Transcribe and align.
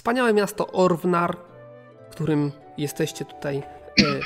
Wspaniałe 0.00 0.34
miasto 0.34 0.66
Orwnar, 0.66 1.36
którym 2.10 2.52
jesteście 2.78 3.24
tutaj, 3.24 3.56
e, 3.58 3.64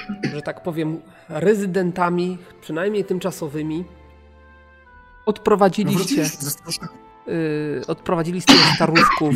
że 0.35 0.43
tak 0.43 0.63
powiem, 0.63 1.01
rezydentami, 1.29 2.39
przynajmniej 2.61 3.05
tymczasowymi. 3.05 3.85
Odprowadziliście, 5.27 6.23
e, 6.23 7.87
odprowadziliście 7.87 8.55
staruszków 8.75 9.35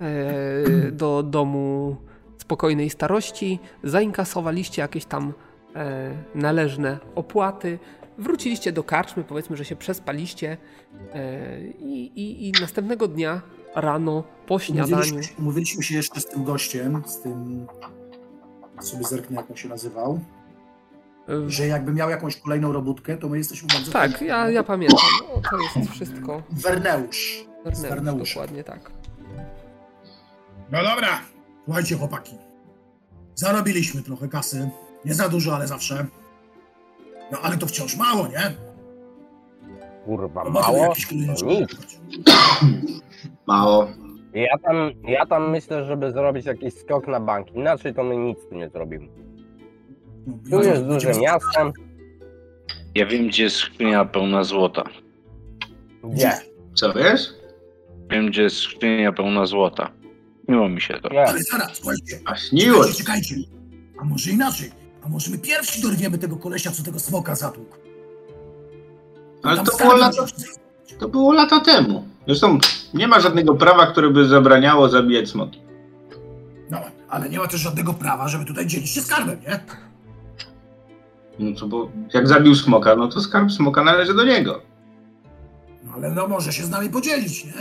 e, 0.00 0.90
do 0.90 1.22
domu 1.22 1.96
spokojnej 2.38 2.90
starości, 2.90 3.58
zainkasowaliście 3.84 4.82
jakieś 4.82 5.04
tam 5.04 5.32
należne 6.34 6.98
opłaty, 7.14 7.78
wróciliście 8.18 8.72
do 8.72 8.84
karczmy, 8.84 9.24
powiedzmy, 9.24 9.56
że 9.56 9.64
się 9.64 9.76
przespaliście 9.76 10.56
i, 11.78 12.12
i, 12.14 12.48
i 12.48 12.52
następnego 12.60 13.08
dnia 13.08 13.42
rano 13.74 14.24
po 14.46 14.58
śniadaniu. 14.58 14.96
Mówiliśmy, 14.96 15.34
mówiliśmy 15.44 15.82
się 15.82 15.94
jeszcze 15.94 16.20
z 16.20 16.26
tym 16.26 16.44
gościem, 16.44 17.02
z 17.06 17.20
tym 17.20 17.66
sobie 18.80 19.04
zerknę 19.04 19.36
jak 19.36 19.50
on 19.50 19.56
się 19.56 19.68
nazywał, 19.68 20.20
że 21.46 21.66
jakby 21.66 21.92
miał 21.92 22.10
jakąś 22.10 22.36
kolejną 22.36 22.72
robótkę, 22.72 23.16
to 23.16 23.28
my 23.28 23.38
jesteśmy 23.38 23.68
bardzo... 23.68 23.92
Tak, 23.92 24.20
ja, 24.20 24.50
ja 24.50 24.62
pamiętam. 24.64 24.98
No, 25.34 25.40
to 25.50 25.80
jest 25.80 25.90
wszystko. 25.90 26.42
Werneusz. 26.50 27.44
Werneusz, 27.64 28.34
dokładnie 28.34 28.64
tak. 28.64 28.90
No 30.72 30.82
dobra, 30.82 31.20
słuchajcie 31.64 31.96
chłopaki. 31.96 32.36
Zarobiliśmy 33.34 34.02
trochę 34.02 34.28
kasy. 34.28 34.70
Nie 35.04 35.14
za 35.14 35.28
dużo, 35.28 35.56
ale 35.56 35.66
zawsze. 35.66 36.06
No 37.32 37.38
ale 37.42 37.58
to 37.58 37.66
wciąż 37.66 37.96
mało, 37.96 38.26
nie? 38.26 38.54
Kurwa, 40.04 40.44
no, 40.44 40.50
mało? 40.50 40.94
Nic. 41.12 41.44
Mało. 43.46 43.88
Ja 44.34 44.58
tam, 44.58 44.90
ja 45.08 45.26
tam 45.26 45.50
myślę, 45.50 45.84
żeby 45.84 46.12
zrobić 46.12 46.46
jakiś 46.46 46.74
skok 46.74 47.06
na 47.08 47.20
bank. 47.20 47.52
Inaczej 47.54 47.94
to 47.94 48.04
my 48.04 48.16
nic 48.16 48.38
tu 48.48 48.54
nie 48.54 48.68
zrobimy. 48.68 49.08
Tu 50.50 50.62
jest 50.62 50.84
duże 50.84 51.12
miasto. 51.20 51.72
Ja 52.94 53.06
wiem, 53.06 53.28
gdzie 53.28 53.42
jest 53.42 53.56
skrzynia 53.56 54.04
pełna 54.04 54.44
złota. 54.44 54.84
Gdzie? 56.04 56.32
Co 56.74 56.92
wiesz? 56.92 57.34
Wiem, 58.10 58.26
gdzie 58.26 58.42
jest 58.42 58.56
skrzynia 58.56 59.12
pełna 59.12 59.46
złota. 59.46 59.90
Miło 60.48 60.68
mi 60.68 60.80
się 60.80 60.94
to. 60.94 61.08
Nie. 61.08 61.26
Ale 61.26 61.42
zaraz, 61.42 61.76
słuchajcie. 61.76 62.20
A 62.24 62.36
śniło 62.36 62.76
Czekajcie, 62.78 62.98
czekajcie. 62.98 63.34
A 64.00 64.04
może 64.04 64.30
inaczej? 64.30 64.70
A 65.02 65.08
może 65.08 65.30
my 65.30 65.38
pierwsi 65.38 65.82
dorwiemy 65.82 66.18
tego 66.18 66.36
kolesia, 66.36 66.70
co 66.70 66.82
tego 66.82 66.98
smoka 66.98 67.34
zatłukł? 67.34 67.76
Ale 69.42 69.64
to 69.64 69.76
było, 69.76 69.96
lata, 69.96 70.26
to 70.98 71.08
było 71.08 71.32
lata 71.32 71.60
temu. 71.60 72.08
Zresztą 72.26 72.58
nie 72.94 73.08
ma 73.08 73.20
żadnego 73.20 73.54
prawa, 73.54 73.86
które 73.86 74.10
by 74.10 74.24
zabraniało 74.24 74.88
zabijać 74.88 75.28
smoki. 75.28 75.60
No, 76.70 76.80
ale 77.08 77.28
nie 77.28 77.38
ma 77.38 77.46
też 77.46 77.60
żadnego 77.60 77.94
prawa, 77.94 78.28
żeby 78.28 78.44
tutaj 78.44 78.66
dzielić 78.66 78.90
się 78.90 79.00
skarbem, 79.00 79.40
nie? 79.40 79.60
No 81.38 81.56
co, 81.56 81.66
bo 81.66 81.90
jak 82.14 82.28
zabił 82.28 82.54
smoka, 82.54 82.96
no 82.96 83.08
to 83.08 83.20
skarb 83.20 83.52
smoka 83.52 83.84
należy 83.84 84.14
do 84.14 84.24
niego. 84.24 84.62
No 85.84 85.92
ale 85.94 86.10
no 86.10 86.28
może 86.28 86.52
się 86.52 86.62
z 86.62 86.70
nami 86.70 86.88
podzielić, 86.90 87.44
nie? 87.44 87.52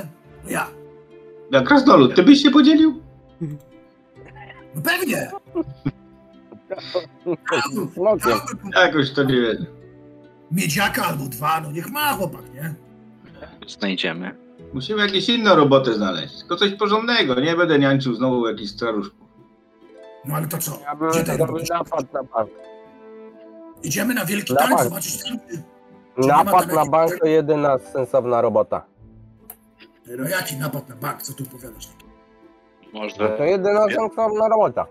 No 0.44 0.50
ja. 0.50 0.68
Jak 1.52 1.68
krasnolud, 1.68 2.16
ty 2.16 2.24
byś 2.24 2.42
się 2.44 2.52
podzielił? 2.52 3.02
No 4.76 4.82
pewnie. 4.84 5.32
Smokiem. 7.94 8.40
Jakoś 8.76 9.12
to 9.12 9.24
nie 9.24 9.42
wiem. 9.42 9.66
Miedziaka 10.52 11.06
albo 11.06 11.24
dwa, 11.26 11.62
no 11.62 11.72
niech 11.72 11.90
ma 11.92 12.14
chłopak, 12.14 12.54
nie? 12.54 12.74
Znajdziemy. 13.68 14.43
Musimy 14.74 15.02
jakieś 15.02 15.30
inną 15.30 15.56
robotę 15.56 15.94
znaleźć. 15.94 16.40
Tylko 16.40 16.56
coś 16.56 16.72
porządnego. 16.76 17.40
Nie 17.40 17.56
będę 17.56 17.80
niańczył 17.80 18.14
znowu 18.14 18.48
jakichś 18.48 18.72
staruszków. 18.72 19.28
No 20.26 20.36
ale 20.36 20.48
to 20.48 20.58
co? 20.58 20.80
Ja 20.84 20.96
bym 20.96 21.10
Gdzie 21.12 21.24
ten 21.24 21.38
napad 21.70 22.14
na 22.14 22.24
bank. 22.24 22.50
Idziemy 23.84 24.14
na 24.14 24.26
wielki 24.26 24.54
Na 24.54 24.60
tańc, 24.60 24.72
bank. 24.72 24.84
zobaczyć 24.84 25.24
tam. 25.24 25.38
Napad 26.18 26.74
na 26.74 26.86
bank 26.86 27.20
to 27.20 27.26
jedyna 27.26 27.78
sensowna 27.78 28.42
robota. 28.42 28.86
No 30.18 30.30
jaki 30.30 30.56
napad 30.56 30.90
na 30.90 30.96
bank? 30.96 31.22
Co 31.22 31.34
tu 31.34 31.44
opowiadasz? 31.44 31.88
Może, 32.94 33.16
To 33.38 33.44
jedyna 33.44 33.86
sensowna 33.96 34.48
robota. 34.48 34.86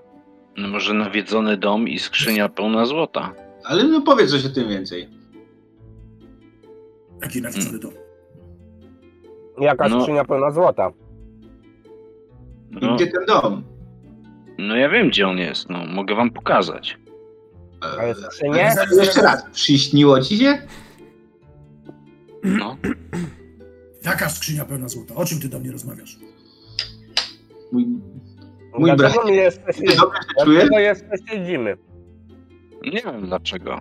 no 0.57 0.69
może 0.69 0.95
nawiedzony 0.95 1.57
dom 1.57 1.89
i 1.89 1.99
skrzynia 1.99 2.49
pełna 2.49 2.87
złota. 2.87 3.33
Ale 3.65 3.85
no 3.85 4.01
powiedz 4.01 4.31
coś 4.31 4.47
o 4.47 4.49
tym 4.49 4.69
więcej. 4.69 5.09
Jaki 7.23 7.43
nawiedzony 7.43 7.79
dom? 7.79 7.93
Jaka 9.63 9.89
No. 9.89 10.01
skrzynia 10.01 10.25
pełna 10.25 10.51
złota. 10.51 10.91
No, 12.71 12.97
Gdzie 12.97 13.07
ten 13.07 13.25
dom? 13.27 13.63
no 14.59 14.77
ja 14.77 14.89
wiem, 14.89 15.09
gdzie 15.09 15.29
on 15.29 15.39
jest. 15.39 15.71
No, 15.71 15.79
mogę 15.87 16.15
wam 16.15 16.31
pokazać. 16.31 16.99
Ale 17.99 18.15
skrzynie? 18.15 18.71
Jeszcze 18.99 19.23
raz, 19.23 19.45
przyśniło 19.53 20.21
ci 20.21 20.39
się? 20.39 20.59
No. 22.45 22.77
Jaka 24.05 24.29
skrzynia 24.29 24.65
pełna 24.65 24.89
złota? 24.89 25.15
O 25.15 25.25
czym 25.25 25.41
ty 25.41 25.49
do 25.49 25.59
mnie 25.59 25.73
rozmawiasz? 25.73 26.17
Mój, 27.73 27.87
mój 28.79 28.97
brat. 28.97 28.99
Dlaczego 29.13 29.25
my 29.27 29.35
jeszcze 29.35 29.73
Ty 29.73 29.83
dobrze 29.97 30.19
się 30.19 30.45
czujesz? 30.45 30.69
Dlaczego 30.69 30.79
jeszcze 30.79 31.07
siedzimy? 31.29 31.77
Nie 32.93 33.01
wiem 33.03 33.27
dlaczego. 33.27 33.81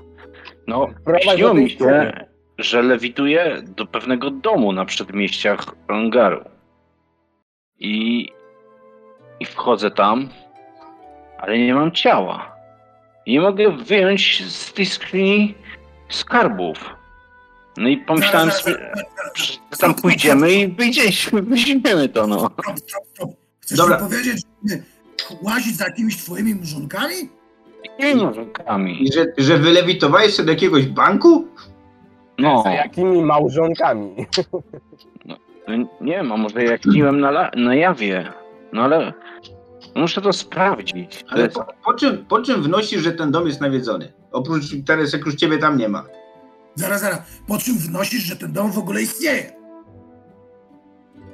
No, 0.68 0.88
śniło 1.34 1.54
mi 1.54 1.70
się, 1.70 2.14
że 2.62 2.82
lewituję 2.82 3.62
do 3.68 3.86
pewnego 3.86 4.32
domu 4.32 4.72
na 4.74 4.86
przedmieściach 4.86 5.66
Angaru. 5.88 6.44
I, 7.80 8.30
I 9.40 9.46
wchodzę 9.46 9.92
tam, 9.92 10.30
ale 11.38 11.60
nie 11.60 11.74
mam 11.74 11.92
ciała. 11.92 12.56
I 13.26 13.34
nie 13.34 13.42
mogę 13.42 13.72
wyjąć 13.72 14.44
z 14.52 14.74
tej 14.74 14.86
skrzyni 14.86 15.56
skarbów. 16.10 16.78
No 17.78 17.90
i 17.90 17.98
pomyślałem 17.98 18.52
sobie, 18.52 18.92
że 19.36 19.78
tam 19.80 19.96
pójdziemy 19.96 20.54
i 20.54 20.68
wyjdziemy, 20.68 21.42
weźmiemy 21.42 22.10
to, 22.10 22.28
no. 22.28 22.40
Stop, 22.40 22.80
stop, 22.80 23.04
stop. 23.14 23.30
Chcesz 23.60 23.78
Dobra. 23.78 23.98
mi 23.98 24.04
powiedzieć, 24.04 24.42
że 24.70 24.78
łazić 25.42 25.76
za 25.78 25.86
jakimiś 25.86 26.18
twoimi 26.18 26.56
mrzonkami? 26.56 27.16
Nie 28.00 28.16
narzekami. 28.16 29.04
I 29.04 29.14
że, 29.14 29.26
że 29.38 29.58
wylewitowałeś 29.58 30.36
się 30.36 30.44
do 30.44 30.52
jakiegoś 30.52 30.86
banku? 30.86 31.48
No, 32.42 32.64
Z 32.64 32.66
jakimi 32.66 33.22
małżonkami? 33.22 34.16
no, 35.26 35.36
nie 36.02 36.14
wiem, 36.14 36.32
a 36.32 36.38
może 36.38 36.64
jak 36.64 36.82
piłem 36.82 37.20
na, 37.20 37.52
na 37.56 37.76
jawie. 37.76 38.34
No 38.74 38.82
ale 38.82 39.14
muszę 39.96 40.22
to 40.22 40.34
sprawdzić. 40.34 41.24
To 41.24 41.32
Ale 41.32 41.44
jest, 41.44 41.56
po, 41.56 41.66
po, 41.86 41.94
czym, 41.94 42.26
po 42.26 42.42
czym 42.42 42.64
wnosisz, 42.64 43.02
że 43.02 43.12
ten 43.12 43.32
dom 43.32 43.48
jest 43.48 43.62
nawiedzony? 43.62 44.14
Oprócz 44.32 44.64
teraz, 44.86 45.14
jak 45.14 45.26
już 45.26 45.36
ciebie 45.36 45.58
tam 45.58 45.78
nie 45.78 45.90
ma. 45.90 46.04
Zaraz, 46.76 47.02
zaraz. 47.02 47.42
Po 47.48 47.58
czym 47.58 47.78
wnosisz, 47.78 48.24
że 48.24 48.36
ten 48.36 48.54
dom 48.54 48.72
w 48.72 48.78
ogóle 48.78 49.02
istnieje? 49.02 49.52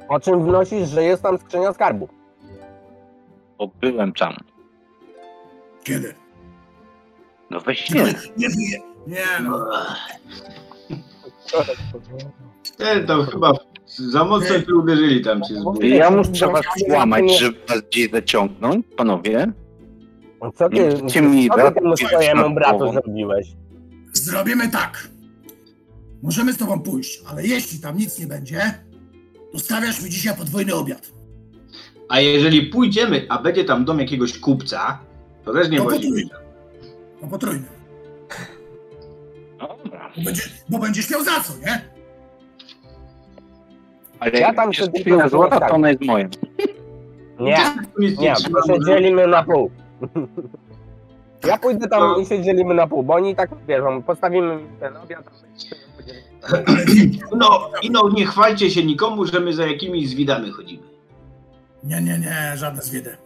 O 0.10 0.20
czym 0.20 0.44
wnosisz, 0.44 0.90
że 0.90 1.04
jest 1.04 1.24
tam 1.24 1.38
skrzynia 1.38 1.74
skarbu? 1.74 2.10
bo 3.58 3.68
byłem 3.82 4.14
tam. 4.14 4.36
Kiedy? 5.84 6.16
No 7.50 7.60
weź 7.60 7.88
Tylko 7.88 8.08
nie. 8.38 8.48
nie. 8.48 8.80
Nie 9.08 9.26
no. 9.44 9.66
Ten 12.78 13.08
to 13.08 13.24
chyba 13.24 13.52
za 13.86 14.24
mocno 14.26 14.62
cię 14.62 14.76
uderzyli 14.76 15.22
tam 15.22 15.42
cię 15.44 15.56
zburzy. 15.56 15.88
Ja 15.88 16.12
muszę 16.12 16.48
was 16.48 16.66
skłamać, 16.86 17.40
żeby 17.40 17.58
was 17.70 17.82
gdzieś 17.82 18.12
zaciągnąć, 18.12 18.86
panowie. 18.98 19.52
Co 20.56 20.70
ty, 20.70 20.76
Nie 20.76 20.88
mi 21.22 21.50
co 21.50 21.56
ty 21.56 21.62
temu 21.74 21.96
wracać 21.96 22.08
swojemu 22.10 22.56
bratu 22.56 22.92
zrobiłeś? 22.94 23.48
Zrobimy 24.14 24.70
tak. 24.72 25.08
Możemy 26.24 26.54
z 26.54 26.58
tobą 26.58 26.80
pójść, 26.80 27.22
ale 27.30 27.48
jeśli 27.48 27.80
tam 27.80 27.98
nic 27.98 28.20
nie 28.20 28.28
będzie, 28.28 28.62
to 29.52 29.60
stawiasz 29.60 30.04
mi 30.04 30.10
dzisiaj 30.10 30.38
podwójny 30.38 30.74
obiad. 30.76 31.12
A 32.10 32.20
jeżeli 32.20 32.62
pójdziemy, 32.66 33.26
a 33.30 33.42
będzie 33.42 33.64
tam 33.66 33.86
dom 33.86 34.00
jakiegoś 34.00 34.40
kupca, 34.40 35.00
to 35.46 35.54
też 35.54 35.70
nie 35.70 35.78
No 35.78 35.84
chodzi. 35.84 35.96
potrójny. 36.08 36.30
No 37.22 37.28
potrójny. 37.28 37.66
Bo, 40.18 40.24
będzie, 40.24 40.42
bo 40.70 40.80
będziesz 40.80 41.10
miał 41.10 41.24
za 41.24 41.40
co, 41.40 41.54
nie? 41.66 41.82
Ale 44.20 44.32
Ja 44.32 44.40
ja 44.40 44.54
tam 44.54 44.74
się 44.74 44.82
tylko 44.84 44.98
skupiłem 44.98 45.30
złota, 45.30 45.60
tak. 45.60 45.70
to 45.70 45.76
ona 45.76 45.90
jest 45.90 46.02
moja. 46.02 46.28
Nie, 47.40 47.58
nie, 48.20 48.34
to 48.36 48.74
się 48.74 48.86
dzielimy 48.86 49.28
na 49.28 49.44
pół. 49.44 49.72
Ja 51.48 51.58
pójdę 51.58 51.88
tam 51.88 52.22
i 52.22 52.26
się 52.26 52.42
dzielimy 52.42 52.74
na 52.74 52.88
pół, 52.88 53.04
bo 53.04 53.14
oni 53.14 53.36
tak 53.36 53.50
wiedzą, 53.68 54.04
postawimy 54.04 54.60
ten 54.80 54.98
obiad, 54.98 55.24
No, 57.38 57.70
i 57.82 57.92
no, 57.92 58.10
nie 58.10 58.26
chwalcie 58.26 58.70
się 58.72 58.86
nikomu, 58.86 59.26
że 59.26 59.40
my 59.40 59.54
za 59.54 59.68
jakimiś 59.68 60.10
zwidami 60.10 60.52
chodzimy. 60.52 60.84
Nie, 61.84 62.02
nie, 62.02 62.20
nie, 62.20 62.52
żadne 62.56 62.82
zwiedę. 62.82 63.18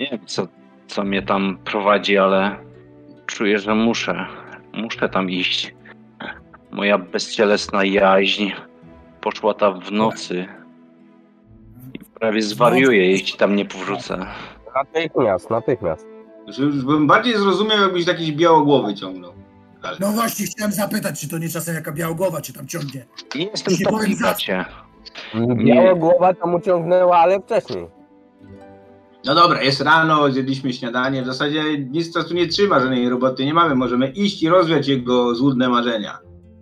Nie 0.00 0.06
wiem, 0.10 0.20
co, 0.26 0.48
co 0.88 1.04
mnie 1.04 1.22
tam 1.22 1.58
prowadzi, 1.64 2.18
ale 2.18 2.56
czuję, 3.26 3.58
że 3.58 3.74
muszę. 3.74 4.26
Muszę 4.76 5.08
tam 5.08 5.30
iść. 5.30 5.74
Moja 6.70 6.98
bezcielesna 6.98 7.84
jaźń 7.84 8.50
poszła 9.20 9.54
tam 9.54 9.80
w 9.80 9.92
nocy. 9.92 10.46
I 11.94 11.98
Prawie 12.20 12.42
zwariuję, 12.42 13.10
jeśli 13.10 13.38
tam 13.38 13.56
nie 13.56 13.64
powrócę. 13.64 14.26
Natychmiast, 14.74 15.50
natychmiast. 15.50 16.06
Już, 16.58 16.84
bym 16.84 17.06
bardziej 17.06 17.36
zrozumiał, 17.36 17.80
jakbyś 17.80 18.06
jakiś 18.06 18.32
białogłowy 18.32 18.94
ciągnął. 18.94 19.32
Ale 19.82 19.96
No 20.00 20.08
właśnie, 20.12 20.46
chciałem 20.46 20.72
zapytać, 20.72 21.20
czy 21.20 21.28
to 21.28 21.38
nie 21.38 21.48
czasem 21.48 21.74
jaka 21.74 21.92
białogłowa 21.92 22.40
cię 22.40 22.52
tam 22.52 22.66
ciągnie. 22.68 23.06
Nie 23.34 23.44
jestem 23.46 23.74
Nie 23.80 23.86
powiem 23.86 24.14
za- 24.14 24.20
bracie. 24.26 24.64
Biała 25.64 25.94
głowa 25.94 26.34
to 26.34 26.46
mu 26.46 26.60
ciągnęła, 26.60 27.16
ale 27.18 27.40
wcześniej. 27.40 27.86
No 29.26 29.34
dobra, 29.34 29.62
jest 29.62 29.80
rano, 29.80 30.30
zjedliśmy 30.32 30.72
śniadanie. 30.72 31.22
W 31.22 31.26
zasadzie 31.26 31.78
nic 31.78 32.14
czasu 32.14 32.34
nie 32.34 32.46
trzyma, 32.46 32.80
żadnej 32.80 33.08
roboty 33.08 33.44
nie 33.44 33.54
mamy. 33.54 33.74
Możemy 33.74 34.08
iść 34.08 34.42
i 34.42 34.48
rozwiać 34.48 34.88
jego 34.88 35.34
złudne 35.34 35.68
marzenia. 35.68 36.18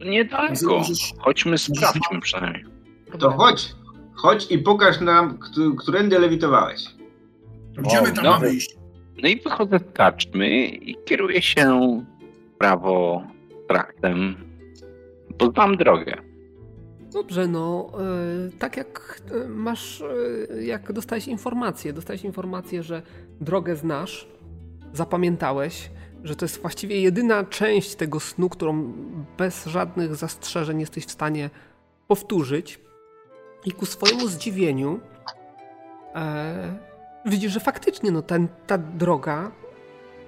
Niedaleko. 0.06 0.78
Możesz- 0.78 1.12
Chodźmy, 1.18 1.58
sprawdźmy 1.58 2.20
przynajmniej. 2.20 2.64
To 3.18 3.30
chodź, 3.30 3.72
chodź 4.14 4.50
i 4.52 4.58
pokaż 4.58 5.00
nam, 5.00 5.38
któ- 5.38 5.74
którędy 5.74 6.18
lewitowałeś. 6.18 6.84
To 7.76 7.82
Gdzie 7.82 8.02
my 8.02 8.12
tam 8.12 8.26
O, 8.26 8.30
mamy 8.30 8.54
iść? 8.54 8.76
No 9.22 9.28
i 9.28 9.40
wychodzę 9.40 9.78
z 9.78 9.92
karczmy 9.96 10.66
i 10.66 10.96
kieruję 11.04 11.42
się 11.42 12.00
prawo 12.58 13.22
traktem, 13.68 14.36
bo 15.38 15.50
znam 15.50 15.76
drogę. 15.76 16.16
Dobrze, 17.14 17.48
no 17.48 17.90
e, 17.94 18.58
tak 18.58 18.76
jak 18.76 19.20
e, 19.30 19.48
masz, 19.48 20.02
e, 20.50 20.64
jak 20.64 20.92
dostałeś 20.92 21.28
informację, 21.28 21.92
dostałeś 21.92 22.24
informację, 22.24 22.82
że 22.82 23.02
drogę 23.40 23.76
znasz, 23.76 24.28
zapamiętałeś, 24.92 25.90
że 26.24 26.36
to 26.36 26.44
jest 26.44 26.60
właściwie 26.60 27.00
jedyna 27.00 27.44
część 27.44 27.94
tego 27.94 28.20
snu, 28.20 28.48
którą 28.48 28.92
bez 29.38 29.66
żadnych 29.66 30.16
zastrzeżeń 30.16 30.80
jesteś 30.80 31.06
w 31.06 31.10
stanie 31.10 31.50
powtórzyć. 32.08 32.80
I 33.64 33.72
ku 33.72 33.86
swojemu 33.86 34.28
zdziwieniu 34.28 35.00
e, 36.14 36.78
widzisz, 37.26 37.52
że 37.52 37.60
faktycznie 37.60 38.10
no, 38.10 38.22
ten, 38.22 38.48
ta 38.66 38.78
droga, 38.78 39.50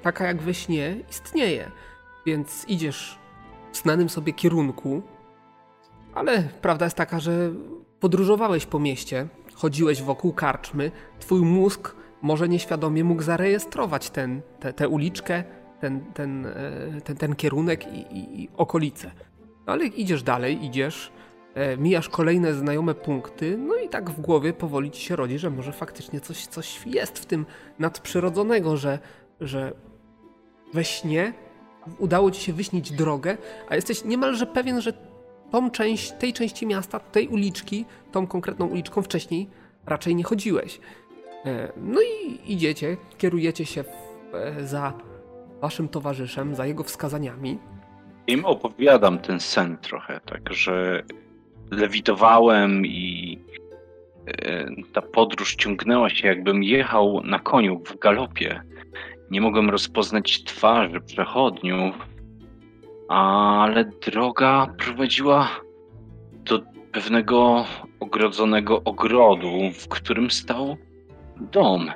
taka 0.02 0.26
jak 0.26 0.42
we 0.42 0.54
śnie, 0.54 0.96
istnieje. 1.10 1.70
Więc 2.26 2.64
idziesz 2.68 3.18
w 3.72 3.76
znanym 3.76 4.08
sobie 4.08 4.32
kierunku, 4.32 5.02
ale 6.16 6.42
prawda 6.62 6.86
jest 6.86 6.96
taka, 6.96 7.20
że 7.20 7.52
podróżowałeś 8.00 8.66
po 8.66 8.78
mieście, 8.78 9.28
chodziłeś 9.54 10.02
wokół 10.02 10.32
karczmy, 10.32 10.90
twój 11.18 11.40
mózg 11.40 11.96
może 12.22 12.48
nieświadomie 12.48 13.04
mógł 13.04 13.22
zarejestrować 13.22 14.10
ten, 14.10 14.42
te, 14.60 14.72
tę 14.72 14.88
uliczkę, 14.88 15.44
ten, 15.80 16.12
ten, 16.14 16.46
e, 16.46 17.00
ten, 17.04 17.16
ten 17.16 17.34
kierunek 17.34 17.92
i, 17.92 17.98
i, 17.98 18.42
i 18.42 18.48
okolice. 18.56 19.10
No 19.66 19.72
ale 19.72 19.86
idziesz 19.86 20.22
dalej, 20.22 20.64
idziesz, 20.64 21.12
e, 21.54 21.76
mijasz 21.76 22.08
kolejne 22.08 22.54
znajome 22.54 22.94
punkty, 22.94 23.58
no 23.58 23.74
i 23.74 23.88
tak 23.88 24.10
w 24.10 24.20
głowie 24.20 24.52
powoli 24.52 24.90
ci 24.90 25.02
się 25.02 25.16
rodzi, 25.16 25.38
że 25.38 25.50
może 25.50 25.72
faktycznie 25.72 26.20
coś, 26.20 26.46
coś 26.46 26.86
jest 26.86 27.18
w 27.18 27.26
tym 27.26 27.46
nadprzyrodzonego, 27.78 28.76
że, 28.76 28.98
że 29.40 29.72
we 30.74 30.84
śnie 30.84 31.32
udało 31.98 32.30
ci 32.30 32.40
się 32.40 32.52
wyśnić 32.52 32.92
drogę, 32.92 33.36
a 33.68 33.74
jesteś 33.74 34.04
niemalże 34.04 34.46
pewien, 34.46 34.80
że 34.80 34.92
tą 35.50 35.70
część, 35.70 36.12
tej 36.12 36.32
części 36.32 36.66
miasta, 36.66 37.00
tej 37.00 37.28
uliczki, 37.28 37.84
tą 38.12 38.26
konkretną 38.26 38.66
uliczką 38.66 39.02
wcześniej 39.02 39.48
raczej 39.86 40.14
nie 40.14 40.24
chodziłeś. 40.24 40.80
E, 41.44 41.72
No 41.76 42.00
i 42.02 42.52
idziecie, 42.52 42.96
kierujecie 43.18 43.66
się 43.66 43.84
e, 44.34 44.66
za 44.66 44.92
waszym 45.60 45.88
towarzyszem, 45.88 46.54
za 46.54 46.66
jego 46.66 46.84
wskazaniami. 46.84 47.58
Im 48.26 48.44
opowiadam 48.44 49.18
ten 49.18 49.40
sen 49.40 49.76
trochę, 49.78 50.20
tak, 50.26 50.52
że 50.52 51.02
lewitowałem 51.70 52.86
i 52.86 53.38
e, 54.26 54.66
ta 54.92 55.02
podróż 55.02 55.54
ciągnęła 55.54 56.10
się, 56.10 56.28
jakbym 56.28 56.62
jechał 56.62 57.22
na 57.24 57.38
koniu 57.38 57.82
w 57.84 57.98
galopie. 57.98 58.62
Nie 59.30 59.40
mogłem 59.40 59.70
rozpoznać 59.70 60.44
twarzy 60.44 61.00
przechodniów, 61.00 61.94
ale 63.08 63.84
droga 63.84 64.66
prowadziła 64.78 65.48
do 66.32 66.62
pewnego 66.92 67.64
ogrodzonego 68.00 68.82
ogrodu, 68.84 69.50
w 69.80 69.88
którym 69.88 70.30
stał 70.30 70.76
dom. 71.40 71.90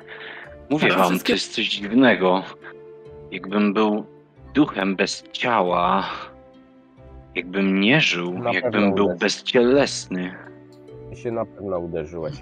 Mówię 0.69 0.89
wam, 0.93 1.09
wszystkie- 1.09 1.27
to 1.27 1.33
jest 1.33 1.53
coś 1.55 1.69
dziwnego. 1.69 2.43
Jakbym 3.31 3.73
był 3.73 4.05
duchem 4.53 4.95
bez 4.95 5.23
ciała, 5.31 6.05
jakbym 7.35 7.79
nie 7.79 8.01
żył, 8.01 8.39
Na 8.39 8.53
jakbym 8.53 8.93
był 8.93 9.05
ulecz. 9.05 9.19
bezcielesny. 9.19 10.35
Ty 11.09 11.15
się 11.15 11.31
na 11.31 11.45
pewno 11.45 11.79
uderzyłeś. 11.79 12.33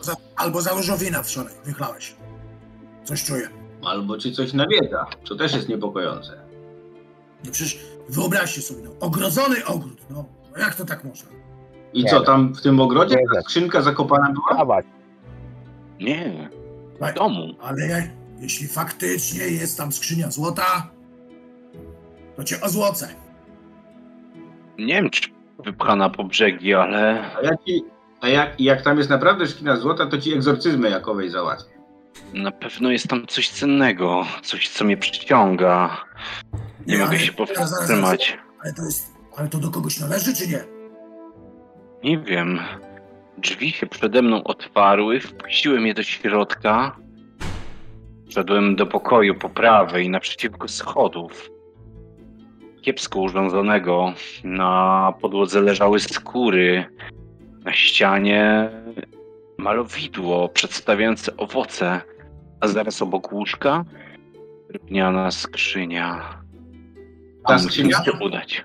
Za, 0.00 0.14
albo 0.36 0.60
za 0.60 0.74
dużo 0.74 0.96
wina 0.98 1.22
wczoraj 1.22 1.54
wychlałeś. 1.64 2.14
Coś 3.04 3.24
czuję. 3.24 3.48
Albo 3.88 4.18
ci 4.18 4.32
coś 4.32 4.52
nawiedza, 4.52 5.06
to 5.24 5.34
też 5.34 5.54
jest 5.54 5.68
niepokojące. 5.68 6.32
No 7.44 7.52
przecież 7.52 7.78
wyobraźcie 8.08 8.62
sobie, 8.62 8.82
no, 8.84 8.90
ogrodzony 9.00 9.64
ogród, 9.66 10.00
no. 10.10 10.24
no 10.52 10.58
jak 10.58 10.74
to 10.74 10.84
tak 10.84 11.04
można? 11.04 11.28
I 11.92 12.04
Nie 12.04 12.10
co, 12.10 12.16
wiem. 12.16 12.24
tam 12.24 12.54
w 12.54 12.62
tym 12.62 12.80
ogrodzie 12.80 13.16
Nie 13.16 13.34
ta 13.34 13.40
skrzynka 13.40 13.82
zakopana 13.82 14.32
była? 14.32 14.80
Nie, 16.00 16.50
w 17.00 17.14
domu. 17.14 17.54
Ale 17.62 18.10
jeśli 18.40 18.66
faktycznie 18.66 19.44
jest 19.44 19.78
tam 19.78 19.92
skrzynia 19.92 20.30
złota, 20.30 20.90
to 22.36 22.44
cię 22.44 22.60
ozłocę. 22.60 23.08
Nie 24.78 24.94
wiem, 24.94 25.10
czy 25.10 25.28
wypchana 25.64 26.10
po 26.10 26.24
brzegi, 26.24 26.74
ale 26.74 27.32
A, 27.36 27.42
jak, 27.42 27.64
ci, 27.64 27.84
a 28.20 28.28
jak, 28.28 28.60
jak 28.60 28.82
tam 28.82 28.98
jest 28.98 29.10
naprawdę 29.10 29.46
szkina 29.46 29.76
złota, 29.76 30.06
to 30.06 30.18
ci 30.18 30.34
egzorcyzmy 30.34 30.90
Jakowej 30.90 31.30
załatwię. 31.30 31.77
Na 32.34 32.50
pewno 32.50 32.90
jest 32.90 33.08
tam 33.08 33.26
coś 33.26 33.48
cennego, 33.48 34.26
coś, 34.42 34.68
co 34.68 34.84
mnie 34.84 34.96
przyciąga. 34.96 36.04
Nie 36.86 36.94
Nie, 36.94 36.98
mogę 36.98 37.10
ale- 37.10 37.18
się 37.18 37.32
powstrzymać. 37.32 38.38
Ale 38.64 38.72
to 38.72 38.82
jest, 38.84 39.12
ale 39.36 39.48
to 39.48 39.58
do 39.58 39.70
kogoś 39.70 40.00
należy, 40.00 40.34
czy 40.36 40.48
nie? 40.48 40.64
Nie 42.04 42.18
wiem. 42.18 42.58
Drzwi 43.38 43.70
się 43.70 43.86
przede 43.86 44.22
mną 44.22 44.44
otwarły, 44.44 45.20
wpuściłem 45.20 45.86
je 45.86 45.94
do 45.94 46.02
środka. 46.02 46.96
Wszedłem 48.30 48.76
do 48.76 48.86
pokoju 48.86 49.34
po 49.34 49.48
prawej, 49.48 50.10
naprzeciwko 50.10 50.68
schodów. 50.68 51.50
Kiepsko 52.82 53.20
urządzonego. 53.20 54.12
Na 54.44 55.12
podłodze 55.20 55.60
leżały 55.60 56.00
skóry. 56.00 56.84
Na 57.64 57.72
ścianie 57.72 58.70
malowidło 59.58 60.48
przedstawiające 60.48 61.36
owoce. 61.36 62.00
A 62.60 62.68
zaraz 62.68 63.02
obok 63.02 63.32
łóżka 63.32 63.84
drewniana 64.68 65.30
skrzynia. 65.30 66.40
Ta 67.46 67.58
skrzynia? 67.58 67.98
musimy 67.98 68.18
się 68.18 68.24
udać. 68.24 68.64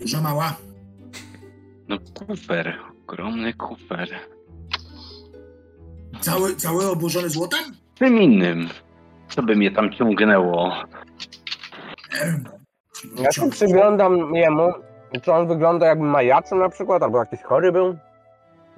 Duża, 0.00 0.20
mała? 0.20 0.56
No 1.88 1.98
kufer, 2.14 2.78
ogromny 3.02 3.54
kufer. 3.54 4.08
Cały, 6.20 6.56
cały 6.56 6.90
oburzony 6.90 7.28
złotem? 7.28 7.60
Czym 7.94 8.22
innym, 8.22 8.68
co 9.28 9.42
by 9.42 9.56
mnie 9.56 9.70
tam 9.70 9.92
ciągnęło. 9.92 10.72
Ja 13.16 13.32
się 13.32 13.50
przyglądam 13.50 14.34
jemu. 14.34 14.72
Czy 15.22 15.32
on 15.32 15.48
wygląda 15.48 15.86
jakby 15.86 16.04
majaczył 16.04 16.58
na 16.58 16.68
przykład, 16.68 17.02
albo 17.02 17.18
jakiś 17.18 17.42
chory 17.42 17.72
był? 17.72 17.96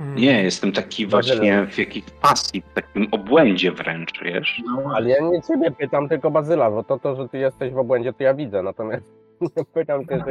Mm. 0.00 0.14
Nie, 0.16 0.42
jestem 0.42 0.72
taki 0.72 1.06
właśnie 1.06 1.66
w 1.66 1.78
jakiejś 1.78 2.04
pasji, 2.22 2.60
w 2.62 2.74
takim 2.74 3.06
obłędzie 3.10 3.72
wręcz, 3.72 4.10
wiesz. 4.22 4.62
No, 4.66 4.92
Ale 4.94 5.10
ja 5.10 5.20
nie 5.20 5.42
ciebie 5.42 5.70
pytam, 5.70 6.08
tylko 6.08 6.30
Bazyla, 6.30 6.70
bo 6.70 6.82
to, 6.84 6.98
to 6.98 7.16
że 7.16 7.28
ty 7.28 7.38
jesteś 7.38 7.72
w 7.72 7.78
obłędzie, 7.78 8.12
to 8.12 8.22
ja 8.22 8.34
widzę. 8.34 8.62
Natomiast 8.62 9.12
pytam 9.74 10.06
cię, 10.06 10.24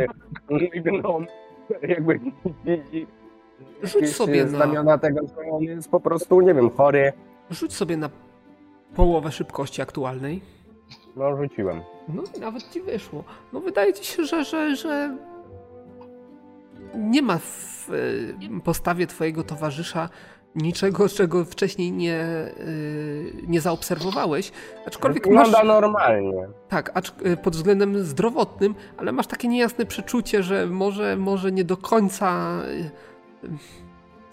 czy 0.50 0.82
gnom 0.82 1.25
jakby 1.82 2.20
widzi 2.65 3.08
Rzuć 3.84 4.10
sobie 4.15 4.43
na- 4.43 4.50
znamiona 4.50 4.98
tego, 4.98 5.27
że 5.27 5.51
on 5.51 5.63
jest 5.63 5.91
po 5.91 6.00
prostu, 6.00 6.41
nie 6.41 6.53
wiem, 6.53 6.70
chory. 6.70 7.13
Rzuć 7.50 7.74
sobie 7.74 7.98
na 7.98 8.10
połowę 8.96 9.32
szybkości 9.32 9.82
aktualnej. 9.82 10.41
No, 11.15 11.38
rzuciłem. 11.38 11.82
No 12.08 12.24
i 12.38 12.39
nawet 12.39 12.70
ci 12.72 12.82
wyszło. 12.82 13.24
No 13.53 13.60
wydaje 13.60 13.93
ci 13.93 14.05
się, 14.05 14.25
że, 14.25 14.43
że, 14.43 14.75
że 14.75 15.17
nie 16.95 17.21
ma 17.21 17.38
w 17.38 17.89
y, 17.89 18.62
postawie 18.63 19.07
twojego 19.07 19.43
towarzysza 19.43 20.09
niczego, 20.55 21.09
czego 21.17 21.45
wcześniej 21.45 21.91
nie, 21.91 22.21
y, 22.59 23.33
nie 23.47 23.62
zaobserwowałeś. 23.62 24.51
Aczkolwiek 24.88 25.27
masz, 25.27 25.47
Wygląda 25.47 25.73
normalnie. 25.73 26.47
tak, 26.69 26.91
acz, 26.97 27.13
y, 27.25 27.38
pod 27.38 27.55
względem 27.55 28.03
zdrowotnym, 28.03 28.75
ale 28.97 29.12
masz 29.12 29.27
takie 29.27 29.47
niejasne 29.47 29.85
przeczucie, 29.85 30.43
że 30.43 30.65
może, 30.67 31.15
może 31.17 31.51
nie 31.51 31.63
do 31.63 31.77
końca 31.77 32.59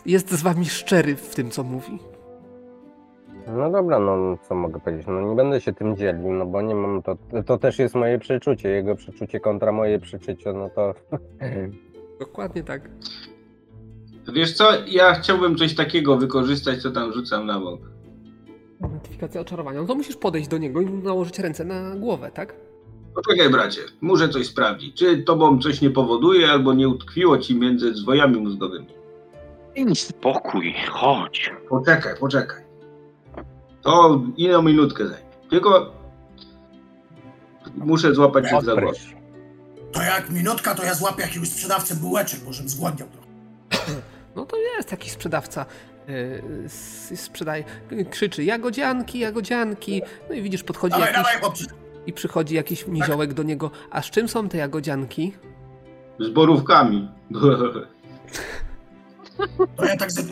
jest 0.06 0.30
z 0.30 0.42
wami 0.42 0.66
szczery 0.66 1.16
w 1.16 1.34
tym, 1.34 1.50
co 1.50 1.64
mówi. 1.64 1.98
No 3.46 3.70
dobra, 3.70 3.98
no 3.98 4.38
co 4.48 4.54
mogę 4.54 4.80
powiedzieć, 4.80 5.06
no 5.06 5.20
nie 5.20 5.36
będę 5.36 5.60
się 5.60 5.72
tym 5.72 5.96
dzielił, 5.96 6.32
no 6.32 6.46
bo 6.46 6.62
nie 6.62 6.74
mam, 6.74 7.02
to, 7.02 7.16
to 7.46 7.58
też 7.58 7.78
jest 7.78 7.94
moje 7.94 8.18
przeczucie, 8.18 8.68
jego 8.68 8.94
przeczucie 8.94 9.40
kontra 9.40 9.72
moje 9.72 9.98
przeczucie, 9.98 10.52
no 10.52 10.70
to 10.70 10.94
Dokładnie 12.20 12.62
tak. 12.62 12.88
Wiesz 14.32 14.52
co, 14.52 14.70
ja 14.86 15.14
chciałbym 15.14 15.56
coś 15.56 15.74
takiego 15.74 16.16
wykorzystać, 16.16 16.82
co 16.82 16.90
tam 16.90 17.12
rzucam 17.12 17.46
na 17.46 17.60
bok. 17.60 17.80
Notyfikacja 18.80 19.40
oczarowania. 19.40 19.80
No 19.80 19.86
to 19.86 19.94
musisz 19.94 20.16
podejść 20.16 20.48
do 20.48 20.58
niego 20.58 20.80
i 20.80 20.86
nałożyć 20.86 21.38
ręce 21.38 21.64
na 21.64 21.96
głowę, 21.96 22.30
tak? 22.34 22.54
Poczekaj, 23.14 23.50
bracie, 23.50 23.80
muszę 24.00 24.28
coś 24.28 24.46
sprawdzić. 24.46 24.98
Czy 24.98 25.22
tobą 25.22 25.58
coś 25.58 25.80
nie 25.80 25.90
powoduje, 25.90 26.50
albo 26.50 26.74
nie 26.74 26.88
utkwiło 26.88 27.38
ci 27.38 27.54
między 27.54 27.94
zwojami 27.94 28.40
mózgowymi? 28.40 28.86
Daj 29.76 29.96
spokój, 29.96 30.74
chodź. 30.90 31.52
Poczekaj, 31.68 32.14
poczekaj. 32.20 32.62
To 33.82 34.22
inną 34.36 34.62
minutkę 34.62 35.06
zajmie. 35.08 35.30
Tylko 35.50 35.92
muszę 37.76 38.14
złapać 38.14 38.50
się 38.50 38.60
za 38.60 38.76
głowę. 38.76 38.98
To 39.92 40.02
jak 40.02 40.30
minutka, 40.30 40.74
to 40.74 40.84
ja 40.84 40.94
złapię 40.94 41.22
jakiegoś 41.22 41.48
sprzedawcę 41.48 41.94
bułeczek, 41.94 42.40
bo 42.40 42.52
żebym 42.52 42.68
zgłodniał 42.68 43.08
trochę. 43.08 43.28
No 44.36 44.46
to 44.46 44.56
jest 44.76 44.90
jakiś 44.90 45.12
sprzedawca. 45.12 45.66
yy, 46.08 47.16
Sprzedaje, 47.16 47.64
krzyczy 48.10 48.44
jagodzianki, 48.44 49.18
jagodzianki. 49.18 50.02
No 50.28 50.34
i 50.34 50.42
widzisz, 50.42 50.62
podchodzi 50.62 50.92
Dawaj, 50.92 51.06
jakiś, 51.06 51.16
dawaj, 51.24 51.40
chłopcy. 51.40 51.64
i 52.06 52.12
przychodzi 52.12 52.54
jakiś 52.54 52.86
niziołek 52.86 53.34
do 53.34 53.42
niego. 53.42 53.70
A 53.90 54.02
z 54.02 54.10
czym 54.10 54.28
są 54.28 54.48
te 54.48 54.58
jagodzianki? 54.58 55.32
Z 56.20 56.28
borówkami. 56.30 57.08
To 59.76 59.84
ja 59.84 59.96
tak 59.96 60.12
ze, 60.12 60.22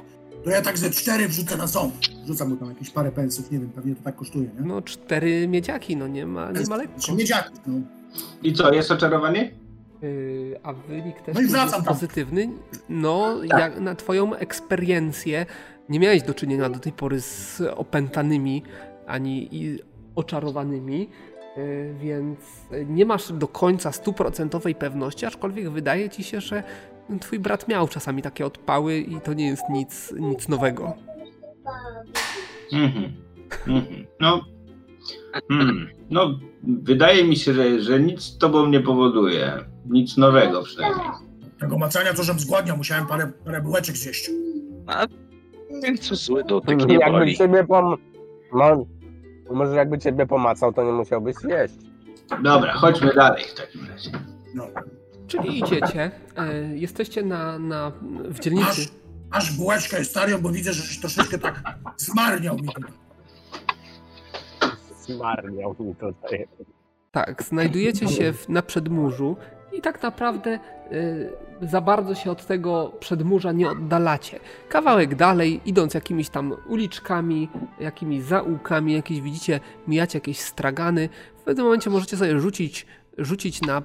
to 0.44 0.50
ja 0.50 0.62
tak 0.62 0.78
ze 0.78 0.90
cztery 0.90 1.28
wrzucę 1.28 1.56
na 1.56 1.66
ząb. 1.66 1.94
Rzucam 2.26 2.48
mu 2.48 2.56
tam 2.56 2.68
jakieś 2.68 2.90
parę 2.90 3.12
pensów, 3.12 3.50
nie 3.50 3.58
wiem, 3.58 3.70
pewnie 3.70 3.94
to 3.94 4.02
tak 4.02 4.16
kosztuje, 4.16 4.44
nie? 4.44 4.60
No 4.60 4.82
cztery 4.82 5.48
miedziaki, 5.48 5.96
no 5.96 6.08
nie 6.08 6.26
ma, 6.26 6.50
nie 6.52 6.66
ma 6.66 6.76
lekko. 6.76 7.14
Miedziaki, 7.14 7.50
no. 7.66 7.78
I 8.42 8.52
co, 8.52 8.72
jest 8.74 8.90
oczarowanie? 8.90 9.50
Yy, 10.02 10.60
a 10.62 10.72
wynik 10.72 11.20
też 11.22 11.34
No 11.34 11.40
i 11.40 11.44
jest 11.44 11.72
tam. 11.72 11.84
pozytywny. 11.84 12.48
No, 12.88 13.36
jak 13.44 13.80
na 13.80 13.94
twoją 13.94 14.34
eksperiencję 14.34 15.46
nie 15.88 16.00
miałeś 16.00 16.22
do 16.22 16.34
czynienia 16.34 16.68
do 16.70 16.78
tej 16.78 16.92
pory 16.92 17.20
z 17.20 17.60
opętanymi 17.76 18.62
ani 19.06 19.48
i 19.56 19.78
oczarowanymi, 20.14 21.08
yy, 21.56 21.94
więc 22.00 22.38
nie 22.86 23.06
masz 23.06 23.32
do 23.32 23.48
końca 23.48 23.92
stuprocentowej 23.92 24.74
pewności, 24.74 25.26
aczkolwiek 25.26 25.70
wydaje 25.70 26.10
ci 26.10 26.24
się, 26.24 26.40
że 26.40 26.62
twój 27.20 27.38
brat 27.38 27.68
miał 27.68 27.88
czasami 27.88 28.22
takie 28.22 28.46
odpały 28.46 28.98
i 28.98 29.20
to 29.20 29.32
nie 29.34 29.46
jest 29.46 29.62
nic, 29.70 30.14
nic 30.18 30.48
nowego. 30.48 30.94
Mhm. 32.72 33.12
Mhm. 33.66 34.06
No, 34.20 34.40
hmm. 35.48 35.88
no, 36.10 36.38
wydaje 36.62 37.24
mi 37.24 37.36
się, 37.36 37.54
że, 37.54 37.80
że 37.80 38.00
nic 38.00 38.22
z 38.22 38.38
tobą 38.38 38.66
nie 38.66 38.80
powoduje. 38.80 39.64
Nic 39.86 40.16
nowego 40.16 40.62
przynajmniej. 40.62 41.08
Tego 41.60 41.78
macania 41.78 42.14
to, 42.14 42.22
żebym 42.22 42.40
zgładniał, 42.40 42.76
musiałem 42.76 43.06
parę, 43.06 43.32
parę 43.44 43.60
bułeczek 43.60 43.96
zjeść. 43.96 44.30
A 44.86 45.06
nic 45.90 46.04
zły 46.04 46.44
dotyk 46.44 46.86
nie 46.86 46.94
Jakby 46.94 47.18
boli. 47.18 47.36
ciebie 47.36 47.64
pom... 47.64 47.96
No, 48.52 48.86
może 49.50 49.74
jakby 49.76 49.98
ciebie 49.98 50.26
pomacał, 50.26 50.72
to 50.72 50.84
nie 50.84 50.92
musiałbyś 50.92 51.36
jeść. 51.48 51.74
Dobra, 52.42 52.72
chodźmy 52.72 53.14
dalej 53.14 53.44
w 53.44 53.54
takim 53.54 53.86
razie. 53.86 54.10
No. 54.54 54.66
Czyli 55.26 55.58
idziecie, 55.58 56.10
yy, 56.36 56.78
jesteście 56.78 57.22
na, 57.22 57.58
na, 57.58 57.92
w 58.24 58.38
dzielnicy. 58.38 58.66
Masz, 58.66 58.88
masz 59.30 59.56
bułeczkę 59.56 60.04
starią, 60.04 60.38
bo 60.38 60.48
widzę, 60.48 60.72
że 60.72 60.82
żeś 60.82 61.00
troszeczkę 61.00 61.38
tak 61.38 61.62
zmarniał 61.96 62.56
mi 62.56 62.68
tutaj. 62.68 62.92
Zmarniał 65.08 65.76
mi 65.80 65.94
tutaj. 65.94 66.48
Tak, 67.12 67.42
znajdujecie 67.42 68.08
się 68.08 68.32
w, 68.32 68.48
na 68.48 68.62
przedmurzu 68.62 69.36
i 69.72 69.80
tak 69.80 70.02
naprawdę 70.02 70.58
y, 70.92 71.30
za 71.62 71.80
bardzo 71.80 72.14
się 72.14 72.30
od 72.30 72.46
tego 72.46 72.92
przedmurza 73.00 73.52
nie 73.52 73.70
oddalacie. 73.70 74.40
Kawałek 74.68 75.14
dalej, 75.14 75.60
idąc 75.64 75.94
jakimiś 75.94 76.28
tam 76.28 76.54
uliczkami, 76.68 77.48
jakimiś 77.80 78.22
zaułkami, 78.22 78.92
jakieś 78.92 79.20
widzicie, 79.20 79.60
mijacie 79.88 80.16
jakieś 80.18 80.40
stragany. 80.40 81.08
W 81.38 81.42
pewnym 81.42 81.64
momencie 81.66 81.90
możecie 81.90 82.16
sobie 82.16 82.40
rzucić, 82.40 82.86
rzucić 83.18 83.62
na 83.62 83.82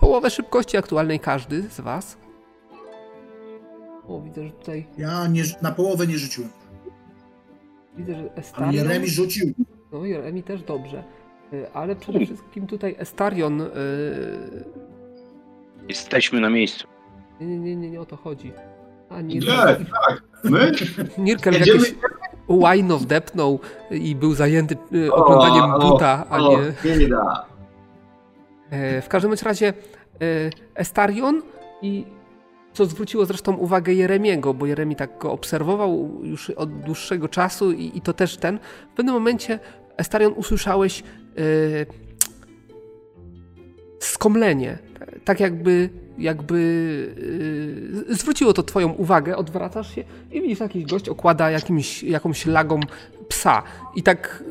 połowę 0.00 0.30
szybkości 0.30 0.76
aktualnej 0.76 1.20
każdy 1.20 1.62
z 1.62 1.80
was. 1.80 2.18
O, 4.08 4.20
widzę, 4.20 4.44
że 4.46 4.50
tutaj, 4.52 4.86
Ja 4.98 5.26
nie, 5.26 5.42
na 5.62 5.72
połowę 5.72 6.06
nie 6.06 6.18
rzuciłem. 6.18 6.50
widzę, 7.96 8.14
że 8.14 8.34
Estarion... 8.36 8.74
Jeremi 8.74 9.08
rzucił. 9.08 9.52
No, 9.92 10.04
Jeremi 10.04 10.42
też 10.42 10.62
dobrze. 10.62 11.04
Y, 11.52 11.72
Ale 11.72 11.96
przede 11.96 12.26
wszystkim 12.26 12.66
tutaj 12.66 12.94
Estarion 12.98 13.60
y, 13.60 13.66
Jesteśmy 15.88 16.40
na 16.40 16.50
miejscu. 16.50 16.86
Nie, 17.40 17.46
nie, 17.46 17.58
nie, 17.58 17.76
nie, 17.76 17.90
nie 17.90 18.00
o 18.00 18.04
to 18.06 18.16
chodzi. 18.16 18.52
A 19.10 19.20
Nie, 19.20 19.34
Nirkel, 19.34 19.76
tak. 20.08 20.22
My? 20.44 20.72
Nirkel 21.18 21.54
Jedziemy- 21.54 21.78
jakieś 21.78 21.94
łajno 22.48 22.98
wdepnął 22.98 23.60
i 23.90 24.14
był 24.16 24.34
zajęty 24.34 24.76
y, 24.92 25.12
oglądaniem 25.12 25.70
O, 25.74 25.78
buta, 25.90 26.24
a 26.30 26.38
o, 26.38 26.48
nie... 26.60 26.72
bieda. 26.98 27.46
E, 28.70 29.02
W 29.02 29.08
każdym 29.08 29.32
razie 29.44 29.68
e, 29.68 29.72
Estarion 30.74 31.42
i 31.82 32.04
co 32.76 32.86
zwróciło 32.86 33.26
zresztą 33.26 33.56
uwagę 33.56 33.94
Jeremiego, 33.94 34.54
bo 34.54 34.66
Jeremi 34.66 34.96
tak 34.96 35.18
go 35.18 35.32
obserwował 35.32 36.20
już 36.22 36.50
od 36.50 36.80
dłuższego 36.80 37.28
czasu 37.28 37.72
i, 37.72 37.92
i 37.94 38.00
to 38.00 38.12
też 38.12 38.36
ten. 38.36 38.58
W 38.92 38.96
pewnym 38.96 39.14
momencie 39.14 39.58
Estarion 39.96 40.32
usłyszałeś 40.32 41.02
e, 41.02 41.02
skomlenie. 44.00 44.78
Tak 45.24 45.40
jakby, 45.40 45.90
jakby 46.18 46.58
e, 48.10 48.14
zwróciło 48.14 48.52
to 48.52 48.62
twoją 48.62 48.92
uwagę, 48.92 49.36
odwracasz 49.36 49.94
się 49.94 50.04
i 50.32 50.42
widzisz 50.42 50.60
jakiś 50.60 50.84
gość 50.84 51.08
okłada 51.08 51.50
jakimś, 51.50 52.02
jakąś 52.02 52.46
lagą 52.46 52.80
psa 53.28 53.62
i 53.94 54.02
tak 54.02 54.44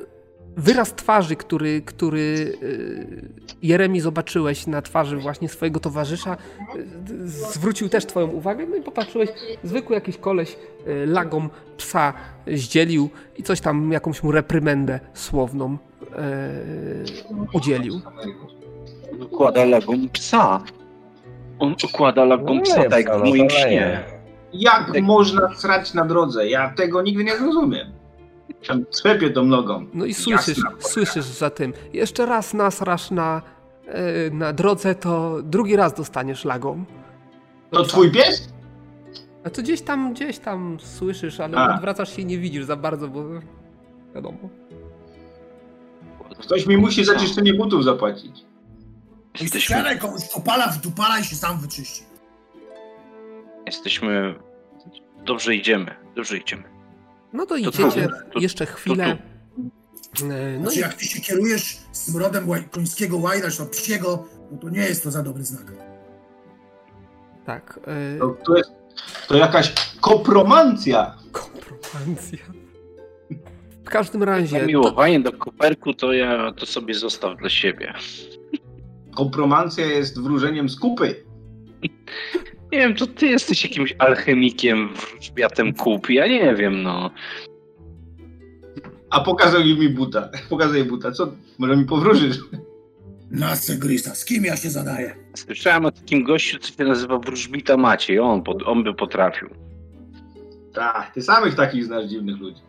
wyraz 0.58 0.94
twarzy, 0.96 1.36
który, 1.36 1.82
który 1.82 2.20
y, 2.64 3.30
Jeremi 3.64 4.00
zobaczyłeś 4.02 4.68
na 4.68 4.82
twarzy 4.82 5.18
właśnie 5.18 5.50
swojego 5.50 5.80
towarzysza, 5.80 6.38
y, 6.76 6.86
zwrócił 7.28 7.90
też 7.90 8.06
twoją 8.06 8.28
uwagę, 8.28 8.66
no 8.70 8.76
i 8.76 8.82
popatrzyłeś, 8.82 9.30
zwykły 9.64 9.96
jakiś 9.96 10.18
koleś 10.18 10.58
y, 10.88 11.06
lagą 11.06 11.50
psa 11.78 12.14
zdzielił 12.48 13.10
i 13.38 13.44
coś 13.44 13.62
tam, 13.62 13.92
jakąś 13.92 14.24
mu 14.24 14.32
reprymendę 14.32 15.00
słowną 15.14 15.78
udzielił. 17.54 18.02
On 19.14 19.24
układa 19.24 19.66
lagą 19.66 20.10
psa. 20.14 20.64
On 21.60 21.76
układa 21.84 22.26
lagą 22.26 22.62
psa, 22.62 22.84
nie, 22.84 22.90
tak 22.90 23.00
jak 23.00 23.08
psa, 23.08 23.18
w 23.18 23.24
no 23.24 23.30
moim 23.30 23.50
śnie. 23.50 24.04
Jak 24.54 24.92
Tak. 24.94 25.02
można 25.02 25.56
srać 25.56 25.94
na 25.94 26.06
drodze? 26.06 26.50
Ja 26.50 26.74
tego 26.78 27.02
nigdy 27.02 27.24
nie 27.24 27.38
zrozumiem. 27.38 27.88
Tam 28.68 28.86
trzepię 28.86 29.30
tą 29.30 29.46
nogą. 29.46 29.86
No 29.94 30.06
i 30.06 30.14
słyszysz, 30.14 30.58
Jasna. 30.58 30.72
słyszysz 30.80 31.26
za 31.26 31.50
tym, 31.50 31.74
jeszcze 31.94 32.26
raz 32.26 32.54
nasrasz 32.54 33.12
na, 33.12 33.42
y, 34.28 34.32
na 34.34 34.54
drodze, 34.54 34.96
to 34.96 35.38
drugi 35.44 35.76
raz 35.76 35.94
dostaniesz 35.94 36.46
lagą. 36.46 36.86
To 37.72 37.84
twój 37.84 38.12
pies? 38.12 38.50
A 39.44 39.50
to 39.50 39.62
gdzieś 39.62 39.82
tam, 39.82 40.14
gdzieś 40.14 40.40
tam 40.40 40.78
słyszysz, 40.80 41.40
ale 41.40 41.58
A. 41.58 41.76
odwracasz 41.76 42.16
się 42.16 42.22
i 42.22 42.26
nie 42.26 42.38
widzisz 42.38 42.66
za 42.66 42.76
bardzo, 42.76 43.08
bo 43.08 43.24
wiadomo. 44.16 44.38
Ktoś 46.40 46.66
mi 46.68 46.78
musi 46.78 47.06
za 47.06 47.20
czyszczenie 47.20 47.54
butów 47.54 47.84
zapłacić. 47.84 48.46
Jesteśmy, 49.42 49.76
Siadaj 49.76 50.00
komuś 50.00 50.22
kopala 50.34 50.68
w 50.68 50.82
dupala 50.82 51.20
i 51.20 51.24
się 51.24 51.36
sam 51.36 51.60
wyczyści. 51.60 52.04
jesteśmy... 53.66 54.36
Dobrze 55.26 55.56
idziemy, 55.56 55.96
dobrze 56.16 56.38
idziemy. 56.38 56.64
No 57.36 57.46
to 57.46 57.50
To 57.50 57.58
idziecie 57.58 58.08
to- 58.34 58.40
jeszcze 58.40 58.66
chwilę. 58.66 59.06
E, 59.06 59.18
No 60.60 60.62
Znaczy, 60.62 60.78
i 60.78 60.82
jak 60.82 60.94
ty 60.94 61.06
się 61.06 61.22
kierujesz 61.22 61.78
smrodem 61.92 62.50
łaj, 62.50 62.64
końskiego 62.72 63.18
łajna, 63.18 63.52
czy 63.52 63.58
to 63.58 63.66
psiego, 63.66 64.26
no 64.52 64.58
to 64.58 64.70
nie 64.70 64.80
jest 64.82 65.04
to 65.04 65.12
za 65.12 65.24
dobry 65.24 65.44
znak. 65.44 65.72
tak. 67.46 67.80
To, 68.20 68.32
e, 68.32 68.44
to 68.46 68.58
jest 68.58 68.72
to 69.28 69.38
jakaś 69.38 69.74
kopromancja. 70.02 71.16
Kompromancja. 71.32 72.40
W 73.86 73.90
każdym 73.90 74.24
razie. 74.24 74.56
To, 74.56 74.62
Zamiłowanie 74.62 75.20
do 75.20 75.32
koperku 75.32 75.94
to 75.94 76.14
ja 76.14 76.52
to 76.52 76.66
sobie 76.66 76.94
zostaw 76.94 77.38
dla 77.38 77.50
siebie. 77.50 77.94
Kompromancja 79.16 79.86
jest 79.86 80.22
wróżeniem 80.22 80.70
z 80.70 80.80
kupy. 80.80 81.16
Nie 82.76 82.82
wiem, 82.82 82.96
to 82.96 83.08
ty 83.08 83.28
jesteś 83.28 83.64
jakimś 83.64 83.96
alchemikiem, 84.00 84.90
wróżbiatem 84.96 85.74
kup. 85.74 86.10
Ja 86.10 86.28
nie 86.28 86.56
wiem, 86.56 86.84
no. 86.84 87.12
A 89.10 89.20
pokazał 89.20 89.62
mi 89.62 89.90
buta. 89.90 90.30
Pokazuje 90.50 90.86
buta. 90.86 91.12
Co? 91.12 91.32
Może 91.58 91.78
mi 91.78 91.86
powróżysz? 91.86 92.38
Nasce 93.32 93.76
Grisa, 93.78 94.16
z 94.16 94.26
kim 94.26 94.44
ja 94.46 94.56
się 94.58 94.70
zadaję? 94.70 95.16
Słyszałem 95.36 95.86
o 95.86 95.92
takim 95.92 96.24
gościu, 96.24 96.60
co 96.60 96.74
się 96.74 96.84
nazywa 96.84 97.18
wróżbita 97.20 97.78
Maciej. 97.78 98.20
On, 98.20 98.44
pod, 98.44 98.64
on 98.68 98.84
by 98.84 98.94
potrafił. 98.94 99.50
Tak, 100.74 101.12
ty 101.14 101.22
samych 101.22 101.56
takich 101.56 101.86
znasz 101.86 102.06
dziwnych 102.10 102.38
ludzi. 102.40 102.62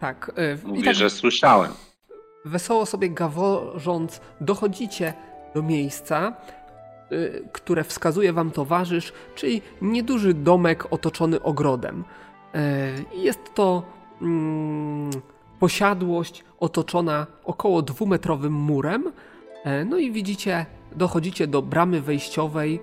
tak. 0.00 0.32
I 0.64 0.66
Mówię, 0.68 0.82
tak 0.84 0.94
że 0.94 1.10
słyszałem. 1.10 1.70
wesoło 2.44 2.86
sobie 2.86 3.10
gaworząc 3.10 4.20
dochodzicie 4.40 5.12
do 5.54 5.62
miejsca 5.62 6.36
które 7.52 7.84
wskazuje 7.84 8.32
wam 8.32 8.50
towarzysz, 8.50 9.12
czyli 9.34 9.62
nieduży 9.82 10.34
domek 10.34 10.92
otoczony 10.92 11.42
ogrodem. 11.42 12.04
Y, 12.54 12.58
Jest 13.16 13.54
to 13.54 13.82
mm, 14.22 15.10
posiadłość 15.58 16.44
otoczona 16.60 17.26
około 17.44 17.82
dwumetrowym 17.82 18.52
murem. 18.52 19.12
E, 19.64 19.84
No 19.84 19.98
i 19.98 20.12
widzicie, 20.12 20.66
dochodzicie 20.96 21.46
do 21.46 21.62
bramy 21.62 22.00
wejściowej, 22.00 22.80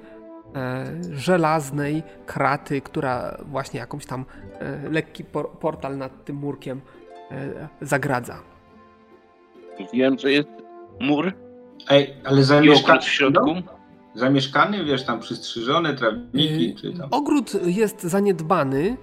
e, 0.55 0.85
żelaznej 1.11 2.03
kraty, 2.25 2.81
która 2.81 3.37
właśnie 3.45 3.79
jakąś 3.79 4.05
tam 4.05 4.25
e, 4.59 4.89
lekki 4.89 5.23
por 5.23 5.49
portal 5.49 5.97
nad 5.97 6.25
tym 6.25 6.35
murkiem 6.35 6.81
e, 7.31 7.67
zagradza. 7.81 8.39
Wiem, 9.93 10.19
że 10.19 10.31
jest 10.31 10.49
mur 10.99 11.33
Ej, 11.89 12.13
ale 12.23 12.43
zamieszkany, 12.43 13.01
w 13.01 13.03
środku. 13.03 13.55
Zamieszkany, 14.15 14.85
wiesz, 14.85 15.05
tam 15.05 15.19
przystrzyżone 15.19 15.93
trawniki, 15.95 16.67
Yy, 16.69 16.75
czy 16.75 16.93
tam... 16.93 17.07
Ogród 17.11 17.51
jest 17.65 18.03
zaniedbany, 18.03 18.97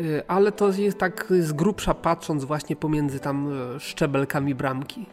y, 0.00 0.22
ale 0.28 0.52
to 0.52 0.72
jest 0.72 0.98
tak 0.98 1.32
z 1.40 1.52
grubsza 1.52 1.94
patrząc 1.94 2.44
właśnie 2.44 2.76
pomiędzy 2.76 3.20
tam 3.20 3.48
e, 3.76 3.80
szczebelkami 3.80 4.54
bramki. 4.54 5.06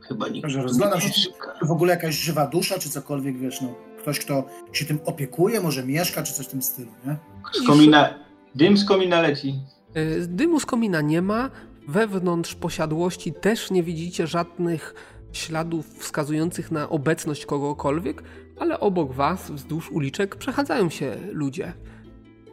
Chyba 0.00 0.28
nikt 0.28 0.50
Że 0.50 0.68
się, 1.00 1.10
czy 1.10 1.30
w 1.66 1.70
ogóle 1.70 1.94
jakaś 1.94 2.14
żywa 2.14 2.46
dusza, 2.46 2.78
czy 2.78 2.90
cokolwiek, 2.90 3.38
wiesz, 3.38 3.60
no. 3.60 3.74
Ktoś, 3.98 4.18
kto 4.18 4.44
się 4.72 4.84
tym 4.84 4.98
opiekuje, 5.04 5.60
może 5.60 5.84
mieszka, 5.84 6.22
czy 6.22 6.32
coś 6.32 6.46
w 6.46 6.50
tym 6.50 6.62
stylu, 6.62 6.90
nie? 7.06 7.16
Z 7.52 7.66
komina, 7.66 8.14
dym 8.54 8.76
z 8.76 8.84
komina 8.84 9.20
leci. 9.20 9.54
Y, 9.96 10.26
Dymu 10.28 10.60
z 10.60 10.66
komina 10.66 11.00
nie 11.00 11.22
ma, 11.22 11.50
wewnątrz 11.88 12.54
posiadłości 12.54 13.32
też 13.32 13.70
nie 13.70 13.82
widzicie 13.82 14.26
żadnych 14.26 14.94
śladów 15.32 15.98
wskazujących 15.98 16.70
na 16.70 16.88
obecność 16.88 17.46
kogokolwiek, 17.46 18.22
ale 18.58 18.80
obok 18.80 19.12
was, 19.12 19.50
wzdłuż 19.50 19.90
uliczek, 19.90 20.36
przechadzają 20.36 20.90
się 20.90 21.16
ludzie. 21.32 21.72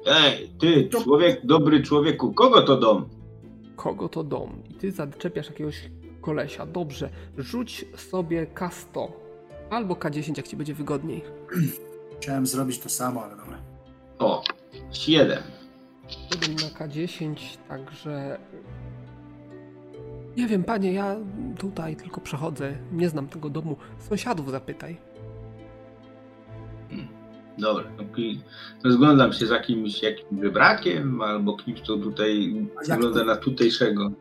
Ej, 0.05 0.49
ty, 0.59 0.89
człowiek, 0.89 1.45
dobry 1.45 1.83
człowieku, 1.83 2.33
kogo 2.33 2.61
to 2.61 2.77
dom? 2.77 3.09
Kogo 3.75 4.09
to 4.09 4.23
dom? 4.23 4.63
I 4.69 4.73
ty 4.73 4.91
zaczepiasz 4.91 5.47
jakiegoś 5.47 5.89
kolesia. 6.21 6.65
Dobrze, 6.65 7.09
rzuć 7.37 7.85
sobie 7.95 8.47
K100 8.55 9.07
albo 9.69 9.93
K10, 9.93 10.37
jak 10.37 10.47
ci 10.47 10.55
będzie 10.55 10.73
wygodniej. 10.73 11.23
Chciałem 12.21 12.47
zrobić 12.47 12.79
to 12.79 12.89
samo, 12.89 13.23
ale 13.23 13.37
dobra. 13.37 13.57
O, 14.19 14.43
7. 14.91 15.37
Jeden 16.31 16.55
na 16.55 16.85
K10, 16.85 17.35
także. 17.67 18.39
Nie 20.37 20.47
wiem, 20.47 20.63
panie, 20.63 20.93
ja 20.93 21.15
tutaj 21.57 21.95
tylko 21.95 22.21
przechodzę. 22.21 22.73
Nie 22.91 23.09
znam 23.09 23.27
tego 23.27 23.49
domu. 23.49 23.75
Sąsiadów 24.09 24.51
zapytaj. 24.51 24.97
Dobra, 27.57 27.83
no, 27.97 28.03
ki- 28.15 28.41
rozglądam 28.83 29.33
się 29.33 29.45
za 29.47 29.59
kimś, 29.59 30.03
jakimś 30.03 30.41
wybrakiem, 30.41 31.21
albo 31.21 31.57
kimś, 31.57 31.81
kto 31.81 31.97
tutaj 31.97 32.55
wygląda 32.89 33.19
to? 33.19 33.25
na 33.25 33.35
tutejszego. 33.35 34.11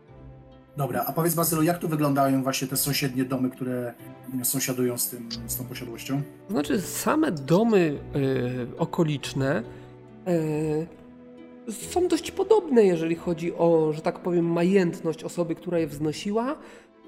Dobra, 0.76 1.04
a 1.06 1.12
powiedz 1.12 1.34
Bazylu, 1.34 1.62
jak 1.62 1.78
tu 1.78 1.88
wyglądają 1.88 2.42
właśnie 2.42 2.68
te 2.68 2.76
sąsiednie 2.76 3.24
domy, 3.24 3.50
które 3.50 3.94
sąsiadują 4.42 4.98
z, 4.98 5.08
tym, 5.10 5.28
z 5.46 5.56
tą 5.56 5.64
posiadłością? 5.64 6.22
Znaczy, 6.50 6.80
same 6.80 7.32
domy 7.32 7.98
y, 8.16 8.78
okoliczne 8.78 9.62
y, 10.28 10.86
są 11.72 12.08
dość 12.08 12.30
podobne, 12.30 12.84
jeżeli 12.84 13.14
chodzi 13.14 13.54
o, 13.54 13.92
że 13.92 14.00
tak 14.02 14.18
powiem, 14.18 14.52
majętność 14.52 15.24
osoby, 15.24 15.54
która 15.54 15.78
je 15.78 15.86
wznosiła 15.86 16.56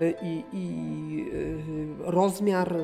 y, 0.02 0.14
i, 0.22 0.44
i 0.52 1.24
y, 1.32 1.58
rozmiar 1.98 2.76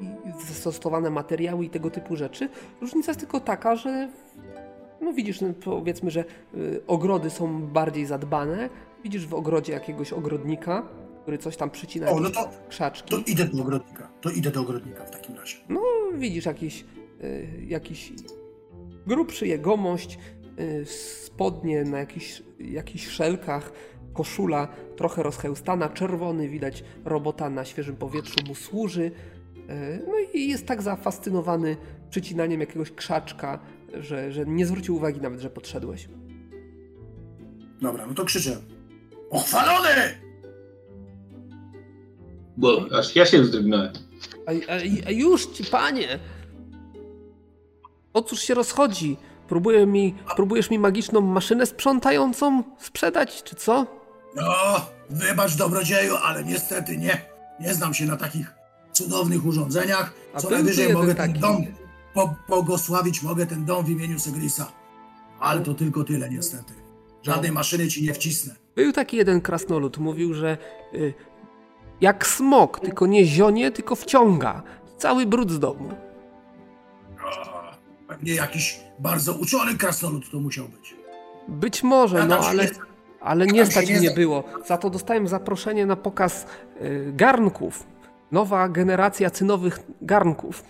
i, 0.00 0.06
zastosowane 0.46 1.10
materiały 1.10 1.64
i 1.64 1.70
tego 1.70 1.90
typu 1.90 2.16
rzeczy. 2.16 2.48
Różnica 2.80 3.10
jest 3.10 3.20
tylko 3.20 3.40
taka, 3.40 3.76
że 3.76 4.08
no 5.00 5.12
widzisz, 5.12 5.40
no 5.40 5.48
powiedzmy, 5.64 6.10
że 6.10 6.24
y, 6.54 6.80
ogrody 6.86 7.30
są 7.30 7.62
bardziej 7.62 8.06
zadbane. 8.06 8.70
Widzisz 9.04 9.26
w 9.26 9.34
ogrodzie 9.34 9.72
jakiegoś 9.72 10.12
ogrodnika, 10.12 10.88
który 11.22 11.38
coś 11.38 11.56
tam 11.56 11.70
przycina, 11.70 12.10
O, 12.10 12.20
no 12.20 12.30
to, 12.30 12.48
krzaczki. 12.68 13.10
to 13.10 13.18
idę 13.26 13.44
do 13.44 13.62
ogrodnika. 13.62 14.08
To 14.20 14.30
idę 14.30 14.50
do 14.50 14.60
ogrodnika 14.60 15.04
w 15.04 15.10
takim 15.10 15.36
razie. 15.36 15.56
No, 15.68 15.80
widzisz 16.14 16.46
jakiś, 16.46 16.84
y, 17.24 17.48
jakiś 17.66 18.12
grubszy 19.06 19.46
jegomość, 19.46 20.18
spodnie 20.84 21.84
na 21.84 21.98
jakichś, 21.98 22.42
jakichś 22.58 23.08
szelkach, 23.08 23.72
koszula 24.14 24.68
trochę 24.96 25.22
rozchełstana, 25.22 25.88
czerwony, 25.88 26.48
widać 26.48 26.84
robota 27.04 27.50
na 27.50 27.64
świeżym 27.64 27.96
powietrzu 27.96 28.36
mu 28.48 28.54
służy. 28.54 29.02
Y, 29.02 29.12
no 30.06 30.12
i 30.34 30.48
jest 30.48 30.66
tak 30.66 30.82
zafascynowany 30.82 31.76
przycinaniem 32.10 32.60
jakiegoś 32.60 32.90
krzaczka, 32.90 33.58
że, 33.94 34.32
że 34.32 34.46
nie 34.46 34.66
zwrócił 34.66 34.96
uwagi 34.96 35.20
nawet, 35.20 35.40
że 35.40 35.50
podszedłeś. 35.50 36.08
Dobra, 37.80 38.06
no 38.06 38.14
to 38.14 38.24
krzyczę. 38.24 38.56
Pochwalony! 39.30 40.24
Bo 42.56 42.86
aż 42.98 43.16
ja 43.16 43.26
się 43.26 43.42
wzdrygnąłem. 43.42 43.92
A, 44.46 44.50
a, 44.50 44.76
a 45.06 45.10
już 45.10 45.46
ci, 45.46 45.64
panie! 45.64 46.18
O 48.12 48.22
cóż 48.22 48.40
się 48.40 48.54
rozchodzi? 48.54 49.16
Próbuję 49.48 49.86
mi, 49.86 50.14
próbujesz 50.36 50.70
mi 50.70 50.78
magiczną 50.78 51.20
maszynę 51.20 51.66
sprzątającą 51.66 52.62
sprzedać, 52.78 53.42
czy 53.42 53.54
co? 53.56 53.86
No, 54.36 54.54
wybacz 55.10 55.56
dobrodzieju, 55.56 56.16
ale 56.24 56.44
niestety 56.44 56.96
nie. 56.96 57.20
Nie 57.60 57.74
znam 57.74 57.94
się 57.94 58.04
na 58.06 58.16
takich 58.16 58.54
cudownych 58.92 59.46
urządzeniach. 59.46 60.14
A 60.34 60.40
Co 60.40 60.50
najwyżej 60.50 60.92
mogę 60.92 61.14
ten 61.14 61.28
taki. 61.28 61.40
dom 61.40 61.64
po, 62.14 62.34
błogosławić, 62.48 63.22
mogę 63.22 63.46
ten 63.46 63.64
dom 63.64 63.84
w 63.84 63.90
imieniu 63.90 64.18
Segrisa. 64.18 64.72
Ale 65.40 65.60
to 65.60 65.74
tylko 65.74 66.04
tyle 66.04 66.30
niestety. 66.30 66.72
Żadnej 67.22 67.52
maszyny 67.52 67.88
ci 67.88 68.02
nie 68.02 68.14
wcisnę. 68.14 68.54
Był 68.76 68.92
taki 68.92 69.16
jeden 69.16 69.40
krasnolud, 69.40 69.98
mówił, 69.98 70.34
że 70.34 70.58
y, 70.94 71.14
jak 72.00 72.26
smok, 72.26 72.80
tylko 72.80 73.06
nie 73.06 73.24
zionie, 73.24 73.70
tylko 73.70 73.96
wciąga. 73.96 74.62
Cały 74.98 75.26
brud 75.26 75.50
z 75.50 75.58
domu. 75.58 75.88
Pewnie 78.08 78.34
jakiś 78.34 78.80
bardzo 78.98 79.34
uczony 79.34 79.74
krasnolud 79.74 80.30
to 80.30 80.40
musiał 80.40 80.68
być. 80.68 80.96
Być 81.48 81.82
może, 81.82 82.18
Ja 82.18 82.26
no 82.26 82.38
ale, 82.38 82.64
nie- 82.64 82.70
ale 83.20 83.46
ja 83.46 83.52
nie 83.52 83.62
nie 83.86 83.98
mnie 83.98 84.00
znam. 84.00 84.14
było. 84.14 84.44
Za 84.66 84.76
to 84.78 84.90
dostałem 84.90 85.28
zaproszenie 85.28 85.86
na 85.86 85.96
pokaz 85.96 86.46
y, 86.82 87.12
garnków. 87.16 87.86
Nowa 88.32 88.68
generacja 88.68 89.30
cynowych 89.30 89.80
garnków. 90.02 90.64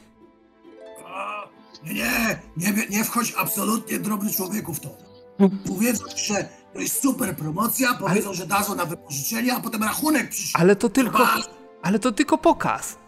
O, 1.04 1.48
Nie, 1.86 2.38
nie, 2.56 2.72
nie, 2.72 2.86
nie 2.98 3.04
wchodź 3.04 3.34
absolutnie 3.38 3.98
drobny 3.98 4.30
człowieku 4.32 4.74
w 4.74 4.80
to. 4.80 4.88
Powiedzą, 5.74 6.04
że 6.16 6.48
to 6.72 6.80
jest 6.80 7.02
super 7.02 7.36
promocja, 7.36 7.94
powiedzą, 7.94 8.34
że 8.34 8.46
dadzą 8.46 8.74
na 8.74 8.84
wypożyczenie, 8.84 9.54
a 9.54 9.60
potem 9.60 9.82
rachunek 9.82 10.28
przyszedł. 10.30 10.62
Ale 10.62 10.76
to 10.76 10.88
tylko, 10.88 11.26
ale 11.82 11.98
to 11.98 12.12
tylko 12.12 12.38
pokaz. 12.38 12.98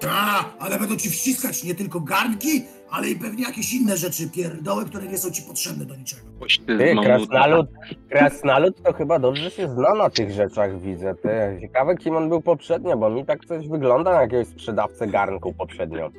Tak, 0.00 0.44
ale 0.58 0.78
będą 0.78 0.96
ci 0.96 1.10
wciskać 1.10 1.64
nie 1.64 1.74
tylko 1.74 2.00
garnki, 2.00 2.64
ale 2.90 3.10
i 3.10 3.16
pewnie 3.16 3.42
jakieś 3.44 3.72
inne 3.72 3.96
rzeczy, 3.96 4.30
pierdoły, 4.30 4.84
które 4.84 5.06
nie 5.06 5.18
są 5.18 5.30
ci 5.30 5.42
potrzebne 5.42 5.84
do 5.84 5.96
niczego. 5.96 6.22
Ty, 6.66 6.94
krasnalud, 7.04 7.66
krasnalud 8.10 8.82
to 8.82 8.92
chyba 8.92 9.18
dobrze 9.18 9.50
się 9.50 9.68
zna 9.68 9.94
na 9.94 10.10
tych 10.10 10.30
rzeczach, 10.30 10.80
widzę. 10.80 11.14
Ty, 11.14 11.28
ciekawe 11.60 11.96
kim 11.96 12.16
on 12.16 12.28
był 12.28 12.40
poprzednio, 12.40 12.96
bo 12.96 13.10
mi 13.10 13.26
tak 13.26 13.44
coś 13.44 13.68
wygląda 13.68 14.12
na 14.12 14.22
jakiegoś 14.22 14.46
sprzedawcę 14.46 15.06
garnków 15.06 15.56
poprzednio. 15.56 16.10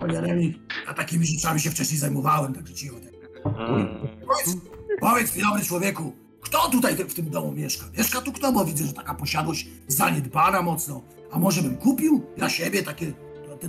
Panie 0.00 0.20
Remi, 0.20 0.62
ja 0.86 0.94
takimi 0.94 1.26
rzeczami 1.26 1.60
się 1.60 1.70
wcześniej 1.70 1.98
zajmowałem, 1.98 2.54
także 2.54 2.74
cicho. 2.74 2.96
Mm. 3.44 3.88
Powiedz, 4.26 4.56
powiedz 5.00 5.36
mi, 5.36 5.42
dobry 5.42 5.64
człowieku, 5.64 6.12
kto 6.40 6.70
tutaj 6.70 6.96
w 6.96 7.14
tym 7.14 7.30
domu 7.30 7.52
mieszka? 7.52 7.84
Mieszka 7.98 8.20
tu 8.20 8.32
kto, 8.32 8.52
bo 8.52 8.64
widzę, 8.64 8.84
że 8.84 8.92
taka 8.92 9.14
posiadłość 9.14 9.68
zaniedbana 9.88 10.62
mocno. 10.62 11.02
A 11.32 11.38
może 11.38 11.62
bym 11.62 11.76
kupił 11.76 12.22
dla 12.36 12.48
siebie 12.48 12.82
takie, 12.82 13.12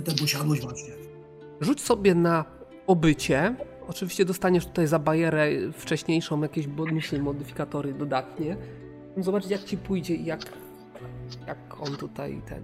tę 0.04 0.14
posiadłość 0.20 0.62
właśnie? 0.62 0.99
Rzuć 1.60 1.80
sobie 1.80 2.14
na 2.14 2.44
obycie. 2.86 3.54
Oczywiście 3.88 4.24
dostaniesz 4.24 4.66
tutaj 4.66 4.86
za 4.86 4.98
bajerę 4.98 5.48
wcześniejszą 5.72 6.42
jakieś 6.42 6.66
bonusy, 6.66 7.18
modyfikatory 7.18 7.94
dodatnie. 7.94 8.56
Zobaczyć 9.16 9.50
jak 9.50 9.64
ci 9.64 9.76
pójdzie 9.76 10.14
i 10.14 10.24
jak, 10.24 10.40
jak 11.46 11.80
on 11.80 11.96
tutaj 11.96 12.42
ten... 12.48 12.62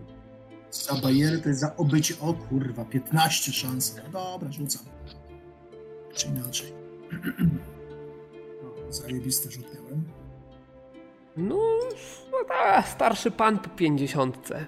Za 0.70 0.94
bariery 0.94 1.38
to 1.38 1.48
jest 1.48 1.60
za 1.60 1.76
obycie, 1.76 2.14
o 2.20 2.34
kurwa, 2.34 2.84
15 2.84 3.52
szans. 3.52 3.96
No 3.96 4.02
dobra, 4.12 4.52
rzucam. 4.52 4.82
Czy 6.14 6.28
inaczej. 6.28 6.72
O, 8.88 8.92
zajebisty 8.92 9.50
rzut 9.50 9.74
miałem. 9.74 10.04
No, 11.36 11.58
no 12.32 12.38
ta, 12.48 12.82
starszy 12.82 13.30
pan 13.30 13.58
po 13.58 13.68
pięćdziesiątce. 13.68 14.66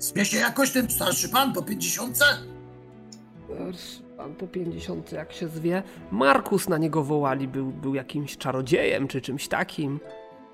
Zmie 0.00 0.24
się 0.24 0.36
jakoś 0.38 0.70
ten 0.70 0.90
starszy 0.90 1.28
pan 1.28 1.52
po 1.52 1.62
50? 1.62 2.16
Starszy 2.16 4.02
pan 4.16 4.34
po 4.34 4.46
pięćdziesiątce, 4.46 5.16
jak 5.16 5.32
się 5.32 5.48
zwie. 5.48 5.82
Markus 6.10 6.68
na 6.68 6.78
niego 6.78 7.04
wołali, 7.04 7.48
był, 7.48 7.66
był 7.66 7.94
jakimś 7.94 8.36
czarodziejem 8.36 9.08
czy 9.08 9.20
czymś 9.20 9.48
takim. 9.48 10.00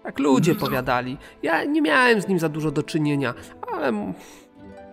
Tak 0.02 0.18
ludzie 0.18 0.54
powiadali. 0.54 1.16
Ja 1.42 1.64
nie 1.64 1.82
miałem 1.82 2.20
z 2.20 2.28
nim 2.28 2.38
za 2.38 2.48
dużo 2.48 2.70
do 2.70 2.82
czynienia, 2.82 3.34
ale 3.72 3.88
m- 3.88 4.14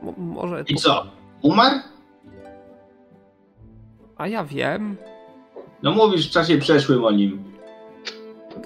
m- 0.04 0.14
może... 0.18 0.64
I 0.68 0.76
co? 0.76 1.06
Umarł? 1.42 1.76
A 4.18 4.28
ja 4.28 4.44
wiem. 4.46 4.98
No 5.84 5.92
mówisz 5.92 6.30
w 6.30 6.32
czasie 6.32 6.58
przeszłym 6.58 7.06
o 7.06 7.12
nim. 7.12 7.44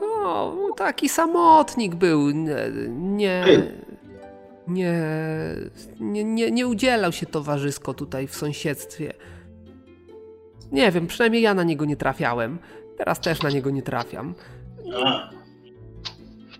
No, 0.02 0.54
taki 0.78 1.10
samotnik 1.10 1.95
był. 1.95 2.30
Nie, 2.32 2.56
nie, 2.89 3.45
nie, 4.67 5.01
nie, 5.99 6.23
nie, 6.23 6.51
nie 6.51 6.67
udzielał 6.67 7.12
się 7.12 7.25
towarzysko 7.25 7.93
tutaj 7.93 8.27
w 8.27 8.36
sąsiedztwie. 8.36 9.13
Nie 10.71 10.91
wiem, 10.91 11.08
przynajmniej 11.08 11.41
ja 11.41 11.53
na 11.53 11.63
niego 11.63 11.86
nie 11.86 11.95
trafiałem. 11.95 12.60
Teraz 12.97 13.19
też 13.19 13.41
na 13.43 13.49
niego 13.49 13.69
nie 13.69 13.82
trafiam. 13.82 14.34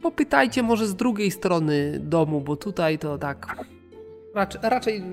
Popytajcie 0.01 0.63
może 0.63 0.87
z 0.87 0.95
drugiej 0.95 1.31
strony 1.31 1.99
domu, 1.99 2.41
bo 2.41 2.55
tutaj 2.55 2.99
to 2.99 3.17
tak. 3.17 3.65
Raczej, 4.35 4.61
raczej 4.63 5.03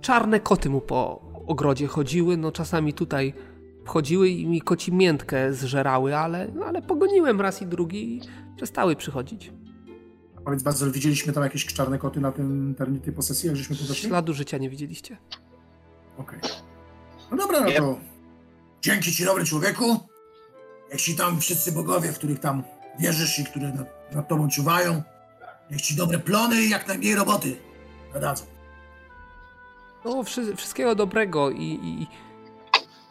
czarne 0.00 0.40
koty 0.40 0.70
mu 0.70 0.80
po 0.80 1.20
ogrodzie 1.46 1.86
chodziły. 1.86 2.36
No 2.36 2.52
czasami 2.52 2.92
tutaj 2.92 3.34
wchodziły 3.84 4.28
i 4.28 4.46
mi 4.46 4.60
koci 4.60 4.92
miętkę 4.92 5.52
zżerały, 5.52 6.16
ale, 6.16 6.46
ale 6.66 6.82
pogoniłem 6.82 7.40
raz 7.40 7.62
i 7.62 7.66
drugi 7.66 8.16
i 8.16 8.20
przestały 8.56 8.96
przychodzić. 8.96 9.52
Powiedz 10.44 10.62
Bazel, 10.62 10.92
widzieliśmy 10.92 11.32
tam 11.32 11.42
jakieś 11.44 11.66
czarne 11.66 11.98
koty 11.98 12.20
na 12.20 12.32
tym 12.32 12.74
terenie 12.78 13.00
tej 13.00 13.12
posesji, 13.12 13.46
jak 13.46 13.56
żeśmy 13.56 13.76
tu 13.76 13.84
doszli? 13.84 14.08
Śladu 14.08 14.34
życia 14.34 14.58
nie 14.58 14.70
widzieliście. 14.70 15.16
Okej. 16.18 16.40
No 17.30 17.36
dobra, 17.36 17.60
no 17.60 17.70
to 17.70 17.98
dzięki 18.80 19.12
ci 19.12 19.24
dobry 19.24 19.44
człowieku. 19.44 20.00
Niech 20.92 21.02
ci 21.02 21.16
tam 21.16 21.40
wszyscy 21.40 21.72
bogowie, 21.72 22.12
w 22.12 22.18
których 22.18 22.38
tam 22.40 22.62
wierzysz 22.98 23.38
i 23.38 23.44
które 23.44 23.72
nad, 23.72 24.14
nad 24.14 24.28
tobą 24.28 24.48
czuwają, 24.48 25.02
niech 25.70 25.82
ci 25.82 25.96
dobre 25.96 26.18
plony 26.18 26.62
i 26.62 26.70
jak 26.70 26.88
najmniej 26.88 27.14
roboty 27.14 27.56
nadadzą. 28.14 28.44
No, 30.04 30.22
wszy, 30.22 30.56
wszystkiego 30.56 30.94
dobrego 30.94 31.50
i, 31.50 31.62
i, 31.62 32.06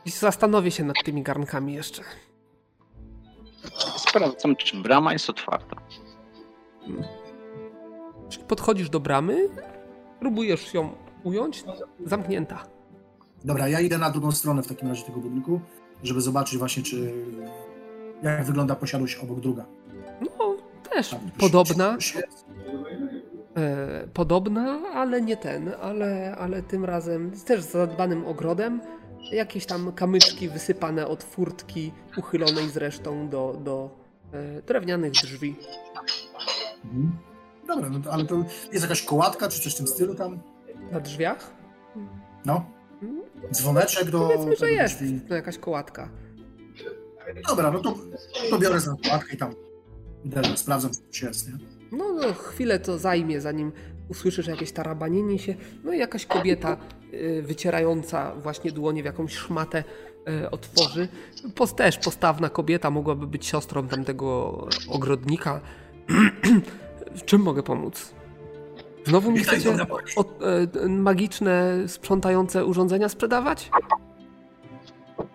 i 0.05 0.11
zastanowię 0.11 0.71
się 0.71 0.83
nad 0.83 0.95
tymi 1.05 1.23
garnkami 1.23 1.73
jeszcze. 1.73 2.03
Sprawdzam, 3.97 4.55
czy 4.55 4.77
brama 4.77 5.13
jest 5.13 5.29
otwarta. 5.29 5.75
Czyli 8.29 8.45
podchodzisz 8.45 8.89
do 8.89 8.99
bramy, 8.99 9.49
próbujesz 10.19 10.73
ją 10.73 10.89
ująć, 11.23 11.63
zamknięta. 12.05 12.63
Dobra, 13.45 13.67
ja 13.67 13.79
idę 13.81 13.97
na 13.97 14.09
drugą 14.09 14.31
stronę 14.31 14.63
w 14.63 14.67
takim 14.67 14.87
razie 14.89 15.03
tego 15.03 15.19
budynku, 15.19 15.59
żeby 16.03 16.21
zobaczyć 16.21 16.57
właśnie, 16.59 16.83
czy 16.83 17.13
jak 18.23 18.43
wygląda 18.45 18.75
posiadłość 18.75 19.15
obok 19.15 19.39
druga. 19.39 19.65
No, 20.21 20.55
też 20.91 21.09
Tam, 21.09 21.19
podobna. 21.37 21.97
czy- 21.97 22.13
czy- 22.13 22.23
E, 23.57 24.07
podobna, 24.13 24.79
ale 24.93 25.21
nie 25.21 25.37
ten, 25.37 25.71
ale, 25.81 26.35
ale 26.39 26.61
tym 26.63 26.85
razem 26.85 27.31
też 27.45 27.61
z 27.63 27.71
zadbanym 27.71 28.25
ogrodem. 28.25 28.81
Jakieś 29.31 29.65
tam 29.65 29.91
kamyczki 29.91 30.49
wysypane 30.49 31.07
od 31.07 31.23
furtki, 31.23 31.91
uchylonej 32.17 32.69
zresztą 32.69 33.29
do, 33.29 33.57
do 33.63 33.89
e, 34.33 34.61
drewnianych 34.61 35.11
drzwi. 35.11 35.55
Mhm. 36.85 37.11
Dobra, 37.67 37.89
no 37.89 37.99
to, 37.99 38.13
ale 38.13 38.25
to 38.25 38.35
jest 38.71 38.81
jakaś 38.83 39.01
kołatka, 39.01 39.47
czy 39.49 39.61
coś 39.61 39.73
w 39.73 39.77
tym 39.77 39.87
stylu 39.87 40.15
tam? 40.15 40.39
Na 40.91 40.99
drzwiach? 40.99 41.53
No. 42.45 42.65
Mm, 43.01 43.21
Dzwoneczek 43.51 44.09
do 44.11 44.19
Powiedzmy, 44.19 44.55
że 44.55 44.71
jest 44.71 44.95
drzwi. 44.95 45.19
no, 45.29 45.35
jakaś 45.35 45.57
kołatka. 45.57 46.09
Dobra, 47.47 47.71
no 47.71 47.79
to, 47.79 47.95
to 48.49 48.59
biorę 48.59 48.79
za 48.79 48.93
kołatkę 49.05 49.33
i 49.33 49.37
tam 49.37 49.53
idę, 50.23 50.41
sprawdzam, 50.55 50.91
co 50.91 51.01
tu 51.19 51.25
jest, 51.25 51.47
nie? 51.47 51.53
No, 51.91 52.13
no, 52.13 52.33
chwilę 52.33 52.79
to 52.79 52.97
zajmie, 52.97 53.41
zanim 53.41 53.71
usłyszysz 54.09 54.47
jakieś 54.47 54.71
tarabanienie 54.71 55.39
się. 55.39 55.55
No 55.83 55.93
i 55.93 55.99
jakaś 55.99 56.25
kobieta 56.25 56.77
y, 57.13 57.43
wycierająca 57.47 58.35
właśnie 58.35 58.71
dłonie 58.71 59.01
w 59.01 59.05
jakąś 59.05 59.33
szmatę 59.35 59.83
y, 60.43 60.49
otworzy. 60.51 61.07
Też 61.75 61.97
postawna 61.97 62.49
kobieta, 62.49 62.89
mogłaby 62.91 63.27
być 63.27 63.45
siostrą 63.45 63.87
tamtego 63.87 64.51
ogrodnika. 64.89 65.61
W 67.15 67.25
czym 67.25 67.41
mogę 67.41 67.63
pomóc? 67.63 68.13
Znowu 69.07 69.31
mi 69.31 69.39
Witaj, 69.39 69.59
chcecie 69.59 69.85
o, 70.15 70.25
e, 70.83 70.87
magiczne, 70.89 71.73
sprzątające 71.87 72.65
urządzenia 72.65 73.09
sprzedawać? 73.09 73.69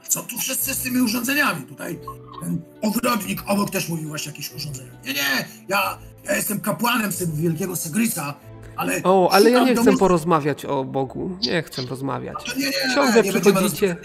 Co 0.08 0.22
tu 0.22 0.38
wszyscy 0.38 0.74
z 0.74 0.82
tymi 0.82 1.00
urządzeniami? 1.00 1.62
Tutaj 1.62 1.98
ten 2.42 2.62
ogrodnik 2.82 3.42
obok 3.46 3.70
też 3.70 3.88
mówił 3.88 4.08
właśnie 4.08 4.32
o 4.32 4.32
jakichś 4.32 4.54
urządzeniach. 4.54 5.04
Nie, 5.04 5.12
nie, 5.12 5.48
ja, 5.68 5.98
ja 6.24 6.36
jestem 6.36 6.60
kapłanem 6.60 7.12
synu 7.12 7.36
wielkiego 7.36 7.76
Segrisa, 7.76 8.34
ale... 8.76 9.02
O, 9.02 9.30
ale 9.32 9.50
ja 9.50 9.64
nie 9.64 9.74
domu- 9.74 9.90
chcę 9.90 9.98
porozmawiać 9.98 10.64
o 10.64 10.84
Bogu. 10.84 11.38
Nie 11.46 11.62
chcę 11.62 11.82
rozmawiać. 11.82 12.36
To 12.46 12.58
nie, 12.58 12.66
nie, 12.66 12.94
Ciągle 12.94 13.22
nie 13.22 13.32
przychodzicie. 13.32 13.96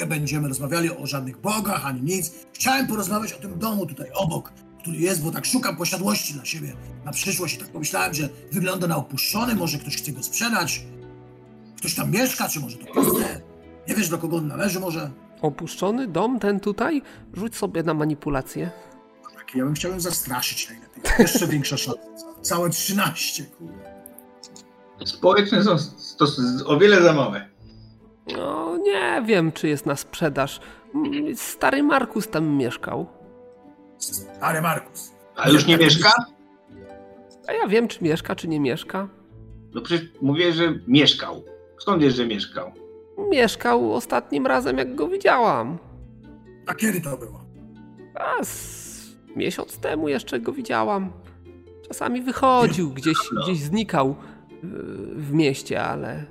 Nie 0.00 0.06
będziemy 0.06 0.48
rozmawiali 0.48 0.90
o 0.96 1.06
żadnych 1.06 1.40
bogach, 1.40 1.86
ani 1.86 2.02
nic. 2.02 2.32
Chciałem 2.52 2.86
porozmawiać 2.86 3.32
o 3.32 3.38
tym 3.38 3.58
domu 3.58 3.86
tutaj 3.86 4.10
obok, 4.14 4.52
który 4.84 4.98
jest, 4.98 5.24
bo 5.24 5.30
tak 5.30 5.46
szukam 5.46 5.76
posiadłości 5.76 6.34
dla 6.34 6.44
siebie 6.44 6.72
na 7.04 7.12
przyszłość 7.12 7.54
i 7.54 7.58
tak 7.58 7.68
pomyślałem, 7.68 8.14
że 8.14 8.28
wygląda 8.52 8.86
na 8.86 8.96
opuszczony, 8.96 9.54
może 9.54 9.78
ktoś 9.78 9.96
chce 9.96 10.12
go 10.12 10.22
sprzedać. 10.22 10.84
Ktoś 11.78 11.94
tam 11.94 12.10
mieszka, 12.10 12.48
czy 12.48 12.60
może 12.60 12.76
to 12.76 12.86
puste? 12.94 13.40
Nie 13.88 13.94
wiesz, 13.94 14.08
do 14.08 14.18
kogo 14.18 14.36
on 14.36 14.46
należy 14.46 14.80
może? 14.80 15.10
Opuszczony 15.42 16.08
dom, 16.08 16.38
ten 16.38 16.60
tutaj? 16.60 17.02
Rzuć 17.34 17.56
sobie 17.56 17.82
na 17.82 17.94
manipulację. 17.94 18.70
Tak, 19.34 19.54
ja 19.54 19.64
bym 19.64 19.74
chciał 19.74 19.90
ją 19.92 20.00
zastraszyć 20.00 20.68
najlepiej. 20.68 21.02
Jeszcze 21.18 21.46
większa 21.46 21.76
szansa. 21.76 22.00
Całe 22.42 22.70
13, 22.70 23.44
kurde. 23.44 23.94
społeczne 25.04 25.64
są 25.64 25.76
to 26.18 26.26
o 26.66 26.78
wiele 26.78 27.02
za 27.02 27.12
małe. 27.12 27.48
No, 28.36 28.76
nie 28.76 29.22
wiem, 29.26 29.52
czy 29.52 29.68
jest 29.68 29.86
na 29.86 29.96
sprzedaż. 29.96 30.60
Stary 31.34 31.82
Markus 31.82 32.28
tam 32.28 32.48
mieszkał. 32.48 33.06
Ale 34.40 34.62
Markus. 34.62 35.12
A 35.36 35.48
już 35.48 35.66
nie 35.66 35.76
mieszka? 35.76 36.12
A 37.48 37.52
ja 37.52 37.68
wiem, 37.68 37.88
czy 37.88 38.04
mieszka, 38.04 38.34
czy 38.34 38.48
nie 38.48 38.60
mieszka. 38.60 39.08
No 39.74 39.80
przecież 39.80 40.08
mówię, 40.22 40.52
że 40.52 40.74
mieszkał. 40.86 41.44
Skąd 41.78 42.02
wiesz, 42.02 42.14
że 42.14 42.26
mieszkał? 42.26 42.72
Mieszkał 43.30 43.94
ostatnim 43.94 44.46
razem, 44.46 44.78
jak 44.78 44.94
go 44.94 45.08
widziałam. 45.08 45.78
A 46.66 46.74
kiedy 46.74 47.00
to 47.00 47.16
było? 47.16 47.44
A 48.14 48.44
z 48.44 48.94
miesiąc 49.36 49.78
temu 49.78 50.08
jeszcze 50.08 50.40
go 50.40 50.52
widziałam. 50.52 51.12
Czasami 51.88 52.22
wychodził, 52.22 52.90
gdzieś, 52.90 53.16
gdzieś 53.42 53.58
znikał 53.58 54.10
y, 54.10 54.14
w 55.14 55.32
mieście, 55.32 55.82
ale 55.82 56.24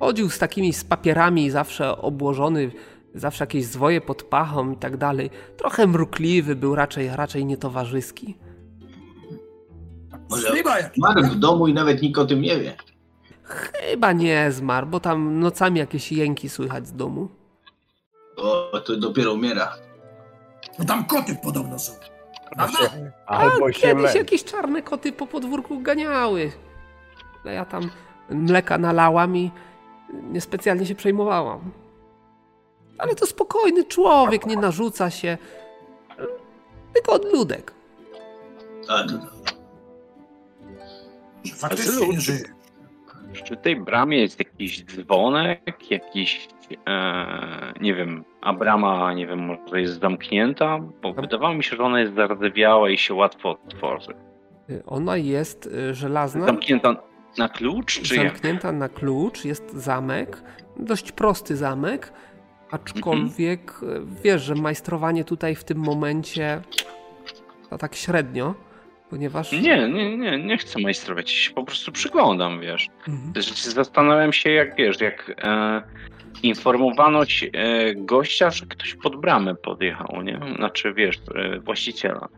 chodził 0.00 0.30
z 0.30 0.38
takimi 0.38 0.72
z 0.72 0.84
papierami, 0.84 1.50
zawsze 1.50 1.96
obłożony, 1.96 2.70
zawsze 3.14 3.42
jakieś 3.44 3.64
zwoje 3.66 4.00
pod 4.00 4.22
pachą 4.22 4.72
i 4.72 4.76
tak 4.76 4.96
dalej. 4.96 5.30
Trochę 5.56 5.86
mrukliwy 5.86 6.56
był, 6.56 6.74
raczej, 6.74 7.08
raczej 7.16 7.44
nietowarzyski. 7.46 8.38
Może 10.30 10.50
Chyba 10.50 10.78
jak. 10.78 10.96
Mark 10.96 11.24
w 11.26 11.34
domu 11.38 11.68
i 11.68 11.74
nawet 11.74 12.02
nikt 12.02 12.18
o 12.18 12.24
tym 12.26 12.40
nie 12.40 12.58
wie. 12.60 12.76
Chyba 13.42 14.12
nie 14.12 14.52
zmarł, 14.52 14.86
bo 14.86 15.00
tam 15.00 15.40
nocami 15.40 15.78
jakieś 15.78 16.12
jęki 16.12 16.48
słychać 16.48 16.86
z 16.88 16.92
domu. 16.92 17.28
O, 18.36 18.80
to 18.80 18.96
dopiero 18.96 19.32
umiera. 19.32 19.72
No 20.78 20.84
tam 20.84 21.04
koty 21.04 21.36
podobno 21.42 21.78
są. 21.78 21.92
Prawda? 22.56 22.78
A 23.26 23.38
Albo 23.38 23.72
się 23.72 23.80
kiedyś 23.80 24.02
męczy. 24.02 24.18
jakieś 24.18 24.44
czarne 24.44 24.82
koty 24.82 25.12
po 25.12 25.26
podwórku 25.26 25.80
ganiały. 25.80 26.52
Ale 27.44 27.54
ja 27.54 27.64
tam 27.64 27.90
mleka 28.30 28.78
nalałam 28.78 29.36
i 29.36 29.50
niespecjalnie 30.22 30.86
się 30.86 30.94
przejmowałam. 30.94 31.60
Ale 32.98 33.14
to 33.14 33.26
spokojny 33.26 33.84
człowiek, 33.84 34.46
nie 34.46 34.56
narzuca 34.56 35.10
się. 35.10 35.38
Tylko 36.94 37.12
odludek. 37.12 37.72
A, 38.88 39.02
to, 39.04 39.12
Że 41.44 41.54
faktycznie 41.54 42.08
nie 42.08 42.20
żyje. 42.20 42.44
Przy 43.44 43.56
tej 43.56 43.76
bramie 43.76 44.20
jest 44.20 44.38
jakiś 44.38 44.84
dzwonek, 44.84 45.90
jakiś, 45.90 46.48
e, 46.86 47.72
nie 47.80 47.94
wiem, 47.94 48.24
a 48.40 48.52
brama, 48.52 49.12
nie 49.14 49.26
wiem, 49.26 49.38
może 49.38 49.80
jest 49.80 50.00
zamknięta, 50.00 50.78
bo 51.02 51.12
wydawało 51.12 51.54
mi 51.54 51.64
się, 51.64 51.76
że 51.76 51.82
ona 51.82 52.00
jest 52.00 52.14
zardzewiała 52.14 52.90
i 52.90 52.98
się 52.98 53.14
łatwo 53.14 53.58
otworzy. 53.68 54.14
Ona 54.86 55.16
jest 55.16 55.66
y, 55.66 55.94
żelazna, 55.94 56.46
Zamknięta 56.46 56.96
na 57.38 57.48
klucz, 57.48 58.00
czy 58.02 58.16
jak? 58.16 58.28
zamknięta 58.28 58.72
na 58.72 58.88
klucz, 58.88 59.44
jest 59.44 59.72
zamek. 59.72 60.42
Dość 60.76 61.12
prosty 61.12 61.56
zamek, 61.56 62.12
aczkolwiek 62.74 63.82
y, 63.82 63.86
wiesz, 64.24 64.42
że 64.42 64.54
majstrowanie 64.54 65.24
tutaj 65.24 65.54
w 65.54 65.64
tym 65.64 65.78
momencie 65.78 66.60
to 67.70 67.78
tak 67.78 67.94
średnio, 67.94 68.54
ponieważ... 69.10 69.52
Nie, 69.52 69.88
nie, 69.88 70.16
nie, 70.16 70.38
nie 70.38 70.58
chcę 70.58 70.80
majstrować, 70.80 71.32
ja 71.32 71.38
się 71.38 71.50
po 71.50 71.64
prostu 71.64 71.92
przyglądam, 71.92 72.60
wiesz. 72.60 72.88
Mhm. 73.08 73.32
Zastanawiam 73.54 74.32
się, 74.32 74.50
jak 74.50 74.76
wiesz, 74.76 75.00
jak 75.00 75.32
e, 75.44 75.82
informowano 76.42 77.26
ci, 77.26 77.50
e, 77.52 77.94
gościa, 77.94 78.50
że 78.50 78.66
ktoś 78.66 78.94
pod 78.94 79.20
bramę 79.20 79.54
podjechał, 79.54 80.22
nie? 80.22 80.40
Znaczy, 80.56 80.94
wiesz, 80.94 81.16
e, 81.34 81.60
właściciela. 81.60 82.28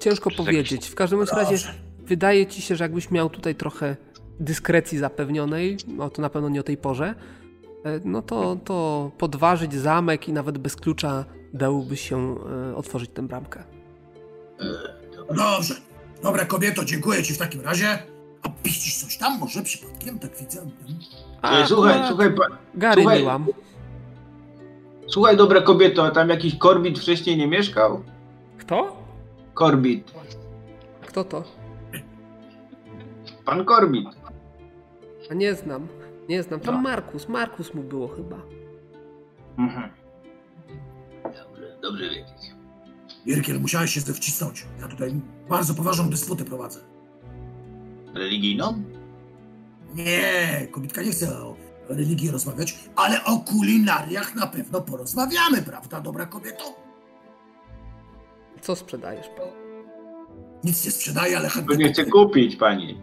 ciężko 0.00 0.30
Przez 0.30 0.46
powiedzieć. 0.46 0.88
W 0.88 0.94
każdym 0.94 1.20
razie 1.20 1.56
wydaje 1.98 2.46
ci 2.46 2.62
się, 2.62 2.76
że 2.76 2.84
jakbyś 2.84 3.10
miał 3.10 3.30
tutaj 3.30 3.54
trochę 3.54 3.96
dyskrecji 4.40 4.98
zapewnionej, 4.98 5.76
no 5.86 6.10
to 6.10 6.22
na 6.22 6.30
pewno 6.30 6.48
nie 6.48 6.60
o 6.60 6.62
tej 6.62 6.76
porze, 6.76 7.06
e, 7.06 7.14
no 8.04 8.22
to, 8.22 8.56
to 8.64 9.10
podważyć 9.18 9.74
zamek 9.74 10.28
i 10.28 10.32
nawet 10.32 10.58
bez 10.58 10.76
klucza 10.76 11.24
dałoby 11.54 11.96
się 11.96 12.36
e, 12.72 12.76
otworzyć 12.76 13.10
tę 13.10 13.22
bramkę. 13.22 13.64
Dobrze. 15.28 15.74
Dobra, 16.22 16.44
kobieto, 16.44 16.84
dziękuję 16.84 17.22
ci 17.22 17.34
w 17.34 17.38
takim 17.38 17.60
razie. 17.60 17.98
A 18.42 18.48
piścisz 18.62 18.96
coś 18.96 19.16
tam 19.16 19.38
może 19.38 19.62
przypadkiem? 19.62 20.18
Tak 20.18 20.36
widzę. 20.40 20.66
E, 21.42 21.66
słuchaj, 21.66 21.92
akurat 21.92 22.08
słuchaj, 22.08 22.34
pa, 22.34 22.44
Gary 22.74 23.02
słuchaj. 23.02 23.18
byłam. 23.20 23.46
słuchaj, 25.06 25.36
dobra 25.36 25.60
kobieto, 25.60 26.04
a 26.06 26.10
tam 26.10 26.28
jakiś 26.28 26.58
Korbit 26.58 26.98
wcześniej 26.98 27.36
nie 27.36 27.46
mieszkał? 27.46 28.02
Kto? 28.58 28.96
Korbit. 29.54 30.12
Kto 31.06 31.24
to? 31.24 31.44
Pan 33.44 33.64
Korbit. 33.64 34.08
A 35.30 35.34
nie 35.34 35.54
znam. 35.54 35.86
Nie 36.28 36.42
znam. 36.42 36.60
Tam 36.60 36.74
No. 36.74 36.80
Markus. 36.80 37.28
Markus 37.28 37.74
mu 37.74 37.82
było 37.82 38.08
chyba. 38.08 38.36
Mhm. 39.58 39.90
Dobrze, 41.24 41.78
dobrze 41.82 42.04
wiedzieć. 42.04 42.56
Irkiel, 43.26 43.60
musiałeś 43.60 43.90
się 43.90 44.00
wcisnąć. 44.00 44.66
Ja 44.80 44.88
tutaj 44.88 45.14
bardzo 45.48 45.74
poważną 45.74 46.10
dysputę 46.10 46.44
prowadzę. 46.44 46.80
Religijną? 48.14 48.82
Nie, 49.94 50.68
kobitka 50.70 51.02
nie 51.02 51.10
chce 51.10 51.38
o 51.42 51.56
religii 51.88 52.30
rozmawiać, 52.30 52.78
ale 52.96 53.24
o 53.24 53.38
kulinariach 53.38 54.34
na 54.34 54.46
pewno 54.46 54.80
porozmawiamy, 54.80 55.62
prawda, 55.62 56.00
dobra 56.00 56.26
kobieto? 56.26 56.64
Co 58.60 58.76
sprzedajesz? 58.76 59.26
pan? 59.28 59.48
Nic 60.64 60.84
nie 60.84 60.90
sprzedaje, 60.90 61.36
ale 61.38 61.48
To 61.48 61.54
chętnie 61.54 61.76
nie 61.76 61.92
chce 61.92 62.04
kupuję. 62.04 62.26
kupić 62.26 62.56
pani. 62.56 63.00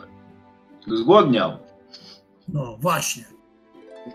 Zgłodniał. 0.87 1.51
No 2.47 2.77
właśnie, 2.77 3.23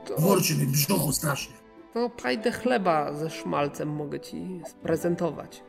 To, 0.09 0.21
burczy 0.23 0.55
mi 0.57 0.67
brzuchu 0.67 1.13
strasznie. 1.13 1.55
to 1.95 2.11
pajdę 2.23 2.53
chleba 2.53 3.13
ze 3.13 3.31
szmalcem 3.31 3.89
mogę 3.89 4.21
ci 4.21 4.61
sprezentować. 4.67 5.63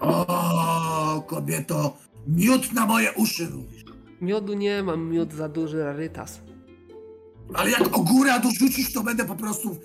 O, 0.00 1.22
kobieto, 1.26 1.96
miód 2.26 2.72
na 2.72 2.86
moje 2.86 3.12
uszy 3.12 3.48
mówisz. 3.50 3.84
Miodu 4.20 4.54
nie 4.54 4.82
mam, 4.82 5.10
miód 5.10 5.32
za 5.32 5.48
duży 5.48 5.84
rarytas. 5.84 6.40
Ale 7.54 7.70
jak 7.70 7.98
ogóra 7.98 8.38
dorzucisz, 8.38 8.92
to 8.92 9.02
będę 9.02 9.24
po 9.24 9.34
prostu 9.34 9.76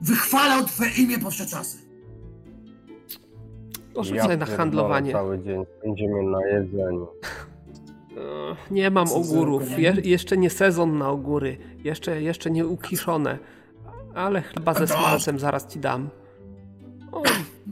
wychwalał 0.00 0.64
twoje 0.64 0.90
imię 0.90 1.18
po 1.18 1.30
wsze 1.30 1.46
czasy. 1.46 1.78
Poszedł 3.94 4.16
Ja 4.16 4.36
na 4.36 4.46
handlowanie. 4.46 5.12
Cały 5.12 5.38
dzień 5.38 5.64
spędzimy 5.78 6.22
na 6.22 6.46
jedzeniu. 6.46 7.06
Nie 8.70 8.90
mam 8.90 9.12
ogórów. 9.12 9.78
Je, 9.78 9.90
okazja? 9.92 10.10
jeszcze 10.10 10.36
nie 10.36 10.50
sezon 10.50 10.98
na 10.98 11.08
ogóry. 11.10 11.58
Jeszcze, 11.84 12.22
jeszcze 12.22 12.50
nie 12.50 12.66
ukiszone. 12.66 13.38
Ale 14.14 14.42
chyba 14.42 14.74
ze 14.74 14.86
smalcem 14.86 15.38
zaraz 15.38 15.66
ci 15.66 15.78
dam. 15.80 16.08
O, 17.12 17.22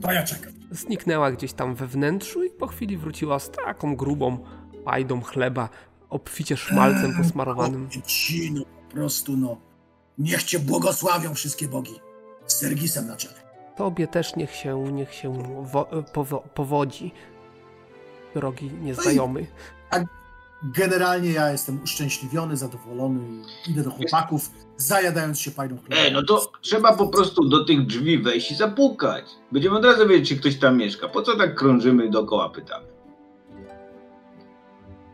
To 0.01 0.11
ja 0.11 0.23
czekam. 0.23 0.53
zniknęła 0.71 1.31
gdzieś 1.31 1.53
tam 1.53 1.75
we 1.75 1.87
wnętrzu 1.87 2.43
i 2.43 2.49
po 2.49 2.67
chwili 2.67 2.97
wróciła 2.97 3.39
z 3.39 3.51
taką 3.51 3.95
grubą 3.95 4.37
pajdą 4.85 5.21
chleba, 5.21 5.69
obficie 6.09 6.57
szmalcem 6.57 7.13
posmarowanym. 7.17 7.89
Ci, 8.05 8.51
no, 8.51 8.61
po 8.89 8.93
prostu, 8.93 9.37
no. 9.37 9.57
Niech 10.17 10.43
cię 10.43 10.59
błogosławią 10.59 11.33
wszystkie 11.33 11.67
bogi. 11.67 11.93
Z 12.47 12.53
Sergisem 12.55 13.07
na 13.07 13.15
czele. 13.15 13.33
Tobie 13.77 14.07
też 14.07 14.35
niech 14.35 14.51
się, 14.55 14.83
niech 14.91 15.13
się 15.13 15.43
wo, 15.61 15.85
powo, 16.13 16.43
powodzi. 16.53 17.11
Drogi 18.35 18.71
nieznajomy. 18.81 19.45
Generalnie 20.63 21.31
ja 21.31 21.51
jestem 21.51 21.83
uszczęśliwiony, 21.83 22.57
zadowolony 22.57 23.43
i 23.67 23.71
idę 23.71 23.83
do 23.83 23.91
chłopaków, 23.91 24.49
zajadając 24.77 25.39
się 25.39 25.51
fajną 25.51 25.77
chlebem. 25.77 26.05
E, 26.05 26.11
no 26.11 26.23
to 26.23 26.51
trzeba 26.61 26.95
po 26.95 27.07
prostu 27.07 27.49
do 27.49 27.65
tych 27.65 27.85
drzwi 27.85 28.17
wejść 28.17 28.51
i 28.51 28.55
zapukać. 28.55 29.25
Będziemy 29.51 29.77
od 29.77 29.85
razu 29.85 30.07
wiedzieć, 30.07 30.29
czy 30.29 30.37
ktoś 30.37 30.59
tam 30.59 30.77
mieszka. 30.77 31.07
Po 31.09 31.21
co 31.21 31.37
tak 31.37 31.55
krążymy 31.55 32.09
dookoła, 32.09 32.49
pytamy. 32.49 32.85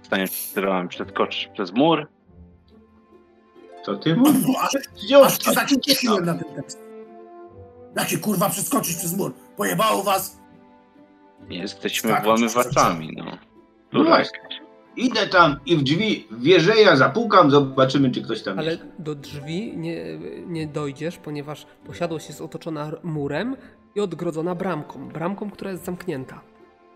Staniesz 0.02 0.54
przeskoczysz 0.90 1.50
przez 1.54 1.72
mur. 1.72 2.08
Co 3.86 3.96
ty 3.96 4.16
mówisz? 4.16 4.56
Aż, 4.62 5.46
się 5.46 5.54
zacieszyłem 5.54 6.26
na 6.26 6.34
ten 6.34 6.56
tekst. 6.56 6.80
Jakie 7.96 8.18
kurwa 8.18 8.50
przeskoczyć 8.50 8.98
przez 8.98 9.18
mur? 9.18 9.34
Pojebało 9.58 10.04
was? 10.04 10.40
Jesteśmy 11.50 12.10
Tak, 12.10 12.24
włamywaczami, 12.24 13.14
no. 13.18 13.38
No 13.94 14.04
właśnie. 14.04 14.49
Idę 15.00 15.28
tam 15.28 15.56
i 15.66 15.76
w 15.78 15.84
drzwi 15.84 16.28
wieżeja 16.32 16.96
zapukam, 16.96 17.52
zobaczymy, 17.52 18.12
czy 18.12 18.22
ktoś 18.22 18.44
tam 18.44 18.60
Ale 18.60 18.72
jest. 18.72 18.84
do 19.00 19.16
drzwi 19.16 19.78
nie, 19.78 20.06
nie 20.48 20.68
dojdziesz, 20.68 21.18
ponieważ 21.18 21.66
posiadłość 21.88 22.28
jest 22.28 22.42
otoczona 22.42 22.92
murem 23.04 23.56
i 23.96 24.00
odgrodzona 24.00 24.56
bramką. 24.56 25.10
Bramką, 25.10 25.50
która 25.52 25.72
jest 25.72 25.86
zamknięta. 25.86 26.42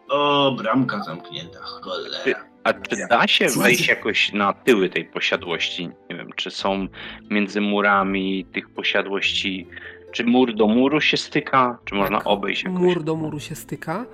O, 0.09 0.51
bramka 0.57 1.03
zamknięta, 1.03 1.59
cholera. 1.59 2.17
a 2.63 2.73
czy 2.73 2.95
da 3.09 3.27
się 3.27 3.47
wejść 3.47 3.87
jakoś 3.87 4.33
na 4.33 4.53
tyły 4.53 4.89
tej 4.89 5.05
posiadłości? 5.05 5.89
Nie 6.09 6.15
wiem, 6.15 6.29
czy 6.35 6.51
są 6.51 6.87
między 7.29 7.61
murami 7.61 8.45
tych 8.45 8.69
posiadłości, 8.69 9.67
czy 10.11 10.23
mur 10.23 10.55
do 10.55 10.67
muru 10.67 11.01
się 11.01 11.17
styka, 11.17 11.79
czy 11.85 11.95
można 11.95 12.17
Tak, 12.17 12.27
obejść 12.27 12.63
jakoś? 12.63 12.79
Mur 12.81 13.03
do 13.03 13.15
muru 13.15 13.39
się 13.39 13.55
styka. 13.55 14.05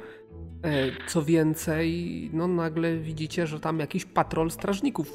E, 0.63 1.07
Co 1.07 1.23
więcej, 1.23 2.29
no 2.33 2.47
nagle 2.47 2.97
widzicie, 2.97 3.47
że 3.47 3.59
tam 3.59 3.79
jakiś 3.79 4.05
patrol 4.05 4.51
strażników 4.51 5.11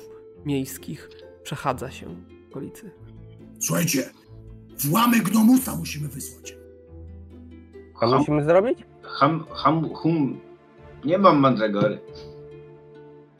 miejskich 0.46 1.10
przechadza 1.42 1.90
się 1.90 2.06
w 2.06 2.50
okolicy. 2.50 2.90
Słuchajcie, 3.60 4.10
włamy 4.84 5.18
gnomusa 5.18 5.76
musimy 5.76 6.08
wysłać. 6.08 6.56
Co 7.94 7.98
Ham, 8.00 8.18
musimy 8.18 8.44
zrobić? 8.44 8.78
ham, 9.02 9.44
ham, 9.52 9.88
hum. 9.94 10.40
Nie 11.04 11.18
mam 11.18 11.38
mandragory. 11.38 11.98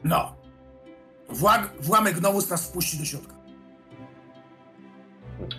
No. 0.03 0.35
Włag, 1.29 1.73
włamy 1.81 2.13
gnomus 2.13 2.49
nas 2.49 2.69
wpuści 2.69 2.97
do 2.97 3.05
środka. 3.05 3.35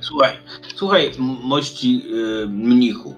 Słuchaj, 0.01 0.33
słuchaj, 0.77 1.11
mości 1.45 2.03
y, 2.43 2.47
mnichu. 2.49 3.15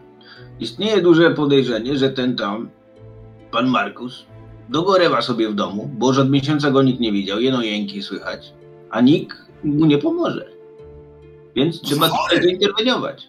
Istnieje 0.61 1.03
duże 1.03 1.31
podejrzenie, 1.31 1.97
że 1.97 2.11
ten 2.11 2.37
tam, 2.37 2.71
pan 3.51 3.67
Markus, 3.69 4.27
dogorewa 4.69 5.23
sobie 5.23 5.49
w 5.49 5.55
domu, 5.55 5.91
bo 5.93 6.09
już 6.09 6.19
od 6.19 6.31
miesiąca 6.31 6.71
go 6.71 6.83
nikt 6.83 7.01
nie 7.01 7.13
widział, 7.13 7.41
jeno 7.41 7.63
jęki 7.63 8.03
słychać, 8.03 8.53
a 8.91 9.01
nikt 9.01 9.37
mu 9.65 9.87
nie 9.87 9.99
pomoże. 9.99 10.47
Więc 11.57 11.81
trzeba 11.81 12.09
chory. 12.09 12.23
tutaj 12.23 12.43
zainterweniować. 12.43 13.29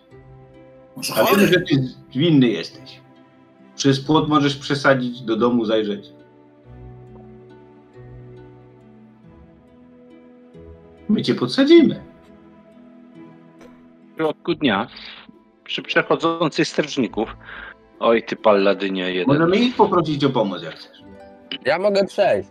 Może 0.96 1.14
A 1.16 1.24
wiemy, 1.26 1.48
że 1.48 1.62
ty 1.62 1.94
winny 2.16 2.48
jesteś. 2.48 3.02
Przez 3.76 4.00
płot 4.00 4.30
możesz 4.30 4.56
przesadzić, 4.56 5.22
do 5.22 5.36
domu 5.36 5.66
zajrzeć. 5.66 6.06
My 11.10 11.22
cię 11.22 11.36
podsadzimy. 11.36 12.04
W 14.14 14.18
środku 14.18 14.56
dnia 14.56 14.88
przy 15.64 15.82
przechodzących 15.82 16.68
strażników. 16.68 17.36
Oj, 18.00 18.24
ty 18.24 18.36
palladynie 18.36 19.12
jeden. 19.14 19.28
Możemy 19.28 19.58
ich 19.58 19.76
poprosić 19.76 20.24
o 20.26 20.30
pomoc, 20.30 20.64
jak 20.64 20.74
chcesz. 20.74 21.04
Ja 21.66 21.80
mogę 21.80 22.06
przejść. 22.06 22.50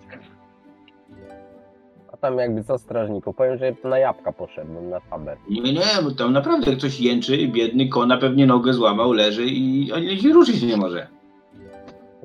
A 2.12 2.16
tam 2.16 2.38
jakby 2.38 2.64
co 2.64 2.78
strażniku? 2.78 3.32
Powiem, 3.32 3.58
że 3.58 3.74
na 3.84 3.98
jabłka 3.98 4.32
poszedłem, 4.32 4.90
na 4.90 5.00
faber. 5.00 5.37
Nie, 5.50 5.72
nie, 5.72 6.02
bo 6.04 6.11
tam 6.11 6.32
naprawdę 6.32 6.76
ktoś 6.76 7.00
jęczy, 7.00 7.48
biedny 7.48 7.88
kona 7.88 8.16
pewnie 8.18 8.46
nogę 8.46 8.72
złamał, 8.72 9.12
leży 9.12 9.44
i 9.46 9.92
ani 9.92 10.20
się 10.20 10.28
ruszyć 10.28 10.62
nie 10.62 10.76
może. 10.76 11.06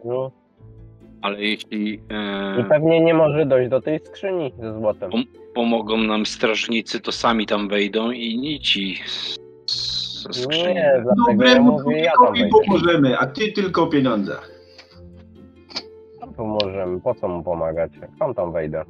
No. 0.06 0.32
Ale 1.22 1.42
jeśli 1.42 1.94
I 1.94 2.00
e, 2.60 2.66
pewnie 2.70 3.02
nie 3.02 3.14
może 3.14 3.46
dojść 3.46 3.70
do 3.70 3.82
tej 3.82 4.00
skrzyni 4.00 4.54
ze 4.60 4.74
złotem. 4.74 5.12
pomogą 5.56 5.98
nam 5.98 6.26
strażnicy, 6.26 7.00
to 7.00 7.12
sami 7.12 7.46
tam 7.46 7.68
wejdą 7.70 8.12
i 8.12 8.38
nici 8.38 9.00
skrzyni. 10.32 10.74
Nie, 10.74 11.04
dlatego 11.04 11.44
ja 11.44 11.62
mówię, 11.62 12.00
ja 12.00 12.12
tam 12.26 12.34
wejdę. 12.34 12.50
pomożemy, 12.50 13.18
a 13.18 13.26
ty 13.28 13.52
tylko 13.52 13.84
o 13.84 13.88
pieniądzach. 13.88 14.52
Pomożemy, 16.38 17.02
po 17.02 17.16
co 17.16 17.28
mu 17.28 17.44
pomagać? 17.44 17.92
Sam 18.20 18.34
tam 18.34 18.52
wejdę. 18.52 18.84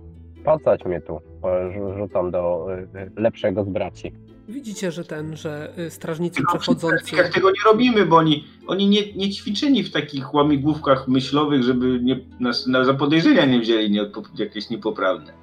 Pacać 0.43 0.85
mnie 0.85 1.01
tu. 1.01 1.19
Rzu- 1.43 1.97
Rzucam 1.97 2.31
do 2.31 2.67
y, 2.95 3.11
lepszego 3.21 3.63
z 3.63 3.69
braci. 3.69 4.13
Widzicie, 4.47 4.91
że 4.91 5.05
ten, 5.05 5.35
że 5.37 5.73
y, 5.77 5.89
strażnicy 5.89 6.41
przy 6.47 6.57
przechodzący... 6.57 7.15
tego 7.33 7.49
nie 7.49 7.71
robimy, 7.71 8.05
bo 8.05 8.15
oni, 8.17 8.43
oni 8.67 8.87
nie, 8.87 9.13
nie 9.13 9.29
ćwiczeni 9.29 9.83
w 9.83 9.91
takich 9.91 10.33
łamigłówkach 10.33 11.07
myślowych, 11.07 11.63
żeby 11.63 11.99
nie, 12.03 12.19
nas 12.39 12.67
na, 12.67 12.85
za 12.85 12.93
podejrzenia 12.93 13.45
nie 13.45 13.59
wzięli 13.59 13.91
nie, 13.91 14.05
jakieś 14.37 14.69
niepoprawne. 14.69 15.33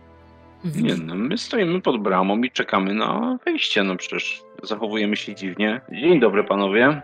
Nie, 0.76 0.94
no, 0.96 1.14
my 1.14 1.38
stoimy 1.38 1.80
pod 1.80 2.02
bramą 2.02 2.42
i 2.42 2.50
czekamy 2.50 2.94
na 2.94 3.38
wejście. 3.44 3.82
No 3.82 3.96
przecież 3.96 4.42
zachowujemy 4.62 5.16
się 5.16 5.34
dziwnie. 5.34 5.80
Dzień 5.92 6.20
dobry 6.20 6.44
panowie. 6.44 7.02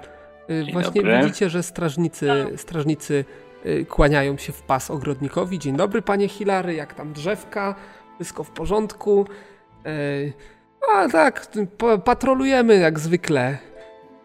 y, 0.50 0.64
Dzień 0.64 0.72
właśnie 0.72 1.02
dobry. 1.02 1.20
widzicie, 1.22 1.50
że 1.50 1.62
strażnicy, 1.62 2.30
strażnicy 2.56 3.24
y, 3.66 3.84
kłaniają 3.86 4.36
się 4.36 4.52
w 4.52 4.62
pas 4.62 4.90
ogrodnikowi. 4.90 5.58
Dzień 5.58 5.76
dobry, 5.76 6.02
panie 6.02 6.28
Hilary, 6.28 6.74
jak 6.74 6.94
tam 6.94 7.12
drzewka? 7.12 7.74
Wszystko 8.14 8.44
w 8.44 8.50
porządku? 8.50 9.26
Y, 9.86 10.32
a 10.94 11.08
tak, 11.08 11.46
pa- 11.78 11.98
patrolujemy 11.98 12.76
jak 12.78 12.98
zwykle. 12.98 13.58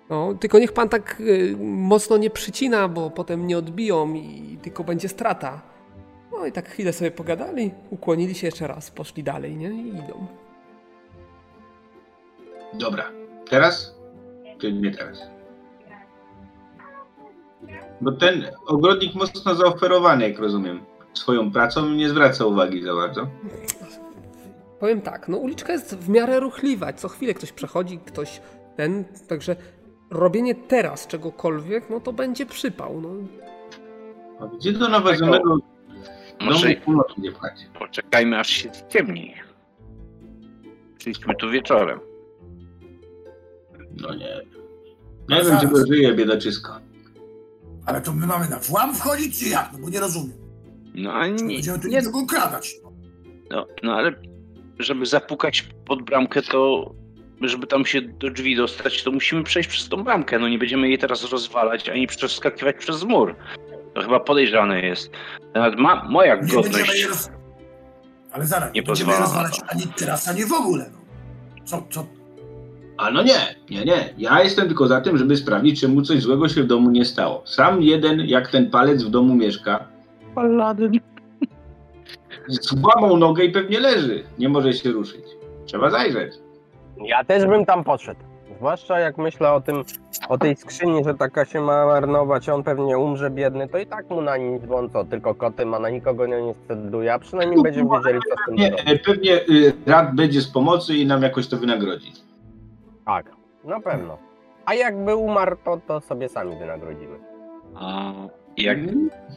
No, 0.10 0.34
tylko 0.34 0.60
niech 0.60 0.74
pan 0.74 0.89
tak 0.89 1.22
mocno 1.60 2.17
nie 2.17 2.30
przycina, 2.30 2.88
bo 2.88 3.10
potem 3.10 3.48
nie 3.48 3.58
odbiją 3.58 4.13
i 4.13 4.58
tylko 4.62 4.84
będzie 4.84 5.10
strata. 5.10 5.62
No 6.32 6.46
i 6.46 6.52
tak 6.52 6.70
chwilę 6.70 6.94
sobie 6.94 7.12
pogadali, 7.12 7.72
ukłonili 7.89 8.36
się 8.36 8.48
jeszcze 8.48 8.67
raz, 8.67 8.91
poszli 8.91 9.24
dalej, 9.24 9.56
nie? 9.58 9.70
I 9.72 9.88
idą. 9.89 10.28
Dobra. 12.74 13.12
Teraz? 13.50 13.96
Czy 14.62 14.74
nie 14.74 14.92
teraz? 14.92 15.22
Bo 18.02 18.12
ten 18.12 18.44
ogrodnik 18.68 19.16
mocno 19.16 19.56
zaoferowany, 19.56 20.30
jak 20.30 20.40
rozumiem, 20.40 20.80
swoją 21.14 21.52
pracą 21.52 21.90
nie 21.90 22.10
zwraca 22.10 22.46
uwagi 22.46 22.84
za 22.84 22.96
bardzo. 22.96 23.28
Powiem 24.80 25.02
tak, 25.02 25.28
no 25.28 25.38
uliczka 25.38 25.74
jest 25.74 25.98
w 25.98 26.10
miarę 26.10 26.40
ruchliwa, 26.40 26.94
co 26.94 27.08
chwilę 27.08 27.34
ktoś 27.34 27.52
przechodzi, 27.52 28.00
ktoś 28.06 28.42
ten, 28.76 29.04
także 29.28 29.56
robienie 30.10 30.56
teraz 30.56 31.08
czegokolwiek, 31.08 31.90
no 31.90 32.00
to 32.00 32.14
będzie 32.14 32.46
przypał, 32.46 33.02
no. 33.02 33.10
A 34.40 34.48
gdzie 34.48 34.72
do 34.74 34.90
nawiedzonego 34.90 35.58
Może 36.42 36.76
północy 36.76 37.14
nie 37.22 37.32
pchać? 37.32 37.54
poczekajmy 37.80 38.40
aż 38.40 38.48
się 38.50 38.70
ciemni. 38.90 39.34
Przyjdźmy 40.98 41.36
tu 41.36 41.50
wieczorem. 41.50 42.00
No 43.97 44.15
nie. 44.15 44.41
Nie 45.30 45.43
wiem, 45.43 45.58
czy 45.62 45.67
to 45.67 45.86
żyje 45.88 46.13
biedaczysko. 46.15 46.80
Ale 47.86 48.01
to 48.01 48.13
my 48.13 48.27
mamy 48.27 48.49
na 48.49 48.60
włam 48.60 48.95
wchodzić, 48.95 49.39
czy 49.39 49.49
jak? 49.49 49.69
No 49.73 49.80
bo 49.80 49.89
nie 49.89 49.99
rozumiem. 49.99 50.38
No 50.95 51.13
a 51.13 51.27
nie, 51.27 51.54
Będziemy 51.56 51.80
tu 51.80 51.88
nie 51.88 51.97
nikogo 51.99 52.25
kradać. 52.25 52.75
no, 53.51 53.67
no 53.84 53.93
ale 53.93 54.13
żeby 54.80 55.06
zapukać 55.06 55.67
pod 55.86 56.01
bramkę, 56.01 56.41
to 56.41 56.91
żeby 57.41 57.67
tam 57.67 57.86
się 57.86 58.01
do 58.01 58.30
drzwi 58.30 58.56
dostać, 58.56 59.04
to 59.04 59.12
musimy 59.12 59.43
przejść 59.43 59.69
przez 59.69 59.89
tą 59.89 60.04
bramkę. 60.04 60.39
No 60.39 60.49
nie 60.49 60.60
będziemy 60.60 60.88
jej 60.89 60.97
teraz 60.97 61.32
rozwalać, 61.32 61.89
ani 61.89 62.08
przeskakiwać 62.08 62.75
przez 62.75 63.04
mur. 63.04 63.36
To 63.93 64.01
chyba 64.01 64.19
podejrzane 64.19 64.82
jest. 64.82 65.10
Nawet 65.56 65.80
ma, 65.80 66.04
moja 66.10 66.36
Nie 66.36 66.51
godność. 66.54 67.04
roz... 67.06 67.30
Ale 68.32 68.45
zaraz, 68.47 68.73
Nie 68.73 68.82
nie 68.82 68.88
będziemy 68.88 69.17
rozwalać 69.17 69.60
ani 69.67 69.84
teraz, 69.95 70.27
ani 70.27 70.45
w 70.45 70.54
ogóle. 70.54 70.89
No. 70.93 70.97
Co, 71.65 71.88
co? 71.89 72.06
A 73.02 73.12
no 73.12 73.24
nie, 73.24 73.38
nie, 73.70 73.86
nie. 73.86 74.14
Ja 74.18 74.44
jestem 74.44 74.68
tylko 74.68 74.88
za 74.88 75.02
tym, 75.02 75.18
żeby 75.18 75.38
sprawdzić, 75.38 75.80
czy 75.82 75.88
mu 75.88 76.02
coś 76.02 76.22
złego 76.22 76.50
się 76.50 76.64
w 76.64 76.68
domu 76.68 76.90
nie 76.92 77.06
stało. 77.06 77.42
Sam 77.46 77.82
jeden, 77.82 78.20
jak 78.20 78.52
ten 78.52 78.70
palec 78.70 79.04
w 79.04 79.10
domu 79.10 79.36
mieszka, 79.36 79.84
Paladyn. 80.36 80.92
złamał 82.48 83.18
nogę 83.18 83.44
i 83.46 83.52
pewnie 83.52 83.80
leży. 83.80 84.24
Nie 84.40 84.50
może 84.50 84.74
się 84.74 84.92
ruszyć. 84.92 85.26
Trzeba 85.66 85.90
zajrzeć. 85.90 86.34
Ja 87.06 87.24
też 87.24 87.46
bym 87.46 87.66
tam 87.66 87.84
podszedł. 87.84 88.20
Zwłaszcza 88.58 89.00
jak 89.00 89.18
myślę 89.18 89.52
o 89.52 89.62
tym, 89.62 89.84
o 90.30 90.38
tej 90.38 90.56
skrzyni, 90.56 91.04
że 91.04 91.14
taka 91.14 91.46
się 91.46 91.62
ma 91.62 91.86
marnować, 91.86 92.50
on 92.50 92.64
pewnie 92.64 92.98
umrze 92.98 93.30
biedny, 93.30 93.68
to 93.68 93.78
i 93.78 93.86
tak 93.86 94.10
mu 94.10 94.22
na 94.22 94.38
nic, 94.38 94.66
bo 94.66 94.76
on 94.76 94.90
co, 94.90 95.04
tylko 95.04 95.36
koty 95.36 95.66
ma, 95.66 95.80
na 95.80 95.90
nikogo 95.90 96.28
nie, 96.28 96.42
nie 96.42 96.54
sceduje, 96.66 97.14
a 97.14 97.20
przynajmniej 97.20 97.64
będziemy 97.64 97.90
wiedzieli, 97.98 98.20
co 98.30 98.36
z 98.44 98.46
tym 98.46 98.56
Nie, 98.56 98.68
zrobić. 98.68 98.86
e, 98.88 99.00
pewnie 99.00 99.34
y, 99.50 99.74
rad 99.86 100.16
będzie 100.16 100.42
z 100.42 100.48
pomocy 100.48 100.96
i 100.98 101.06
nam 101.06 101.22
jakoś 101.24 101.48
to 101.48 101.58
wynagrodzi. 101.58 102.12
Tak, 103.06 103.32
na 103.64 103.80
pewno. 103.80 104.18
A 104.66 104.74
jakby 104.74 105.16
umarł, 105.16 105.58
to, 105.66 105.82
to 105.88 106.02
sobie 106.02 106.30
sami 106.30 106.56
wynagrodzimy. 106.60 107.20
A 107.76 108.14
jak 108.58 108.78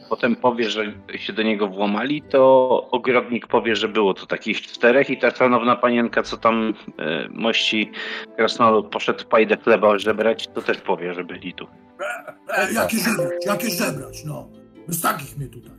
potem 0.09 0.35
powie, 0.35 0.69
że 0.69 0.93
się 1.15 1.33
do 1.33 1.43
niego 1.43 1.67
włamali, 1.67 2.21
to 2.21 2.69
ogrodnik 2.91 3.47
powie, 3.47 3.75
że 3.75 3.87
było 3.87 4.13
to 4.13 4.25
takich 4.25 4.61
czterech 4.61 5.09
i 5.09 5.17
ta 5.17 5.31
szanowna 5.31 5.75
panienka, 5.75 6.23
co 6.23 6.37
tam 6.37 6.73
e, 6.99 7.29
mości 7.29 7.91
krasnolud 8.37 8.87
poszedł 8.87 9.25
pajdę 9.25 9.57
chleba 9.57 9.99
żebrać, 9.99 10.47
to 10.47 10.61
też 10.61 10.77
powie, 10.77 11.13
że 11.13 11.23
byli 11.23 11.53
tu. 11.53 11.67
E, 12.57 12.73
jakie 12.73 12.97
żebrać, 12.97 13.45
jakie 13.45 13.69
żebrać, 13.69 14.25
no. 14.25 14.47
Bez 14.87 15.01
takich 15.01 15.37
mnie 15.37 15.47
tutaj. 15.47 15.71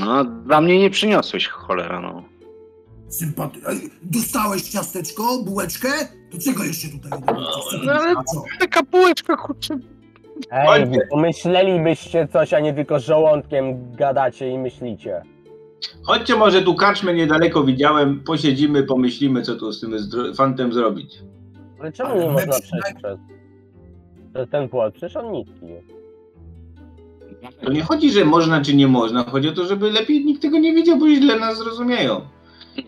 No, 0.00 0.24
dla 0.24 0.60
mnie 0.60 0.78
nie 0.78 0.90
przyniosłeś, 0.90 1.48
cholera, 1.48 2.00
no. 2.00 2.24
Sympaty... 3.08 3.60
Dostałeś 4.02 4.62
ciasteczko, 4.62 5.38
bułeczkę? 5.44 5.88
To 6.32 6.38
czego 6.38 6.64
jeszcze 6.64 6.88
tutaj? 6.88 7.10
Co, 7.70 7.78
no 7.84 7.92
ale- 7.92 8.10
A 8.16 8.24
co? 8.24 8.44
Taka 8.60 8.82
bułeczka, 8.82 9.36
kurczę. 9.36 9.78
Ej, 10.50 10.86
wy 10.86 10.98
pomyślelibyście 11.10 12.28
coś, 12.32 12.54
a 12.54 12.60
nie 12.60 12.74
tylko 12.74 12.98
żołądkiem 13.00 13.92
gadacie 13.96 14.50
i 14.50 14.58
myślicie. 14.58 15.22
Chodźcie 16.02 16.36
może 16.36 16.62
tu 16.62 16.74
karczmę 16.74 17.14
niedaleko 17.14 17.64
widziałem, 17.64 18.20
posiedzimy, 18.20 18.82
pomyślimy, 18.82 19.42
co 19.42 19.56
tu 19.56 19.72
z 19.72 19.80
tym 19.80 19.90
zdro- 19.98 20.34
fantem 20.36 20.72
zrobić. 20.72 21.18
Ale 21.80 21.92
czemu 21.92 22.10
Ale 22.10 22.20
nie 22.20 22.26
my 22.26 22.32
można 22.32 22.52
przynajmniej- 22.60 22.80
przejść 22.82 22.98
przez, 22.98 23.18
przez 24.34 24.50
ten 24.50 24.68
płot? 24.68 24.94
Przecież 24.94 25.16
on 25.16 25.32
niski 25.32 25.66
jest. 25.66 26.00
To 27.64 27.72
nie 27.72 27.82
chodzi, 27.82 28.10
że 28.10 28.24
można 28.24 28.60
czy 28.62 28.74
nie 28.76 28.88
można, 28.88 29.24
chodzi 29.24 29.48
o 29.48 29.52
to, 29.52 29.64
żeby 29.64 29.90
lepiej 29.90 30.24
nikt 30.24 30.42
tego 30.42 30.58
nie 30.58 30.74
widział, 30.74 30.98
bo 30.98 31.08
źle 31.08 31.38
nas 31.38 31.58
zrozumieją. 31.58 32.20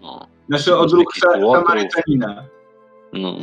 No, 0.03 0.27
Nasze 0.49 0.79
odruch 0.79 1.05
Jakiś 1.23 1.23
sa-. 1.23 1.53
Samarytanina. 1.63 2.45
No. 3.13 3.37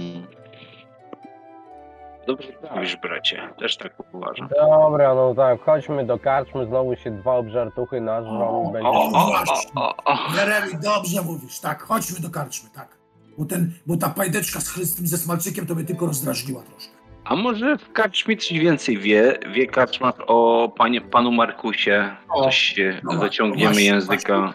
Dobrze 2.28 2.48
mówisz, 2.76 2.98
bracie. 2.98 3.50
Też 3.60 3.78
tak 3.78 4.14
uważam. 4.14 4.48
Dobra, 4.48 5.16
no 5.16 5.36
tak, 5.36 5.62
chodźmy 5.62 6.06
do 6.06 6.20
karczmy, 6.20 6.66
znowu 6.66 6.96
się 6.96 7.12
dwa 7.12 7.36
obżartuchy 7.36 8.02
nażrą 8.02 8.70
i 8.70 8.74
będzie... 8.74 8.90
O, 8.90 8.92
o, 8.92 9.26
o, 9.26 9.28
właśnie. 9.28 9.72
o, 9.76 9.96
o. 10.06 10.18
Jeremi, 10.38 10.74
dobrze 10.84 11.22
mówisz, 11.22 11.60
tak, 11.60 11.82
chodźmy 11.84 12.20
do 12.20 12.30
karczmy, 12.30 12.70
tak. 12.76 12.98
Bo, 13.38 13.46
ten, 13.46 13.72
bo 13.86 13.98
ta 13.98 14.10
pajdeczka 14.10 14.60
z 14.60 14.70
chrystym 14.70 15.08
ze 15.08 15.18
smalczykiem 15.18 15.66
to 15.66 15.76
mnie 15.76 15.84
tylko 15.84 16.06
rozdrażniła 16.06 16.64
troszkę. 16.64 16.94
A 17.26 17.36
może 17.36 17.78
w 17.78 17.92
karczmie 17.92 18.38
coś 18.38 18.60
więcej 18.60 18.98
wie? 18.98 19.40
Wie 19.54 19.68
karczma 19.68 20.14
o 20.28 20.70
panie, 20.78 21.02
panu 21.02 21.32
Markusie? 21.32 22.16
O, 22.30 22.44
Coś 22.44 22.58
się 22.58 23.02
no 23.04 23.20
zaciągniemy 23.20 23.72
właśnie, 23.72 23.86
języka. 23.86 24.54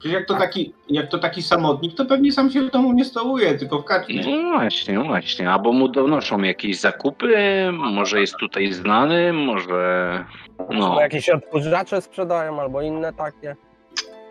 Przecież 0.00 0.14
jak 0.14 0.26
to, 0.28 0.34
taki, 0.34 0.72
jak 0.88 1.08
to 1.10 1.18
taki 1.18 1.42
samotnik, 1.42 1.94
to 1.94 2.04
pewnie 2.06 2.32
sam 2.32 2.50
się 2.50 2.62
w 2.62 2.70
domu 2.70 2.92
nie 2.92 3.04
stołuje, 3.04 3.54
tylko 3.54 3.82
w 3.82 3.84
karczmie. 3.84 4.22
No 4.42 4.50
właśnie, 4.52 4.94
no 4.94 5.04
właśnie. 5.04 5.50
Albo 5.50 5.72
mu 5.72 5.88
donoszą 5.88 6.42
jakieś 6.42 6.80
zakupy, 6.80 7.36
może 7.72 8.20
jest 8.20 8.34
tutaj 8.40 8.72
znany, 8.72 9.32
może... 9.32 10.24
No, 10.70 10.86
Albo 10.86 11.00
jakieś 11.00 11.28
odkurzacze 11.30 12.00
sprzedają, 12.02 12.60
albo 12.60 12.82
inne 12.82 13.12
takie. 13.12 13.56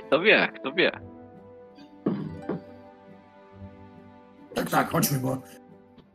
kto 0.08 0.22
wie, 0.22 0.48
kto 0.60 0.72
wie. 0.74 0.92
Tak, 4.56 4.70
tak, 4.70 4.90
chodźmy, 4.90 5.20
bo 5.20 5.38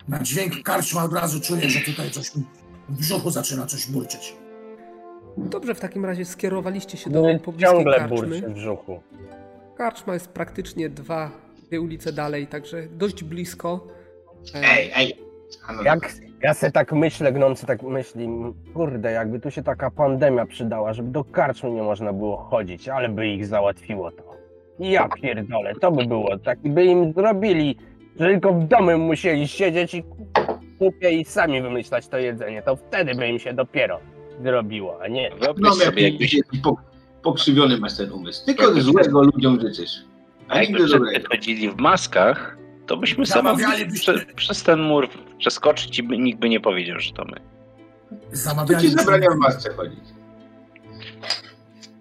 na 0.09 0.19
dźwięk 0.23 0.62
karczma 0.62 1.05
od 1.05 1.12
razu 1.12 1.40
czuję, 1.40 1.71
że 1.71 1.81
tutaj 1.81 2.11
coś 2.11 2.37
mi 2.37 2.43
w 2.88 2.99
brzuchu 2.99 3.31
zaczyna 3.31 3.67
coś 3.67 3.87
burczeć. 3.90 4.37
Dobrze, 5.37 5.75
w 5.75 5.81
takim 5.81 6.05
razie 6.05 6.25
skierowaliście 6.25 6.97
się 6.99 7.11
do 7.11 7.23
No 7.23 7.38
pobliskiej 7.38 7.77
ciągle 7.77 7.99
karczmy. 7.99 8.17
burczy 8.17 8.43
w 8.49 8.53
brzuchu. 8.55 9.01
Karczma 9.76 10.14
jest 10.14 10.28
praktycznie 10.32 10.88
dwa, 10.88 11.30
dwie 11.68 11.80
ulice 11.80 12.12
dalej, 12.12 12.46
także 12.46 12.82
dość 12.90 13.24
blisko. 13.24 13.87
Ej, 14.54 14.90
ej. 14.96 15.18
Jak 15.84 16.12
ja 16.42 16.54
se 16.54 16.70
tak 16.72 16.92
myślę, 16.92 17.32
gnący 17.32 17.66
tak 17.66 17.82
myśli, 17.82 18.28
kurde, 18.74 19.12
jakby 19.12 19.40
tu 19.40 19.50
się 19.50 19.62
taka 19.62 19.90
pandemia 19.90 20.46
przydała, 20.46 20.92
żeby 20.92 21.10
do 21.10 21.24
karczmy 21.24 21.70
nie 21.70 21.82
można 21.82 22.12
było 22.12 22.37
chodzić, 22.37 22.88
ale 22.88 23.08
by 23.08 23.28
ich 23.28 23.46
załatwiło 23.46 24.10
to. 24.10 24.34
Ja 24.78 25.08
pierdolę, 25.08 25.72
to 25.80 25.90
by 25.92 26.04
było, 26.06 26.38
tak 26.38 26.58
by 26.58 26.84
im 26.84 27.12
zrobili, 27.12 27.76
że 28.20 28.26
tylko 28.26 28.52
w 28.52 28.64
domu 28.64 28.98
musieli 28.98 29.48
siedzieć 29.48 29.94
i 29.94 30.04
kupie 30.79 31.10
i 31.10 31.25
sami 31.25 31.62
wymyślać 31.62 32.08
to 32.08 32.18
jedzenie, 32.18 32.62
to 32.62 32.77
wtedy 32.77 33.14
by 33.14 33.29
im 33.29 33.38
się 33.38 33.52
dopiero 33.52 34.00
zrobiło, 34.42 35.02
a 35.02 35.08
nie. 35.08 35.31
Wyobraź 35.31 35.56
No, 35.62 35.72
sobie, 35.75 36.08
jakbyś, 36.08 36.37
po, 36.62 36.77
pokrzywiony 37.25 37.79
masz 37.79 37.96
ten 37.96 38.12
umysł. 38.12 38.46
Tylko 38.46 38.81
złego 38.81 39.22
ludziom 39.22 39.60
życzysz. 39.60 39.90
A 40.48 40.58
jakby 40.62 40.79
nigdy 40.79 40.98
dobrego. 40.98 41.29
chodzili 41.31 41.70
w 41.70 41.77
maskach, 41.77 42.56
to 42.87 42.96
byśmy 42.96 43.27
Zamawialibyśmy- 43.27 44.14
prze, 44.14 44.27
przez 44.35 44.62
ten 44.62 44.81
mur 44.83 45.08
przeskoczyć 45.38 45.98
i 45.98 46.02
by, 46.02 46.18
nikt 46.18 46.38
by 46.40 46.48
nie 46.48 46.60
powiedział, 46.60 47.00
że 47.00 47.12
to 47.12 47.25
my. 47.25 47.33
To 47.33 48.31
ci 48.31 48.37
Zamawiali 48.37 48.88
zabrania 48.90 49.31
w 49.31 49.37
masce 49.37 49.75
chodzić. 49.75 50.00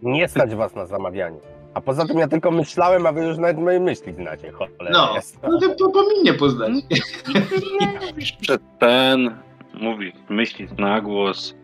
Nie 0.02 0.28
stać 0.28 0.56
was 0.56 0.76
na 0.76 0.86
zamawianie. 0.86 1.40
A 1.74 1.82
poza 1.82 2.06
tym 2.06 2.18
ja 2.18 2.28
tylko 2.28 2.52
myślałem, 2.52 3.06
a 3.06 3.12
wy 3.12 3.26
już 3.26 3.38
nawet 3.38 3.58
moje 3.58 3.80
myśli 3.80 4.14
znacie, 4.14 4.52
cholera 4.52 4.92
No, 4.92 5.16
jest. 5.16 5.40
no 5.44 5.60
to, 5.60 5.76
to 5.76 5.90
powinien 5.90 6.38
poznać. 6.38 6.72
Mówisz 8.10 8.32
przed 8.42 8.62
ten, 8.80 9.38
mówisz, 9.74 10.14
myślisz 10.30 10.72
na 10.78 11.02
głos. 11.02 11.56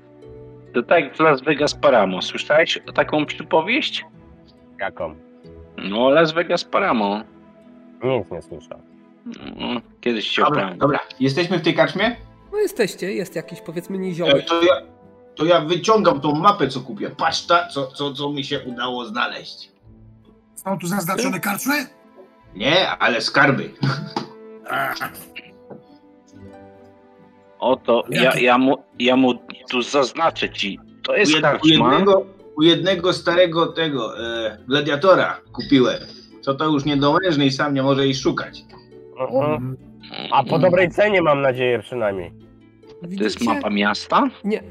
To 0.73 0.83
tak 0.83 1.03
jak 1.03 1.15
w 1.17 1.19
Las 1.19 1.41
Vegas 1.41 1.75
Paramo. 1.75 2.21
Słyszałeś 2.21 2.79
taką 2.95 3.25
przypowieść? 3.25 4.05
Jaką? 4.79 5.15
No, 5.77 6.09
Las 6.09 6.31
Vegas 6.31 6.63
Paramo. 6.63 7.23
Nic 8.03 8.31
nie 8.31 8.41
słyszałem. 8.41 8.83
No, 9.55 9.81
kiedyś 10.01 10.27
się 10.27 10.41
Dobra, 10.41 10.73
dobra, 10.73 10.99
jesteśmy 11.19 11.59
w 11.59 11.61
tej 11.61 11.73
karczmie? 11.73 12.15
No 12.51 12.57
jesteście, 12.57 13.13
jest 13.13 13.35
jakiś 13.35 13.61
powiedzmy 13.61 13.95
E, 13.95 13.99
niziołek. 13.99 14.45
To 14.45 14.61
ja, 14.63 14.73
to 15.35 15.45
ja 15.45 15.61
wyciągam 15.61 16.21
tą 16.21 16.35
mapę, 16.35 16.67
co 16.67 16.79
kupię. 16.79 17.09
Patrz, 17.09 17.45
ta, 17.45 17.67
co, 17.67 17.87
co, 17.87 18.13
co 18.13 18.29
mi 18.29 18.43
się 18.43 18.59
udało 18.59 19.05
znaleźć. 19.05 19.71
Są 20.55 20.79
tu 20.79 20.87
zaznaczone 20.87 21.39
karczmy? 21.39 21.73
Nie, 22.55 22.89
ale 22.89 23.21
skarby. 23.21 23.69
Oto, 27.59 28.03
ja, 28.09 28.39
ja, 28.39 28.57
mu, 28.57 28.75
ja 28.99 29.15
mu 29.15 29.33
tu 29.69 29.81
zaznaczę 29.81 30.49
ci. 30.49 30.79
To 31.03 31.11
U, 31.13 31.15
jest 31.15 31.31
jed, 31.31 31.43
u, 31.63 31.67
jednego, 31.67 32.25
u 32.57 32.61
jednego 32.61 33.13
starego 33.13 33.67
tego 33.67 34.19
e, 34.19 34.57
gladiatora 34.67 35.41
kupiłem. 35.53 35.99
Co 36.41 36.53
to 36.53 36.65
już 36.65 36.85
niedomężny 36.85 37.45
i 37.45 37.51
sam 37.51 37.73
nie 37.73 37.83
może 37.83 38.05
jej 38.05 38.15
szukać. 38.15 38.63
Mhm. 39.19 39.77
A 40.31 40.43
po 40.43 40.59
dobrej 40.59 40.89
cenie 40.89 41.21
mam 41.21 41.41
nadzieję 41.41 41.79
przynajmniej. 41.79 42.31
To 43.17 43.23
jest 43.23 43.39
Widzicie? 43.39 43.53
mapa 43.53 43.69
miasta? 43.69 44.29
Nie. 44.43 44.63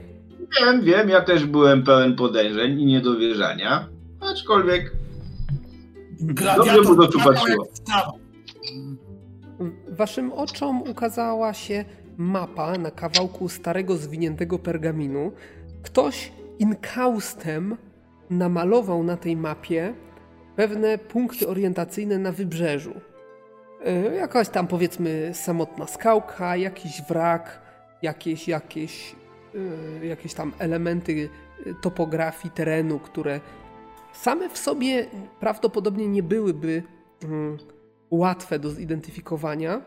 Wiem, 0.61 0.83
wiem, 0.83 1.09
ja 1.09 1.21
też 1.21 1.45
byłem 1.45 1.83
pełen 1.83 2.17
podejrzeń 2.17 2.81
i 2.81 2.87
niedowierzania. 2.87 3.89
Aczkolwiek 4.33 4.93
Gladiator 6.21 6.85
mu 6.85 6.97
to 6.97 7.07
tu 7.09 7.19
patrzyło. 7.19 7.69
Waszym 9.89 10.33
oczom 10.33 10.83
ukazała 10.83 11.55
się 11.55 11.85
mapa 12.19 12.79
na 12.79 12.91
kawałku 12.91 13.49
starego, 13.49 13.97
zwiniętego 13.97 14.59
pergaminu. 14.59 15.33
Ktoś 15.83 16.33
inkaustem 16.59 17.77
namalował 18.31 19.03
na 19.03 19.17
tej 19.17 19.37
mapie 19.37 19.95
pewne 20.57 20.99
punkty 20.99 21.49
orientacyjne 21.49 22.19
na 22.19 22.33
wybrzeżu. 22.33 22.95
E, 23.85 24.15
Jakaś 24.15 24.49
tam 24.49 24.67
powiedzmy 24.67 25.31
samotna 25.35 25.87
skałka, 25.87 26.57
jakiś 26.57 27.03
wrak, 27.09 27.63
jakieś, 28.03 28.49
jakieś, 28.49 29.17
e, 30.03 30.07
jakieś 30.07 30.35
tam 30.35 30.53
elementy 30.59 31.29
e, 31.67 31.75
topografii 31.83 32.55
terenu, 32.55 32.99
które 32.99 33.41
same 34.13 34.49
w 34.49 34.59
sobie 34.59 35.07
prawdopodobnie 35.41 36.09
nie 36.09 36.23
byłyby 36.23 36.83
mm, 37.25 37.59
łatwe 38.11 38.59
do 38.59 38.71
zidentyfikowania, 38.71 39.81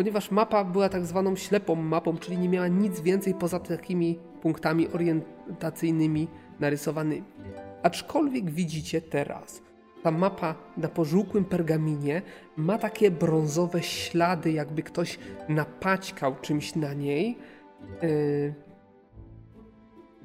ponieważ 0.00 0.30
mapa 0.30 0.64
była 0.64 0.88
tak 0.88 1.06
zwaną 1.06 1.36
ślepą 1.36 1.74
mapą, 1.74 2.18
czyli 2.18 2.38
nie 2.38 2.48
miała 2.48 2.68
nic 2.68 3.00
więcej 3.00 3.34
poza 3.34 3.60
takimi 3.60 4.18
punktami 4.42 4.88
orientacyjnymi 4.88 6.28
narysowanymi. 6.60 7.24
Aczkolwiek 7.82 8.50
widzicie 8.50 9.00
teraz, 9.00 9.62
ta 10.02 10.10
mapa 10.10 10.54
na 10.76 10.88
pożółkłym 10.88 11.44
pergaminie 11.44 12.22
ma 12.56 12.78
takie 12.78 13.10
brązowe 13.10 13.82
ślady, 13.82 14.52
jakby 14.52 14.82
ktoś 14.82 15.18
napaćkał 15.48 16.36
czymś 16.42 16.74
na 16.74 16.94
niej. 16.94 17.38
Yy, 18.02 18.54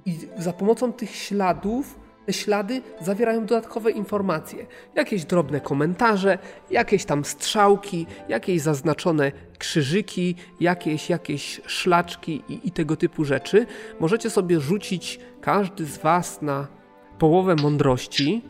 I 0.05 0.17
za 0.37 0.53
pomocą 0.53 0.93
tych 0.93 1.15
śladów, 1.15 1.99
te 2.25 2.33
ślady 2.33 2.81
zawierają 3.01 3.45
dodatkowe 3.45 3.91
informacje. 3.91 4.65
Jakieś 4.95 5.25
drobne 5.25 5.61
komentarze, 5.61 6.37
jakieś 6.71 7.05
tam 7.05 7.25
strzałki, 7.25 8.05
jakieś 8.29 8.61
zaznaczone 8.61 9.31
krzyżyki, 9.57 10.35
jakieś, 10.59 11.09
jakieś 11.09 11.61
szlaczki 11.65 12.43
i, 12.49 12.67
i 12.67 12.71
tego 12.71 12.95
typu 12.95 13.23
rzeczy. 13.23 13.65
Możecie 13.99 14.29
sobie 14.29 14.59
rzucić 14.59 15.19
każdy 15.41 15.85
z 15.85 15.97
Was 15.97 16.41
na 16.41 16.67
połowę 17.19 17.55
mądrości. 17.55 18.41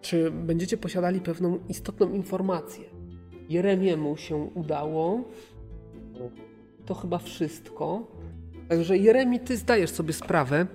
Czy 0.00 0.30
będziecie 0.30 0.76
posiadali 0.76 1.20
pewną 1.20 1.58
istotną 1.68 2.12
informację? 2.12 2.84
Jeremiemu 3.48 4.16
się 4.16 4.36
udało. 4.36 5.24
To 6.86 6.94
chyba 6.94 7.18
wszystko. 7.18 8.06
Także 8.68 8.98
Jeremi, 8.98 9.40
ty 9.40 9.56
zdajesz 9.56 9.90
sobie 9.90 10.12
sprawę, 10.12 10.66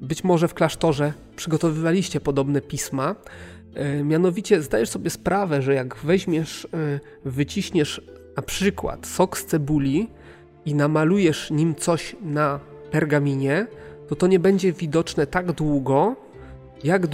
być 0.00 0.24
może 0.24 0.48
w 0.48 0.54
klasztorze 0.54 1.12
przygotowywaliście 1.36 2.20
podobne 2.20 2.60
pisma. 2.60 3.14
E, 3.74 4.04
Mianowicie 4.04 4.62
zdajesz 4.62 4.88
sobie 4.88 5.10
sprawę, 5.10 5.62
że 5.62 5.74
jak 5.74 5.96
weźmiesz, 5.96 6.64
e, 6.74 7.00
wyciśniesz 7.24 8.02
na 8.36 8.42
przykład 8.42 9.06
sok 9.06 9.38
z 9.38 9.44
cebuli 9.46 10.08
i 10.64 10.74
namalujesz 10.74 11.50
nim 11.50 11.74
coś 11.74 12.16
na 12.22 12.60
pergaminie, 12.90 13.66
to 14.08 14.16
to 14.16 14.26
nie 14.26 14.38
będzie 14.38 14.72
widoczne 14.72 15.26
tak 15.26 15.52
długo, 15.52 16.16
jak 16.84 17.06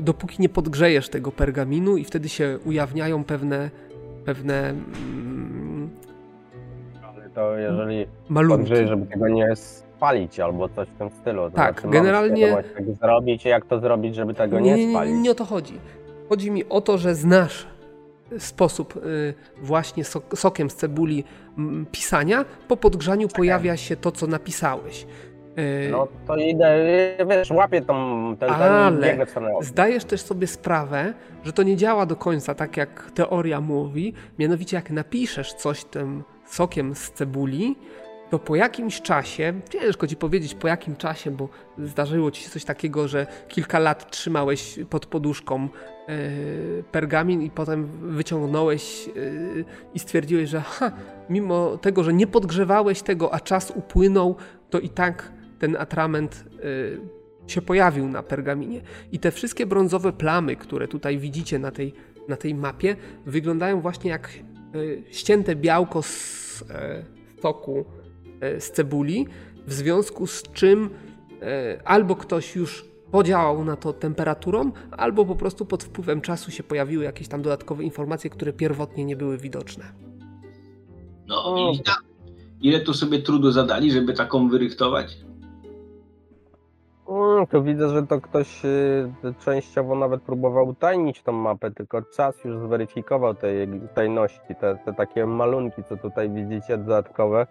dopóki 0.00 0.42
nie 0.42 0.48
podgrzejesz 0.48 1.08
tego 1.08 1.32
pergaminu 1.32 1.96
i 1.96 2.04
wtedy 2.04 2.28
się 2.28 2.58
ujawniają 2.64 3.24
pewne, 3.24 3.70
pewne 4.24 4.70
mm, 4.70 5.90
Ale 7.02 7.30
to 7.30 7.56
jeżeli 7.58 8.06
malunki. 8.28 8.58
podgrzeje, 8.58 8.88
żeby 8.88 9.06
tego 9.06 9.28
nie 9.28 9.56
spalić 9.96 10.40
albo 10.40 10.68
coś 10.68 10.88
w 10.88 10.98
tym 10.98 11.10
stylu. 11.10 11.42
To 11.42 11.56
Tak, 11.56 11.80
znaczy, 11.80 11.92
generalnie- 11.92 12.40
jak 12.46 12.64
zrobić 13.00 13.44
jak 13.44 13.64
to 13.66 13.80
zrobić, 13.80 14.14
żeby 14.14 14.34
tego 14.34 14.60
nie, 14.60 14.74
nie, 14.76 14.86
nie, 14.86 14.92
spalić. 14.92 15.14
nie 15.22 15.30
o 15.30 15.34
to 15.34 15.44
chodzi. 15.44 15.78
Chodzi 16.28 16.50
mi 16.50 16.64
o 16.68 16.80
to, 16.80 16.98
że 16.98 17.14
znasz 17.14 17.66
sposób 18.38 18.96
y, 18.96 19.34
właśnie 19.62 20.04
sok, 20.04 20.24
sokiem 20.38 20.70
z 20.70 20.74
cebuli 20.76 21.24
pisania. 21.92 22.44
Po 22.68 22.76
podgrzaniu 22.76 23.28
pojawia 23.28 23.76
się 23.76 23.96
to, 23.96 24.12
co 24.12 24.26
napisałeś. 24.26 25.06
Y, 25.58 25.88
No 25.90 26.08
to 26.26 26.36
idę, 26.36 26.78
wiesz, 27.28 27.50
łapię 27.50 27.80
tą, 27.82 27.94
ten, 28.40 28.48
ten 28.48 28.62
Ale 28.62 28.86
ognia. 28.86 29.24
Zdajesz 29.60 30.04
też 30.04 30.20
sobie 30.22 30.46
sprawę, 30.46 31.14
że 31.44 31.52
to 31.52 31.62
nie 31.62 31.76
działa 31.76 32.06
do 32.06 32.16
końca 32.16 32.54
tak, 32.54 32.76
jak 32.76 33.10
teoria 33.14 33.60
mówi. 33.60 34.14
Mianowicie, 34.38 34.76
jak 34.76 34.90
napiszesz 34.90 35.52
coś 35.54 35.84
tym 35.84 36.22
sokiem 36.46 36.94
z 36.94 37.10
cebuli, 37.10 37.76
to 38.34 38.38
po 38.38 38.56
jakimś 38.56 39.02
czasie, 39.02 39.60
ciężko 39.70 40.06
ci 40.06 40.16
powiedzieć 40.16 40.54
po 40.54 40.68
jakim 40.68 40.96
czasie, 40.96 41.30
bo 41.30 41.48
zdarzyło 41.78 42.30
ci 42.30 42.42
się 42.42 42.50
coś 42.50 42.64
takiego, 42.64 43.08
że 43.08 43.26
kilka 43.48 43.78
lat 43.78 44.10
trzymałeś 44.10 44.78
pod 44.90 45.06
poduszką 45.06 45.68
e, 46.08 46.18
pergamin 46.82 47.42
i 47.42 47.50
potem 47.50 47.86
wyciągnąłeś 47.86 49.08
e, 49.08 49.10
i 49.94 49.98
stwierdziłeś, 49.98 50.50
że 50.50 50.60
ha, 50.60 50.92
mimo 51.30 51.76
tego, 51.76 52.04
że 52.04 52.12
nie 52.12 52.26
podgrzewałeś 52.26 53.02
tego, 53.02 53.34
a 53.34 53.40
czas 53.40 53.72
upłynął, 53.76 54.36
to 54.70 54.80
i 54.80 54.88
tak 54.88 55.32
ten 55.58 55.76
atrament 55.76 56.44
e, 57.46 57.50
się 57.50 57.62
pojawił 57.62 58.08
na 58.08 58.22
pergaminie. 58.22 58.80
I 59.12 59.18
te 59.18 59.30
wszystkie 59.30 59.66
brązowe 59.66 60.12
plamy, 60.12 60.56
które 60.56 60.88
tutaj 60.88 61.18
widzicie 61.18 61.58
na 61.58 61.70
tej, 61.70 61.94
na 62.28 62.36
tej 62.36 62.54
mapie, 62.54 62.96
wyglądają 63.26 63.80
właśnie 63.80 64.10
jak 64.10 64.30
ścięte 65.10 65.56
białko 65.56 66.02
z 66.02 66.64
soku 67.42 67.84
z 68.60 68.70
cebuli, 68.70 69.26
w 69.66 69.72
związku 69.72 70.26
z 70.26 70.42
czym 70.42 70.90
e, 71.42 71.80
albo 71.84 72.16
ktoś 72.16 72.56
już 72.56 72.84
podziałał 73.10 73.64
na 73.64 73.76
to 73.76 73.92
temperaturą, 73.92 74.72
albo 74.90 75.24
po 75.24 75.36
prostu 75.36 75.66
pod 75.66 75.84
wpływem 75.84 76.20
czasu 76.20 76.50
się 76.50 76.62
pojawiły 76.62 77.04
jakieś 77.04 77.28
tam 77.28 77.42
dodatkowe 77.42 77.84
informacje, 77.84 78.30
które 78.30 78.52
pierwotnie 78.52 79.04
nie 79.04 79.16
były 79.16 79.38
widoczne. 79.38 79.84
No, 81.26 81.72
tak? 81.84 82.02
ile 82.60 82.80
tu 82.80 82.94
sobie 82.94 83.22
trudu 83.22 83.50
zadali, 83.50 83.90
żeby 83.90 84.12
taką 84.12 84.48
wyrychtować? 84.48 85.16
Mm, 87.08 87.46
to 87.46 87.62
widzę, 87.62 87.88
że 87.88 88.06
to 88.06 88.20
ktoś 88.20 88.64
y, 88.64 89.10
częściowo 89.44 89.94
nawet 89.94 90.22
próbował 90.22 90.68
utajnić 90.68 91.22
tą 91.22 91.32
mapę, 91.32 91.70
tylko 91.70 92.02
czas 92.02 92.44
już 92.44 92.58
zweryfikował 92.58 93.34
te 93.34 93.54
jej 93.54 93.68
tajności, 93.94 94.54
te, 94.60 94.78
te 94.84 94.92
takie 94.92 95.26
malunki, 95.26 95.84
co 95.88 95.96
tutaj 95.96 96.30
widzicie 96.30 96.78
dodatkowe. 96.78 97.46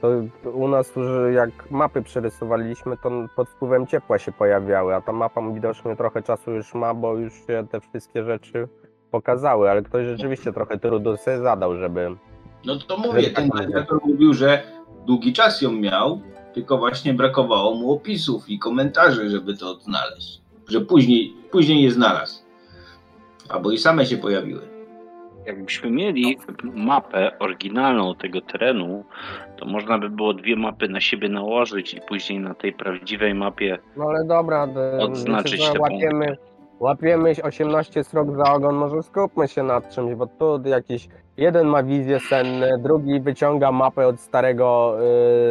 To 0.00 0.08
u 0.50 0.68
nas 0.68 0.96
już 0.96 1.34
jak 1.34 1.70
mapy 1.70 2.02
przerysowaliśmy, 2.02 2.96
to 2.96 3.10
pod 3.36 3.48
wpływem 3.48 3.86
ciepła 3.86 4.18
się 4.18 4.32
pojawiały, 4.32 4.94
a 4.94 5.00
ta 5.00 5.12
mapa 5.12 5.40
widocznie 5.54 5.96
trochę 5.96 6.22
czasu 6.22 6.50
już 6.50 6.74
ma, 6.74 6.94
bo 6.94 7.16
już 7.16 7.32
się 7.46 7.66
te 7.70 7.80
wszystkie 7.80 8.24
rzeczy 8.24 8.68
pokazały, 9.10 9.70
ale 9.70 9.82
ktoś 9.82 10.06
rzeczywiście 10.06 10.52
trochę 10.52 10.78
trudu 10.78 11.16
sobie 11.16 11.38
zadał, 11.38 11.76
żeby... 11.76 12.16
No 12.64 12.78
to 12.78 12.96
mówię, 12.96 13.22
tak 13.22 13.34
ten 13.34 13.48
gladiator 13.48 14.00
mówił, 14.04 14.34
że 14.34 14.62
długi 15.06 15.32
czas 15.32 15.62
ją 15.62 15.72
miał, 15.72 16.20
tylko 16.54 16.78
właśnie 16.78 17.14
brakowało 17.14 17.74
mu 17.74 17.92
opisów 17.92 18.48
i 18.48 18.58
komentarzy, 18.58 19.30
żeby 19.30 19.56
to 19.56 19.70
odnaleźć. 19.70 20.40
Że 20.68 20.80
później, 20.80 21.34
później 21.50 21.82
je 21.82 21.90
znalazł. 21.90 22.42
Albo 23.48 23.70
i 23.70 23.78
same 23.78 24.06
się 24.06 24.16
pojawiły. 24.16 24.69
Jakbyśmy 25.46 25.90
mieli 25.90 26.38
mapę 26.62 27.38
oryginalną 27.38 28.14
tego 28.14 28.40
terenu, 28.40 29.04
to 29.56 29.66
można 29.66 29.98
by 29.98 30.10
było 30.10 30.34
dwie 30.34 30.56
mapy 30.56 30.88
na 30.88 31.00
siebie 31.00 31.28
nałożyć 31.28 31.94
i 31.94 32.00
później 32.08 32.38
na 32.40 32.54
tej 32.54 32.72
prawdziwej 32.72 33.34
mapie 33.34 33.78
No 33.96 34.04
ale 34.08 34.24
dobra, 34.24 34.68
Odznaczyć 35.00 35.70
te 35.70 35.80
łapiemy, 35.80 36.26
punkty. 36.26 36.44
łapiemy 36.80 37.32
18 37.42 38.04
srok 38.04 38.36
za 38.36 38.52
ogon, 38.52 38.74
może 38.74 39.02
skupmy 39.02 39.48
się 39.48 39.62
nad 39.62 39.94
czymś, 39.94 40.14
bo 40.14 40.26
tu 40.26 40.62
jakiś 40.68 41.08
jeden 41.36 41.66
ma 41.66 41.82
wizje 41.82 42.20
senne, 42.20 42.78
drugi 42.78 43.20
wyciąga 43.20 43.72
mapę 43.72 44.06
od 44.06 44.20
starego, 44.20 44.96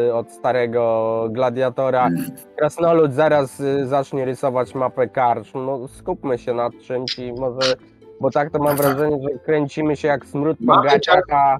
y, 0.07 0.13
od 0.13 0.31
starego 0.31 1.25
gladiatora, 1.31 2.09
krasnolud 2.57 3.13
zaraz 3.13 3.59
y, 3.59 3.87
zacznie 3.87 4.25
rysować 4.25 4.75
mapę 4.75 5.07
karcz, 5.07 5.53
no 5.53 5.87
skupmy 5.87 6.37
się 6.37 6.53
nad 6.53 6.73
czymś 6.77 7.19
i 7.19 7.33
może, 7.33 7.73
bo 8.21 8.31
tak 8.31 8.51
to 8.51 8.59
mam 8.59 8.77
wrażenie, 8.77 9.17
że 9.23 9.39
kręcimy 9.39 9.95
się 9.95 10.07
jak 10.07 10.25
smród 10.25 10.57
po 10.57 10.65
Mapy 10.65 10.87
gaciach, 10.87 11.23
a 11.31 11.57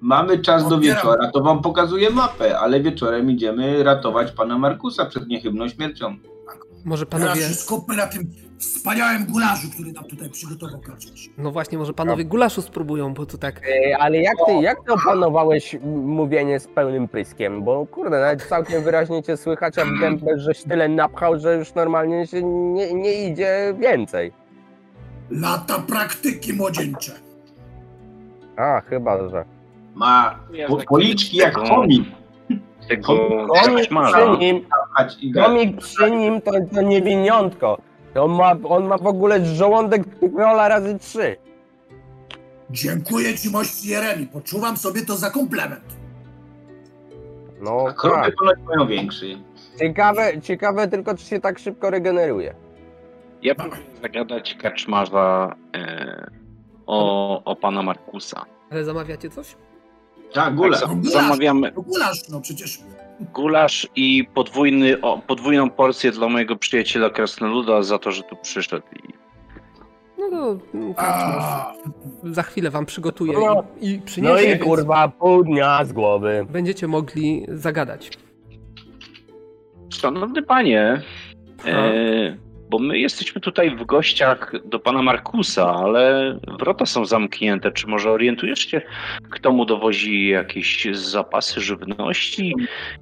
Mamy 0.00 0.38
czas 0.38 0.68
do 0.68 0.78
wieczora, 0.80 1.30
to 1.30 1.42
wam 1.42 1.62
pokazuję 1.62 2.10
mapę, 2.10 2.58
ale 2.58 2.80
wieczorem 2.80 3.30
idziemy 3.30 3.82
ratować 3.84 4.32
pana 4.32 4.58
Markusa 4.58 5.06
przed 5.06 5.26
niechybną 5.28 5.68
śmiercią. 5.68 6.16
Może 6.84 7.06
Teraz 7.06 7.22
panowie, 7.24 7.42
się 7.42 7.54
skupmy 7.54 7.96
na 7.96 8.06
tym 8.06 8.30
wspaniałym 8.58 9.24
gularzu, 9.26 9.68
który 9.74 9.92
nam 9.92 10.04
tutaj 10.04 10.30
przygotował 10.30 10.80
karczmarz. 10.80 11.30
no 11.38 11.50
właśnie, 11.50 11.78
może 11.78 11.92
panowie 11.92 12.24
gulaszu 12.24 12.62
spróbują, 12.62 13.14
bo 13.14 13.26
tu 13.26 13.38
tak 13.38 13.60
Ej, 13.66 13.94
Ale 13.94 14.18
jak 14.18 14.34
ty, 14.46 14.52
jak 14.52 14.78
ty 14.86 14.92
opanowałeś 14.92 15.74
m- 15.74 15.80
mówienie 16.06 16.60
z 16.60 16.66
pełnym 16.66 17.08
pyskiem? 17.08 17.62
Bo 17.64 17.86
kurde, 17.86 18.20
nawet 18.20 18.42
całkiem 18.42 18.82
wyraźnie 18.84 19.22
cię 19.22 19.36
słychać, 19.36 19.78
a 19.78 19.84
w 19.84 20.00
gębę 20.00 20.26
żeś 20.38 20.62
tyle 20.62 20.88
napchał, 20.88 21.38
że 21.38 21.56
już 21.56 21.74
normalnie 21.74 22.26
się 22.26 22.42
nie, 22.42 22.94
nie 22.94 23.28
idzie 23.28 23.74
więcej. 23.78 24.32
Lata 25.30 25.78
praktyki 25.78 26.52
młodzieńcze. 26.52 27.12
A, 28.56 28.80
chyba, 28.80 29.28
że. 29.28 29.44
Ma 29.94 30.38
tak- 30.78 30.86
policzki 30.88 31.36
jak 31.36 31.58
chomik. 31.58 32.04
Komik 33.06 33.88
przy 33.90 34.38
nim, 34.38 34.64
komik 35.34 35.76
przy 35.80 36.10
nim 36.10 36.40
to, 36.40 36.50
to 36.74 36.82
niewiniątko. 36.82 37.78
On 38.14 38.30
ma, 38.30 38.56
on 38.64 38.86
ma 38.86 38.98
w 38.98 39.06
ogóle 39.06 39.44
żołądek 39.46 40.02
rola 40.36 40.68
razy 40.68 40.98
trzy. 40.98 41.36
Dziękuję 42.70 43.38
ci, 43.38 43.50
mości 43.50 43.88
Jeremi. 43.88 44.26
Poczuwam 44.26 44.76
sobie 44.76 45.02
to 45.02 45.16
za 45.16 45.30
komplement. 45.30 45.84
No 47.60 47.84
A 47.88 47.92
krowy 47.92 48.22
tak. 48.22 48.34
ponoć 48.34 48.58
mają 48.66 48.88
większy. 48.88 49.38
Ciekawe, 49.78 50.40
ciekawe 50.40 50.88
tylko, 50.88 51.14
czy 51.16 51.24
się 51.24 51.40
tak 51.40 51.58
szybko 51.58 51.90
regeneruje. 51.90 52.54
Ja 53.42 53.54
próbuję 53.54 53.82
zagadać 54.02 54.54
kaczmarza 54.54 55.56
e, 55.76 56.30
o, 56.86 57.44
o 57.44 57.56
pana 57.56 57.82
Markusa. 57.82 58.44
Ale 58.70 58.84
zamawiacie 58.84 59.30
coś? 59.30 59.56
Tak, 60.32 60.54
gula. 60.54 60.78
Tak, 60.78 60.88
No 60.88 60.94
gulasz. 60.94 61.12
zamawiamy 61.12 61.72
No 61.76 61.82
gulasz, 61.82 62.28
no 62.28 62.40
przecież. 62.40 62.78
gulasz 63.34 63.86
i 63.96 64.28
podwójny, 64.34 65.00
o, 65.00 65.18
podwójną 65.26 65.70
porcję 65.70 66.10
dla 66.10 66.28
mojego 66.28 66.56
przyjaciela 66.56 67.10
Krasnoluda 67.10 67.82
za 67.82 67.98
to, 67.98 68.10
że 68.12 68.22
tu 68.22 68.36
przyszedł. 68.36 68.86
I 69.04 69.08
No 70.18 70.30
to 70.30 70.58
mm, 70.74 70.94
karczmarz 70.94 71.44
A, 71.44 71.74
za 72.24 72.42
chwilę 72.42 72.70
wam 72.70 72.86
przygotuje 72.86 73.32
No. 73.32 73.64
i, 73.80 73.88
i 73.90 73.96
No 73.98 74.04
przyniesie, 74.04 74.44
i 74.44 74.48
więc 74.48 74.62
kurwa, 74.64 75.08
pół 75.08 75.44
dnia 75.44 75.84
z 75.84 75.92
głowy. 75.92 76.46
będziecie 76.50 76.88
mogli 76.88 77.46
zagadać. 77.48 78.10
Szanowny 79.92 80.42
panie, 80.42 81.02
e, 81.66 82.36
bo 82.70 82.78
my 82.78 82.98
jesteśmy 82.98 83.40
tutaj 83.40 83.76
w 83.76 83.84
gościach 83.84 84.52
do 84.64 84.78
pana 84.78 85.02
Markusa, 85.02 85.74
ale 85.74 86.34
wrota 86.58 86.86
są 86.86 87.04
zamknięte. 87.04 87.72
Czy 87.72 87.86
może 87.86 88.10
orientujesz 88.10 88.58
się, 88.58 88.82
kto 89.30 89.52
mu 89.52 89.64
dowozi 89.64 90.28
jakieś 90.28 90.88
zapasy 90.92 91.60
żywności? 91.60 92.54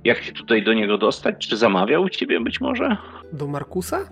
Jak 0.05 0.23
się 0.23 0.33
tutaj 0.33 0.65
do 0.65 0.73
niego 0.73 0.99
dostać? 0.99 1.49
Czy 1.49 1.57
zamawiał 1.57 2.03
u 2.03 2.09
ciebie 2.09 2.41
być 2.41 2.61
może? 2.61 2.97
Do 3.33 3.47
Markusa? 3.47 4.09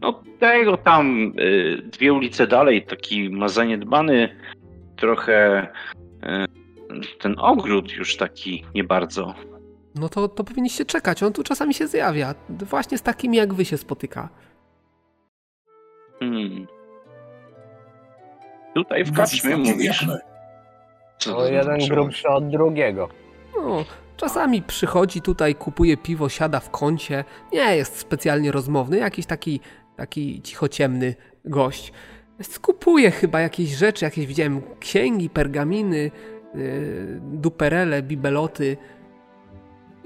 No 0.00 0.22
tego 0.38 0.76
tam 0.76 1.32
y, 1.40 1.82
dwie 1.92 2.12
ulice 2.12 2.46
dalej, 2.46 2.82
taki 2.82 3.30
ma 3.30 3.48
zaniedbany 3.48 4.28
trochę 4.96 5.62
y, 5.62 7.18
ten 7.18 7.34
ogród 7.38 7.92
już 7.92 8.16
taki 8.16 8.64
nie 8.74 8.84
bardzo. 8.84 9.34
No 9.94 10.08
to, 10.08 10.28
to 10.28 10.44
powinniście 10.44 10.84
czekać, 10.84 11.22
on 11.22 11.32
tu 11.32 11.42
czasami 11.42 11.74
się 11.74 11.86
zjawia. 11.86 12.34
Właśnie 12.48 12.98
z 12.98 13.02
takimi 13.02 13.36
jak 13.36 13.54
wy 13.54 13.64
się 13.64 13.76
spotyka. 13.76 14.28
Hmm. 16.18 16.66
Tutaj 18.74 19.04
w 19.04 19.12
no, 19.12 19.26
wszystko 19.26 19.58
mówisz? 19.58 20.06
Co 21.18 21.34
to 21.34 21.46
jeden 21.46 21.64
znaczy? 21.64 21.88
grubszy 21.88 22.28
od 22.28 22.48
drugiego. 22.48 23.08
No, 23.56 23.84
czasami 24.16 24.62
przychodzi 24.62 25.20
tutaj, 25.20 25.54
kupuje 25.54 25.96
piwo, 25.96 26.28
siada 26.28 26.60
w 26.60 26.70
kącie. 26.70 27.24
Nie 27.52 27.76
jest 27.76 27.98
specjalnie 27.98 28.52
rozmowny, 28.52 28.98
jakiś 28.98 29.26
taki, 29.26 29.60
taki 29.96 30.42
cichociemny 30.42 31.14
gość. 31.44 31.92
Skupuje 32.42 33.10
chyba 33.10 33.40
jakieś 33.40 33.68
rzeczy, 33.70 34.04
jakieś 34.04 34.26
widziałem 34.26 34.62
księgi, 34.80 35.30
pergaminy, 35.30 36.10
yy, 36.54 37.20
duperele, 37.22 38.02
bibeloty. 38.02 38.76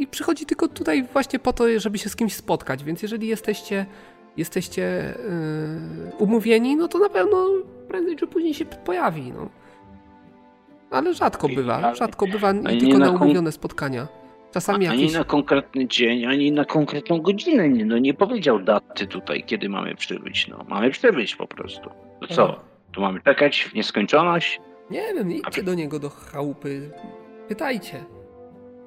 I 0.03 0.07
przychodzi 0.07 0.47
tylko 0.47 0.69
tutaj 0.69 1.03
właśnie 1.03 1.39
po 1.39 1.53
to, 1.53 1.81
żeby 1.81 1.99
się 1.99 2.09
z 2.09 2.17
kimś 2.17 2.35
spotkać, 2.35 2.85
więc 2.85 3.03
jeżeli 3.03 3.29
jesteście, 3.29 3.87
jesteście 4.37 5.15
yy, 6.09 6.17
umówieni, 6.19 6.77
no 6.77 6.89
to 6.89 6.99
na 6.99 7.09
pewno 7.09 7.49
prędzej 7.89 8.17
czy 8.17 8.27
później 8.27 8.55
się 8.55 8.65
pojawi, 8.65 9.33
no. 9.33 9.49
Ale 10.91 11.15
rzadko 11.15 11.49
bywa, 11.49 11.95
rzadko 11.95 12.27
bywa 12.27 12.53
nie 12.53 12.81
tylko 12.81 12.99
na 12.99 13.11
umówione 13.11 13.53
spotkania. 13.53 14.09
Czasami 14.53 14.87
Ani 14.87 15.01
jakieś... 15.01 15.17
na 15.17 15.25
konkretny 15.25 15.89
dzień, 15.89 16.27
ani 16.27 16.53
na 16.53 16.65
konkretną 16.65 17.21
godzinę. 17.21 17.69
Nie, 17.69 17.85
no 17.85 17.99
nie 17.99 18.15
powiedział 18.15 18.59
daty 18.59 19.07
tutaj, 19.07 19.45
kiedy 19.45 19.69
mamy 19.69 19.95
przybyć. 19.95 20.49
No, 20.49 20.65
mamy 20.69 20.91
przybyć 20.91 21.37
po 21.37 21.47
prostu. 21.47 21.91
To 22.21 22.35
co? 22.35 22.61
Tu 22.93 23.01
mamy 23.01 23.21
czekać 23.21 23.63
w 23.63 23.75
nieskończoność? 23.75 24.61
Nie 24.91 25.15
wiem, 25.15 25.33
idźcie 25.33 25.63
do 25.63 25.75
niego 25.75 25.99
do 25.99 26.11
chałupy, 26.11 26.91
pytajcie. 27.49 28.05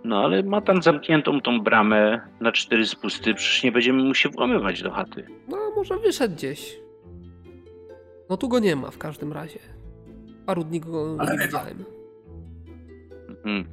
No 0.06 0.24
ale 0.24 0.44
ma 0.44 0.62
tam 0.62 0.84
zamkniętą 0.84 1.42
tą 1.42 1.60
bramę 1.62 2.22
na 2.40 2.52
cztery 2.52 2.86
spusty, 2.86 3.34
przecież 3.34 3.64
nie 3.64 3.72
będziemy 3.72 4.04
mu 4.04 4.14
się 4.16 4.30
włamywać 4.30 4.82
do 4.84 4.92
chaty. 4.92 5.26
No, 5.48 5.58
może 5.76 5.98
wyszedł 5.98 6.36
gdzieś. 6.36 6.80
No 8.30 8.38
tu 8.38 8.50
go 8.50 8.60
nie 8.60 8.76
ma 8.76 8.92
w 8.92 8.98
każdym 8.98 9.34
razie. 9.34 9.60
Paru 10.46 10.64
dni 10.64 10.80
go 10.80 11.18
nie 11.32 11.46
widziałem. 11.46 11.86
Mhm. 13.30 13.66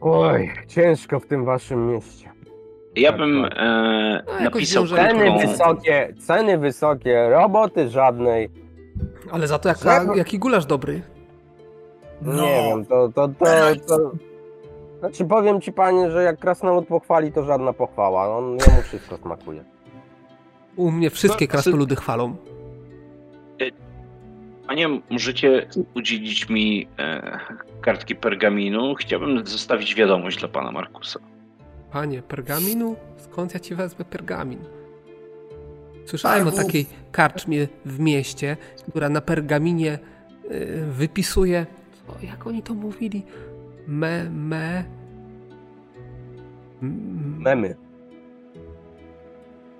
Oj, 0.00 0.50
ciężko 0.68 1.20
w 1.20 1.26
tym 1.26 1.44
waszym 1.44 1.92
mieście. 1.92 2.30
Ja 2.96 3.10
Tak, 3.10 3.20
bym 3.20 3.42
tak. 3.42 3.52
e, 3.56 4.22
No, 4.26 4.40
napisał 4.44 4.86
Ceny 4.86 5.46
wysokie, 5.46 6.14
ceny 6.18 6.58
wysokie, 6.58 7.28
roboty 7.30 7.88
żadnej. 7.88 8.48
Ale 9.30 9.46
za 9.46 9.58
to 9.58 9.68
jaka, 9.68 10.06
jaki 10.16 10.38
gulasz 10.38 10.66
dobry. 10.66 11.02
No, 12.22 12.32
Nie 12.42 12.64
wiem, 12.68 12.86
to, 12.86 13.08
to, 13.14 13.28
to, 13.28 13.44
to... 13.88 14.10
Znaczy 15.00 15.24
powiem 15.24 15.60
ci 15.60 15.72
panie, 15.72 16.10
że 16.10 16.22
jak 16.22 16.38
krasnolud 16.38 16.86
pochwali, 16.88 17.32
to 17.32 17.44
żadna 17.44 17.72
pochwała. 17.72 18.36
On 18.38 18.44
jemu 18.50 18.82
wszystko 18.82 19.16
smakuje. 19.16 19.64
U 20.76 20.90
mnie 20.90 21.10
wszystkie 21.10 21.44
No, 21.44 21.50
krasnoludy 21.50 21.96
chwalą. 21.96 22.36
Panie, 24.66 24.88
możecie 25.10 25.66
udzielić 25.94 26.48
mi 26.48 26.88
e, 26.98 27.38
kartki 27.80 28.14
pergaminu? 28.16 28.94
Chciałbym 28.94 29.46
zostawić 29.46 29.94
wiadomość 29.94 30.38
dla 30.38 30.48
pana 30.48 30.72
Markusa. 30.72 31.20
Panie, 31.92 32.22
pergaminu? 32.22 32.96
Skąd 33.16 33.54
ja 33.54 33.60
ci 33.60 33.74
wezmę 33.74 34.04
pergamin? 34.04 34.58
Słyszałem 36.06 36.48
o 36.48 36.50
Targów. 36.50 36.66
takiej 36.66 36.86
karczmie 37.12 37.68
w 37.84 38.00
mieście, 38.00 38.56
która 38.90 39.08
na 39.08 39.20
pergaminie 39.20 39.98
y, 40.50 40.84
wypisuje. 40.90 41.66
Co, 42.06 42.26
jak 42.26 42.46
oni 42.46 42.62
to 42.62 42.74
mówili? 42.74 43.22
Me, 43.90 44.30
me. 44.30 44.84
Memy. 47.38 47.76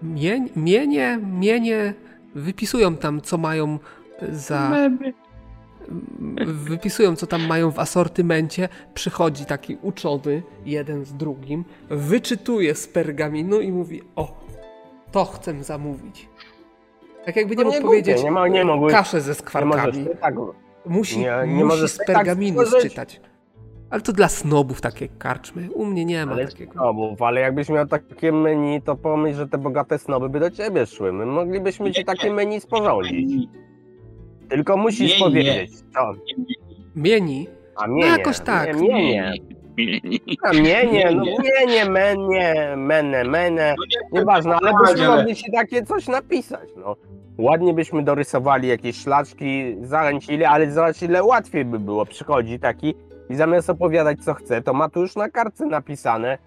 Mień, 0.03 0.51
mienie, 0.57 1.19
mienie. 1.41 1.95
Wypisują 2.35 2.97
tam, 2.97 3.21
co 3.21 3.39
mają 3.39 3.79
za. 4.33 4.71
m- 4.89 4.99
Wypisują, 6.47 7.17
co 7.17 7.27
tam 7.27 7.47
mają 7.47 7.71
w 7.71 7.79
asortymencie. 7.79 8.69
Przychodzi 8.95 9.45
taki 9.45 9.77
uczony, 9.83 10.43
jeden 10.65 11.05
z 11.05 11.15
drugim, 11.15 11.65
wyczytuje 11.91 12.75
z 12.75 12.89
pergaminu 12.89 13.61
i 13.61 13.73
mówi: 13.73 14.03
O, 14.17 14.41
to 15.13 15.25
chcę 15.25 15.63
zamówić. 15.65 16.29
Tak 17.25 17.37
jakby 17.37 17.57
nie 17.57 17.65
No 17.65 17.71
mógł 17.71 17.77
nie 17.83 17.85
powiedzieć 17.87 18.15
głupie, 18.15 18.25
nie 18.25 18.31
ma- 18.31 18.49
nie 18.49 18.65
mogły- 18.65 18.91
kaszę 18.93 19.21
ze 19.21 19.25
Nie 19.27 19.29
możesz 19.31 19.39
skwarkami. 19.39 20.07
tak... 20.21 20.35
Musi, 20.87 21.19
nie- 21.19 21.25
nie 21.47 21.47
musi 21.47 21.65
możesz 21.65 21.91
z 21.93 21.97
tak 21.97 22.07
pergaminu 22.07 22.67
spojrzeć. 22.67 22.91
czytać. 22.91 23.21
Ale 23.91 24.01
to 24.03 24.13
dla 24.13 24.29
snobów 24.29 24.81
takie 24.81 25.09
karczmy. 25.09 25.69
U 25.75 25.87
mnie 25.87 26.05
nie 26.05 26.27
ma 26.27 26.33
Ale 26.33 26.47
takiego. 26.49 26.73
snobów, 26.73 27.23
ale 27.23 27.41
jakbyś 27.41 27.69
miał 27.69 27.87
takie 27.87 28.33
menu, 28.33 28.83
to 28.83 28.97
pomyśl, 28.97 29.37
że 29.39 29.49
te 29.49 29.59
bogate 29.59 29.99
snoby 29.99 30.29
by 30.29 30.41
do 30.41 30.51
ciebie 30.51 30.87
szły. 30.87 31.13
My 31.13 31.27
moglibyśmy 31.27 31.93
ci 31.93 32.05
takie 32.05 32.33
menu 32.33 32.61
sporządzić. 32.61 33.49
Tylko 34.49 34.77
musisz 34.77 35.11
Nie, 35.13 35.19
nie. 35.19 35.25
powiedzieć. 35.25 35.71
Co? 35.95 36.13
Mieni. 36.97 37.47
A 37.77 37.87
No 37.87 37.95
mienie. 37.95 38.09
jakoś 38.11 38.41
tak. 38.41 38.77
Nie, 38.81 38.89
mienie. 38.89 39.33
A 40.43 40.53
mienie, 40.53 41.11
no 41.15 41.25
mienie, 41.25 41.85
menie, 41.91 42.75
mene, 42.77 43.25
mene. 43.25 43.75
Nieważne, 44.13 44.55
ale 44.63 44.73
byśmy 44.87 45.09
mogli 45.09 45.35
ci 45.37 45.53
takie 45.53 45.83
coś 45.83 46.07
napisać, 46.09 46.69
no. 46.77 46.97
Ładnie 47.39 47.75
byśmy 47.75 48.03
dorysowali 48.03 48.69
jakieś 48.69 48.97
szlaczki, 48.97 49.77
zalęcili, 49.83 50.45
ale 50.45 50.71
zobacz 50.71 51.03
ile 51.03 51.25
łatwiej 51.25 51.65
by 51.65 51.79
było. 51.79 52.07
Przychodzi 52.07 52.59
taki 52.59 52.95
i 53.31 53.35
zamiast 53.35 53.71
opowiadać 53.71 54.25
co 54.25 54.35
chce, 54.35 54.63
to 54.63 54.73
ma 54.75 54.89
tu 54.89 55.01
już 55.01 55.17
na 55.17 55.29
kartce 55.29 55.67
napisane, 55.67 56.39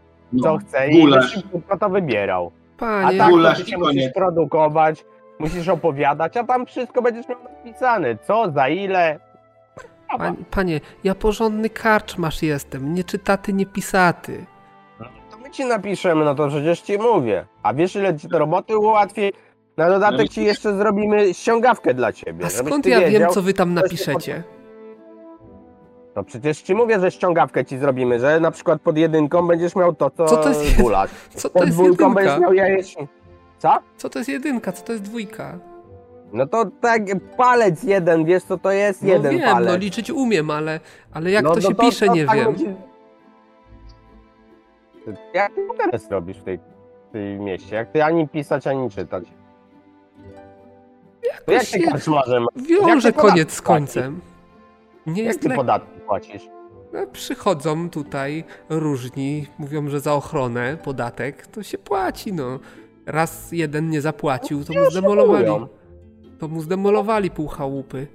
co 0.43 0.51
No, 0.53 0.57
chce 0.57 0.87
i 0.87 1.01
gulasz. 1.01 1.33
szybko 1.33 1.77
to 1.77 1.89
wybierał. 1.89 2.51
A 2.77 2.79
Panie, 2.79 3.17
tak, 3.17 3.27
to 3.27 3.33
Gulasz 3.33 3.57
ty 3.57 3.63
i 3.63 3.65
się 3.71 3.77
koniec. 3.77 3.95
musisz 3.95 4.13
produkować, 4.13 5.05
musisz 5.39 5.67
opowiadać, 5.69 6.37
a 6.37 6.43
tam 6.43 6.65
wszystko 6.65 7.01
będziesz 7.01 7.27
miał 7.29 7.39
napisane. 7.43 8.17
Co, 8.17 8.51
za 8.51 8.67
ile. 8.67 9.19
Pan, 10.17 10.35
panie, 10.51 10.81
ja 11.03 11.15
porządny 11.15 11.69
karczmasz 11.69 12.43
jestem, 12.43 12.93
nie 12.93 13.03
czytaty, 13.03 13.53
nie 13.53 13.65
pisaty. 13.65 14.45
To 15.31 15.37
my 15.37 15.49
ci 15.49 15.65
napiszemy, 15.65 16.25
no 16.25 16.35
to 16.35 16.47
przecież 16.47 16.81
ci 16.81 16.97
mówię. 16.97 17.45
A 17.63 17.73
wiesz 17.73 17.95
ile 17.95 18.17
ci 18.17 18.27
to 18.29 18.39
roboty 18.39 18.77
ułatwi? 18.77 19.33
Na 19.77 19.89
dodatek 19.89 20.29
ci 20.29 20.43
jeszcze 20.43 20.73
zrobimy 20.77 21.33
ściągawkę 21.33 21.93
dla 21.93 22.11
ciebie. 22.11 22.45
A 22.45 22.49
skąd 22.49 22.83
ty 22.83 22.89
ja 22.89 22.99
wiedział, 22.99 23.19
wiem, 23.21 23.29
co 23.29 23.41
wy 23.41 23.53
tam 23.53 23.73
napiszecie? 23.73 24.43
No 26.15 26.23
przecież 26.23 26.61
ci 26.61 26.75
mówię, 26.75 26.99
że 26.99 27.11
ściągawkę 27.11 27.65
ci 27.65 27.77
zrobimy, 27.77 28.19
że 28.19 28.39
na 28.39 28.51
przykład 28.51 28.81
pod 28.81 28.97
jedynką 28.97 29.47
będziesz 29.47 29.75
miał 29.75 29.95
to, 29.95 30.09
co, 30.09 30.25
Co 30.25 30.37
to 30.37 30.49
jest. 30.49 30.61
Co 31.35 31.49
to 31.49 31.53
Pod 31.53 31.65
jest 31.65 31.77
dwójką 31.77 32.13
będziesz 32.13 32.33
jedynka? 32.33 32.39
miał 32.39 32.53
jajecznicę. 32.53 33.13
Co? 33.59 33.77
Co 33.97 34.09
to 34.09 34.19
jest 34.19 34.29
jedynka, 34.29 34.71
co 34.71 34.83
to 34.83 34.91
jest 34.91 35.03
dwójka? 35.03 35.59
No 36.33 36.47
to 36.47 36.65
tak, 36.81 37.01
palec 37.37 37.83
jeden, 37.83 38.25
wiesz 38.25 38.43
co 38.43 38.57
to 38.57 38.71
jest? 38.71 39.01
No 39.01 39.09
jeden 39.09 39.31
wiem, 39.37 39.41
palec. 39.53 39.69
no 39.69 39.77
liczyć 39.77 40.11
umiem, 40.11 40.51
ale, 40.51 40.79
ale 41.13 41.31
jak 41.31 41.43
No 41.43 41.51
to 41.55 41.61
się 41.61 41.75
pisze, 41.75 42.09
nie 42.09 42.25
tak 42.25 42.35
wiem. 42.37 42.45
będzie- 42.53 42.75
Jak 45.33 45.53
ty 45.55 45.61
teraz 45.77 46.11
robisz 46.11 46.37
w 46.37 46.43
tej, 46.43 46.57
w 47.09 47.11
tej 47.11 47.39
mieście? 47.39 47.75
Jak 47.75 47.91
ty 47.91 48.03
ani 48.03 48.27
pisać, 48.27 48.67
ani 48.67 48.89
czytać? 48.89 49.23
To 51.45 51.51
jak 51.51 51.61
ty 51.63 51.67
się 51.67 51.79
karczmarzem? 51.79 52.45
Jak 52.69 52.85
Wiąże 52.87 53.13
ty 53.13 53.19
koniec 53.19 53.51
z 53.53 53.61
końcem. 53.61 54.21
Nie 55.07 55.23
Jak 55.23 55.35
ty 55.37 55.47
lek... 55.49 55.57
podatki 55.57 55.99
płacisz? 55.99 56.49
No, 56.93 56.99
Przychodzą 57.11 57.89
tutaj 57.89 58.43
różni, 58.69 59.47
mówią, 59.59 59.89
że 59.89 59.99
za 59.99 60.13
ochronę 60.13 60.77
podatek 60.83 61.47
to 61.47 61.63
się 61.63 61.77
płaci, 61.77 62.33
no. 62.33 62.59
Raz 63.05 63.51
jeden 63.51 63.89
nie 63.89 64.01
zapłacił, 64.01 64.63
to 64.63 64.73
mu 64.73 64.91
zdemolowali. 64.91 65.47
To 66.39 66.47
mu 66.47 66.61
zdemolowali 66.61 67.31
pół 67.31 67.47
chałupy. 67.47 68.07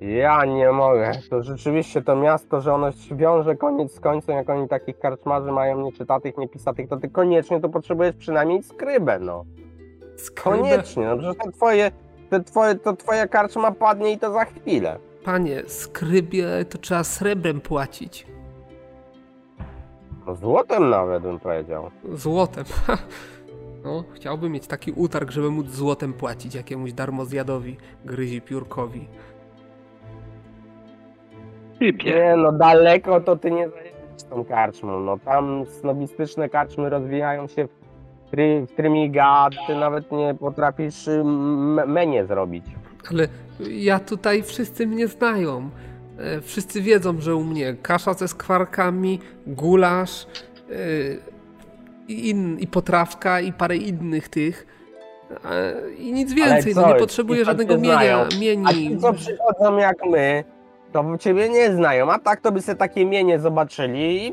Ja 0.00 0.44
nie 0.44 0.72
mogę. 0.72 1.12
To 1.30 1.42
rzeczywiście 1.42 2.02
to 2.02 2.16
miasto, 2.16 2.60
że 2.60 2.74
ono 2.74 2.92
się 2.92 3.16
wiąże 3.16 3.56
koniec 3.56 3.92
z 3.94 4.00
końcem, 4.00 4.36
jak 4.36 4.50
oni 4.50 4.68
takich 4.68 4.98
karczmarzy 4.98 5.52
mają 5.52 5.80
nieczytatych, 5.80 6.38
niepisatych, 6.38 6.88
to 6.88 6.96
ty 6.96 7.08
koniecznie 7.08 7.60
to 7.60 7.68
potrzebujesz 7.68 8.16
przynajmniej 8.16 8.62
skrybę, 8.62 9.18
no. 9.18 9.44
Skrybę- 10.16 10.42
Koniecznie, 10.42 11.06
no 11.06 11.16
przecież 11.18 11.36
to 11.44 11.50
twoje, 11.52 11.90
te 12.32 12.44
twoje, 12.44 12.74
to 12.74 12.96
twoja 12.96 13.28
karczma 13.28 13.72
padnie 13.72 14.12
i 14.12 14.18
to 14.18 14.32
za 14.32 14.44
chwilę. 14.44 14.98
Panie, 15.24 15.62
skrybie 15.66 16.46
to 16.70 16.78
trzeba 16.78 17.04
srebrem 17.04 17.60
płacić. 17.60 18.26
No 20.26 20.34
złotem 20.34 20.90
nawet 20.90 21.22
bym 21.22 21.40
powiedział. 21.40 21.90
Złotem. 22.12 22.64
No, 23.84 24.04
chciałbym 24.14 24.52
mieć 24.52 24.66
taki 24.66 24.92
utarg, 24.92 25.30
żeby 25.30 25.50
móc 25.50 25.70
złotem 25.70 26.12
płacić 26.12 26.54
jakiemuś 26.54 26.92
darmozjadowi, 26.92 27.76
gryzi 28.04 28.40
piórkowi. 28.40 29.08
Nie 31.80 32.34
no, 32.36 32.52
daleko 32.52 33.20
to 33.20 33.36
ty 33.36 33.50
nie 33.50 33.68
zajedziesz 33.68 34.22
tą 34.30 34.44
karczmą. 34.44 35.00
No 35.00 35.18
tam 35.18 35.64
snobistyczne 35.66 36.48
karczmy 36.48 36.90
rozwijają 36.90 37.46
się 37.46 37.66
w, 37.66 37.81
try, 38.32 38.66
w 38.66 38.72
trymiga, 38.76 39.48
ty 39.66 39.74
nawet 39.74 40.12
nie 40.12 40.34
potrafisz 40.34 41.08
m- 41.08 41.90
menie 41.92 42.26
zrobić. 42.26 42.64
Ale 43.10 43.28
ja 43.70 43.98
tutaj 43.98 44.42
wszyscy 44.42 44.86
mnie 44.86 45.08
znają. 45.08 45.70
E, 46.18 46.40
Wszyscy 46.40 46.80
wiedzą, 46.82 47.20
że 47.20 47.36
u 47.36 47.44
mnie 47.44 47.74
kasza 47.82 48.14
ze 48.14 48.28
skwarkami, 48.28 49.18
gulasz 49.46 50.26
e, 50.70 50.74
i, 52.08 52.30
in, 52.30 52.58
i 52.58 52.66
potrawka 52.66 53.40
i 53.40 53.52
parę 53.52 53.76
innych 53.76 54.28
tych. 54.28 54.66
E, 55.44 55.74
I 55.98 56.12
nic 56.12 56.32
więcej, 56.32 56.74
no 56.74 56.88
nie 56.88 56.94
potrzebuję 56.94 57.40
co 57.40 57.44
żadnego 57.46 57.74
mienia, 57.76 57.94
znają. 57.94 58.18
A 58.18 58.40
mieni. 58.40 58.66
ci, 58.68 58.98
co 58.98 59.12
przychodzą 59.12 59.76
jak 59.76 59.96
my, 60.10 60.44
to 60.92 61.18
ciebie 61.18 61.48
nie 61.48 61.72
znają, 61.72 62.10
a 62.12 62.18
tak 62.18 62.40
to 62.40 62.52
by 62.52 62.60
sobie 62.62 62.76
takie 62.78 63.06
mienie 63.06 63.38
zobaczyli 63.40 64.26
i... 64.26 64.32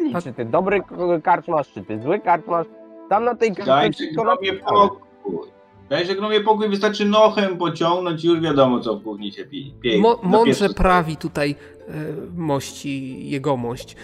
I 0.00 0.14
A- 0.14 0.20
Czy 0.22 0.32
ty 0.32 0.44
dobry 0.44 0.80
k- 0.80 1.20
karcz 1.22 1.48
masz, 1.48 1.72
czy 1.72 1.82
ty 1.82 2.00
zły 2.02 2.20
karcz 2.20 2.46
masz, 2.46 2.66
tam 3.08 3.24
na 3.24 3.34
tej 3.34 3.52
gnomie 3.52 3.90
napisane. 4.24 4.60
pokój. 4.64 5.48
Dajcie 5.90 6.14
gnomie 6.14 6.40
pokój, 6.40 6.68
wystarczy 6.68 7.04
nochem 7.04 7.56
pociągnąć 7.58 8.24
i 8.24 8.28
już 8.28 8.40
wiadomo, 8.40 8.80
co 8.80 8.96
w 8.98 9.02
kuchni 9.02 9.32
się 9.32 9.44
pije. 9.44 9.72
pije. 9.80 9.98
Mo, 10.00 10.20
mądrze 10.22 10.68
prawi 10.68 11.16
tutaj 11.16 11.54
e, 11.88 11.92
mości 12.36 13.30
jegomość. 13.30 13.96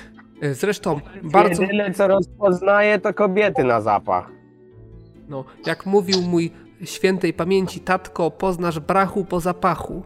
E, 0.42 0.54
Zresztą 0.54 1.00
bardzo, 1.22 1.62
Jedyne 1.62 1.92
co 1.94 2.08
rozpoznaje 2.08 2.98
to 2.98 3.14
kobiety 3.14 3.64
na 3.64 3.80
zapach. 3.80 4.30
no, 5.28 5.44
jak 5.66 5.86
mówił 5.86 6.22
mój 6.22 6.50
świętej 6.84 7.32
pamięci 7.32 7.80
tatko, 7.80 8.30
poznasz 8.30 8.80
brachu 8.80 9.24
po 9.24 9.40
zapachu. 9.40 10.02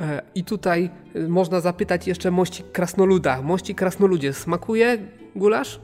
E, 0.00 0.22
I 0.34 0.44
tutaj 0.44 0.90
e, 1.14 1.28
można 1.28 1.60
zapytać 1.60 2.06
jeszcze 2.06 2.30
mości 2.30 2.62
krasnoluda. 2.72 3.42
Mości 3.42 3.74
krasnoludzie, 3.74 4.32
smakuje 4.32 4.98
gulasz? 5.36 5.80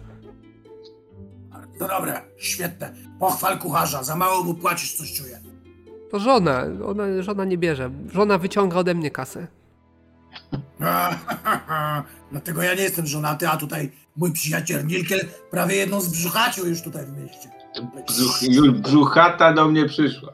To 1.78 1.88
dobre, 1.88 2.20
świetne. 2.36 2.94
Pochwal 3.18 3.58
kucharza, 3.58 4.02
za 4.02 4.16
mało 4.16 4.44
mu 4.44 4.54
płacisz, 4.54 4.96
coś 4.96 5.14
czuję. 5.14 5.40
To 6.10 6.18
żona, 6.18 6.64
ona, 6.86 7.22
żona 7.22 7.44
nie 7.44 7.58
bierze. 7.58 7.90
Żona 8.12 8.38
wyciąga 8.38 8.76
ode 8.76 8.94
mnie 8.94 9.10
kasę. 9.10 9.46
Dlatego 12.32 12.62
ja 12.62 12.74
nie 12.74 12.82
jestem 12.82 13.06
żonaty, 13.06 13.48
a 13.48 13.56
tutaj 13.56 13.90
mój 14.16 14.32
przyjaciel 14.32 14.86
Nilkel 14.86 15.20
prawie 15.50 15.76
jedną 15.76 16.00
z 16.00 16.08
brzuchacił 16.08 16.66
już 16.66 16.82
tutaj 16.82 17.06
w 17.06 17.16
mieście. 17.22 17.50
Brzuch, 18.06 18.42
już 18.42 18.70
brzuchata 18.70 19.52
do 19.52 19.68
mnie 19.68 19.86
przyszła. 19.86 20.32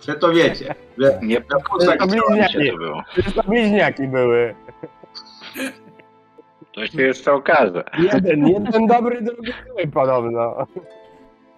Przeto 0.00 0.32
wiecie, 0.32 0.74
że 0.98 1.18
Nie 1.22 1.40
na 1.50 1.60
płucach 1.60 1.96
To 1.98 2.04
się 2.08 2.10
bliźniaki. 2.10 2.70
to 2.70 2.76
było. 2.76 3.02
To 3.34 3.42
bliźniaki 3.42 4.08
były. 4.08 4.54
To 6.74 6.86
się 6.86 7.02
jeszcze 7.02 7.32
okaże. 7.32 7.84
Jeden, 8.12 8.48
jeden 8.48 8.86
dobry, 8.86 9.22
drugi 9.22 9.52
zły 9.72 9.86
podobno. 9.92 10.66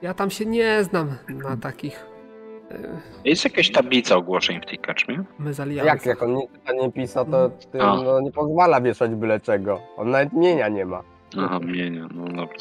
Ja 0.03 0.15
tam 0.15 0.31
się 0.31 0.47
nie 0.47 0.85
znam 0.85 1.17
na 1.29 1.57
takich 1.57 2.07
e, 2.71 2.75
Jest 3.25 3.45
jakaś 3.45 3.73
tablica 3.73 4.17
ogłoszeń 4.17 4.61
w 4.61 4.67
tej 4.67 4.79
kaczmie? 4.79 5.25
Jak, 5.85 6.07
jak 6.07 6.23
on 6.23 6.35
nie 6.35 6.49
czyta, 6.49 6.73
nie 6.73 6.93
pisał, 6.93 7.25
to 7.25 7.51
ty, 7.73 7.81
A. 7.83 7.97
no, 7.97 8.21
nie 8.21 8.33
pozwala 8.33 8.81
wieszać 8.81 9.11
byle 9.15 9.41
czego. 9.41 9.81
On 9.97 10.11
nawet 10.11 10.33
mienia 10.33 10.69
nie 10.69 10.85
ma. 10.87 11.03
Aha, 11.39 11.59
mienia, 11.65 12.07
no 12.15 12.25
dobra. 12.25 12.57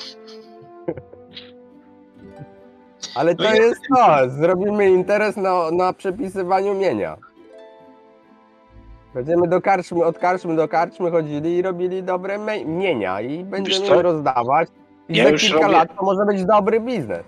Ale 3.16 3.32
No 3.32 3.38
to 3.38 3.44
ja- 3.44 3.56
jest 3.56 3.82
to, 3.96 4.30
zrobimy 4.30 4.90
interes 4.90 5.38
na, 5.38 5.72
na 5.72 5.94
przepisywaniu 5.94 6.74
mienia. 6.74 7.18
Będziemy 9.14 9.48
do 9.48 9.62
karczmy, 9.62 10.04
od 10.06 10.18
karczmy 10.20 10.56
do 10.56 10.68
karczmy 10.68 11.12
chodzili 11.12 11.58
i 11.58 11.62
robili 11.62 12.04
dobre 12.04 12.38
mienia 12.66 13.22
i 13.22 13.44
będziemy 13.44 13.86
je 13.88 14.02
rozdawać. 14.02 14.70
I 15.10 15.18
Ja 15.18 15.24
za 15.24 15.32
kilka 15.38 15.60
robię- 15.60 15.72
lat 15.72 15.96
to 15.98 16.06
może 16.06 16.26
być 16.26 16.46
dobry 16.46 16.80
biznes. 16.80 17.24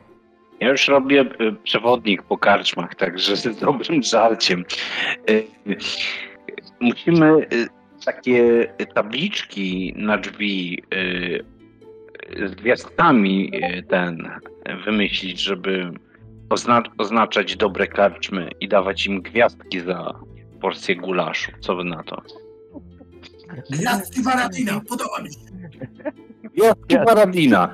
Ja 0.60 0.70
już 0.70 0.88
robię 0.88 1.22
y, 1.22 1.56
przewodnik 1.64 2.24
po 2.24 2.38
karczmach, 2.38 2.96
także 2.96 3.36
z 3.36 3.60
dobrym 3.60 4.04
żarciem. 4.04 4.64
Y, 5.30 5.48
Musimy 6.80 7.26
y, 7.54 7.68
takie 8.06 8.68
tabliczki 8.96 9.94
na 9.98 10.18
drzwi 10.18 10.84
z 12.46 12.56
gwiazdkami 12.56 13.52
ten 13.90 14.30
wymyślić, 14.76 15.40
żeby 15.40 15.92
ozna 16.50 16.84
oznaczać 16.98 17.56
dobre 17.56 17.88
karczmy 17.88 18.50
i 18.60 18.68
dawać 18.68 19.06
im 19.06 19.22
gwiazdki 19.22 19.80
za 19.80 20.20
porcję 20.62 20.96
gulaszu. 20.96 21.52
Co 21.60 21.76
wy 21.76 21.84
na 21.84 22.04
to? 22.04 22.22
Gwiazdki 23.72 24.24
Baradina, 24.24 24.82
podoba 24.90 25.22
mi 25.22 25.34
się. 25.34 25.40
Gwiazdki 26.44 26.96
Baradina. 27.06 27.74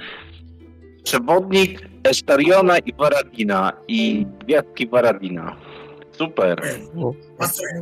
Przewodnik 1.03 1.89
Estariona 2.03 2.77
i 2.77 2.93
Baradina 2.93 3.73
i 3.87 4.25
gwiazdki 4.39 4.87
Baradina. 4.87 5.55
Super. 6.11 6.61
Pasuje. 7.37 7.81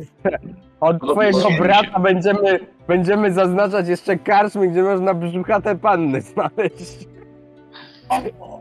Od 0.80 1.02
twojego 1.12 1.48
brata 1.58 1.98
będziemy, 1.98 2.60
będziemy 2.88 3.32
zaznaczać 3.32 3.88
jeszcze 3.88 4.18
karczmy, 4.18 4.68
gdzie 4.68 4.82
można 4.82 5.14
brzuchate 5.14 5.76
panny 5.76 6.20
znaleźć. 6.20 7.08
O, 8.08 8.60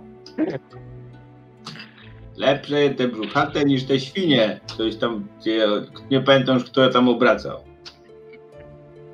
lepsze 2.38 2.90
te 2.90 3.08
brzuchate 3.08 3.64
niż 3.64 3.84
te 3.84 4.00
świnie. 4.00 4.60
Coś 4.78 4.96
tam, 4.96 5.28
gdzie, 5.40 5.68
nie 6.12 6.22
pamiętam 6.22 6.56
już, 6.56 6.64
kto 6.64 6.90
tam 6.90 7.10
obracał. 7.10 7.60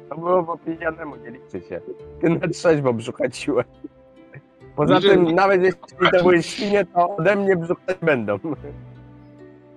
To 0.09 0.15
było 0.15 0.43
po 0.43 0.57
pijanemu, 0.57 1.15
nie 1.15 1.31
liczy 1.31 1.67
się. 1.69 1.81
Ty 2.21 2.29
na 2.29 2.47
trzeźwo 2.47 2.93
brzuchaciłeś. 2.93 3.65
Poza 4.75 5.01
tym, 5.01 5.35
nawet 5.35 5.61
jeśli 5.63 5.79
to 6.11 6.23
były 6.23 6.43
świnie, 6.43 6.85
to 6.85 7.15
ode 7.15 7.35
mnie 7.35 7.55
brzuchać 7.55 7.97
będą. 8.01 8.39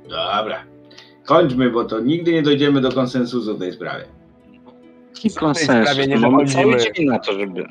Dobra. 0.08 0.64
Kończmy, 1.24 1.70
bo 1.70 1.84
to 1.84 2.00
nigdy 2.00 2.32
nie 2.32 2.42
dojdziemy 2.42 2.80
do 2.80 2.92
konsensusu 2.92 3.56
w 3.56 3.58
tej 3.58 3.72
sprawie. 3.72 4.04
Konsensus. 5.38 5.90
sprawie 5.90 6.06
nie 6.06 6.16
Mamy 6.16 6.32
dochodzimy. 6.44 6.62
cały 6.62 6.92
dzień 6.94 7.06
na 7.06 7.18
to, 7.18 7.32
żeby... 7.32 7.66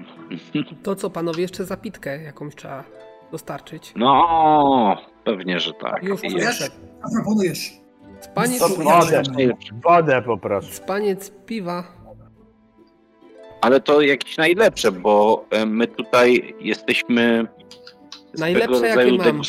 To 0.84 0.96
co, 0.96 1.10
panowie, 1.10 1.42
jeszcze 1.42 1.66
zapitkę 1.66 2.24
jakąś 2.24 2.56
trzeba 2.56 2.84
dostarczyć. 3.32 3.94
No, 3.96 4.98
pewnie, 5.24 5.60
że 5.60 5.74
tak. 5.74 6.04
Już 6.04 6.22
co 6.22 6.28
proponujesz? 7.16 7.72
Spaniec, 8.20 8.78
wodę, 8.78 9.24
wodę 9.84 10.22
poproszę. 10.22 10.72
spaniec 10.74 11.32
piwa. 11.46 11.84
Ale 13.62 13.80
to 13.80 14.02
jakieś 14.02 14.38
najlepsze, 14.38 14.92
bo 14.92 15.46
e, 15.50 15.66
my 15.66 15.88
tutaj 15.88 16.56
jesteśmy 16.60 17.48
Najlepsze, 18.38 18.88
jakie 18.88 19.12
mam. 19.18 19.42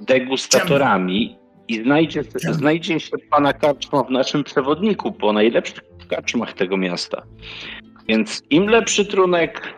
degustatorami 0.00 1.38
i 1.68 1.82
znajdzie, 1.82 2.22
znajdzie 2.50 3.00
się 3.00 3.16
pana 3.30 3.52
karczma 3.52 4.02
w 4.02 4.10
naszym 4.10 4.44
przewodniku 4.44 5.12
po 5.12 5.32
najlepszych 5.32 5.80
karczmach 6.08 6.52
tego 6.52 6.76
miasta. 6.76 7.22
Więc 8.08 8.42
im 8.50 8.66
lepszy 8.68 9.06
trunek, 9.06 9.74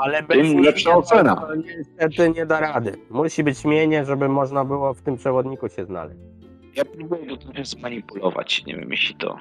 Ale 0.00 0.22
Tym 0.22 0.58
lepsza 0.62 0.96
ocena. 0.96 1.36
to 1.36 1.54
Niestety 1.54 2.30
nie 2.30 2.46
da 2.46 2.60
rady. 2.60 2.92
Musi 3.10 3.44
być 3.44 3.64
mienie, 3.64 4.04
żeby 4.04 4.28
można 4.28 4.64
było 4.64 4.94
w 4.94 5.02
tym 5.02 5.16
przewodniku 5.16 5.68
się 5.68 5.84
znaleźć. 5.84 6.20
ja 6.76 6.84
próbuję 6.84 7.26
go 7.26 7.36
trochę 7.36 7.64
zmanipulować. 7.64 8.64
Nie 8.66 8.76
wiem, 8.76 8.90
jeśli 8.90 9.14
to... 9.14 9.36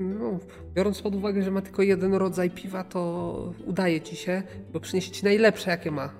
No, 0.00 0.38
biorąc 0.74 1.02
pod 1.02 1.14
uwagę, 1.14 1.42
że 1.42 1.50
ma 1.50 1.62
tylko 1.62 1.82
jeden 1.82 2.14
rodzaj 2.14 2.50
piwa, 2.50 2.84
to 2.84 3.34
udaje 3.66 4.00
ci 4.00 4.16
się, 4.16 4.42
bo 4.72 4.80
przyniesie 4.80 5.10
ci 5.10 5.24
najlepsze, 5.24 5.70
jakie 5.70 5.90
ma. 5.90 6.08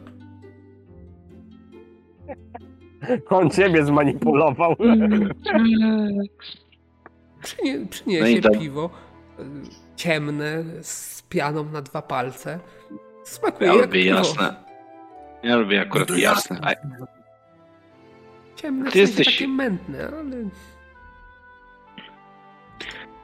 On 3.31 3.51
ciebie 3.51 3.85
zmanipulował. 3.85 4.77
Przynie, 7.43 7.79
No 7.79 7.87
przyniesie 7.91 8.41
tak. 8.41 8.59
piwo 8.59 8.91
y, 9.39 9.43
ciemne, 9.97 10.65
z 10.83 11.14
pianą 11.29 11.65
na 11.65 11.83
dwa 11.83 12.03
palce. 12.03 12.61
Smakuje 13.25 13.67
Ja 13.71 13.75
jak 13.77 13.87
lubię 13.87 14.03
piwo. 14.03 14.17
jasne. 14.19 14.55
Ja 15.43 15.57
lubię 15.57 15.77
No 15.77 15.83
akurat 15.83 16.09
to 16.09 16.17
jasne. 16.17 16.61
A 16.63 16.71
Ciemne, 18.57 18.91
Ty 18.91 18.99
jesteś- 18.99 19.27
takie 19.27 19.49
mętne, 19.49 20.07
ale 20.19 20.37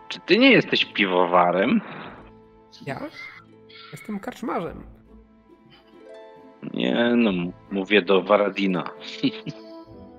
czy 0.09 0.21
ty 0.21 0.39
nie 0.39 0.51
jesteś 0.53 0.85
piwowarem? 0.85 1.81
ja 2.87 3.01
jestem 3.93 4.21
karczmarzem. 4.21 4.83
Nie, 6.75 7.13
no 7.17 7.31
mówię 7.71 8.03
do 8.03 8.23
Waradina. 8.23 8.91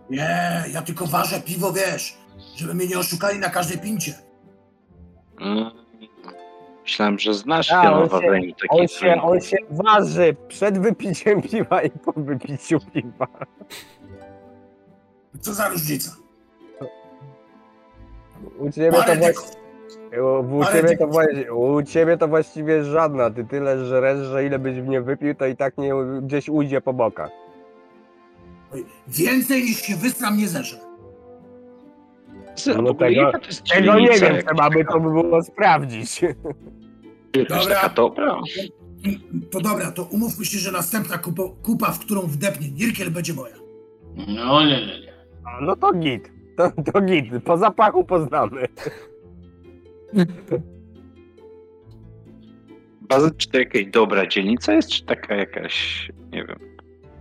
Nie, 0.09 0.63
ja 0.73 0.81
tylko 0.81 1.05
ważę 1.05 1.41
piwo, 1.41 1.73
wiesz, 1.73 2.17
żeby 2.55 2.73
mnie 2.73 2.87
nie 2.87 2.99
oszukali 2.99 3.39
na 3.39 3.49
każdej 3.49 3.77
pincie. 3.79 4.13
Mm. 5.41 5.71
Myślałem, 6.83 7.19
że 7.19 7.33
znasz 7.33 7.71
A, 7.71 7.83
się 7.83 7.91
on 7.91 8.09
się- 8.09 8.47
On 8.69 8.87
się, 8.87 9.21
on 9.21 9.41
się 9.41 9.57
waży 9.69 10.35
przed 10.47 10.77
wypiciem 10.79 11.41
piwa 11.41 11.81
i 11.81 11.89
po 11.89 12.13
wypiciu 12.15 12.79
piwa. 12.93 13.27
Co 15.39 15.53
za 15.53 15.69
różnica? 15.69 16.11
U 18.59 18.69
ciebie 18.71 18.91
to 18.91 19.15
właśnie... 19.15 19.61
U, 20.23 20.65
ciebie 20.73 20.97
to 20.97 21.07
właśnie, 21.07 21.53
u 21.53 21.83
ciebie 21.83 22.17
to 22.17 22.27
właściwie 22.27 22.83
żadna. 22.83 23.29
Ty 23.29 23.43
tyle 23.45 23.85
żresz, 23.85 24.19
że 24.27 24.45
ile 24.45 24.59
byś 24.59 24.81
w 24.81 24.87
nie 24.87 25.01
wypił, 25.01 25.35
to 25.35 25.45
i 25.45 25.55
tak 25.55 25.77
nie 25.77 25.91
gdzieś 26.21 26.49
ujdzie 26.49 26.81
po 26.81 26.93
bokach. 26.93 27.29
Oj, 28.73 28.85
Więcej 29.07 29.61
niż 29.63 29.81
się 29.81 29.95
wysram 29.95 30.37
nie 30.37 30.47
zeżrę. 30.47 30.79
No 32.67 32.81
No 32.81 32.93
tego- 32.93 33.31
to 33.31 33.39
Tego 33.75 33.99
nie 33.99 34.07
wiem, 34.09 34.17
trzeba 34.45 34.69
by 34.69 34.85
to 34.85 34.99
by 34.99 35.09
było 35.09 35.43
sprawdzić. 35.43 36.21
Dobra. 37.49 37.89
dobra. 37.95 38.39
To 39.51 39.61
dobra, 39.61 39.91
to 39.91 40.03
umówmy 40.03 40.45
się, 40.45 40.57
że 40.59 40.71
następna 40.71 41.17
kupa, 41.17 41.43
kupa 41.63 41.91
w 41.91 41.99
którą 41.99 42.21
wdepnie 42.21 42.71
Nirkiel, 42.71 43.11
będzie 43.11 43.33
moja. 43.33 43.55
No 44.27 44.65
nie, 44.65 44.87
nie, 44.87 44.99
nie. 44.99 45.13
No 45.61 45.75
to 45.75 45.93
git. 45.93 46.31
To, 46.57 46.71
to 46.91 47.01
git. 47.01 47.25
Po 47.45 47.57
zapachu 47.57 48.03
poznamy. 48.05 48.67
Baza, 53.01 53.31
czy 53.37 53.49
to 53.49 53.59
jakaś 53.59 53.85
dobra 53.85 54.27
dzielnica 54.27 54.73
jest, 54.73 54.89
czy 54.89 55.05
taka 55.05 55.35
jakaś, 55.35 56.07
nie 56.31 56.45
wiem. 56.45 56.59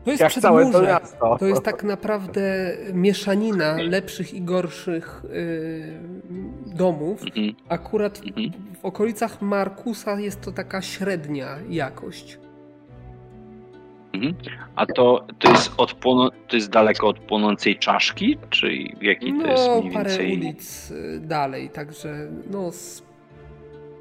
To 0.05 0.11
jest 0.11 0.20
Jak 0.22 0.32
całe 0.32 0.72
to 0.72 0.82
miasto. 0.82 1.36
To 1.38 1.46
jest 1.46 1.62
tak 1.62 1.84
naprawdę 1.84 2.76
mieszanina 2.92 3.76
lepszych 3.76 4.34
i 4.34 4.42
gorszych 4.42 5.22
y, 5.24 6.01
domów. 6.66 7.22
Mhm, 7.22 7.55
Akurat 7.68 8.20
mhm. 8.26 8.53
w 8.80 8.84
okolicach 8.84 9.42
Markusa 9.42 10.20
jest 10.20 10.40
to 10.40 10.53
taka 10.53 10.82
średnia 10.82 11.59
jakość. 11.68 12.38
A 14.76 14.86
to, 14.86 15.26
to 15.38 15.51
jest 15.51 15.72
od 15.76 16.01
to 16.48 16.57
jest 16.57 16.70
daleko 16.70 17.09
od 17.09 17.18
płonącej 17.18 17.78
czaszki, 17.78 18.38
czy 18.51 18.66
w 19.01 19.03
jakiej 19.03 19.32
to 19.40 19.46
jest 19.46 19.66
No, 19.66 19.80
mniej 19.80 19.92
parę 19.92 20.11
więcej? 20.11 20.32
ulic 20.32 20.90
y, 20.90 21.20
dalej, 21.20 21.68
także 21.68 22.28
no 22.51 22.72
z 22.72 23.03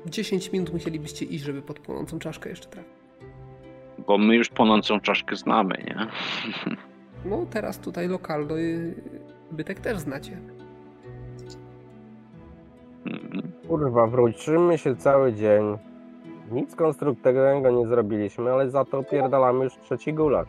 10 0.05 0.51
minut 0.51 0.73
musielibyście 0.73 1.25
iść, 1.25 1.43
żeby 1.43 1.61
pod 1.61 1.79
płonącą 1.79 2.19
czaszkę 2.19 2.49
jeszcze 2.49 2.67
trafić. 2.67 2.98
Bo 4.09 4.17
my 4.17 4.35
już 4.35 4.49
płonącą 4.49 4.99
czaszkę 4.99 5.35
znamy, 5.35 5.83
nie? 5.87 6.07
No 7.25 7.45
teraz 7.49 7.79
tutaj 7.79 8.07
lokalny 8.07 8.93
bytek 9.51 9.79
też 9.79 9.97
znacie. 9.97 10.37
Mhm. 13.05 13.51
Kurwa, 13.67 14.07
wrócimy 14.07 14.77
się 14.77 14.95
cały 14.95 15.33
dzień. 15.33 15.77
Nic 16.51 16.75
konstruktywnego 16.75 17.71
nie 17.71 17.87
zrobiliśmy, 17.87 18.51
ale 18.51 18.69
za 18.69 18.85
to 18.85 19.03
pierdalamy 19.03 19.63
już 19.63 19.73
trzeci 19.77 20.13
gulasz. 20.13 20.47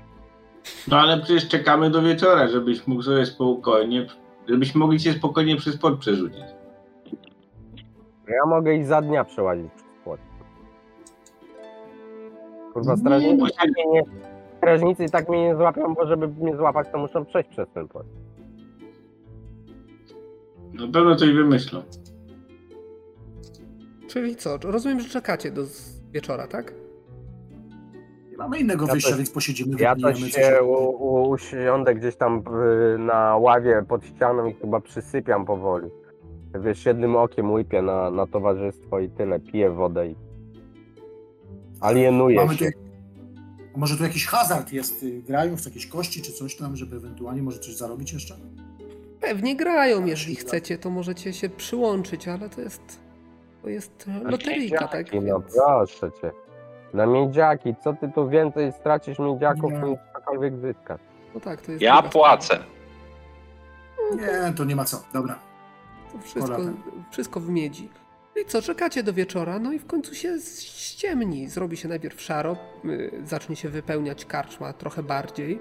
No 0.89 1.01
ale 1.01 1.19
przecież 1.19 1.49
czekamy 1.49 1.91
do 1.91 2.03
wieczora, 2.03 2.49
żebyś 2.49 2.87
mógł 2.87 3.03
sobie 3.03 3.27
spokojnie, 3.27 4.07
żebyśmy 4.49 4.79
mogli 4.79 5.01
się 5.01 5.13
spokojnie 5.13 5.57
przez 5.57 5.77
port 5.77 6.01
przerzucić. 6.01 6.45
Ja 8.29 8.47
mogę 8.47 8.75
i 8.75 8.85
za 8.85 9.03
dnia 9.03 9.25
przełazić. 9.25 9.73
Kurwa, 12.81 12.93
Nie, 12.93 12.99
strażnicy, 12.99 13.57
tak 13.59 13.69
mnie 13.71 13.87
nie, 13.93 14.03
strażnicy 14.59 15.05
i 15.05 15.09
tak 15.11 15.29
mnie 15.29 15.43
nie 15.43 15.57
złapią, 15.57 15.95
bo 15.95 16.07
żeby 16.07 16.29
mnie 16.29 16.57
złapać, 16.57 16.89
to 16.93 16.99
muszą 16.99 17.25
przejść 17.25 17.49
przez 17.51 17.69
ten 17.75 17.89
płot. 17.89 18.07
Na 20.75 20.87
pewno 20.93 21.17
coś 21.17 21.33
wymyślą. 21.33 21.83
Czyli 24.09 24.37
co? 24.37 24.59
Rozumiem, 24.65 25.01
że 25.01 25.09
czekacie 25.09 25.51
do 25.51 25.65
z- 25.65 26.01
wieczora, 26.11 26.47
tak? 26.47 26.75
Nie 28.31 28.37
mamy 28.37 28.59
innego 28.59 28.87
Ja 28.87 28.93
wyjścia, 28.93 29.11
to- 29.11 29.17
więc 29.17 29.31
posiedzimy, 29.31 29.77
Ja 29.81 29.97
to 29.97 30.01
wypijemy 30.07 30.31
coś. 30.31 30.45
się 30.45 30.63
u, 30.63 30.73
u, 31.05 31.29
usiądę 31.31 31.95
gdzieś 31.95 32.17
tam 32.17 32.43
y, 32.95 32.99
na 32.99 33.37
ławie 33.37 33.83
pod 33.89 34.05
ścianą 34.05 34.47
i 34.47 34.55
chyba 34.55 34.81
przysypiam 34.81 35.45
powoli. 35.45 35.91
Wiesz, 36.61 36.87
jednym 36.87 37.17
okiem 37.17 37.51
łypię 37.53 37.83
na, 37.83 38.11
na 38.11 38.27
towarzystwo 38.27 39.01
i 39.01 39.09
tyle, 39.11 39.41
piję 39.41 39.71
wodę 39.71 40.07
i 40.09 40.17
alienuję 41.81 42.37
Mamy 42.37 42.53
tu, 42.57 42.65
się. 42.65 42.71
a 43.77 43.79
może 43.79 43.97
tu 43.97 44.03
jakiś 44.03 44.27
hazard 44.27 44.73
jest? 44.73 45.03
y, 45.03 45.23
Grają 45.23 45.57
w 45.57 45.65
jakieś 45.67 45.87
kości 45.87 46.23
czy 46.23 46.33
coś 46.33 46.57
tam, 46.57 46.77
żeby 46.77 46.97
ewentualnie 46.97 47.43
może 47.43 47.59
coś 47.59 47.77
zarobić 47.77 48.13
jeszcze? 48.13 48.35
Pewnie 49.21 49.57
grają, 49.57 50.07
jeżeli 50.07 50.35
chcecie, 50.37 50.79
to 50.79 50.91
możecie 50.91 51.33
się 51.33 51.49
przyłączyć, 51.49 52.29
ale 52.29 52.49
to 52.49 52.61
jest. 52.61 53.01
To 53.63 53.69
jest 53.69 54.07
loteryjka, 54.23 54.89
tak? 54.89 55.13
Miedziaki, 55.13 55.27
No 55.31 55.41
Więc- 55.41 55.55
proszę 55.55 56.11
cię. 56.21 56.31
Na 56.95 57.07
miedziaki, 57.07 57.75
co 57.85 57.93
ty 57.93 58.09
tu 58.15 58.29
więcej 58.29 58.73
stracisz 58.73 59.19
miedziaków 59.19 59.73
Nie. 59.73 59.79
niż 59.81 59.99
cokolwiek 60.15 60.55
zyskasz? 60.57 61.01
No 61.35 61.41
tak, 61.41 61.61
to 61.63 61.73
jest. 61.73 61.83
Ja 61.83 62.03
płacę. 62.03 62.59
Nie, 64.17 64.53
to 64.57 64.65
nie 64.65 64.77
ma 64.77 64.85
co. 64.85 65.03
Dobra. 65.13 65.39
To 66.13 66.19
wszystko, 66.19 66.57
wszystko 67.11 67.41
w 67.41 67.49
miedzi. 67.49 67.89
I 68.37 68.45
co, 68.45 68.63
czekacie 68.63 69.03
do 69.03 69.13
wieczora, 69.13 69.59
no 69.59 69.73
i 69.73 69.79
w 69.79 69.87
końcu 69.87 70.15
się 70.15 70.39
ściemni. 70.67 71.49
Zrobi 71.49 71.77
się 71.77 71.89
najpierw 71.89 72.21
szaro, 72.23 72.57
y, 72.85 73.11
zacznie 73.25 73.57
się 73.57 73.69
wypełniać 73.69 74.25
karczma 74.25 74.73
trochę 74.73 75.03
bardziej. 75.03 75.59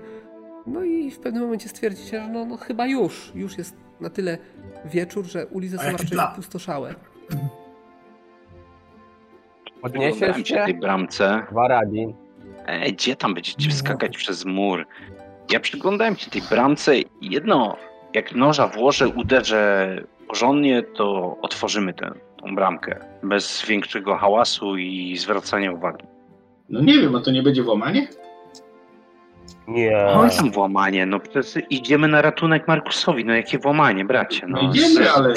No 0.68 0.84
i 0.84 1.12
w 1.12 1.20
pewnym 1.20 1.44
momencie 1.44 1.70
stwierdzicie, 1.70 2.22
że 2.22 2.28
no, 2.28 2.46
no 2.46 2.58
chyba 2.58 2.88
już, 2.88 3.32
już 3.36 3.58
jest 3.58 3.76
na 4.00 4.10
tyle 4.10 4.38
wieczór, 4.86 5.26
że 5.26 5.48
ulice 5.48 5.78
są 5.78 5.92
raczej 5.92 6.08
plan? 6.08 6.32
opustoszałe. 6.34 6.96
Podniesiesz 9.82 10.48
się 10.48 10.56
tej 10.56 10.74
bramce. 10.74 11.44
Waradin. 11.52 12.14
Ej, 12.68 12.94
gdzie 12.94 13.16
tam 13.16 13.34
będziecie 13.34 13.68
No. 13.70 13.74
wskakać 13.76 14.18
przez 14.18 14.46
mur? 14.46 14.86
Ja 15.52 15.60
przyglądałem 15.60 16.16
się 16.16 16.32
tej 16.32 16.42
bramce 16.42 16.98
i 17.00 17.06
jedno, 17.22 17.78
jak 18.14 18.36
noża 18.36 18.68
włożę, 18.68 19.08
uderzę 19.08 19.96
porządnie, 20.28 20.84
to 20.84 21.38
otworzymy 21.42 21.94
tę 21.94 22.12
tą 22.42 22.56
bramkę. 22.56 23.06
Bez 23.24 23.66
większego 23.68 24.18
hałasu 24.18 24.78
i 24.78 25.18
zwracania 25.18 25.72
uwagi. 25.72 26.06
No 26.70 26.82
nie 26.82 26.94
wiem, 26.94 27.16
a 27.16 27.22
to 27.22 27.32
nie 27.32 27.44
będzie 27.44 27.64
włamanie? 27.64 28.08
Nie. 29.68 30.08
Oj 30.08 30.30
tam 30.38 30.52
włamanie, 30.52 31.06
no 31.06 31.20
przecież 31.20 31.64
idziemy 31.70 32.08
na 32.08 32.22
ratunek 32.22 32.68
Markusowi, 32.68 33.26
no 33.26 33.34
jakie 33.34 33.60
włamanie, 33.60 34.06
bracie, 34.06 34.48
No 34.48 34.62
no. 34.64 34.70
idziemy, 34.70 35.12
ale 35.12 35.34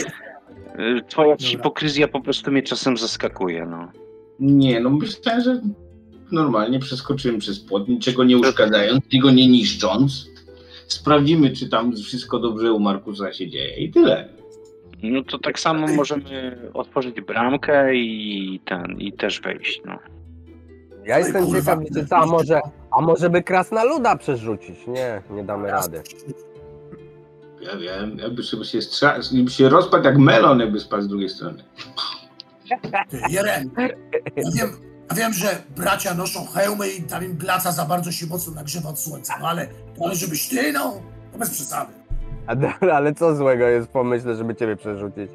Y, 0.78 1.02
Twoja 1.08 1.36
hipokryzja 1.40 2.08
po 2.08 2.20
prostu 2.20 2.50
mnie 2.52 2.62
czasem 2.62 2.96
zaskakuje, 2.96 3.66
no. 3.66 3.88
nie, 4.40 4.80
no 4.80 4.90
myślałem, 4.90 5.40
że 5.40 5.60
normalnie 6.32 6.78
przeskoczymy 6.78 7.38
przez 7.38 7.60
płot, 7.60 7.88
niczego 7.88 8.24
nie 8.24 8.38
uszkadzając, 8.38 9.04
niczego 9.04 9.30
nie 9.30 9.48
niszcząc. 9.48 10.26
Sprawdzimy, 10.88 11.50
czy 11.50 11.68
tam 11.68 11.96
wszystko 11.96 12.38
dobrze 12.38 12.72
u 12.72 12.80
Markusa 12.80 13.32
się 13.32 13.48
dzieje 13.50 13.76
i 13.76 13.90
tyle. 13.90 14.28
No 15.02 15.22
to 15.22 15.38
tak 15.38 15.60
samo 15.60 15.86
możemy 15.86 16.58
otworzyć 16.74 17.20
bramkę 17.20 17.94
i 17.94 18.60
ten, 18.64 18.96
i 18.98 19.12
też 19.12 19.40
wejść, 19.40 19.82
no. 19.84 19.98
Ja 21.04 21.18
jestem 21.18 21.44
kurwa, 21.44 21.76
ciekaw, 21.76 22.08
czy 22.08 22.14
a 22.14 22.26
może, 22.26 22.60
a 22.90 23.00
może 23.00 23.30
by 23.30 23.42
krasnoluda 23.42 24.16
przerzucić? 24.16 24.86
Nie, 24.86 25.22
nie 25.30 25.44
damy 25.44 25.70
rady. 25.70 26.02
Ja 27.60 27.76
wiem, 27.76 28.18
jakby 28.18 28.42
żeby 28.42 28.64
się, 28.64 28.82
strzał, 28.82 29.14
jakby 29.32 29.50
się 29.50 29.68
rozpadł 29.68 30.04
jak 30.04 30.18
melon, 30.18 30.60
jakby 30.60 30.80
spadł 30.80 31.02
z 31.02 31.08
drugiej 31.08 31.28
strony. 31.28 31.64
Jeren, 33.30 33.70
ja 34.36 34.50
wiem, 34.54 34.70
ja 35.10 35.16
wiem, 35.16 35.32
że 35.32 35.62
bracia 35.76 36.14
noszą 36.14 36.46
hełmy 36.46 36.88
i 36.88 37.02
tam 37.02 37.24
im 37.24 37.36
glaca 37.36 37.72
za 37.72 37.84
bardzo 37.84 38.12
się 38.12 38.26
mocno 38.26 38.54
nagrzewa 38.54 38.88
od 38.88 38.98
słońca, 38.98 39.34
no 39.40 39.48
ale, 39.48 39.68
ale 40.04 40.14
żebyś 40.14 40.48
ty, 40.48 40.72
no, 40.72 41.02
to 41.32 41.38
bez 41.38 41.50
przesady. 41.50 42.01
A, 42.46 42.54
ale 42.96 43.14
co 43.14 43.36
złego 43.36 43.64
jest 43.66 43.88
w 43.88 43.90
pomyśle, 43.90 44.34
żeby 44.34 44.54
ciebie 44.54 44.76
przerzucić? 44.76 45.30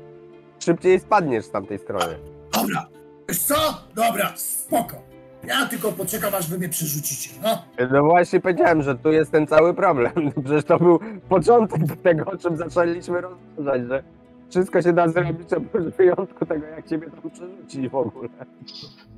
Szybciej 0.59 0.99
spadniesz 0.99 1.45
z 1.45 1.51
tamtej 1.51 1.79
strony. 1.79 2.17
Dobra, 2.53 2.87
wiesz 3.29 3.39
co? 3.39 3.55
Dobra, 3.95 4.33
spoko. 4.35 4.95
Ja 5.43 5.65
tylko 5.65 5.91
poczekam, 5.91 6.35
aż 6.35 6.49
wy 6.49 6.57
mnie 6.57 6.69
przerzucicie, 6.69 7.29
no. 7.43 7.63
No 7.91 8.03
właśnie 8.03 8.39
powiedziałem, 8.39 8.81
że 8.81 8.95
tu 8.95 9.11
jest 9.11 9.31
ten 9.31 9.47
cały 9.47 9.73
problem. 9.73 10.11
Przecież 10.45 10.63
to 10.65 10.79
był 10.79 10.99
początek 11.29 11.81
tego, 12.03 12.31
o 12.31 12.37
czym 12.37 12.57
zaczęliśmy 12.57 13.21
rozmawiać, 13.21 13.87
że 13.87 14.03
wszystko 14.49 14.81
się 14.81 14.93
da 14.93 15.07
zrobić 15.07 15.53
oprócz 15.53 15.93
wyjątku 15.95 16.45
tego, 16.45 16.65
jak 16.67 16.87
ciebie 16.87 17.07
tam 17.11 17.31
przerzucić 17.31 17.89
w 17.89 17.95
ogóle. 17.95 18.29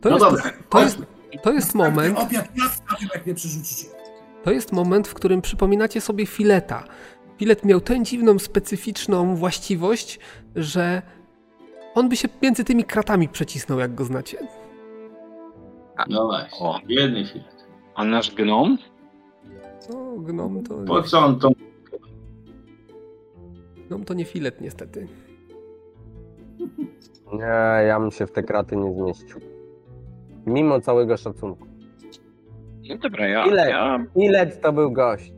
To 0.02 0.10
No 0.10 0.16
jest, 0.16 0.26
dobra, 0.26 0.44
to 0.70 0.82
jest, 0.84 0.98
to 1.44 1.52
jest 1.52 1.76
moment, 1.76 2.20
Obiad 2.20 2.48
jak 3.14 3.26
mnie 3.26 3.36
przerzucicie. 3.36 3.88
to 4.44 4.52
jest 4.52 4.72
moment, 4.72 5.08
w 5.08 5.14
którym 5.14 5.42
przypominacie 5.42 6.02
sobie 6.02 6.26
fileta. 6.26 6.84
Filet 7.40 7.66
miał 7.66 7.82
tę 7.82 8.04
dziwną, 8.04 8.40
specyficzną 8.40 9.36
właściwość, 9.36 10.20
że 10.56 11.02
on 11.96 12.10
by 12.10 12.16
się 12.16 12.28
między 12.42 12.64
tymi 12.64 12.84
kratami 12.84 13.30
przecisnął, 13.30 13.80
jak 13.80 13.96
go 13.96 14.06
znacie. 14.06 14.38
No 16.10 16.26
właśnie, 16.26 16.60
O. 16.60 16.80
biedny 16.88 17.26
filet. 17.26 17.68
A 17.96 18.04
nasz 18.04 18.36
gnom? 18.36 18.78
No, 19.90 20.16
gnom 20.18 20.64
to, 20.64 20.76
Po 20.88 21.04
co 21.04 21.20
on 21.20 21.40
to... 21.40 21.52
gnom 23.88 24.06
to 24.06 24.14
nie 24.14 24.26
filet, 24.26 24.62
niestety. 24.62 25.08
Nie, 27.34 27.86
ja 27.88 28.00
bym 28.00 28.12
się 28.12 28.28
w 28.28 28.32
te 28.32 28.44
kraty 28.44 28.76
nie 28.78 28.94
zmieścił. 28.94 29.40
Mimo 30.46 30.82
całego 30.82 31.18
szacunku. 31.18 31.68
No 32.90 32.98
dobra, 32.98 33.28
ja, 33.28 33.46
Ile? 33.46 33.70
ja 33.70 34.06
Ile 34.16 34.48
to 34.48 34.74
był 34.74 34.92
gość? 34.92 35.34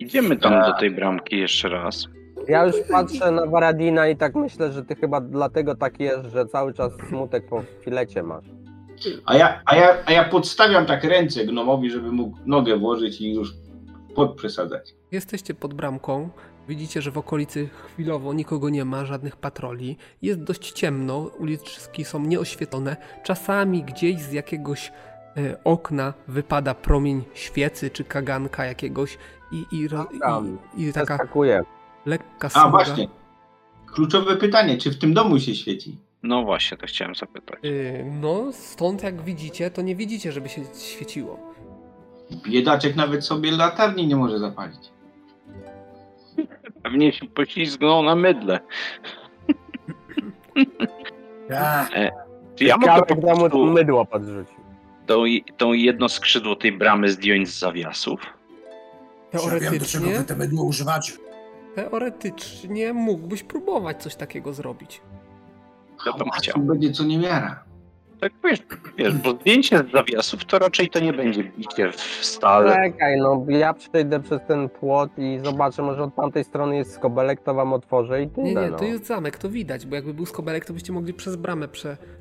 Idziemy 0.00 0.36
tam 0.36 0.62
do 0.62 0.72
tej 0.72 0.90
bramki 0.90 1.38
jeszcze 1.38 1.68
raz. 1.68 2.06
Ja 2.48 2.66
już 2.66 2.76
patrzę 2.90 3.30
na 3.30 3.46
Waradina 3.46 4.08
i 4.08 4.16
tak 4.16 4.34
myślę, 4.34 4.72
że 4.72 4.84
ty 4.84 4.96
chyba 4.96 5.20
dlatego 5.20 5.74
tak 5.74 6.00
jest, 6.00 6.24
że 6.32 6.46
cały 6.46 6.74
czas 6.74 6.92
smutek 7.08 7.48
po 7.48 7.62
filecie 7.84 8.22
masz. 8.22 8.44
A 9.26 9.36
ja, 9.36 9.62
a, 9.66 9.76
ja, 9.76 9.96
a 10.06 10.12
ja 10.12 10.24
podstawiam 10.24 10.86
tak 10.86 11.04
ręce 11.04 11.44
gnomowi, 11.44 11.90
żeby 11.90 12.12
mógł 12.12 12.38
nogę 12.46 12.76
włożyć 12.76 13.20
i 13.20 13.34
już 13.34 13.52
podprzesadzać. 14.14 14.94
Jesteście 15.12 15.54
pod 15.54 15.74
bramką. 15.74 16.30
Widzicie, 16.68 17.02
że 17.02 17.10
w 17.10 17.18
okolicy 17.18 17.68
chwilowo 17.86 18.32
nikogo 18.32 18.68
nie 18.68 18.84
ma, 18.84 19.04
żadnych 19.04 19.36
patroli. 19.36 19.96
Jest 20.22 20.42
dość 20.42 20.72
ciemno, 20.72 21.30
uliczki 21.38 22.04
są 22.04 22.20
nieoświetlone. 22.20 22.96
Czasami 23.22 23.82
gdzieś 23.82 24.18
z 24.18 24.32
jakiegoś 24.32 24.88
e, 24.88 24.92
okna 25.64 26.14
wypada 26.28 26.74
promień 26.74 27.22
świecy 27.34 27.90
czy 27.90 28.04
kaganka 28.04 28.64
jakiegoś 28.64 29.18
i, 29.52 29.64
i, 29.72 29.88
ro, 29.88 30.06
Tam. 30.20 30.58
i, 30.76 30.82
i 30.82 30.92
taka 30.92 31.16
Zaskakuje. 31.16 31.62
lekka 32.06 32.46
A 32.46 32.50
smuga. 32.50 32.70
właśnie, 32.70 33.08
kluczowe 33.94 34.36
pytanie, 34.36 34.78
czy 34.78 34.90
w 34.90 34.98
tym 34.98 35.14
domu 35.14 35.38
się 35.38 35.54
świeci? 35.54 35.96
No 36.22 36.42
właśnie, 36.44 36.76
to 36.78 36.86
chciałem 36.86 37.14
zapytać. 37.14 37.58
Y, 37.64 38.04
No, 38.20 38.52
stąd 38.52 39.02
jak 39.02 39.22
widzicie, 39.22 39.70
to 39.70 39.82
nie 39.82 39.96
widzicie, 39.96 40.32
żeby 40.32 40.48
się 40.48 40.62
świeciło. 40.94 41.38
Biedaczek 42.48 42.96
nawet 42.96 43.24
sobie 43.24 43.50
latarni 43.50 44.06
nie 44.06 44.16
może 44.16 44.38
zapalić. 44.38 44.80
Pewnie 46.82 47.12
się 47.12 47.26
poślizgnął 47.26 48.02
na 48.02 48.14
mydle. 48.14 48.60
Ja, 51.50 51.88
Czy 52.56 52.64
ja 52.64 52.76
mogę 52.76 53.02
po 53.02 53.16
prostu 53.16 53.66
mydło 53.66 54.04
podrzucił. 54.06 54.60
Tą, 55.10 55.24
tą 55.56 55.72
jedno 55.72 56.08
skrzydło 56.08 56.56
tej 56.56 56.72
bramy 56.72 57.10
zdjąć 57.10 57.48
z 57.48 57.58
zawiasów? 57.58 58.20
ja 59.32 59.40
wiem, 59.60 59.78
do 59.78 59.84
czego 59.84 60.06
Teoretycznie, 60.06 60.46
wy 60.46 60.62
używacie. 60.62 61.12
teoretycznie 61.74 62.92
mógłbyś 62.92 63.42
próbować 63.42 64.02
coś 64.02 64.14
takiego 64.14 64.52
zrobić. 64.52 65.00
Ja 66.06 66.12
bym 66.12 66.30
chciał. 66.30 66.60
będzie 66.60 66.92
co 66.92 67.04
niewiara. 67.04 67.64
Tak 68.20 68.32
wiesz, 68.44 68.58
wiesz, 68.98 69.14
bo 69.14 69.32
zdjęcie 69.32 69.78
z 69.78 69.92
zawiasów 69.92 70.44
to 70.44 70.58
raczej 70.58 70.88
to 70.88 71.00
nie 71.00 71.12
będzie 71.12 71.44
bicie 71.44 71.92
w 71.92 72.00
stale. 72.24 72.74
Czekaj, 72.74 73.16
no 73.20 73.46
ja 73.48 73.74
przejdę 73.74 74.20
przez 74.20 74.40
ten 74.48 74.68
płot 74.68 75.10
i 75.18 75.40
zobaczę, 75.44 75.82
może 75.82 76.02
od 76.02 76.14
tamtej 76.14 76.44
strony 76.44 76.76
jest 76.76 76.94
skobelek, 76.94 77.40
to 77.42 77.54
wam 77.54 77.72
otworzę 77.72 78.22
i 78.22 78.28
tyle. 78.28 78.46
Nie, 78.46 78.54
nie, 78.54 78.70
no. 78.70 78.78
to 78.78 78.84
jest 78.84 79.06
zamek, 79.06 79.38
to 79.38 79.48
widać, 79.48 79.86
bo 79.86 79.94
jakby 79.96 80.14
był 80.14 80.26
skobelek, 80.26 80.64
to 80.64 80.72
byście 80.72 80.92
mogli 80.92 81.14
przez 81.14 81.36
bramę 81.36 81.68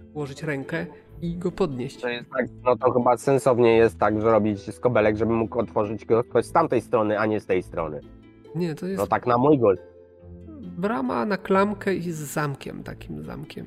przełożyć 0.10 0.44
rękę 0.44 0.86
i 1.22 1.38
go 1.38 1.52
podnieść. 1.52 2.02
To 2.02 2.10
jest 2.10 2.30
tak, 2.30 2.46
no 2.64 2.76
to 2.78 2.92
chyba 2.92 3.18
sensownie 3.18 3.78
jest 3.78 4.00
tak, 4.00 4.22
że 4.22 4.32
robić 4.32 4.62
skobelek, 4.76 5.18
żeby 5.18 5.34
mógł 5.34 5.60
otworzyć 5.60 6.06
go 6.06 6.24
ktoś 6.24 6.46
z 6.46 6.52
tamtej 6.52 6.82
strony, 6.82 7.20
a 7.20 7.26
nie 7.26 7.40
z 7.40 7.46
tej 7.46 7.64
strony. 7.64 8.00
Nie, 8.56 8.76
to 8.76 8.86
jest 8.86 9.00
No 9.00 9.08
tak 9.08 9.28
na 9.28 9.38
mój 9.38 9.58
gust. 9.60 9.82
brama 10.78 11.26
na 11.26 11.38
klamkę 11.38 11.96
i 11.96 12.12
z 12.12 12.18
zamkiem, 12.18 12.84
takim 12.84 13.24
zamkiem. 13.24 13.66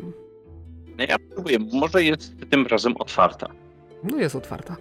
No 0.99 1.05
Ja 1.09 1.17
próbuję, 1.35 1.59
może 1.73 2.05
jest 2.05 2.35
tym 2.51 2.67
razem 2.67 2.97
otwarta. 2.97 3.49
No 4.05 4.17
jest 4.19 4.37
otwarta. 4.37 4.77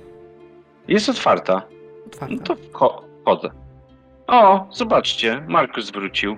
Jest 0.87 1.09
otwarta. 1.09 1.61
Otwarta. 2.07 2.35
No 2.35 2.43
to 2.43 2.55
wcho- 2.55 3.01
wchodzę. 3.21 3.49
O, 4.27 4.67
zobaczcie, 4.71 5.45
Markus 5.47 5.91
wrócił. 5.91 6.37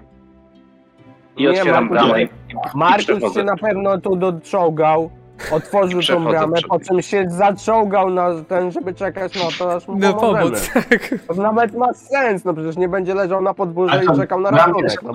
I 1.38 1.44
Nie, 1.44 1.50
otwieram 1.50 1.90
Markus, 1.90 2.08
bramę. 2.08 2.24
i- 2.24 2.26
i 2.26 2.56
Markus 2.76 3.34
się 3.34 3.44
na 3.44 3.56
pewno 3.58 3.98
tu 3.98 4.16
doczołgał, 4.16 5.10
otworzył 5.52 6.02
tą 6.02 6.24
bramę, 6.24 6.58
po 6.70 6.80
czym 6.80 7.02
się 7.02 7.26
zaczołgał 7.28 8.10
na 8.10 8.30
ten, 8.48 8.72
żeby 8.72 8.94
czekać 8.94 9.36
na 9.36 9.50
to, 9.60 9.74
aż 9.74 9.88
mu 9.88 9.98
Na 10.00 10.14
pomożemy. 10.14 10.44
pomoc, 10.46 10.70
tak. 10.74 11.16
To 11.28 11.34
nawet 11.34 11.74
ma 11.78 11.94
sens, 11.94 12.46
no 12.46 12.54
przecież 12.54 12.78
nie 12.78 12.90
będzie 12.90 13.14
leżał 13.16 13.42
na 13.42 13.54
to 13.54 13.68
i 14.14 14.18
czekał 14.18 14.40
na 14.42 14.50
jest 14.84 14.98
No. 15.04 15.12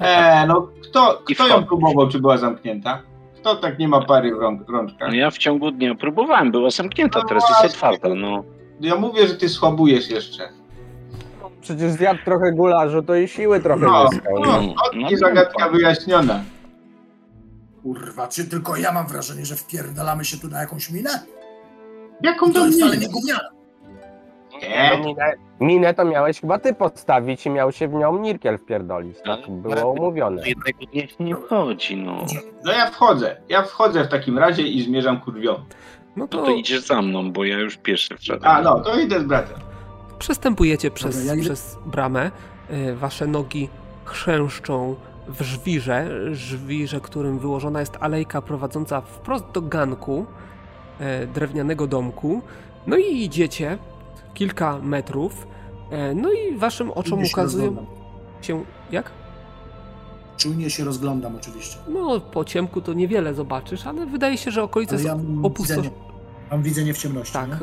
Eee, 0.00 0.46
no 0.48 0.68
kto, 0.82 1.22
kto 1.34 1.48
ją 1.48 1.64
próbował, 1.64 2.08
czy 2.08 2.18
była 2.20 2.36
zamknięta? 2.38 3.02
Kto 3.36 3.56
tak 3.56 3.78
nie 3.78 3.88
ma 3.88 4.00
pary 4.00 4.34
w 4.34 4.38
rąk, 4.38 4.68
rączkach? 4.68 5.08
No 5.08 5.14
ja 5.14 5.30
w 5.30 5.38
ciągu 5.38 5.70
dnia 5.70 5.94
próbowałem, 5.94 6.50
była 6.52 6.70
zamknięta, 6.70 7.18
No 7.22 7.28
teraz 7.28 7.44
jest 7.62 7.74
otwarta, 7.74 8.08
no. 8.14 8.44
Ja 8.80 8.96
mówię, 8.96 9.26
że 9.26 9.34
ty 9.34 9.48
słabujesz 9.48 10.10
jeszcze. 10.10 10.48
Przecież 11.62 11.92
zjadł 11.92 12.20
trochę 12.24 12.52
gularzu, 12.52 13.02
to 13.02 13.14
i 13.14 13.28
siły 13.28 13.60
trochę 13.60 13.86
No, 13.86 14.08
zyskał. 14.08 14.34
no, 14.38 14.40
No, 14.46 14.62
no, 14.62 14.74
no, 14.94 15.10
i 15.10 15.16
zagadka 15.16 15.68
wyjaśniona. 15.68 16.40
Kurwa, 17.82 18.28
czy 18.28 18.44
tylko 18.48 18.76
ja 18.76 18.92
mam 18.92 19.06
wrażenie, 19.06 19.44
że 19.46 19.56
wpierdalamy 19.56 20.24
się 20.24 20.36
tu 20.38 20.48
na 20.48 20.60
jakąś 20.60 20.90
minę? 20.90 21.10
Jaką 22.22 22.52
To 22.52 22.66
wcale 22.66 22.96
minę? 22.96 23.06
nie. 23.24 23.34
Nie, 24.68 24.90
No, 24.98 25.04
minę, 25.06 25.32
minę 25.60 25.94
to 25.94 26.04
miałeś 26.04 26.40
chyba 26.40 26.58
ty 26.58 26.74
podstawić 26.74 27.46
i 27.46 27.50
miał 27.50 27.72
się 27.72 27.88
w 27.88 27.92
nią 27.92 28.18
Nirkiel 28.18 28.58
wpierdolić. 28.58 29.16
Tak 29.24 29.38
Ale- 29.48 29.56
było 29.76 29.92
umówione. 29.92 30.42
Się 30.46 30.54
nie 31.20 31.36
wchodzi, 31.36 31.96
no. 31.96 32.26
no 32.64 32.72
ja 32.72 32.86
wchodzę. 32.90 33.36
Ja 33.48 33.62
wchodzę 33.62 34.04
w 34.04 34.08
takim 34.08 34.38
razie 34.38 34.62
i 34.62 34.82
zmierzam 34.82 35.20
kurwią. 35.20 35.52
No 35.52 35.62
No 36.16 36.28
to 36.28 36.42
to 36.44 36.50
idziesz 36.50 36.80
za 36.86 37.02
mną, 37.02 37.32
bo 37.32 37.44
ja 37.44 37.58
już 37.58 37.76
pierwszy 37.76 38.16
wszedłem. 38.16 38.52
A 38.52 38.62
no, 38.62 38.80
to 38.80 38.98
idę 39.00 39.20
z 39.20 39.24
bratem. 39.24 39.58
Przestępujecie 40.22 40.90
przez, 40.90 41.24
ja 41.26 41.34
idę- 41.34 41.42
przez 41.42 41.78
bramę. 41.86 42.30
Y, 42.70 42.96
Wasze 42.96 43.26
nogi 43.26 43.68
chrzęszczą 44.04 44.96
w 45.28 45.42
żwirze, 45.42 46.08
żwirze, 46.36 47.00
którym 47.00 47.38
wyłożona 47.38 47.80
jest 47.80 47.96
alejka 48.00 48.42
prowadząca 48.42 49.00
wprost 49.00 49.44
do 49.54 49.62
ganku 49.62 50.26
e, 51.00 51.26
drewnianego 51.26 51.86
domku. 51.86 52.42
No 52.86 52.96
i 52.96 53.22
idziecie 53.24 53.78
kilka 54.34 54.78
metrów. 54.78 55.46
e, 55.90 56.14
No 56.14 56.32
i 56.32 56.56
waszym 56.56 56.90
oczom 56.90 57.04
Czujnie 57.04 57.26
się 57.26 57.32
ukazują 57.32 57.64
rozglądam. 57.66 57.94
się... 58.42 58.64
Jak? 58.90 59.10
Czujnie 60.36 60.70
się 60.70 60.84
rozglądam 60.84 61.36
oczywiście. 61.36 61.76
No, 61.88 62.20
po 62.20 62.44
ciemku 62.44 62.80
to 62.80 62.92
niewiele 62.92 63.34
zobaczysz, 63.34 63.86
ale 63.86 64.06
wydaje 64.06 64.36
się, 64.38 64.50
że 64.50 64.62
Ale 64.92 65.02
jest 65.02 65.04
ja 65.04 65.16
mam 65.16 65.44
opustoszała. 65.44 65.82
widzenie, 65.82 66.02
mam 66.50 66.62
widzenie 66.62 66.94
w 66.94 66.98
ciemności, 66.98 67.32
Tak. 67.32 67.50
nie? 67.50 67.56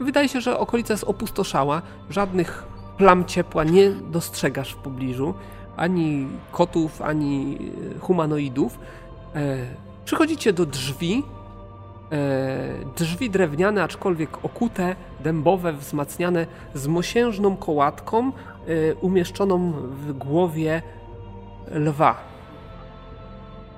Wydaje 0.00 0.28
się, 0.28 0.40
że 0.40 0.58
okolica 0.58 0.94
jest 0.94 1.04
opustoszała. 1.04 1.82
Żadnych 2.10 2.64
plam 2.96 3.24
ciepła 3.24 3.64
nie 3.64 3.90
dostrzegasz 3.90 4.72
w 4.72 4.76
pobliżu. 4.76 5.34
Ani 5.76 6.26
kotów, 6.52 7.02
ani 7.02 7.58
e, 7.96 7.98
humanoidów. 7.98 8.78
E, 9.34 9.56
Przychodzicie 10.04 10.52
do 10.52 10.66
drzwi. 10.66 11.22
E, 12.12 12.84
Drzwi 12.96 13.30
drewniane, 13.30 13.82
aczkolwiek 13.82 14.44
okute, 14.44 14.96
dębowe, 15.20 15.72
wzmacniane 15.72 16.46
z 16.74 16.86
mosiężną 16.86 17.56
kołatką 17.56 18.32
e, 18.32 18.94
umieszczoną 18.94 19.72
w 19.72 20.12
głowie 20.12 20.82
lwa. 21.70 22.16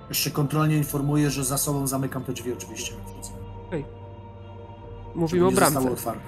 Jeszcze 0.08 0.30
kontrolnie 0.30 0.76
informuję, 0.76 1.30
że 1.30 1.44
za 1.44 1.58
sobą 1.58 1.86
zamykam 1.86 2.24
te 2.24 2.32
drzwi 2.32 2.52
oczywiście. 2.52 2.92
Mówimy 5.14 5.46
o 5.46 5.50
bramce. 5.50 5.90
otwarte. 5.92 6.20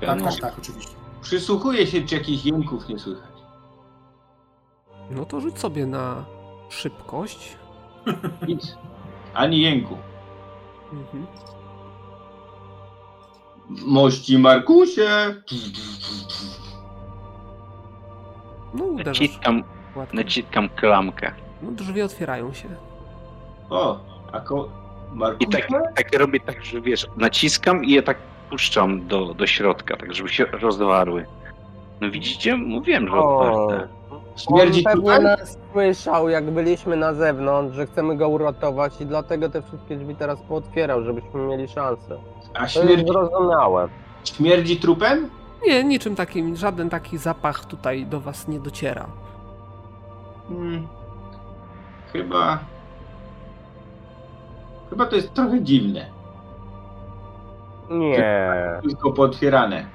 Tak, 0.00 0.22
tak, 0.22 0.40
tak, 0.40 0.58
oczywiście. 0.58 0.92
Przysłuchuję 1.22 1.86
się, 1.86 2.02
czy 2.02 2.14
jakichś 2.14 2.44
jęków 2.44 2.88
nie 2.88 2.98
słychać. 2.98 3.32
No 5.10 5.24
to 5.24 5.40
rzuć 5.40 5.58
sobie 5.58 5.86
na 5.86 6.24
szybkość. 6.68 7.56
Nic. 8.48 8.76
Ani 9.34 9.60
jęku. 9.60 9.96
Mhm. 10.92 11.26
Mości 13.68 14.38
Markusie! 14.38 15.34
No 18.74 18.84
uderzasz. 18.84 19.20
Naciskam, 19.20 19.62
naciskam 20.12 20.68
klamkę. 20.68 21.34
No 21.62 21.70
drzwi 21.70 22.02
otwierają 22.02 22.52
się. 22.52 22.68
O, 23.70 24.00
a 24.32 24.40
ko... 24.40 24.68
I 25.40 25.46
tak, 25.46 25.68
tak 25.96 26.18
robię 26.18 26.40
tak, 26.40 26.64
że 26.64 26.80
wiesz, 26.80 27.06
naciskam 27.16 27.84
i 27.84 27.90
je 27.90 28.02
tak 28.02 28.16
puszczam 28.50 29.06
do, 29.06 29.34
do 29.34 29.46
środka, 29.46 29.96
tak 29.96 30.14
żeby 30.14 30.28
się 30.28 30.44
rozwarły. 30.44 31.26
No 32.00 32.10
widzicie? 32.10 32.56
Mówiłem, 32.56 33.08
że 33.08 33.14
O, 33.16 33.38
otwarte. 33.38 33.88
Śmierdzi 34.36 34.78
on 34.86 34.92
pewnie 34.92 35.02
tutaj? 35.02 35.22
nas 35.22 35.58
słyszał, 35.72 36.28
jak 36.28 36.50
byliśmy 36.50 36.96
na 36.96 37.14
zewnątrz, 37.14 37.76
że 37.76 37.86
chcemy 37.86 38.16
go 38.16 38.28
uratować 38.28 39.00
i 39.00 39.06
dlatego 39.06 39.48
te 39.48 39.62
wszystkie 39.62 39.96
drzwi 39.96 40.14
teraz 40.14 40.40
pootwierał, 40.48 41.02
żebyśmy 41.04 41.40
mieli 41.40 41.68
szansę. 41.68 42.18
A 42.54 42.58
To 42.58 42.62
jest 42.62 42.74
śmierdzi, 42.74 43.04
zrozumiałe. 43.06 43.88
śmierdzi 44.24 44.76
trupem? 44.76 45.30
Nie, 45.66 45.84
niczym 45.84 46.16
takim, 46.16 46.56
żaden 46.56 46.90
taki 46.90 47.18
zapach 47.18 47.64
tutaj 47.64 48.06
do 48.06 48.20
was 48.20 48.48
nie 48.48 48.60
dociera. 48.60 49.06
Hmm. 50.48 50.86
Chyba... 52.12 52.58
Chyba 54.92 55.06
to 55.06 55.16
jest 55.16 55.34
trochę 55.34 55.62
dziwne. 55.62 56.06
Nie. 57.90 58.24
Wszystko 58.82 59.12
pootwierane. 59.12 59.86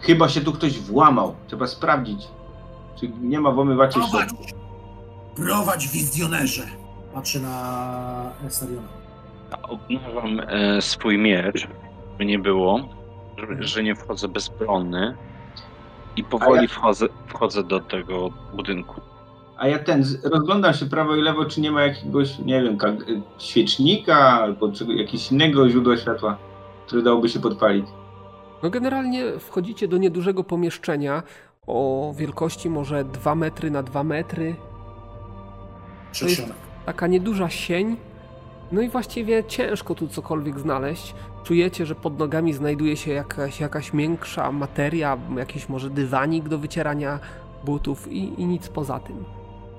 Chyba 0.00 0.28
się 0.28 0.40
tu 0.40 0.52
ktoś 0.52 0.78
włamał. 0.80 1.34
Trzeba 1.46 1.66
sprawdzić, 1.66 2.28
czy 3.00 3.08
nie 3.08 3.40
ma 3.40 3.50
włamywaczy 3.50 4.00
w 4.00 4.10
Prowadź! 4.10 4.28
domu. 4.32 4.42
Prowadź 5.36 5.88
wizjonerze! 5.88 6.62
Patrzę 7.14 7.40
na 7.40 8.32
Estariona. 8.46 8.88
Obnażam 9.62 10.40
e, 10.40 10.82
swój 10.82 11.18
miecz, 11.18 11.68
by 12.18 12.24
nie 12.24 12.38
było, 12.38 12.80
że, 13.36 13.46
że 13.66 13.82
nie 13.82 13.94
wchodzę 13.94 14.28
bezbronny 14.28 15.16
i 16.16 16.24
powoli 16.24 16.62
ja- 16.62 16.68
wchodzę, 16.68 17.06
wchodzę 17.26 17.62
do 17.64 17.80
tego 17.80 18.28
budynku. 18.54 19.00
A 19.60 19.68
ja 19.68 19.78
ten, 19.78 20.04
rozglądam 20.24 20.74
się 20.74 20.86
prawo 20.86 21.16
i 21.16 21.22
lewo, 21.22 21.44
czy 21.44 21.60
nie 21.60 21.70
ma 21.72 21.82
jakiegoś, 21.82 22.38
nie 22.38 22.62
wiem, 22.62 22.76
ka- 22.78 22.92
świecznika 23.38 24.16
albo 24.18 24.72
czego, 24.72 24.92
jakiegoś 24.92 25.32
innego 25.32 25.68
źródła 25.68 25.96
światła, 25.96 26.38
które 26.86 27.02
dałoby 27.02 27.28
się 27.28 27.40
podpalić. 27.40 27.86
No 28.62 28.70
generalnie 28.70 29.38
wchodzicie 29.38 29.88
do 29.88 29.96
niedużego 29.96 30.44
pomieszczenia 30.44 31.22
o 31.66 32.12
wielkości 32.16 32.70
może 32.70 33.04
2 33.04 33.34
metry 33.34 33.70
na 33.70 33.82
2 33.82 34.04
metry. 34.04 34.54
Przedsionek. 36.12 36.54
Taka 36.86 37.06
nieduża 37.06 37.48
sień. 37.48 37.96
No 38.72 38.80
i 38.82 38.88
właściwie 38.88 39.44
ciężko 39.44 39.94
tu 39.94 40.08
cokolwiek 40.08 40.58
znaleźć. 40.60 41.14
Czujecie, 41.44 41.86
że 41.86 41.94
pod 41.94 42.18
nogami 42.18 42.52
znajduje 42.52 42.96
się 42.96 43.12
jakaś, 43.12 43.60
jakaś 43.60 43.92
miększa 43.92 44.52
materia, 44.52 45.18
jakiś 45.36 45.68
może 45.68 45.90
dywanik 45.90 46.48
do 46.48 46.58
wycierania 46.58 47.18
butów 47.64 48.12
i, 48.12 48.40
i 48.42 48.46
nic 48.46 48.68
poza 48.68 48.98
tym. 49.00 49.24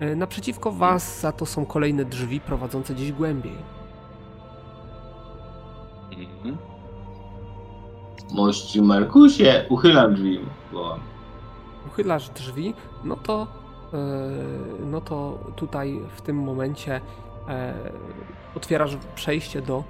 E, 0.02 0.16
Naprzeciwko 0.16 0.72
was 0.72 1.20
za 1.20 1.32
to 1.32 1.46
są 1.46 1.66
kolejne 1.66 2.06
drzwi 2.06 2.40
prowadzące 2.40 2.94
gdzieś 2.94 3.12
głębiej. 3.12 3.56
Mhm. 6.18 6.58
Mości 8.32 8.82
Markusie, 8.82 9.66
uchylam 9.70 10.16
drzwi, 10.16 10.40
wołam. 10.72 11.00
uchylasz 11.88 12.30
drzwi, 12.30 12.74
no 13.04 13.16
to, 13.16 13.48
e, 13.94 13.98
no 14.86 15.02
to 15.02 15.40
tutaj 15.56 16.00
w 16.16 16.22
tym 16.22 16.38
momencie 16.38 17.02
e, 17.48 17.74
otwierasz 18.56 18.98
przejście 19.16 19.62
do 19.62 19.84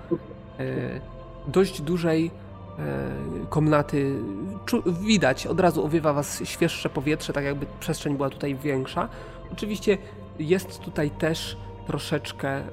dość 1.48 1.82
dużej 1.82 2.32
komnaty. 3.50 4.16
Czu, 4.66 4.84
widać, 4.86 5.48
od 5.48 5.60
razu 5.60 5.86
owiewa 5.86 6.14
was 6.14 6.44
świeższe 6.44 6.90
powietrze, 6.90 7.34
tak 7.34 7.44
jakby 7.44 7.66
przestrzeń 7.80 8.16
była 8.16 8.30
tutaj 8.30 8.56
większa. 8.56 9.10
Oczywiście 9.54 9.98
jest 10.40 10.80
tutaj 10.82 11.12
też 11.12 11.58
troszeczkę 11.88 12.50
e, 12.50 12.64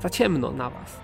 za 0.00 0.10
ciemno 0.10 0.50
na 0.50 0.70
was. 0.70 1.00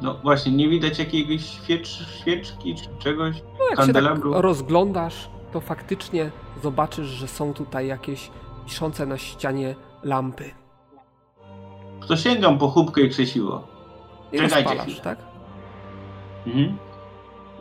No 0.00 0.14
właśnie, 0.14 0.52
nie 0.52 0.68
widać 0.68 0.98
jakiegoś 0.98 1.44
świecz, 1.46 1.88
świeczki 2.20 2.74
czy 2.74 2.88
czegoś. 2.98 3.36
No 3.42 3.64
jak 3.64 3.70
się 3.70 3.76
tak 3.76 3.76
Kandelabru. 3.76 4.42
rozglądasz, 4.42 5.30
to 5.52 5.60
faktycznie 5.60 6.30
zobaczysz, 6.62 7.06
że 7.06 7.28
są 7.28 7.54
tutaj 7.54 7.86
jakieś 7.86 8.30
wiszące 8.64 9.06
na 9.06 9.18
ścianie 9.18 9.74
lampy. 10.02 10.50
To 12.08 12.16
sięgam 12.16 12.58
po 12.58 12.68
chubkę 12.68 13.00
i 13.00 13.10
krzesiwo. 13.10 13.68
I 14.32 14.38
Czekajcie 14.38 14.78
chwilę. 14.78 15.00
tak? 15.00 15.18
Mhm. 16.46 16.78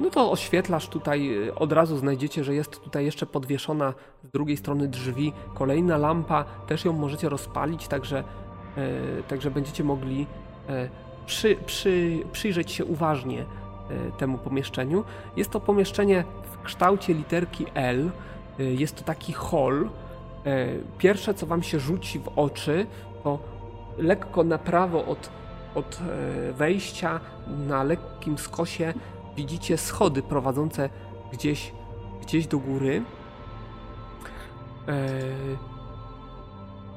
No 0.01 0.09
to 0.09 0.31
oświetlasz 0.31 0.87
tutaj, 0.87 1.47
y, 1.47 1.55
od 1.55 1.71
razu 1.71 1.97
znajdziecie, 1.97 2.43
że 2.43 2.55
jest 2.55 2.79
tutaj 2.79 3.05
jeszcze 3.05 3.25
podwieszona 3.25 3.93
z 4.23 4.29
drugiej 4.29 4.57
strony 4.57 4.87
drzwi 4.87 5.33
kolejna 5.53 5.97
lampa, 5.97 6.43
też 6.43 6.85
ją 6.85 6.93
możecie 6.93 7.29
rozpalić, 7.29 7.87
także, 7.87 8.23
e, 8.77 9.23
także 9.23 9.51
będziecie 9.51 9.83
mogli 9.83 10.27
e, 10.69 10.89
przy, 11.25 11.55
przy, 11.65 12.19
przyjrzeć 12.31 12.71
się 12.71 12.85
uważnie 12.85 13.41
e, 13.41 14.11
temu 14.17 14.37
pomieszczeniu. 14.37 15.03
Jest 15.37 15.49
to 15.51 15.59
pomieszczenie 15.59 16.23
w 16.51 16.63
kształcie 16.63 17.13
literki 17.13 17.65
L, 17.73 18.11
jest 18.59 18.95
to 18.95 19.03
taki. 19.03 19.33
E, 19.33 20.67
Pierwsze, 20.97 21.33
co 21.33 21.45
wam 21.45 21.63
się 21.63 21.79
rzuci 21.79 22.19
w 22.19 22.27
oczy, 22.35 22.85
to 23.23 23.39
lekko 23.97 24.43
na 24.43 24.57
prawo 24.57 25.05
od, 25.05 25.29
od 25.75 25.99
wejścia, 26.53 27.19
na 27.67 27.83
lekkim 27.83 28.37
skosie 28.37 28.93
widzicie 29.35 29.77
schody 29.77 30.21
prowadzące 30.21 30.89
gdzieś, 31.33 31.71
gdzieś 32.21 32.47
do 32.47 32.59
góry. 32.59 33.03
E, 34.87 34.93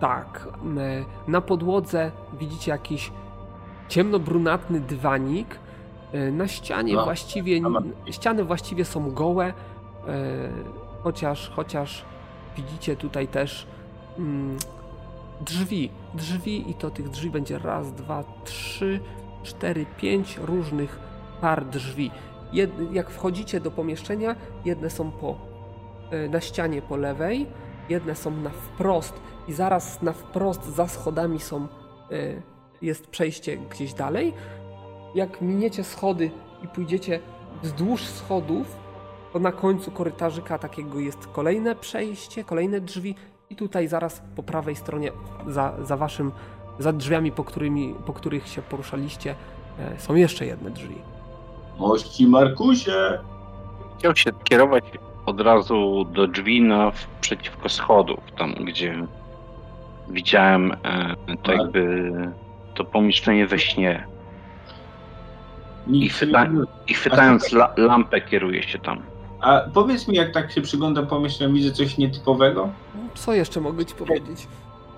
tak, 0.01 0.49
e, 0.79 1.05
na 1.31 1.41
podłodze 1.41 2.13
widzicie 2.39 2.71
jakiś 2.71 3.13
ciemnobrunatny 3.89 4.81
dywanik. 4.81 5.59
E, 6.13 6.31
na 6.31 6.49
ścianie 6.49 6.95
No, 6.95 7.05
właściwie 7.05 7.61
ma- 7.61 7.83
ściany 8.11 8.45
właściwie 8.45 8.85
są 8.85 9.11
gołe, 9.11 9.47
e, 9.47 9.53
chociaż, 11.03 11.51
chociaż 11.51 12.05
widzicie 12.57 12.97
tutaj 12.97 13.29
też 13.29 13.67
mm, 14.19 14.57
drzwi. 15.41 15.91
Drzwi 16.15 16.71
i 16.71 16.75
to 16.75 16.91
tych 16.91 17.09
drzwi 17.09 17.31
będzie 17.31 17.59
raz, 17.59 17.93
dwa, 17.93 18.25
trzy, 18.45 19.01
cztery, 19.43 19.87
pięć 19.97 20.39
różnych 20.43 20.99
par 21.45 21.65
drzwi. 21.67 22.11
Jed, 22.53 22.71
jak 22.93 23.11
wchodzicie 23.11 23.61
do 23.61 23.71
pomieszczenia, 23.71 24.37
jedne 24.65 24.91
są 24.91 25.11
po, 25.11 25.37
e, 26.11 26.29
na 26.29 26.41
ścianie 26.41 26.83
po 26.83 26.97
lewej, 26.97 27.47
jedne 27.89 28.15
są 28.17 28.31
na 28.31 28.51
wprost 28.51 29.15
i 29.49 29.53
zaraz 29.53 30.03
na 30.03 30.13
wprost 30.13 30.65
za 30.65 30.89
schodami 30.89 31.41
są, 31.41 31.57
e, 31.63 31.67
jest 32.83 33.07
przejście 33.07 33.57
gdzieś 33.57 33.95
dalej. 33.95 34.33
Jak 35.15 35.41
miniecie 35.43 35.85
schody 35.85 36.31
i 36.63 36.69
pójdziecie 36.69 37.21
wzdłuż 37.63 38.03
schodów, 38.03 38.77
to 39.33 39.39
na 39.39 39.53
końcu 39.53 39.91
korytarzyka 39.91 40.59
takiego 40.59 41.01
jest 41.01 41.27
kolejne 41.27 41.75
przejście, 41.75 42.45
kolejne 42.45 42.81
drzwi 42.81 43.15
i 43.51 43.57
tutaj 43.57 43.89
zaraz 43.89 44.23
po 44.37 44.43
prawej 44.43 44.77
stronie 44.77 45.13
za, 45.49 45.75
za 45.83 45.97
waszym, 45.97 46.33
za 46.79 46.93
drzwiami, 46.93 47.33
po, 47.33 47.45
którymi, 47.45 47.95
po 48.07 48.13
których 48.13 48.49
się 48.49 48.63
poruszaliście, 48.63 49.35
e, 49.79 50.01
są 50.01 50.15
jeszcze 50.15 50.47
jedne 50.47 50.71
drzwi. 50.71 51.14
Mości 51.79 52.27
Markusie! 52.27 53.19
Chciał 53.99 54.17
się 54.17 54.31
kierować 54.45 54.85
od 55.27 55.41
razu 55.41 56.05
do 56.05 56.27
drzwi 56.27 56.63
naprzeciwko 56.63 57.69
schodów, 57.69 58.21
tam 58.39 58.55
gdzie 58.55 59.07
widziałem 60.09 60.73
e, 60.73 60.77
to 61.43 61.53
Tak. 61.53 61.57
jakby 61.59 62.13
to 62.75 62.85
pomieszczenie 62.85 63.47
we 63.47 63.59
śnie. 63.59 64.07
I, 65.87 66.09
chwyta, 66.09 66.45
nie... 66.45 66.61
i 66.89 66.95
chwytając 66.95 67.53
la, 67.53 67.75
lampę 67.77 68.21
kieruje 68.21 68.63
się 68.63 68.79
tam. 68.79 69.03
A 69.41 69.61
powiedz 69.75 70.09
mi, 70.09 70.17
jak 70.17 70.33
tak 70.33 70.53
się 70.53 70.61
przygląda 70.61 71.03
pomieszczeniu, 71.03 71.55
widzę 71.55 71.71
coś 71.71 71.99
nietypowego? 71.99 72.69
Co 73.15 73.33
jeszcze 73.33 73.61
mogę 73.61 73.85
ci 73.87 73.95
powiedzieć? 73.95 74.49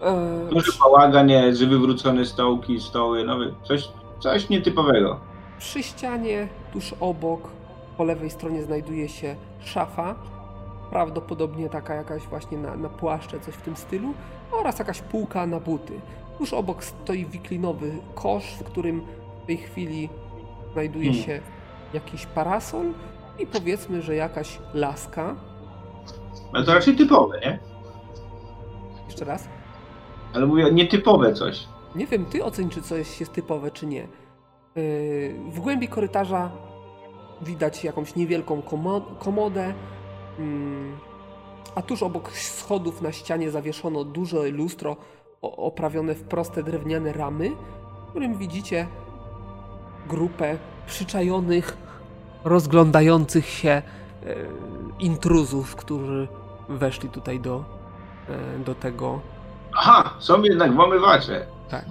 E, 0.03 0.49
Duży 0.53 0.73
bałagan 0.81 1.29
że 1.53 1.67
wywrócone 1.67 2.25
stołki, 2.25 2.81
stoły, 2.81 3.25
nowy, 3.25 3.55
coś, 3.63 3.89
coś 4.21 4.49
nietypowego. 4.49 5.21
Przy 5.59 5.83
ścianie, 5.83 6.49
tuż 6.73 6.95
obok, 7.01 7.51
po 7.97 8.05
lewej 8.05 8.31
stronie 8.31 8.63
znajduje 8.63 9.09
się 9.09 9.37
szafa. 9.61 10.15
prawdopodobnie 10.91 11.69
taka 11.71 11.95
jakaś 11.95 12.23
właśnie 12.23 12.59
na, 12.59 12.77
na 12.77 12.89
płaszcze, 12.89 13.41
coś 13.41 13.55
w 13.55 13.63
tym 13.63 13.77
stylu, 13.77 14.15
oraz 14.53 14.79
jakaś 14.79 15.01
półka 15.03 15.47
na 15.47 15.61
buty. 15.61 16.01
Tuż 16.39 16.53
obok 16.53 16.85
stoi 16.85 17.27
wiklinowy 17.27 17.91
kosz, 18.15 18.45
w 18.45 18.65
którym 18.65 19.03
w 19.43 19.47
tej 19.47 19.57
chwili 19.57 20.09
znajduje 20.73 21.05
Hmm. 21.11 21.25
się 21.25 21.41
jakiś 21.95 22.27
parasol 22.27 22.87
i 23.39 23.47
powiedzmy, 23.47 24.03
że 24.03 24.15
jakaś 24.15 24.59
laska. 24.75 25.37
Ale 26.53 26.65
to 26.65 26.75
raczej 26.75 26.97
typowe, 26.97 27.41
nie? 27.41 27.59
Jeszcze 29.07 29.25
raz. 29.25 29.49
Ale 30.35 30.47
mówię, 30.47 30.73
nietypowe 30.73 31.33
coś. 31.35 31.69
Nie 31.95 32.07
wiem, 32.07 32.25
ty 32.25 32.45
oceń, 32.45 32.69
czy 32.71 32.83
coś 32.83 33.21
jest 33.21 33.33
typowe, 33.33 33.71
czy 33.71 33.87
nie. 33.87 34.09
Yy, 34.77 35.35
W 35.51 35.61
głębi 35.61 35.89
korytarza 35.89 36.51
widać 37.43 37.85
jakąś 37.85 38.15
niewielką 38.15 38.61
komo- 38.61 39.19
komodę, 39.19 39.75
mm, 40.39 40.97
a 41.75 41.83
tuż 41.83 42.03
obok 42.03 42.33
schodów 42.33 43.03
na 43.03 43.13
ścianie 43.13 43.51
zawieszono 43.51 44.05
duże 44.05 44.49
lustro 44.49 44.97
oprawione 45.43 46.15
w 46.15 46.23
proste 46.25 46.63
drewniane 46.63 47.13
ramy, 47.13 47.51
w 48.07 48.11
którym 48.11 48.39
widzicie 48.39 48.87
grupę 50.09 50.59
przyczajonych, 50.87 51.77
rozglądających 52.45 53.47
się 53.47 53.69
e, 53.71 53.83
intruzów, 54.99 55.77
którzy 55.77 56.29
weszli 56.69 57.09
tutaj 57.09 57.41
do, 57.41 57.65
e, 58.29 58.59
do 58.59 58.75
tego 58.75 59.21
Aha, 59.75 60.15
są 60.19 60.43
jednak 60.43 60.75
włamywacze. 60.75 61.47
tak. 61.71 61.87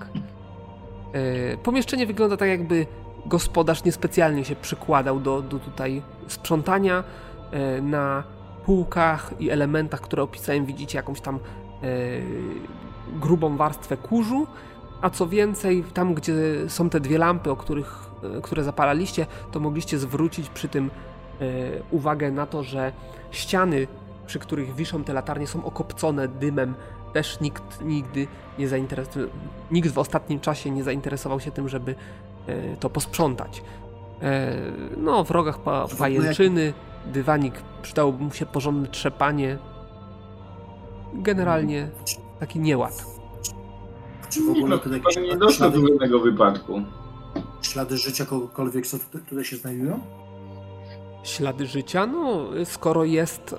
E, 1.15 1.57
Pomieszczenie 1.57 2.07
wygląda 2.07 2.37
tak, 2.37 2.49
jakby 2.49 2.85
gospodarz 3.25 3.83
niespecjalnie 3.83 4.45
się 4.45 4.55
przykładał 4.55 5.19
do, 5.19 5.41
do 5.41 5.59
tutaj 5.59 6.01
sprzątania. 6.27 7.03
E, 7.51 7.81
Na 7.81 8.23
półkach 8.65 9.33
i 9.39 9.49
elementach, 9.49 10.01
które 10.01 10.23
opisałem, 10.23 10.65
widzicie 10.65 10.97
jakąś 10.97 11.21
tam 11.21 11.35
e, 11.35 11.39
grubą 13.19 13.57
warstwę 13.57 13.97
kurzu. 13.97 14.47
A 15.01 15.09
co 15.09 15.27
więcej, 15.27 15.83
tam 15.93 16.13
gdzie 16.13 16.33
są 16.67 16.89
te 16.89 16.99
dwie 16.99 17.17
lampy, 17.17 17.51
o 17.51 17.55
których, 17.55 18.09
które 18.43 18.63
zapalaliście, 18.63 19.25
to 19.51 19.59
mogliście 19.59 19.97
zwrócić 19.97 20.49
przy 20.49 20.67
tym 20.67 20.91
uwagę 21.91 22.31
na 22.31 22.45
to, 22.45 22.63
że 22.63 22.91
ściany, 23.31 23.87
przy 24.27 24.39
których 24.39 24.75
wiszą 24.75 25.03
te 25.03 25.13
latarnie, 25.13 25.47
są 25.47 25.65
okopcone 25.65 26.27
dymem. 26.27 26.75
Też 27.15 27.39
nikt 27.39 27.81
nigdy 27.81 28.27
nie 28.59 28.67
zainteresował, 28.67 29.29
nikt 29.71 29.89
w 29.91 29.97
ostatnim 29.99 30.39
czasie 30.39 30.71
nie 30.71 30.83
zainteresował 30.83 31.39
się 31.39 31.51
tym, 31.51 31.69
żeby 31.69 31.95
e, 32.47 32.77
to 32.77 32.89
posprzątać. 32.89 33.63
E, 34.21 34.55
No, 34.97 35.23
w 35.23 35.31
rogach 35.31 35.59
pa, 35.59 35.87
pajęczyny, 35.99 36.73
dywanik, 37.05 37.53
przydałoby 37.81 38.23
mu 38.23 38.31
się 38.31 38.45
porządne 38.45 38.87
trzepanie. 38.87 39.57
Generalnie 41.13 41.89
taki 42.39 42.59
nieład. 42.59 43.05
Czy 44.29 44.41
w 44.45 44.49
ogóle 44.49 44.79
tutaj 44.79 45.01
Pewnie 45.01 45.21
nie 45.21 45.27
jakieś 45.27 45.39
doszło 45.39 45.69
do 45.69 45.71
ślady, 45.77 45.87
żadnego 45.87 46.19
wypadku. 46.19 46.81
ślady 47.61 47.97
życia 47.97 48.25
kogokolwiek, 48.25 48.87
co 48.87 48.99
tutaj, 48.99 49.21
tutaj 49.29 49.43
się 49.45 49.55
znajdują? 49.57 49.99
Ślady 51.25 51.65
życia? 51.67 52.05
No, 52.05 52.45
skoro 52.65 53.03
jest 53.03 53.55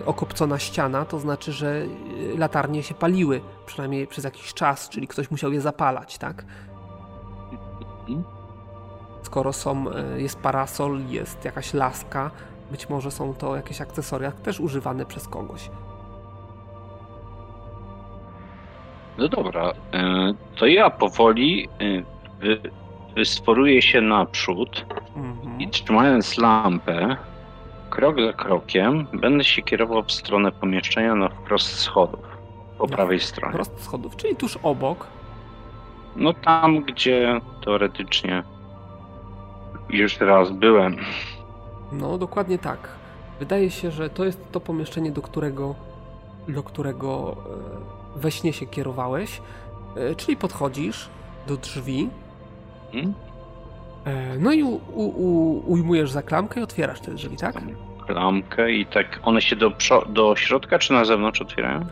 e, 0.00 0.06
okopcona 0.06 0.58
ściana, 0.58 1.04
to 1.04 1.18
znaczy, 1.18 1.52
że 1.52 1.86
e, 2.34 2.38
latarnie 2.38 2.82
się 2.82 2.94
paliły, 2.94 3.40
przynajmniej 3.66 4.06
przez 4.06 4.24
jakiś 4.24 4.54
czas, 4.54 4.88
czyli 4.88 5.08
ktoś 5.08 5.30
musiał 5.30 5.52
je 5.52 5.60
zapalać, 5.60 6.18
tak? 6.18 6.44
Skoro 9.22 9.52
są, 9.52 9.90
e, 9.90 10.20
jest 10.20 10.38
parasol, 10.38 11.00
jest 11.08 11.44
jakaś 11.44 11.74
laska, 11.74 12.30
być 12.70 12.88
może 12.88 13.10
są 13.10 13.34
to 13.34 13.56
jakieś 13.56 13.80
akcesoria 13.80 14.32
też 14.32 14.60
używane 14.60 15.06
przez 15.06 15.28
kogoś. 15.28 15.70
No 19.18 19.28
dobra, 19.28 19.72
to 20.56 20.66
ja 20.66 20.90
powoli 20.90 21.68
e, 23.12 23.14
wy, 23.14 23.20
wysforuję 23.20 23.82
się 23.82 24.00
naprzód 24.00 24.86
Mhm. 25.16 25.60
i 25.60 25.68
trzymając 25.68 26.38
lampę, 26.38 27.16
krok 27.90 28.16
za 28.26 28.32
krokiem, 28.32 29.06
będę 29.12 29.44
się 29.44 29.62
kierował 29.62 30.02
w 30.02 30.12
stronę 30.12 30.52
pomieszczenia 30.52 31.14
na 31.14 31.28
wprost 31.28 31.78
schodów, 31.78 32.20
po 32.78 32.86
Na 32.86 32.96
prawej 32.96 33.20
stronie. 33.20 33.54
Prost 33.54 33.84
schodów, 33.84 34.16
czyli 34.16 34.36
tuż 34.36 34.58
obok. 34.62 35.06
No 36.16 36.32
tam, 36.32 36.80
gdzie 36.84 37.40
teoretycznie 37.64 38.42
już 39.90 40.20
raz 40.20 40.50
byłem. 40.50 40.96
No, 41.92 42.18
dokładnie 42.18 42.58
tak. 42.58 42.88
Wydaje 43.38 43.70
się, 43.70 43.90
że 43.90 44.10
to 44.10 44.24
jest 44.24 44.52
to 44.52 44.60
pomieszczenie, 44.60 45.10
do 45.10 45.22
którego, 45.22 45.74
do 46.48 46.62
którego 46.62 47.36
e, 48.16 48.18
we 48.20 48.30
śnie 48.30 48.52
się 48.52 48.66
kierowałeś. 48.66 49.40
E, 49.96 50.14
Czyli 50.14 50.36
podchodzisz 50.36 51.08
do 51.46 51.56
drzwi, 51.56 52.10
E, 54.04 54.38
no 54.38 54.52
i 54.52 54.62
u, 54.62 54.68
u, 54.68 55.02
u, 55.04 55.62
ujmujesz 55.72 56.10
za 56.10 56.22
klamkę 56.22 56.60
i 56.60 56.62
otwierasz 56.62 57.00
te 57.00 57.14
drzwi, 57.14 57.36
tak? 57.36 57.54
Klamkę 58.06 58.72
i 58.72 58.86
tak 58.86 59.20
one 59.22 59.40
się 59.42 59.56
do, 59.56 59.72
do 60.08 60.36
środka 60.36 60.78
czy 60.78 60.92
na 60.92 61.04
zewnątrz 61.04 61.40
otwierają? 61.40 61.86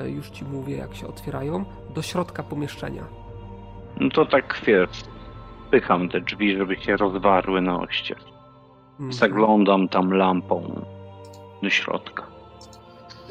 E, 0.00 0.10
Już 0.10 0.30
ci 0.30 0.44
mówię, 0.44 0.76
jak 0.76 0.94
się 0.94 1.06
otwierają. 1.06 1.64
Do 1.94 2.02
środka 2.02 2.42
pomieszczenia. 2.42 3.02
No 4.00 4.08
to 4.10 4.26
tak 4.26 4.60
wiesz, 4.66 4.88
pycham 5.70 6.08
te 6.08 6.20
drzwi, 6.20 6.56
żeby 6.56 6.76
się 6.76 6.96
rozwarły 6.96 7.60
na 7.60 7.80
oście. 7.80 8.14
Mhm. 8.92 9.12
Zaglądam 9.12 9.88
tam 9.88 10.12
lampą 10.14 10.84
do 11.62 11.70
środka. 11.70 12.22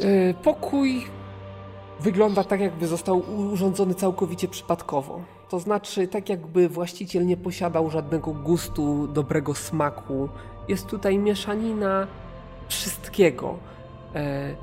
E, 0.01 0.33
Pokój 0.33 1.03
wygląda 1.99 2.43
tak, 2.43 2.59
jakby 2.59 2.87
został 2.87 3.23
urządzony 3.51 3.93
całkowicie 3.93 4.47
przypadkowo. 4.47 5.21
To 5.53 5.59
znaczy, 5.59 6.07
tak 6.07 6.29
jakby 6.29 6.69
właściciel 6.69 7.25
nie 7.25 7.37
posiadał 7.37 7.89
żadnego 7.89 8.31
gustu, 8.33 9.07
dobrego 9.07 9.55
smaku. 9.55 10.29
Jest 10.67 10.87
tutaj 10.87 11.17
mieszanina 11.17 12.07
wszystkiego. 12.67 13.57
E, 14.15 14.55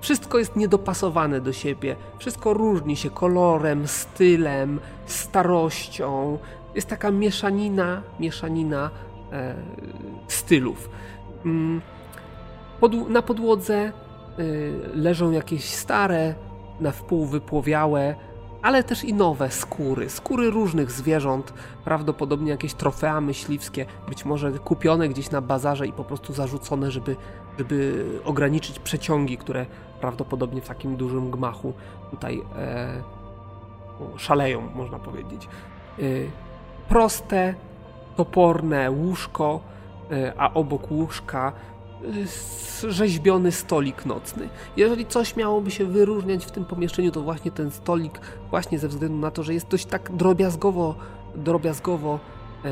Wszystko 0.00 0.38
jest 0.38 0.56
niedopasowane 0.56 1.40
do 1.40 1.52
siebie. 1.52 1.96
Wszystko 2.18 2.54
różni 2.54 2.96
się 2.96 3.10
kolorem, 3.10 3.88
stylem, 3.88 4.80
starością. 5.06 6.38
Jest 6.74 6.88
taka 6.88 7.10
mieszanina, 7.10 8.02
mieszanina 8.20 8.90
e, 9.32 9.54
stylów. 10.28 10.90
Mm, 11.44 11.80
na 13.08 13.22
podłodze 13.22 13.92
y, 14.38 14.72
leżą 14.94 15.30
jakieś 15.30 15.64
stare, 15.64 16.34
na 16.80 16.90
wpół 16.90 17.26
wypłowiałe, 17.26 18.29
ale 18.62 18.84
też 18.84 19.04
i 19.04 19.14
nowe 19.14 19.50
skóry. 19.50 20.10
Skóry 20.10 20.50
różnych 20.50 20.90
zwierząt, 20.90 21.54
prawdopodobnie 21.84 22.50
jakieś 22.50 22.74
trofea 22.74 23.20
myśliwskie, 23.20 23.86
być 24.08 24.24
może 24.24 24.52
kupione 24.52 25.08
gdzieś 25.08 25.30
na 25.30 25.40
bazarze 25.40 25.86
i 25.86 25.92
po 25.92 26.04
prostu 26.04 26.32
zarzucone, 26.32 26.90
żeby, 26.90 27.16
żeby 27.58 28.06
ograniczyć 28.24 28.78
przeciągi, 28.78 29.38
które 29.38 29.66
prawdopodobnie 30.00 30.60
w 30.60 30.68
takim 30.68 30.96
dużym 30.96 31.30
gmachu 31.30 31.72
tutaj 32.10 32.42
e, 32.56 33.02
szaleją, 34.16 34.68
można 34.74 34.98
powiedzieć. 34.98 35.48
Y, 35.98 36.30
proste, 36.88 37.54
toporne 38.16 38.90
łóżko, 38.90 39.60
y, 40.12 40.32
a 40.38 40.54
obok 40.54 40.90
łóżka 40.90 41.52
rzeźbiony 42.88 43.52
stolik 43.52 44.06
nocny. 44.06 44.48
Jeżeli 44.76 45.06
coś 45.06 45.36
miałoby 45.36 45.70
się 45.70 45.84
wyróżniać 45.84 46.44
w 46.44 46.50
tym 46.50 46.64
pomieszczeniu, 46.64 47.10
to 47.10 47.22
właśnie 47.22 47.50
ten 47.50 47.70
stolik, 47.70 48.20
właśnie 48.50 48.78
ze 48.78 48.88
względu 48.88 49.18
na 49.18 49.30
to, 49.30 49.42
że 49.42 49.54
jest 49.54 49.68
dość 49.68 49.86
tak 49.86 50.16
drobiazgowo, 50.16 50.94
drobiazgowo 51.34 52.18
e, 52.64 52.70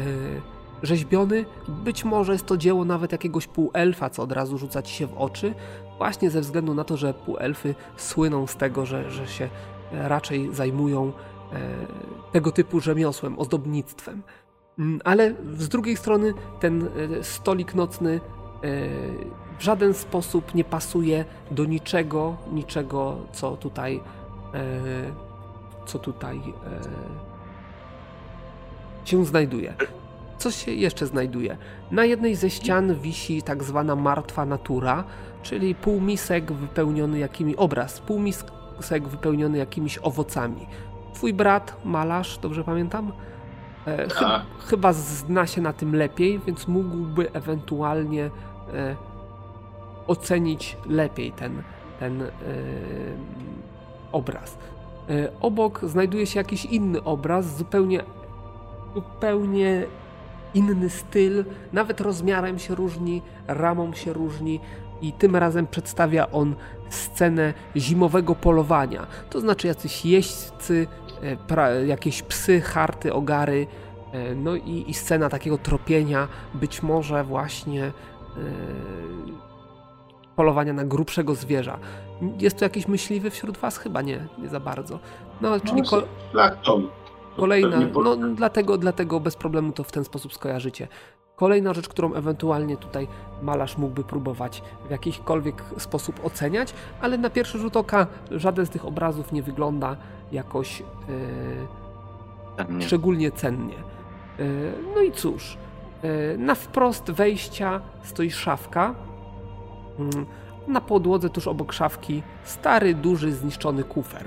rzeźbiony. 0.83 1.45
Być 1.69 2.05
może 2.05 2.33
jest 2.33 2.47
to 2.47 2.57
dzieło 2.57 2.85
nawet 2.85 3.13
jakiegoś 3.13 3.47
półelfa, 3.47 4.11
co 4.11 4.23
od 4.23 4.33
razu 4.33 4.59
rzuca 4.59 4.83
ci 4.83 4.95
się 4.95 5.07
w 5.07 5.19
oczy, 5.19 5.55
właśnie 5.99 6.31
ze 6.31 6.41
względu 6.41 6.75
na 6.75 6.85
to, 6.85 6.97
że 6.97 7.15
półelfy 7.15 7.75
słyną 7.97 8.47
z 8.47 8.57
tego, 8.57 8.87
że, 8.87 9.11
że 9.11 9.27
się 9.27 9.49
raczej 9.93 10.55
zajmują 10.55 11.13
e, 11.53 11.59
tego 12.33 12.53
typu 12.53 12.81
rzemiosłem, 12.81 13.39
ozdobnictwem. 13.39 14.23
Mm, 14.79 15.01
Ale 15.05 15.35
z 15.57 15.69
drugiej 15.69 15.97
strony 15.97 16.35
ten 16.61 16.89
e, 17.19 17.25
stolik 17.25 17.75
nocny 17.75 18.21
w 19.59 19.63
żaden 19.63 19.95
sposób 19.95 20.55
nie 20.55 20.65
pasuje 20.65 21.25
do 21.51 21.65
niczego, 21.65 22.37
niczego, 22.53 23.17
co 23.33 23.57
tutaj, 23.57 24.01
e, 24.55 24.61
co 25.87 25.99
tutaj 25.99 26.39
e, 26.39 26.49
się 29.05 29.25
znajduje. 29.25 29.75
Co 30.39 30.51
się 30.51 30.73
jeszcze 30.73 31.07
znajduje? 31.07 31.57
Na 31.91 32.05
jednej 32.05 32.35
ze 32.35 32.51
ścian 32.51 32.95
wisi 32.95 33.43
tak 33.43 33.65
zwana 33.65 33.97
martwa 33.97 34.45
natura, 34.45 35.05
czyli 35.43 35.75
półmisek 35.75 36.53
wypełniony 36.53 37.19
jakimi 37.19 37.57
obraz, 37.57 38.01
półmisek 38.01 39.09
wypełniony 39.11 39.59
jakimiś 39.59 39.99
owocami. 40.03 40.67
Twój 41.15 41.33
brat, 41.35 41.77
malarz, 41.85 42.39
dobrze 42.39 42.65
pamiętam? 42.65 43.13
E, 43.87 44.09
chy- 44.09 44.21
Tak. 44.21 44.43
chyba 44.67 44.93
zna 44.93 45.47
się 45.47 45.61
na 45.61 45.73
tym 45.73 45.95
lepiej, 45.97 46.39
więc 46.47 46.69
mógłby 46.69 47.33
ewentualnie 47.33 48.25
e, 48.25 48.31
ocenić 50.09 50.77
lepiej 50.87 51.33
ten, 51.33 51.63
ten 52.01 52.23
e, 52.23 52.29
obraz. 54.13 54.59
E, 55.11 55.41
obok 55.41 55.81
znajduje 55.83 56.27
się 56.27 56.41
jakiś 56.41 56.65
inny 56.65 57.05
obraz, 57.05 57.57
zupełnie, 57.57 58.03
zupełnie 58.95 59.87
inny 60.55 60.91
styl, 60.91 61.45
nawet 61.73 62.01
rozmiarem 62.01 62.59
się 62.59 62.75
różni, 62.75 63.23
ramą 63.47 63.93
się 63.93 64.13
różni 64.13 64.61
i 65.03 65.13
tym 65.13 65.37
razem 65.37 65.67
przedstawia 65.67 66.31
on 66.31 66.55
scenę 66.91 67.55
zimowego 67.77 68.35
polowania. 68.35 69.07
To 69.31 69.41
znaczy 69.41 69.67
jacyś 69.67 70.05
jeźdźcy, 70.05 70.87
pra, 71.47 71.71
jakieś 71.71 72.23
psy, 72.23 72.61
harty, 72.61 73.13
ogary, 73.13 73.67
no 74.37 74.57
i, 74.57 74.85
i 74.89 74.95
scena 74.95 75.29
takiego 75.29 75.59
tropienia, 75.59 76.29
być 76.55 76.83
może 76.83 77.25
właśnie 77.25 77.93
polowania 80.37 80.73
na 80.73 80.85
grubszego 80.85 81.35
zwierza. 81.35 81.79
Jest 82.39 82.59
tu 82.59 82.65
jakiś 82.65 82.89
myśliwy 82.89 83.31
wśród 83.31 83.59
was? 83.59 83.79
Chyba 83.79 84.03
nie, 84.03 84.27
nie 84.39 84.49
za 84.49 84.61
bardzo. 84.61 84.99
No, 85.41 85.61
czyli 85.61 85.83
kol 85.83 86.03
Plankton. 86.33 86.89
kolejna, 87.37 87.77
no 88.05 88.17
dlatego, 88.17 88.79
dlatego 88.79 89.21
bez 89.21 89.37
problemu 89.37 89.73
to 89.73 89.85
w 89.85 89.93
ten 89.93 90.05
sposób 90.05 90.35
skojarzycie. 90.35 90.89
Kolejna 91.37 91.75
rzecz, 91.75 91.89
którą 91.89 92.15
ewentualnie 92.15 92.77
tutaj 92.77 93.09
malarz 93.43 93.79
mógłby 93.79 94.05
próbować 94.05 94.63
w 94.89 94.91
jakikolwiek 94.91 95.63
sposób 95.79 96.25
oceniać, 96.25 96.75
ale 97.01 97.19
na 97.19 97.31
pierwszy 97.31 97.59
rzut 97.59 97.77
oka 97.77 98.07
żaden 98.31 98.67
z 98.67 98.71
tych 98.71 98.87
obrazów 98.87 99.33
nie 99.33 99.43
wygląda 99.43 99.97
jakoś 100.33 100.83
nie. 102.71 102.83
szczególnie 102.83 103.31
cennie. 103.31 103.75
E, 104.39 104.45
No 104.95 105.03
i 105.03 105.13
cóż, 105.13 105.57
na 106.39 106.55
wprost 106.55 107.11
wejścia 107.11 107.81
stoi 108.03 108.31
szafka. 108.31 108.95
Mm, 109.99 110.27
Na 110.69 110.81
podłodze 110.81 111.31
tuż 111.31 111.47
obok 111.49 111.73
szafki 111.73 112.23
stary, 112.45 112.95
duży, 112.95 113.33
zniszczony 113.33 113.85
kufer. 113.85 114.25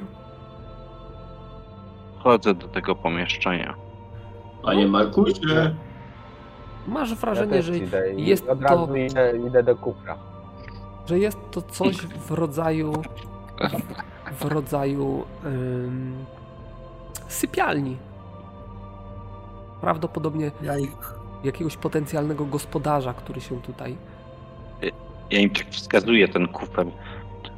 Wchodzę 2.20 2.54
do 2.54 2.68
tego 2.68 2.96
pomieszczenia. 2.96 3.76
Panie 4.64 4.88
Markusie, 4.88 5.76
Masz 6.88 7.10
Ja 7.10 7.16
wrażenie, 7.16 7.52
też 7.52 7.66
że 7.66 7.78
idę 7.78 8.14
jest 8.14 8.50
od 8.50 8.60
to- 8.60 8.66
razu 8.66 8.96
idę, 8.96 9.38
idę 9.48 9.64
do 9.64 9.76
kufra. 9.76 10.18
że 11.06 11.20
jest 11.20 11.38
to 11.52 11.62
coś 11.62 11.98
w 11.98 12.32
rodzaju 12.32 12.94
w 14.40 14.46
rodzaju 14.46 15.24
ym, 15.46 16.26
sypialni. 17.28 17.98
Prawdopodobnie 19.82 20.52
Ja 20.62 20.78
ich 20.80 21.14
jakiegoś 21.44 21.78
potencjalnego 21.78 22.46
gospodarza, 22.46 23.14
który 23.14 23.42
się 23.42 23.62
tutaj. 23.62 23.98
Ja 25.32 25.40
im 25.40 25.50
tak 25.50 25.66
wskazuję 25.70 26.28
ten 26.28 26.48
kufer. 26.48 26.88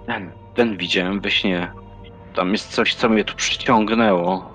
Ten, 0.05 0.31
ten 0.55 0.77
widziałem 0.77 1.19
we 1.19 1.31
śnie. 1.31 1.71
Tam 2.35 2.51
jest 2.51 2.71
coś, 2.71 2.95
co 2.95 3.09
mnie 3.09 3.23
tu 3.23 3.35
przyciągnęło. 3.35 4.45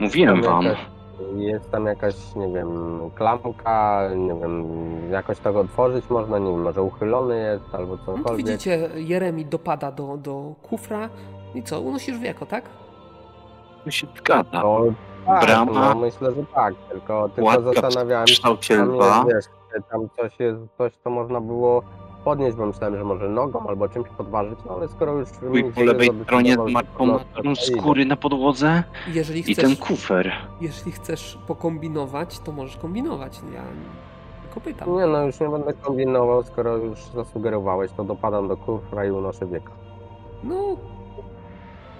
Mówiłem 0.00 0.36
Jest 0.36 0.48
wam. 0.48 0.64
Jakaś, 0.64 0.78
jest 1.36 1.70
tam 1.70 1.86
jakaś, 1.86 2.14
nie 2.36 2.48
wiem, 2.48 2.70
klamka, 3.14 4.08
nie 4.16 4.34
wiem, 4.34 4.64
jakoś 5.10 5.38
tego 5.38 5.60
otworzyć 5.60 6.10
można, 6.10 6.38
nie 6.38 6.50
wiem, 6.50 6.62
może 6.62 6.82
uchylony 6.82 7.38
jest 7.40 7.74
albo 7.74 7.96
No 7.96 7.98
to 8.06 8.16
cokolwiek. 8.16 8.46
widzicie, 8.46 8.88
Jeremi 8.96 9.44
dopada 9.46 9.92
do, 9.92 10.16
do 10.16 10.54
kufra. 10.62 11.08
I 11.54 11.62
co, 11.62 11.80
unosisz 11.80 12.18
wieko, 12.18 12.46
tak? 12.46 12.64
To 13.84 13.90
się 13.90 14.06
zgadza. 14.18 14.48
No, 14.62 14.80
tak, 15.26 15.46
Brama. 15.46 15.94
no 15.94 16.00
myślę, 16.00 16.32
że 16.34 16.44
tak, 16.54 16.74
tylko, 16.92 17.28
tylko 17.28 17.62
zastanawiałem 17.62 18.26
się, 18.26 18.42
tam 18.42 18.56
wiesz, 19.28 19.44
czy 19.74 19.82
tam 19.90 20.08
coś 20.16 20.40
jest, 20.40 20.58
coś 20.78 20.92
co 21.04 21.10
można 21.10 21.40
było 21.40 21.82
podnieść, 22.24 22.56
bo 22.56 22.66
myślałem, 22.66 22.96
że 22.96 23.04
może 23.04 23.28
nogą 23.28 23.66
albo 23.68 23.88
czymś 23.88 24.08
podważyć, 24.08 24.58
no 24.66 24.74
ale 24.74 24.88
skoro 24.88 25.12
już... 25.12 25.28
Mi 25.42 25.64
po 25.64 25.82
lewej 25.82 26.10
stronie 26.24 26.52
że 26.52 26.72
ma 26.72 26.82
to 26.82 26.98
komaturą 26.98 27.54
to 27.54 27.62
idę. 27.70 27.80
skóry 27.80 28.04
na 28.04 28.16
podłodze 28.16 28.82
Jeżeli 29.12 29.40
i 29.50 29.54
chcesz, 29.54 29.64
ten 29.64 29.76
kufer. 29.76 30.32
jeśli 30.60 30.92
chcesz 30.92 31.38
pokombinować, 31.46 32.38
to 32.38 32.52
możesz 32.52 32.76
kombinować. 32.76 33.40
Ja 33.54 33.62
tylko 34.42 34.60
pytam. 34.60 34.96
Nie 34.96 35.06
no, 35.06 35.26
już 35.26 35.40
nie 35.40 35.48
będę 35.48 35.72
kombinował, 35.72 36.42
skoro 36.42 36.76
już 36.76 36.98
zasugerowałeś, 37.04 37.92
to 37.92 38.04
dopadam 38.04 38.48
do 38.48 38.56
kufra 38.56 39.04
i 39.04 39.10
unoszę 39.10 39.46
wieko. 39.46 39.72
No, 40.44 40.76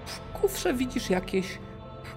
w 0.06 0.40
kufrze 0.40 0.74
widzisz 0.74 1.10
jakieś 1.10 1.58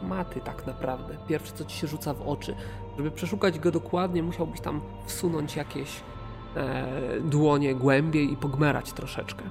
szmaty 0.05 0.41
tak 0.41 0.67
naprawdę. 0.67 1.13
Pierwsze, 1.27 1.53
co 1.53 1.65
ci 1.65 1.77
się 1.77 1.87
rzuca 1.87 2.13
w 2.13 2.27
oczy. 2.27 2.55
Żeby 2.97 3.11
przeszukać 3.11 3.59
go 3.59 3.71
dokładnie, 3.71 4.23
musiałbyś 4.23 4.61
tam 4.61 4.81
wsunąć 5.05 5.55
jakieś 5.55 6.01
e, 6.55 6.85
dłonie 7.19 7.75
głębiej 7.75 8.33
i 8.33 8.37
pogmerać 8.37 8.93
troszeczkę. 8.93 9.43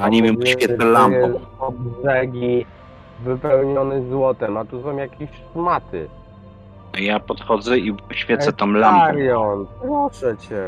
A 0.00 0.08
nim 0.08 0.24
ją 0.24 0.34
świetlę 0.44 0.84
lampą. 0.86 1.40
Od 1.58 1.74
brzegi 1.74 2.66
wypełniony 3.24 4.08
złotem, 4.10 4.56
a 4.56 4.64
tu 4.64 4.82
są 4.82 4.96
jakieś 4.96 5.30
szmaty. 5.52 6.08
Ja 6.98 7.20
podchodzę 7.20 7.78
i 7.78 7.94
świecę 8.10 8.52
tam 8.52 8.76
lampą. 8.76 8.98
Marion, 8.98 9.66
proszę 9.82 10.36
cię. 10.36 10.62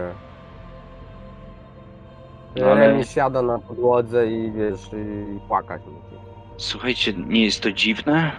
No 2.57 2.67
ale- 2.67 2.81
Remi 2.89 3.05
siada 3.05 3.43
na 3.43 3.59
podłodze 3.59 4.27
i 4.27 4.53
wiesz, 4.53 4.91
i 4.93 5.41
płakać 5.49 5.83
musi. 5.87 6.08
Słuchajcie, 6.59 7.13
nie 7.13 7.45
jest 7.45 7.63
to 7.63 7.73
dziwne, 7.73 8.33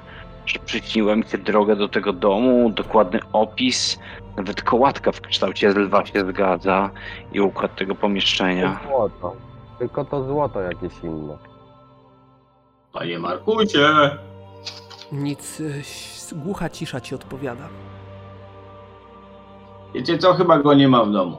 że 0.46 0.60
przyśniłem 0.66 1.24
się 1.24 1.38
drogę 1.38 1.76
do 1.76 1.88
tego 1.88 2.14
domu, 2.14 2.70
dokładny 2.70 3.20
opis, 3.34 4.00
nawet 4.38 4.62
kołatka 4.62 5.12
w 5.12 5.22
kształcie 5.22 5.70
lwa 5.70 6.06
się 6.06 6.26
zgadza 6.30 6.90
i 7.34 7.42
układ 7.42 7.76
tego 7.76 7.96
pomieszczenia. 7.96 8.80
To 8.84 8.90
złoto. 8.90 9.36
Tylko 9.80 10.06
to 10.06 10.24
złoto 10.24 10.62
jakieś 10.62 10.94
inne. 11.04 11.38
panie 12.94 13.20
Markusie. 13.20 13.90
Nic, 15.12 15.62
ś- 15.62 16.34
głucha 16.34 16.70
cisza 16.70 17.02
ci 17.02 17.16
odpowiada. 17.16 17.68
Wiecie 19.94 20.18
co, 20.18 20.34
chyba 20.34 20.60
go 20.60 20.74
nie 20.74 20.88
ma 20.88 21.04
w 21.04 21.12
domu. 21.12 21.38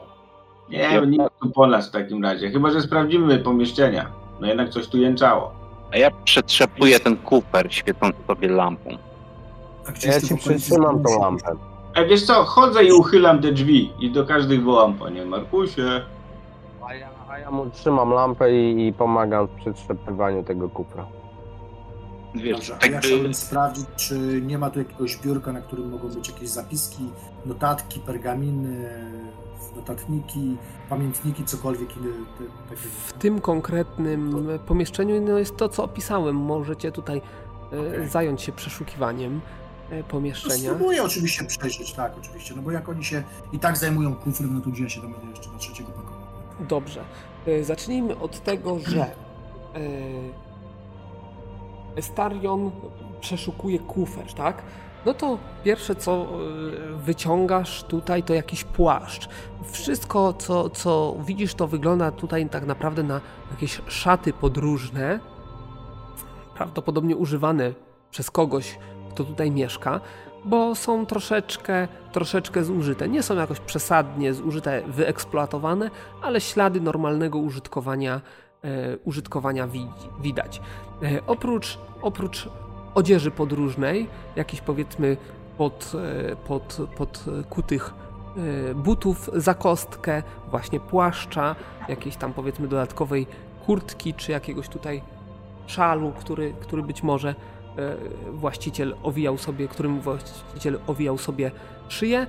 Nie, 0.69 1.01
nie 1.07 1.19
ma 1.19 1.29
tu 1.43 1.51
po 1.51 1.67
nas 1.67 1.89
w 1.89 1.93
takim 1.93 2.23
razie. 2.25 2.51
Chyba, 2.51 2.71
że 2.71 2.81
sprawdzimy 2.81 3.39
pomieszczenia. 3.39 4.11
No 4.41 4.47
jednak 4.47 4.69
coś 4.69 4.89
tu 4.89 4.99
jęczało. 4.99 5.60
A 5.93 5.97
ja 5.97 6.11
przetrzepuję 6.25 7.01
ten 7.01 7.17
kuper, 7.17 7.75
świecąc 7.75 8.17
sobie 8.27 8.49
lampą. 8.49 8.91
A 9.89 9.93
gdzieś 9.93 10.05
Ja 10.15 10.21
ci 10.21 10.37
przytrzymam 10.37 11.03
tą 11.03 11.21
lampę. 11.21 11.57
E, 11.95 12.07
wiesz 12.07 12.27
co, 12.27 12.45
chodzę 12.45 12.85
i 12.85 12.93
uchylam 12.93 13.43
te 13.43 13.53
drzwi 13.53 13.93
i 14.01 14.11
do 14.11 14.27
każdych 14.27 14.63
wołam, 14.65 14.95
panie 14.95 15.27
Markusie. 15.27 16.03
A 16.89 16.95
ja, 16.95 17.09
a 17.29 17.39
ja 17.39 17.51
mu 17.51 17.71
trzymam 17.71 18.11
lampę 18.11 18.53
i, 18.53 18.87
i 18.87 18.93
pomagam 18.93 19.47
w 19.47 19.51
przetrzepywaniu 19.51 20.43
tego 20.43 20.69
kufra. 20.69 21.07
Wiesz, 22.35 22.57
Dobrze, 22.57 22.75
a 22.75 22.79
tak 22.79 22.91
ja 22.91 23.01
by, 23.01 23.07
chciałbym 23.07 23.35
sprawdzić, 23.35 23.87
czy 23.97 24.43
nie 24.43 24.59
ma 24.59 24.71
tu 24.71 24.79
jakiegoś 24.79 25.17
biurka, 25.17 25.53
na 25.53 25.61
którym 25.61 25.91
mogą 25.91 26.09
być 26.09 26.29
jakieś 26.29 26.49
zapiski, 26.49 27.11
notatki, 27.47 28.01
pergaminy, 28.01 28.91
notatniki, 29.77 30.57
pamiętniki, 30.89 31.45
cokolwiek 31.45 31.97
inne. 31.97 32.09
Te, 32.39 32.45
takie. 32.69 32.89
W 33.07 33.13
tym 33.13 33.41
konkretnym 33.41 34.49
pomieszczeniu 34.67 35.21
no 35.21 35.39
jest 35.39 35.57
to, 35.57 35.69
co 35.69 35.85
opisałem. 35.85 36.37
Możecie 36.37 36.93
tutaj 36.93 37.23
e, 37.73 37.81
Okej. 37.89 38.09
zająć 38.09 38.43
się 38.43 38.53
przeszukiwaniem 38.53 39.41
e, 39.91 39.99
No, 39.99 40.05
pomieszczenia. 40.05 40.71
spróbuję 40.71 41.03
oczywiście 41.03 41.45
przejrzeć, 41.45 41.93
tak, 41.93 42.13
oczywiście, 42.19 42.55
no 42.57 42.63
bo 42.63 42.71
jak 42.71 42.89
oni 42.89 43.05
się 43.05 43.23
i 43.53 43.59
tak 43.59 43.77
zajmują 43.79 44.15
kufrem, 44.15 44.55
no 44.55 44.61
to 44.61 44.71
gdzie 44.71 44.83
ja 44.83 44.89
się 44.89 45.01
będę 45.01 45.19
jeszcze 45.35 45.51
na 45.51 45.59
trzeciego 45.59 45.91
pakował. 45.93 46.21
Dobrze. 46.61 47.05
E, 47.47 47.65
Zacznijmy 47.65 48.19
od 48.19 48.41
tego, 48.41 48.79
że 48.79 49.11
Estarion 51.97 52.71
przeszukuje 53.21 53.79
kufer, 53.79 54.35
tak? 54.35 54.63
No 55.07 55.15
to 55.15 55.39
pierwsze, 55.65 55.95
co 55.95 56.13
e, 56.13 56.27
wyciągasz 56.97 57.83
tutaj, 57.83 58.23
to 58.23 58.35
jakiś 58.35 58.65
płaszcz. 58.65 59.29
Wszystko, 59.71 60.33
co, 60.33 60.71
co 60.71 61.17
widzisz, 61.27 61.55
to 61.55 61.67
wygląda 61.67 62.11
tutaj 62.11 62.49
tak 62.49 62.67
naprawdę 62.67 63.03
na 63.03 63.21
jakieś 63.51 63.81
szaty 63.87 64.33
podróżne, 64.33 65.21
prawdopodobnie 66.55 67.17
używane 67.17 67.73
przez 68.11 68.31
kogoś, 68.31 68.79
kto 69.11 69.25
tutaj 69.25 69.51
mieszka, 69.51 70.01
bo 70.45 70.75
są 70.75 71.07
troszeczkę, 71.07 71.89
troszeczkę 72.13 72.65
zużyte. 72.65 73.09
Nie 73.09 73.23
są 73.23 73.37
jakoś 73.37 73.61
przesadnie 73.61 74.35
zużyte, 74.35 74.83
wyeksploatowane, 74.87 75.91
ale 76.23 76.41
ślady 76.41 76.81
normalnego 76.81 77.39
użytkowania, 77.39 78.21
e, 78.65 78.97
użytkowania 79.05 79.67
wi- 79.67 79.91
widać. 80.21 80.61
E, 81.03 81.27
oprócz, 81.27 81.79
oprócz 82.03 82.49
odzieży 82.95 83.31
podróżnej, 83.31 84.09
jakichś 84.37 84.63
powiedzmy 84.63 85.17
pod, 85.59 85.93
e, 86.31 86.37
pod, 86.37 86.79
pod 86.97 87.25
kutych 87.51 87.95
e, 88.71 88.75
butów 88.75 89.31
za 89.35 89.55
kostkę, 89.55 90.23
właśnie 90.51 90.81
płaszcza, 90.81 91.57
jakiejś 91.89 92.17
tam 92.17 92.33
powiedzmy 92.33 92.69
dodatkowej 92.69 93.27
kurtki, 93.67 94.15
czy 94.15 94.33
jakiegoś 94.33 94.69
tutaj 94.69 95.03
szalu, 95.67 96.13
który, 96.21 96.55
który 96.61 96.83
być 96.83 97.03
może 97.03 97.29
e, 97.29 97.35
właściciel 98.33 98.95
owijał 99.03 99.39
sobie, 99.39 99.69
którym 99.69 100.01
właściciel 100.01 100.79
owijał 100.87 101.19
sobie 101.19 101.51
szyję. 101.89 102.27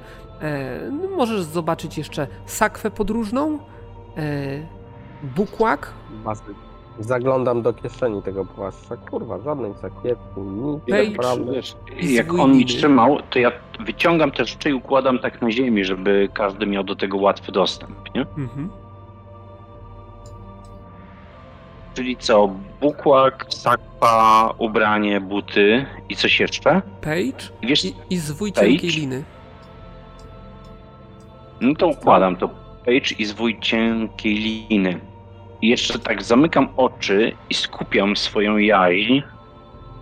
No, 0.92 1.10
Możesz 1.18 1.44
zobaczyć 1.44 1.98
jeszcze 1.98 2.28
sakwę 2.46 2.92
podróżną, 2.92 3.60
Bukłak. 5.36 5.94
Zaglądam 7.00 7.62
do 7.62 7.74
kieszeni 7.74 8.22
tego 8.22 8.46
płaszcza. 8.46 8.98
Kurwa, 8.98 9.40
żadnej 9.40 9.74
sakiewki, 9.82 10.40
nic 10.42 10.84
Page. 10.90 11.10
naprawdę. 11.10 11.52
Wiesz, 11.54 11.76
jak 12.02 12.34
on 12.34 12.58
mi 12.58 12.66
trzymał, 12.66 13.18
to 13.30 13.40
ja 13.40 13.52
wyciągam 13.80 14.32
te 14.32 14.46
rzeczy 14.46 14.70
i 14.70 14.74
układam 14.74 15.20
tak 15.20 15.42
na 15.42 15.52
ziemi, 15.52 15.86
żeby 15.86 16.30
każdy 16.34 16.66
miał 16.66 16.84
do 16.84 16.96
tego 16.96 17.18
łatwy 17.18 17.52
dostęp, 17.52 18.16
nie? 18.16 18.22
mhm. 18.22 18.70
Czyli 21.94 22.18
co? 22.18 22.50
Bukłak, 22.82 23.46
sakwa, 23.50 24.54
ubranie, 24.58 25.22
buty 25.22 25.86
i 26.10 26.16
coś 26.16 26.40
jeszcze? 26.40 26.82
page 27.02 27.52
I 27.62 27.68
wiesz, 27.68 27.86
i, 27.86 27.96
i 28.10 28.18
zwój 28.18 28.54
Page? 28.54 28.68
cienkiej 28.68 28.90
liny. 28.90 29.24
no 31.62 31.76
to 31.76 31.88
układam 31.88 32.36
to 32.36 32.48
page 32.86 33.16
i 33.20 33.26
zwój 33.26 33.60
cienkiej 33.60 34.34
liny. 34.70 35.00
I 35.62 35.68
jeszcze 35.70 36.00
tak 36.00 36.24
zamykam 36.24 36.68
oczy 36.78 37.32
i 37.50 37.54
skupiam 37.54 38.16
swoją 38.16 38.58
jaj, 38.58 39.24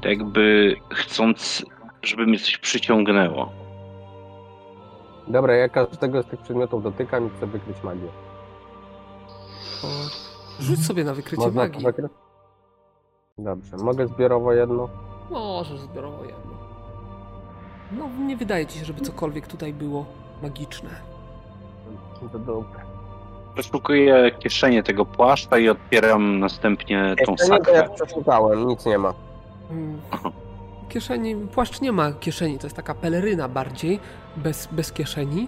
tak 0.01 0.11
jakby 0.11 0.75
chcąc, 0.93 1.65
żeby 2.03 2.25
mnie 2.27 2.39
coś 2.39 2.57
przyciągnęło. 2.57 3.51
Dobra, 5.27 5.53
ja 5.55 5.69
każdego 5.69 6.23
z 6.23 6.25
tych 6.25 6.39
przedmiotów 6.41 6.83
dotykam 6.83 7.27
i 7.27 7.29
chcę 7.29 7.47
wykryć 7.47 7.83
magię. 7.83 8.07
O, 9.83 9.87
rzuć 10.59 10.85
sobie 10.85 11.03
na 11.03 11.13
wykrycie 11.13 11.43
Można 11.43 11.61
magii. 11.61 11.81
to 11.83 11.87
wykryć? 11.87 12.11
Dobrze, 13.37 13.77
mogę 13.77 14.07
zbiorowo 14.07 14.53
jedno? 14.53 14.89
Możesz 15.31 15.79
zbiorowo 15.79 16.23
jedno. 16.25 16.51
No, 17.91 18.09
nie 18.25 18.37
wydaje 18.37 18.65
ci 18.65 18.79
się, 18.79 18.85
żeby 18.85 19.01
cokolwiek 19.01 19.47
tutaj 19.47 19.73
było 19.73 20.05
magiczne. 20.41 20.89
To 22.31 22.39
dobra. 22.39 22.88
Przeszukuję 23.53 24.31
kieszenie 24.39 24.83
tego 24.83 25.05
płaszcza 25.05 25.57
i 25.57 25.69
otwieram 25.69 26.39
następnie 26.39 27.15
tą 27.25 27.31
Jeszcze 27.31 27.47
nie, 27.53 27.59
to 27.59 27.71
ja 27.73 27.79
sakwę. 27.81 27.95
przeszukałem, 28.05 28.67
nic 28.67 28.85
nie 28.85 28.97
ma. 28.97 29.13
Mm. 29.71 29.99
Kieszeni, 30.89 31.35
płaszcz 31.35 31.81
nie 31.81 31.91
ma 31.91 32.11
kieszeni, 32.11 32.57
to 32.59 32.65
jest 32.65 32.75
taka 32.75 32.95
peleryna 32.95 33.47
bardziej, 33.47 33.99
bez, 34.37 34.67
bez 34.71 34.91
kieszeni. 34.91 35.47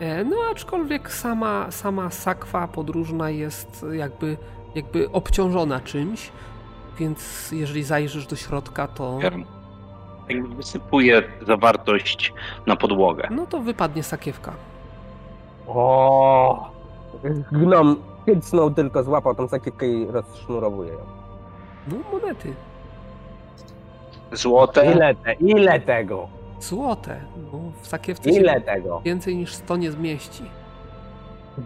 E, 0.00 0.24
No 0.24 0.36
aczkolwiek 0.52 1.12
sama, 1.12 1.70
sama 1.70 2.10
sakwa 2.10 2.68
podróżna 2.68 3.30
jest 3.30 3.86
jakby, 3.92 4.36
jakby 4.74 5.10
obciążona 5.12 5.80
czymś, 5.80 6.32
więc 6.98 7.52
jeżeli 7.52 7.82
zajrzysz 7.82 8.26
do 8.26 8.36
środka, 8.36 8.88
to 8.88 9.18
Jakby 10.28 10.54
wysypuję 10.54 11.22
zawartość 11.46 12.32
na 12.66 12.76
podłogę. 12.76 13.28
no 13.30 13.46
to 13.46 13.60
wypadnie 13.60 14.02
sakiewka. 14.02 14.52
O, 15.66 16.70
Gnom 17.52 17.96
hycnął 18.26 18.70
tylko, 18.70 19.02
złapał 19.02 19.34
tą 19.34 19.48
sakiewkę 19.48 19.86
i 19.86 20.06
rozsznurowuje 20.06 20.92
ją. 20.92 20.98
No 21.88 21.96
monety. 22.12 22.54
Złote. 24.32 24.92
Ile, 24.92 25.14
te, 25.14 25.32
ile 25.34 25.80
tego? 25.80 26.28
Złote. 26.60 27.20
No, 27.52 27.58
w 27.82 27.86
sakiewce 27.86 28.32
się 28.32 28.40
Ile 28.40 28.60
tego? 28.60 29.00
więcej 29.04 29.36
niż 29.36 29.54
100 29.54 29.76
nie 29.76 29.90
zmieści. 29.90 30.44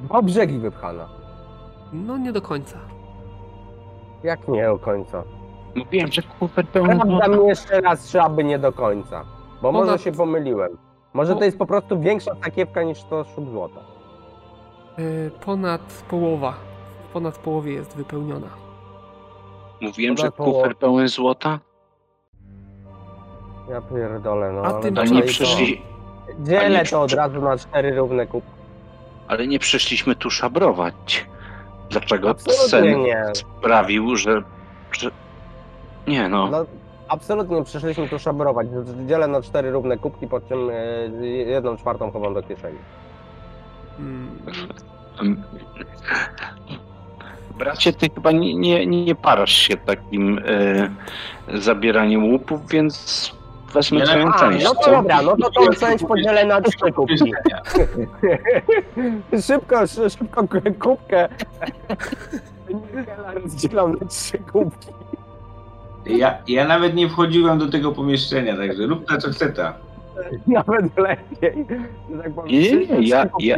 O 0.08 0.22
brzegi 0.22 0.58
wypchana. 0.58 1.08
No 1.92 2.18
nie 2.18 2.32
do 2.32 2.42
końca. 2.42 2.78
Jak 4.22 4.48
nie 4.48 4.64
do 4.66 4.78
końca? 4.78 5.22
Mówiłem, 5.76 6.12
że 6.12 6.22
kufer 6.22 6.66
pełen 6.68 7.00
Sprawdzam 7.00 7.46
jeszcze 7.46 7.80
raz, 7.80 8.08
czy 8.10 8.20
aby 8.22 8.44
nie 8.44 8.58
do 8.58 8.72
końca. 8.72 9.24
Bo 9.62 9.68
Ponad- 9.72 9.86
może 9.86 9.98
się 9.98 10.12
pomyliłem. 10.12 10.78
Może 11.12 11.36
to 11.36 11.44
jest 11.44 11.58
po 11.58 11.66
prostu 11.66 12.00
większa 12.00 12.30
sakiewka 12.44 12.82
niż 12.82 13.02
to 13.04 13.24
szub 13.24 13.50
złota. 13.50 13.80
E, 14.98 15.30
Ponad 15.44 16.04
połowa. 16.10 16.54
W 17.08 17.12
ponad 17.12 17.38
połowie 17.38 17.72
jest 17.72 17.96
wypełniona. 17.96 18.46
Mówiłem, 19.80 20.16
Ponad 20.16 20.36
że 20.36 20.44
kufer 20.44 20.76
pełen 20.76 21.08
złota. 21.08 21.58
Ja 23.70 23.80
pierdolę, 23.80 24.52
no. 24.52 24.62
A 24.62 24.90
dalej 24.90 25.12
nie 25.12 25.22
przyszli, 25.22 25.76
to- 25.76 26.44
Dzielę 26.44 26.70
nie 26.70 26.84
to 26.84 27.02
od 27.02 27.12
razu 27.12 27.40
na 27.42 27.58
cztery 27.58 27.96
równe 27.96 28.26
kupy. 28.26 28.46
ale 29.28 29.46
nie 29.46 29.58
przyszliśmy 29.58 30.14
tu 30.16 30.30
szabrować. 30.30 31.26
Dlaczego 31.90 32.30
Absolutnie 32.30 32.68
sen 32.68 33.02
nie. 33.02 33.24
sprawił, 33.34 34.16
że, 34.16 34.42
że... 34.92 35.10
Nie 36.06 36.28
no. 36.28 36.46
No, 36.48 36.64
absolutnie 37.08 37.56
nie 37.56 37.64
przyszliśmy 37.64 38.08
tu 38.08 38.18
szabrować. 38.18 38.66
Dzielę 39.06 39.26
na 39.28 39.42
cztery 39.42 39.70
równe 39.70 39.98
kubki, 39.98 40.26
po 40.26 40.40
czym 40.40 40.70
e, 40.70 41.26
jedną 41.26 41.76
czwartą 41.76 42.10
chowam 42.10 42.34
do 42.34 42.42
kieszeni. 42.42 42.78
Bracie, 47.58 47.92
ty 47.92 48.08
chyba 48.14 48.32
nie, 48.32 48.54
nie, 48.54 48.86
nie 48.86 49.14
parasz 49.14 49.52
się 49.52 49.76
takim 49.76 50.40
e, 50.46 51.58
zabieraniem 51.60 52.32
łupów, 52.32 52.60
więc 52.70 53.32
wezmę 53.74 54.00
twoją 54.00 54.28
A, 54.28 54.38
część. 54.38 54.64
no 54.64 54.74
to 54.74 54.80
co? 54.84 54.90
dobra, 54.90 55.22
no 55.22 55.36
to 55.36 55.50
tą 55.50 55.66
część 55.80 56.04
podzielę 56.04 56.44
na 56.44 56.60
trzy 56.60 56.92
kubki. 56.94 57.32
Szybko, 59.46 59.86
szy- 59.86 60.10
szybko 60.18 60.48
k- 60.48 60.60
kubkę. 60.78 61.28
Nikela 62.68 63.32
rozdzielam 63.34 63.92
na 64.00 64.06
trzy 64.06 64.38
kubki. 64.38 64.88
Ja, 66.06 66.38
ja 66.48 66.64
nawet 66.68 66.94
nie 66.94 67.08
wchodziłem 67.08 67.58
do 67.58 67.68
tego 67.68 67.92
pomieszczenia, 67.92 68.56
także 68.56 68.86
rób 68.86 69.08
ta 69.08 69.18
co 69.18 69.30
chce 69.30 69.52
ta. 69.52 69.74
Nawet 70.46 70.98
lepiej. 70.98 71.66
Tak 72.22 72.32
powiem, 72.34 72.52
Nie, 72.52 72.70
nie, 72.72 72.86
trzy- 72.86 73.02
ja- 73.02 73.26
ja-. 73.40 73.56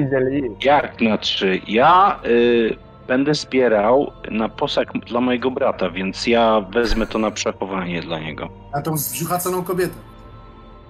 Jak 0.65 1.01
na 1.01 1.19
trzy? 1.19 1.61
Ja 1.69 2.19
y, 2.27 2.77
będę 3.09 3.35
zbierał 3.35 4.11
na 4.31 4.49
posag 4.49 4.93
dla 4.93 5.20
mojego 5.20 5.51
brata, 5.51 5.91
więc 5.91 6.27
ja 6.27 6.61
wezmę 6.70 7.07
to 7.07 7.19
na 7.19 7.31
przechowanie 7.31 8.03
dla 8.03 8.19
niego. 8.20 8.49
Na 8.74 8.83
tą 8.83 8.97
zbrzuchaconą 8.97 9.62
kobietę. 9.65 9.95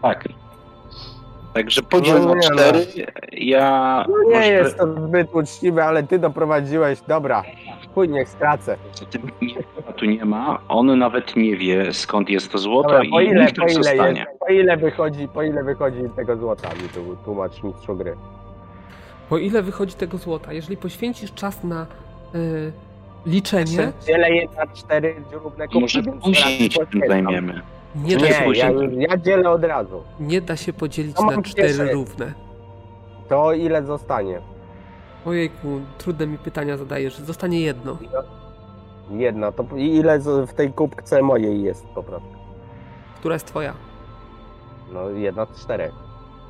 Tak. 0.03 0.29
Także 1.55 1.83
podziel 1.83 2.21
No 2.21 2.27
na 2.29 2.35
nie, 2.35 2.41
cztery. 2.41 2.87
Ja. 3.33 4.05
No 4.09 4.19
nie 4.31 4.37
może- 4.37 4.49
jest 4.53 4.79
to 4.79 4.93
zbyt 5.07 5.35
uczciwe, 5.35 5.85
ale 5.85 6.03
ty 6.03 6.19
doprowadziłeś. 6.19 7.01
Dobra, 7.09 7.43
chuj, 7.95 8.09
niech 8.09 8.29
stracę. 8.29 8.77
Ty, 9.11 9.19
nie, 9.43 9.55
tu 9.97 10.05
nie 10.05 10.25
ma. 10.25 10.59
On 10.69 10.99
nawet 10.99 11.37
nie 11.37 11.57
wie 11.57 11.93
skąd 11.93 12.31
jest 12.31 12.53
to 12.53 12.59
złoto 12.59 12.89
Dobra, 12.89 13.05
i 13.05 13.11
po 13.11 13.21
ile, 13.21 13.41
niech 13.45 13.53
po 13.55 13.63
ile, 13.65 13.73
zostanie. 13.75 14.21
jest, 14.21 14.39
po 14.41 14.53
ile 14.53 14.77
wychodzi, 14.77 15.29
po 15.29 15.43
ile 15.43 15.65
wychodzi 15.65 15.99
tego 16.17 16.37
złota, 16.37 16.69
mi 16.69 16.89
tu 16.89 17.17
tłumacz 17.25 17.63
mistrzu 17.63 17.97
gry. 17.97 18.17
po 19.29 19.39
ile 19.39 19.63
wychodzi 19.63 19.95
tego 19.95 20.19
złota? 20.19 20.53
Jeżeli 20.53 20.77
poświęcisz 20.77 21.33
czas 21.35 21.65
na 21.65 21.87
y, 22.35 22.73
liczenie, 23.27 23.93
Dzielę 24.07 24.31
je 24.31 24.49
na 24.57 24.67
cztery 24.67 25.15
równe 25.33 25.65
kubki, 25.69 25.81
Może 25.81 26.03
później 26.03 26.71
się 26.71 26.87
tym 26.87 27.01
zajmiemy. 27.09 27.61
nie 27.97 28.17
da, 28.17 28.23
Nie, 28.25 28.31
ja, 28.31 28.43
później? 28.45 29.07
ja 29.11 29.17
dzielę 29.17 29.51
od 29.51 29.65
razu. 29.65 30.03
nie 30.21 30.41
da 30.41 30.57
się 30.57 30.73
podzielić 30.73 31.17
na 31.19 31.43
cztery 31.43 31.93
równe. 31.93 32.33
To 33.29 33.53
ile 33.53 33.83
zostanie? 33.83 34.41
Ojejku, 35.27 35.81
trudne 35.99 36.27
mi 36.27 36.39
pytania 36.39 36.77
zadajesz. 36.77 37.19
Zostanie 37.19 37.61
jedno. 37.61 37.99
Jedna. 39.11 39.53
To 39.53 39.65
i 39.77 39.97
ile 39.97 40.19
w 40.47 40.53
tej 40.53 40.73
kubce 40.73 41.23
mojej 41.23 41.63
jest 41.63 41.87
po 41.87 42.03
prostu? 42.03 42.29
Która 43.19 43.35
jest 43.35 43.47
twoja? 43.47 43.75
No 44.93 45.09
jedna 45.11 45.47
z 45.47 45.61
czterech. 45.61 45.93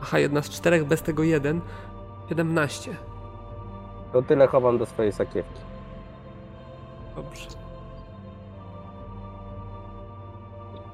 Aha, 0.03 0.19
jedna 0.19 0.43
z 0.43 0.51
czterech, 0.51 0.85
bez 0.85 1.03
tego 1.03 1.23
jeden. 1.23 1.61
17. 2.28 2.97
To 4.12 4.23
tyle 4.23 4.47
chowam 4.47 4.78
do 4.78 4.86
swojej 4.86 5.12
sakiewki. 5.12 5.61
Dobrze. 7.16 7.49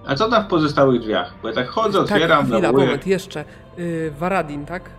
A 0.07 0.15
co 0.15 0.29
tam 0.31 0.45
w 0.45 0.47
pozostałych 0.47 1.01
drzwiach? 1.01 1.35
Bo 1.43 1.49
ja 1.49 1.55
tak 1.55 1.69
chodzę, 1.69 1.99
tak, 2.05 2.13
otwieram, 2.13 2.45
chwila, 2.45 2.61
nawołuję. 2.61 2.87
moment, 2.87 3.07
jeszcze. 3.07 3.45
Y, 3.79 4.13
Varadin, 4.19 4.67
tak? 4.67 4.91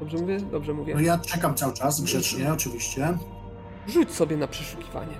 Dobrze 0.00 0.16
mówię? 0.18 0.40
Dobrze 0.40 0.74
mówię. 0.74 0.94
No 0.94 1.00
ja 1.00 1.18
czekam 1.18 1.54
cały 1.54 1.72
czas, 1.74 2.00
grzecznie 2.00 2.52
oczywiście. 2.52 3.18
Rzuć 3.88 4.10
sobie 4.10 4.36
na 4.36 4.46
przeszukiwanie. 4.46 5.14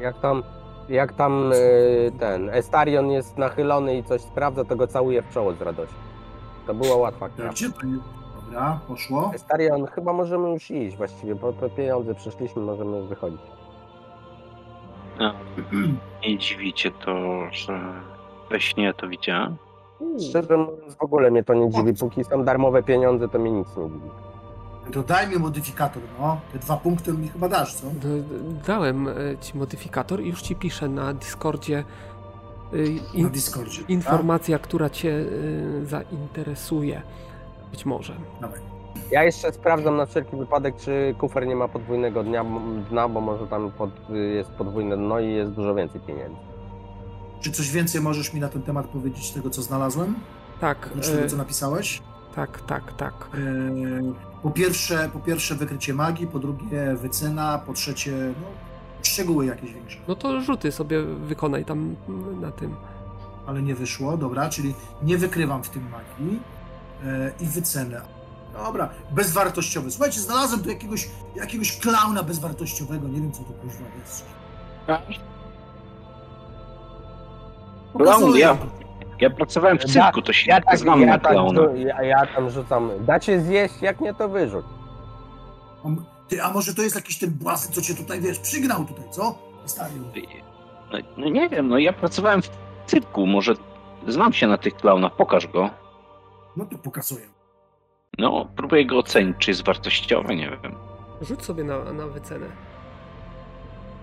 Jak 0.00 0.20
tam, 0.20 0.42
jak 0.88 1.12
tam 1.12 1.52
e, 1.52 2.10
ten 2.18 2.50
Estarion 2.50 3.10
jest 3.10 3.38
nachylony 3.38 3.96
i 3.98 4.04
coś 4.04 4.20
sprawdza, 4.20 4.64
to 4.64 4.76
go 4.76 4.86
całuje 4.86 5.22
w 5.22 5.28
czoło 5.30 5.54
z 5.54 5.60
radości. 5.62 5.94
To 6.66 6.74
była 6.74 6.96
łatwa 6.96 7.28
Tak, 7.28 7.36
gra. 7.36 7.50
Gdzie 7.50 7.70
to 7.70 7.86
jest? 7.86 8.02
Dobra, 8.44 8.80
poszło. 8.88 9.30
Estarion, 9.34 9.86
chyba 9.86 10.12
możemy 10.12 10.48
już 10.50 10.70
iść 10.70 10.96
właściwie, 10.96 11.36
po, 11.36 11.52
po 11.52 11.68
pieniądze 11.70 12.14
przyszliśmy, 12.14 12.62
możemy 12.62 12.96
już 12.98 13.06
wychodzić. 13.08 13.40
No, 15.18 15.34
nie 16.26 16.38
dziwicie 16.38 16.90
to, 16.90 17.16
że 17.52 17.80
we 18.50 18.60
śnie 18.60 18.94
to 18.94 19.08
widziałem. 19.08 19.56
Szczerze 20.30 20.56
mówiąc, 20.56 20.94
w 20.94 21.02
ogóle 21.02 21.30
mnie 21.30 21.44
to 21.44 21.54
nie 21.54 21.70
dziwi. 21.70 21.94
Póki 21.94 22.24
są 22.24 22.44
darmowe 22.44 22.82
pieniądze, 22.82 23.28
to 23.28 23.38
mnie 23.38 23.50
nic 23.52 23.76
nie 23.76 23.88
dziwi. 23.88 24.10
To 24.92 25.02
daj 25.02 25.28
mi 25.28 25.36
modyfikator, 25.36 26.02
no. 26.20 26.36
Te 26.52 26.58
dwa 26.58 26.76
punkty 26.76 27.12
mi 27.12 27.28
chyba 27.28 27.48
dasz, 27.48 27.74
co? 27.74 27.86
Dałem 28.66 29.08
y, 29.08 29.36
ci 29.40 29.58
modyfikator 29.58 30.20
i 30.20 30.28
już 30.28 30.42
ci 30.42 30.56
piszę 30.56 30.88
na 30.88 31.14
Discordzie 31.14 31.84
y, 32.74 32.76
Na 33.14 33.18
in, 33.20 33.30
Discordzie. 33.30 33.82
informacja, 33.88 34.58
która 34.58 34.90
cię 34.90 35.08
y, 35.10 35.86
zainteresuje. 35.86 37.02
Być 37.70 37.86
może. 37.86 38.12
Tak? 38.12 38.22
Dawaj. 38.40 38.60
Ja 39.10 39.24
jeszcze 39.24 39.52
sprawdzam 39.52 39.96
na 39.96 40.06
wszelki 40.06 40.36
wypadek, 40.36 40.76
czy 40.76 41.14
kufer 41.18 41.46
nie 41.46 41.56
ma 41.56 41.68
podwójnego 41.68 42.22
dnia, 42.24 42.44
dna, 42.90 43.08
bo 43.08 43.20
może 43.20 43.46
tam 43.46 43.70
pod, 43.70 43.90
jest 44.34 44.50
podwójne 44.50 44.96
dno 44.96 45.20
i 45.20 45.32
jest 45.32 45.52
dużo 45.52 45.74
więcej 45.74 46.00
pieniędzy. 46.00 46.36
Czy 47.40 47.52
coś 47.52 47.70
więcej 47.70 48.00
możesz 48.00 48.32
mi 48.32 48.40
na 48.40 48.48
ten 48.48 48.62
temat 48.62 48.86
powiedzieć 48.86 49.30
tego, 49.30 49.50
co 49.50 49.62
znalazłem? 49.62 50.14
Tak, 50.60 50.86
Oprócz 50.86 51.06
tego, 51.06 51.22
e, 51.22 51.28
co 51.28 51.36
napisałeś? 51.36 52.02
tak, 52.34 52.60
tak, 52.60 52.92
tak. 52.96 53.14
E, 53.34 53.38
Po 54.42 54.50
pierwsze, 54.50 55.10
po 55.12 55.18
pierwsze 55.20 55.54
wykrycie 55.54 55.94
magii, 55.94 56.26
po 56.26 56.38
drugie 56.38 56.94
wycena, 56.96 57.58
po 57.66 57.72
trzecie 57.72 58.12
no, 58.40 58.46
szczegóły 59.02 59.46
jakieś 59.46 59.72
większe. 59.72 59.98
No 60.08 60.14
to 60.14 60.40
rzuty 60.40 60.72
sobie 60.72 61.02
wykonaj 61.02 61.64
tam 61.64 61.96
na 62.40 62.50
tym. 62.52 62.74
Ale 63.46 63.62
nie 63.62 63.74
wyszło, 63.74 64.16
dobra, 64.16 64.48
czyli 64.48 64.74
nie 65.02 65.18
wykrywam 65.18 65.62
w 65.64 65.68
tym 65.70 65.82
magii 65.90 66.40
e, 67.04 67.32
i 67.40 67.46
wycenę. 67.46 68.00
Dobra, 68.52 68.88
bezwartościowy. 69.10 69.90
Słuchajcie, 69.90 70.20
znalazłem 70.20 70.62
tu 70.62 70.68
jakiegoś, 70.68 71.08
jakiegoś 71.36 71.76
klauna 71.78 72.22
bezwartościowego, 72.22 73.08
nie 73.08 73.20
wiem 73.20 73.32
co 73.32 73.38
to 73.44 73.52
kurwa 73.52 73.84
jest. 74.00 74.24
Pokazuję. 77.98 78.40
ja, 78.40 78.56
ja 79.20 79.30
pracowałem 79.30 79.78
w 79.78 79.84
cyrku, 79.84 80.22
to 80.22 80.32
się 80.32 80.50
Ja, 80.50 80.60
tak, 80.60 80.78
znam 80.78 81.00
ja, 81.00 81.06
na 81.06 81.18
tak, 81.18 81.32
klauna. 81.32 81.60
ja, 81.74 82.02
ja 82.02 82.26
tam 82.26 82.50
rzucam, 82.50 82.90
dacie 83.00 83.40
zjeść, 83.40 83.82
jak 83.82 84.00
nie 84.00 84.14
to 84.14 84.28
wyrzuć. 84.28 84.64
Ty, 86.28 86.42
a 86.42 86.52
może 86.52 86.74
to 86.74 86.82
jest 86.82 86.96
jakiś 86.96 87.18
ten 87.18 87.30
błazen, 87.30 87.72
co 87.72 87.82
cię 87.82 87.94
tutaj, 87.94 88.20
wiesz, 88.20 88.38
przygnał 88.38 88.84
tutaj, 88.84 89.04
co? 89.10 89.38
Stawił. 89.64 90.04
No, 90.92 90.98
no 91.16 91.28
nie 91.28 91.48
wiem, 91.48 91.68
no 91.68 91.78
ja 91.78 91.92
pracowałem 91.92 92.42
w 92.42 92.50
cyrku, 92.86 93.26
może 93.26 93.54
znam 94.08 94.32
się 94.32 94.46
na 94.46 94.58
tych 94.58 94.74
klaunach, 94.74 95.12
pokaż 95.16 95.46
go. 95.46 95.70
No 96.56 96.66
to 96.66 96.78
pokazuję. 96.78 97.26
No, 98.18 98.48
próbuję 98.56 98.86
go 98.86 98.98
ocenić, 98.98 99.36
czy 99.38 99.50
jest 99.50 99.64
wartościowy, 99.66 100.36
nie 100.36 100.50
wiem. 100.50 100.74
Rzuć 101.20 101.44
sobie 101.44 101.64
na, 101.64 101.92
na 101.92 102.06
wycenę. 102.06 102.46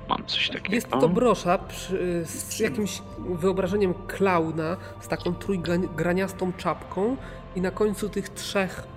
Mam 0.09 0.25
coś 0.25 0.49
takiego. 0.49 0.75
Jest 0.75 0.89
to 0.89 1.09
brosza 1.09 1.57
przy, 1.57 2.23
z 2.25 2.59
jakimś 2.59 3.01
wyobrażeniem 3.17 3.93
klauna 4.07 4.77
z 4.99 5.07
taką 5.07 5.33
trójgraniastą 5.33 6.53
czapką 6.53 7.17
i 7.55 7.61
na 7.61 7.71
końcu 7.71 8.09
tych 8.09 8.29
trzech 8.29 8.87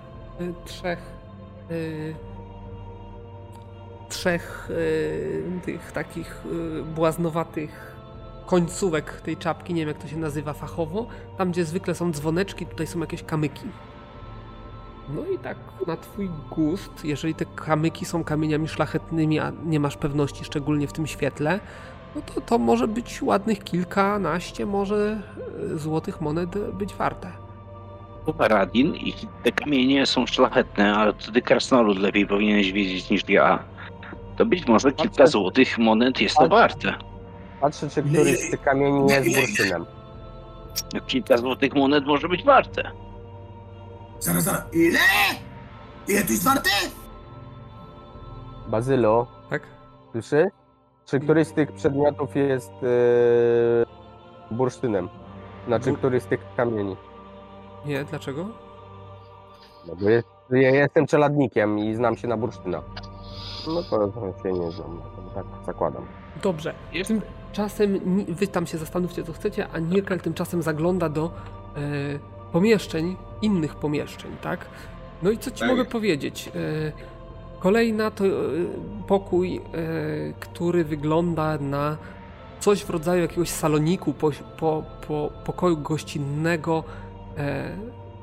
y, 0.41 0.53
trzech 0.65 0.99
y, 1.71 2.15
trzech 4.09 4.67
y, 4.71 5.43
tych 5.65 5.91
takich 5.91 6.43
błaznowatych 6.95 7.97
końcówek 8.45 9.21
tej 9.21 9.37
czapki, 9.37 9.73
nie 9.73 9.81
wiem 9.81 9.87
jak 9.87 9.97
to 9.97 10.07
się 10.07 10.17
nazywa 10.17 10.53
fachowo, 10.53 11.07
tam 11.37 11.51
gdzie 11.51 11.65
zwykle 11.65 11.95
są 11.95 12.11
dzwoneczki, 12.11 12.65
tutaj 12.65 12.87
są 12.87 12.99
jakieś 12.99 13.23
kamyki. 13.23 13.63
No 15.15 15.21
i 15.35 15.39
tak 15.39 15.57
na 15.87 15.97
twój 15.97 16.29
gust, 16.49 17.05
jeżeli 17.05 17.35
te 17.35 17.45
kamyki 17.45 18.05
są 18.05 18.23
kamieniami 18.23 18.67
szlachetnymi, 18.67 19.39
a 19.39 19.51
nie 19.65 19.79
masz 19.79 19.97
pewności, 19.97 20.45
szczególnie 20.45 20.87
w 20.87 20.93
tym 20.93 21.07
świetle, 21.07 21.59
no 22.15 22.21
to 22.21 22.41
to 22.41 22.57
może 22.57 22.87
być 22.87 23.21
ładnych 23.21 23.63
kilkanaście 23.63 24.65
może 24.65 25.21
e, 25.73 25.77
złotych 25.77 26.21
monet 26.21 26.71
być 26.73 26.93
warte. 26.93 27.31
Radin 28.39 28.95
i 28.95 29.13
te 29.43 29.51
kamienie 29.51 30.05
są 30.05 30.25
szlachetne, 30.25 30.95
ale 30.95 31.13
to 31.13 31.31
ty 31.31 31.41
krasnolud 31.41 31.99
lepiej 31.99 32.27
powinieneś 32.27 32.71
wiedzieć 32.71 33.09
niż 33.09 33.29
ja. 33.29 33.59
To 34.37 34.45
być 34.45 34.67
może 34.67 34.91
kilka 34.91 35.23
Patrzę- 35.23 35.27
złotych 35.27 35.77
monet 35.77 36.21
jest 36.21 36.35
to 36.35 36.47
warte. 36.47 36.93
Patrzę, 37.61 37.89
czy 37.89 38.03
któryś 38.03 38.39
z 38.39 38.51
tych 38.51 38.61
kamieni 38.61 38.99
nie 39.03 39.13
jest 39.13 39.39
bursztynem. 39.39 39.85
Kilka 41.07 41.37
złotych 41.37 41.75
monet 41.75 42.05
może 42.05 42.29
być 42.29 42.43
warte. 42.43 42.91
Zaraz, 44.19 44.43
zaraz. 44.43 44.61
Ile? 44.73 44.99
Ile 46.07 46.23
to 46.23 46.31
jest 46.31 46.43
warte? 46.43 46.69
Bazylo, 48.67 49.27
Tak? 49.49 49.61
słyszy? 50.11 50.51
Czy 51.05 51.19
któryś 51.19 51.47
z 51.47 51.53
tych 51.53 51.71
przedmiotów 51.71 52.35
jest 52.35 52.71
yy, 52.81 54.55
bursztynem? 54.57 55.09
Znaczy, 55.67 55.91
Bu- 55.91 55.97
któryś 55.97 56.23
z 56.23 56.25
tych 56.25 56.39
kamieni? 56.57 56.97
Nie, 57.85 58.03
dlaczego? 58.03 58.45
No 59.87 59.95
bo 59.95 60.09
jest, 60.09 60.27
ja 60.51 60.69
jestem 60.69 61.07
czeladnikiem 61.07 61.79
i 61.79 61.95
znam 61.95 62.17
się 62.17 62.27
na 62.27 62.37
bursztynach. 62.37 62.83
No 63.67 63.83
to 63.83 64.33
się 64.43 64.51
nie 64.53 64.71
znam, 64.71 65.01
no 65.25 65.29
tak 65.35 65.45
zakładam. 65.65 66.05
Dobrze. 66.43 66.73
Jest- 66.93 67.11
Tymczasem 67.47 68.15
ni- 68.17 68.25
wy 68.25 68.47
tam 68.47 68.67
się 68.67 68.77
zastanówcie, 68.77 69.23
co 69.23 69.33
chcecie, 69.33 69.67
a 69.73 69.79
Nirkel 69.79 70.19
tymczasem 70.19 70.61
zagląda 70.61 71.09
do 71.09 71.25
e, 71.25 71.79
pomieszczeń, 72.51 73.15
innych 73.41 73.75
pomieszczeń, 73.75 74.31
tak? 74.41 74.65
No 75.23 75.31
i 75.31 75.37
co 75.37 75.51
ci 75.51 75.59
Tak. 75.59 75.69
mogę 75.69 75.85
powiedzieć? 75.85 76.49
E, 76.55 76.91
kolejna 77.59 78.11
to 78.11 78.25
e, 78.25 78.29
pokój, 79.07 79.57
e, 79.57 79.61
który 80.39 80.83
wygląda 80.83 81.57
na 81.57 81.97
coś 82.59 82.83
w 82.83 82.89
rodzaju 82.89 83.21
jakiegoś 83.21 83.49
saloniku, 83.49 84.13
po, 84.13 84.31
po, 84.59 84.83
po 85.07 85.31
pokoju 85.45 85.77
gościnnego. 85.77 86.83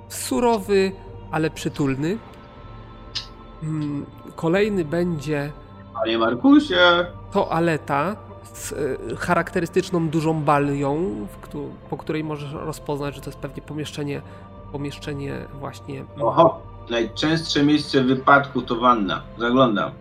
Surowy, 0.08 0.92
ale 1.30 1.50
przytulny. 1.50 2.18
Mm, 3.62 4.06
Kolejny 4.36 4.84
będzie 4.84 5.52
Panie 5.94 6.18
Markusie! 6.18 7.06
toaleta 7.32 8.16
z 8.52 8.72
e, 8.72 9.16
charakterystyczną 9.16 10.08
dużą 10.08 10.42
balią, 10.42 11.14
po 11.90 11.96
której 11.96 12.24
możesz 12.24 12.52
rozpoznać, 12.52 13.14
że 13.14 13.20
to 13.20 13.30
jest 13.30 13.38
pewnie 13.38 13.62
pomieszczenie, 13.62 14.22
pomieszczenie 14.72 15.34
właśnie 15.60 16.04
Oho, 16.20 16.60
najczęstsze 16.90 17.64
miejsce 17.64 18.02
wypadku 18.02 18.62
to 18.62 18.76
wanna. 18.76 19.22
Zaglądam. 19.38 19.88
e, 19.90 19.92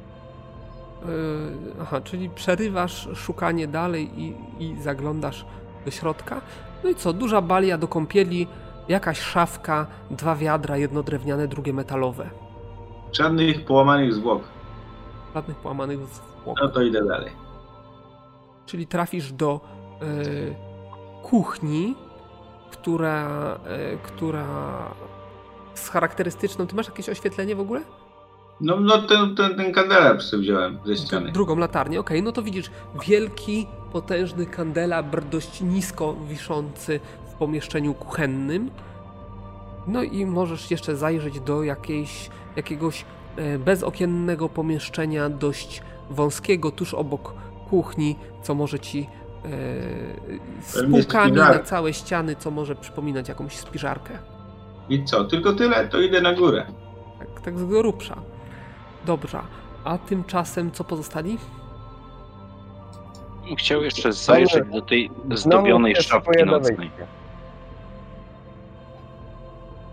aha, 1.82 2.02
czyli 2.02 2.30
przerywasz 2.30 3.10
szukanie 3.16 3.68
dalej 3.68 4.10
i, 4.22 4.36
i 4.60 4.82
zaglądasz 4.82 5.46
do 5.86 5.92
środka. 5.92 6.42
No 6.84 6.90
i 6.90 6.96
co, 6.96 7.14
duża 7.14 7.42
balia 7.42 7.78
do 7.78 7.88
kąpieli, 7.88 8.48
jakaś 8.88 9.20
szafka, 9.22 9.88
dwa 10.12 10.36
wiadra, 10.36 10.78
jedno 10.78 11.04
drewniane, 11.04 11.48
drugie 11.48 11.74
metalowe. 11.74 12.30
Żadnych 13.12 13.66
połamanych 13.66 14.14
zwłok. 14.14 14.42
Żadnych 15.36 15.58
połamanych 15.58 16.00
zwłok. 16.00 16.58
No 16.62 16.68
to 16.68 16.82
idę 16.82 17.06
dalej. 17.06 17.32
Czyli 18.66 18.88
trafisz 18.88 19.32
do 19.32 19.60
e, 20.02 20.06
kuchni, 21.24 21.96
która, 22.72 23.60
e, 23.66 23.98
która 23.98 24.46
z 25.74 25.90
charakterystyczną. 25.90 26.68
Ty 26.68 26.76
masz 26.76 26.88
jakieś 26.88 27.10
oświetlenie 27.10 27.56
w 27.56 27.60
ogóle? 27.60 27.82
No, 28.62 28.80
no 28.80 29.02
ten, 29.02 29.36
ten, 29.36 29.56
ten 29.58 29.74
kandelabr 29.74 30.22
sobie 30.22 30.44
wziąłem 30.44 30.80
ze 30.86 30.98
ściany. 30.98 31.32
Drugą 31.32 31.56
latarnię, 31.56 32.00
okej, 32.00 32.24
no 32.24 32.32
to 32.32 32.42
widzisz 32.42 32.72
wielki, 33.08 33.68
potężny 33.92 34.46
kandelabr, 34.46 35.24
dość 35.24 35.62
nisko 35.62 36.16
wiszący 36.30 37.00
w 37.32 37.34
pomieszczeniu 37.34 37.94
kuchennym. 37.94 38.72
No 39.88 40.04
i 40.04 40.26
możesz 40.26 40.72
jeszcze 40.72 40.96
zajrzeć 40.96 41.40
do 41.40 41.64
jakiejś, 41.64 42.30
jakiegoś 42.56 43.06
e, 43.36 43.60
bezokiennego 43.60 44.50
pomieszczenia, 44.50 45.30
dość 45.30 45.82
wąskiego, 46.10 46.72
tuż 46.72 46.94
obok 46.94 47.34
kuchni, 47.74 48.16
co 48.42 48.56
może 48.56 48.80
ci 48.80 49.10
e, 49.46 49.50
z 50.62 50.92
półkami 50.92 51.32
na 51.32 51.60
całe 51.60 51.94
ściany, 51.94 52.36
co 52.36 52.52
może 52.52 52.76
przypominać 52.76 53.30
jakąś 53.30 53.58
spiżarkę. 53.58 54.18
I 54.90 55.04
co? 55.04 55.24
Tylko 55.24 55.54
tyle? 55.54 55.88
To 55.88 56.02
idę 56.02 56.22
na 56.22 56.34
górę. 56.34 56.66
Tak, 57.20 57.42
tak 57.42 57.60
z 57.60 57.66
grubsza. 57.66 58.22
Dobrze. 59.06 59.40
A 59.84 59.98
tymczasem 59.98 60.72
co 60.72 60.84
pozostali? 60.84 61.38
Chciał 63.58 63.84
jeszcze 63.84 64.14
zajrzeć 64.14 64.64
do 64.72 64.82
tej 64.82 65.12
zdobionej 65.32 65.96
szafki 65.96 66.44
nocnej. 66.46 66.92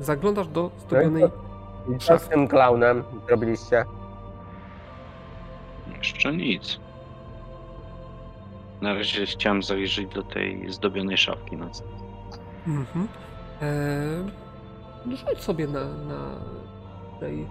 Zaglądasz 0.00 0.48
do 0.48 0.70
zdobionej 0.78 1.24
I 1.94 1.98
co 1.98 2.18
z 2.18 2.28
tym 2.28 2.48
klaunem 2.48 3.04
zrobiliście? 3.26 3.84
Jeszcze 5.98 6.32
nic. 6.32 6.80
Na 8.80 8.94
razie 8.94 9.26
chciałem 9.26 9.62
zajrzeć 9.62 10.14
do 10.14 10.22
tej 10.22 10.72
zdobionej 10.72 11.16
szafki 11.18 11.56
nocnej. 11.56 11.90
Mhm. 12.66 13.08
Eee, 13.62 15.16
rzuć 15.16 15.38
sobie 15.42 15.66
na, 15.66 15.84
na 15.84 16.34
tej 17.20 17.46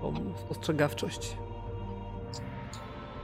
tą 0.00 0.14
spostrzegawczość. 0.36 1.36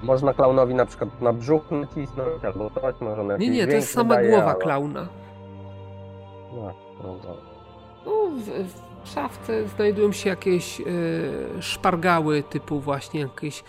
Można 0.03 0.35
klaunowi 0.35 0.75
na 0.75 0.87
przykład 0.87 1.21
na 1.23 1.33
brzuch 1.33 1.71
nacisnąć 1.71 2.45
albo 2.45 2.71
coś, 2.71 2.95
może 3.01 3.25
na 3.25 3.37
Nie, 3.37 3.51
nie, 3.51 3.67
to 3.67 3.73
jest 3.73 3.93
sama 3.93 4.09
wydaje, 4.15 4.31
głowa 4.31 4.51
ale- 4.51 4.61
klauna. 4.61 5.09
No, 6.55 6.75
no, 7.03 7.17
no. 7.25 7.37
No, 8.07 8.13
w, 8.37 8.69
w 9.05 9.09
szafce 9.09 9.69
znajdują 9.69 10.13
się 10.13 10.31
jakieś 10.31 10.81
e, 10.81 10.85
szpargały 11.63 12.43
typu 12.43 12.81
właśnie 12.81 13.21
jakieś 13.21 13.65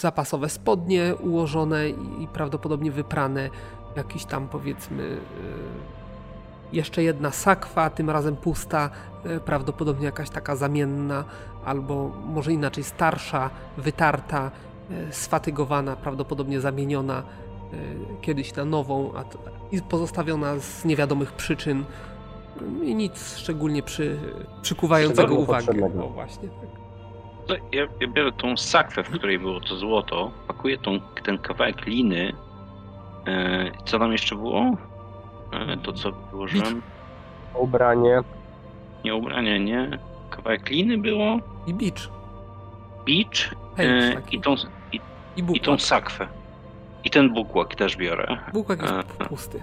zapasowe 0.00 0.48
spodnie 0.48 1.14
ułożone 1.16 1.88
i, 1.88 2.28
prawdopodobnie 2.32 2.90
wyprane. 2.90 3.50
Jakiś 3.96 4.24
tam 4.24 4.48
powiedzmy 4.48 5.16
Jeszcze 6.72 7.02
jedna 7.02 7.30
sakwa, 7.30 7.90
tym 7.90 8.10
razem 8.10 8.36
pusta, 8.36 8.90
e, 9.24 9.40
prawdopodobnie 9.40 10.06
jakaś 10.06 10.30
taka 10.30 10.56
zamienna, 10.56 11.24
albo 11.64 12.08
może 12.26 12.52
inaczej 12.52 12.84
starsza, 12.84 13.50
wytarta, 13.78 14.50
sfatygowana, 15.10 15.96
prawdopodobnie 15.96 16.60
zamieniona 16.60 17.22
kiedyś 18.20 18.54
na 18.54 18.64
nową 18.64 19.12
i 19.72 19.82
pozostawiona 19.82 20.58
z 20.58 20.84
niewiadomych 20.84 21.32
przyczyn 21.32 21.84
i 22.82 22.94
nic 22.94 23.36
szczególnie 23.36 23.82
przy, 23.82 24.18
przykuwającego 24.62 25.22
Szczególnie 25.22 25.42
uwagę. 25.42 25.66
potrzebnego. 25.66 26.04
O 26.04 26.08
właśnie, 26.08 26.48
tak. 26.48 26.85
Ja, 27.72 27.82
ja 28.00 28.08
biorę 28.08 28.32
tą 28.32 28.56
sakwę, 28.56 29.02
w 29.04 29.10
której 29.10 29.38
było 29.38 29.60
to 29.60 29.76
złoto, 29.76 30.30
pakuję 30.48 30.78
tą, 30.78 31.00
ten 31.24 31.38
kawałek 31.38 31.86
liny. 31.86 32.32
E, 33.26 33.70
co 33.84 33.98
tam 33.98 34.12
jeszcze 34.12 34.34
było? 34.34 34.76
E, 35.52 35.76
to 35.76 35.92
co 35.92 36.12
wyłożyłem? 36.12 36.82
Ubranie. 37.54 38.20
Nie 39.04 39.14
ubranie, 39.14 39.60
nie. 39.60 39.98
Kawałek 40.30 40.68
liny 40.70 40.98
było, 40.98 41.38
I 41.66 41.74
bicz, 41.74 42.10
bicz 43.04 43.50
e, 43.78 44.12
i, 44.30 44.40
tą, 44.40 44.54
i, 44.92 45.00
i 45.36 45.56
i 45.56 45.60
tą 45.60 45.78
sakwę. 45.78 46.28
I 47.04 47.10
ten 47.10 47.34
bukłak 47.34 47.74
też 47.74 47.96
biorę. 47.96 48.38
Bukłak 48.52 48.82
jest 48.82 48.94
E, 49.20 49.24
pusty. 49.24 49.62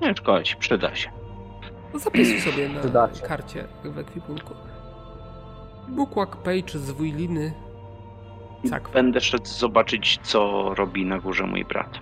Nie 0.00 0.14
szkodzi, 0.16 0.56
przyda 0.56 0.94
się. 0.94 1.10
No 1.92 1.98
zapisuj 1.98 2.40
sobie 2.40 2.68
na 2.68 3.08
karcie 3.28 3.64
w 3.84 3.98
ekwipunku. 3.98 4.54
Bukłak, 5.88 6.36
page, 6.36 6.78
zwój 6.78 7.12
liny, 7.12 7.52
sakwa. 8.70 8.92
Będę 8.94 9.20
szedł 9.20 9.46
zobaczyć, 9.46 10.20
co 10.22 10.70
robi 10.74 11.06
na 11.06 11.18
górze 11.18 11.46
mój 11.46 11.64
brat. 11.64 11.98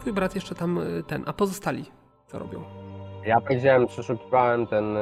Twój 0.00 0.12
brat 0.12 0.34
jeszcze 0.34 0.54
tam 0.54 0.78
y, 0.78 1.02
ten, 1.06 1.22
a 1.26 1.32
pozostali 1.32 1.84
co 2.26 2.38
robią? 2.38 2.62
Ja 3.26 3.40
powiedziałem, 3.40 3.86
przeszukiwałem 3.86 4.66
ten, 4.66 4.96
e, 4.96 5.00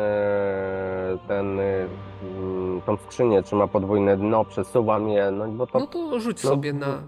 ten, 1.28 1.60
e, 1.60 1.86
mm, 2.22 2.80
tą 2.86 2.96
skrzynię, 2.96 3.42
czy 3.42 3.54
ma 3.56 3.66
podwójne 3.66 4.16
dno, 4.16 4.44
przesuwam 4.44 5.08
je, 5.08 5.30
no 5.30 5.48
bo 5.48 5.66
to 5.66 5.78
No 5.78 5.86
to 5.86 6.20
rzuć 6.20 6.44
no, 6.44 6.50
sobie 6.50 6.72
no. 6.72 6.86
na 6.86 7.02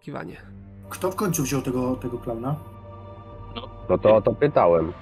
kiwanie. 0.00 0.36
Kto 0.88 1.10
w 1.10 1.16
końcu 1.16 1.42
wziął 1.42 1.62
tego, 1.62 1.96
tego 1.96 2.18
klauna? 2.18 2.56
No 3.88 3.98
to 3.98 4.16
o 4.16 4.22
to 4.22 4.34
pytałem. 4.34 4.92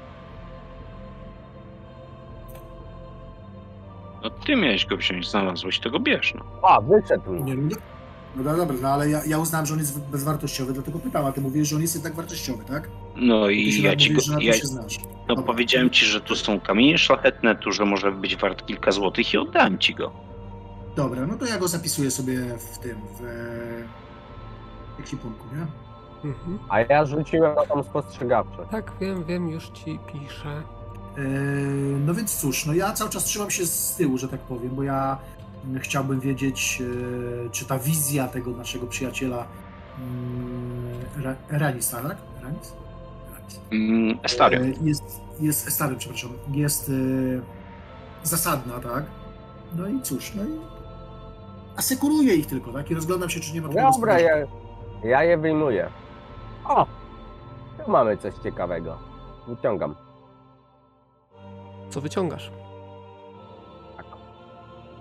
No 4.22 4.30
ty 4.30 4.56
miałeś 4.56 4.86
go 4.86 4.96
wziąć, 4.96 5.30
znalazłeś, 5.30 5.78
to 5.80 5.90
go 5.90 6.00
bierz, 6.00 6.34
no. 6.34 6.44
A, 6.68 6.80
wyszedł. 6.80 7.34
Nie 7.34 7.56
wiem. 7.56 7.68
No 8.36 8.42
dobra, 8.42 8.56
dobra, 8.56 8.76
no 8.82 8.88
ale 8.88 9.10
ja, 9.10 9.20
ja 9.26 9.38
uznałem, 9.38 9.66
że 9.66 9.72
on 9.74 9.80
jest 9.80 10.00
bezwartościowy, 10.00 10.72
dlatego 10.72 10.98
pytałem, 10.98 11.28
a 11.28 11.32
ty 11.32 11.40
mówisz, 11.40 11.68
że 11.68 11.76
on 11.76 11.82
jest 11.82 11.94
jednak 11.94 12.14
wartościowy, 12.14 12.64
tak? 12.64 12.88
No 13.16 13.48
i 13.50 13.82
ja 13.82 13.96
ci 13.96 14.12
go, 14.14 14.20
mówisz, 14.32 14.46
ja, 14.46 14.52
się 14.52 14.66
znasz. 14.66 14.98
no 14.98 15.06
Dobra. 15.28 15.44
powiedziałem 15.44 15.90
ci, 15.90 16.06
że 16.06 16.20
tu 16.20 16.36
są 16.36 16.60
kamienie 16.60 16.98
szlachetne, 16.98 17.56
tu, 17.56 17.72
że 17.72 17.84
może 17.84 18.12
być 18.12 18.36
wart 18.36 18.66
kilka 18.66 18.90
złotych 18.90 19.34
i 19.34 19.38
oddałem 19.38 19.78
ci 19.78 19.94
go. 19.94 20.12
Dobra, 20.96 21.26
no 21.26 21.36
to 21.36 21.46
ja 21.46 21.58
go 21.58 21.68
zapisuję 21.68 22.10
sobie 22.10 22.38
w 22.58 22.78
tym, 22.78 22.96
w 23.20 23.24
e, 23.24 25.00
ekwipunku, 25.00 25.44
nie? 25.54 25.66
Mhm. 26.30 26.58
A 26.68 26.80
ja 26.80 27.04
rzuciłem 27.04 27.54
na 27.54 27.66
tą 27.66 27.82
spostrzegawczość. 27.82 28.70
Tak, 28.70 28.92
wiem, 29.00 29.24
wiem, 29.24 29.48
już 29.50 29.68
ci 29.68 29.98
piszę. 30.12 30.62
E, 31.18 31.20
no 32.06 32.14
więc 32.14 32.36
cóż, 32.36 32.66
no 32.66 32.74
ja 32.74 32.92
cały 32.92 33.10
czas 33.10 33.24
trzymam 33.24 33.50
się 33.50 33.66
z 33.66 33.96
tyłu, 33.96 34.18
że 34.18 34.28
tak 34.28 34.40
powiem, 34.40 34.74
bo 34.74 34.82
ja 34.82 35.18
chciałbym 35.80 36.20
wiedzieć, 36.20 36.82
e, 37.46 37.50
czy 37.50 37.64
ta 37.66 37.78
wizja 37.78 38.28
tego 38.28 38.50
naszego 38.50 38.86
przyjaciela 38.86 39.46
mm, 39.98 41.24
Ra- 41.24 41.58
Ranisa, 41.58 41.96
tak? 42.02 42.16
Ranis? 42.42 42.72
Ranis. 43.38 43.60
Mm, 43.72 44.18
Estario. 44.22 44.60
E, 44.60 44.72
Jest, 44.82 45.20
jest 45.40 45.68
Estary, 45.68 45.96
przepraszam, 45.96 46.30
jest 46.52 46.90
zasadna, 48.22 48.78
tak? 48.80 49.04
No 49.76 49.88
i 49.88 50.00
cóż, 50.02 50.34
no 50.34 50.42
i 50.44 50.60
asekuruję 51.76 52.34
ich 52.34 52.46
tylko, 52.46 52.72
tak? 52.72 52.90
I 52.90 52.94
rozglądam 52.94 53.30
się, 53.30 53.40
czy 53.40 53.54
nie 53.54 53.62
ma 53.62 53.68
tu 53.68 53.74
Dobra, 53.74 54.20
ja, 54.20 54.32
ja 55.04 55.22
je 55.22 55.38
wyjmuję. 55.38 55.88
O! 56.68 56.86
Tu 57.84 57.90
mamy 57.90 58.16
coś 58.16 58.34
ciekawego. 58.42 58.98
Wyciągam. 59.48 59.94
Co 61.92 62.00
wyciągasz? 62.00 62.50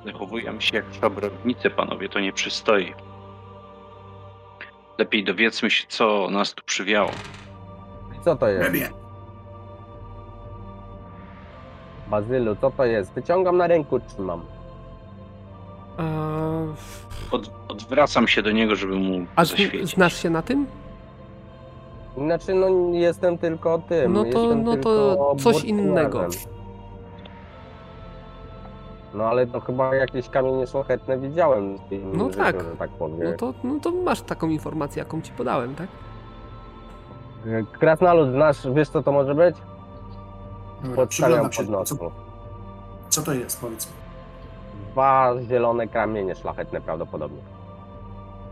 Zachowujemy 0.06 0.62
się 0.62 0.76
jak 0.76 0.86
szabrownicy, 1.02 1.70
panowie, 1.70 2.10
to 2.10 2.20
nie 2.20 2.34
przystoi. 2.34 2.94
Lepiej 4.98 5.24
dowiedzmy 5.24 5.70
się, 5.70 5.86
co 5.88 6.28
nas 6.32 6.54
tu 6.54 6.64
przywiało. 6.66 7.12
Co 8.26 8.36
to 8.36 8.48
jest? 8.48 8.94
Bazylu, 12.08 12.56
co 12.62 12.72
to 12.72 12.86
jest? 12.86 13.14
Wyciągam 13.14 13.58
na 13.58 13.68
ręku, 13.68 14.00
trzymam. 14.00 14.42
Eee, 16.00 16.06
Od, 17.32 17.52
odwracam 17.68 18.28
się 18.28 18.42
do 18.42 18.52
niego, 18.52 18.76
żeby 18.76 18.96
mu 18.96 19.26
a 19.36 19.46
zaświecić. 19.46 19.90
znasz 19.96 20.22
się 20.22 20.30
na 20.30 20.42
tym? 20.42 20.66
Znaczy, 22.18 22.54
no 22.54 22.68
jestem 22.94 23.38
tylko 23.38 23.80
tym. 23.90 24.14
No 24.14 24.22
to- 24.24 24.28
jestem 24.28 24.64
no 24.64 24.78
to 24.78 25.36
coś 25.40 25.64
innego. 25.64 26.28
No 29.14 29.24
ale 29.26 29.48
to 29.48 29.60
chyba 29.60 29.96
jakieś 29.96 30.30
kamienie 30.30 30.68
szlachetne 30.68 31.20
widziałem. 31.20 31.78
w 31.78 31.90
tym 31.90 32.18
No 32.18 32.26
życiu, 32.26 32.38
tak. 32.38 32.56
Tak 32.80 32.90
powiem. 32.90 33.20
No 33.24 33.38
to, 33.38 33.54
no 33.64 33.80
to 33.80 33.92
masz 33.92 34.22
taką 34.22 34.50
informację, 34.50 35.00
jaką 35.00 35.22
ci 35.22 35.32
podałem, 35.32 35.76
tak? 35.76 35.88
Krasnalud, 37.80 38.32
znasz, 38.32 38.58
wiesz 38.74 38.90
co 38.90 39.04
to 39.04 39.12
może 39.12 39.36
być? 39.36 39.56
Podstawiam 40.96 41.50
pod 41.50 41.70
nosu. 41.70 41.98
co, 41.98 42.12
co 43.10 43.22
to 43.22 43.34
jest, 43.34 43.62
powiedz 43.62 43.88
mi. 43.88 43.94
Dwa 44.92 45.34
zielone 45.50 45.88
kamienie 45.88 46.36
szlachetne 46.36 46.82
prawdopodobnie. 46.82 47.42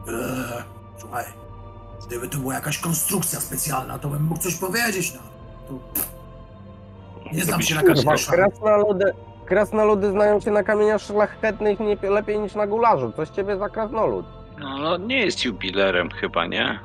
Eee, 0.07 0.63
słuchaj, 0.97 1.25
gdyby 2.07 2.29
to 2.29 2.37
była 2.37 2.53
jakaś 2.53 2.79
konstrukcja 2.79 3.39
specjalna, 3.39 3.99
to 3.99 4.07
bym 4.07 4.23
mógł 4.23 4.41
coś 4.41 4.55
powiedzieć, 4.55 5.13
no. 5.13 5.19
To... 5.67 5.73
Nie 7.33 7.43
znam 7.43 7.61
się 7.61 7.75
na 7.75 7.81
kamieniach 7.83 8.19
krasnoludy, 8.19 9.13
krasnoludy 9.49 10.11
znają 10.11 10.39
się 10.39 10.51
na 10.51 10.63
kamieniach 10.63 11.01
szlachetnych 11.01 11.79
nie, 11.79 11.97
lepiej 12.09 12.39
niż 12.39 12.55
na 12.55 12.67
gularzu. 12.67 13.11
Coś 13.11 13.29
ciebie 13.29 13.57
za 13.57 13.69
krasnolud. 13.69 14.25
No, 14.59 14.77
no 14.77 14.97
nie 14.97 15.17
jest 15.25 15.45
jubilerem 15.45 16.09
chyba, 16.11 16.45
nie? 16.45 16.79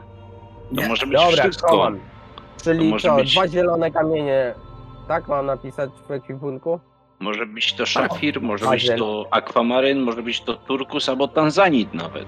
To 0.74 0.80
Nie. 0.82 0.88
może 0.88 1.06
być 1.06 1.16
Dobra, 1.16 1.42
wszystko. 1.42 1.68
kocham. 1.70 2.00
Czyli 2.64 2.88
może 2.90 3.08
co, 3.08 3.16
być- 3.16 3.34
dwa 3.34 3.48
zielone 3.48 3.90
kamienie, 3.90 4.54
tak 5.08 5.28
mam 5.28 5.46
napisać 5.46 5.90
w 6.08 6.10
ekwipunku? 6.10 6.80
Może 7.20 7.46
być 7.46 7.72
to 7.72 7.86
szafir, 7.86 8.42
może 8.42 8.66
być 8.70 8.88
to 8.98 9.24
akwamaryn, 9.30 10.00
może 10.00 10.22
być 10.22 10.40
to 10.40 10.54
turkus 10.54 11.08
albo 11.08 11.28
tanzanit 11.28 11.94
nawet. 11.94 12.26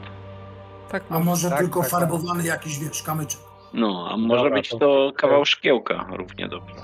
Tak, 0.92 1.02
A 1.10 1.18
może 1.18 1.50
Tak, 1.50 1.58
tylko 1.58 1.80
tak, 1.80 1.90
farbowany 1.90 2.44
jakiś, 2.44 2.78
wiesz, 2.78 3.02
kamyczek. 3.02 3.40
No, 3.74 4.08
a 4.10 4.16
może 4.16 4.36
Dobra, 4.36 4.56
być 4.56 4.68
to- 4.68 4.78
to 4.78 5.12
kawał 5.16 5.44
szkiełka 5.44 6.06
równie 6.12 6.48
dobrze. 6.48 6.74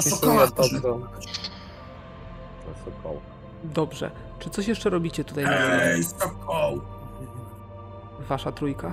Sokołach 0.00 0.50
to, 0.52 0.62
co... 0.62 0.98
Dobrze. 3.64 4.10
Czy 4.38 4.50
coś 4.50 4.68
jeszcze 4.68 4.90
robicie 4.90 5.24
tutaj 5.24 5.44
na 5.44 5.82
Ej, 5.82 6.04
sokoł! 6.04 6.80
Wasza 8.28 8.52
trójka? 8.52 8.92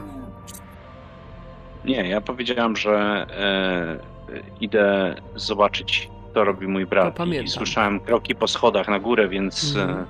Nie, 1.85 2.09
ja 2.09 2.22
powiedziałem, 2.22 2.76
że 2.76 3.26
e, 4.30 4.39
idę 4.61 5.15
zobaczyć, 5.35 6.09
co 6.34 6.43
robi 6.43 6.68
mój 6.68 6.85
brat. 6.85 7.14
To 7.14 7.18
pamiętam. 7.18 7.45
I 7.45 7.49
słyszałem 7.49 7.99
kroki 7.99 8.35
po 8.35 8.47
schodach 8.47 8.88
na 8.88 8.99
górę, 8.99 9.27
więc 9.30 9.76
Mhm. 9.76 9.99
e, 9.99 10.05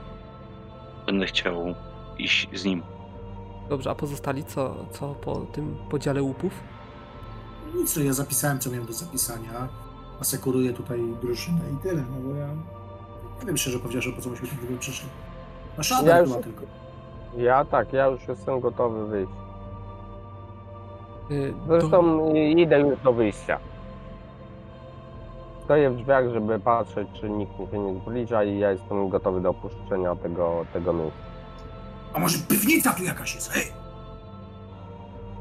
będę 1.05 1.25
chciał 1.25 1.75
iść 2.17 2.49
z 2.53 2.65
nim. 2.65 2.83
Dobrze, 3.69 3.89
a 3.89 3.95
pozostali 3.95 4.43
co, 4.43 4.75
co 4.91 5.07
po 5.15 5.35
tym 5.35 5.75
podziale 5.89 6.21
łupów? 6.23 6.53
Nic, 7.75 7.93
co 7.93 7.99
ja 8.01 8.13
zapisałem, 8.13 8.59
co 8.59 8.69
miałem 8.71 8.85
do 8.87 8.93
zapisania. 8.93 9.67
Asekuruję 10.21 10.73
tutaj 10.73 10.99
drużynę 11.21 11.59
i 11.73 11.77
tyle, 11.83 12.01
no 12.01 12.29
bo 12.29 12.35
ja... 12.35 12.47
Nie 13.39 13.45
wiem 13.47 13.57
szczerze 13.57 13.79
powiedziawszy, 13.79 14.11
po 14.13 14.21
co 14.21 14.29
myśmy 14.29 14.47
tu 14.47 14.55
w 14.55 14.63
ogóle 14.63 14.79
przyszli. 14.79 15.09
Na 15.77 15.83
szadę 15.83 16.09
Ja 16.09 16.19
już- 16.19 16.43
tylko. 16.43 16.61
Ja 17.37 17.65
tak, 17.65 17.93
ja 17.93 18.07
już 18.07 18.27
jestem 18.27 18.59
gotowy 18.59 19.07
wyjść. 19.07 19.31
Y, 21.31 21.53
Zresztą 21.67 22.33
i- 22.33 22.61
idę 22.61 22.79
już 22.79 22.99
do 23.03 23.13
wyjścia. 23.13 23.59
Stoję 25.63 25.89
w 25.89 25.95
drzwiach, 25.97 26.29
żeby 26.33 26.59
patrzeć, 26.59 27.07
czy 27.21 27.29
nikt 27.29 27.59
mi 27.59 27.67
się 27.67 27.79
nie 27.79 27.99
zbliża 27.99 28.43
i 28.43 28.59
ja 28.59 28.71
jestem 28.71 29.09
gotowy 29.09 29.41
do 29.41 29.49
opuszczenia 29.49 30.15
tego, 30.15 30.65
tego 30.73 30.93
miejsca. 30.93 31.19
A 32.13 32.19
może 32.19 32.37
piwnica 32.49 32.93
tu 32.93 33.03
jakaś 33.03 33.35
jest, 33.35 33.51
hej! 33.51 33.63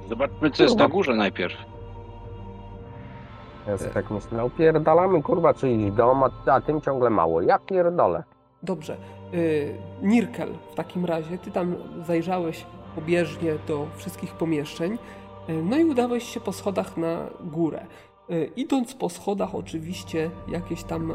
Zobaczmy, 0.08 0.50
co 0.50 0.62
jest 0.62 0.76
na 0.78 0.88
górze 0.88 1.14
najpierw. 1.14 1.56
Ja 3.66 3.78
sobie 3.78 3.90
tak 3.90 4.10
myślę, 4.10 4.42
opierdalamy 4.42 5.22
kurwa 5.22 5.54
czyjś 5.54 5.92
dom, 5.92 6.22
a, 6.22 6.30
a 6.46 6.60
tym 6.60 6.80
ciągle 6.80 7.10
mało. 7.10 7.40
Ja 7.40 7.58
pierdolę. 7.58 8.22
Dobrze. 8.62 8.96
Y, 9.34 9.74
Nirkel, 10.02 10.48
w 10.72 10.74
takim 10.74 11.04
razie 11.04 11.38
ty 11.38 11.50
tam 11.50 11.74
zajrzałeś 12.06 12.66
pobieżnie 12.94 13.52
do 13.68 13.86
wszystkich 13.96 14.34
pomieszczeń, 14.34 14.98
y, 15.48 15.62
no 15.62 15.76
i 15.76 15.84
udałeś 15.84 16.24
się 16.24 16.40
po 16.40 16.52
schodach 16.52 16.96
na 16.96 17.18
górę. 17.40 17.86
E, 18.30 18.44
idąc 18.44 18.94
po 18.94 19.08
schodach, 19.08 19.54
oczywiście 19.54 20.30
jakieś 20.48 20.84
tam 20.84 21.10
e, 21.10 21.14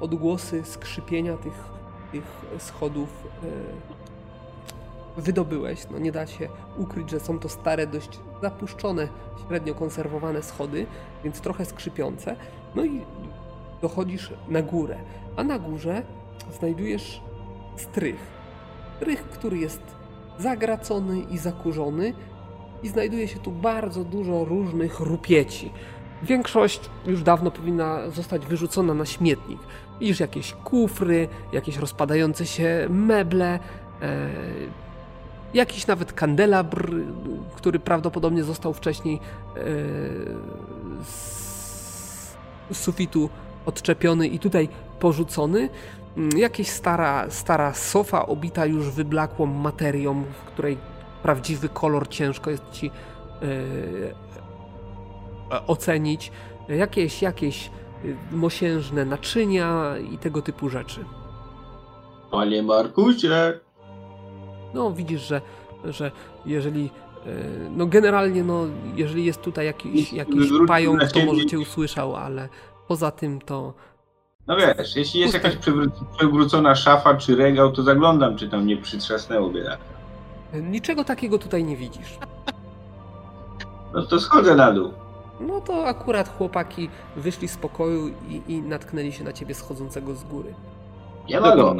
odgłosy 0.00 0.64
skrzypienia 0.64 1.36
tych, 1.36 1.64
tych 2.12 2.44
schodów 2.58 3.08
wydobyłeś. 5.16 5.86
No 5.90 5.98
nie 5.98 6.12
da 6.12 6.26
się 6.26 6.48
ukryć, 6.78 7.10
że 7.10 7.20
są 7.20 7.38
to 7.38 7.48
stare, 7.48 7.86
dość 7.86 8.18
zapuszczone, 8.42 9.08
średnio 9.46 9.74
konserwowane 9.74 10.42
schody, 10.42 10.86
więc 11.24 11.40
trochę 11.40 11.64
skrzypiące. 11.64 12.36
No 12.74 12.84
i 12.84 13.00
dochodzisz 13.82 14.32
na 14.48 14.62
górę, 14.62 14.98
a 15.36 15.44
na 15.44 15.58
górze 15.58 16.02
znajdujesz 16.58 17.20
strych. 17.76 18.42
Strych, 18.96 19.24
który 19.28 19.58
jest 19.58 19.82
zagracony 20.38 21.20
i 21.20 21.38
zakurzony 21.38 22.14
i 22.82 22.88
znajduje 22.88 23.28
się 23.28 23.38
tu 23.38 23.50
bardzo 23.50 24.04
dużo 24.04 24.44
różnych 24.44 25.00
rupieci. 25.00 25.70
Większość 26.22 26.80
już 27.06 27.22
dawno 27.22 27.50
powinna 27.50 28.10
zostać 28.10 28.46
wyrzucona 28.46 28.94
na 28.94 29.06
śmietnik. 29.06 29.60
Widzisz 30.00 30.20
jakieś 30.20 30.52
kufry, 30.52 31.28
jakieś 31.52 31.76
rozpadające 31.76 32.46
się 32.46 32.86
meble, 32.90 33.58
e, 34.02 34.28
jakiś 35.54 35.86
nawet 35.86 36.12
kandelabr, 36.12 36.94
który 37.56 37.78
prawdopodobnie 37.78 38.44
został 38.44 38.72
wcześniej 38.72 39.16
e, 39.16 39.60
z 41.04 42.78
sufitu 42.78 43.30
odczepiony 43.66 44.28
i 44.28 44.38
tutaj 44.38 44.68
porzucony. 45.00 45.68
Mm, 46.16 46.38
jakieś 46.38 46.68
stara, 46.68 47.30
stara 47.30 47.74
sofa 47.74 48.26
obita 48.26 48.66
już 48.66 48.90
wyblakłą 48.90 49.46
materią, 49.46 50.24
w 50.24 50.44
której 50.44 50.78
prawdziwy 51.22 51.68
kolor 51.68 52.08
ciężko 52.08 52.50
jest 52.50 52.70
ci 52.72 52.90
yy, 53.42 54.14
ocenić. 55.66 56.32
Jakieś, 56.68 57.22
jakieś 57.22 57.66
e, 57.66 57.70
mosiężne 58.36 59.04
naczynia 59.04 59.94
i 60.12 60.18
tego 60.18 60.42
typu 60.42 60.68
rzeczy. 60.68 61.04
Panie 62.30 62.62
Markusie! 62.62 63.60
No, 64.74 64.92
widzisz, 64.92 65.22
że, 65.22 65.40
że 65.84 66.10
jeżeli. 66.46 66.90
No, 67.70 67.86
generalnie, 67.86 68.44
no, 68.44 68.66
jeżeli 68.96 69.24
jest 69.24 69.42
tutaj 69.42 69.66
jakiś, 69.66 70.12
jakiś 70.12 70.50
pająk, 70.68 71.12
to 71.12 71.24
może 71.24 71.46
cię 71.46 71.58
usłyszał, 71.58 72.16
ale 72.16 72.48
poza 72.88 73.10
tym 73.10 73.40
to 73.40 73.74
no 74.46 74.56
wiesz, 74.56 74.96
jeśli 74.96 75.20
jest 75.20 75.34
jakaś 75.34 75.56
przewrócona 76.16 76.74
szafa 76.74 77.14
czy 77.14 77.36
regał, 77.36 77.72
to 77.72 77.82
zaglądam, 77.82 78.36
czy 78.36 78.48
tam 78.48 78.66
nie 78.66 78.76
przytrzasnęło 78.76 79.50
biedaka. 79.50 79.82
Niczego 80.62 81.04
takiego 81.04 81.38
tutaj 81.38 81.64
nie 81.64 81.76
widzisz. 81.76 82.18
No 83.94 84.02
to 84.02 84.20
schodzę 84.20 84.54
na 84.54 84.72
dół. 84.72 84.92
No 85.40 85.60
to 85.60 85.86
akurat 85.86 86.36
chłopaki 86.38 86.88
wyszli 87.16 87.48
z 87.48 87.56
pokoju 87.56 88.08
i, 88.08 88.42
i 88.48 88.62
natknęli 88.62 89.12
się 89.12 89.24
na 89.24 89.32
ciebie 89.32 89.54
schodzącego 89.54 90.14
z 90.14 90.24
góry. 90.24 90.54
Nie 91.28 91.40
ma 91.40 91.56
go. 91.56 91.74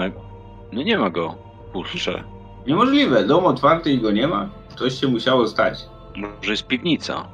No 0.72 0.82
nie 0.82 0.98
ma 0.98 1.10
go. 1.10 1.34
Puszczę. 1.72 2.24
Niemożliwe. 2.66 3.24
Dom 3.24 3.46
otwarty 3.46 3.90
i 3.90 4.00
go 4.00 4.10
nie 4.10 4.28
ma. 4.28 4.48
Coś 4.76 5.00
się 5.00 5.08
musiało 5.08 5.48
stać. 5.48 5.78
Może 6.16 6.50
jest 6.50 6.66
piwnica. 6.66 7.28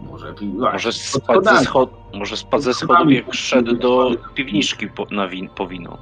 Może, 0.00 0.34
może 0.58 0.92
spadł 0.92 1.44
ze, 1.44 1.64
schod... 1.64 1.90
może 2.14 2.36
spadł 2.36 2.62
ze 2.62 2.74
schodów 2.74 3.12
jak 3.12 3.34
szedł 3.34 3.76
do 3.76 4.10
piwniczki 4.34 4.88
po, 4.88 5.06
na 5.10 5.28
win... 5.28 5.48
po 5.48 5.66
wino. 5.66 5.98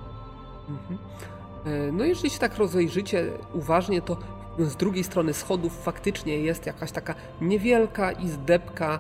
Mhm. 0.68 0.98
E, 1.64 1.92
no 1.92 2.04
jeżeli 2.04 2.30
się 2.30 2.38
tak 2.38 2.58
rozejrzycie 2.58 3.32
uważnie, 3.54 4.02
to 4.02 4.16
z 4.58 4.76
drugiej 4.76 5.04
strony 5.04 5.34
schodów 5.34 5.82
faktycznie 5.82 6.38
jest 6.38 6.66
jakaś 6.66 6.92
taka 6.92 7.14
niewielka 7.40 8.12
izdebka, 8.12 8.98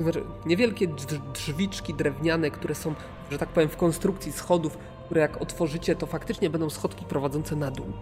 znaczy 0.00 0.24
niewielkie 0.46 0.88
drzwiczki 1.34 1.94
drewniane, 1.94 2.50
które 2.50 2.74
są, 2.74 2.94
że 3.30 3.38
tak 3.38 3.48
powiem, 3.48 3.68
w 3.68 3.76
konstrukcji 3.76 4.32
schodów, 4.32 4.78
które 5.04 5.20
jak 5.20 5.42
otworzycie, 5.42 5.96
to 5.96 6.06
faktycznie 6.06 6.50
będą 6.50 6.70
schodki 6.70 7.04
prowadzące 7.04 7.56
na 7.56 7.70
dół. 7.70 7.92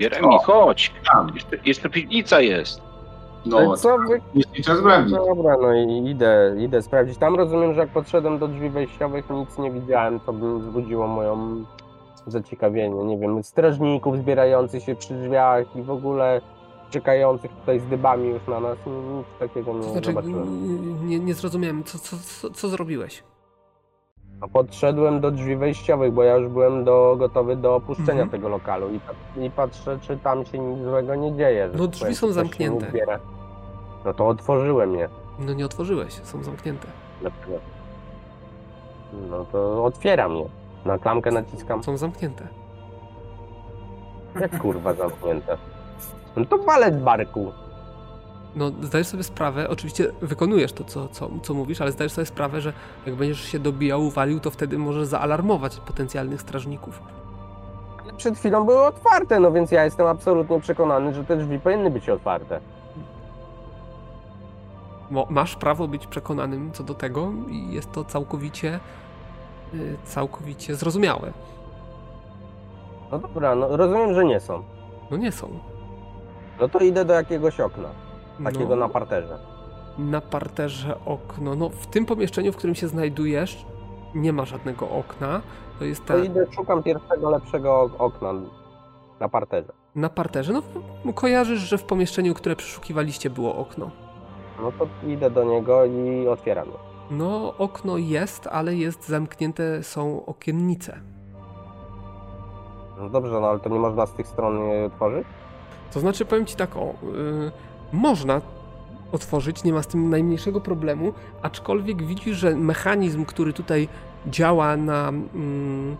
Jeremi, 0.00 0.38
chodź! 0.44 0.92
Tam. 1.12 1.30
Jeszcze, 1.34 1.56
jeszcze 1.64 1.90
piwnica 1.90 2.40
jest. 2.40 2.80
No, 3.46 3.76
co 3.76 3.98
wy... 3.98 4.20
Sprawdzić. 4.62 5.14
Dobra, 5.14 5.56
no 5.62 5.74
i 5.74 6.10
idę, 6.10 6.54
idę 6.58 6.82
sprawdzić. 6.82 7.18
Tam 7.18 7.34
rozumiem, 7.34 7.74
że 7.74 7.80
jak 7.80 7.90
podszedłem 7.90 8.38
do 8.38 8.48
drzwi 8.48 8.70
wejściowych, 8.70 9.30
nic 9.30 9.58
nie 9.58 9.70
widziałem, 9.70 10.20
to 10.20 10.32
by 10.32 10.58
wzbudziło 10.58 11.06
moją 11.06 11.64
zaciekawienie. 12.26 13.04
Nie 13.04 13.18
wiem, 13.18 13.42
strażników 13.42 14.18
zbierających 14.18 14.82
się 14.82 14.94
przy 14.94 15.14
drzwiach 15.14 15.76
i 15.76 15.82
w 15.82 15.90
ogóle 15.90 16.40
czekających 16.90 17.50
tutaj 17.52 17.80
z 17.80 17.86
dybami 17.86 18.28
już 18.28 18.46
na 18.46 18.60
nas. 18.60 18.78
Nic 18.86 19.26
takiego 19.38 19.72
nie 19.72 19.82
to 19.82 19.90
znaczy, 19.90 20.06
zobaczyłem. 20.06 21.08
Nie, 21.08 21.18
nie 21.18 21.34
zrozumiałem, 21.34 21.84
co, 21.84 21.98
co, 21.98 22.16
co, 22.16 22.50
co 22.50 22.68
zrobiłeś? 22.68 23.22
A 24.40 24.48
podszedłem 24.48 25.20
do 25.20 25.30
drzwi 25.30 25.56
wejściowych, 25.56 26.12
bo 26.12 26.22
ja 26.22 26.36
już 26.36 26.48
byłem 26.48 26.84
do, 26.84 27.16
gotowy 27.18 27.56
do 27.56 27.74
opuszczenia 27.74 28.22
mhm. 28.22 28.30
tego 28.30 28.48
lokalu 28.48 28.88
i, 28.90 29.00
i, 29.44 29.50
patrzę, 29.50 29.98
czy 30.02 30.16
tam 30.16 30.44
się 30.44 30.58
nic 30.58 30.84
złego 30.84 31.14
nie 31.14 31.36
dzieje. 31.36 31.70
No 31.74 31.86
drzwi 31.86 32.00
powiem, 32.00 32.14
są 32.14 32.32
zamknięte. 32.32 32.86
No 34.04 34.14
to 34.14 34.28
otworzyłem 34.28 34.94
je. 34.94 35.08
No 35.38 35.52
nie 35.52 35.64
otworzyłeś, 35.64 36.12
są 36.12 36.42
zamknięte. 36.42 36.86
Dlaczego? 37.20 37.58
No 39.30 39.44
to 39.44 39.84
otwieram 39.84 40.36
je. 40.36 40.48
Na 40.84 40.98
klamkę 40.98 41.30
naciskam. 41.30 41.82
Są 41.82 41.96
zamknięte. 41.96 42.48
Jak 44.40 44.58
kurwa 44.58 44.94
zamknięte? 44.94 45.56
No 46.36 46.44
to 46.44 46.58
palet 46.58 47.02
barku. 47.02 47.52
No, 48.56 48.70
zdajesz 48.82 49.06
sobie 49.06 49.22
sprawę, 49.22 49.68
oczywiście 49.68 50.12
wykonujesz 50.22 50.72
to, 50.72 50.84
co, 50.84 51.08
co, 51.08 51.30
co 51.42 51.54
mówisz, 51.54 51.80
ale 51.80 51.92
zdajesz 51.92 52.12
sobie 52.12 52.26
sprawę, 52.26 52.60
że 52.60 52.72
jak 53.06 53.14
będziesz 53.14 53.40
się 53.40 53.58
dobijał, 53.58 54.02
uwalił, 54.02 54.40
to 54.40 54.50
wtedy 54.50 54.78
możesz 54.78 55.06
zaalarmować 55.06 55.80
potencjalnych 55.80 56.40
strażników. 56.40 57.02
Ale 58.02 58.12
przed 58.12 58.38
chwilą 58.38 58.64
były 58.64 58.86
otwarte, 58.86 59.40
no 59.40 59.52
więc 59.52 59.70
ja 59.70 59.84
jestem 59.84 60.06
absolutnie 60.06 60.60
przekonany, 60.60 61.14
że 61.14 61.24
te 61.24 61.36
drzwi 61.36 61.58
powinny 61.58 61.90
być 61.90 62.08
otwarte. 62.08 62.60
Masz 65.30 65.56
prawo 65.56 65.88
być 65.88 66.06
przekonanym 66.06 66.72
co 66.72 66.82
do 66.82 66.94
tego 66.94 67.32
i 67.48 67.72
jest 67.72 67.92
to 67.92 68.04
całkowicie, 68.04 68.80
y, 69.74 69.96
całkowicie 70.04 70.74
zrozumiałe. 70.74 71.32
No 73.12 73.18
dobra, 73.18 73.54
no 73.54 73.76
rozumiem, 73.76 74.14
że 74.14 74.24
nie 74.24 74.40
są. 74.40 74.62
No 75.10 75.16
nie 75.16 75.32
są. 75.32 75.48
No 76.60 76.68
to 76.68 76.78
idę 76.78 77.04
do 77.04 77.14
jakiegoś 77.14 77.60
okna. 77.60 77.88
Takiego 78.44 78.76
no, 78.76 78.76
na 78.76 78.88
parterze. 78.88 79.38
Na 79.98 80.20
parterze 80.20 81.04
okno. 81.04 81.54
No 81.54 81.68
w 81.68 81.86
tym 81.86 82.06
pomieszczeniu, 82.06 82.52
w 82.52 82.56
którym 82.56 82.74
się 82.74 82.88
znajdujesz, 82.88 83.66
nie 84.14 84.32
ma 84.32 84.44
żadnego 84.44 84.90
okna. 84.90 85.40
To 85.78 85.84
jest 85.84 86.04
ta... 86.04 86.14
To 86.14 86.24
idę, 86.24 86.46
szukam 86.50 86.82
pierwszego 86.82 87.30
lepszego 87.30 87.90
okna 87.98 88.32
na 89.20 89.28
parterze. 89.28 89.72
Na 89.94 90.08
parterze? 90.08 90.52
No 91.04 91.12
kojarzysz, 91.12 91.60
że 91.60 91.78
w 91.78 91.84
pomieszczeniu, 91.84 92.34
które 92.34 92.56
przeszukiwaliście 92.56 93.30
było 93.30 93.56
okno. 93.56 93.90
No 94.60 94.72
to 94.72 94.86
idę 95.06 95.30
do 95.30 95.44
niego 95.44 95.84
i 95.84 96.28
otwieram 96.28 96.68
je. 96.68 96.74
No 97.10 97.54
okno 97.58 97.96
jest, 97.96 98.46
ale 98.46 98.74
jest 98.74 99.08
zamknięte 99.08 99.82
są 99.82 100.26
okiennice. 100.26 101.00
No 102.98 103.08
dobrze, 103.08 103.40
no 103.40 103.48
ale 103.48 103.60
to 103.60 103.68
nie 103.68 103.78
można 103.78 104.06
z 104.06 104.12
tych 104.12 104.26
stron 104.26 104.58
je 104.58 104.84
otworzyć? 104.84 105.26
To 105.92 106.00
znaczy 106.00 106.24
powiem 106.24 106.46
ci 106.46 106.56
tak 106.56 106.76
o... 106.76 106.94
Yy 107.02 107.52
można 107.94 108.40
otworzyć, 109.12 109.64
nie 109.64 109.72
ma 109.72 109.82
z 109.82 109.86
tym 109.86 110.10
najmniejszego 110.10 110.60
problemu, 110.60 111.12
aczkolwiek 111.42 112.02
widzisz, 112.02 112.36
że 112.36 112.56
mechanizm, 112.56 113.24
który 113.24 113.52
tutaj 113.52 113.88
działa 114.26 114.76
na 114.76 115.08
mm, 115.08 115.96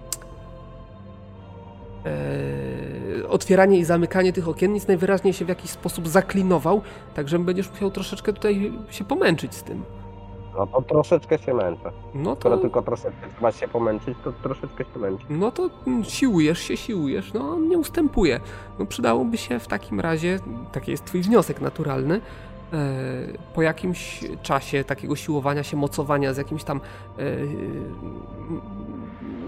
e, 2.07 3.29
otwieranie 3.29 3.79
i 3.79 3.85
zamykanie 3.85 4.33
tych 4.33 4.49
okiennic 4.49 4.89
najwyraźniej 4.89 5.35
się 5.35 5.45
w 5.45 5.49
jakiś 5.49 5.71
sposób 5.71 6.09
zaklinował, 6.09 6.83
także 7.15 7.39
będziesz 7.39 7.71
musiał 7.71 7.91
troszeczkę 7.91 8.33
tutaj 8.33 8.73
się 8.91 9.05
pomęczyć 9.05 9.55
z 9.55 9.63
tym. 9.63 9.85
No 10.57 10.67
to 10.67 10.83
troszeczkę 10.83 11.39
się 11.39 11.55
męczę. 11.55 11.93
No 12.15 12.37
to... 12.37 12.41
Skoro 12.41 12.57
tylko 12.57 12.83
troszeczkę 12.83 13.29
trzeba 13.35 13.53
się 13.53 13.69
pomęczyć, 13.69 14.19
to 14.25 14.33
troszeczkę 14.33 14.85
się 14.85 14.99
męczę. 14.99 15.25
No 15.31 15.51
to 15.51 15.71
siłujesz 16.03 16.59
się, 16.59 16.77
siłujesz, 16.77 17.33
no 17.33 17.51
on 17.51 17.69
nie 17.69 17.79
ustępuje. 17.79 18.41
No 18.79 18.87
przydałoby 18.87 19.37
się 19.37 19.59
w 19.59 19.67
takim 19.67 20.01
razie, 20.01 20.39
taki 20.73 20.91
jest 20.91 21.05
twój 21.05 21.23
wniosek 21.23 21.61
naturalny, 21.61 22.21
e, 22.73 22.79
po 23.55 23.63
jakimś 23.63 24.25
czasie 24.43 24.85
takiego 24.85 25.17
siłowania 25.17 25.63
się, 25.63 25.77
mocowania 25.77 26.35
z 26.35 26.37
jakimś 26.37 26.65
tam 26.65 26.81
e, 27.19 27.23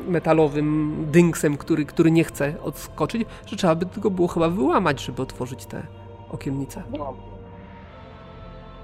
metalowym 0.08 0.96
dynksem, 1.10 1.56
który, 1.56 1.84
który 1.84 2.10
nie 2.10 2.24
chce 2.24 2.54
odskoczyć, 2.62 3.28
że 3.46 3.56
trzeba 3.56 3.74
by 3.74 3.86
tego 3.86 4.10
było 4.10 4.28
chyba 4.28 4.48
wyłamać, 4.48 5.04
żeby 5.04 5.22
otworzyć 5.22 5.66
te 5.66 5.82
okiennice. 6.30 6.82
No 6.98 7.35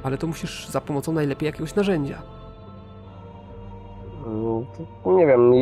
ale 0.03 0.19
to 0.19 0.27
musisz 0.27 0.69
za 0.69 0.81
pomocą 0.81 1.13
najlepiej 1.13 1.47
jakiegoś 1.47 1.75
narzędzia. 1.75 2.23
Mm, 4.27 4.67
nie 5.07 5.27
wiem, 5.27 5.55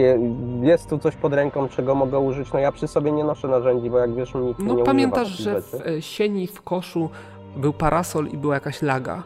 jest 0.65 0.91
tu 0.91 0.99
coś 0.99 1.17
pod 1.17 1.33
ręką, 1.35 1.69
czego 1.69 1.95
mogę 1.95 2.19
użyć. 2.19 2.53
No 2.53 2.59
ja 2.59 2.73
przy 2.73 2.89
sobie 2.89 3.13
nie 3.13 3.25
noszę 3.25 3.49
narzędzi, 3.49 3.91
bo 3.91 3.99
jak 3.99 4.15
wiesz, 4.15 4.35
nikt 4.35 4.61
no, 4.61 4.75
nie 4.75 4.85
pamiętasz, 4.85 5.29
że 5.29 5.63
w 5.63 5.75
e, 5.75 6.03
sieni 6.03 6.47
w 6.47 6.63
koszu 6.63 7.11
był 7.57 7.73
parasol 7.73 8.27
i 8.27 8.37
była 8.37 8.55
jakaś 8.55 8.83
laga. 8.83 9.23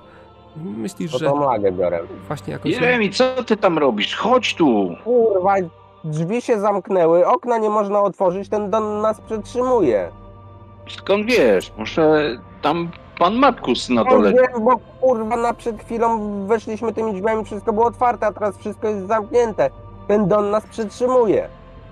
Myślisz, 0.56 1.12
To 1.12 1.18
że 1.18 1.26
tą 1.26 1.40
lagę 1.40 1.72
biorę. 1.72 2.00
właśnie 2.26 2.52
jakoś... 2.52 2.72
Jeremi, 2.72 3.10
co 3.10 3.44
ty 3.44 3.56
tam 3.56 3.78
robisz? 3.78 4.16
Chodź 4.16 4.54
tu! 4.54 4.88
Kurwa, 5.04 5.54
drzwi 6.04 6.42
się 6.42 6.60
zamknęły, 6.60 7.26
okna 7.26 7.58
nie 7.58 7.70
można 7.70 8.00
otworzyć, 8.02 8.48
ten 8.48 8.70
dom 8.70 9.00
nas 9.00 9.20
przetrzymuje. 9.20 10.08
Skąd 10.88 11.26
wiesz? 11.26 11.72
Może 11.78 12.36
tam 12.62 12.90
pan 13.18 13.34
Matkus 13.34 13.88
na 13.90 14.04
dole. 14.04 14.32
wiem, 14.32 14.64
bo 14.64 14.78
kurwa 15.00 15.36
na 15.36 15.54
przed 15.54 15.80
chwilą 15.82 16.18
weszliśmy 16.46 16.92
tymi 16.92 17.12
drzwiami, 17.14 17.44
wszystko 17.44 17.72
było 17.72 17.86
otwarte, 17.86 18.26
a 18.26 18.32
teraz 18.32 18.58
wszystko 18.58 18.88
jest 18.88 19.06
zamknięte. 19.08 19.70
Ten 20.08 20.28
don 20.28 20.50
nas 20.50 20.66
przetrzymuje. 20.66 21.48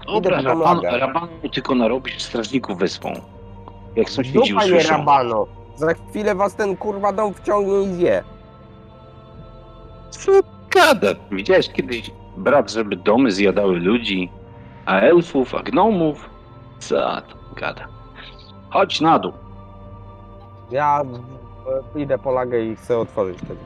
Dobra, 0.06 0.40
Idę 0.40 0.42
po 0.42 0.48
raban, 0.58 0.76
pomagę. 0.80 0.98
rabanu 0.98 1.28
tylko 1.52 1.74
narobisz, 1.74 2.22
strażników 2.22 2.78
wezmą. 2.78 3.12
Jak 3.96 4.10
sąsiedzi 4.10 4.38
Dupa 4.38 4.64
nie 4.64 4.72
usłyszą. 4.72 4.96
rabano. 4.96 5.46
Za 5.76 5.94
chwilę 5.94 6.34
was 6.34 6.54
ten 6.54 6.76
kurwa 6.76 7.12
dom 7.12 7.34
wciągnie 7.34 7.82
i 7.82 7.86
zje. 7.94 8.22
Co 10.10 10.32
gada? 10.74 11.08
Widziałeś 11.30 11.68
kiedyś 11.72 12.10
brat, 12.36 12.70
żeby 12.70 12.96
domy 12.96 13.32
zjadały 13.32 13.76
ludzi, 13.80 14.30
a 14.86 15.00
elfów, 15.00 15.54
a 15.54 15.62
gnomów? 15.62 16.30
Co 16.78 16.96
to 16.96 17.36
gada? 17.56 17.88
Chodź 18.70 19.00
na 19.00 19.18
dół. 19.18 19.32
Ja 20.72 21.02
idę 21.96 22.18
po 22.18 22.30
lagę 22.32 22.60
i 22.62 22.76
chcę 22.76 22.98
otworzyć 22.98 23.38
te 23.38 23.46
drzwi. 23.46 23.56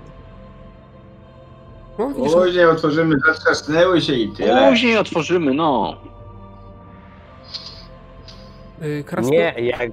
No, 1.98 2.08
widzisz, 2.08 2.32
Później 2.32 2.66
otworzymy, 2.66 3.16
zatrzasnęły 3.26 4.00
się 4.00 4.12
i 4.12 4.32
tyle. 4.32 4.68
Później 4.70 4.98
otworzymy, 4.98 5.54
no. 5.54 5.96
y, 8.82 9.04
krasno, 9.06 9.30
Nie, 9.30 9.54
jak 9.58 9.90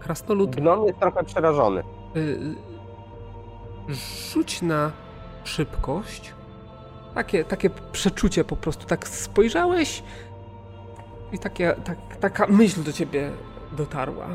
krasnolud 0.00 0.56
gnom 0.56 0.86
jest 0.86 0.98
trochę 0.98 1.24
przerażony. 1.24 1.82
y, 2.16 2.38
rzuć 4.32 4.62
na 4.62 4.90
szybkość. 5.44 6.34
Takie, 7.14 7.44
takie 7.44 7.70
przeczucie 7.92 8.44
po 8.44 8.56
prostu. 8.56 8.86
Tak 8.86 9.08
spojrzałeś 9.08 10.02
i 11.32 11.38
takie, 11.38 11.74
tak, 11.84 11.96
taka 12.20 12.46
myśl 12.46 12.82
do 12.82 12.92
ciebie 12.92 13.30
dotarła. 13.72 14.28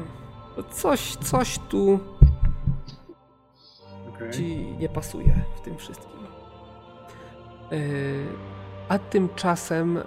Coś, 0.71 1.15
coś 1.15 1.59
tu 1.69 1.99
Okej. 4.09 4.31
ci 4.31 4.55
nie 4.79 4.89
pasuje 4.89 5.35
w 5.55 5.61
tym 5.61 5.77
wszystkim. 5.77 6.09
Yy, 7.71 7.77
A 8.89 8.99
tymczasem, 8.99 9.95
yy, 9.95 10.01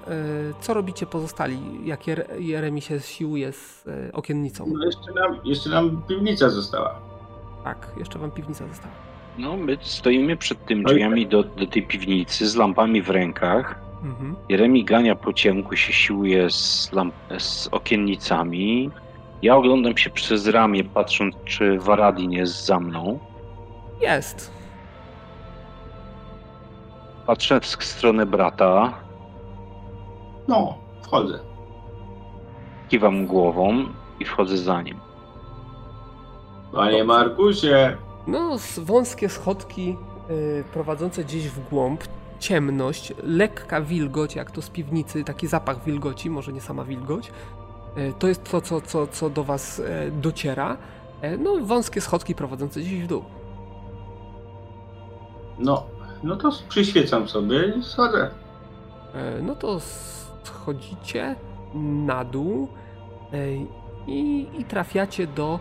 co 0.60 0.74
robicie 0.74 1.06
pozostali, 1.06 1.58
jak 1.84 2.06
Jer- 2.06 2.40
Jeremi 2.40 2.80
się 2.82 3.00
siłuje 3.00 3.52
z 3.52 3.84
yy, 3.86 4.10
okiennicą? 4.12 4.66
No 4.78 4.84
jeszcze 4.84 5.12
nam, 5.12 5.40
jeszcze 5.44 5.70
nam 5.70 6.02
piwnica 6.08 6.48
została. 6.48 7.00
Tak, 7.64 7.90
jeszcze 7.96 8.18
wam 8.18 8.30
piwnica 8.30 8.66
została. 8.68 8.94
No, 9.38 9.56
my 9.56 9.78
stoimy 9.80 10.36
przed 10.36 10.64
tym 10.66 10.82
drzwiami 10.84 11.26
do, 11.26 11.42
do 11.42 11.66
tej 11.66 11.82
piwnicy 11.86 12.48
z 12.48 12.56
lampami 12.56 13.02
w 13.02 13.10
rękach. 13.10 13.80
Mhm. 14.02 14.36
Jeremi 14.48 14.84
gania 14.84 15.14
po 15.14 15.32
ciemku, 15.32 15.76
się 15.76 15.92
siłuje 15.92 16.50
z, 16.50 16.92
lamp, 16.92 17.14
z 17.38 17.68
okiennicami. 17.72 18.90
Ja 19.42 19.56
oglądam 19.56 19.96
się 19.96 20.10
przez 20.10 20.46
ramię, 20.46 20.84
patrząc, 20.84 21.34
czy 21.44 21.78
Varadin 21.78 22.32
jest 22.32 22.66
za 22.66 22.80
mną. 22.80 23.18
Jest. 24.00 24.50
Patrzę 27.26 27.60
w 27.60 27.66
stronę 27.84 28.26
brata, 28.26 28.92
No, 30.48 30.78
wchodzę. 31.02 31.38
kiwam 32.88 33.26
głową 33.26 33.84
i 34.20 34.24
wchodzę 34.24 34.56
za 34.56 34.82
nim. 34.82 35.00
Panie 36.72 37.04
Markusie, 37.04 37.96
No, 38.26 38.56
wąskie 38.78 39.28
schodki 39.28 39.96
yy, 40.28 40.64
prowadzące 40.72 41.24
gdzieś 41.24 41.48
w 41.48 41.68
głąb, 41.68 42.04
ciemność, 42.38 43.12
lekka 43.22 43.80
wilgoć, 43.80 44.36
jak 44.36 44.50
to 44.50 44.62
z 44.62 44.70
piwnicy, 44.70 45.24
taki 45.24 45.46
zapach 45.46 45.84
wilgoci, 45.84 46.30
może 46.30 46.52
nie 46.52 46.60
sama 46.60 46.84
wilgoć. 46.84 47.30
Yy, 47.96 48.12
to 48.18 48.28
jest 48.28 48.44
to, 48.44 48.60
co, 48.60 48.80
co, 48.80 49.06
co 49.06 49.30
do 49.30 49.44
was 49.44 49.78
yy, 49.78 50.10
dociera. 50.10 50.76
Yy, 51.22 51.38
no, 51.38 51.56
wąskie 51.62 52.00
schodki 52.00 52.34
prowadzące 52.34 52.80
gdzieś 52.80 53.02
w 53.02 53.06
dół. 53.06 53.24
no, 55.58 55.86
no 56.22 56.36
to 56.36 56.50
przyświecam 56.68 57.28
sobie 57.28 57.74
i 57.78 57.82
schodzę. 57.82 58.30
E, 59.14 59.42
No 59.42 59.56
to 59.56 59.80
schodzicie 60.44 61.36
na 62.06 62.24
dół 62.24 62.68
e, 63.32 63.36
i, 64.06 64.46
i 64.58 64.64
trafiacie 64.64 65.26
do 65.26 65.60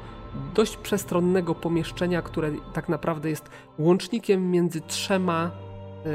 dość 0.53 0.77
przestronnego 0.77 1.55
pomieszczenia, 1.55 2.21
które 2.21 2.51
tak 2.73 2.89
naprawdę 2.89 3.29
jest 3.29 3.49
łącznikiem 3.79 4.51
między 4.51 4.81
trzema 4.81 5.51
e, 6.05 6.09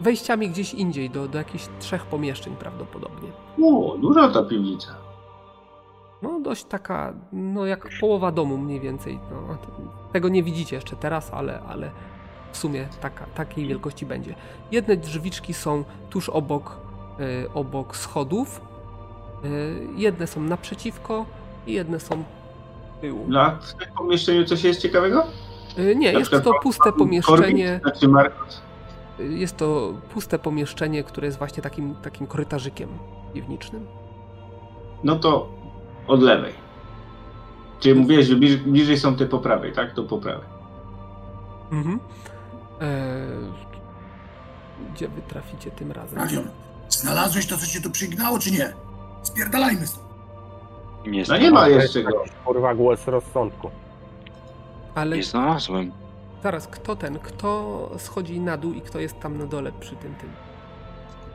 wejściami 0.00 0.50
gdzieś 0.50 0.74
indziej, 0.74 1.10
do, 1.10 1.28
do 1.28 1.38
jakichś 1.38 1.68
trzech 1.78 2.06
pomieszczeń 2.06 2.56
prawdopodobnie. 2.56 3.28
O, 3.62 3.96
duża 3.98 4.28
ta 4.28 4.42
piwnica. 4.42 4.94
No 6.22 6.40
dość 6.40 6.64
taka, 6.64 7.12
no 7.32 7.66
jak 7.66 7.88
połowa 8.00 8.32
domu 8.32 8.58
mniej 8.58 8.80
więcej. 8.80 9.18
No, 9.30 9.56
tego 10.12 10.28
nie 10.28 10.42
widzicie 10.42 10.76
jeszcze 10.76 10.96
teraz, 10.96 11.30
ale, 11.34 11.60
ale 11.68 11.90
w 12.52 12.56
sumie 12.56 12.88
taka, 13.00 13.26
takiej 13.26 13.66
wielkości 13.68 14.06
będzie. 14.06 14.34
Jedne 14.72 14.96
drzwiczki 14.96 15.54
są 15.54 15.84
tuż 16.10 16.28
obok, 16.28 16.76
y, 17.20 17.52
obok 17.54 17.96
schodów, 17.96 18.60
y, 19.44 19.86
jedne 19.96 20.26
są 20.26 20.40
naprzeciwko 20.40 21.24
i 21.66 21.72
jedne 21.72 22.00
są 22.00 22.24
tyłu. 23.00 23.26
A 23.38 23.50
w 23.50 23.74
tym 23.74 23.88
pomieszczeniu 23.96 24.44
coś 24.44 24.64
jest 24.64 24.80
ciekawego? 24.80 25.24
Y, 25.78 25.96
nie, 25.96 26.12
Na 26.12 26.18
jest 26.18 26.30
to 26.30 26.52
puste 26.62 26.92
pomieszczenie. 26.92 27.80
Y, 29.20 29.24
Jest 29.28 29.56
to 29.56 29.92
puste 30.14 30.38
pomieszczenie, 30.38 31.04
które 31.04 31.26
jest 31.26 31.38
właśnie 31.38 31.62
takim, 31.62 31.94
takim 31.94 32.26
korytarzykiem 32.26 32.88
piwniczym. 33.34 33.86
No 35.04 35.16
to 35.16 35.48
od 36.06 36.20
lewej. 36.22 36.52
Czyli 37.80 38.00
mówiłeś, 38.00 38.26
że 38.26 38.34
bliżej, 38.36 38.58
bliżej 38.58 38.98
są 38.98 39.16
te 39.16 39.26
po 39.26 39.38
prawej, 39.38 39.72
tak? 39.72 39.94
To 39.94 40.02
po 40.02 40.18
prawej. 40.18 40.46
Mhm. 41.72 42.00
Eee, 42.80 43.52
gdzie 44.94 45.08
wy 45.08 45.22
traficie 45.22 45.70
tym 45.70 45.92
razem? 45.92 46.18
Radion, 46.18 46.44
znalazłeś 46.88 47.46
to, 47.46 47.56
co 47.58 47.66
cię 47.66 47.80
tu 47.80 47.90
przygnało, 47.90 48.38
czy 48.38 48.50
nie? 48.52 48.72
Spierdalajmy 49.22 49.86
stąd. 49.86 50.04
Nie, 51.06 51.24
No 51.28 51.36
nie 51.36 51.50
ma 51.50 51.68
jeszcze 51.68 52.02
go. 52.02 52.24
Kurwa 52.44 52.74
głos 52.74 53.06
rozsądku. 53.06 53.70
Ale 54.94 55.16
Nie 55.16 55.22
znalazłem. 55.22 55.92
zaraz, 56.42 56.66
kto 56.68 56.96
ten, 56.96 57.18
kto 57.18 57.90
schodzi 57.98 58.40
na 58.40 58.56
dół 58.56 58.72
i 58.72 58.80
kto 58.80 58.98
jest 59.00 59.20
tam 59.20 59.38
na 59.38 59.46
dole 59.46 59.72
przy 59.80 59.96
tym 59.96 60.14
tym? 60.14 60.30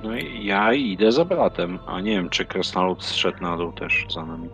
No 0.03 0.17
i 0.17 0.45
ja 0.45 0.73
idę 0.73 1.11
za 1.11 1.25
bratem, 1.25 1.79
a 1.87 2.01
nie 2.01 2.11
wiem, 2.11 2.29
czy 2.29 2.45
krasnolud 2.45 3.03
zszedł 3.03 3.41
na 3.41 3.57
dół 3.57 3.71
też 3.71 4.05
za 4.09 4.25
nami. 4.25 4.49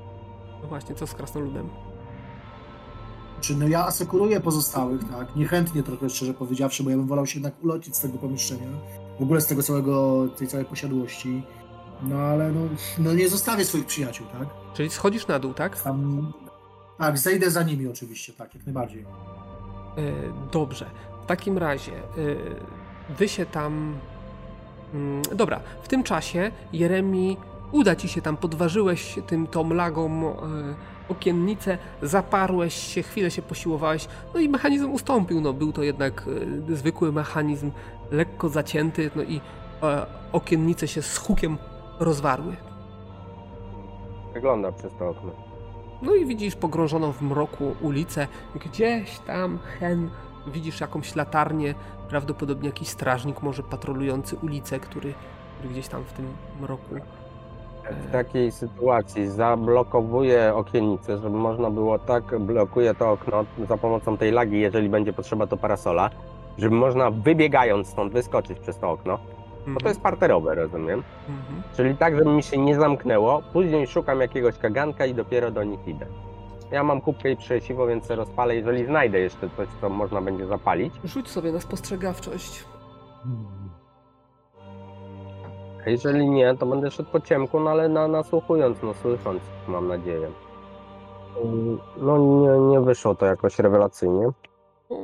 No 0.61 0.67
właśnie, 0.67 0.95
co 0.95 1.07
z 1.07 1.13
krasnoludem? 1.13 1.69
Czy 3.41 3.55
no 3.55 3.67
ja 3.67 3.85
asekuruję 3.85 4.39
pozostałych, 4.39 5.01
tak? 5.11 5.35
Niechętnie 5.35 5.83
trochę, 5.83 6.09
szczerze 6.09 6.33
powiedziawszy, 6.33 6.83
bo 6.83 6.89
ja 6.89 6.97
bym 6.97 7.07
wolał 7.07 7.25
się 7.25 7.39
jednak 7.39 7.63
ulocić 7.63 7.95
z 7.95 7.99
tego 7.99 8.17
pomieszczenia. 8.17 8.67
W 9.19 9.23
ogóle 9.23 9.41
z 9.41 9.47
tego 9.47 9.63
całego, 9.63 10.27
tej 10.37 10.47
całej 10.47 10.65
posiadłości. 10.65 11.43
No 12.03 12.17
ale 12.17 12.51
no, 12.51 12.61
no 12.97 13.13
nie 13.13 13.29
zostawię 13.29 13.65
swoich 13.65 13.85
przyjaciół, 13.85 14.27
tak? 14.27 14.47
Czyli 14.73 14.89
schodzisz 14.89 15.27
na 15.27 15.39
dół, 15.39 15.53
tak? 15.53 15.81
Tam, 15.81 16.33
tak, 16.97 17.17
zejdę 17.17 17.51
za 17.51 17.63
nimi 17.63 17.87
oczywiście, 17.87 18.33
tak, 18.33 18.55
jak 18.55 18.65
najbardziej. 18.65 19.01
E, 19.01 19.05
dobrze. 20.51 20.85
W 21.23 21.25
takim 21.25 21.57
razie 21.57 21.93
e, 21.93 22.01
wy 23.17 23.29
się 23.29 23.45
tam. 23.45 23.95
Mm, 24.93 25.21
dobra, 25.35 25.59
w 25.81 25.87
tym 25.87 26.03
czasie 26.03 26.51
Jeremi 26.73 27.37
uda 27.71 27.95
ci 27.95 28.07
się 28.07 28.21
tam, 28.21 28.37
podważyłeś 28.37 29.19
tym 29.27 29.47
tą 29.47 29.69
lagą 29.69 30.29
e, 30.29 30.35
okiennicę, 31.09 31.77
zaparłeś 32.01 32.73
się, 32.73 33.03
chwilę 33.03 33.31
się 33.31 33.41
posiłowałeś, 33.41 34.07
no 34.33 34.39
i 34.39 34.49
mechanizm 34.49 34.91
ustąpił. 34.91 35.41
No, 35.41 35.53
był 35.53 35.73
to 35.73 35.83
jednak 35.83 36.25
e, 36.71 36.75
zwykły 36.75 37.11
mechanizm, 37.11 37.71
lekko 38.11 38.49
zacięty, 38.49 39.11
no 39.15 39.23
i 39.23 39.41
e, 39.83 40.05
okiennice 40.31 40.87
się 40.87 41.01
z 41.01 41.17
hukiem 41.17 41.57
rozwarły. 41.99 42.55
Wygląda 44.33 44.71
przez 44.71 44.93
to 44.99 45.09
okno. 45.09 45.31
No 46.01 46.15
i 46.15 46.25
widzisz 46.25 46.55
pogrążoną 46.55 47.11
w 47.11 47.21
mroku 47.21 47.75
ulicę. 47.81 48.27
Gdzieś 48.65 49.19
tam 49.19 49.59
hen 49.79 50.09
widzisz 50.47 50.81
jakąś 50.81 51.15
latarnię, 51.15 51.75
prawdopodobnie 52.09 52.69
jakiś 52.69 52.87
strażnik 52.87 53.41
może 53.41 53.63
patrolujący 53.63 54.35
ulicę, 54.43 54.79
który, 54.79 55.13
który 55.57 55.69
gdzieś 55.69 55.87
tam 55.87 56.03
w 56.03 56.13
tym 56.13 56.25
mroku. 56.61 56.95
W 57.91 58.11
takiej 58.11 58.51
sytuacji 58.51 59.27
zablokowuję 59.27 60.55
okienicę, 60.55 61.17
żeby 61.17 61.37
można 61.37 61.69
było 61.69 61.99
tak, 61.99 62.39
blokuję 62.39 62.95
to 62.95 63.11
okno 63.11 63.45
za 63.67 63.77
pomocą 63.77 64.17
tej 64.17 64.31
lagi, 64.31 64.59
jeżeli 64.59 64.89
będzie 64.89 65.13
potrzeba 65.13 65.47
to 65.47 65.57
parasola, 65.57 66.09
żeby 66.57 66.75
można 66.75 67.11
wybiegając 67.11 67.87
stąd 67.87 68.13
wyskoczyć 68.13 68.59
przez 68.59 68.77
to 68.79 68.91
okno, 68.91 69.19
bo 69.67 69.79
to 69.79 69.87
jest 69.87 70.01
parterowe, 70.01 70.55
rozumiem. 70.55 71.03
Mhm. 71.29 71.61
Czyli 71.75 71.97
tak, 71.97 72.15
żeby 72.17 72.31
mi 72.31 72.43
się 72.43 72.57
nie 72.57 72.75
zamknęło, 72.75 73.41
później 73.53 73.87
szukam 73.87 74.21
jakiegoś 74.21 74.57
kaganka 74.57 75.05
i 75.05 75.13
dopiero 75.13 75.51
do 75.51 75.63
nich 75.63 75.87
idę. 75.87 76.05
Ja 76.71 76.83
mam 76.83 77.01
kubkę 77.01 77.31
i 77.31 77.37
krzesiwo, 77.37 77.87
więc 77.87 78.09
rozpalę, 78.09 78.55
jeżeli 78.55 78.85
znajdę 78.85 79.19
jeszcze 79.19 79.49
coś, 79.57 79.67
co 79.81 79.89
można 79.89 80.21
będzie 80.21 80.45
zapalić. 80.47 80.93
Rzuć 81.03 81.29
sobie 81.29 81.51
na 81.51 81.59
spostrzegawczość. 81.59 82.65
A 85.85 85.89
jeżeli 85.89 86.29
nie, 86.29 86.55
to 86.55 86.65
będę 86.65 86.91
szedł 86.91 87.09
po 87.11 87.19
ciemku, 87.19 87.59
no 87.59 87.69
ale 87.71 87.89
na, 87.89 88.07
nasłuchując, 88.07 88.77
no 88.83 88.93
słysząc, 88.93 89.41
mam 89.67 89.87
nadzieję. 89.87 90.27
No 91.97 92.17
nie, 92.17 92.59
nie 92.59 92.81
wyszło 92.81 93.15
to 93.15 93.25
jakoś 93.25 93.59
rewelacyjnie. 93.59 94.29
No, 94.89 94.97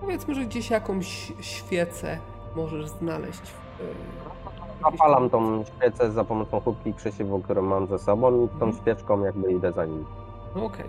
powiedzmy, 0.00 0.34
że 0.34 0.40
gdzieś 0.44 0.70
jakąś 0.70 1.32
świecę 1.40 2.18
możesz 2.56 2.86
znaleźć. 2.88 3.40
w, 3.42 3.80
e, 3.80 4.90
Zapalam 4.90 5.30
tą 5.30 5.64
świecę 5.64 6.10
za 6.10 6.24
pomocą 6.24 6.60
kubki 6.60 6.90
i 6.90 6.94
krzesiwo, 6.94 7.38
które 7.38 7.62
mam 7.62 7.86
ze 7.86 7.98
sobą 7.98 8.44
i 8.44 8.48
tą 8.48 8.54
Mhm. 8.54 8.72
świeczką 8.72 9.24
jakby 9.24 9.52
idę 9.52 9.72
za 9.72 9.84
nim. 9.84 10.04
No 10.56 10.64
okej. 10.64 10.86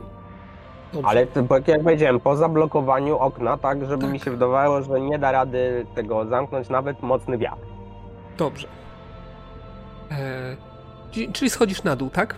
Dobrze. 0.93 1.07
Ale 1.09 1.27
to, 1.27 1.43
bo 1.43 1.55
jak 1.67 1.83
powiedziałem, 1.83 2.19
po 2.19 2.35
zablokowaniu 2.35 3.17
okna, 3.17 3.57
tak, 3.57 3.85
żeby 3.85 4.01
Tak. 4.01 4.11
mi 4.11 4.19
się 4.19 4.31
wydawało, 4.31 4.81
że 4.81 5.01
nie 5.01 5.19
da 5.19 5.31
rady 5.31 5.85
tego 5.95 6.25
zamknąć 6.25 6.69
nawet 6.69 7.01
mocny 7.01 7.37
wiatr. 7.37 7.65
Dobrze. 8.37 8.67
E, 10.11 10.57
czyli- 11.11 11.31
czyli 11.33 11.49
schodzisz 11.49 11.83
na 11.83 11.95
dół, 11.95 12.09
tak? 12.09 12.35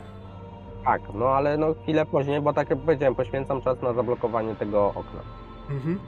Tak, 0.85 1.01
no 1.13 1.25
ale 1.25 1.57
no 1.57 1.67
chwilę 1.83 2.05
później, 2.05 2.41
bo 2.41 2.53
tak 2.53 2.69
jak 2.69 2.79
powiedziałem, 2.79 3.15
poświęcam 3.15 3.61
czas 3.61 3.81
na 3.81 3.93
zablokowanie 3.93 4.55
tego 4.55 4.87
okna. 4.87 5.19
Mhm. 5.69 5.99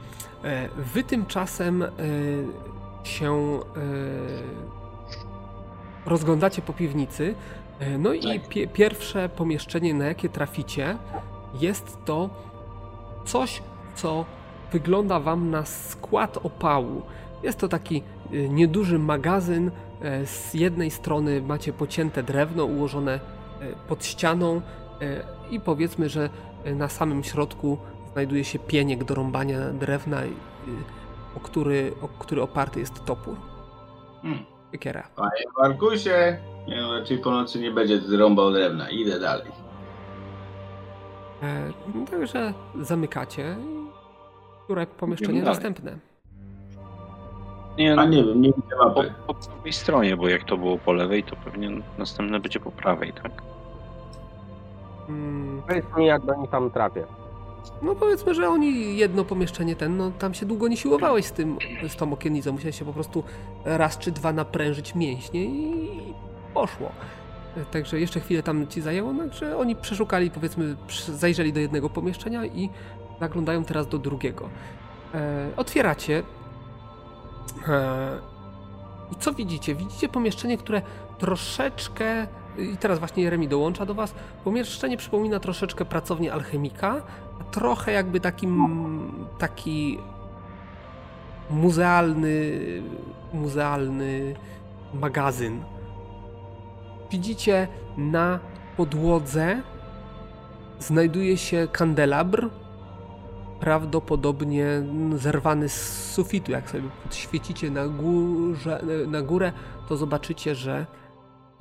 E, 0.43 0.69
Wy 0.77 1.03
tymczasem 1.03 1.83
e, 1.83 1.87
się 3.03 3.33
e, 3.35 3.59
rozglądacie 6.09 6.61
po 6.61 6.73
piwnicy. 6.73 7.35
E, 7.79 7.97
No 7.97 8.13
i 8.13 8.39
pie, 8.39 8.67
pierwsze 8.67 9.29
pomieszczenie, 9.29 9.93
na 9.93 10.05
jakie 10.05 10.29
traficie, 10.29 10.97
jest 11.59 11.97
to 12.05 12.29
coś, 13.25 13.61
co 13.95 14.25
wygląda 14.71 15.19
wam 15.19 15.49
na 15.51 15.65
skład 15.65 16.37
opału. 16.37 17.01
Jest 17.43 17.59
to 17.59 17.67
taki 17.67 18.03
e, 18.33 18.49
nieduży 18.49 18.99
magazyn. 18.99 19.71
E, 20.01 20.25
Z 20.25 20.53
jednej 20.53 20.91
strony 20.91 21.41
macie 21.41 21.73
pocięte 21.73 22.23
drewno 22.23 22.65
ułożone 22.65 23.13
e, 23.13 23.19
pod 23.87 24.05
ścianą 24.05 24.61
i 25.51 25.59
powiedzmy, 25.59 26.09
że 26.09 26.29
na 26.75 26.89
samym 26.89 27.23
środku 27.23 27.77
znajduje 28.13 28.43
się 28.43 28.59
pieniek 28.59 29.03
do 29.03 29.15
rąbania 29.15 29.59
drewna, 29.73 30.23
y, 30.23 30.29
o 31.35 31.39
który, 31.39 31.93
o 32.01 32.07
który 32.07 32.41
oparty 32.41 32.79
jest 32.79 33.05
topór. 33.05 33.35
Hmm. 34.21 34.45
Siekiera. 34.71 35.07
Panie 35.15 35.43
Markusie, 35.57 36.37
nie 36.67 36.81
no, 36.81 36.99
raczej 36.99 37.17
po 37.17 37.31
nocy 37.31 37.59
nie 37.59 37.71
będzie 37.71 37.99
rąbał 38.17 38.51
drewna. 38.51 38.89
Idę 38.89 39.19
dalej. 39.19 39.51
E, 41.43 41.71
no 41.95 42.05
także 42.05 42.53
zamykacie. 42.81 43.55
Które 44.63 44.87
pomieszczenie 44.87 45.31
Idziemy 45.33 45.45
dalej. 45.45 45.55
następne? 45.55 45.97
Nie, 47.77 47.93
A 47.93 47.95
no, 47.95 48.05
nie 48.05 48.23
wiem, 48.23 48.41
nie 48.41 48.49
widzę 48.53 48.75
po, 48.79 48.85
mapy. 48.85 49.13
po 49.27 49.33
prawej 49.33 49.73
stronie, 49.73 50.17
bo 50.17 50.27
jak 50.27 50.43
to 50.43 50.57
było 50.57 50.77
po 50.77 50.93
lewej, 50.93 51.23
to 51.23 51.35
pewnie 51.35 51.69
następne 51.97 52.39
będzie 52.39 52.59
po 52.59 52.71
prawej, 52.71 53.13
tak? 53.13 53.31
Mm, 55.09 55.61
Powiedz 55.67 55.85
mi, 55.97 56.05
jak 56.05 56.25
do 56.25 56.35
nich 56.35 56.49
tam 56.49 56.71
trafię. 56.71 57.03
No 57.81 57.95
powiedzmy, 57.95 58.33
że 58.35 58.49
oni 58.49 58.97
jedno 58.97 59.25
pomieszczenie 59.25 59.75
ten, 59.75 59.97
no 59.97 60.11
tam 60.19 60.33
się 60.33 60.45
długo 60.45 60.67
nie 60.67 60.77
siłowałeś 60.77 61.25
z 61.25 61.31
tym, 61.31 61.57
z 61.87 61.95
tą 61.95 62.13
okiennicą. 62.13 62.51
Musiałeś 62.51 62.79
się 62.79 62.85
po 62.85 62.93
prostu 62.93 63.23
raz 63.65 63.97
czy 63.97 64.11
dwa 64.11 64.33
naprężyć 64.33 64.95
mięśnie 64.95 65.45
i 65.45 65.89
poszło. 66.57 66.91
Także 67.71 67.99
jeszcze 67.99 68.19
chwilę 68.19 68.43
tam 68.43 68.67
ci 68.67 68.81
zajęło, 68.81 69.13
także 69.13 69.57
oni 69.57 69.75
przeszukali, 69.75 70.31
powiedzmy, 70.31 70.75
zajrzeli 71.07 71.53
do 71.53 71.59
jednego 71.59 71.89
pomieszczenia 71.89 72.45
i 72.45 72.69
zaglądają 73.19 73.63
teraz 73.63 73.87
do 73.87 73.97
drugiego. 73.97 74.49
E, 75.13 75.49
otwieracie. 75.57 76.23
E, 77.67 78.19
I 79.11 79.15
co 79.15 79.33
widzicie? 79.33 79.75
Widzicie 79.75 80.09
pomieszczenie, 80.09 80.57
które 80.57 80.81
troszeczkę. 81.17 82.27
I 82.57 82.77
teraz 82.77 82.99
właśnie 82.99 83.23
Jeremi 83.23 83.47
dołącza 83.47 83.85
do 83.85 83.93
Was. 83.93 84.13
Pomieszczenie 84.43 84.97
przypomina 84.97 85.39
troszeczkę 85.39 85.85
pracownię 85.85 86.33
alchemika, 86.33 87.01
trochę 87.51 87.91
jakby 87.91 88.19
takim, 88.19 89.27
taki 89.37 89.99
muzealny, 91.49 92.59
muzealny 93.33 94.35
magazyn. 94.93 95.76
Widzicie 97.11 97.67
na 97.97 98.39
podłodze 98.77 99.61
znajduje 100.79 101.37
się 101.37 101.67
kandelabr, 101.71 102.49
prawdopodobnie 103.59 104.83
zerwany 105.15 105.69
z 105.69 106.11
sufitu. 106.13 106.51
Jak 106.51 106.69
sobie 106.69 106.89
podświecicie 107.03 107.71
na, 107.71 107.87
górze, 107.87 108.81
na 109.07 109.21
górę, 109.21 109.51
to 109.89 109.97
zobaczycie, 109.97 110.55
że, 110.55 110.85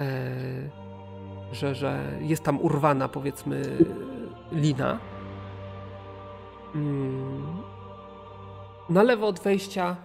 e, 0.00 0.04
że, 1.52 1.74
że 1.74 2.18
jest 2.20 2.44
tam 2.44 2.60
urwana, 2.60 3.08
powiedzmy, 3.08 3.62
lina. 4.52 4.98
Mm. 6.74 7.62
Na 8.88 9.02
lewo 9.02 9.26
od 9.26 9.40
wejścia 9.40 9.96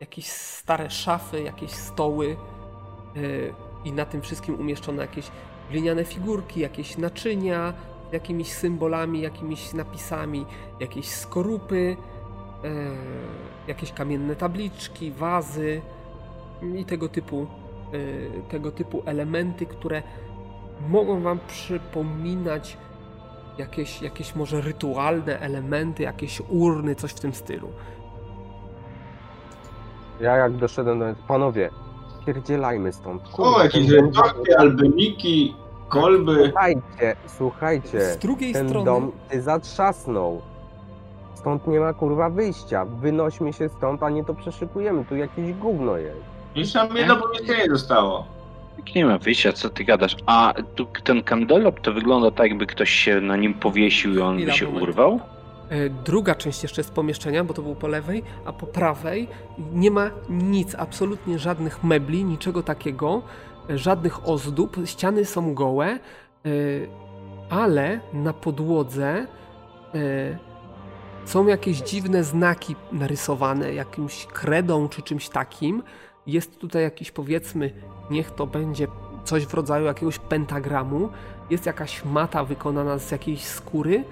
jakieś 0.00 0.26
stare 0.26 0.90
szafy, 0.90 1.42
jakieś 1.42 1.70
stoły 1.70 2.36
yy, 3.14 3.54
i 3.84 3.92
na 3.92 4.04
tym 4.04 4.22
wszystkim 4.22 4.60
umieszczone 4.60 5.02
jakieś 5.02 5.30
gliniane 5.70 6.04
figurki, 6.04 6.60
jakieś 6.60 6.98
naczynia 6.98 7.74
jakimiś 8.12 8.52
symbolami, 8.52 9.20
jakimiś 9.20 9.72
napisami, 9.72 10.46
jakieś 10.80 11.08
skorupy, 11.08 11.96
yy, 12.62 12.70
jakieś 13.68 13.92
kamienne 13.92 14.36
tabliczki, 14.36 15.10
wazy 15.10 15.82
i 16.76 16.84
tego 16.84 17.08
typu, 17.08 17.46
yy, 17.92 18.42
tego 18.48 18.72
typu 18.72 19.02
elementy, 19.06 19.66
które 19.66 20.02
mogą 20.88 21.20
wam 21.20 21.38
przypominać 21.46 22.76
jakieś, 23.58 24.02
jakieś 24.02 24.34
może 24.34 24.60
rytualne 24.60 25.40
elementy, 25.40 26.02
jakieś 26.02 26.42
urny, 26.48 26.94
coś 26.94 27.10
w 27.10 27.20
tym 27.20 27.34
stylu. 27.34 27.72
Ja 30.20 30.36
jak 30.36 30.56
doszedłem 30.56 30.98
do 30.98 31.14
panowie, 31.28 31.70
pierdzielajmy 32.26 32.92
stąd. 32.92 33.22
O, 33.32 33.36
Kurwa, 33.36 33.62
jakieś 33.64 33.86
ten 33.90 34.10
dom- 34.10 34.22
retorty, 34.26 34.58
albumiki, 34.58 35.54
kolby. 35.88 36.44
Słuchajcie, 36.44 37.16
słuchajcie, 37.26 38.00
Z 38.00 38.18
drugiej 38.18 38.52
ten 38.52 38.68
strony, 38.68 38.84
dom 38.84 39.12
się 39.32 39.42
zatrzasnął. 39.42 40.42
Stąd 41.34 41.66
nie 41.66 41.80
ma 41.80 41.92
kurwa 41.92 42.30
wyjścia. 42.30 42.84
Wynośmy 42.84 43.52
się 43.52 43.68
stąd, 43.68 44.02
a 44.02 44.10
nie 44.10 44.24
to 44.24 44.34
przeszykujemy. 44.34 45.04
Tu 45.04 45.16
jakieś 45.16 45.52
gówno 45.52 45.96
jest. 45.96 46.20
Jeszcze 46.54 46.86
nam 46.88 46.96
jedno 46.96 47.16
pomieszczenie 47.16 47.66
zostało. 47.70 48.26
Jak 48.78 48.94
nie 48.94 49.06
ma 49.06 49.18
wyjścia, 49.18 49.52
co 49.52 49.70
ty 49.70 49.84
gadasz? 49.84 50.16
A 50.26 50.54
tu 50.74 50.86
ten 51.04 51.22
kandelab 51.22 51.80
to 51.80 51.92
wygląda 51.92 52.30
tak, 52.30 52.48
jakby 52.48 52.66
ktoś 52.66 52.90
się 52.90 53.20
na 53.20 53.36
nim 53.36 53.54
powiesił 53.54 54.14
i 54.14 54.18
on 54.18 54.44
by 54.44 54.52
się 54.52 54.68
urwał? 54.68 55.20
E, 55.72 55.90
druga 55.90 56.34
część 56.34 56.62
jeszcze 56.62 56.82
z 56.82 56.90
pomieszczenia, 56.90 57.44
bo 57.44 57.54
to 57.54 57.62
był 57.62 57.74
po 57.74 57.88
lewej, 57.88 58.22
a 58.44 58.52
po 58.52 58.66
prawej 58.66 59.28
nie 59.72 59.90
ma 59.90 60.10
nic, 60.28 60.74
absolutnie 60.74 61.38
żadnych 61.38 61.84
mebli, 61.84 62.24
niczego 62.24 62.62
takiego, 62.62 63.22
e, 63.70 63.78
żadnych 63.78 64.28
ozdób, 64.28 64.76
ściany 64.84 65.24
są 65.24 65.54
gołe, 65.54 65.86
e, 65.88 65.98
ale 67.50 68.00
na 68.12 68.32
podłodze 68.32 69.26
są 71.24 71.46
jakieś 71.46 71.78
dziwne 71.78 72.24
znaki 72.24 72.76
narysowane 72.92 73.74
jakimś 73.74 74.26
kredą 74.26 74.88
czy 74.88 75.02
czymś 75.02 75.28
takim. 75.28 75.82
Jest 76.26 76.58
tutaj 76.58 76.82
jakiś 76.82 77.10
powiedzmy, 77.10 77.72
niech 78.10 78.30
to 78.30 78.46
będzie 78.46 78.86
coś 79.24 79.46
w 79.46 79.54
rodzaju 79.54 79.86
jakiegoś 79.86 80.18
pentagramu. 80.18 81.08
Jest 81.50 81.66
jakaś 81.66 82.04
mata 82.04 82.44
wykonana 82.44 82.98
z 82.98 83.10
jakiejś 83.10 83.44
skóry. 83.44 84.04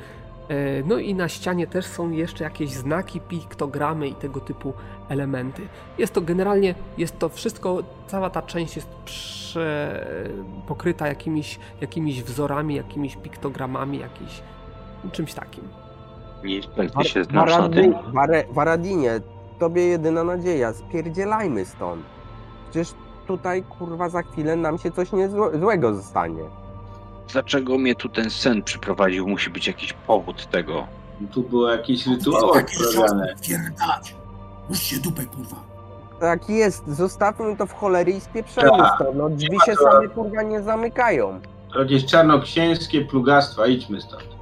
E, 0.50 0.82
No 0.86 0.98
i 0.98 1.14
na 1.14 1.28
ścianie 1.28 1.66
też 1.66 1.86
są 1.86 2.10
jeszcze 2.10 2.44
jakieś 2.44 2.70
znaki, 2.70 3.20
piktogramy 3.20 4.08
i 4.08 4.14
tego 4.14 4.40
typu 4.40 4.72
elementy. 5.08 5.62
Jest 5.98 6.12
to 6.14 6.20
generalnie, 6.20 6.74
jest 6.98 7.18
to 7.18 7.28
wszystko, 7.28 7.78
cała 8.06 8.30
ta 8.30 8.42
część 8.42 8.76
jest 8.76 8.88
prze, 9.04 10.06
pokryta 10.66 11.08
jakimiś, 11.08 11.58
jakimiś 11.80 12.22
wzorami, 12.22 12.74
jakimiś 12.74 13.16
piktogramami, 13.16 13.98
jakiś, 13.98 14.42
czymś 15.12 15.34
takim. 15.34 15.64
Ty 17.02 17.08
się 17.08 17.24
znasz 17.24 17.50
na 17.50 17.58
Waradi- 17.68 17.74
tym. 17.74 17.92
Ware- 17.92 18.44
Waradinie, 18.52 19.20
tobie 19.58 19.86
jedyna 19.86 20.24
nadzieja. 20.24 20.72
Spierdzielajmy 20.72 21.64
stąd. 21.64 22.02
Przecież 22.70 22.94
tutaj 23.26 23.62
kurwa 23.62 24.08
za 24.08 24.22
chwilę 24.22 24.56
nam 24.56 24.78
się 24.78 24.90
coś 24.90 25.12
nie 25.12 25.28
złego 25.60 25.94
zostanie 25.94 26.42
dlaczego 27.32 27.78
mnie 27.78 27.94
tu 27.94 28.08
ten 28.08 28.30
sen 28.30 28.62
przyprowadził? 28.62 29.28
Musi 29.28 29.50
być 29.50 29.66
jakiś 29.66 29.92
powód 29.92 30.46
tego. 30.46 30.86
Tu 31.32 31.42
było 31.42 31.70
jakiś 31.70 32.06
rytuał 32.06 32.50
odprawiany. 32.50 33.34
Musicie 34.68 35.02
dupę, 35.02 35.24
kurwa. 35.24 35.56
Tak 36.20 36.50
jest, 36.50 36.88
zostawmy 36.88 37.56
to 37.56 37.66
w 37.66 37.72
cholery 37.72 38.12
i 38.12 38.20
spieprzemy 38.20 38.70
Ta. 38.70 38.98
No, 39.14 39.30
drzwi 39.30 39.58
się 39.66 39.72
to... 39.72 39.82
same 39.82 40.06
tak. 40.06 40.14
kurwa 40.14 40.42
nie 40.42 40.62
zamykają. 40.62 41.40
Jakieś 41.78 42.06
czarnoksięskie 42.06 43.04
plugastwa, 43.04 43.66
idźmy 43.66 44.00
stąd. 44.00 44.40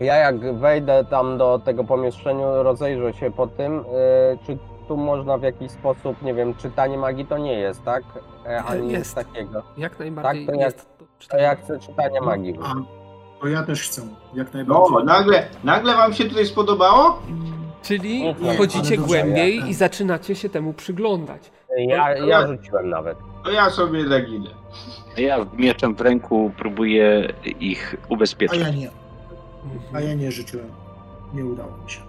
Ja 0.00 0.16
jak 0.16 0.58
wejdę 0.58 1.04
tam 1.10 1.38
do 1.38 1.60
tego 1.64 1.84
pomieszczenia, 1.84 2.62
rozejrzę 2.62 3.12
się 3.12 3.30
po 3.30 3.46
tym, 3.46 3.76
yy, 3.76 4.38
czy 4.46 4.58
tu 4.90 4.96
można 4.96 5.38
w 5.38 5.42
jakiś 5.42 5.70
sposób, 5.70 6.22
nie 6.22 6.34
wiem, 6.34 6.54
czytanie 6.54 6.98
magii 6.98 7.26
to 7.26 7.38
nie 7.38 7.52
jest, 7.52 7.84
tak? 7.84 8.02
E, 8.46 8.62
Ani 8.62 8.82
nic 8.82 8.92
Jest. 8.92 9.14
takiego. 9.14 9.62
Jak 9.76 9.98
najbardziej 9.98 10.46
Tak, 10.46 10.54
to 10.54 10.60
jak- 10.60 10.72
jest 10.74 10.98
to 10.98 11.04
To 11.04 11.10
czytanie. 11.18 11.42
ja 11.42 11.54
chcę 11.56 11.78
czytanie 11.78 12.20
magii. 12.20 12.58
A, 12.62 12.74
to 13.40 13.46
ja 13.48 13.62
też 13.62 13.82
chcę, 13.82 14.02
jak 14.34 14.54
najbardziej. 14.54 14.86
No, 14.92 15.04
nagle, 15.04 15.48
nagle 15.64 15.94
wam 15.96 16.12
się 16.12 16.24
tutaj 16.24 16.46
spodobało? 16.46 17.18
Czyli 17.82 18.22
Nie, 18.22 18.96
głębiej 18.98 19.56
ja- 19.56 19.66
i 19.66 19.74
zaczynacie 19.74 20.34
się 20.34 20.48
temu 20.48 20.72
przyglądać. 20.72 21.50
Ja, 21.76 22.16
ja 22.16 22.46
rzuciłem 22.46 22.88
nawet. 22.88 23.18
To 23.44 23.50
ja 23.50 23.70
sobie. 23.70 24.04
A 25.16 25.20
ja 25.20 25.36
mieczem 25.54 25.94
w 25.94 26.00
ręku 26.00 26.52
próbuję 26.58 27.32
ich 27.60 27.96
A 28.04 28.12
ubezpieczyć. 28.14 28.60
ja 28.60 28.70
nie, 28.70 28.88
a 28.90 29.74
Mhm. 29.74 30.08
ja 30.08 30.14
nie 30.14 30.30
życzyłem. 30.32 30.70
Nie 31.34 31.44
udało 31.44 31.70
mi 31.84 31.90
się. 31.90 32.00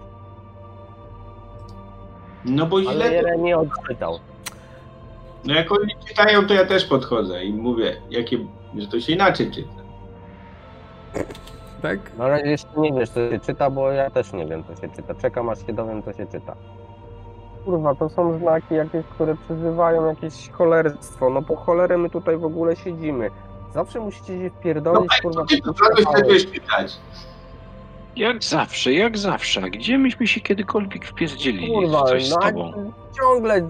No 2.46 2.66
bo 2.66 2.78
Ale 2.78 2.94
źle. 2.94 3.14
jeden 3.14 3.42
nie 3.44 3.58
odczytał. 3.58 4.20
No 5.46 5.54
jak 5.54 5.72
oni 5.72 5.96
czytają, 6.08 6.48
to 6.48 6.54
ja 6.54 6.66
też 6.66 6.86
podchodzę 6.86 7.44
i 7.44 7.54
mówię, 7.54 8.02
jakie, 8.10 8.38
że 8.78 8.88
to 8.88 9.00
się 9.00 9.14
inaczej 9.14 9.52
czyta. 9.52 9.82
Tak? 11.82 12.00
Na 12.18 12.28
razie 12.28 12.50
jeszcze 12.50 12.68
nie 12.78 12.94
wiesz, 12.94 13.10
co 13.10 13.30
się 13.32 13.40
czyta, 13.40 13.70
bo 13.70 13.92
ja 13.92 14.10
też 14.10 14.34
nie 14.34 14.46
wiem, 14.46 14.64
co 14.64 14.82
się 14.82 14.90
czyta. 14.96 15.16
Czekam, 15.16 15.50
aż 15.50 15.66
się 15.66 15.74
dowiem, 15.74 16.04
co 16.04 16.14
się 16.14 16.26
czyta. 16.28 16.56
Kurwa, 17.66 17.96
to 17.96 18.10
są 18.10 18.40
znaki 18.40 18.76
jakieś, 18.76 19.06
które 19.06 19.36
przyzywają 19.46 20.06
jakieś 20.06 20.50
cholerstwo. 20.50 21.30
No 21.30 21.42
po 21.42 21.56
cholerę 21.56 21.98
my 21.98 22.10
tutaj 22.10 22.38
w 22.38 22.46
ogóle 22.46 22.76
siedzimy. 22.76 23.30
Zawsze 23.74 24.00
musicie 24.00 24.40
się 24.42 24.50
wpierdolić, 24.50 25.22
kurwa, 25.22 25.46
Ty 25.46 25.62
to 25.62 25.74
czytać. 25.74 26.98
Jak 28.16 28.44
zawsze, 28.44 28.94
jak 28.94 29.18
zawsze. 29.18 29.62
A 29.64 29.70
Gdzie 29.70 29.98
myśmy 29.98 30.28
się 30.28 30.42
kiedykolwiek 30.42 31.06
wpierdzielili 31.06 31.74
Kurwa, 31.74 32.04
coś 32.04 32.26
z 32.28 32.32
no 32.32 32.38
a 32.42 32.52
tobą? 32.52 32.92
ciągle 33.22 33.62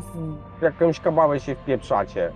w 0.60 0.62
jakąś 0.62 1.00
kabałę 1.00 1.40
się 1.40 1.56
wpieprzacie. 1.56 2.32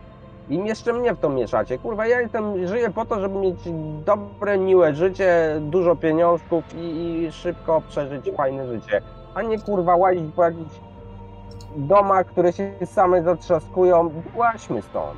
I 0.49 0.57
jeszcze 0.57 0.93
mnie 0.93 1.13
w 1.13 1.19
to 1.19 1.29
mieszacie. 1.29 1.77
Kurwa, 1.77 2.07
ja 2.07 2.21
jestem, 2.21 2.67
żyję 2.67 2.89
po 2.91 3.05
to, 3.05 3.21
żeby 3.21 3.39
mieć 3.39 3.57
dobre, 4.05 4.57
miłe 4.57 4.95
życie, 4.95 5.55
dużo 5.61 5.95
pieniążków 5.95 6.63
i, 6.77 6.79
i 7.23 7.31
szybko 7.31 7.81
przeżyć 7.89 8.25
fajne 8.37 8.67
życie. 8.67 9.01
A 9.35 9.41
nie 9.41 9.59
kurwa 9.59 9.95
łazić 9.95 10.33
po 10.35 10.43
jakichś 10.43 10.75
domach, 11.75 12.25
które 12.25 12.53
się 12.53 12.71
same 12.85 13.23
zatrzaskują. 13.23 14.11
Łaźmy 14.35 14.81
stąd. 14.81 15.17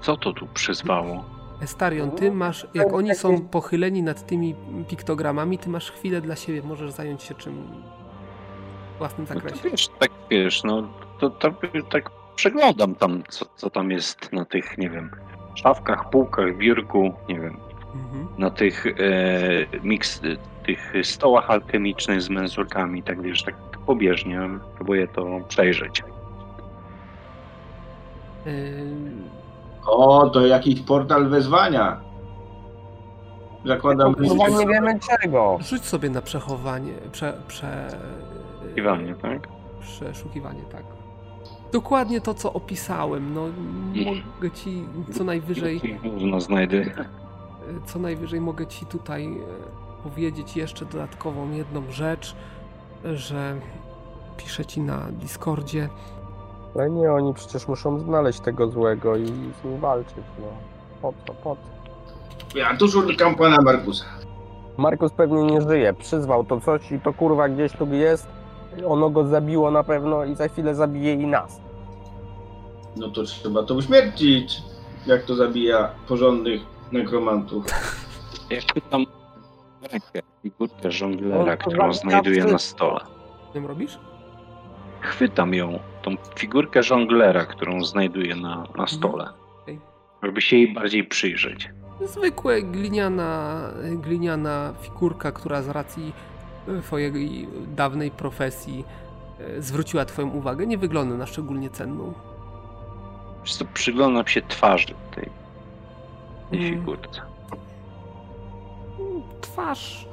Co 0.00 0.16
to 0.16 0.32
tu 0.32 0.46
przyzwało? 0.54 1.24
Estarion, 1.62 2.10
ty 2.10 2.30
masz, 2.30 2.66
jak 2.74 2.92
oni 2.92 3.14
są 3.14 3.40
pochyleni 3.40 4.02
nad 4.02 4.26
tymi 4.26 4.54
piktogramami, 4.88 5.58
ty 5.58 5.68
masz 5.70 5.90
chwilę 5.90 6.20
dla 6.20 6.36
siebie, 6.36 6.62
możesz 6.62 6.90
zająć 6.90 7.22
się 7.22 7.34
czym 7.34 7.68
własnym 8.98 9.26
No 9.30 9.34
zakresie. 9.40 9.70
wiesz, 9.70 9.88
tak 9.98 10.10
wiesz, 10.30 10.64
no 10.64 10.88
to, 11.20 11.30
to 11.30 11.54
tak 11.90 12.10
przeglądam 12.36 12.94
tam, 12.94 13.22
co, 13.28 13.46
co 13.56 13.70
tam 13.70 13.90
jest 13.90 14.32
na 14.32 14.44
tych, 14.44 14.78
nie 14.78 14.90
wiem, 14.90 15.10
szafkach, 15.54 16.10
półkach, 16.10 16.56
biurku, 16.56 17.12
nie 17.28 17.40
wiem, 17.40 17.56
Mhm. 17.94 18.28
na 18.38 18.50
tych 18.50 18.86
e, 18.86 18.92
miks, 19.82 20.20
tych 20.66 20.92
stołach 21.02 21.50
alchemicznych 21.50 22.22
z 22.22 22.28
menzurkami, 22.30 23.02
tak 23.02 23.22
wiesz, 23.22 23.42
tak 23.42 23.54
pobieżnie 23.86 24.40
próbuję 24.76 25.08
to 25.08 25.40
przejrzeć. 25.48 26.02
Yy, 28.46 28.52
O, 29.90 30.30
to 30.30 30.46
jakiś 30.46 30.80
portal 30.80 31.28
wezwania. 31.28 32.00
Zakładam, 33.64 34.14
Kurwa, 34.14 34.48
nie 34.48 34.66
wiemy 34.66 34.98
czego. 35.00 35.58
rzuć 35.60 35.84
sobie 35.84 36.10
na 36.10 36.22
przechowanie, 36.22 36.92
prze, 37.12 37.32
prze, 37.48 37.88
Iwanie, 38.76 39.14
tak? 39.14 39.48
przeszukiwanie, 39.80 40.62
tak. 40.62 40.82
Dokładnie 41.72 42.20
to, 42.20 42.34
co 42.34 42.52
opisałem. 42.52 43.34
No, 43.34 43.46
mogę 44.34 44.50
ci 44.50 44.84
co 45.12 45.24
najwyżej 45.24 45.98
znajdę. 46.38 46.84
co 47.86 47.98
najwyżej 47.98 48.40
mogę 48.40 48.66
Ci 48.66 48.86
tutaj 48.86 49.26
e, 49.26 50.02
powiedzieć 50.02 50.56
jeszcze 50.56 50.84
dodatkową 50.86 51.50
jedną 51.50 51.82
rzecz, 51.90 52.36
że 53.14 53.56
piszę 54.36 54.64
Ci 54.64 54.80
na 54.80 54.98
Discordzie. 55.12 55.88
No 56.78 56.86
nie, 56.88 57.12
oni 57.12 57.34
przecież 57.34 57.68
muszą 57.68 58.00
znaleźć 58.00 58.40
tego 58.40 58.68
złego 58.68 59.16
i 59.16 59.26
z 59.26 59.64
nim 59.64 59.80
walczyć. 59.80 60.24
No. 60.38 60.46
Po 61.02 61.12
co, 61.26 61.34
po 61.34 61.56
co? 61.56 62.58
Ja 62.58 62.76
tu 62.76 62.88
szukam 62.88 63.34
pana 63.34 63.62
Markusa. 63.62 64.04
Markus 64.76 65.12
pewnie 65.12 65.42
nie 65.42 65.60
żyje. 65.60 65.94
Przyzwał 65.94 66.44
to 66.44 66.60
coś 66.60 66.92
i 66.92 67.00
to 67.00 67.12
kurwa 67.12 67.48
gdzieś 67.48 67.72
tu 67.72 67.86
jest. 67.86 68.26
Ono 68.86 69.10
go 69.10 69.26
zabiło 69.26 69.70
na 69.70 69.84
pewno 69.84 70.24
i 70.24 70.34
za 70.34 70.48
chwilę 70.48 70.74
zabije 70.74 71.14
i 71.14 71.26
nas. 71.26 71.60
No 72.96 73.08
to 73.08 73.22
trzeba 73.22 73.62
to 73.62 73.74
uśmiercić. 73.74 74.62
Jak 75.06 75.24
to 75.24 75.34
zabija 75.34 75.88
porządnych 76.08 76.60
nekromantów. 76.92 77.64
Ja 78.50 78.60
chwytam 78.60 79.04
rękę, 79.92 80.20
figurkę 80.42 80.90
żonglera, 80.90 81.56
którą 81.56 81.92
znajduję 81.92 82.44
na 82.44 82.58
stole. 82.58 83.00
Tym 83.52 83.66
robisz? 83.66 83.98
Chwytam 85.00 85.54
ją, 85.54 85.78
tą 86.02 86.10
figurkę 86.36 86.82
żonglera, 86.82 87.46
którą 87.46 87.84
znajduję 87.84 88.36
na, 88.36 88.66
na 88.76 88.86
stole. 88.86 89.28
Okej. 89.62 89.80
Żeby 90.22 90.40
się 90.40 90.56
jej 90.56 90.74
bardziej 90.74 91.04
przyjrzeć. 91.04 91.70
Zwykłe 92.06 92.62
gliniana, 92.62 93.60
gliniana 93.92 94.72
figurka, 94.82 95.32
która 95.32 95.62
z 95.62 95.68
racji 95.68 96.12
e, 96.68 96.82
Twojej 96.82 97.48
dawnej 97.66 98.10
profesji 98.10 98.84
e, 99.40 99.62
zwróciła 99.62 100.04
Twoją 100.04 100.28
uwagę. 100.28 100.66
Nie 100.66 100.78
wygląda 100.78 101.16
na 101.16 101.26
szczególnie 101.26 101.70
cenną. 101.70 102.12
Wiesz 103.42 103.54
co, 103.56 103.64
przyglądam 103.74 104.26
się 104.26 104.42
twarzy 104.42 104.94
tej, 105.14 105.30
tej 106.50 106.60
Mm. 106.60 106.70
figurce. 106.80 107.20
Twarz 109.40 110.08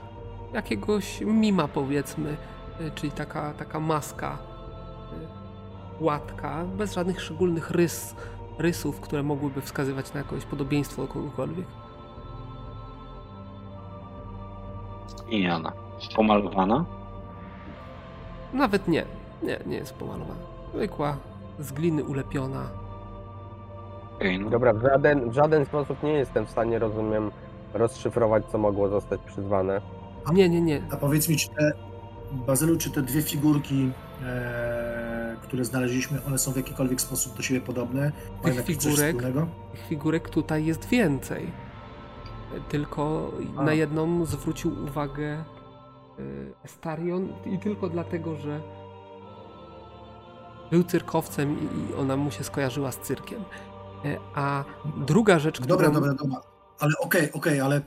jakiegoś 0.53 1.21
mima, 1.21 1.67
powiedzmy, 1.67 2.37
e, 2.79 2.91
czyli 2.91 3.11
taka, 3.11 3.53
taka 3.53 3.79
maska, 3.79 4.37
łatka, 5.99 6.65
bez 6.77 6.93
żadnych 6.93 7.21
szczególnych 7.21 7.71
rys, 7.71 8.15
rysów, 8.57 9.01
które 9.01 9.23
mogłyby 9.23 9.61
wskazywać 9.61 10.13
na 10.13 10.19
jakieś 10.19 10.45
podobieństwo 10.45 11.01
do 11.01 11.07
kogokolwiek. 11.07 11.65
Gliniana. 15.27 15.71
Pomalowana? 16.15 16.85
Nawet 18.53 18.87
nie. 18.87 19.05
Nie, 19.43 19.59
nie 19.65 19.77
jest 19.77 19.93
pomalowana. 19.93 20.41
Zwykła, 20.73 21.17
z 21.59 21.71
gliny 21.71 22.03
ulepiona. 22.03 22.69
No. 24.39 24.49
Dobra, 24.49 24.73
w 24.73 24.81
żaden, 24.81 25.29
w 25.29 25.33
żaden 25.33 25.65
sposób 25.65 26.03
nie 26.03 26.13
jestem 26.13 26.45
w 26.45 26.49
stanie, 26.49 26.79
rozumiem, 26.79 27.31
rozszyfrować, 27.73 28.45
co 28.45 28.57
mogło 28.57 28.89
zostać 28.89 29.21
przyzwane. 29.21 29.81
Nie, 30.33 30.49
nie, 30.49 30.61
nie. 30.61 30.81
A 30.91 30.97
powiedz 30.97 31.29
mi, 31.29 31.37
czy 31.37 31.49
te, 31.49 31.71
Bazylu, 32.31 32.77
czy 32.77 32.91
te 32.91 33.01
dwie 33.01 33.21
figurki, 33.21 33.91
e, 34.25 35.04
które 35.55 35.65
znaleźliśmy, 35.65 36.19
one 36.27 36.37
są 36.37 36.51
w 36.51 36.55
jakikolwiek 36.55 37.01
sposób 37.01 37.37
do 37.37 37.41
siebie 37.43 37.61
podobne? 37.61 38.11
Mają 38.43 38.55
coś 38.55 38.65
figurek? 38.65 39.21
Tych 39.71 39.87
figurek 39.89 40.29
tutaj 40.29 40.65
jest 40.65 40.85
więcej. 40.85 41.51
Tylko 42.69 43.31
A. 43.57 43.63
na 43.63 43.73
jedną 43.73 44.25
zwrócił 44.25 44.83
uwagę 44.83 45.43
y, 46.19 46.53
Estarion 46.63 47.33
i 47.45 47.59
tylko 47.59 47.89
dlatego, 47.89 48.35
że 48.35 48.61
był 50.71 50.83
cyrkowcem 50.83 51.57
i- 51.59 51.93
ona 51.93 52.17
mu 52.17 52.31
się 52.31 52.43
skojarzyła 52.43 52.91
z 52.91 52.97
cyrkiem. 52.99 53.43
E, 54.05 54.17
A 54.35 54.63
druga 54.97 55.39
rzecz, 55.39 55.55
którą... 55.59 55.67
Dobra, 55.69 55.89
dobra, 55.89 56.13
dobra. 56.13 56.41
Ale 56.79 56.93
okej, 56.99 57.31
okej, 57.33 57.61
ale 57.61 57.75
e, 57.75 57.81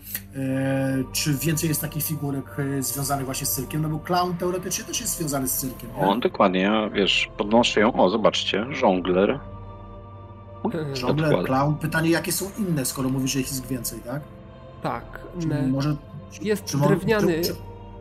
czy 1.13 1.35
więcej 1.35 1.69
jest 1.69 1.81
takich 1.81 2.05
figurek 2.05 2.45
e, 2.79 2.83
związanych 2.83 3.25
właśnie 3.25 3.47
z 3.47 3.51
cyrkiem? 3.51 3.83
No 3.83 3.89
bo 3.89 3.99
clown 3.99 4.37
teoretycznie 4.37 4.85
też 4.85 5.01
jest 5.01 5.17
związany 5.19 5.49
z 5.49 5.57
cyrkiem. 5.57 5.91
nie? 5.97 6.07
On 6.07 6.21
dokładnie, 6.21 6.61
ja, 6.61 6.91
wiesz, 6.91 7.29
podnoszę 7.37 7.81
ją. 7.81 7.93
O, 7.93 8.11
zobaczcie, 8.11 8.67
żongler. 8.71 9.31
E, 10.75 10.97
Żongler, 10.97 11.29
Dokładnie. 11.29 11.47
clown. 11.47 11.75
Pytanie, 11.75 12.11
jakie 12.11 12.33
są 12.33 12.51
inne, 12.59 12.85
skoro 12.85 13.09
mówisz, 13.09 13.31
że 13.33 13.41
ich 13.41 13.47
jest 13.49 13.67
więcej, 13.67 14.01
tak? 14.01 14.23
Tak, 14.83 15.05
Czy 15.41 15.47
ne, 15.49 15.67
może... 15.69 15.97
jest 16.43 16.65
czy 16.65 16.79
drewniany, 16.79 17.41
Czy, 17.41 17.49
czy, 17.49 17.57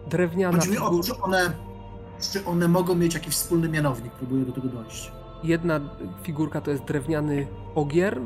drewniana 0.10 0.58
chodzi 0.58 0.72
mi 0.72 0.78
o 0.78 1.04
czy 1.04 1.22
one, 1.22 1.52
czy 2.32 2.46
one 2.46 2.68
mogą 2.68 2.96
mieć 2.96 3.14
jakiś 3.14 3.34
wspólny 3.34 3.70
mianownik? 3.70 4.12
Próbuję 4.14 4.46
do 4.46 4.52
tego 4.52 4.68
dojść. 4.68 5.12
Jedna 5.44 5.80
figurka 6.24 6.62
to 6.62 6.72
jest 6.72 6.84
drewniany 6.84 7.48
ogier, 7.76 8.20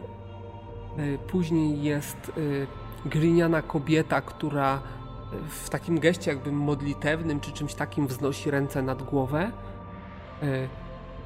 później 1.27 1.83
jest 1.83 2.31
y, 2.37 2.67
gliniana 3.05 3.61
kobieta, 3.61 4.21
która 4.21 4.79
w 5.49 5.69
takim 5.69 5.99
geście 5.99 6.31
jakby 6.31 6.51
modlitewnym 6.51 7.39
czy 7.39 7.51
czymś 7.51 7.73
takim 7.73 8.07
wznosi 8.07 8.51
ręce 8.51 8.81
nad 8.81 9.03
głowę. 9.03 9.51
Y, 10.43 10.69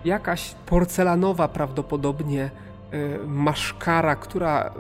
Jakaś 0.06 0.56
porcelanowa 0.66 1.48
prawdopodobnie 1.48 2.52
y, 2.94 3.20
maszkara, 3.28 4.16
która 4.16 4.74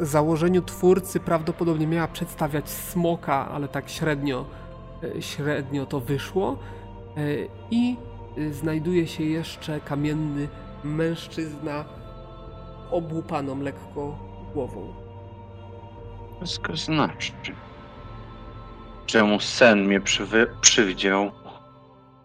w 0.00 0.06
założeniu 0.06 0.62
twórcy 0.62 1.20
prawdopodobnie 1.20 1.86
miała 1.86 2.08
przedstawiać 2.08 2.70
smoka, 2.70 3.48
ale 3.48 3.68
tak 3.68 3.88
średnio 3.88 4.44
średnio 5.20 5.86
to 5.86 6.00
wyszło. 6.00 6.58
I 7.70 7.96
znajduje 8.50 9.06
się 9.06 9.24
jeszcze 9.24 9.80
kamienny 9.80 10.48
mężczyzna 10.84 11.84
obłupaną 12.90 13.60
lekko 13.62 14.18
głową. 14.54 14.94
Wszystko 16.36 16.76
znaczy. 16.76 17.32
Czemu 19.06 19.40
sen 19.40 19.84
mnie 19.86 20.00
przywy- 20.00 20.46
przywdział? 20.60 21.30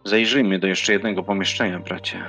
Zajrzyjmy 0.03 0.59
do 0.59 0.67
jeszcze 0.67 0.93
jednego 0.93 1.23
pomieszczenia, 1.23 1.79
bracie. 1.79 2.23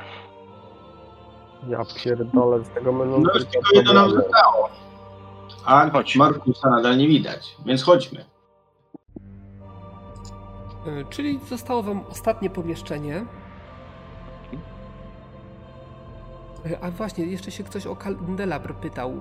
Ja 1.68 1.78
pierdolę 2.04 2.64
z 2.64 2.68
tego 2.68 2.92
menu. 2.92 3.18
No 3.20 3.30
już 3.34 3.44
tylko 3.44 3.68
jedno 3.74 3.92
nam 3.92 4.10
zostało. 4.10 4.68
A 5.64 5.90
Chodź. 5.90 6.16
Markusa 6.16 6.70
nadal 6.70 6.96
nie 6.98 7.08
widać, 7.08 7.56
więc 7.66 7.82
chodźmy. 7.82 8.24
E, 10.86 11.04
Czyli 11.10 11.40
zostało 11.48 11.82
wam 11.82 12.04
ostatnie 12.10 12.50
pomieszczenie. 12.50 13.24
A 16.80 16.90
właśnie, 16.90 17.24
jeszcze 17.24 17.50
się 17.50 17.64
ktoś 17.64 17.86
o 17.86 17.96
kandelabr 17.96 18.74
pytał, 18.74 19.12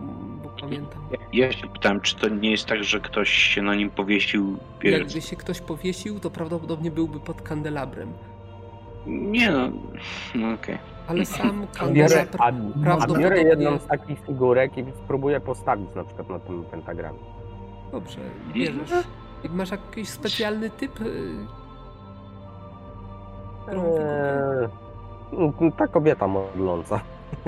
bo 0.44 0.50
pamiętam. 0.62 1.02
Ja 1.34 1.52
się 1.52 1.68
pytałem, 1.68 2.02
czy 2.02 2.16
to 2.16 2.30
nie 2.30 2.52
jest 2.52 2.66
tak, 2.66 2.84
że 2.84 3.00
ktoś 3.00 3.30
się 3.30 3.62
na 3.62 3.76
nim 3.76 3.90
powiesił. 3.90 4.58
Wiesz, 4.82 5.00
Jakby 5.00 5.22
się 5.22 5.36
ktoś 5.36 5.62
powiesił, 5.62 6.20
to 6.20 6.30
prawdopodobnie 6.30 6.92
byłby 6.92 7.20
pod 7.20 7.42
kandelabrem. 7.42 8.14
Nie 9.08 9.52
no, 9.52 9.70
no 10.36 10.54
okej. 10.54 10.78
Ale 11.08 11.26
sam 11.36 11.52
Biorę, 11.62 11.68
kandelabr 11.78 12.38
a, 12.40 12.44
a 12.46 12.52
prawdopodobnie- 12.84 13.24
biorę 13.24 13.42
jedną 13.44 13.78
z 13.80 13.86
takich 13.88 14.20
figurek 14.26 14.78
i 14.78 14.86
spróbuję 15.04 15.40
postawić 15.40 15.88
na 15.96 16.04
przykład 16.04 16.30
na 16.30 16.40
tym 16.40 16.64
pentagramie. 16.64 17.20
Dobrze, 17.92 18.20
bierzesz. 18.54 18.92
Jak 19.44 19.52
masz 19.52 19.72
jakiś 19.72 20.10
specjalny 20.10 20.70
typ? 20.70 21.02
y? 21.02 21.06
Eee, 23.68 24.68
no, 25.32 25.72
ta 25.78 25.88
kobieta 25.88 26.28
modląca. 26.28 27.00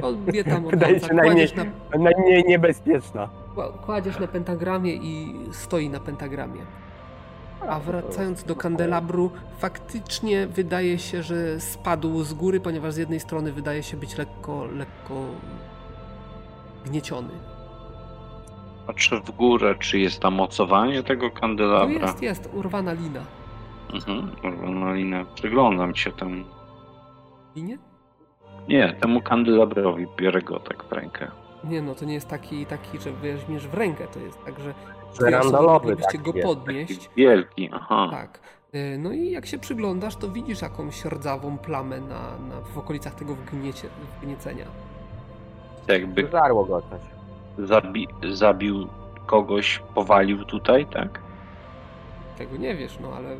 O, 0.02 0.14
wie 0.28 0.44
tam 0.44 0.64
Wydaje 0.70 1.00
się 1.00 1.14
najmniej, 1.14 1.48
kładziesz 1.50 1.66
na, 1.94 2.00
najmniej 2.00 2.44
niebezpieczna. 2.48 3.30
kła- 3.56 3.78
kładziesz 3.86 4.20
na 4.20 4.28
pentagramie 4.28 4.94
i 4.94 5.36
stoi 5.52 5.90
na 5.90 6.00
pentagramie. 6.00 6.62
A 7.70 7.80
wracając 7.80 8.44
do 8.44 8.56
kandelabru, 8.56 9.32
faktycznie 9.60 10.48
wydaje 10.48 11.00
się, 11.00 11.24
że 11.24 11.60
spadł 11.60 12.24
z 12.24 12.34
góry, 12.34 12.60
ponieważ 12.60 12.94
z 12.94 12.98
jednej 12.98 13.20
strony 13.20 13.52
wydaje 13.52 13.84
się 13.84 13.98
być 13.98 14.18
lekko, 14.18 14.66
lekko 14.66 15.14
gnieciony. 16.86 17.34
Patrzę 18.88 19.22
w 19.22 19.32
górę, 19.32 19.76
czy 19.80 20.00
jest 20.00 20.20
tam 20.20 20.34
mocowanie 20.34 21.04
tego 21.04 21.32
kandelabra. 21.32 22.08
jest, 22.08 22.22
jest, 22.22 22.50
urwana 22.54 22.94
lina. 22.94 23.22
Mhm, 23.94 24.32
urwaną 24.44 24.94
linę. 24.94 25.26
Przyglądam 25.36 25.96
się 25.96 26.12
temu. 26.12 26.46
Linie? 27.56 27.78
Nie, 28.68 28.94
temu 28.94 29.22
kandelabrowi 29.22 30.08
biorę 30.18 30.42
go 30.42 30.60
tak 30.60 30.84
w 30.84 30.92
rękę. 30.92 31.32
Nie 31.64 31.82
no, 31.82 31.96
to 31.96 32.06
nie 32.06 32.14
jest 32.14 32.28
taki, 32.28 32.66
taki 32.66 33.00
że 33.00 33.12
weźmiesz 33.12 33.68
w 33.68 33.74
rękę, 33.74 34.08
to 34.14 34.20
jest 34.20 34.46
tak, 34.46 34.60
że 34.60 34.74
moglibyście 35.62 36.06
taki 36.12 36.20
go 36.20 36.32
jest. 36.38 36.48
podnieść. 36.48 36.98
Taki 37.00 37.10
wielki, 37.18 37.70
aha. 37.74 38.08
Tak. 38.12 38.40
Y, 38.76 38.98
No 39.00 39.12
i 39.12 39.32
jak 39.32 39.46
się 39.46 39.58
przyglądasz, 39.58 40.16
to 40.16 40.30
widzisz 40.30 40.62
jakąś 40.62 41.06
rdzawą 41.06 41.58
plamę 41.58 42.02
na, 42.02 42.38
na, 42.38 42.62
w 42.74 42.78
okolicach 42.78 43.16
tego 43.16 43.36
wgniecie, 43.36 43.88
wgniecenia. 44.22 44.66
Jakby 45.88 46.28
Żarło 46.32 46.66
go 46.66 46.82
coś. 46.82 47.02
zabi 47.68 48.08
zabił 48.32 48.88
kogoś, 49.26 49.82
powalił 49.96 50.46
tutaj, 50.46 50.86
tak? 50.86 51.20
Tego 52.38 52.58
nie 52.58 52.76
wiesz, 52.76 53.00
no 53.02 53.08
ale 53.18 53.36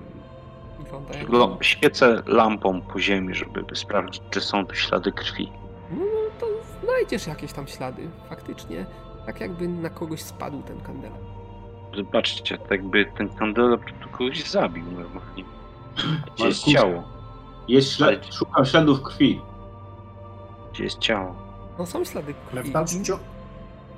wygląda 0.80 1.54
jak... 1.54 1.64
Świecę 1.64 2.24
lampą 2.26 2.82
po 2.82 3.00
ziemi, 3.00 3.36
żeby 3.36 3.76
sprawdzić, 3.76 4.22
czy 4.30 4.42
są 4.42 4.66
tu 4.66 4.76
ślady 4.76 5.12
krwi. 5.12 5.52
No, 5.92 5.98
no 5.98 6.30
to 6.40 6.46
znajdziesz 6.84 7.28
jakieś 7.28 7.54
tam 7.54 7.68
ślady, 7.68 8.10
faktycznie. 8.30 8.86
Tak 9.26 9.42
jakby 9.42 9.68
na 9.68 9.90
kogoś 9.90 10.22
spadł 10.22 10.62
ten 10.62 10.82
kandelabr. 10.82 11.26
Zobaczcie, 11.96 12.58
tak 12.58 12.72
jakby 12.72 13.06
ten 13.18 13.30
kandelabr 13.30 13.94
tu 13.94 14.10
kogoś 14.10 14.50
zabił 14.50 14.84
normalnie. 14.92 15.44
Gdzie 16.36 16.46
jest 16.46 16.64
ciało? 16.64 17.04
Jest 17.68 17.92
ślad, 17.92 18.34
szukam 18.34 18.66
śladów 18.66 19.02
krwi. 19.02 19.42
Gdzie 20.74 20.84
jest 20.84 20.98
ciało? 21.00 21.36
No 21.80 21.86
są 21.86 22.06
ślady 22.06 22.34
Ale 22.52 22.62
w 22.62 22.64
krwi. 22.64 22.74
dalszym 22.74 23.06
ciągu... 23.06 23.24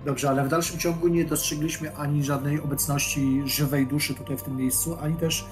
Dobrze, 0.05 0.29
ale 0.29 0.43
w 0.43 0.47
dalszym 0.47 0.79
ciągu 0.79 1.07
nie 1.07 1.25
dostrzegliśmy 1.25 1.95
ani 1.97 2.23
żadnej 2.23 2.61
obecności 2.61 3.41
żywej 3.45 3.87
duszy 3.87 4.15
tutaj 4.15 4.37
w 4.37 4.43
tym 4.43 4.55
miejscu, 4.55 4.97
ani 5.01 5.15
też... 5.15 5.45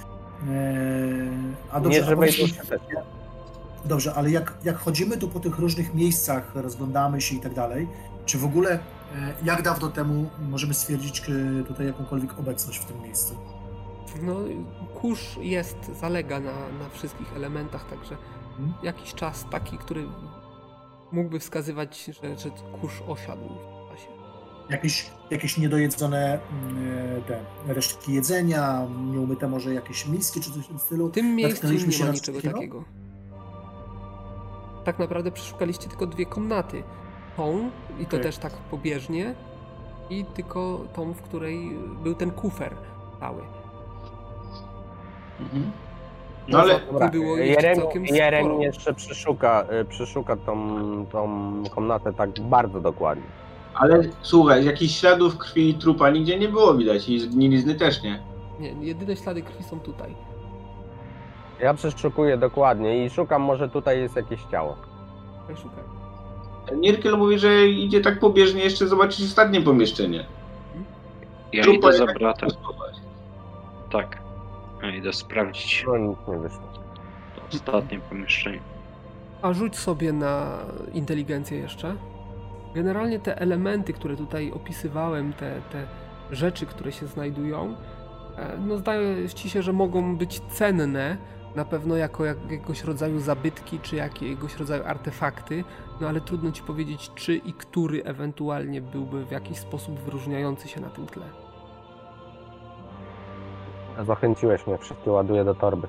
E... 0.43 1.71
A 1.71 1.79
dobrze, 1.79 1.99
Nie 1.99 2.05
a 2.05 2.09
żywej 2.09 2.29
powiedz 2.33 2.37
mi- 2.51 2.57
duszy 2.57 2.67
też. 2.67 2.81
Dobrze, 3.85 4.13
ale 4.13 4.31
jak, 4.31 4.53
jak 4.63 4.77
chodzimy 4.77 5.17
tu 5.17 5.27
po 5.29 5.39
tych 5.39 5.59
różnych 5.59 5.93
miejscach, 5.93 6.55
rozglądamy 6.55 7.21
się 7.21 7.35
i 7.35 7.39
tak 7.39 7.53
dalej, 7.53 7.87
czy 8.25 8.37
w 8.37 8.45
ogóle 8.45 8.71
e, 8.71 8.79
jak 9.43 9.61
dawno 9.61 9.87
temu 9.89 10.29
możemy 10.49 10.73
stwierdzić 10.73 11.21
e, 11.29 11.63
tutaj 11.63 11.85
jakąkolwiek 11.87 12.39
obecność 12.39 12.79
w 12.79 12.85
tym 12.85 13.01
miejscu? 13.01 13.35
No 14.21 14.35
kurz 15.01 15.37
jest, 15.41 15.77
zalega 15.99 16.39
na, 16.39 16.51
na 16.51 16.89
wszystkich 16.93 17.33
elementach, 17.35 17.89
także 17.89 18.17
Mhm. 18.59 18.73
jakiś 18.83 19.13
czas 19.13 19.45
taki, 19.51 19.77
który 19.77 20.03
mógłby 21.11 21.39
wskazywać, 21.39 22.05
że, 22.05 22.37
że 22.37 22.49
kurz 22.81 23.01
osiadł. 23.07 23.49
Jakieś, 24.69 25.11
jakieś 25.31 25.57
niedojedzone 25.57 26.39
mm, 26.51 27.23
te 27.23 27.39
resztki 27.67 28.13
jedzenia, 28.13 28.87
nieumyte 29.11 29.47
może 29.47 29.73
jakieś 29.73 30.07
miski 30.07 30.41
czy 30.41 30.51
coś 30.51 30.63
w 30.63 30.67
tym 30.67 30.79
stylu? 30.79 31.07
W 31.07 31.11
tym 31.11 31.35
miejscu 31.35 31.67
nie 31.67 31.91
się 31.91 32.05
ma 32.05 32.11
niczego 32.11 32.41
coś 32.41 32.53
takiego. 32.53 32.83
Tak 34.83 34.99
naprawdę 34.99 35.31
przeszukaliście 35.31 35.89
tylko 35.89 36.07
dwie 36.07 36.25
komnaty. 36.25 36.83
Tą, 37.37 37.69
i 37.99 38.05
to 38.05 38.07
Okej. 38.07 38.21
też 38.21 38.37
tak 38.37 38.53
pobieżnie, 38.53 39.35
i 40.09 40.25
tylko 40.25 40.85
tą, 40.93 41.13
w 41.13 41.21
której 41.21 41.71
był 42.03 42.15
ten 42.15 42.31
kufer 42.31 42.75
cały. 43.19 43.41
Mhm. 45.39 45.71
No 46.47 46.59
ale 46.59 46.79
Dobra. 46.79 47.09
było 47.09 47.37
jeszcze 47.37 47.67
Jerem, 47.67 47.75
całkiem 47.75 48.05
Jerem 48.05 48.61
jeszcze 48.61 48.93
przeszuka, 48.93 49.65
y, 49.81 49.85
przeszuka 49.85 50.35
tą, 50.35 51.05
tą 51.11 51.53
komnatę 51.75 52.13
tak 52.13 52.39
bardzo 52.39 52.81
dokładnie. 52.81 53.36
Ale 53.79 54.03
słuchaj, 54.21 54.65
jakichś 54.65 54.99
śladów 54.99 55.37
krwi 55.37 55.69
i 55.69 55.73
trupa 55.73 56.09
nigdzie 56.09 56.39
nie 56.39 56.49
było 56.49 56.73
widać 56.75 57.09
i 57.09 57.19
zgnilizny 57.19 57.75
też 57.75 58.03
nie. 58.03 58.23
Nie, 58.59 58.69
jedyne 58.69 59.15
ślady 59.15 59.41
krwi 59.41 59.63
są 59.63 59.79
tutaj. 59.79 60.15
Ja 61.59 61.73
przeszukuję 61.73 62.37
dokładnie 62.37 63.05
i 63.05 63.09
szukam, 63.09 63.41
może 63.41 63.69
tutaj 63.69 63.99
jest 63.99 64.15
jakieś 64.15 64.43
ciało. 64.51 64.77
Tak 65.47 65.57
szukaj. 65.57 65.83
Nirkel 66.79 67.17
mówi, 67.17 67.39
że 67.39 67.67
idzie 67.67 68.01
tak 68.01 68.19
pobieżnie 68.19 68.63
jeszcze 68.63 68.87
zobaczyć 68.87 69.25
ostatnie 69.25 69.61
pomieszczenie. 69.61 70.25
Ja 71.53 71.63
Trupa 71.63 71.87
idę 71.89 71.97
za 71.97 72.05
bratem. 72.05 72.49
Tak. 73.91 74.17
Ja 74.83 74.95
idę 74.95 75.13
sprawdzić 75.13 75.83
No 75.87 75.97
nic 75.97 76.17
nie 76.27 76.37
wyszło. 76.37 76.63
ostatnie 77.53 77.99
pomieszczenie. 77.99 78.59
A 79.41 79.53
rzuć 79.53 79.75
sobie 79.77 80.13
na 80.13 80.57
inteligencję 80.93 81.57
jeszcze. 81.57 81.95
Generalnie 82.77 83.19
te 83.19 83.41
elementy, 83.41 83.93
które 83.93 84.15
tutaj 84.15 84.51
opisywałem, 84.51 85.33
te, 85.33 85.61
te 85.71 85.87
rzeczy, 86.31 86.65
które 86.65 86.91
się 86.91 87.07
znajdują, 87.07 87.75
e, 88.37 88.57
no 88.67 88.77
zdaje 88.77 89.29
ci 89.29 89.49
się, 89.49 89.61
że 89.61 89.73
mogą 89.73 90.17
być 90.17 90.39
cenne, 90.39 91.17
na 91.55 91.65
pewno 91.65 91.95
jako 91.95 92.25
jakiegoś 92.25 92.83
rodzaju 92.83 93.19
zabytki, 93.19 93.79
czy 93.79 93.95
jakiegoś 93.95 94.57
rodzaju 94.57 94.83
artefakty, 94.85 95.63
no 96.01 96.07
ale 96.07 96.21
trudno 96.21 96.51
ci 96.51 96.63
powiedzieć, 96.63 97.11
czy 97.15 97.35
i 97.35 97.53
który 97.53 98.03
ewentualnie 98.03 98.81
byłby 98.81 99.25
w 99.25 99.31
jakiś 99.31 99.57
sposób 99.57 99.99
wyróżniający 99.99 100.67
się 100.67 100.81
na 100.81 100.89
tym 100.89 101.07
tle. 101.07 101.25
Zachęciłeś 104.03 104.67
mnie, 104.67 104.77
wszystkie 104.77 105.11
ładuję 105.11 105.43
do 105.43 105.55
torby. 105.55 105.87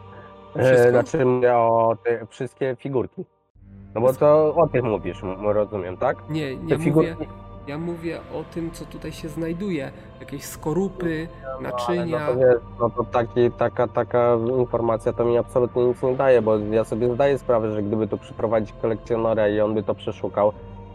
Wszystko? 0.59 0.89
E, 0.89 0.90
znaczy 0.90 1.24
mówię 1.24 1.55
o 1.55 1.97
te 2.05 2.27
wszystkie 2.27 2.77
figurki. 2.78 3.24
No 3.94 4.01
bo 4.01 4.12
to 4.12 4.55
o 4.55 4.66
tych 4.69 4.82
mówisz, 4.82 5.23
rozumiem, 5.43 5.97
tak? 5.97 6.16
Nie, 6.31 6.48
Te 6.48 6.55
nie 6.56 6.62
mówię, 6.62 6.78
figurki. 6.85 7.27
ja 7.66 7.78
mówię 7.78 8.19
o 8.35 8.55
tym, 8.55 8.70
co 8.70 8.85
tutaj 8.85 9.12
się 9.12 9.28
znajduje. 9.28 9.90
Jakieś 10.20 10.44
skorupy, 10.44 11.28
No, 11.43 11.48
ale 11.51 11.62
naczynia. 11.62 12.19
No 12.27 12.32
to, 12.32 12.39
wiesz, 12.39 12.56
no 12.81 12.90
to 12.90 13.05
taki, 13.05 13.51
taka, 13.51 13.89
taka 13.89 14.36
informacja 14.59 15.12
to 15.12 15.24
mi 15.24 15.39
absolutnie 15.39 15.85
nic 15.85 16.02
nie 16.02 16.15
daje, 16.16 16.43
bo 16.43 16.59
ja 16.59 16.85
sobie 16.85 17.15
zdaję 17.15 17.39
sprawę, 17.39 17.73
że 17.73 17.82
gdyby 17.82 18.09
tu 18.09 18.19
przyprowadzić 18.19 18.73
kolekcjonera 18.82 19.48
i 19.48 19.60
on 19.60 19.74
by 19.74 19.82
to 19.82 19.94
przeszukał, 19.94 20.52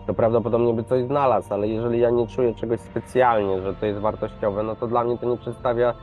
to 0.08 0.14
prawdopodobnie 0.14 0.74
by 0.74 0.84
coś 0.84 1.04
znalazł, 1.04 1.54
ale 1.54 1.68
jeżeli 1.68 2.00
ja 2.00 2.10
nie 2.10 2.28
czuję 2.28 2.54
czegoś 2.56 2.80
specjalnie, 2.80 3.62
że 3.62 3.74
to 3.74 3.86
jest 3.86 4.00
wartościowe, 4.00 4.64
no 4.64 4.76
to 4.76 4.88
dla 4.88 5.04
mnie 5.04 5.18
to 5.18 5.26
nie 5.26 5.38
przedstawia 5.38 5.94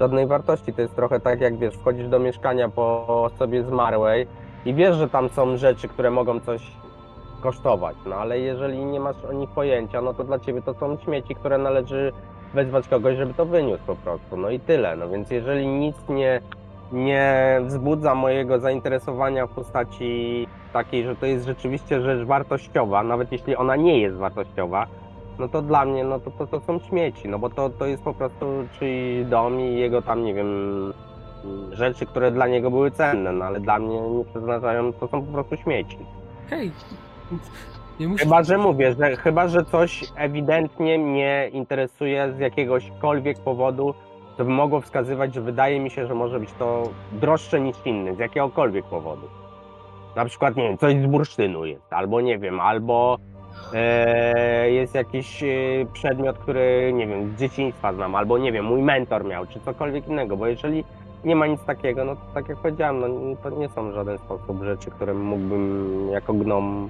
żadnej 0.00 0.26
wartości. 0.26 0.72
To 0.72 0.82
jest 0.82 0.94
trochę 0.96 1.20
tak, 1.20 1.40
jak 1.40 1.58
wiesz, 1.58 1.74
wchodzisz 1.74 2.08
do 2.08 2.18
mieszkania 2.18 2.68
po 2.68 3.06
osobie 3.24 3.64
zmarłej 3.64 4.26
i 4.64 4.74
wiesz, 4.74 4.96
że 4.96 5.08
tam 5.08 5.28
są 5.28 5.56
rzeczy, 5.56 5.88
które 5.88 6.10
mogą 6.10 6.40
coś 6.40 6.62
kosztować, 7.40 7.96
no 8.06 8.16
ale 8.16 8.38
jeżeli 8.38 8.84
nie 8.84 9.00
masz 9.00 9.24
o 9.24 9.32
nich 9.32 9.50
pojęcia, 9.50 10.00
no 10.00 10.14
to 10.14 10.24
dla 10.24 10.38
ciebie 10.38 10.62
to 10.62 10.74
są 10.74 10.96
śmieci, 10.96 11.34
które 11.34 11.58
należy 11.58 12.12
wezwać 12.54 12.88
kogoś, 12.88 13.16
żeby 13.16 13.34
to 13.34 13.46
wyniósł 13.46 13.84
po 13.86 13.96
prostu. 13.96 14.36
No 14.36 14.50
i 14.50 14.60
tyle. 14.60 14.96
No 14.96 15.08
więc 15.08 15.30
jeżeli 15.30 15.66
nic 15.66 15.96
nie 16.08 16.40
nie 16.92 17.60
wzbudza 17.64 18.14
mojego 18.14 18.58
zainteresowania 18.58 19.46
w 19.46 19.50
postaci 19.50 20.46
takiej, 20.72 21.04
że 21.04 21.16
to 21.16 21.26
jest 21.26 21.46
rzeczywiście 21.46 22.00
rzecz 22.00 22.26
wartościowa, 22.26 23.02
nawet 23.02 23.32
jeśli 23.32 23.56
ona 23.56 23.76
nie 23.76 24.00
jest 24.00 24.16
wartościowa, 24.16 24.86
no 25.38 25.48
to 25.48 25.62
dla 25.62 25.84
mnie, 25.84 26.04
no 26.04 26.20
to, 26.20 26.30
to, 26.30 26.46
to 26.46 26.60
są 26.60 26.78
śmieci, 26.78 27.28
no 27.28 27.38
bo 27.38 27.50
to, 27.50 27.70
to 27.70 27.86
jest 27.86 28.02
po 28.02 28.14
prostu 28.14 28.46
czyjś 28.78 29.26
dom 29.26 29.60
i 29.60 29.78
jego 29.78 30.02
tam, 30.02 30.24
nie 30.24 30.34
wiem, 30.34 30.92
rzeczy, 31.72 32.06
które 32.06 32.30
dla 32.30 32.46
niego 32.46 32.70
były 32.70 32.90
cenne, 32.90 33.32
no 33.32 33.44
ale 33.44 33.60
dla 33.60 33.78
mnie 33.78 34.00
nie 34.00 34.24
przeznaczają, 34.24 34.92
to 34.92 35.08
są 35.08 35.26
po 35.26 35.32
prostu 35.32 35.56
śmieci. 35.56 35.98
Hej. 36.50 36.70
Chyba, 38.18 38.42
że 38.42 38.58
mówię, 38.58 38.94
że 38.94 39.16
chyba, 39.16 39.48
że 39.48 39.64
coś 39.64 40.04
ewidentnie 40.16 40.98
mnie 40.98 41.48
interesuje 41.52 42.32
z 42.32 42.38
jakiegośkolwiek 42.38 43.38
powodu, 43.38 43.94
to 44.36 44.44
by 44.44 44.50
mogło 44.50 44.80
wskazywać, 44.80 45.34
że 45.34 45.40
wydaje 45.40 45.80
mi 45.80 45.90
się, 45.90 46.06
że 46.06 46.14
może 46.14 46.40
być 46.40 46.52
to 46.52 46.82
droższe 47.12 47.60
niż 47.60 47.76
inny, 47.84 48.14
z 48.14 48.18
jakiegokolwiek 48.18 48.84
powodu. 48.84 49.26
Na 50.16 50.24
przykład, 50.24 50.56
nie 50.56 50.62
wiem, 50.62 50.78
coś 50.78 50.94
z 50.94 51.06
bursztynu 51.06 51.64
jest, 51.64 51.92
albo 51.92 52.20
nie 52.20 52.38
wiem, 52.38 52.60
albo 52.60 53.18
e, 53.74 54.70
jest 54.70 54.94
jakiś 54.94 55.42
e, 55.42 55.46
przedmiot, 55.92 56.38
który, 56.38 56.92
nie 56.94 57.06
wiem, 57.06 57.32
z 57.36 57.40
dzieciństwa 57.40 57.92
znam, 57.92 58.14
albo 58.14 58.38
nie 58.38 58.52
wiem, 58.52 58.64
mój 58.64 58.82
mentor 58.82 59.24
miał, 59.24 59.46
czy 59.46 59.60
cokolwiek 59.60 60.08
innego, 60.08 60.36
bo 60.36 60.46
jeżeli 60.46 60.84
nie 61.24 61.36
ma 61.36 61.46
nic 61.46 61.60
takiego, 61.64 62.04
no 62.04 62.16
to 62.16 62.22
tak 62.34 62.48
jak 62.48 62.58
powiedziałem, 62.58 63.00
no 63.00 63.36
to 63.42 63.50
nie 63.50 63.68
są 63.68 63.90
w 63.90 63.94
żaden 63.94 64.18
sposób 64.18 64.62
rzeczy, 64.62 64.90
które 64.90 65.14
mógłbym 65.14 66.08
jako 66.12 66.32
gnom 66.32 66.88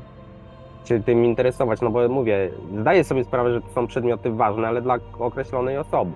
się 0.84 1.02
tym 1.02 1.24
interesować, 1.24 1.80
no 1.80 1.90
bo 1.90 2.08
mówię, 2.08 2.50
zdaję 2.80 3.04
sobie 3.04 3.24
sprawę, 3.24 3.54
że 3.54 3.60
to 3.60 3.68
są 3.74 3.86
przedmioty 3.86 4.30
ważne, 4.30 4.68
ale 4.68 4.82
dla 4.82 4.98
określonej 5.18 5.78
osoby. 5.78 6.12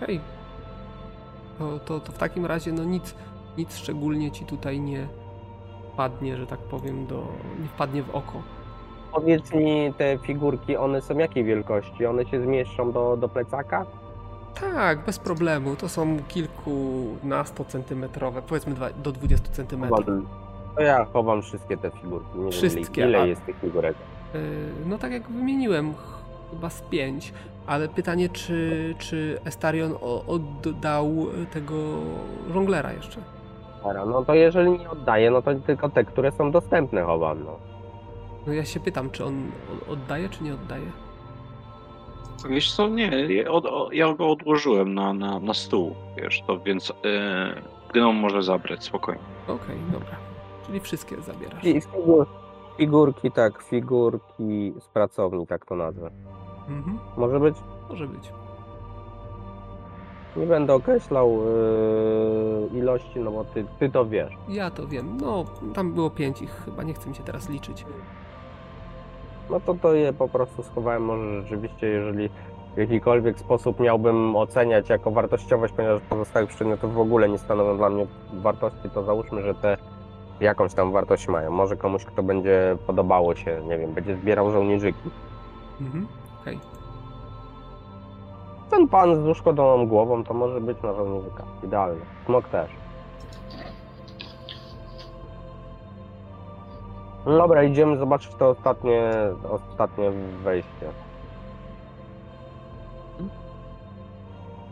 Hej, 0.00 0.20
to, 1.58 1.78
to, 1.78 2.00
to 2.00 2.12
w 2.12 2.18
takim 2.18 2.46
razie 2.46 2.72
no 2.72 2.84
nic, 2.84 3.14
nic 3.58 3.76
szczególnie 3.76 4.30
ci 4.30 4.44
tutaj 4.44 4.80
nie 4.80 5.06
wpadnie, 5.92 6.36
że 6.36 6.46
tak 6.46 6.58
powiem, 6.58 7.06
do, 7.06 7.26
nie 7.62 7.68
wpadnie 7.68 8.02
w 8.02 8.14
oko. 8.14 8.42
Powiedz 9.12 9.54
mi, 9.54 9.92
te 9.98 10.18
figurki, 10.18 10.76
one 10.76 11.02
są 11.02 11.18
jakiej 11.18 11.44
wielkości? 11.44 12.06
One 12.06 12.26
się 12.26 12.40
zmieszczą 12.40 12.92
do, 12.92 13.16
do 13.16 13.28
plecaka? 13.28 13.86
Tak, 14.60 15.04
bez 15.04 15.18
problemu. 15.18 15.76
To 15.76 15.88
są 15.88 16.18
kilkunastocentymetrowe, 16.28 18.42
powiedzmy 18.42 18.74
dwa- 18.74 18.92
do 19.02 19.12
20 19.12 19.48
centymetrów. 19.52 20.06
To 20.76 20.82
ja 20.82 21.04
chowam 21.04 21.42
wszystkie 21.42 21.76
te 21.76 21.90
figurki. 21.90 22.38
Nie 22.38 22.52
Wszystkie, 22.52 23.00
wiem, 23.02 23.08
ile, 23.10 23.18
a- 23.20 23.26
jest 23.26 23.44
tych 23.46 23.56
figurek. 23.60 23.96
Yy, 24.34 24.40
No 24.86 24.98
tak 24.98 25.12
jak 25.12 25.28
wymieniłem, 25.30 25.94
ch- 25.94 26.24
chyba 26.50 26.70
z 26.70 26.80
pięć, 26.82 27.32
ale 27.66 27.88
pytanie, 27.88 28.28
czy, 28.28 28.94
czy 28.98 29.38
Estarion 29.44 29.94
oddał 30.26 31.26
tego 31.52 31.74
żonglera 32.54 32.92
jeszcze? 32.92 33.20
No 34.06 34.24
to 34.24 34.34
jeżeli 34.34 34.70
nie 34.70 34.90
oddaję, 34.90 35.30
no 35.30 35.42
to 35.42 35.54
tylko 35.54 35.88
te, 35.88 36.04
które 36.04 36.32
są 36.32 36.50
dostępne 36.50 37.02
chowam, 37.02 37.44
no. 37.44 37.56
No 38.46 38.52
ja 38.52 38.64
się 38.64 38.80
pytam, 38.80 39.10
czy 39.10 39.24
on 39.24 39.50
oddaje, 39.88 40.28
czy 40.28 40.44
nie 40.44 40.54
oddaje? 40.54 40.84
Wiesz 42.48 42.72
co, 42.76 42.88
nie, 42.88 43.34
ja 43.34 43.50
od, 43.50 43.66
o- 43.66 43.88
ja 43.92 44.14
go 44.14 44.30
odłożyłem 44.30 44.94
na, 44.94 45.12
na, 45.12 45.40
na 45.40 45.54
stół, 45.54 45.94
wiesz, 46.16 46.42
to 46.46 46.60
więc 46.60 46.88
yy, 46.88 47.62
gnom 47.94 48.16
może 48.16 48.42
zabrać 48.42 48.84
spokojnie. 48.84 49.22
Okej, 49.48 49.76
dobra. 49.92 50.16
Czyli 50.66 50.80
wszystkie 50.80 51.20
zabierasz. 51.22 51.64
I 51.64 51.80
figur, 51.80 52.26
figurki, 52.76 53.30
tak, 53.30 53.62
figurki 53.62 54.72
z 54.80 54.88
pracowni, 54.88 55.46
tak 55.46 55.66
to 55.66 55.76
nazwę. 55.76 56.10
Mhm, 56.68 56.98
Może 57.16 57.40
być? 57.40 57.56
może 57.90 58.06
być. 58.06 58.32
Nie 60.36 60.46
będę 60.46 60.74
określał 60.74 61.38
yy, 62.72 62.78
ilości, 62.78 63.20
no 63.20 63.30
bo 63.30 63.44
ty, 63.44 63.64
ty 63.78 63.90
to 63.90 64.06
wiesz. 64.06 64.32
Ja 64.48 64.70
to 64.70 64.86
wiem. 64.86 65.16
No, 65.20 65.44
tam 65.74 65.92
było 65.92 66.10
pięć 66.10 66.42
ich, 66.42 66.62
chyba 66.64 66.82
nie 66.82 66.94
chcę 66.94 67.08
mi 67.08 67.14
się 67.16 67.22
teraz 67.22 67.48
liczyć. 67.48 67.84
No 69.50 69.60
to 69.60 69.74
to 69.74 69.94
je 69.94 70.12
po 70.12 70.28
prostu 70.28 70.62
schowałem. 70.62 71.04
Może 71.04 71.42
rzeczywiście, 71.42 71.86
jeżeli 71.86 72.28
w 72.74 72.78
jakikolwiek 72.78 73.38
sposób 73.38 73.80
miałbym 73.80 74.36
oceniać 74.36 74.88
jako 74.88 75.10
wartościowość, 75.10 75.74
ponieważ 75.76 76.02
pozostałych 76.02 76.48
przedmiotów 76.48 76.94
w 76.94 77.00
ogóle 77.00 77.28
nie 77.28 77.38
stanowią 77.38 77.76
dla 77.76 77.90
mnie 77.90 78.06
wartości, 78.32 78.90
to 78.94 79.02
załóżmy, 79.02 79.42
że 79.42 79.54
te 79.54 79.76
jakąś 80.40 80.74
tam 80.74 80.92
wartość 80.92 81.28
mają. 81.28 81.50
Może 81.50 81.76
komuś, 81.76 82.04
kto 82.04 82.22
będzie 82.22 82.76
podobało 82.86 83.34
się, 83.34 83.62
nie 83.68 83.78
wiem, 83.78 83.92
będzie 83.92 84.16
zbierał 84.16 84.50
żołnierzyki. 84.50 85.10
Mhm, 85.80 86.06
okej. 86.40 86.60
Ten 88.70 88.88
pan 88.88 89.22
z 89.22 89.28
uszkodzoną 89.28 89.86
głową 89.86 90.24
to 90.24 90.34
może 90.34 90.60
być 90.60 90.82
na 90.82 90.92
żołnierzyka. 90.92 91.44
Idealnie. 91.62 92.00
Smok 92.26 92.48
też. 92.48 92.70
Dobra, 97.26 97.64
idziemy 97.64 97.96
zobaczyć 97.96 98.34
to 98.34 98.48
ostatnie, 98.48 99.12
ostatnie 99.50 100.10
wejście. 100.44 100.88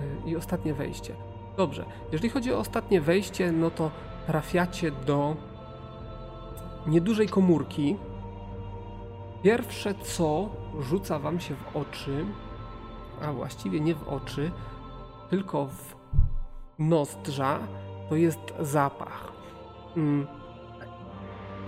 Y, 0.01 0.29
I 0.31 0.37
ostatnie 0.37 0.75
wejście. 0.75 1.15
Dobrze, 1.57 1.85
jeżeli 2.13 2.31
chodzi 2.31 2.53
o 2.53 2.59
ostatnie 2.59 3.01
wejście, 3.01 3.53
no 3.53 3.71
to 3.71 3.91
trafiacie 4.27 4.91
do 4.91 5.37
niedużej 6.87 7.29
komórki. 7.29 7.97
Pierwsze 9.43 9.95
co 9.95 10.49
rzuca 10.81 11.19
wam 11.19 11.41
się 11.41 11.55
w 11.55 11.77
oczy, 11.77 12.25
a 13.23 13.33
właściwie 13.33 13.81
nie 13.81 13.95
w 13.95 14.09
oczy, 14.09 14.51
tylko 15.31 15.67
w 15.67 15.95
nozdrza, 16.79 17.59
to 18.09 18.17
jest 18.17 18.55
zapach. 18.61 19.33
Mm. 19.97 20.44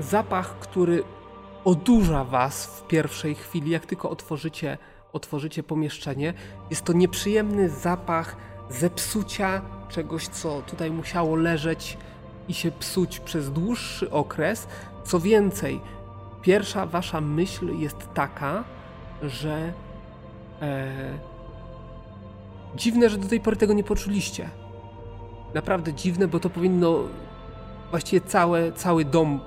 Zapach, 0.00 0.58
który 0.58 1.02
odurza 1.64 2.24
was 2.24 2.66
w 2.66 2.86
pierwszej 2.86 3.34
chwili, 3.34 3.70
jak 3.70 3.86
tylko 3.86 4.10
otworzycie, 4.10 4.78
otworzycie 5.12 5.62
pomieszczenie. 5.62 6.34
Jest 6.70 6.84
to 6.84 6.92
nieprzyjemny 6.92 7.68
zapach 7.68 8.36
zepsucia 8.70 9.62
czegoś, 9.88 10.28
co 10.28 10.62
tutaj 10.62 10.90
musiało 10.90 11.36
leżeć 11.36 11.98
i 12.48 12.54
się 12.54 12.70
psuć 12.70 13.20
przez 13.20 13.52
dłuższy 13.52 14.10
okres. 14.10 14.68
Co 15.04 15.20
więcej, 15.20 15.80
pierwsza 16.42 16.86
wasza 16.86 17.20
myśl 17.20 17.78
jest 17.78 18.14
taka, 18.14 18.64
że 19.22 19.72
e, 20.62 21.18
dziwne, 22.76 23.10
że 23.10 23.18
do 23.18 23.28
tej 23.28 23.40
pory 23.40 23.56
tego 23.56 23.72
nie 23.72 23.84
poczuliście. 23.84 24.50
Naprawdę 25.54 25.92
dziwne, 25.92 26.28
bo 26.28 26.40
to 26.40 26.50
powinno 26.50 26.98
właściwie 27.90 28.20
całe, 28.20 28.72
cały 28.72 29.04
dom 29.04 29.40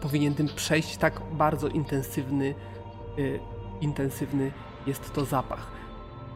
powinien 0.00 0.34
tym 0.34 0.48
przejść. 0.56 0.96
Tak 0.96 1.20
bardzo 1.32 1.68
intensywny, 1.68 2.54
y, 3.18 3.40
intensywny 3.80 4.52
jest 4.86 5.12
to 5.12 5.24
zapach. 5.24 5.66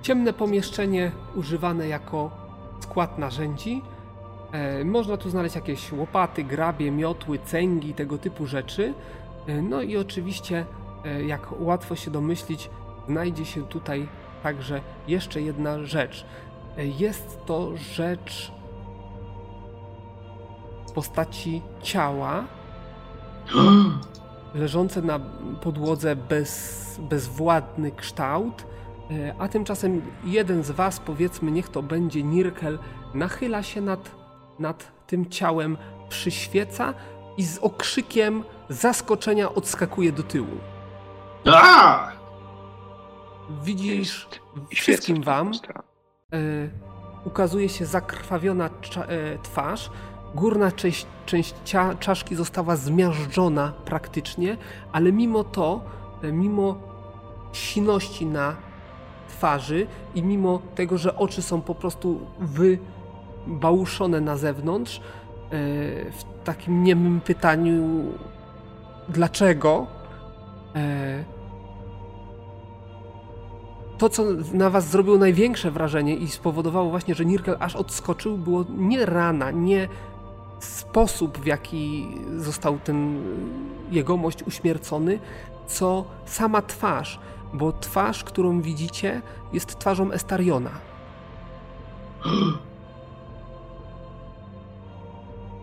Ciemne 0.03 0.33
pomieszczenie 0.33 1.13
używane 1.35 1.89
jako 1.89 2.31
skład 2.81 3.19
narzędzi. 3.19 3.83
E, 4.53 4.85
można 4.85 5.17
tu 5.17 5.31
znaleźć 5.31 5.55
jakieś 5.55 5.93
łopaty, 5.93 6.45
grabie, 6.45 6.91
miotły, 6.91 7.39
cęgi, 7.39 7.95
tego 7.95 8.19
typu 8.19 8.47
rzeczy. 8.47 8.95
E, 9.47 9.63
no 9.63 9.83
i 9.83 9.97
oczywiście, 9.97 10.67
e, 11.05 11.25
jak 11.25 11.61
łatwo 11.61 11.97
się 11.97 12.11
domyślić, 12.11 12.71
znajdzie 13.09 13.45
się 13.45 13.63
tutaj 13.63 14.09
także 14.43 14.81
jeszcze 15.09 15.43
jedna 15.43 15.85
rzecz. 15.85 16.25
Jest 16.99 17.47
to 17.47 17.77
rzecz 17.77 18.53
w 20.93 20.95
postaci 20.95 21.63
ciała, 21.83 22.45
leżące 24.55 25.03
na 25.03 25.21
podłodze 25.63 26.17
bez, 26.17 27.01
bezwładny 27.11 27.93
kształt, 27.93 28.67
e, 29.11 29.35
a 29.39 29.49
tymczasem 29.49 30.03
jeden 30.25 30.63
z 30.63 30.71
was, 30.71 31.01
powiedzmy, 31.01 31.51
niech 31.51 31.69
to 31.69 31.83
będzie 31.83 32.23
Nirkel, 32.23 32.79
nachyla 33.15 33.63
się 33.63 33.81
nad, 33.81 34.11
nad 34.59 34.93
tym 35.07 35.31
ciałem, 35.31 35.77
przyświeca 36.09 36.95
i 37.37 37.45
z 37.45 37.59
okrzykiem 37.59 38.45
zaskoczenia 38.69 39.55
odskakuje 39.55 40.13
do 40.13 40.23
tyłu. 40.23 40.57
A! 41.47 42.09
Widzisz 43.65 44.29
wszystkim 44.75 45.23
wam, 45.23 45.53
e, 46.33 46.39
ukazuje 47.25 47.69
się 47.69 47.87
zakrwawiona 47.87 48.67
e, 48.67 49.39
twarz. 49.39 49.91
Górna 50.35 50.73
część, 50.73 51.07
część 51.27 51.55
cia, 51.65 51.95
czaszki 51.95 52.37
została 52.37 52.77
zmiażdżona 52.77 53.73
praktycznie, 53.85 54.57
ale 54.93 55.13
mimo 55.13 55.45
to, 55.45 55.81
e, 56.23 56.33
mimo 56.33 56.77
siności 57.53 58.27
na 58.27 58.57
twarzy 59.29 59.87
i 60.15 60.23
mimo 60.23 60.61
tego, 60.75 60.99
że 60.99 61.17
oczy 61.17 61.43
są 61.43 61.61
po 61.61 61.75
prostu 61.75 62.21
wybałuszone 62.41 64.21
na 64.21 64.37
zewnątrz, 64.37 64.97
e, 64.97 65.01
w 66.11 66.25
takim 66.45 66.85
niemym 66.85 67.21
pytaniu 67.21 68.05
dlaczego, 69.09 69.87
e, 70.75 71.25
to, 73.99 74.09
co 74.09 74.23
na 74.53 74.71
was 74.71 74.91
zrobiło 74.91 75.19
największe 75.19 75.71
wrażenie 75.71 76.17
i 76.17 76.29
spowodowało 76.29 76.91
właśnie, 76.91 77.15
że 77.15 77.25
Nirkel 77.25 77.57
aż 77.61 77.77
odskoczył, 77.77 78.39
było 78.39 78.65
nie 78.77 79.07
rana, 79.07 79.51
nie 79.51 79.89
sposób, 80.65 81.39
w 81.39 81.47
jaki 81.47 82.09
został 82.37 82.79
ten 82.79 83.17
y, 83.17 83.95
jegomość 83.95 84.43
uśmiercony, 84.43 85.19
co 85.67 86.05
sama 86.25 86.63
twarz, 86.63 87.19
bo 87.53 87.73
twarz, 87.73 88.25
którą 88.25 88.61
widzicie, 88.61 89.23
jest 89.53 89.79
twarzą 89.79 90.13
Estariona. 90.13 90.71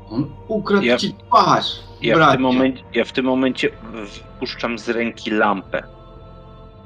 On 0.09 0.31
ukradł 0.47 0.83
Ja- 0.85 0.97
ci 0.97 1.13
twarz, 1.13 1.79
Ja 2.01 2.27
w, 2.27 2.31
tym 2.31 2.41
momencie, 2.41 2.83
ja 2.93 3.03
w 3.05 3.11
tym 3.11 3.25
momencie 3.25 3.69
wpuszczam 4.05 4.79
z 4.79 4.89
ręki 4.89 5.31
lampę. 5.31 5.83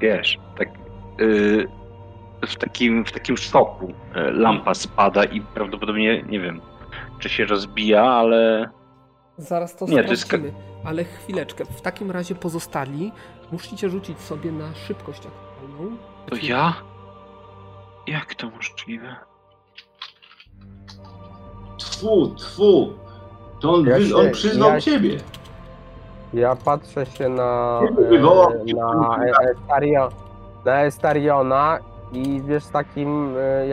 Wiesz, 0.00 0.38
tak 0.58 0.68
yy, 1.18 1.68
w, 2.46 2.56
takim, 2.56 3.04
w 3.04 3.12
takim 3.12 3.36
szoku 3.36 3.92
yy, 4.14 4.32
lampa 4.32 4.74
spada 4.74 5.24
i 5.24 5.40
prawdopodobnie, 5.40 6.22
nie 6.22 6.40
wiem, 6.40 6.60
czy 7.24 7.30
się 7.30 7.44
rozbija, 7.44 8.02
ale 8.02 8.68
Zaraz 9.38 9.76
to 9.76 9.86
Nie, 9.86 10.04
to 10.04 10.10
jest 10.10 10.22
sprawdzimy, 10.22 10.54
ale 10.84 11.04
chwileczkę. 11.04 11.64
W 11.64 11.80
takim 11.80 12.10
razie 12.10 12.34
pozostali 12.34 13.12
musicie 13.52 13.88
rzucić 13.90 14.20
sobie 14.20 14.52
na 14.52 14.74
szybkość 14.74 15.22
aktualną. 15.26 15.96
to 16.26 16.36
ja? 16.42 16.74
Jak 18.06 18.34
to 18.34 18.50
możliwe? 18.50 19.16
Tfu, 21.78 22.34
tfu. 22.34 22.92
To 23.60 23.72
on, 23.72 23.86
Ja 23.86 24.00
się- 24.00 24.16
on 24.16 24.30
przyznał 24.30 24.70
ja 24.70 24.80
ciebie. 24.80 25.18
Ja 26.34 26.56
patrzę 26.56 27.06
się 27.06 27.28
na, 27.28 27.80
e, 28.10 28.74
na, 28.74 29.18
na 30.64 30.82
Estariona 30.82 31.78
i 32.12 32.42
wiesz, 32.42 32.66
takim 32.66 33.34
e, 33.36 33.68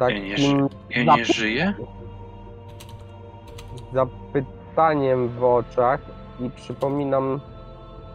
jakby 0.00 0.28
Ja 0.28 0.36
nie 0.36 0.36
takim 0.36 0.68
Ja 0.90 1.16
nie 1.16 1.24
żyję? 1.24 1.74
zapytaniem 3.92 5.28
w 5.28 5.44
oczach 5.44 6.00
i 6.40 6.50
przypominam, 6.50 7.40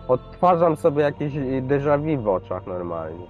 odtwarzam 0.07 0.77
sobie 0.77 1.03
jakieś 1.03 1.33
déjà 1.61 1.97
vu 1.97 2.21
w 2.23 2.27
oczach 2.27 2.67
normalnie. 2.67 3.25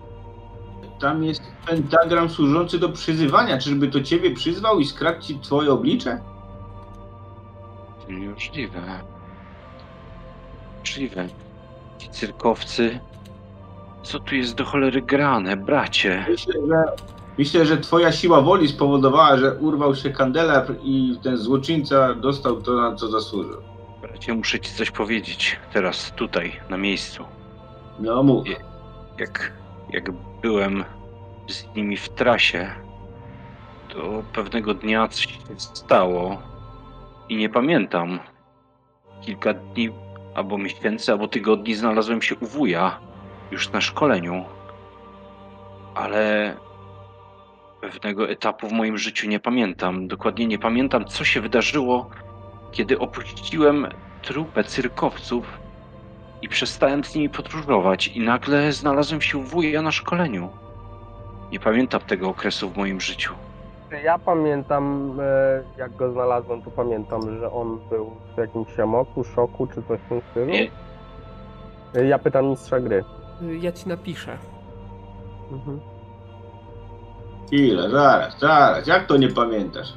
Tam 1.01 1.23
jest 1.23 1.43
pentagram 1.67 2.29
służący 2.29 2.79
do 2.79 2.89
przyzywania. 2.89 3.57
Czyżby 3.57 3.87
to 3.87 4.01
ciebie 4.01 4.31
przyzwał 4.31 4.79
i 4.79 4.85
skradł 4.85 5.21
ci 5.21 5.39
twoje 5.39 5.71
oblicze? 5.71 6.21
Niemożliwe. 8.09 8.81
Możliwe. 10.79 11.27
Ci 11.97 12.09
cyrkowcy. 12.09 12.99
Co 14.03 14.19
tu 14.19 14.35
jest 14.35 14.55
do 14.55 14.65
cholery 14.65 15.01
grane, 15.01 15.57
bracie? 15.57 16.25
Myślę, 16.29 16.53
że, 16.67 16.83
myślę, 17.37 17.65
że 17.65 17.77
twoja 17.77 18.11
siła 18.11 18.41
woli 18.41 18.67
spowodowała, 18.67 19.37
że 19.37 19.55
urwał 19.55 19.95
się 19.95 20.09
kandelabr 20.09 20.75
i 20.83 21.19
ten 21.23 21.37
złoczyńca 21.37 22.13
dostał 22.13 22.61
to, 22.61 22.73
na 22.73 22.95
co 22.95 23.07
zasłużył. 23.07 23.61
Bracie, 24.01 24.33
muszę 24.33 24.59
ci 24.59 24.73
coś 24.73 24.91
powiedzieć. 24.91 25.59
Teraz, 25.73 26.11
tutaj, 26.15 26.59
na 26.69 26.77
miejscu. 26.77 27.25
No 27.99 28.23
mów. 28.23 28.47
Jak, 29.19 29.53
jak 29.89 30.11
byłem 30.41 30.83
z 31.47 31.75
nimi 31.75 31.97
w 31.97 32.09
trasie, 32.09 32.71
to 33.89 34.23
pewnego 34.33 34.73
dnia 34.73 35.07
coś 35.07 35.25
się 35.27 35.39
stało 35.57 36.41
i 37.29 37.35
nie 37.35 37.49
pamiętam. 37.49 38.19
Kilka 39.21 39.53
dni, 39.53 39.89
albo 40.35 40.57
miesięcy, 40.57 41.11
albo 41.11 41.27
tygodni 41.27 41.75
znalazłem 41.75 42.21
się 42.21 42.35
u 42.35 42.45
wuja, 42.45 42.99
już 43.51 43.71
na 43.71 43.81
szkoleniu. 43.81 44.45
Ale 45.95 46.55
pewnego 47.81 48.29
etapu 48.29 48.67
w 48.67 48.71
moim 48.71 48.97
życiu 48.97 49.27
nie 49.29 49.39
pamiętam. 49.39 50.07
Dokładnie 50.07 50.47
nie 50.47 50.59
pamiętam, 50.59 51.05
co 51.05 51.23
się 51.23 51.41
wydarzyło, 51.41 52.09
kiedy 52.71 52.99
opuściłem 52.99 53.87
trupę 54.21 54.63
cyrkowców 54.63 55.59
i 56.41 56.49
przestałem 56.49 57.03
z 57.03 57.15
nimi 57.15 57.29
podróżować 57.29 58.07
i 58.07 58.19
nagle 58.19 58.71
znalazłem 58.71 59.21
się 59.21 59.37
u 59.37 59.41
wuja 59.41 59.81
na 59.81 59.91
szkoleniu. 59.91 60.49
Nie 61.51 61.59
pamiętam 61.59 62.01
tego 62.01 62.29
okresu 62.29 62.69
w 62.69 62.77
moim 62.77 63.01
życiu. 63.01 63.33
Ja 64.03 64.19
pamiętam, 64.19 65.17
e, 65.21 65.63
jak 65.77 65.95
go 65.95 66.11
znalazłem, 66.11 66.61
to 66.61 66.71
pamiętam, 66.71 67.39
że 67.39 67.51
on 67.51 67.79
był 67.89 68.11
w 68.35 68.37
jakimś 68.37 68.79
amoku, 68.79 69.23
szoku 69.23 69.67
czy 69.67 69.83
coś 69.87 69.99
w 69.99 70.09
tym 70.09 70.21
stylu. 70.31 70.45
Nie. 70.45 70.71
E, 71.95 72.05
Ja 72.05 72.19
pytam 72.19 72.45
mistrza 72.49 72.79
gry. 72.79 73.03
Ja 73.61 73.71
ci 73.71 73.89
napiszę. 73.89 74.37
Mhm. 75.51 75.79
Chwilę, 77.51 77.89
zaraz, 77.89 78.39
zaraz. 78.39 78.87
Jak 78.87 79.07
to 79.07 79.17
nie 79.17 79.29
pamiętasz? 79.29 79.93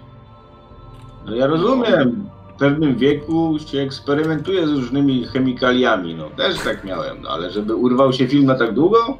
No 1.26 1.34
ja 1.34 1.46
rozumiem. 1.46 2.30
W 2.54 2.58
pewnym 2.58 2.96
wieku 2.96 3.56
się 3.66 3.78
eksperymentuje 3.78 4.66
z 4.66 4.70
różnymi 4.70 5.26
chemikaliami. 5.26 6.14
No 6.14 6.30
też 6.30 6.58
tak 6.58 6.84
miałem, 6.84 7.22
no 7.22 7.30
ale 7.30 7.50
żeby 7.50 7.74
urwał 7.74 8.12
się 8.12 8.28
film 8.28 8.44
na 8.46 8.54
tak 8.54 8.74
długo? 8.74 9.18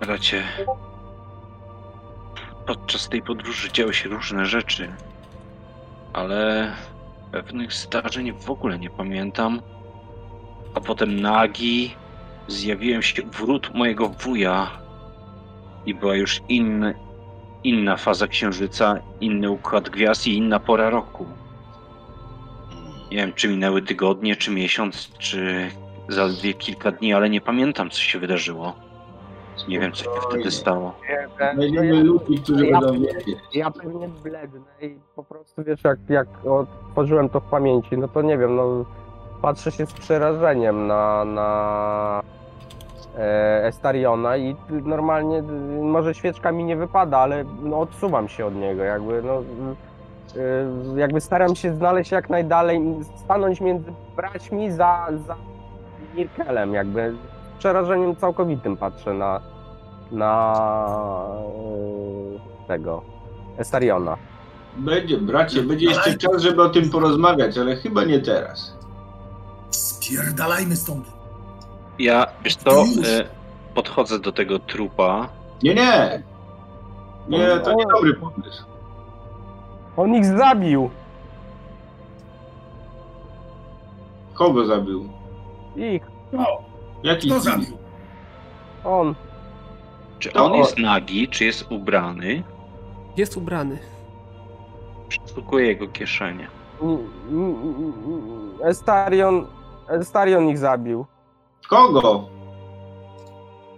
Bracie, 0.00 0.42
podczas 2.66 3.08
tej 3.08 3.22
podróży 3.22 3.72
działy 3.72 3.94
się 3.94 4.08
różne 4.08 4.46
rzeczy, 4.46 4.92
ale 6.12 6.72
pewnych 7.32 7.72
zdarzeń 7.72 8.32
w 8.32 8.50
ogóle 8.50 8.78
nie 8.78 8.90
pamiętam. 8.90 9.60
A 10.74 10.80
potem 10.80 11.20
nagi 11.20 11.94
zjawiłem 12.48 13.02
się 13.02 13.22
wrót 13.22 13.74
mojego 13.74 14.08
wuja 14.08 14.81
i 15.86 15.94
była 15.94 16.14
już 16.14 16.40
inny, 16.48 16.94
inna 17.64 17.96
faza 17.96 18.26
księżyca, 18.28 18.98
inny 19.20 19.50
układ 19.50 19.88
gwiazd 19.88 20.26
i 20.26 20.36
inna 20.36 20.60
pora 20.60 20.90
roku. 20.90 21.26
Nie 23.10 23.16
wiem, 23.16 23.32
czy 23.32 23.48
minęły 23.48 23.82
tygodnie, 23.82 24.36
czy 24.36 24.50
miesiąc, 24.50 25.08
czy 25.18 25.70
zaledwie 26.08 26.54
kilka 26.54 26.90
dni, 26.90 27.14
ale 27.14 27.30
nie 27.30 27.40
pamiętam, 27.40 27.90
co 27.90 28.00
się 28.00 28.18
wydarzyło. 28.18 28.72
Nie 29.68 29.80
wiem, 29.80 29.92
co 29.92 30.04
się 30.04 30.10
wtedy 30.30 30.50
stało. 30.50 30.94
Znajdziemy 31.54 32.04
ludzi, 32.04 32.38
którzy 32.42 32.66
ja- 32.66 32.80
będą 32.80 32.92
wiedzieć. 33.00 33.38
Ja 33.54 33.70
pewnie 33.70 34.08
blednę 34.08 34.60
i 34.82 34.98
po 35.16 35.24
prostu 35.24 35.64
wiesz, 35.64 35.84
jak, 35.84 35.98
jak 36.08 36.28
otworzyłem 36.46 37.28
to 37.28 37.40
w 37.40 37.44
pamięci, 37.50 37.98
no 37.98 38.08
to 38.08 38.22
nie 38.22 38.38
wiem, 38.38 38.56
no 38.56 38.84
patrzę 39.42 39.70
się 39.72 39.86
z 39.86 39.92
przerażeniem 39.92 40.86
na, 40.86 41.24
na 41.24 42.22
Estariona 43.62 44.36
i 44.36 44.56
normalnie 44.70 45.38
y, 45.38 45.42
może 45.82 46.14
świeczka 46.14 46.52
mi 46.52 46.64
nie 46.64 46.76
wypada, 46.76 47.18
ale 47.18 47.44
no, 47.62 47.80
odsuwam 47.80 48.28
się 48.28 48.46
od 48.46 48.54
niego, 48.54 48.82
jakby 48.82 49.22
no 49.22 49.42
y, 49.42 51.00
jakby 51.00 51.20
staram 51.20 51.56
się 51.56 51.74
znaleźć 51.74 52.10
jak 52.10 52.30
najdalej, 52.30 52.80
stanąć 53.24 53.60
między 53.60 53.92
braćmi 54.16 54.70
za, 54.70 55.08
za 55.26 55.36
Mirkelem, 56.14 56.74
jakby 56.74 57.14
z 57.56 57.58
przerażeniem 57.58 58.16
całkowitym 58.16 58.76
patrzę 58.76 59.14
na 59.14 59.40
na 60.12 60.54
y, 62.64 62.68
tego 62.68 63.02
Estariona. 63.58 64.16
Będzie, 64.76 65.18
bracie, 65.18 65.62
będzie 65.62 65.86
jeszcze 65.86 66.14
czas, 66.14 66.42
żeby 66.42 66.62
o 66.62 66.68
tym 66.68 66.90
porozmawiać, 66.90 67.58
ale 67.58 67.76
chyba 67.76 68.04
nie 68.04 68.20
teraz. 68.20 68.76
Spierdalajmy 69.70 70.76
stąd. 70.76 71.11
Ja, 72.02 72.26
wiesz 72.44 72.56
To 72.56 72.70
co, 72.70 72.80
e, 72.82 73.24
podchodzę 73.74 74.18
do 74.18 74.32
tego 74.32 74.58
trupa. 74.58 75.28
Nie, 75.62 75.74
nie! 75.74 76.22
Nie, 77.28 77.46
to 77.64 77.72
nie 77.74 77.84
dobry 77.86 78.14
pomysł. 78.14 78.64
On 79.96 80.14
ich 80.14 80.24
zabił! 80.24 80.90
Kogo 84.34 84.66
zabił? 84.66 85.08
Ich, 85.76 86.02
O, 86.38 86.62
Jaki 87.02 87.26
kto 87.26 87.34
kim? 87.34 87.42
zabił? 87.44 87.78
on. 88.84 89.14
Czy 90.18 90.32
To 90.32 90.44
on 90.44 90.52
o- 90.52 90.56
jest 90.56 90.78
nagi, 90.78 91.28
czy 91.28 91.44
jest 91.44 91.72
ubrany? 91.72 92.42
Jest 93.16 93.36
ubrany. 93.36 93.78
Przeszukuję 95.08 95.66
jego 95.66 95.88
kieszenie. 95.88 96.46
N- 96.82 96.98
n- 97.30 97.56
n- 98.60 98.68
Estarion, 98.68 99.46
Estarion 99.88 100.48
ich 100.48 100.58
zabił. 100.58 101.06
Kogo? 101.68 102.28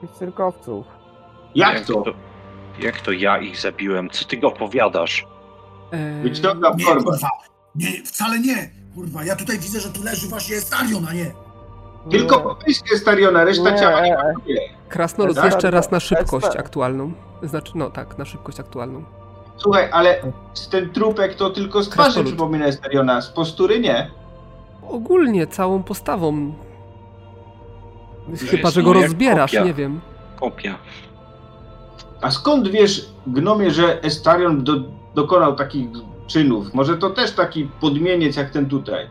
Tych 0.01 0.11
cyrkowców. 0.11 0.87
Jak 1.55 1.81
to? 1.87 2.05
Jak 2.81 3.01
to 3.01 3.13
ja 3.13 3.39
ich 3.39 3.61
zabiłem? 3.61 4.11
Co 4.11 4.25
ty 4.25 4.37
go 4.37 4.49
opowiadasz? 4.49 5.27
E, 5.91 6.23
Wyciągam 6.23 6.77
Nie, 6.77 6.85
kurwa. 6.85 7.17
Nie, 7.75 7.89
wcale 8.05 8.39
nie. 8.41 8.71
Kurwa, 8.95 9.25
ja 9.25 9.37
tutaj 9.37 9.59
widzę, 9.59 9.81
że 9.81 9.89
tu 9.89 10.03
leży 10.03 10.29
właśnie 10.29 10.57
Starion, 10.61 11.07
a 11.09 11.13
nie. 11.13 11.33
Tylko 12.11 12.41
popiszcie 12.41 12.97
Stariona, 12.99 13.45
reszta 13.45 13.71
Nie, 13.71 13.79
ciała 13.79 14.01
nie 14.01 14.15
pasuje. 14.17 14.61
Krasnolud 14.89 15.45
jeszcze 15.45 15.71
raz 15.71 15.91
na 15.91 16.01
szybkość 16.01 16.47
Esta- 16.47 16.59
aktualną. 16.59 17.13
Znaczy, 17.43 17.73
no 17.75 17.91
tak, 17.91 18.19
na 18.19 18.25
szybkość 18.25 18.61
aktualną. 18.61 19.05
Słuchaj, 19.57 19.89
ale 19.93 20.17
ten 20.71 20.91
trupek 20.93 21.35
to 21.35 21.51
tylko 21.51 21.83
z 21.83 21.89
twarzy 21.89 22.05
Krasnolud. 22.05 22.29
przypomina 22.33 22.73
Stariona, 22.73 23.21
z 23.21 23.31
postury 23.31 23.81
nie. 23.81 24.11
Ogólnie 24.89 25.47
całą 25.47 25.83
postawą. 25.83 26.55
Chyba, 28.51 28.71
że 28.71 28.83
go 28.83 28.93
rozbierasz, 28.93 29.51
kopia. 29.51 29.65
nie 29.65 29.75
wiem. 29.75 30.01
Kopia. 30.41 30.79
A 32.23 32.31
skąd 32.31 32.69
wiesz, 32.69 33.11
gnomie, 33.27 33.71
że 33.71 34.03
Estarion 34.03 34.65
do, 34.65 34.73
dokonał 35.15 35.57
takich 35.57 35.89
czynów. 36.27 36.75
Może 36.75 36.97
to 36.97 37.11
też 37.11 37.33
taki 37.33 37.65
podmieniec 37.81 38.37
jak 38.37 38.51
ten 38.51 38.67
tutaj. 38.69 39.09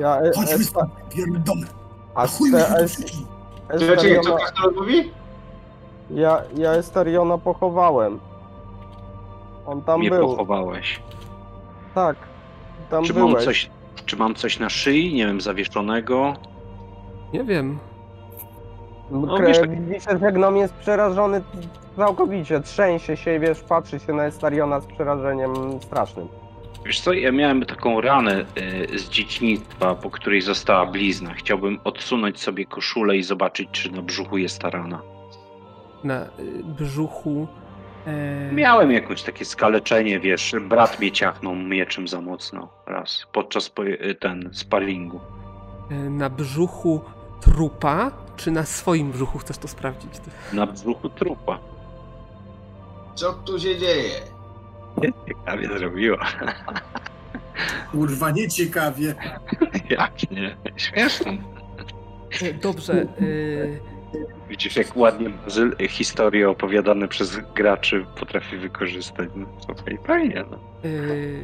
Ja, 0.00 0.20
e, 0.20 0.32
chodźmy 0.36 0.54
e, 0.54 0.58
stąd, 0.64 0.90
pierdolę. 1.14 1.66
A 2.14 2.26
wszystkich. 2.26 3.18
Czekaj, 3.68 3.78
co 3.78 3.92
Estariona, 3.94 4.36
Kastor 4.38 4.74
mówi? 4.74 5.10
ja, 6.10 6.42
ja 6.56 6.72
Estariona 6.72 7.38
pochowałem. 7.38 8.18
On 9.66 9.82
tam 9.82 10.00
Mnie 10.00 10.10
był. 10.10 10.26
pochowałeś. 10.28 11.00
Tak. 11.94 12.16
Tam 12.90 13.04
Czy 13.04 13.14
byłeś. 13.14 13.34
mam, 13.34 13.44
coś, 13.44 13.70
czy 14.06 14.16
mam 14.16 14.34
coś 14.34 14.58
na 14.58 14.70
szyi, 14.70 15.14
nie 15.14 15.26
wiem, 15.26 15.40
zawieszonego? 15.40 16.34
Nie 17.32 17.44
wiem. 17.44 17.78
No, 19.10 19.36
Kre- 19.38 19.46
wiesz, 19.46 19.58
tak- 19.58 19.84
Widzicie, 19.84 20.18
że 20.18 20.32
gnom 20.32 20.56
jest 20.56 20.74
przerażony 20.74 21.42
całkowicie. 21.96 22.60
Trzęsie 22.60 23.16
się, 23.16 23.40
wiesz, 23.40 23.60
patrzy 23.60 24.00
się 24.00 24.12
na 24.12 24.24
Estariona 24.24 24.80
z 24.80 24.86
przerażeniem 24.86 25.80
strasznym. 25.82 26.28
Wiesz 26.86 27.00
co, 27.00 27.12
ja 27.12 27.32
miałem 27.32 27.64
taką 27.66 28.00
ranę 28.00 28.44
y, 28.92 28.98
z 28.98 29.08
dzieciństwa, 29.08 29.94
po 29.94 30.10
której 30.10 30.40
została 30.40 30.86
blizna. 30.86 31.34
Chciałbym 31.34 31.78
odsunąć 31.84 32.40
sobie 32.40 32.64
koszulę 32.66 33.16
i 33.16 33.22
zobaczyć, 33.22 33.68
czy 33.72 33.90
na 33.92 34.02
brzuchu 34.02 34.38
jest 34.38 34.58
ta 34.62 34.70
rana. 34.70 35.02
Na 36.04 36.24
y, 36.24 36.28
brzuchu. 36.78 37.46
E, 38.06 38.52
Miałem 38.52 38.92
jakieś 38.92 39.22
takie 39.22 39.44
skaleczenie, 39.44 40.20
wiesz, 40.20 40.54
brat 40.68 41.00
mnie 41.00 41.12
ciachnął 41.12 41.54
mieczem 41.54 42.08
za 42.08 42.20
mocno 42.20 42.68
raz, 42.86 43.26
podczas 43.32 43.70
po- 43.70 43.84
y, 43.86 44.16
ten 44.20 44.50
sparingu. 44.52 45.20
e, 45.90 45.94
na 45.94 46.30
brzuchu 46.30 47.00
trupa, 47.40 48.10
czy 48.36 48.50
na 48.50 48.64
swoim 48.64 49.10
brzuchu 49.12 49.38
chcesz 49.38 49.58
to 49.58 49.68
sprawdzić? 49.68 50.10
Na 50.52 50.66
brzuchu 50.66 51.08
trupa. 51.08 51.58
Co 53.14 53.32
tu 53.32 53.58
się 53.58 53.78
dzieje? 53.78 54.20
Ciekawie 55.28 55.78
zrobiła. 55.78 56.26
Kurwa, 57.92 58.30
nieciekawie. 58.30 59.14
Jak 59.90 60.30
nie? 60.30 60.56
Śmieszne. 60.76 61.38
Dobrze. 62.62 63.06
y, 63.20 63.80
Widzisz, 64.48 64.76
jak 64.76 64.96
ładnie 64.96 65.30
Bazyl 65.30 65.76
historie 65.88 66.50
opowiadane 66.50 67.08
przez 67.08 67.38
graczy 67.54 68.06
potrafi 68.18 68.56
wykorzystać. 68.56 69.28
No, 69.34 69.46
słuchaj, 69.66 69.98
fajnie, 70.06 70.44
no. 70.50 70.58
y, 70.84 71.42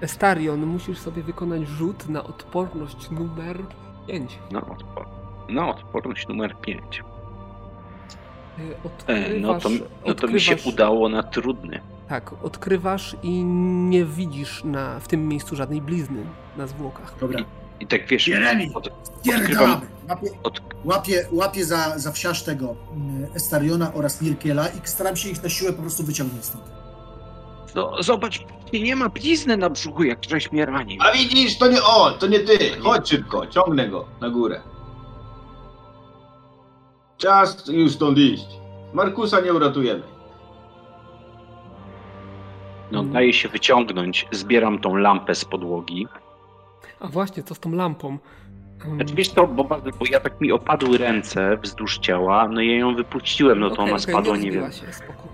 Estarion, 0.00 0.66
musisz 0.66 0.98
sobie 0.98 1.22
wykonać 1.22 1.68
rzut 1.68 2.08
na 2.08 2.24
odporność 2.24 3.10
numer 3.10 3.58
5. 4.06 4.38
Na, 4.50 4.60
odpor- 4.60 5.06
na 5.48 5.68
odporność 5.68 6.28
numer 6.28 6.56
5. 6.60 7.02
Odkrywasz, 8.84 9.30
E, 9.30 9.40
no 9.40 9.60
to, 9.60 9.68
no 10.06 10.14
to 10.14 10.26
mi 10.26 10.40
się 10.40 10.56
udało 10.64 11.08
na 11.08 11.22
trudny. 11.22 11.80
Tak, 12.08 12.44
odkrywasz 12.44 13.16
i 13.22 13.44
nie 13.88 14.04
widzisz 14.04 14.64
na, 14.64 15.00
w 15.00 15.08
tym 15.08 15.28
miejscu 15.28 15.56
żadnej 15.56 15.80
blizny 15.80 16.22
na 16.56 16.66
zwłokach. 16.66 17.14
Dobra, 17.20 17.40
I 17.80 17.86
tak 17.86 18.06
wiesz, 18.06 18.28
Jeremi, 18.28 18.70
od, 18.74 18.90
pierdolamy. 19.22 19.86
Łapię, 20.08 20.28
od, 20.42 20.60
łapię, 20.84 21.26
łapię 21.32 21.64
za, 21.64 21.98
za 21.98 22.12
wsiarz 22.12 22.42
tego 22.42 22.74
mm, 22.92 23.26
Estariona 23.34 23.94
oraz 23.94 24.22
Mirkiela 24.22 24.68
i 24.68 24.80
staram 24.84 25.16
się 25.16 25.28
ich 25.28 25.42
na 25.42 25.48
siłę 25.48 25.72
po 25.72 25.82
prostu 25.82 26.02
wyciągnąć 26.04 26.44
stąd. 26.44 26.64
no, 27.74 28.02
zobacz, 28.02 28.44
nie 28.82 28.96
ma 28.96 29.08
blizny 29.08 29.56
na 29.56 29.70
brzuchu, 29.70 30.02
jak 30.04 30.18
żeś 30.24 30.52
mnie 30.52 30.66
ranił. 30.66 31.00
A 31.02 31.12
widzisz, 31.12 31.58
to 31.58 31.66
nie 31.68 31.82
on, 31.82 32.14
to 32.18 32.26
nie 32.26 32.40
ty. 32.40 32.58
Chodź 32.82 33.08
szybko, 33.08 33.46
ciągnę 33.46 33.88
go 33.88 34.04
na 34.20 34.30
górę. 34.30 34.60
Czas 37.16 37.66
już 37.68 37.92
stąd 37.92 38.18
iść. 38.18 38.46
Markusa 38.92 39.40
nie 39.40 39.54
uratujemy. 39.54 40.02
No, 42.92 43.02
daje 43.02 43.32
się 43.32 43.48
wyciągnąć, 43.48 44.26
zbieram 44.32 44.78
tą 44.78 44.96
lampę 44.96 45.34
z 45.34 45.44
podłogi. 45.44 46.06
A 47.00 47.08
właśnie, 47.08 47.42
co 47.42 47.54
z 47.54 47.60
tą 47.60 47.72
lampą? 47.72 48.18
Um, 48.86 48.96
Znaczy, 48.96 49.14
wiesz 49.14 49.28
to, 49.30 49.46
bo, 49.46 49.64
bo 49.64 49.80
ja 50.10 50.20
tak 50.20 50.40
mi 50.40 50.52
opadły 50.52 50.98
ręce 50.98 51.56
wzdłuż 51.62 51.98
ciała, 51.98 52.48
no 52.48 52.60
i 52.60 52.68
ja 52.68 52.76
ją 52.76 52.94
wypuściłem, 52.96 53.60
no 53.60 53.68
to 53.68 53.74
okej, 53.74 53.84
ona 53.84 53.92
okej, 53.92 54.02
spadła, 54.12 54.36
nie 54.36 54.42
nie 54.42 54.50
wiem, 54.50 54.72
się, 54.72 54.92
spoko. 54.92 55.28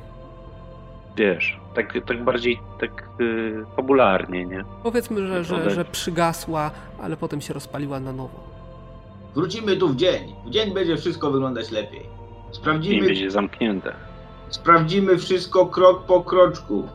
wiesz, 1.16 1.59
tak, 1.74 1.94
tak 2.06 2.24
bardziej, 2.24 2.60
tak 2.80 3.08
yy, 3.18 3.64
popularnie, 3.76 4.46
nie? 4.46 4.64
Powiedzmy, 4.82 5.26
że, 5.26 5.44
że, 5.44 5.70
że 5.70 5.84
przygasła, 5.84 6.70
ale 7.02 7.16
potem 7.16 7.40
się 7.40 7.54
rozpaliła 7.54 8.00
na 8.00 8.12
nowo. 8.12 8.40
Wrócimy 9.34 9.76
tu 9.76 9.88
w 9.88 9.96
dzień. 9.96 10.34
W 10.46 10.50
dzień 10.50 10.74
będzie 10.74 10.96
wszystko 10.96 11.30
wyglądać 11.30 11.70
lepiej. 11.70 12.00
Nie 12.48 12.54
Sprawdzimy, 12.54 13.06
będzie 13.06 13.30
zamknięte. 13.30 13.92
sprawdzimy 14.48 15.18
wszystko 15.18 15.66
krok 15.66 16.06
po 16.06 16.20
kroczku. 16.22 16.88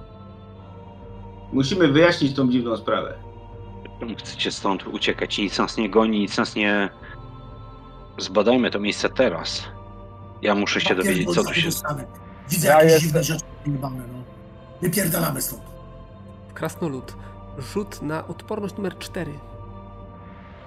Musimy 1.54 1.88
wyjaśnić 1.88 2.36
tą 2.36 2.50
dziwną 2.52 2.78
sprawę. 2.78 3.14
Chcecie 4.18 4.52
stąd 4.52 4.88
uciekać? 4.88 5.38
Nic 5.38 5.58
nas 5.60 5.78
nie 5.78 5.90
goni, 5.90 6.20
nic 6.20 6.38
nas 6.38 6.56
nie... 6.56 6.90
Zbadajmy 8.18 8.72
to 8.72 8.80
miejsce 8.80 9.10
teraz. 9.10 9.64
Ja 10.42 10.56
muszę 10.56 10.82
się 10.82 10.96
dowiedzieć, 10.96 11.30
co 11.34 11.44
tu 11.44 11.54
się... 11.54 11.70
Widzę 12.50 12.68
Ja 12.68 12.74
jakieś 12.74 12.92
jestem- 12.92 13.02
dziwne 13.08 13.24
rzeczy 13.24 13.46
jebane, 13.68 14.04
no. 14.14 14.20
Wypierdalamy 14.82 15.42
stąd. 15.42 15.62
Krasnolud. 16.54 17.16
Rzut 17.58 18.02
na 18.02 18.28
odporność 18.28 18.76
numer 18.76 18.98
4. 18.98 19.34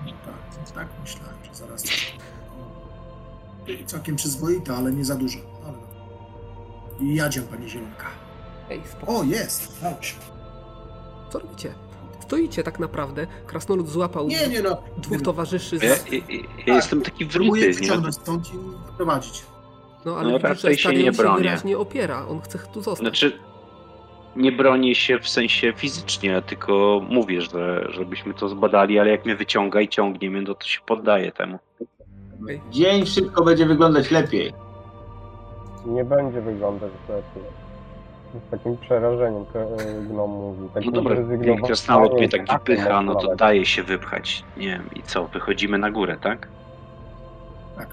No 0.07 0.13
tak, 0.25 0.73
tak 0.75 0.89
myślałem, 1.03 1.35
że 1.45 1.55
zaraz. 1.55 1.83
Całkiem 3.87 4.17
przyzwoita, 4.17 4.77
ale 4.77 4.93
nie 4.93 5.05
za 5.05 5.15
dużo. 5.15 5.39
Ale 5.67 5.73
no. 7.01 7.39
I 7.41 7.41
pani 7.51 7.69
Zielonka. 7.69 8.07
Ej, 8.71 8.83
spoko. 8.87 9.19
O, 9.19 9.25
jest! 9.25 9.81
Dało 9.83 10.03
się. 10.03 10.15
Co 11.33 11.39
robicie? 11.39 11.75
Stoicie 12.21 12.63
tak 12.63 12.79
naprawdę. 12.79 13.27
Krasnolud 13.47 13.89
złapał 13.89 14.29
Nie, 14.29 14.49
nie 14.49 14.63
no. 14.63 14.83
dwóch 14.99 15.23
towarzyszy 15.23 15.77
Ja, 15.83 15.95
z... 15.97 16.13
ja, 16.13 16.19
ja 16.67 16.75
jestem 16.75 17.03
taki 17.03 17.27
Próbuję 17.27 17.63
wryty, 17.65 17.81
nie? 17.81 17.87
wyciągnąć 17.87 18.15
stąd 18.15 18.55
i 18.55 18.59
wyprowadzić. 18.87 19.43
No 20.05 20.17
ale 20.17 20.23
No, 20.33 20.39
widzisz, 20.39 20.43
że 20.43 20.49
raczej 20.49 20.79
się 20.79 20.93
nie 20.93 21.13
bronię. 21.13 21.39
wyraźnie 21.43 21.79
opiera. 21.79 22.27
On 22.27 22.41
chce 22.41 22.59
tu 22.59 22.83
zostać. 22.83 22.99
Znaczy, 23.07 23.39
nie 24.39 24.53
bronię 24.53 24.95
się 24.95 25.19
w 25.19 25.29
sensie 25.29 25.73
fizycznie, 25.77 26.43
tylko 26.43 27.01
mówię, 27.11 27.41
że 27.43 27.87
żebyśmy 27.91 28.35
to 28.35 28.49
zbadali, 28.49 28.99
ale 28.99 29.11
jak 29.11 29.25
mnie 29.25 29.37
wyciąga 29.37 29.81
i 29.81 29.89
ciągnie 29.89 30.31
mnie, 30.31 30.43
no 30.43 30.55
to 30.55 30.67
się 30.67 30.81
poddaję 30.87 31.33
temu. 31.33 31.59
Dzień 32.71 33.07
wszystko 33.07 33.45
będzie 33.45 33.67
wyglądać 33.67 34.11
lepiej. 34.11 34.53
Nie 35.87 36.05
będzie 36.05 36.41
wyglądać 36.41 36.91
lepiej. 37.09 37.43
Z 38.49 38.51
takim 38.51 38.77
przerażeniem 38.77 39.45
to, 39.53 39.59
e, 39.59 40.03
gnom 40.11 40.31
mówi. 40.31 40.61
No 40.63 40.69
Takim 40.75 40.93
dobra, 40.93 41.17
zrezygnowaniem, 41.17 41.65
krasnałod 41.65 42.13
mnie 42.15 42.29
tak 42.29 42.53
wypycha, 42.53 43.03
no 43.03 43.15
to 43.15 43.37
daje 43.37 43.67
się 43.67 43.83
wypchać. 43.83 44.45
Nie 44.57 44.67
wiem, 44.69 44.91
i 44.97 45.03
co, 45.03 45.25
wychodzimy 45.25 45.79
na 45.79 45.91
górę, 45.91 46.17
tak? 46.23 46.49
Tak. 47.77 47.89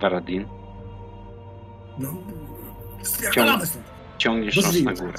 Paradin, 0.00 0.44
No, 1.98 2.08
stąd. 3.02 3.78
ciągniesz 4.18 4.56
nas 4.56 4.82
na 4.82 4.92
górę. 4.92 5.12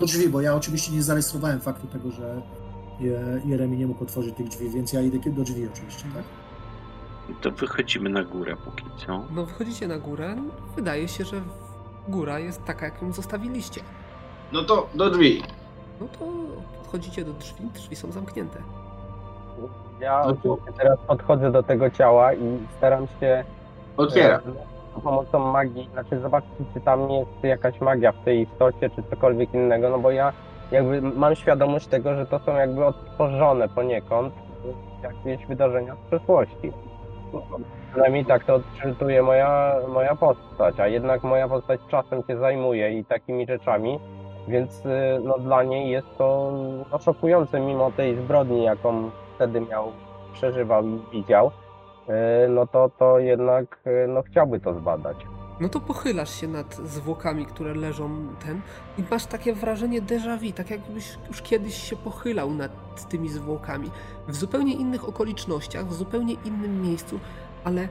Do 0.00 0.06
drzwi, 0.06 0.28
bo 0.28 0.40
ja 0.40 0.54
oczywiście 0.54 0.92
nie 0.92 1.02
zarejestrowałem 1.02 1.60
faktu 1.60 1.86
tego, 1.86 2.10
że 2.10 2.42
Je- 3.00 3.40
Jeremi 3.44 3.76
nie 3.78 3.86
mógł 3.86 4.04
otworzyć 4.04 4.34
tych 4.36 4.48
drzwi, 4.48 4.70
więc 4.70 4.92
ja 4.92 5.00
idę 5.00 5.30
do 5.30 5.42
drzwi 5.42 5.68
oczywiście, 5.72 6.04
tak? 6.14 6.22
To 7.40 7.50
wychodzimy 7.50 8.10
na 8.10 8.22
górę 8.24 8.56
póki 8.64 8.84
co. 9.06 9.24
No 9.34 9.44
wychodzicie 9.46 9.88
na 9.88 9.98
górę. 9.98 10.36
Wydaje 10.76 11.08
się, 11.08 11.24
że 11.24 11.40
góra 12.08 12.38
jest 12.38 12.64
taka, 12.64 12.84
jak 12.86 13.02
ją 13.02 13.12
zostawiliście. 13.12 13.80
No 14.52 14.62
to 14.62 14.88
do 14.94 15.10
drzwi. 15.10 15.42
No 16.00 16.06
to 16.18 16.18
podchodzicie 16.78 17.24
do 17.24 17.32
drzwi. 17.32 17.64
Drzwi 17.74 17.96
są 17.96 18.12
zamknięte. 18.12 18.58
Ja 20.00 20.22
No 20.26 20.32
to- 20.34 20.58
teraz 20.78 20.98
podchodzę 21.06 21.52
do 21.52 21.62
tego 21.62 21.90
ciała 21.90 22.34
i 22.34 22.58
staram 22.78 23.06
się 23.20 23.44
Otwiera. 23.96 24.40
Za 24.94 25.00
pomocą 25.00 25.38
magii, 25.38 25.88
znaczy 25.92 26.20
zobaczyć, 26.20 26.50
czy 26.74 26.80
tam 26.80 27.10
jest 27.10 27.44
jakaś 27.44 27.80
magia 27.80 28.12
w 28.12 28.24
tej 28.24 28.40
istocie, 28.40 28.90
czy 28.90 29.02
cokolwiek 29.02 29.54
innego, 29.54 29.90
no 29.90 29.98
bo 29.98 30.10
ja 30.10 30.32
jakby 30.70 31.02
mam 31.02 31.34
świadomość 31.34 31.86
tego, 31.86 32.14
że 32.14 32.26
to 32.26 32.38
są 32.38 32.56
jakby 32.56 32.84
odtworzone 32.84 33.68
poniekąd 33.68 34.34
jakieś 35.02 35.46
wydarzenia 35.46 35.94
z 35.94 36.06
przeszłości. 36.06 36.72
Przynajmniej 37.90 38.24
tak 38.24 38.44
to 38.44 38.54
odczytuje 38.54 39.22
moja, 39.22 39.76
moja 39.88 40.14
postać, 40.14 40.80
a 40.80 40.86
jednak 40.86 41.22
moja 41.22 41.48
postać 41.48 41.80
czasem 41.88 42.22
się 42.22 42.36
zajmuje 42.36 42.98
i 42.98 43.04
takimi 43.04 43.46
rzeczami, 43.46 44.00
więc 44.48 44.86
y, 44.86 45.20
no, 45.24 45.38
dla 45.38 45.62
niej 45.62 45.90
jest 45.90 46.16
to 46.18 46.52
no, 46.92 46.98
szokujące 46.98 47.60
mimo 47.60 47.90
tej 47.90 48.16
zbrodni, 48.16 48.64
jaką 48.64 49.10
wtedy 49.34 49.60
miał, 49.60 49.92
przeżywał 50.32 50.84
i 50.84 51.00
widział, 51.12 51.50
no 52.48 52.66
to, 52.66 52.90
to 52.98 53.18
jednak 53.18 53.78
y, 53.86 54.08
no, 54.08 54.22
chciałby 54.22 54.60
to 54.60 54.74
zbadać. 54.74 55.16
No 55.60 55.68
to 55.68 55.80
pochylasz 55.80 56.40
się 56.40 56.48
nad 56.48 56.74
zwłokami, 56.74 57.46
które 57.46 57.74
leżą 57.74 58.10
ten 58.46 58.60
i 58.98 59.02
masz 59.10 59.26
takie 59.26 59.52
wrażenie 59.52 60.02
déjà 60.02 60.38
vu, 60.38 60.52
tak 60.52 60.70
jakbyś 60.70 61.18
już 61.28 61.42
kiedyś 61.42 61.74
się 61.88 61.96
pochylał 61.96 62.50
nad 62.50 63.08
tymi 63.08 63.28
zwłokami. 63.28 63.90
W 64.28 64.36
zupełnie 64.36 64.74
innych 64.74 65.08
okolicznościach, 65.08 65.86
w 65.86 65.94
zupełnie 65.94 66.34
innym 66.44 66.82
miejscu, 66.82 67.20
ale 67.64 67.88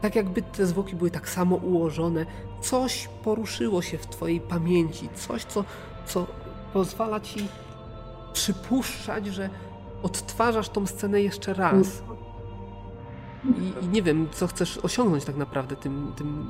Tak 0.00 0.16
jakby 0.16 0.42
te 0.42 0.66
zwłoki 0.66 0.96
były 0.96 1.10
tak 1.10 1.28
samo 1.28 1.56
ułożone. 1.56 2.26
Coś 2.60 3.08
poruszyło 3.24 3.82
się 3.82 3.98
w 3.98 4.06
twojej 4.06 4.40
pamięci. 4.40 5.08
Coś, 5.14 5.44
co, 5.44 5.64
co 6.06 6.26
pozwala 6.72 7.20
ci 7.20 7.48
przypuszczać, 8.32 9.26
że 9.26 9.50
odtwarzasz 10.02 10.68
tą 10.68 10.86
scenę 10.86 11.22
jeszcze 11.22 11.54
raz. 11.54 12.02
I, 13.44 13.84
I 13.84 13.88
nie 13.88 14.02
wiem, 14.02 14.28
co 14.32 14.46
chcesz 14.46 14.78
osiągnąć 14.78 15.24
tak 15.24 15.36
naprawdę 15.36 15.76
tym, 15.76 16.12
tym 16.16 16.46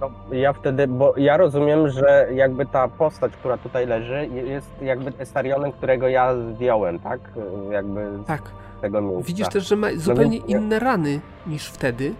No, 0.00 0.10
ja 0.32 0.52
wtedy, 0.52 0.86
bo 0.86 1.14
ja 1.16 1.36
rozumiem, 1.36 1.88
że 1.88 2.28
jakby 2.34 2.66
ta 2.66 2.88
postać, 2.88 3.32
która 3.32 3.58
tutaj 3.58 3.86
leży, 3.86 4.26
jest 4.26 4.82
jakby 4.82 5.12
Estarionem, 5.18 5.72
którego 5.72 6.08
ja 6.08 6.34
zdjąłem, 6.54 6.98
tak? 6.98 7.20
Jakby 7.70 8.10
tak. 8.26 8.42
tego 8.80 9.00
miejsca. 9.00 9.26
Widzisz 9.26 9.48
też, 9.48 9.68
że 9.68 9.76
ma 9.76 9.88
zupełnie 9.96 10.38
więc 10.38 10.48
nie- 10.48 10.56
inne 10.56 10.78
rany 10.78 11.20
niż 11.46 11.66
wtedy. 11.66 12.14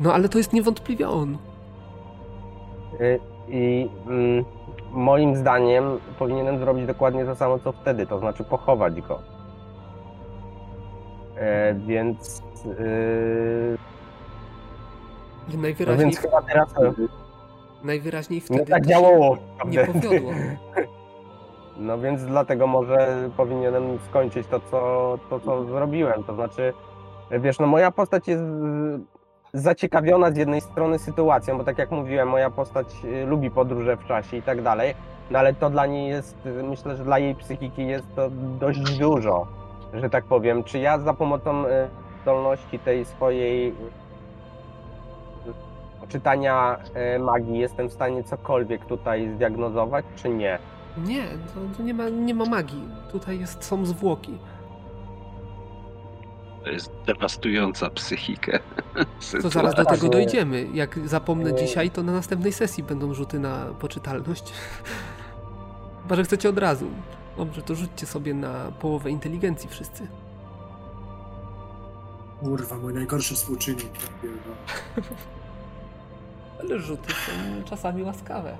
No 0.00 0.14
ale 0.14 0.28
to 0.28 0.38
jest 0.38 0.52
niewątpliwie 0.52 1.08
on. 1.08 1.38
Y, 3.00 3.20
I 3.48 3.90
mm, 4.06 4.44
moim 4.92 5.36
zdaniem 5.36 5.84
powinienem 6.18 6.58
zrobić 6.58 6.86
dokładnie 6.86 7.24
to 7.24 7.34
samo, 7.34 7.58
co 7.58 7.72
wtedy, 7.72 8.06
to 8.06 8.18
znaczy 8.18 8.44
pochować 8.44 9.00
go. 9.00 9.33
E, 11.36 11.74
więc, 11.74 12.42
no 15.48 15.62
Najwyraźniej, 15.62 16.06
więc 16.06 16.18
chyba 16.18 16.42
teraz 16.42 16.74
najwyraźniej 17.84 18.42
nie 18.50 18.56
wtedy 18.56 18.70
tak 18.70 18.86
działało. 18.86 19.36
nie 19.66 19.84
powiodło. 19.84 20.32
No 21.76 21.98
więc 21.98 22.24
dlatego 22.24 22.66
może 22.66 23.30
powinienem 23.36 23.98
skończyć 24.08 24.46
to 24.46 24.60
co, 24.60 25.18
to, 25.30 25.40
co 25.40 25.64
zrobiłem. 25.64 26.24
To 26.24 26.34
znaczy, 26.34 26.72
wiesz, 27.30 27.58
no 27.58 27.66
moja 27.66 27.90
postać 27.90 28.28
jest 28.28 28.42
y, 28.42 29.58
zaciekawiona 29.60 30.30
z 30.30 30.36
jednej 30.36 30.60
strony 30.60 30.98
sytuacją, 30.98 31.58
bo 31.58 31.64
tak 31.64 31.78
jak 31.78 31.90
mówiłem, 31.90 32.28
moja 32.28 32.50
postać 32.50 32.86
y, 33.04 33.26
lubi 33.26 33.50
podróże 33.50 33.96
w 33.96 34.04
czasie 34.04 34.36
i 34.36 34.42
tak 34.42 34.62
dalej, 34.62 34.94
no 35.30 35.38
ale 35.38 35.54
to 35.54 35.70
dla 35.70 35.86
niej 35.86 36.08
jest, 36.08 36.46
y, 36.46 36.62
myślę, 36.62 36.96
że 36.96 37.04
dla 37.04 37.18
jej 37.18 37.34
psychiki 37.34 37.86
jest 37.86 38.06
to 38.16 38.30
dość 38.60 38.98
dużo, 38.98 39.46
że 39.94 40.10
tak 40.10 40.24
powiem. 40.24 40.64
Czy 40.64 40.78
ja 40.78 40.98
za 40.98 41.14
pomocą 41.14 41.66
y, 41.66 41.70
zdolności 42.22 42.78
tej 42.78 43.04
swojej 43.04 43.68
y, 43.68 43.74
czytania 46.08 46.78
y, 47.16 47.18
magii 47.18 47.58
jestem 47.58 47.88
w 47.88 47.92
stanie 47.92 48.24
cokolwiek 48.24 48.84
tutaj 48.86 49.30
zdiagnozować, 49.34 50.04
czy 50.16 50.28
nie? 50.28 50.58
Nie, 50.96 51.22
to, 51.24 51.76
to 51.76 51.82
nie, 51.82 51.94
ma, 51.94 52.08
nie 52.08 52.34
ma 52.34 52.44
magii. 52.44 52.88
Tutaj 53.12 53.40
jest, 53.40 53.64
są 53.64 53.86
zwłoki. 53.86 54.38
To 56.64 56.70
jest 56.70 56.92
dewastująca 57.06 57.90
psychikę. 57.90 58.58
To 59.42 59.50
zaraz 59.50 59.74
do 59.74 59.84
tego 59.84 60.08
dojdziemy. 60.08 60.66
Jak 60.74 61.08
zapomnę 61.08 61.52
Nie. 61.52 61.58
dzisiaj, 61.58 61.90
to 61.90 62.02
na 62.02 62.12
następnej 62.12 62.52
sesji 62.52 62.82
będą 62.82 63.14
rzuty 63.14 63.38
na 63.38 63.66
poczytalność. 63.80 64.52
Chyba, 66.02 66.16
że 66.16 66.24
chcecie 66.24 66.48
od 66.48 66.58
razu. 66.58 66.86
Dobrze, 67.36 67.62
to 67.62 67.74
rzućcie 67.74 68.06
sobie 68.06 68.34
na 68.34 68.72
połowę 68.80 69.10
inteligencji 69.10 69.68
wszyscy. 69.68 70.06
Kurwa, 72.40 72.78
mój 72.78 72.94
najgorszy 72.94 73.34
współczynnik. 73.34 73.90
Ale 76.60 76.78
rzuty 76.78 77.12
są 77.12 77.64
czasami 77.64 78.02
łaskawe. 78.02 78.58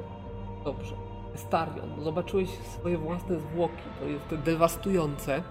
Dobrze. 0.64 0.94
Starion, 1.34 2.04
zobaczyłeś 2.04 2.48
swoje 2.50 2.98
własne 2.98 3.40
zwłoki. 3.40 3.82
To 4.00 4.34
jest 4.34 4.44
dewastujące. 4.44 5.42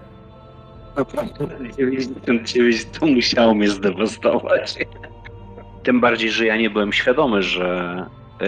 Naprawdę 0.96 1.46
99 1.76 2.86
to 3.00 3.06
musiało 3.06 3.54
mnie 3.54 3.68
zdewastować. 3.68 4.78
Tym 5.82 6.00
bardziej, 6.00 6.30
że 6.30 6.46
ja 6.46 6.56
nie 6.56 6.70
byłem 6.70 6.92
świadomy, 6.92 7.42
że 7.42 7.96
e, 8.40 8.46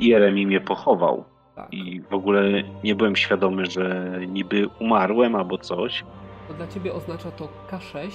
Jeremi 0.00 0.46
mnie 0.46 0.60
pochował. 0.60 1.24
Tak. 1.60 1.74
I 1.74 2.00
w 2.00 2.14
ogóle 2.14 2.42
nie 2.84 2.94
byłem 2.94 3.16
świadomy, 3.16 3.66
że 3.66 4.12
niby 4.28 4.68
umarłem 4.80 5.34
albo 5.34 5.58
coś. 5.58 6.04
To 6.48 6.54
dla 6.54 6.66
ciebie 6.66 6.92
oznacza 6.94 7.30
to 7.30 7.48
K6. 7.70 8.10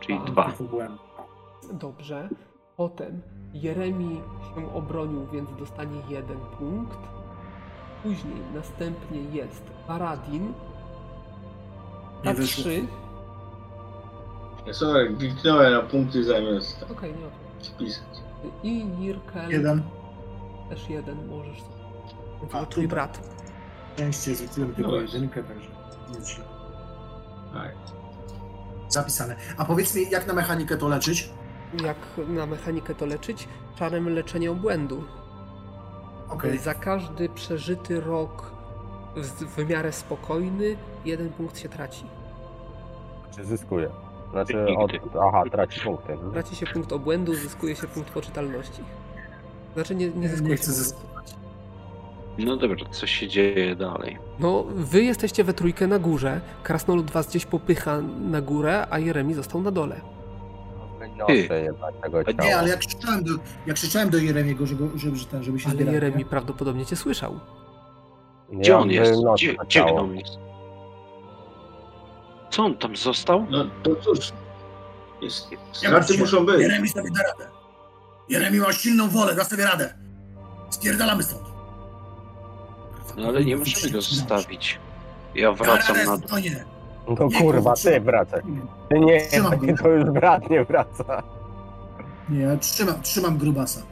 Czyli 0.00 0.18
A, 0.22 0.24
dwa. 0.30 0.52
Dobrze. 1.72 2.28
Potem 2.76 3.22
Jeremi 3.54 4.20
się 4.54 4.74
obronił, 4.74 5.26
więc 5.32 5.50
dostanie 5.58 6.00
jeden 6.08 6.38
punkt. 6.58 6.98
Później 8.02 8.34
następnie 8.54 9.20
jest 9.32 9.70
Paradin. 9.86 10.42
Nie 10.46 10.52
Na 12.24 12.34
wyszło. 12.34 12.64
trzy. 12.64 12.82
Ja 14.66 14.72
sobie 14.72 15.16
kliknąłem 15.16 15.72
na 15.72 15.80
punkty 15.82 16.24
zamiast 16.24 16.82
Okej, 16.92 17.10
nie 17.14 17.20
ma 17.24 17.30
problemu. 17.30 17.64
spisać. 17.64 18.04
I 18.62 18.84
Nirkel. 18.84 19.50
Jeden. 19.50 19.82
Też 20.68 20.90
jeden 20.90 21.26
możesz 21.28 21.62
sobie. 21.62 21.71
A, 22.52 22.58
To 22.60 22.66
twój 22.66 22.88
brat. 22.88 23.20
Szczęście 23.94 24.34
rzuciłem 24.34 24.74
tylko 24.74 24.90
No. 24.90 24.96
jedynkę, 24.96 25.42
także 25.44 25.68
nic 26.18 26.28
źle. 26.28 26.44
Tak. 27.54 27.74
Zapisane. 28.88 29.36
A 29.56 29.64
powiedz 29.64 29.94
mi, 29.94 30.10
jak 30.10 30.26
na 30.26 30.32
mechanikę 30.34 30.76
to 30.76 30.88
leczyć? 30.88 31.30
Jak 31.84 31.96
na 32.28 32.46
mechanikę 32.46 32.94
to 32.94 33.06
leczyć? 33.06 33.48
Czarem 33.76 34.08
leczenia 34.08 34.50
obłędu. 34.50 35.04
Okej. 36.28 36.58
Za 36.58 36.74
każdy 36.74 37.28
przeżyty 37.28 38.00
rok 38.00 38.50
w, 39.16 39.26
w 39.56 39.68
miarę 39.68 39.92
spokojny, 39.92 40.76
jeden 41.04 41.28
punkt 41.32 41.58
się 41.58 41.68
traci. 41.68 42.04
Czy 43.36 43.44
zyskuje? 43.44 43.90
Znaczy, 44.30 44.66
od, 44.78 44.90
aha, 45.22 45.42
traci 45.52 45.80
punkty. 45.80 46.18
Traci 46.32 46.56
się 46.56 46.66
punkt 46.66 46.92
obłędu, 46.92 47.34
zyskuje 47.34 47.76
się 47.76 47.86
punkt 47.88 48.10
poczytalności. 48.10 48.82
Znaczy 49.74 49.94
nie, 49.94 50.10
nie 50.10 50.28
zyskuje 50.28 50.50
Nie 50.50 50.56
się 50.56 50.62
chcę 50.62 50.72
punktu. 50.72 50.84
zyskiwać. 50.84 51.11
No 52.38 52.56
dobrze, 52.56 52.84
co 52.90 53.06
się 53.06 53.28
dzieje 53.28 53.76
dalej? 53.76 54.18
No, 54.38 54.64
wy 54.68 55.02
jesteście 55.02 55.44
we 55.44 55.54
trójkę 55.54 55.86
na 55.86 55.98
górze, 55.98 56.40
Krasnolud 56.62 57.10
was 57.10 57.28
gdzieś 57.28 57.46
popycha 57.46 58.00
na 58.20 58.40
górę, 58.40 58.86
a 58.90 58.98
Jeremi 58.98 59.34
został 59.34 59.62
na 59.62 59.70
dole. 59.70 60.00
Tego 61.26 62.24
ciała. 62.24 62.44
Nie, 62.44 62.56
ale 62.58 62.68
jak 62.68 62.78
krzyczałem 62.78 63.24
do, 63.24 63.32
jak 63.66 63.76
krzyczałem 63.76 64.10
do 64.10 64.18
Jeremiego, 64.18 64.66
żeby, 64.66 64.98
żeby, 64.98 65.16
że 65.16 65.26
ten- 65.26 65.42
żeby 65.42 65.60
się 65.60 65.66
Ale 65.66 65.74
zbierał, 65.74 65.94
Jeremi 65.94 66.16
nie? 66.18 66.24
prawdopodobnie 66.24 66.86
cię 66.86 66.96
słyszał. 66.96 67.40
Gdzie 68.52 68.78
on 68.78 68.90
jest? 68.90 69.12
Gdzie, 69.64 69.84
gnom 69.84 70.16
jest? 70.16 70.38
Co 72.50 72.64
on 72.64 72.74
tam 72.76 72.96
został? 72.96 73.46
No 73.50 73.64
to 73.82 73.96
cóż. 73.96 74.32
Jest, 75.22 75.48
straty 75.72 76.18
muszą 76.18 76.46
być. 76.46 76.60
Jeremi 76.60 76.88
sobie 76.88 77.10
da 77.10 77.22
radę. 77.22 77.50
Jeremi 78.28 78.58
ma 78.58 78.72
silną 78.72 79.08
wolę, 79.08 79.34
da 79.34 79.44
sobie 79.44 79.64
radę. 79.64 79.94
Spierdalamy 80.70 81.22
stąd. 81.22 81.51
No 83.16 83.28
ale 83.28 83.44
nie 83.44 83.56
możemy 83.56 83.92
go 83.92 84.00
zostawić. 84.00 84.78
Ja 85.34 85.52
wracam 85.52 85.96
na... 86.06 86.16
spokojnie. 86.16 86.64
No 87.08 87.28
kurwa, 87.40 87.74
ty 87.74 88.00
wracaj. 88.00 88.42
Ty 88.88 89.00
nie, 89.00 89.20
Trzymam 89.20 89.76
to 89.76 89.88
już 89.88 90.10
brat 90.10 90.50
nie 90.50 90.64
wraca. 90.64 91.22
Nie, 92.28 92.40
ja 92.40 92.56
trzymam, 92.56 93.02
trzymam 93.02 93.38
grubasa. 93.38 93.82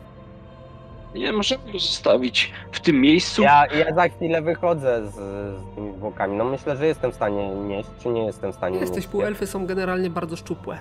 Nie 1.14 1.32
możemy 1.32 1.72
go 1.72 1.78
zostawić 1.78 2.52
w 2.72 2.80
tym 2.80 3.00
miejscu. 3.00 3.42
Ja, 3.42 3.66
ja 3.66 3.94
za 3.94 4.08
chwilę 4.08 4.42
wychodzę 4.42 5.02
z, 5.10 5.14
z 5.14 5.74
tymi 5.74 5.92
zwłokami. 5.96 6.36
No 6.36 6.44
myślę, 6.44 6.76
że 6.76 6.86
jestem 6.86 7.12
w 7.12 7.14
stanie 7.14 7.48
nieść, 7.54 7.88
czy 8.02 8.08
nie 8.08 8.24
jestem 8.24 8.52
w 8.52 8.54
stanie 8.54 8.78
Jesteś, 8.78 8.96
nieść. 8.96 9.08
półelfy 9.08 9.46
są 9.46 9.66
generalnie 9.66 10.10
bardzo 10.10 10.36
szczupłe. 10.36 10.78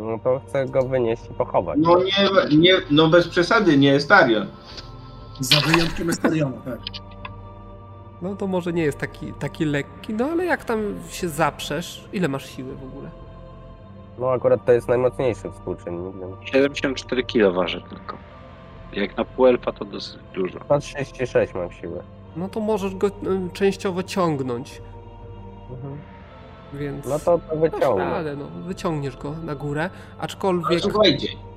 No 0.00 0.18
to 0.24 0.40
chcę 0.48 0.66
go 0.66 0.82
wynieść 0.82 1.22
i 1.30 1.34
pochować. 1.34 1.78
No 1.82 1.98
nie, 2.02 2.58
nie, 2.58 2.72
no 2.90 3.08
bez 3.08 3.28
przesady, 3.28 3.78
nie 3.78 4.00
Starion. 4.00 4.46
Za 5.40 5.60
wyjątkiem 5.60 6.10
Estariona, 6.10 6.56
tak. 6.64 6.78
No 8.22 8.36
to 8.36 8.46
może 8.46 8.72
nie 8.72 8.82
jest 8.82 8.98
taki, 8.98 9.32
taki 9.32 9.64
lekki, 9.64 10.14
no 10.14 10.24
ale 10.24 10.44
jak 10.44 10.64
tam 10.64 10.94
się 11.10 11.28
zaprzesz, 11.28 12.08
ile 12.12 12.28
masz 12.28 12.50
siły 12.50 12.76
w 12.76 12.84
ogóle? 12.84 13.10
No 14.18 14.30
akurat 14.30 14.64
to 14.64 14.72
jest 14.72 14.88
najmocniejszy 14.88 15.50
współczynnik. 15.52 16.14
więc 16.20 16.34
74 16.44 17.24
kg 17.24 17.54
waży 17.56 17.82
tylko. 17.88 18.16
Jak 18.92 19.16
na 19.16 19.24
półelfa 19.24 19.72
to 19.72 19.84
dosyć 19.84 20.20
dużo. 20.34 20.58
136 20.64 21.54
mam 21.54 21.72
siły. 21.72 22.02
No 22.36 22.48
to 22.48 22.60
możesz 22.60 22.94
go 22.94 23.06
y, 23.06 23.10
częściowo 23.52 24.02
ciągnąć, 24.02 24.82
Mhm. 25.70 25.98
więc... 26.74 27.06
No 27.06 27.18
to, 27.18 27.38
to 27.50 27.56
wyciągnę. 27.56 28.04
radę, 28.10 28.36
no, 28.36 28.44
wyciągniesz 28.66 29.16
go 29.16 29.34
na 29.44 29.54
górę, 29.54 29.90
aczkolwiek 30.18 30.82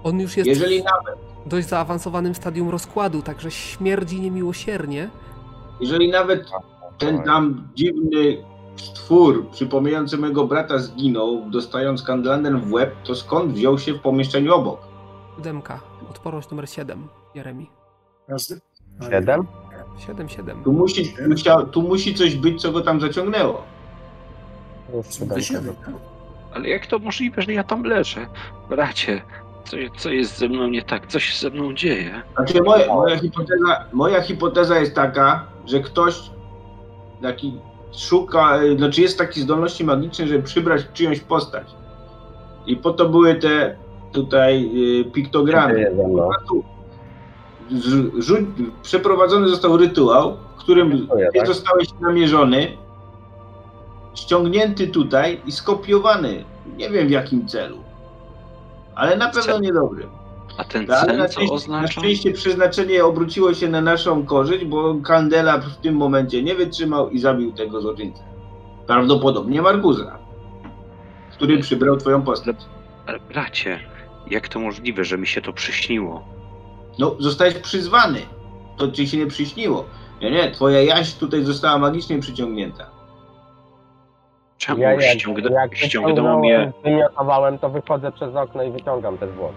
on 0.03 0.19
już 0.19 0.37
jest 0.37 0.47
jeżeli 0.49 0.83
nawet, 0.83 1.19
dość 1.45 1.67
zaawansowanym 1.67 2.35
stadium 2.35 2.69
rozkładu, 2.69 3.21
także 3.21 3.51
śmierdzi 3.51 4.21
niemiłosiernie. 4.21 5.09
jeżeli 5.79 6.09
nawet 6.11 6.43
ten 6.97 7.23
tam 7.23 7.67
dziwny 7.75 8.43
stwór 8.75 9.49
przypominający 9.51 10.17
mego 10.17 10.47
brata 10.47 10.77
zginął, 10.79 11.49
dostając 11.49 12.03
kandlanem 12.03 12.61
w 12.61 12.71
łeb, 12.73 12.95
to 13.03 13.15
skąd 13.15 13.53
wziął 13.53 13.79
się 13.79 13.93
w 13.93 13.99
pomieszczeniu 13.99 14.53
obok? 14.53 14.79
Siódemka, 15.35 15.79
odporność 16.09 16.49
numer 16.49 16.69
7, 16.69 17.07
Jeremi. 17.35 17.69
Każdy? 18.27 18.59
Ale- 19.01 19.09
Siedem? 19.09 19.47
7, 20.07 20.29
7. 20.29 20.63
Tu 20.63 20.71
musi, 20.73 21.13
musiał, 21.29 21.67
tu 21.67 21.81
musi 21.81 22.15
coś 22.15 22.35
być, 22.35 22.61
co 22.61 22.71
go 22.71 22.81
tam 22.81 23.01
zaciągnęło. 23.01 23.63
Tak? 25.29 25.89
Ale 26.53 26.69
jak 26.69 26.87
to 26.87 26.99
możliwe, 26.99 27.41
że 27.41 27.53
ja 27.53 27.63
tam 27.63 27.83
leżę? 27.83 28.27
Bracie, 28.69 29.21
co, 29.65 29.77
co 29.97 30.09
jest 30.09 30.37
ze 30.37 30.49
mną 30.49 30.67
nie 30.67 30.81
tak? 30.83 31.07
Co 31.07 31.19
się 31.19 31.39
ze 31.39 31.49
mną 31.49 31.73
dzieje? 31.73 32.21
Znaczy 32.35 32.61
moja, 32.63 32.87
moja, 32.87 33.19
hipoteza, 33.19 33.85
moja 33.93 34.21
hipoteza 34.21 34.79
jest 34.79 34.95
taka, 34.95 35.47
że 35.65 35.79
ktoś 35.79 36.19
taki 37.21 37.53
szuka, 37.97 38.59
znaczy 38.77 39.01
jest 39.01 39.17
taki 39.17 39.41
zdolności 39.41 39.83
magicznej, 39.85 40.27
żeby 40.27 40.43
przybrać 40.43 40.81
czyjąś 40.93 41.19
postać. 41.19 41.67
I 42.65 42.77
po 42.77 42.93
to 42.93 43.09
były 43.09 43.35
te 43.35 43.75
tutaj 44.11 44.69
y, 45.01 45.05
piktogramy. 45.11 45.91
Rzu- 48.17 48.45
przeprowadzony 48.81 49.49
został 49.49 49.77
rytuał, 49.77 50.37
w 50.57 50.59
którym 50.59 51.07
tak? 51.37 51.47
zostałeś 51.47 51.87
namierzony, 52.01 52.67
ściągnięty 54.15 54.87
tutaj 54.87 55.41
i 55.45 55.51
skopiowany. 55.51 56.43
Nie 56.77 56.89
wiem 56.89 57.07
w 57.07 57.11
jakim 57.11 57.47
celu. 57.47 57.77
Ale 58.95 59.17
na 59.17 59.25
pewno 59.27 59.41
Cel. 59.53 59.61
niedobrym. 59.61 60.09
A 60.57 60.63
ten 60.63 60.91
Ale 60.91 61.05
cel 61.05 61.17
na, 61.17 61.25
co 61.27 61.31
szczęście, 61.33 61.47
na 61.51 61.55
oznacza? 61.55 62.01
szczęście 62.01 62.31
przeznaczenie 62.31 63.05
obróciło 63.05 63.53
się 63.53 63.69
na 63.69 63.81
naszą 63.81 64.25
korzyść, 64.25 64.65
bo 64.65 64.95
Kandela 64.95 65.57
w 65.57 65.75
tym 65.77 65.95
momencie 65.95 66.43
nie 66.43 66.55
wytrzymał 66.55 67.09
i 67.09 67.19
zabił 67.19 67.51
tego 67.51 67.81
złoczyńcę. 67.81 68.23
Prawdopodobnie 68.87 69.61
Markuza, 69.61 70.17
który 71.31 71.57
przybrał 71.59 71.97
twoją 71.97 72.21
postać. 72.21 72.55
Ale 73.07 73.19
bracie, 73.19 73.79
jak 74.27 74.47
to 74.47 74.59
możliwe, 74.59 75.03
że 75.05 75.17
mi 75.17 75.27
się 75.27 75.41
to 75.41 75.53
przyśniło? 75.53 76.23
No, 76.99 77.15
zostałeś 77.19 77.53
przyzwany. 77.53 78.19
To 78.77 78.91
ci 78.91 79.07
się 79.07 79.17
nie 79.17 79.27
przyśniło. 79.27 79.85
Nie, 80.21 80.31
nie, 80.31 80.51
twoja 80.51 80.81
jaźń 80.81 81.19
tutaj 81.19 81.43
została 81.43 81.77
magicznie 81.77 82.19
przyciągnięta. 82.19 82.89
Czemu 84.65 84.81
Ja 84.81 84.91
jak, 84.93 85.01
ściągna, 85.19 85.49
jak 85.61 85.75
ściągnęło 85.77 86.39
mnie, 86.39 86.71
wymiotowałem, 86.83 87.59
to 87.59 87.69
wychodzę 87.69 88.11
przez 88.11 88.35
okno 88.35 88.63
i 88.63 88.71
wyciągam 88.71 89.17
te 89.17 89.27
zwłoki. 89.31 89.55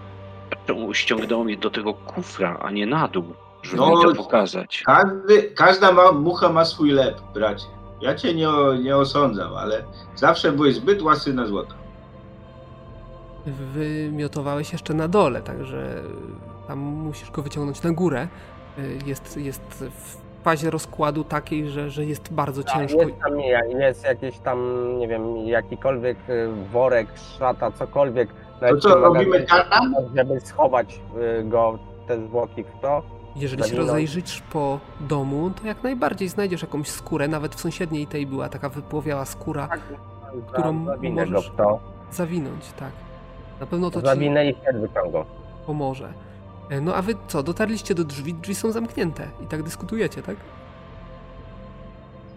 czemu 0.67 0.93
ściągnęło 0.93 1.43
mnie 1.43 1.57
do 1.57 1.69
tego 1.69 1.93
kufra, 1.93 2.57
a 2.61 2.71
nie 2.71 2.85
na 2.85 3.07
dół, 3.07 3.23
żeby 3.63 3.77
No, 3.77 3.89
mi 3.95 4.03
to 4.03 4.15
pokazać? 4.23 4.83
Każdy, 4.85 5.43
każda 5.43 5.91
ma, 5.91 6.11
mucha 6.11 6.49
ma 6.49 6.65
swój 6.65 6.91
lep, 6.91 7.21
bracie. 7.33 7.65
Ja 8.01 8.15
cię 8.15 8.33
nie, 8.33 8.47
nie 8.83 8.95
osądzam, 8.97 9.55
ale 9.55 9.83
zawsze 10.15 10.51
byłeś 10.51 10.75
zbyt 10.75 11.01
łasy 11.01 11.33
na 11.33 11.45
złoto. 11.45 11.73
Wymiotowałeś 13.45 14.71
jeszcze 14.73 14.93
na 14.93 15.07
dole, 15.07 15.41
także 15.41 16.01
tam 16.67 16.79
musisz 16.79 17.31
go 17.31 17.41
wyciągnąć 17.41 17.83
na 17.83 17.91
górę. 17.91 18.27
Y, 18.79 18.99
Jest, 19.05 19.37
jest 19.37 19.61
w 19.97 20.26
fazie 20.43 20.69
rozkładu 20.69 21.23
takiej, 21.23 21.69
że, 21.69 21.89
że 21.89 22.05
jest 22.05 22.33
bardzo 22.33 22.63
ciężko. 22.63 23.01
Jest 23.01 23.19
tam 23.19 23.37
nie, 23.37 23.61
jest 23.79 24.03
jakiś 24.03 24.39
tam, 24.39 24.59
nie 24.99 25.07
wiem, 25.07 25.37
jakikolwiek 25.37 26.17
y, 26.29 26.47
worek, 26.71 27.07
szata, 27.39 27.71
cokolwiek. 27.71 28.29
nawet 28.61 28.81
co, 28.81 28.95
robimy 28.95 29.41
tartan? 29.41 29.93
Żeby 30.15 30.39
schować 30.39 30.99
y, 31.39 31.43
go, 31.43 31.79
te 32.07 32.25
zwłoki 32.27 32.63
w 32.63 32.81
to. 32.81 33.03
Jeżeli 33.35 33.63
się 33.63 33.75
rozejrzysz 33.77 34.41
po 34.53 34.79
domu, 34.99 35.51
to 35.61 35.67
jak 35.67 35.83
najbardziej 35.83 36.27
znajdziesz 36.29 36.61
jakąś 36.61 36.87
skórę. 36.87 37.27
Nawet 37.27 37.55
w 37.55 37.59
sąsiedniej 37.59 38.07
tej 38.07 38.25
była 38.25 38.49
taka 38.49 38.69
wypłowiała 38.69 39.25
skóra. 39.25 39.69
Którą 40.53 40.85
Zawinę 40.85 41.25
go 41.25 41.31
możesz- 41.31 41.51
to. 41.57 41.79
Zawinąć, 42.11 42.71
tak. 42.79 42.91
Na 43.59 43.65
pewno 43.65 43.91
to 43.91 44.01
ci 44.01 44.07
Zawinę 44.07 44.49
i 44.49 44.55
wtedy 44.55 44.79
wyciągam. 44.79 45.23
pomoże. 45.65 46.13
E, 46.69 46.81
No 46.81 46.95
a 46.95 47.01
wy 47.01 47.15
co, 47.27 47.43
dotarliście 47.43 47.95
do 47.95 48.03
drzwi? 48.03 48.33
Drzwi 48.33 48.55
są 48.55 48.71
zamknięte 48.71 49.27
i 49.43 49.47
tak 49.47 49.63
dyskutujecie, 49.63 50.21
tak? 50.23 50.35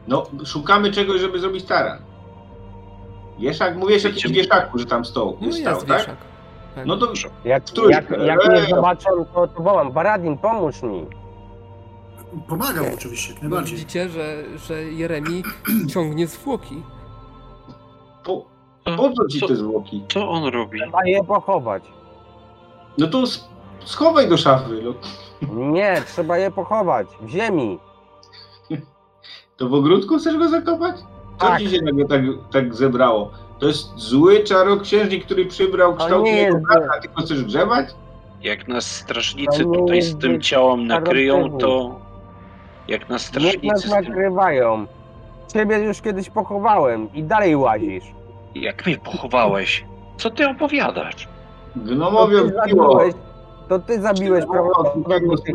No, 0.09 0.27
szukamy 0.44 0.93
czegoś, 0.93 1.20
żeby 1.20 1.39
zrobić 1.40 1.65
taran. 1.65 1.98
Wieszak, 3.39 3.77
mówisz 3.77 4.05
o 4.05 4.09
jakimś 4.09 4.23
Wiecie- 4.24 4.35
wieszaku, 4.43 4.78
że 4.78 4.86
tam 4.86 5.05
stał, 5.05 5.36
No 5.40 5.47
jest 5.47 5.59
stał, 5.61 5.82
tak? 5.82 5.98
wieszak. 5.98 6.16
Tak. 6.74 6.86
No 6.86 6.97
to 6.97 7.12
Jak, 7.44 7.65
Któryś- 7.65 7.90
jak, 7.90 8.11
jak 8.11 8.41
Eee. 8.47 8.50
mnie 8.50 8.70
zobaczą, 8.70 9.10
to, 9.34 9.47
to 9.49 9.62
wołam, 9.62 9.92
Baradin, 9.92 10.39
pomóż 10.39 10.83
mi. 10.83 11.07
Pomagam 12.49 12.84
oczywiście, 12.94 13.33
jak 13.33 13.42
No 13.42 13.49
najbardziej. 13.49 13.78
widzicie, 13.78 14.09
że, 14.09 14.44
że 14.67 14.83
Jeremi 14.84 15.42
ciągnie 15.94 16.26
zwłoki. 16.26 16.83
po, 18.25 18.44
Co, 18.84 18.97
po 18.97 19.12
co 19.12 19.28
ci 19.28 19.41
co, 19.41 19.49
te 19.49 19.57
zwłoki? 19.57 20.05
co 20.09 20.28
on 20.31 20.44
robi? 20.44 20.78
Trzeba 20.81 20.99
je 21.07 21.25
pochować. 21.25 21.83
No 22.99 23.07
to 23.07 23.23
schowaj 23.84 24.28
do 24.28 24.36
szafy. 24.36 24.83
No. 24.83 24.94
Nie, 25.70 26.02
trzeba 26.07 26.39
je 26.39 26.50
pochować. 26.50 27.07
W 27.20 27.28
ziemi. 27.28 27.78
To 29.57 29.68
w 29.68 29.75
ogródku 29.75 30.18
chcesz 30.18 30.36
go 30.36 30.49
zakopać? 30.49 30.97
Co 31.41 31.47
Tak. 31.47 31.59
ci 31.60 31.70
się 31.70 31.83
nagle 31.83 32.05
tak, 32.05 32.20
tak 32.52 32.75
zebrało? 32.75 33.31
To 33.59 33.67
jest 33.67 33.99
zły 33.99 34.41
czarnoksiężnik, 34.44 35.25
który 35.25 35.47
przybrał 35.47 35.94
kształt 35.97 36.26
jego 36.26 36.59
brata, 36.59 36.86
a 36.97 37.00
ty 37.00 37.09
go 37.09 37.23
chcesz 37.23 37.44
grzebać? 37.44 37.86
Jak 38.42 38.68
nas 38.68 38.86
strażnicy 38.97 39.65
tutaj 39.65 40.02
z 40.02 40.18
tym 40.18 40.41
ciałem 40.41 40.86
nakryją, 40.86 41.59
to... 41.59 42.00
Jak 42.89 43.09
nas 43.09 43.10
Niech 43.10 43.12
nas 43.12 43.23
strażnicy 43.23 43.89
z 43.89 43.91
tym... 43.91 43.91
nakrywają. 43.91 44.86
Ciebie 45.52 45.78
już 45.78 46.00
kiedyś 46.00 46.31
pochowałem 46.31 47.12
i 47.15 47.23
dalej 47.23 47.57
łazisz. 47.57 48.05
Jak 48.55 48.86
mnie 48.86 48.99
pochowałeś? 48.99 49.84
Co 50.18 50.31
ty 50.31 50.49
opowiadasz? 50.49 51.28
Gnomowie 51.76 52.36
zabiłeś, 52.49 53.15
to 53.70 53.78
ty 53.78 54.00
zabiłeś 54.00 54.44
Od 54.44 54.50
prawdopodobnie 54.50 55.36
tych. 55.36 55.55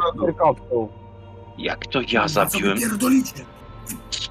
Jak 1.57 1.87
to 1.87 1.99
ja 2.11 2.27
zabiłem? 2.27 2.77
pierdolicie? 2.77 3.45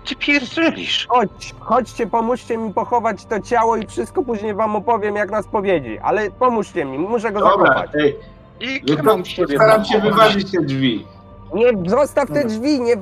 Ty 0.08 0.16
pierdzelisz? 0.16 1.06
Chodź, 1.08 1.54
chodźcie, 1.60 2.06
pomóżcie 2.06 2.58
mi 2.58 2.72
pochować 2.74 3.24
to 3.24 3.40
ciało 3.40 3.76
i 3.76 3.86
wszystko 3.86 4.22
później 4.22 4.54
wam 4.54 4.76
opowiem 4.76 5.16
jak 5.16 5.30
na 5.30 5.42
spowiedzi. 5.42 5.98
Ale 5.98 6.30
pomóżcie 6.30 6.84
mi, 6.84 6.98
muszę 6.98 7.32
go 7.32 7.40
Dobra, 7.40 7.84
ej, 7.94 8.18
ja 8.60 8.94
wypro- 8.96 9.04
mam 9.04 9.22
ciebie 9.22 9.56
staram 9.56 9.84
się 9.84 10.00
wyważyć 10.00 10.52
te 10.52 10.62
drzwi. 10.62 11.06
Nie, 11.54 11.90
zostaw 11.90 12.28
te 12.30 12.44
drzwi, 12.44 12.80
nie, 12.80 12.94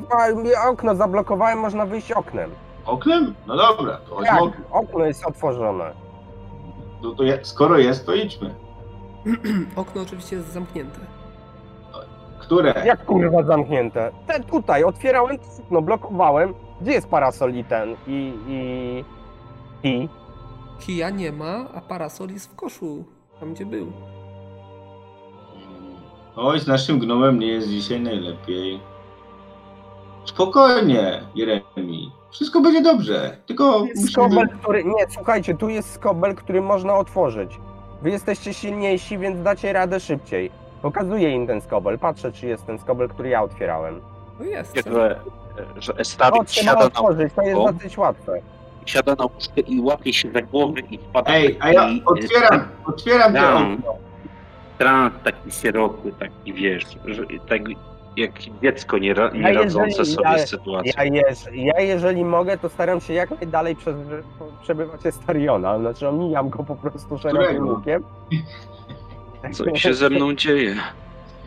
okno 0.68 0.94
zablokowałem, 0.94 1.58
można 1.58 1.86
wyjść 1.86 2.12
oknem. 2.12 2.50
Oknem? 2.86 3.34
No 3.46 3.56
dobra, 3.56 3.96
to 4.08 4.14
chodźmy 4.14 4.30
Tak, 4.30 4.60
okno 4.70 5.04
jest 5.04 5.26
otworzone. 5.26 5.92
No 7.02 7.10
to 7.14 7.22
je, 7.22 7.38
skoro 7.42 7.78
jest, 7.78 8.06
to 8.06 8.14
idźmy. 8.14 8.54
Okno 9.76 10.02
oczywiście 10.02 10.36
jest 10.36 10.52
zamknięte. 10.52 11.00
Które? 12.40 12.82
Jak 12.86 13.04
kurwa 13.04 13.42
zamknięte? 13.42 14.12
Te 14.26 14.40
tutaj, 14.40 14.84
otwierałem 14.84 15.38
okno, 15.64 15.82
blokowałem. 15.82 16.54
Gdzie 16.80 16.92
jest 16.92 17.08
parasol 17.08 17.54
i 17.54 17.64
ten? 17.64 17.96
I... 18.06 18.34
i... 18.48 19.04
i... 19.88 20.08
Kija 20.80 21.10
nie 21.10 21.32
ma, 21.32 21.66
a 21.74 21.80
parasol 21.80 22.28
jest 22.28 22.52
w 22.52 22.56
koszu, 22.56 23.04
tam 23.40 23.54
gdzie 23.54 23.66
był. 23.66 23.92
Oj, 26.36 26.60
z 26.60 26.66
naszym 26.66 26.98
gnomem 26.98 27.38
nie 27.38 27.46
jest 27.46 27.68
dzisiaj 27.68 28.00
najlepiej. 28.00 28.80
Spokojnie, 30.24 31.22
Jeremi. 31.34 32.12
Wszystko 32.30 32.60
będzie 32.60 32.82
dobrze. 32.82 33.36
Tylko 33.46 33.84
skobel, 34.10 34.48
który... 34.48 34.84
Nie, 34.84 35.06
słuchajcie, 35.10 35.54
tu 35.54 35.68
jest 35.68 35.92
skobel, 35.92 36.34
który 36.34 36.62
można 36.62 36.94
otworzyć. 36.94 37.58
Wy 38.02 38.10
jesteście 38.10 38.54
silniejsi, 38.54 39.18
więc 39.18 39.42
dacie 39.42 39.72
radę 39.72 40.00
szybciej. 40.00 40.50
Pokazuję 40.82 41.30
im 41.34 41.46
ten 41.46 41.60
skobel. 41.60 41.98
Patrzę, 41.98 42.32
czy 42.32 42.46
jest 42.46 42.66
ten 42.66 42.78
skobel, 42.78 43.08
który 43.08 43.28
ja 43.28 43.42
otwierałem. 43.42 44.00
No 44.38 44.44
jest. 44.44 44.74
Że, 44.76 45.20
że 45.76 45.92
To 45.94 46.04
trzeba 46.04 46.44
siada 46.46 46.78
na, 46.80 46.84
otworzyć, 46.86 47.32
to 47.34 47.42
jest 47.42 47.56
o. 47.58 47.72
dosyć 47.72 47.98
łatwe. 47.98 48.40
siada 48.86 49.14
na 49.14 49.24
łóżkę 49.24 49.60
i 49.60 49.80
łapie 49.80 50.12
się 50.12 50.30
za 50.32 50.42
głowę 50.42 50.80
i 50.90 50.98
wpada 50.98 51.32
Ej, 51.34 51.56
a 51.60 51.72
ja 51.72 51.88
otwieram, 52.04 52.68
otwieram 52.86 53.32
te 53.32 53.40
Tam. 53.40 53.72
okno. 53.78 53.94
trans 54.78 55.12
taki 55.24 55.50
sierotny, 55.50 56.12
taki 56.12 56.52
wiesz, 56.52 56.84
że, 57.04 57.22
tak 57.48 57.60
jak 58.16 58.32
dziecko 58.62 58.98
nie, 58.98 59.14
ra, 59.14 59.30
nie 59.30 59.40
Ja 59.40 59.52
radzące 59.52 60.04
sobie 60.04 60.28
ja- 60.30 60.38
z 60.38 60.50
sytuacją. 60.50 60.92
Ja, 60.96 61.04
jeż, 61.04 61.38
ja 61.52 61.80
jeżeli 61.80 62.24
mogę, 62.24 62.58
to 62.58 62.68
staram 62.68 63.00
się 63.00 63.12
jak 63.14 63.30
najdalej 63.30 63.76
przez, 63.76 63.96
przebywać 64.62 65.06
Estariona. 65.06 65.78
Znaczy 65.78 66.08
omijam 66.08 66.48
go 66.50 66.64
po 66.64 66.76
prostu 66.76 67.18
szerokim 67.18 67.68
łukiem. 67.68 68.04
Co 69.52 69.74
się 69.76 69.94
ze 69.94 70.10
mną 70.10 70.34
dzieje? 70.34 70.76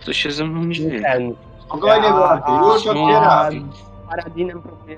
Co 0.06 0.14
się 0.14 0.32
ze 0.32 0.45
mną 0.45 0.72
dzieje? 0.72 1.02
Ten, 1.02 1.35
Spokojnie, 1.66 2.08
A, 2.08 2.14
Błaty, 2.14 2.44
a, 2.45 2.74
już 2.74 2.88
a, 2.88 2.90
otwieram. 2.92 3.69
Paradinem 4.10 4.61
próbuję... 4.61 4.98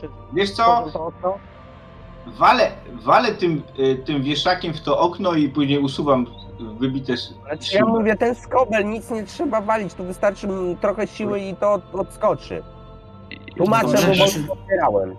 Czy, 0.00 0.08
Wiesz 0.32 0.50
co? 0.50 0.84
Walę, 2.26 2.70
walę 2.92 3.32
tym, 3.32 3.62
y, 3.78 3.96
tym 3.96 4.22
wieszakiem 4.22 4.74
w 4.74 4.80
to 4.80 4.98
okno 4.98 5.34
i 5.34 5.48
później 5.48 5.78
usuwam 5.78 6.26
wybite 6.60 7.16
Znaczy 7.16 7.76
ja 7.76 7.86
mówię, 7.86 8.16
ten 8.16 8.34
skobel, 8.34 8.86
nic 8.86 9.10
nie 9.10 9.24
trzeba 9.24 9.60
walić, 9.60 9.94
tu 9.94 10.04
wystarczy 10.04 10.48
trochę 10.80 11.06
siły 11.06 11.40
i 11.40 11.56
to 11.56 11.72
od, 11.72 11.94
odskoczy. 11.94 12.62
Tłumaczę 13.56 14.12
bo 14.46 14.52
otwierałem. 14.52 15.16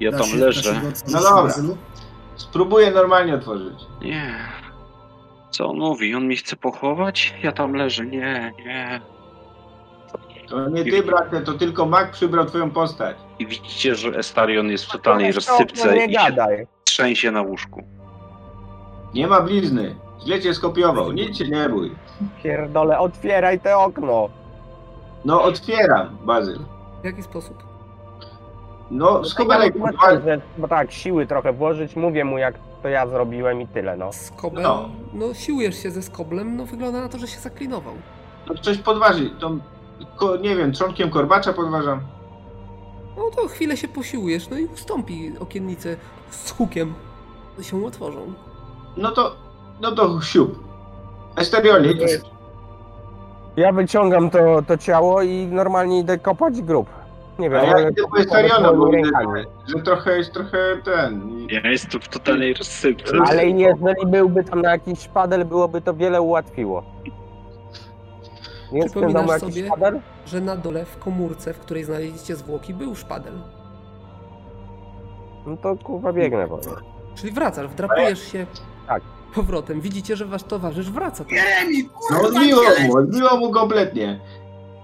Ja 0.00 0.12
tam 0.12 0.38
leżę. 0.38 0.80
No 1.12 1.20
dobra. 1.22 1.54
Spróbuję 2.36 2.90
normalnie 2.90 3.34
otworzyć. 3.34 3.78
Nie. 4.02 4.34
Co 5.50 5.68
on 5.68 5.78
mówi? 5.78 6.14
On 6.14 6.24
mnie 6.24 6.36
chce 6.36 6.56
pochować? 6.56 7.34
Ja 7.42 7.52
tam 7.52 7.74
leżę. 7.74 8.06
Nie, 8.06 8.52
nie. 8.64 9.00
To 10.48 10.68
nie 10.68 10.84
ty, 10.84 11.02
bracie, 11.02 11.40
to 11.40 11.52
tylko 11.52 11.86
mag 11.86 12.10
przybrał 12.10 12.46
twoją 12.46 12.70
postać. 12.70 13.16
I 13.38 13.46
widzicie, 13.46 13.94
że 13.94 14.08
Estarion 14.08 14.70
jest 14.70 14.84
w 14.84 14.92
totalnej 14.92 15.32
rozsypce 15.32 15.94
Nie 15.94 16.04
i 16.04 16.14
się 16.14 16.66
trzęsie 16.84 17.30
na 17.30 17.42
łóżku. 17.42 17.82
Nie 19.14 19.26
ma 19.26 19.40
blizny. 19.40 19.94
Źle 20.24 20.40
cię 20.40 20.54
skopiował. 20.54 21.12
Nic 21.12 21.36
się 21.38 21.48
nie 21.48 21.68
bój. 21.68 21.90
Pierdole, 22.42 22.98
otwieraj 22.98 23.60
te 23.60 23.76
okno. 23.78 24.28
No 25.24 25.42
otwieram, 25.42 26.16
Bazyl. 26.24 26.58
W 27.02 27.04
jaki 27.04 27.22
sposób? 27.22 27.62
No, 28.90 29.24
skobelek, 29.24 29.74
Ja 29.74 29.80
kurwa. 29.80 30.10
że- 30.20 30.40
Bo 30.58 30.68
tak, 30.68 30.92
siły 30.92 31.26
trochę 31.26 31.52
włożyć, 31.52 31.96
mówię 31.96 32.24
mu 32.24 32.38
jak 32.38 32.54
to 32.82 32.88
ja 32.88 33.06
zrobiłem 33.06 33.60
i 33.60 33.66
tyle, 33.66 33.96
no. 33.96 34.12
Skobel, 34.12 34.62
No. 34.62 34.88
no 35.12 35.34
siłujesz 35.34 35.82
się 35.82 35.90
ze 35.90 36.02
skoblem, 36.02 36.56
no 36.56 36.64
wygląda 36.66 37.00
na 37.00 37.08
to, 37.08 37.18
że 37.18 37.26
się 37.26 37.40
zaklinował. 37.40 37.94
To 38.46 38.54
coś 38.54 38.78
podważy. 38.78 39.30
To, 39.40 39.50
ko, 40.16 40.36
nie 40.36 40.56
wiem, 40.56 40.72
trzonkiem 40.72 41.10
korbacza 41.10 41.52
podważam. 41.52 42.00
No 43.16 43.22
to 43.36 43.48
chwilę 43.48 43.76
się 43.76 43.88
posiłujesz, 43.88 44.48
no 44.50 44.58
i 44.58 44.64
ustąpi 44.64 45.32
okiennice 45.40 45.96
z 46.30 46.50
hukiem. 46.50 46.94
się 47.62 47.86
otworzą. 47.86 48.32
No 48.96 49.10
to, 49.10 49.36
no 49.80 49.92
to 49.92 50.20
siup. 50.20 50.58
Idź. 51.90 52.20
Ja 53.56 53.72
wyciągam 53.72 54.30
to, 54.30 54.62
to 54.62 54.76
ciało 54.78 55.22
i 55.22 55.46
normalnie 55.46 55.98
idę 55.98 56.18
kopać 56.18 56.62
grób. 56.62 56.88
Nie 57.38 57.50
wiem, 57.50 57.60
A 57.60 57.64
ja 57.64 57.72
ale 57.72 57.90
idę 57.90 58.02
po 58.10 58.18
Esteriona, 58.18 58.72
bo 58.72 58.86
widzę, 58.86 59.10
że 59.66 59.82
trochę 59.82 60.18
jest 60.18 60.32
trochę 60.32 60.58
ten. 60.84 61.30
Ja 61.50 61.70
jestem 61.70 62.00
w 62.00 62.08
totalnej 62.08 62.54
rozsypce. 62.54 63.16
Ale 63.28 63.46
jeżeli 63.46 64.06
byłby 64.06 64.44
tam 64.44 64.60
na 64.62 64.70
jakiś 64.70 64.98
szpadel, 64.98 65.44
byłoby 65.44 65.80
to 65.80 65.94
wiele 65.94 66.22
ułatwiło. 66.22 66.82
Tym 68.70 68.80
Przypominasz 68.84 69.40
sobie? 69.40 69.66
szpadel? 69.66 70.00
Że 70.26 70.40
na 70.40 70.56
dole 70.56 70.84
w 70.84 70.98
komórce, 70.98 71.54
w 71.54 71.58
której 71.58 71.84
znaleźliście 71.84 72.36
zwłoki, 72.36 72.74
był 72.74 72.94
szpadel. 72.94 73.32
No 75.46 75.56
to 75.56 75.76
kurwa 75.76 76.12
biegnę 76.12 76.48
po 76.48 76.56
nim. 76.56 76.70
Czyli 77.14 77.32
wracasz, 77.32 77.66
wdrapujesz 77.66 78.32
się 78.32 78.46
Tak. 78.86 79.02
Powrotem. 79.34 79.80
Widzicie, 79.80 80.16
że 80.16 80.26
wasz 80.26 80.42
towarzysz 80.42 80.90
wraca. 80.90 81.24
tam. 81.24 81.34
Jeremi, 81.34 81.88
No 82.10 82.16
kurwa, 82.16 82.38
odbiło 82.38 82.62
mu, 82.86 82.96
odbiło 82.96 83.36
mu 83.36 83.50
kompletnie. 83.50 84.20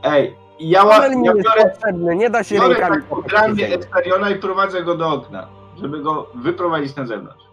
Ej, 0.02 0.36
ja, 0.60 0.82
ła- 0.84 0.92
Szpadel 0.92 1.16
mi 1.18 1.26
ja 1.26 1.32
jest 1.32 1.48
biorę, 1.48 1.70
potrzebny, 1.70 2.16
nie 2.16 2.30
da 2.30 2.44
się 2.44 2.54
biorę 2.54 2.74
rękami 2.74 3.02
ramię. 3.32 3.74
Esteriona 3.78 4.30
i 4.30 4.34
prowadzę 4.38 4.82
go 4.82 4.94
do 4.96 5.08
okna, 5.12 5.48
żeby 5.80 6.02
go 6.02 6.26
wyprowadzić 6.34 6.96
na 6.96 7.06
zewnątrz. 7.06 7.44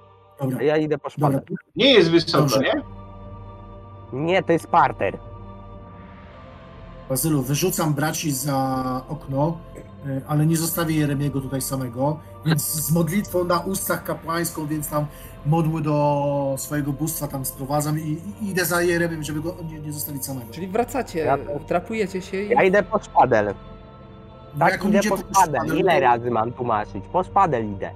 Dobra, 0.41 0.61
Ja 0.63 0.77
idę 0.77 0.97
po 0.97 1.09
dobra. 1.17 1.39
szpadel. 1.39 1.57
Nie 1.75 1.93
jest 1.93 2.11
wysoko, 2.11 2.43
Dobrze. 2.43 2.59
nie? 2.59 2.81
Nie, 4.13 4.43
to 4.43 4.51
jest 4.53 4.67
parter. 4.67 5.17
Bazylu, 7.09 7.41
wyrzucam 7.41 7.93
braci 7.93 8.31
za 8.31 8.83
okno, 9.09 9.57
ale 10.27 10.45
nie 10.45 10.57
zostawię 10.57 10.95
Jeremiego 10.95 11.41
tutaj 11.41 11.61
samego, 11.61 12.19
więc 12.45 12.61
z 12.67 12.91
modlitwą 12.91 13.43
na 13.43 13.59
ustach 13.59 14.03
kapłańską, 14.03 14.67
więc 14.67 14.89
tam 14.89 15.05
modły 15.45 15.81
do 15.81 16.55
swojego 16.57 16.93
bóstwa 16.93 17.27
tam 17.27 17.45
sprowadzam 17.45 17.99
i, 17.99 18.21
i 18.41 18.49
idę 18.49 18.65
za 18.65 18.81
Jeremiem, 18.81 19.23
żeby 19.23 19.41
go 19.41 19.55
nie, 19.71 19.79
nie 19.79 19.93
zostawić 19.93 20.25
samego. 20.25 20.53
Czyli 20.53 20.67
wracacie, 20.67 21.19
Ja 21.19 21.37
wdrapujecie 21.37 22.21
się 22.21 22.41
i... 22.41 22.49
Ja 22.49 22.63
idę 22.63 22.83
po 22.83 22.99
szpadel. 22.99 23.53
No 24.53 24.59
Tak, 24.59 24.85
idę 24.85 24.99
po 25.03 25.09
pod 25.09 25.19
szpadel. 25.19 25.61
szpadel, 25.61 25.77
Ile 25.79 25.93
to- 25.93 25.99
razy 25.99 26.31
mam 26.31 26.51
tłumaczyć? 26.51 27.03
Po 27.11 27.23
szpadel 27.23 27.71
idę. 27.71 27.91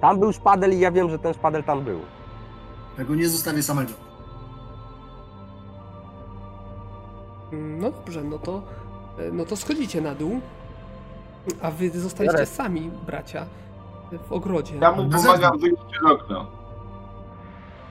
Tam 0.00 0.20
był 0.20 0.32
szpadel 0.32 0.72
i 0.74 0.78
ja 0.80 0.90
wiem, 0.90 1.10
że 1.10 1.18
ten 1.18 1.34
szpadel 1.34 1.64
tam 1.64 1.84
był. 1.84 2.00
Tego 2.96 3.14
nie 3.14 3.28
zostawię 3.28 3.62
samego. 3.62 3.92
No 7.52 7.90
dobrze, 7.90 8.24
no 8.24 8.38
to, 8.38 8.62
no 9.32 9.44
to 9.44 9.56
schodzicie 9.56 10.00
na 10.00 10.14
dół, 10.14 10.40
a 11.62 11.70
wy 11.70 11.90
zostaliście 11.90 12.36
Biorę. 12.36 12.46
sami, 12.46 12.90
bracia, 13.06 13.46
w 14.28 14.32
ogrodzie. 14.32 14.74
Ja 14.80 14.92
mu 14.92 15.10
pomagam 15.10 15.58
wyjść 15.58 15.76
przez 15.90 16.10
okno. 16.10 16.46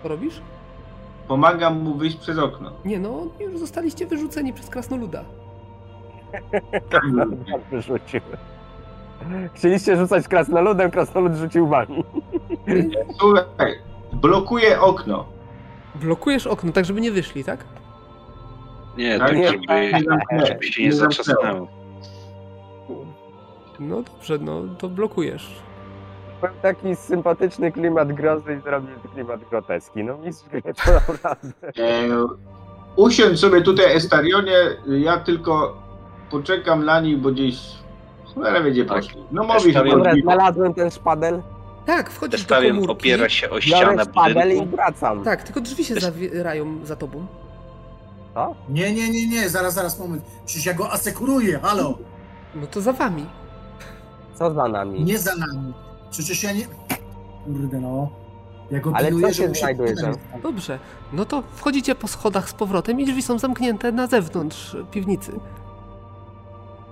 Co 0.03 0.10
robisz? 0.10 0.42
Pomagam 1.27 1.82
mu 1.84 1.94
wyjść 1.95 2.18
przez 2.18 2.40
okno. 2.40 2.72
Nie 2.86 3.00
no, 3.00 3.27
już 3.40 3.60
zostaliście 3.60 4.08
wyrzuceni 4.08 4.53
przez 4.53 4.69
krasnoluda. 4.69 5.24
Tak 6.90 7.03
wyrzucił. 7.72 8.22
Chcieliście 9.53 9.98
rzucać 9.98 10.27
krasnoludem, 10.27 10.92
krasnolud 10.92 11.36
rzucił 11.36 11.68
wami. 11.68 12.03
Słuchaj, 13.19 13.76
blokuję 14.14 14.82
okno. 14.82 15.26
Blokujesz 15.95 16.48
okno, 16.48 16.72
tak 16.72 16.86
żeby 16.86 17.02
nie 17.02 17.11
wyszli, 17.11 17.44
tak? 17.44 17.66
Nie, 18.98 19.19
tak 19.19 19.36
nie, 19.36 19.48
żeby, 19.48 19.61
nie 19.68 20.03
zamknęło, 20.10 20.45
żeby 20.45 20.64
się 20.64 20.84
nie 20.84 20.94
zatrzasnęło. 20.94 21.68
No 23.80 24.02
dobrze, 24.02 24.38
no 24.42 24.62
to 24.78 24.90
blokujesz. 24.90 25.56
Był 26.42 26.50
taki 26.62 26.96
sympatyczny 26.96 27.72
klimat 27.72 28.14
grozy 28.14 28.56
i 28.60 28.62
zrobił 28.62 28.96
klimat 29.14 29.40
groteski. 29.50 30.04
No 30.04 30.18
mistrz 30.18 30.50
gry, 30.50 30.62
to 30.86 30.92
naprawdę. 30.94 31.50
E, 31.68 32.08
usiądź 32.96 33.40
sobie 33.40 33.62
tutaj, 33.62 33.96
Estarionie, 33.96 34.58
ja 34.88 35.18
tylko 35.18 35.78
poczekam 36.32 36.86
na 36.86 37.00
nich, 37.00 37.18
bo 37.18 37.32
gdzieś 37.32 37.60
cholera 38.36 38.62
będzie 38.62 38.86
Tak. 38.86 38.98
poszli. 38.98 39.24
No 39.32 39.44
Estarion- 39.44 39.90
Dobra, 39.90 40.14
znalazłem 40.24 40.74
ten 40.74 40.92
szpadel, 40.92 41.42
Tak, 41.86 42.10
wchodzisz 42.10 42.40
do 42.40 42.44
Estarion 42.44 42.76
komórki. 42.76 42.92
opiera 42.94 43.30
się 43.30 43.50
o 43.50 43.62
ścianę 43.62 44.04
szpadel 44.04 44.52
i 44.58 44.66
wracam. 44.66 45.24
Tak, 45.24 45.44
tylko 45.44 45.62
drzwi 45.62 45.86
się 45.86 45.96
zawierają 45.96 46.86
za 46.86 46.96
tobą. 46.96 47.26
Co? 48.34 48.56
Nie, 48.70 48.94
nie, 48.94 49.10
nie, 49.10 49.28
nie, 49.28 49.50
zaraz, 49.50 49.74
zaraz, 49.74 50.00
moment. 50.00 50.24
Przecież 50.46 50.66
ja 50.66 50.74
go 50.74 50.92
asekuruję, 50.92 51.60
halo! 51.60 51.98
No 52.56 52.68
to 52.68 52.82
za 52.82 52.94
wami. 52.94 53.26
Co 54.40 54.53
za 54.53 54.67
nami? 54.67 55.03
Nie 55.03 55.19
za 55.19 55.35
nami. 55.35 55.74
Przecież 56.11 56.43
ja 56.43 56.51
nie... 56.51 56.67
Kurde 57.45 57.82
no. 57.82 58.09
Ja 58.72 58.80
go 58.80 58.91
Ale 58.95 59.07
piluję, 59.07 59.27
co 59.27 59.33
się 59.33 59.53
znajduje 59.53 59.95
tam? 59.95 60.14
Dobrze, 60.43 60.80
no 61.14 61.25
to 61.25 61.43
wchodzicie 61.56 61.95
po 61.95 62.07
schodach 62.07 62.49
z 62.49 62.53
powrotem 62.53 62.99
i 62.99 63.06
drzwi 63.06 63.22
są 63.22 63.40
zamknięte 63.40 63.91
na 63.91 64.07
zewnątrz 64.07 64.77
piwnicy. 64.91 65.32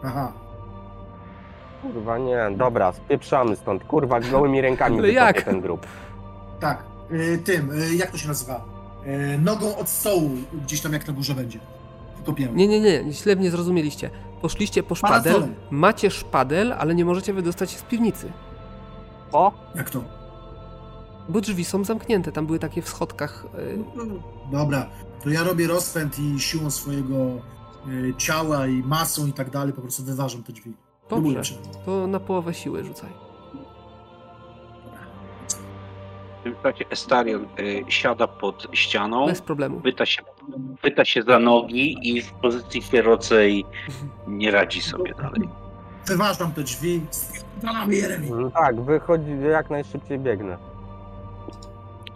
Aha. 0.04 0.34
Kurwa 1.82 2.18
nie, 2.18 2.38
dobra, 2.58 2.94
spieprzamy 2.94 3.56
stąd. 3.56 3.84
Kurwa, 3.84 4.20
gołymi 4.20 4.62
rękami 4.62 5.00
Ale 5.00 5.12
jak? 5.12 5.42
ten 5.42 5.62
grób. 5.62 5.88
Tak, 6.60 6.84
y, 7.12 7.38
tym, 7.38 7.72
y, 7.72 7.96
jak 7.96 8.12
to 8.12 8.18
się 8.18 8.28
nazywa? 8.28 8.66
Y, 9.08 9.38
nogą 9.38 9.78
od 9.78 9.90
stołu, 9.90 10.30
gdzieś 10.54 10.82
tam 10.82 10.94
jak 10.94 11.08
na 11.08 11.14
górze 11.14 11.34
będzie. 11.34 11.60
Wykopiemy. 12.18 12.54
Nie, 12.54 12.68
nie, 12.68 12.80
nie, 12.80 13.14
źle 13.14 13.36
mnie 13.36 13.52
zrozumieliście. 13.52 14.10
Poszliście 14.46 14.84
po 14.84 14.96
szpadel, 14.96 15.34
Parasolem. 15.34 15.56
macie 15.72 16.12
szpadel, 16.12 16.74
ale 16.74 16.96
nie 16.96 17.06
możecie 17.06 17.34
wydostać 17.34 17.72
się 17.72 17.78
z 17.78 17.82
piwnicy. 17.84 18.32
O, 19.32 19.52
Jak 19.76 19.90
to? 19.90 20.04
Bo 21.30 21.42
drzwi 21.42 21.66
są 21.66 21.84
zamknięte, 21.84 22.32
tam 22.32 22.46
były 22.46 22.60
takie 22.60 22.82
w 22.82 22.90
schodkach. 22.90 23.46
y, 23.60 23.78
Dobra, 24.52 24.90
to 25.24 25.30
ja 25.30 25.44
robię 25.44 25.68
rozpęd 25.68 26.20
i 26.20 26.40
siłą 26.40 26.72
swojego 26.72 27.16
y, 27.88 28.14
ciała 28.18 28.68
i 28.68 28.84
masą 28.84 29.28
i 29.28 29.34
tak 29.34 29.50
dalej 29.50 29.74
po 29.74 29.82
prostu 29.82 30.04
wyważam 30.04 30.44
te 30.44 30.54
drzwi. 30.54 30.74
Dobrze, 31.10 31.56
to 31.86 32.08
na 32.08 32.20
połowę 32.20 32.54
siły 32.54 32.84
rzucaj. 32.84 33.10
W 36.40 36.44
tym 36.44 36.56
czasie 36.64 36.86
Estarion 36.90 37.46
y, 37.60 37.84
siada 37.90 38.28
pod 38.28 38.68
ścianą, 38.74 39.26
Bez 39.26 39.42
problemu. 39.42 39.82
pyta 39.82 40.06
się, 40.06 40.22
pyta 40.82 41.06
się 41.06 41.24
za 41.24 41.40
nogi 41.40 42.10
i 42.16 42.22
w 42.22 42.32
pozycji 42.34 42.82
sierocej 42.82 43.66
nie 44.28 44.52
radzi 44.52 44.82
sobie 44.82 45.14
dalej. 45.14 45.50
Wyważam 46.08 46.52
te 46.52 46.62
drzwi. 46.64 47.02
Spierdalam 47.10 47.92
Jeremi. 47.94 48.32
no 48.32 48.50
tak, 48.52 48.82
wychodzi, 48.82 49.32
jak 49.52 49.70
najszybciej 49.70 50.20
biegnę. 50.20 50.58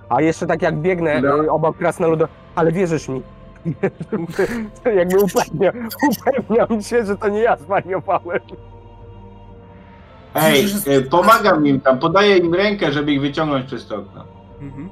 A 0.10 0.22
jeszcze 0.22 0.48
tak 0.48 0.62
jak 0.62 0.76
biegnę 0.78 1.22
No. 1.22 1.44
y, 1.44 1.52
obok 1.52 1.78
krasnoluda, 1.78 2.28
ale 2.56 2.72
wierzysz 2.72 3.08
mi. 3.08 3.22
Jakby 4.98 5.18
upewniam, 5.20 5.88
upewniam 6.10 6.82
się, 6.82 7.06
że 7.06 7.18
to 7.18 7.30
nie 7.30 7.40
ja 7.40 7.58
zwariowałem. 7.58 8.40
Ej, 10.36 10.66
e, 10.88 11.02
pomagam 11.02 11.68
im 11.68 11.82
tam, 11.82 12.00
podaję 12.00 12.38
im 12.38 12.54
rękę, 12.54 12.92
żeby 12.92 13.12
ich 13.12 13.22
wyciągnąć 13.22 13.66
przez 13.66 13.88
to 13.88 13.96
okno. 13.96 14.26
Mhm. 14.62 14.90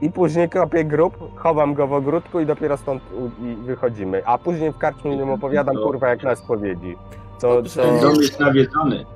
I 0.00 0.10
później 0.10 0.48
kopię 0.50 0.84
grób, 0.84 1.36
chowam 1.36 1.74
go 1.74 1.86
w 1.86 1.92
ogródku 1.92 2.40
i 2.40 2.46
dopiero 2.46 2.76
stąd 2.76 3.02
u- 3.12 3.44
i 3.44 3.54
wychodzimy. 3.56 4.26
A 4.26 4.38
później 4.38 4.72
w 4.72 4.78
karczmie 4.78 5.16
im 5.16 5.30
opowiadam, 5.30 5.76
kurwa, 5.76 6.08
jak 6.08 6.22
na 6.22 6.36
spowiedzi. 6.36 6.96
Co. 7.38 7.62
Ten 7.62 8.00
dom 8.00 8.14
jest 8.14 8.40
nawiedzony. 8.40 9.06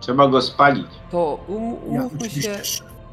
Trzeba 0.00 0.28
go 0.28 0.42
spalić. 0.42 0.86
To 1.10 1.38
um, 1.48 1.62
Ja 1.94 2.00
umówmy, 2.00 2.30
się, 2.30 2.54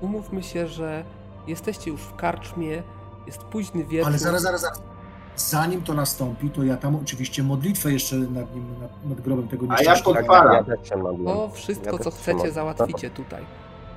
umówmy 0.02 0.44
się, 0.44 0.68
że 0.68 1.04
jesteście 1.48 1.92
już 1.92 2.02
w 2.02 2.16
karczmie, 2.16 2.84
jest 3.26 3.44
późny 3.44 3.84
wieczór. 3.84 4.08
Ale 4.08 4.18
zaraz, 4.18 4.42
zaraz, 4.42 4.62
zaraz. 4.62 4.82
Zanim 5.36 5.82
to 5.82 5.94
nastąpi, 5.94 6.50
to 6.50 6.64
ja 6.64 6.78
tam 6.78 6.96
oczywiście 6.96 7.44
modlitwę 7.44 7.92
jeszcze 7.94 8.16
nad 8.16 8.56
nim, 8.56 8.66
nad, 8.82 9.06
nad 9.10 9.22
grobem 9.22 9.48
tego 9.48 9.66
A 9.70 9.74
ja 9.74 9.78
nieszczęśnika. 9.78 10.04
pod- 10.06 10.16
Tak, 10.16 10.26
Podpala. 10.28 10.54
ja. 11.28 11.34
To 11.34 11.50
wszystko, 11.54 11.92
Ja 11.92 12.04
co 12.04 12.12
chcecie, 12.12 12.52
załatwicie 12.52 13.10
tutaj. 13.10 13.44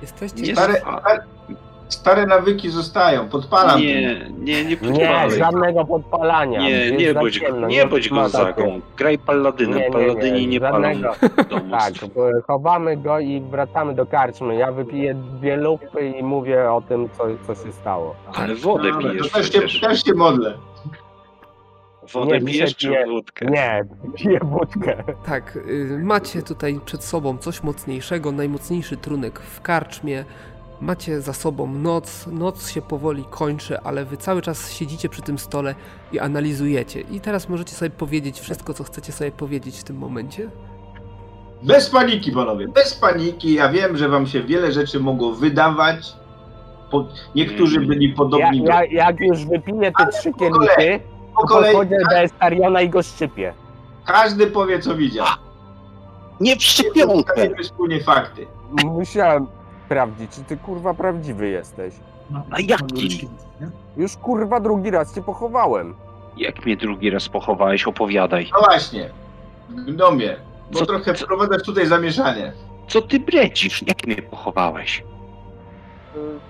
Jesteście. 0.01 0.53
Stary, 0.55 0.81
a- 0.85 0.99
stary, 0.99 1.19
Stare 1.91 2.25
nawyki 2.25 2.69
zostają, 2.69 3.29
podpalam. 3.29 3.79
Nie, 3.81 4.01
nie, 4.39 4.65
nie 4.65 4.65
Nie, 4.65 4.77
podpalaj. 4.77 5.31
żadnego 5.37 5.85
podpalania. 5.85 6.59
Nie, 6.59 6.91
nie 6.91 7.13
za 7.13 7.19
bądź, 7.19 7.39
ciemno, 7.39 7.67
nie 7.67 7.85
bądź 7.85 8.09
gonzagą. 8.09 8.81
Graj 8.97 9.17
palladynem. 9.19 9.77
Nie, 9.79 9.85
nie, 9.85 9.91
Palladyni 9.91 10.41
nie, 10.41 10.47
nie 10.47 10.59
palą 10.59 10.81
żadnego. 10.93 11.13
Tak, 11.79 11.93
chowamy 12.47 12.97
go 12.97 13.19
i 13.19 13.41
wracamy 13.41 13.95
do 13.95 14.05
karczmy. 14.05 14.55
Ja 14.55 14.71
wypiję 14.71 15.13
dwie 15.13 15.57
lupy 15.57 16.07
i 16.19 16.23
mówię 16.23 16.71
o 16.71 16.81
tym, 16.81 17.09
co, 17.17 17.23
co 17.47 17.63
się 17.65 17.71
stało. 17.71 18.15
Ale 18.33 18.55
wodę 18.55 18.91
Dobra, 18.91 19.09
pijesz 19.11 19.31
to 19.31 19.37
też 19.37 19.51
się, 19.51 19.79
też 19.87 20.03
się 20.03 20.13
modlę. 20.13 20.53
Wodę 22.13 22.39
Nie, 22.39 22.45
pijesz 22.45 22.75
piję- 22.75 23.03
czy 23.03 23.09
wódkę? 23.11 23.45
Nie, 23.45 23.83
piję 24.15 24.39
wódkę. 24.43 25.03
Tak, 25.25 25.55
y, 25.55 25.99
macie 26.03 26.41
tutaj 26.43 26.79
przed 26.85 27.03
sobą 27.03 27.37
coś 27.37 27.63
mocniejszego, 27.63 28.31
najmocniejszy 28.31 28.97
trunek 28.97 29.39
w 29.39 29.61
karczmie. 29.61 30.25
Macie 30.81 31.21
za 31.21 31.33
sobą 31.33 31.67
noc, 31.67 32.27
noc 32.27 32.69
się 32.69 32.81
powoli 32.81 33.23
kończy, 33.29 33.79
ale 33.81 34.05
wy 34.05 34.17
cały 34.17 34.41
czas 34.41 34.71
siedzicie 34.73 35.09
przy 35.09 35.21
tym 35.21 35.39
stole 35.39 35.75
i 36.11 36.19
analizujecie. 36.19 37.01
I 37.01 37.19
teraz 37.21 37.49
możecie 37.49 37.75
sobie 37.75 37.89
powiedzieć 37.91 38.39
wszystko, 38.39 38.73
co 38.73 38.83
chcecie 38.83 39.11
sobie 39.11 39.31
powiedzieć 39.31 39.79
w 39.79 39.83
tym 39.83 39.97
momencie. 39.97 40.49
Bez 41.63 41.89
paniki, 41.89 42.31
panowie, 42.31 42.67
bez 42.67 42.93
paniki. 42.93 43.53
Ja 43.53 43.69
wiem, 43.69 43.97
że 43.97 44.09
wam 44.09 44.27
się 44.27 44.43
wiele 44.43 44.71
rzeczy 44.71 44.99
mogło 44.99 45.31
wydawać. 45.33 46.15
Po, 46.91 47.05
niektórzy 47.35 47.75
Mhm. 47.79 47.87
byli 47.87 48.09
Ja, 48.09 48.15
podobni 48.15 48.63
ja, 48.63 48.85
jak 48.85 49.19
już 49.19 49.45
wypiję 49.45 49.91
te 49.97 50.07
trzy 50.07 50.33
kielichy. 50.33 50.99
Po 51.35 51.41
to 51.41 51.47
kolei 51.47 51.73
podchodzę 51.75 51.95
do 52.09 52.17
Estariona 52.17 52.81
i 52.81 52.89
go 52.89 53.03
szczypię. 53.03 53.53
każdy 54.05 54.47
powie, 54.47 54.79
co 54.79 54.95
widział. 54.95 55.25
Nie 56.39 56.55
w 56.55 56.63
szczepionkę! 56.63 57.23
Przedstawimy 57.33 57.63
wspólnie 57.63 58.03
fakty. 58.03 58.47
Musiałem 58.83 59.47
sprawdzić, 59.95 60.31
czy 60.31 60.43
ty 60.43 60.57
kurwa 60.57 60.93
prawdziwy 60.93 61.49
jesteś. 61.49 61.93
A 62.51 62.59
jaki? 62.61 63.29
Już 63.97 64.17
kurwa 64.17 64.59
drugi 64.59 64.91
raz 64.91 65.15
cię 65.15 65.21
pochowałem. 65.21 65.95
Jak 66.37 66.65
mnie 66.65 66.77
drugi 66.77 67.09
raz 67.09 67.29
pochowałeś, 67.29 67.83
opowiadaj. 67.87 68.49
No 68.53 68.59
właśnie, 68.67 69.09
Gnomie, 69.69 70.35
bo 70.71 70.79
Co- 70.79 70.85
trochę 70.85 71.13
co- 71.13 71.25
wprowadzasz 71.25 71.63
tutaj 71.63 71.85
zamieszanie. 71.87 72.53
Co 72.87 73.01
ty 73.01 73.19
bredzisz? 73.19 73.83
Jak 73.87 74.07
mnie 74.07 74.15
pochowałeś? 74.21 75.03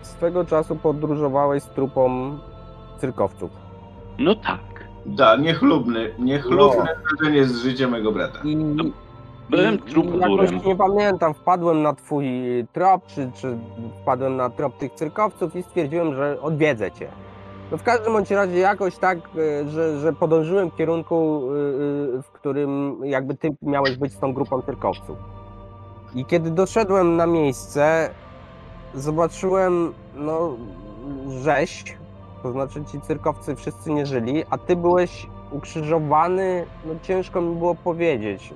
Swego 0.02 0.45
czasu 0.45 0.76
podróżowałeś 0.76 1.64
z 1.64 1.70
trupą 1.70 2.38
cyrkowców. 3.00 3.52
No 4.20 4.36
tak. 4.36 4.60
Da, 5.06 5.36
niechlubny, 5.36 6.14
niechlubne 6.20 6.84
No. 6.95 7.16
zdarzenie 7.16 7.45
z 7.45 7.58
życia 7.64 7.88
mego 7.88 8.11
brata. 8.11 8.40
I, 8.44 8.56
Byłem 9.52 9.78
jakoś 10.22 10.66
nie 10.66 10.76
pamiętam, 10.76 11.34
wpadłem 11.34 11.82
na 11.82 11.94
twój 11.94 12.26
trop, 12.74 13.06
czy, 13.08 13.32
czy 13.36 13.58
wpadłem 14.02 14.36
na 14.36 14.50
trop 14.50 14.78
tych 14.78 14.94
cyrkowców 14.94 15.56
i 15.56 15.64
stwierdziłem, 15.64 16.16
że 16.16 16.42
odwiedzę 16.42 16.92
cię. 16.92 17.08
No 17.72 17.78
w 17.78 17.84
każdym 17.84 18.14
bądź 18.14 18.32
razie 18.32 18.58
jakoś 18.60 18.98
tak, 18.98 19.18
y, 19.18 19.70
że, 19.70 20.00
że 20.00 20.14
podążyłem 20.14 20.70
w 20.70 20.76
kierunku, 20.76 21.50
y, 21.52 22.18
y, 22.18 22.22
w 22.22 22.32
którym 22.34 23.00
jakby 23.04 23.36
ty 23.36 23.50
miałeś 23.62 23.98
być 23.98 24.14
z 24.14 24.20
tą 24.20 24.34
grupą 24.34 24.62
cyrkowców. 24.62 25.18
I 26.16 26.26
kiedy 26.26 26.52
doszedłem 26.52 27.16
na 27.16 27.28
miejsce, 27.28 28.10
zobaczyłem, 28.94 29.94
no, 30.16 30.56
rzeź, 31.42 31.98
to 32.44 32.52
znaczy 32.52 32.86
ci 32.86 33.02
cyrkowcy 33.02 33.56
wszyscy 33.56 33.92
nie 33.92 34.06
żyli, 34.06 34.44
a 34.50 34.58
ty 34.58 34.76
byłeś 34.76 35.28
ukrzyżowany, 35.52 36.66
no 36.86 36.94
ciężko 37.04 37.42
mi 37.42 37.56
było 37.56 37.76
powiedzieć. 37.76 38.54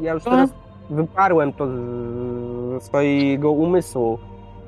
Ja 0.00 0.12
już 0.12 0.24
teraz 0.24 0.50
wyparłem 0.90 1.52
to 1.52 1.66
z- 1.66 2.70
ze 2.70 2.80
swojego 2.80 3.50
umysłu. 3.50 4.18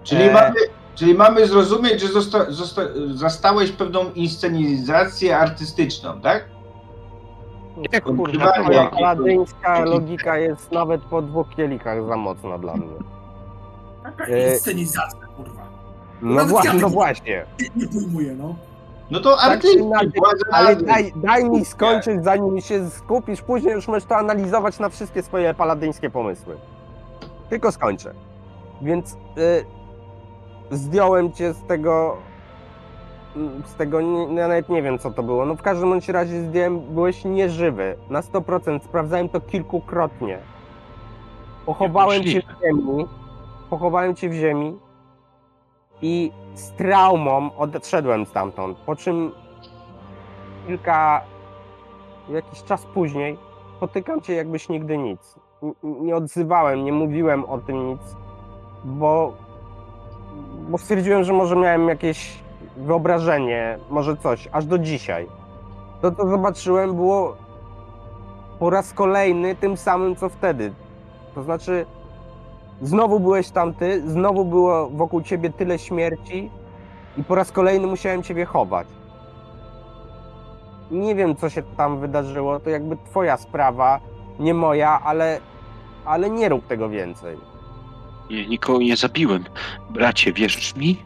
Czyli, 0.02 0.22
E. 0.22 0.32
mamy, 0.32 0.54
czyli 0.94 1.14
mamy 1.14 1.46
zrozumieć, 1.46 2.00
że 2.00 2.08
zosta, 2.08 2.50
zosta, 2.50 2.82
zastałeś 3.14 3.72
pewną 3.72 4.00
inscenizację 4.14 5.38
artystyczną, 5.38 6.20
tak? 6.20 6.44
Jak 7.92 8.04
kurwa, 8.04 8.52
jakiejś- 8.70 9.84
logika 9.84 10.38
jest 10.38 10.72
nawet 10.72 11.02
po 11.02 11.22
dwóch 11.22 11.48
kielikach 11.56 12.04
za 12.06 12.16
mocna 12.16 12.58
dla 12.58 12.74
mnie. 12.76 12.86
Taka 14.02 14.26
E, 14.26 14.52
inscenizacja, 14.52 15.26
kurwa. 15.36 15.62
No, 16.22 16.34
Nawet 16.34 16.52
wła- 16.52 16.64
ja 16.64 16.72
no 16.72 16.88
właśnie. 16.88 17.46
Nie 17.76 17.88
pojmuję, 17.88 18.34
no. 18.34 18.54
No 19.10 19.20
to 19.20 19.36
Tak 19.36 19.50
artyści, 19.50 19.78
władze 20.18 20.44
Ale 20.52 20.76
daj, 20.76 21.12
daj 21.16 21.50
mi 21.50 21.64
skończyć, 21.64 22.24
zanim 22.24 22.60
się 22.60 22.90
skupisz, 22.90 23.42
później 23.42 23.74
już 23.74 23.88
możesz 23.88 24.04
to 24.04 24.16
analizować 24.16 24.78
na 24.78 24.88
wszystkie 24.88 25.22
swoje 25.22 25.54
paladyńskie 25.54 26.10
pomysły. 26.10 26.56
Tylko 27.48 27.72
skończę. 27.72 28.14
Więc 28.82 29.12
y, 29.12 29.64
zdjąłem 30.70 31.32
cię 31.32 31.52
z 31.54 31.62
tego. 31.64 32.16
mm, 33.36 33.62
Z 33.66 33.74
tego, 33.74 34.00
ja 34.00 34.48
nawet 34.48 34.68
nie 34.68 34.82
wiem 34.82 34.98
co 34.98 35.10
to 35.10 35.22
było. 35.22 35.46
No 35.46 35.54
w 35.54 35.62
każdym 35.62 35.90
bądź 35.90 36.08
razie 36.08 36.42
zdjąłem, 36.42 36.80
byłeś 36.80 37.24
nieżywy. 37.24 37.96
Na 38.10 38.20
100%. 38.20 38.80
Sprawdzałem 38.84 39.28
to 39.28 39.40
kilkukrotnie. 39.40 40.38
Pochowałem 41.66 42.24
cię 42.24 42.40
w 42.42 42.62
ziemi. 42.64 43.06
Pochowałem 43.70 44.14
cię 44.16 44.28
w 44.28 44.34
ziemi. 44.34 44.78
I 46.02 46.32
z 46.58 46.72
traumą 46.72 47.50
odszedłem 47.56 48.26
stamtąd. 48.26 48.78
Po 48.78 48.96
czym 48.96 49.32
kilka, 50.66 51.20
jakiś 52.28 52.62
czas 52.62 52.86
później 52.94 53.38
spotykam 53.76 54.20
cię 54.20 54.34
jakbyś 54.34 54.68
nigdy 54.68 54.98
nic. 54.98 55.34
Nie 55.82 56.16
odzywałem, 56.16 56.84
nie 56.84 56.92
mówiłem 56.92 57.44
o 57.44 57.58
tym 57.58 57.88
nic, 57.88 58.00
bo, 58.84 59.32
bo 60.68 60.78
stwierdziłem, 60.78 61.24
że 61.24 61.32
może 61.32 61.56
miałem 61.56 61.88
jakieś 61.88 62.38
wyobrażenie, 62.76 63.78
może 63.90 64.16
coś, 64.16 64.48
aż 64.52 64.66
do 64.66 64.78
dzisiaj. 64.78 65.26
To, 66.00 66.12
co 66.12 66.28
zobaczyłem, 66.28 66.94
było 66.94 67.36
po 68.58 68.70
raz 68.70 68.92
kolejny 68.92 69.54
tym 69.54 69.76
samym, 69.76 70.16
co 70.16 70.28
wtedy. 70.28 70.72
To 71.34 71.42
znaczy, 71.42 71.86
znowu 72.82 73.20
byłeś 73.20 73.50
tam 73.50 73.74
ty, 73.74 74.10
znowu 74.10 74.44
było 74.44 74.90
wokół 74.90 75.22
ciebie 75.22 75.50
tyle 75.50 75.78
śmierci 75.78 76.50
i 77.16 77.24
po 77.24 77.34
raz 77.34 77.52
kolejny 77.52 77.86
musiałem 77.86 78.22
ciebie 78.22 78.44
chować. 78.44 78.86
Nie 80.90 81.14
wiem, 81.14 81.36
co 81.36 81.50
się 81.50 81.62
tam 81.62 82.00
wydarzyło, 82.00 82.60
to 82.60 82.70
jakby 82.70 82.96
twoja 82.96 83.36
sprawa, 83.36 84.00
nie 84.38 84.54
moja, 84.54 85.00
ale, 85.04 85.40
ale 86.04 86.30
nie 86.30 86.48
rób 86.48 86.66
tego 86.66 86.88
więcej. 86.88 87.36
Nie, 88.30 88.46
nikogo 88.46 88.78
nie 88.78 88.96
zabiłem. 88.96 89.44
Bracie, 89.90 90.32
wierzysz 90.32 90.76
mi? 90.76 90.96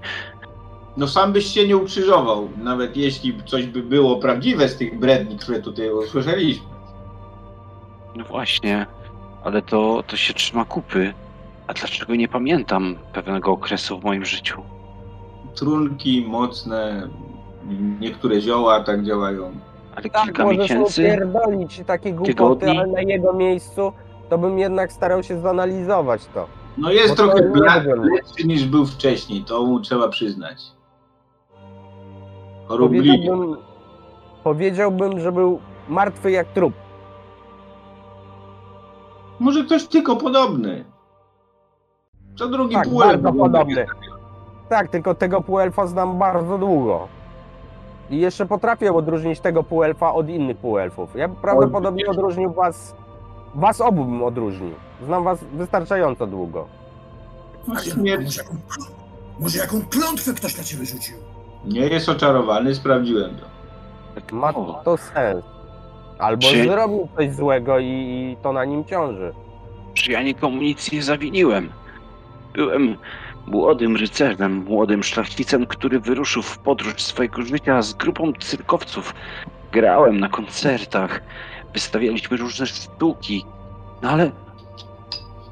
No 0.97 1.09
sam 1.09 1.33
byś 1.33 1.47
się 1.47 1.69
nie 1.69 1.77
ukrzyżował, 1.77 2.49
nawet 2.57 2.97
jeśli 2.97 3.45
coś 3.45 3.67
by 3.67 3.83
było 3.83 4.17
prawdziwe 4.17 4.69
z 4.69 4.77
tych 4.77 4.99
bredni, 4.99 5.37
które 5.39 5.61
tutaj 5.63 5.91
usłyszeliśmy. 5.91 6.67
No 8.17 8.25
właśnie, 8.25 8.87
ale 9.45 9.63
to, 9.63 10.03
to 10.07 10.17
się 10.17 10.35
trzyma 10.35 10.65
kupy. 10.65 11.15
A 11.73 11.75
dlaczego 11.75 12.15
nie 12.15 12.29
pamiętam 12.29 12.97
pewnego 13.13 13.53
okresu 13.53 14.01
w 14.01 14.05
moim 14.05 14.25
życiu? 14.25 14.63
Trunki 15.55 16.25
mocne, 16.29 17.09
niektóre 18.01 18.41
zioła 18.41 18.81
tak 18.81 19.05
działają. 19.05 19.53
Ale 19.97 20.11
Tak, 20.11 20.23
kilka 20.25 20.45
możesz 20.45 20.59
miesięcy? 20.59 21.03
pierdolić 21.03 21.83
takie 21.87 22.13
głupoty, 22.13 22.33
Tygodni? 22.35 22.79
ale 22.79 22.87
na 22.87 23.01
jego 23.01 23.33
miejscu 23.33 23.93
to 24.29 24.39
bym 24.39 24.59
jednak 24.59 24.93
starał 24.93 25.23
się 25.23 25.41
zanalizować 25.41 26.27
to. 26.35 26.47
No 26.79 26.91
jest 26.93 27.09
Bo 27.09 27.15
trochę 27.17 27.41
lepszy 27.97 28.47
niż 28.47 28.65
był 28.65 28.87
wcześniej, 28.87 29.45
to 29.45 29.65
mu 29.65 29.81
trzeba 29.81 30.09
przyznać. 30.09 30.59
Chorobliwie. 32.69 33.13
Powiedziałbym, 33.13 33.57
powiedziałbym, 34.45 35.21
że 35.21 35.33
był 35.33 35.61
martwy 35.89 36.31
jak 36.31 36.49
trup. 36.49 36.75
Może 39.41 39.65
ktoś 39.65 39.87
tylko 39.87 40.17
podobny. 40.17 40.85
Co 42.37 42.49
drugi 42.49 42.75
Tak, 42.75 42.89
półelf 42.89 43.23
bardzo 43.23 43.39
podobny. 43.39 43.87
Tak, 44.69 44.89
tylko 44.89 45.15
tego 45.15 45.41
półelfa 45.41 45.87
znam 45.87 46.19
bardzo 46.19 46.59
długo. 46.59 47.09
I 48.11 48.19
jeszcze 48.19 48.47
potrafię 48.47 48.93
odróżnić 48.93 49.41
tego 49.41 49.63
półelfa 49.63 50.15
od 50.15 50.29
innych 50.29 50.57
półelfów. 50.57 51.11
Ja 51.17 51.29
prawdopodobnie 51.29 52.07
odróżnił 52.07 52.53
was, 52.53 52.95
was 53.55 53.81
obu 53.81 54.05
bym 54.05 54.23
odróżnił. 54.23 54.75
Znam 55.07 55.25
was 55.25 55.45
wystarczająco 55.45 56.27
długo. 56.27 56.67
Właśnie, 57.67 57.95
może, 58.19 58.43
jaką, 58.43 58.55
może 59.41 59.59
jaką 59.59 59.83
klątwę 59.91 60.33
ktoś 60.35 60.59
na 60.59 60.65
ciebie 60.65 60.85
rzucił? 60.87 61.17
Nie 61.65 61.81
jest 61.81 62.09
oczarowany, 62.09 62.75
sprawdziłem 62.75 63.31
to. 63.37 64.37
Ma 64.37 64.55
O, 64.55 64.81
to 64.85 64.97
sens. 64.97 65.45
Albo 66.19 66.43
Czy- 66.43 66.65
zrobił 66.65 67.09
coś 67.17 67.35
złego 67.35 67.79
i, 67.79 67.87
i 67.87 68.37
to 68.43 68.53
na 68.53 68.65
nim 68.65 68.85
ciąży. 68.85 69.33
Czy 69.95 70.13
ja 70.13 70.23
nikomu 70.23 70.63
nic 70.63 70.93
nie 70.93 71.03
zawiniłem? 71.03 71.73
Byłem 72.55 72.97
młodym 73.47 73.97
rycerzem, 73.97 74.53
młodym 74.57 75.03
szlachcicem, 75.03 75.67
który 75.67 76.01
wyruszył 76.01 76.43
w 76.43 76.59
podróż 76.59 77.03
swojego 77.03 77.43
życia 77.43 77.83
z 77.83 77.95
grupą 77.95 78.33
cyrkowców. 78.41 79.15
Grałem 79.73 80.21
na 80.21 80.29
koncertach, 80.29 81.21
wystawialiśmy 81.75 82.37
różne 82.37 82.67
sztuki, 82.67 83.45
no 84.03 84.11
ale 84.11 84.31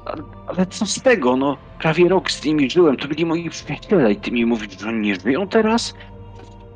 ale, 0.05 0.23
ale 0.47 0.65
co 0.65 0.85
z 0.85 1.01
tego, 1.01 1.35
no 1.37 1.57
prawie 1.79 2.09
rok 2.09 2.31
z 2.31 2.45
nimi 2.45 2.69
żyłem, 2.69 2.97
to 2.97 3.07
byli 3.07 3.25
moi 3.25 3.49
przyjaciele 3.49 4.11
i 4.11 4.15
ty 4.15 4.31
mi 4.31 4.45
mówisz, 4.45 4.79
że 4.79 4.89
oni 4.89 4.99
nie 4.99 5.15
żyją 5.15 5.47
teraz? 5.47 5.93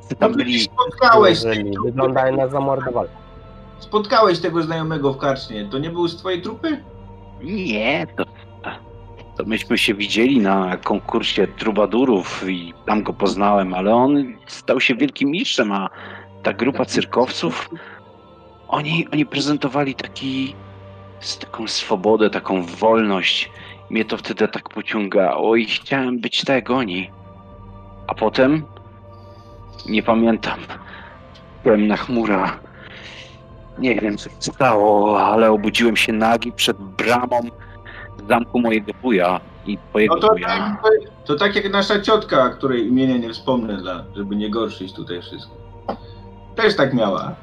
Ty 0.09 0.15
tam 0.15 0.31
No 0.31 0.37
byli... 0.37 0.59
spotkałeś, 0.59 1.39
wyglądają 1.85 2.37
na 2.37 2.47
zamordowali. 2.47 3.09
spotkałeś 3.79 4.39
tego 4.39 4.61
znajomego 4.61 5.13
w 5.13 5.17
karcznie. 5.17 5.65
To 5.65 5.79
nie 5.79 5.89
był 5.89 6.07
z 6.07 6.17
twojej 6.17 6.41
trupy? 6.41 6.83
Nie, 7.43 8.07
to, 8.17 8.23
to 9.37 9.43
myśmy 9.45 9.77
się 9.77 9.93
widzieli 9.93 10.39
na 10.39 10.77
konkursie 10.77 11.47
trubadurów 11.47 12.49
i 12.49 12.73
tam 12.85 13.03
go 13.03 13.13
poznałem, 13.13 13.73
ale 13.73 13.95
on 13.95 14.33
stał 14.47 14.79
się 14.79 14.95
wielkim 14.95 15.29
mistrzem, 15.31 15.71
a 15.71 15.89
ta 16.43 16.53
grupa 16.53 16.85
cyrkowców, 16.85 17.69
oni, 18.67 19.07
oni 19.13 19.25
prezentowali 19.25 19.95
taki, 19.95 20.55
z 21.19 21.37
taką 21.37 21.67
swobodę, 21.67 22.29
taką 22.29 22.63
wolność. 22.63 23.51
Mnie 23.89 24.05
to 24.05 24.17
wtedy 24.17 24.47
tak 24.47 24.69
pociągało 24.69 25.55
i 25.55 25.65
chciałem 25.65 26.19
być 26.19 26.43
tak 26.45 26.55
jak 26.55 26.69
oni. 26.69 27.11
A 28.07 28.15
potem, 28.15 28.63
nie 29.85 30.03
pamiętam, 30.03 30.59
byłem 31.63 31.87
na 31.87 31.97
chmura. 31.97 32.59
Nie 33.79 33.95
wiem, 33.95 34.17
co 34.17 34.29
się 34.29 34.35
stało, 34.39 35.21
ale 35.25 35.51
obudziłem 35.51 35.95
się 35.95 36.13
nagi 36.13 36.51
przed 36.51 36.77
bramą 36.77 37.41
zamku 38.29 38.59
mojego 38.59 38.91
wuja 39.01 39.39
i 39.65 39.77
twojego 39.89 40.15
No 40.15 40.21
to, 40.21 40.27
wuja. 40.27 40.47
tak, 40.47 40.81
to 41.25 41.35
tak 41.35 41.55
jak 41.55 41.71
nasza 41.71 41.99
ciotka, 42.01 42.49
której 42.49 42.87
imienia 42.87 43.17
nie 43.17 43.33
wspomnę, 43.33 43.77
dla, 43.77 44.03
żeby 44.15 44.35
nie 44.35 44.49
gorszyć 44.49 44.93
tutaj 44.93 45.21
wszystko. 45.21 45.55
Też 46.55 46.75
tak 46.75 46.93
miała. 46.93 47.35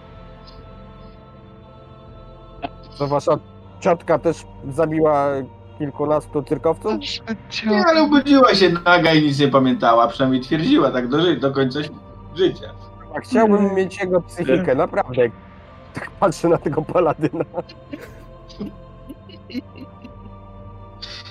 To 2.99 3.07
wasza 3.07 3.33
ciotka 3.81 4.19
też 4.19 4.37
zabiła 4.69 5.27
kilkunastu 5.79 6.43
cyrkowców? 6.43 6.93
Nie, 7.67 7.85
ale 7.87 8.03
obudziła 8.03 8.55
się 8.55 8.71
naga 8.85 9.15
i 9.15 9.23
nic 9.23 9.39
nie 9.41 9.49
pamiętała, 9.49 10.09
przynajmniej 10.09 10.41
twierdziła 10.43 10.91
tak 10.91 11.09
do, 11.09 11.21
ży- 11.23 11.37
do 11.37 11.51
końca 11.53 11.81
życia. 12.35 12.67
A 13.17 13.21
chciałbym 13.21 13.75
mieć 13.75 14.01
jego 14.01 14.21
psychikę, 14.21 14.75
naprawdę. 14.75 15.23
Tak 15.95 16.11
patrzę 16.11 16.49
na 16.49 16.59
tego 16.59 16.83
paladyna. 16.83 17.45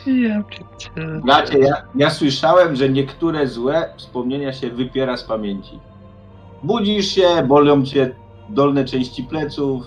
Ja 0.06 0.44
pierdzielę. 0.44 1.22
Znaczy, 1.22 1.60
ja, 1.60 1.74
ja 1.96 2.10
słyszałem, 2.10 2.76
że 2.76 2.90
niektóre 2.90 3.48
złe 3.48 3.94
wspomnienia 3.98 4.54
się 4.54 4.70
wypiera 4.70 5.18
z 5.18 5.24
pamięci. 5.24 5.80
Budzisz 6.64 7.06
się, 7.06 7.44
bolą 7.48 7.86
cię 7.86 8.16
dolne 8.50 8.86
części 8.86 9.24
pleców. 9.24 9.84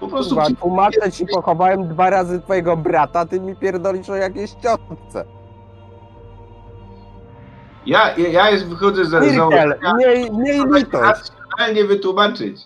Po 0.00 0.08
prostu 0.08 0.34
Kurwa, 0.34 0.50
tłumaczę 0.60 1.12
ci, 1.12 1.26
pochowałem 1.26 1.88
dwa 1.88 2.10
razy 2.10 2.40
twojego 2.40 2.76
brata, 2.76 3.26
ty 3.26 3.40
mi 3.40 3.56
pierdolisz 3.56 4.08
o 4.10 4.16
jakiejś 4.16 4.50
ciotce. 4.50 5.24
ja, 7.86 8.16
ja, 8.16 8.28
ja 8.28 8.50
jest, 8.50 8.66
wychodzę 8.66 9.04
za 9.04 9.20
Mirkel, 9.20 9.36
założenia, 9.36 9.94
miej, 9.98 10.30
miej 10.32 10.60
litość. 10.74 10.92
racjonalnie 11.04 11.84
wytłumaczyć. 11.84 12.56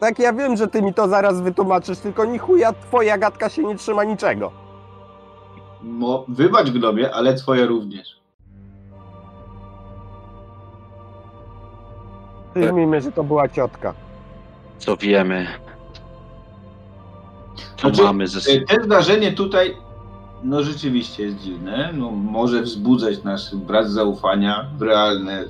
Tak, 0.00 0.18
ja 0.18 0.32
wiem, 0.32 0.56
że 0.56 0.68
ty 0.68 0.82
mi 0.82 0.94
to 0.94 1.08
zaraz 1.08 1.40
wytłumaczysz, 1.40 1.98
tylko 1.98 2.24
ni 2.24 2.38
chuja 2.38 2.72
twoja 2.72 3.18
gadka 3.18 3.48
się 3.48 3.62
nie 3.64 3.76
trzyma 3.76 4.04
niczego. 4.04 4.52
Mo, 5.82 6.24
wybacz 6.28 6.70
gnomie, 6.70 7.14
ale 7.14 7.34
twoje 7.34 7.66
również. 7.66 8.18
Przyjmijmy, 12.54 13.00
że 13.00 13.12
to 13.12 13.24
była 13.24 13.48
ciotka. 13.48 13.94
Co 14.78 14.96
wiemy? 14.96 15.46
Co 17.76 17.88
Znaczy, 17.88 18.02
mamy 18.02 18.28
ze 18.28 18.40
sobą? 18.40 18.66
Te 18.66 18.84
zdarzenie 18.84 19.32
tutaj, 19.32 19.76
no 20.42 20.62
rzeczywiście 20.62 21.22
jest 21.22 21.38
dziwne. 21.38 21.90
No, 21.92 22.10
może 22.10 22.62
wzbudzać 22.62 23.22
nasz 23.24 23.54
brak 23.54 23.88
zaufania 23.88 24.70
w 24.78 24.82
realne 24.82 25.44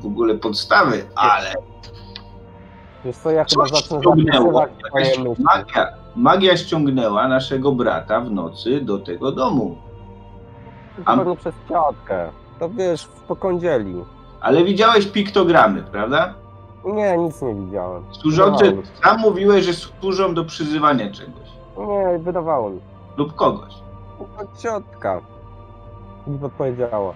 w 0.00 0.06
ogóle 0.06 0.34
podstawy, 0.34 1.06
ale 1.14 1.54
Wiesz 3.04 3.16
co, 3.16 3.30
ja 3.30 3.44
chyba 3.44 3.64
coś 3.66 3.70
zacznę 3.70 4.00
zapisywać 4.04 4.70
twoje 4.88 5.04
Jakaś 5.06 5.18
myśli. 5.18 5.44
magia, 5.44 5.86
magia 6.16 6.56
ściągnęła 6.56 7.28
naszego 7.28 7.72
brata 7.72 8.20
w 8.20 8.30
nocy 8.30 8.80
do 8.80 8.98
tego 8.98 9.32
domu. 9.32 9.76
A- 11.04 11.16
Pewnie 11.16 11.36
przez 11.36 11.54
ciotkę. 11.68 12.30
To 12.58 12.68
wiesz, 12.70 13.04
w 13.04 13.20
pokądzieli. 13.20 13.94
Ale 14.40 14.64
widziałeś 14.64 15.06
piktogramy, 15.06 15.82
prawda? 15.82 16.34
Nie, 16.84 17.18
nic 17.18 17.42
nie 17.42 17.54
widziałem. 17.54 18.04
Służące, 18.12 18.64
Wydawało 18.64 18.86
sam 19.02 19.20
mówiłeś, 19.20 19.64
że 19.64 19.72
służą 19.72 20.34
do 20.34 20.44
przyzywania 20.44 21.12
czegoś 21.12 21.48
Nie, 21.78 22.18
wydawało 22.18 22.70
mi 22.70 22.76
się. 22.80 22.84
lub 23.16 23.34
kogoś. 23.34 23.74
To 24.18 24.44
ciotka. 24.62 25.20
Mi 26.26 26.38
podpowiedziała. 26.38 27.14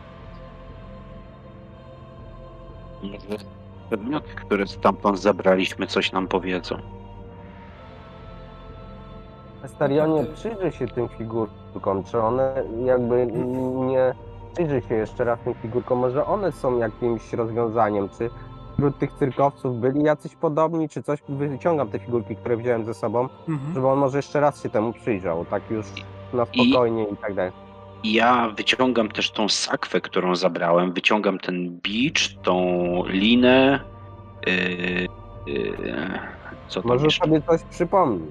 Może 3.03 3.19
Przedmioty, 3.89 4.29
które 4.35 4.67
stamtąd 4.67 5.21
zabraliśmy, 5.21 5.87
coś 5.87 6.13
nam 6.13 6.29
powiedzą. 6.29 6.77
Starionie, 9.67 10.25
przyjrzyj 10.35 10.73
się 10.73 10.87
tym 10.89 11.09
figurkom, 11.09 12.05
czy 12.05 12.21
one 12.21 12.63
jakby 12.85 13.27
nie... 13.87 14.15
Przyjrzyj 14.55 14.83
się 14.83 14.95
jeszcze 14.95 15.25
raz 15.25 15.41
tym 15.41 15.55
figurkom, 15.55 15.99
może 15.99 16.27
one 16.27 16.53
są 16.53 16.79
jakimś 16.79 17.33
rozwiązaniem, 17.33 18.09
czy 18.19 18.31
wśród 18.73 18.99
tych 18.99 19.13
cyrkowców 19.13 19.81
byli 19.81 20.03
jacyś 20.03 20.37
podobni, 20.37 20.89
czy 20.89 21.03
coś, 21.03 21.23
wyciągam 21.29 21.89
te 21.89 21.99
figurki, 21.99 22.37
które 22.37 22.57
wziąłem 22.57 22.85
ze 22.85 22.95
sobą, 22.95 23.29
Mhm. 23.49 23.75
żeby 23.75 23.89
on 23.89 23.99
może 23.99 24.19
jeszcze 24.19 24.41
raz 24.41 24.63
się 24.63 24.69
temu 24.71 24.93
przyjrzał, 24.93 25.45
tak 25.45 25.71
już 25.71 25.87
na 26.33 26.43
I- 26.53 26.71
spokojnie 26.71 27.05
i 27.05 27.17
tak 27.17 27.35
dalej. 27.35 27.53
Ja 28.05 28.49
wyciągam 28.49 29.09
też 29.09 29.31
tą 29.31 29.49
sakwę, 29.49 30.01
którą 30.01 30.37
zabrałem. 30.37 30.93
Wyciągam 30.93 31.39
ten 31.39 31.81
bicz, 31.83 32.37
tą 32.43 32.63
linę. 33.07 33.81
Yy, 34.47 35.09
yy, 35.47 36.19
co 36.69 36.83
tam 36.83 36.89
Może 36.89 37.05
jeszcze? 37.05 37.25
sobie 37.25 37.43
coś 37.43 37.63
przypomni. 37.63 38.27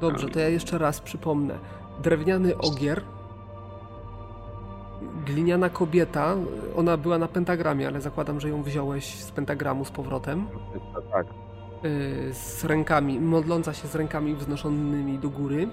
Dobrze, 0.00 0.28
to 0.28 0.38
ja 0.38 0.48
jeszcze 0.48 0.78
raz 0.78 1.00
przypomnę. 1.00 1.58
Drewniany 2.02 2.58
ogier, 2.58 3.02
gliniana 5.26 5.70
kobieta, 5.70 6.36
ona 6.76 6.96
była 6.96 7.18
na 7.18 7.28
pentagramie, 7.28 7.88
ale 7.88 8.00
zakładam, 8.00 8.40
że 8.40 8.48
ją 8.48 8.62
wziąłeś 8.62 9.04
z 9.14 9.30
pentagramu 9.30 9.84
z 9.84 9.90
powrotem. 9.90 10.46
Tak. 11.12 11.26
y, 11.84 12.34
z 12.34 12.64
rękami, 12.64 13.20
modląca 13.20 13.74
się 13.74 13.88
z 13.88 13.94
rękami 13.94 14.34
wznoszonymi 14.34 15.18
do 15.18 15.30
góry. 15.30 15.68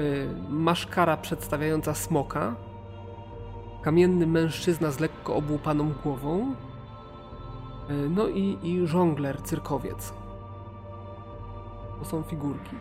Y, 0.00 0.28
Maszkara 0.48 1.16
przedstawiająca 1.16 1.94
smoka. 1.94 2.54
Kamienny 3.82 4.26
mężczyzna 4.26 4.90
z 4.90 5.00
lekko 5.00 5.34
obłupaną 5.36 5.92
głową. 6.04 6.54
Y, 7.90 8.08
No 8.10 8.28
i, 8.28 8.58
i 8.62 8.86
żongler, 8.86 9.42
cyrkowiec. 9.42 10.14
To 11.98 12.04
są 12.04 12.22
figurki. 12.22 12.76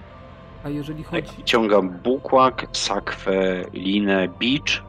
A 0.63 0.69
jeżeli 0.69 1.03
Tak, 1.03 1.11
chodzi... 1.11 1.37
wyciągam 1.37 1.89
bukłak, 1.89 2.65
sakwę, 2.71 3.63
linę, 3.73 4.27
bicz. 4.39 4.83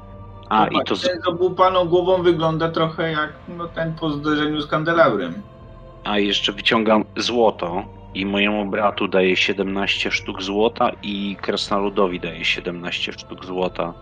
A 0.48 0.66
i 0.66 0.76
to, 0.86 0.96
z, 0.96 1.02
Ten 1.02 1.20
z 1.22 1.28
obłupaną 1.28 1.84
głową 1.84 2.22
wygląda 2.22 2.70
trochę 2.70 3.12
jak 3.12 3.32
no, 3.58 3.68
ten 3.68 3.94
po 3.94 4.10
zderzeniu 4.10 4.60
z 4.60 4.66
kandelabrem. 4.66 5.34
a 6.04 6.18
jeszcze 6.18 6.52
wyciągam 6.52 7.04
złoto. 7.16 7.84
I 8.16 8.26
mojemu 8.26 8.70
bratu 8.70 9.08
daje 9.08 9.36
17 9.36 10.10
sztuk 10.10 10.42
złota 10.42 10.90
i 11.02 11.36
krasnoludowi 11.40 12.20
daje 12.20 12.44
17 12.44 13.12
sztuk 13.12 13.44
złota. 13.44 13.94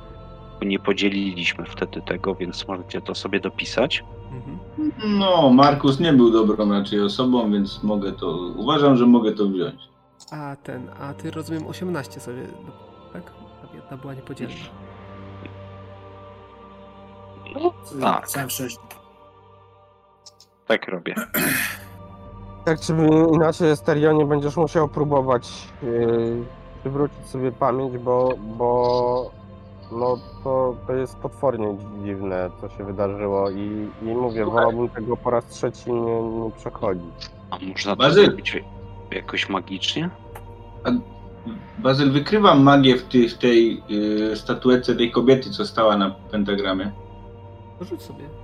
Nie 0.63 0.79
podzieliliśmy 0.79 1.65
wtedy 1.65 2.03
tego, 2.03 2.35
więc 2.35 2.69
możecie 2.69 3.01
to 3.01 3.15
sobie 3.15 3.41
dopisać. 3.41 4.05
Mhm. 4.33 4.59
No, 5.19 5.51
Markus 5.51 6.01
nie 6.01 6.13
był 6.13 6.31
dobrą 6.31 6.71
raczej 6.71 7.01
osobą, 7.01 7.53
więc 7.53 7.83
mogę 7.83 8.13
to. 8.13 8.37
Uważam, 8.57 8.97
że 8.97 9.07
mogę 9.07 9.33
to 9.33 9.49
wziąć. 9.49 9.81
A 10.31 10.57
ten, 10.63 10.91
a 11.01 11.15
ty 11.15 11.31
rozumiem 11.31 11.67
18 11.67 12.21
sobie, 12.21 12.43
tak? 13.13 13.23
Ta 13.63 13.77
jedna 13.77 13.97
była 13.97 14.15
niepodzielna. 14.15 14.55
Tak. 18.01 18.29
Zawsze. 18.29 18.67
Tak 20.67 20.89
robię. 20.89 21.15
Tak 22.65 22.81
czy 22.81 22.93
inaczej, 23.33 23.77
Starionie, 23.77 24.25
będziesz 24.25 24.57
musiał 24.57 24.89
próbować 24.89 25.69
yy, 25.83 26.45
przywrócić 26.81 27.27
sobie 27.27 27.53
pamięć, 27.53 27.99
bo, 27.99 28.35
bo 28.39 29.31
no, 29.93 30.19
to, 30.45 30.77
to 30.87 30.93
jest 30.93 31.17
potwornie 31.17 31.77
dziwne, 32.05 32.51
co 32.61 32.69
się 32.69 32.85
wydarzyło 32.85 33.51
i, 33.51 33.89
i 34.03 34.05
mówię, 34.05 34.45
wolałbym 34.45 34.89
tego 34.89 35.17
po 35.17 35.31
raz 35.31 35.47
trzeci 35.47 35.93
nie, 35.93 36.23
nie 36.23 36.51
przechodzić. 36.51 37.31
A 37.51 37.59
można 37.59 37.93
to 37.93 37.97
Bazyl. 37.97 38.25
zrobić 38.25 38.63
jakoś 39.11 39.49
magicznie? 39.49 40.11
Bazyl, 41.79 42.13
wykrywam 42.13 42.63
magię 42.63 42.97
w, 42.97 43.03
ty, 43.03 43.29
w 43.29 43.39
tej 43.39 43.83
y, 43.91 44.37
statuetce 44.37 44.97
tej 44.97 45.11
kobiety, 45.11 45.51
co 45.51 45.67
stała 45.67 45.97
na 45.97 46.11
pentagramie. 46.11 46.93
Rzuć 47.81 48.03
sobie. 48.03 48.44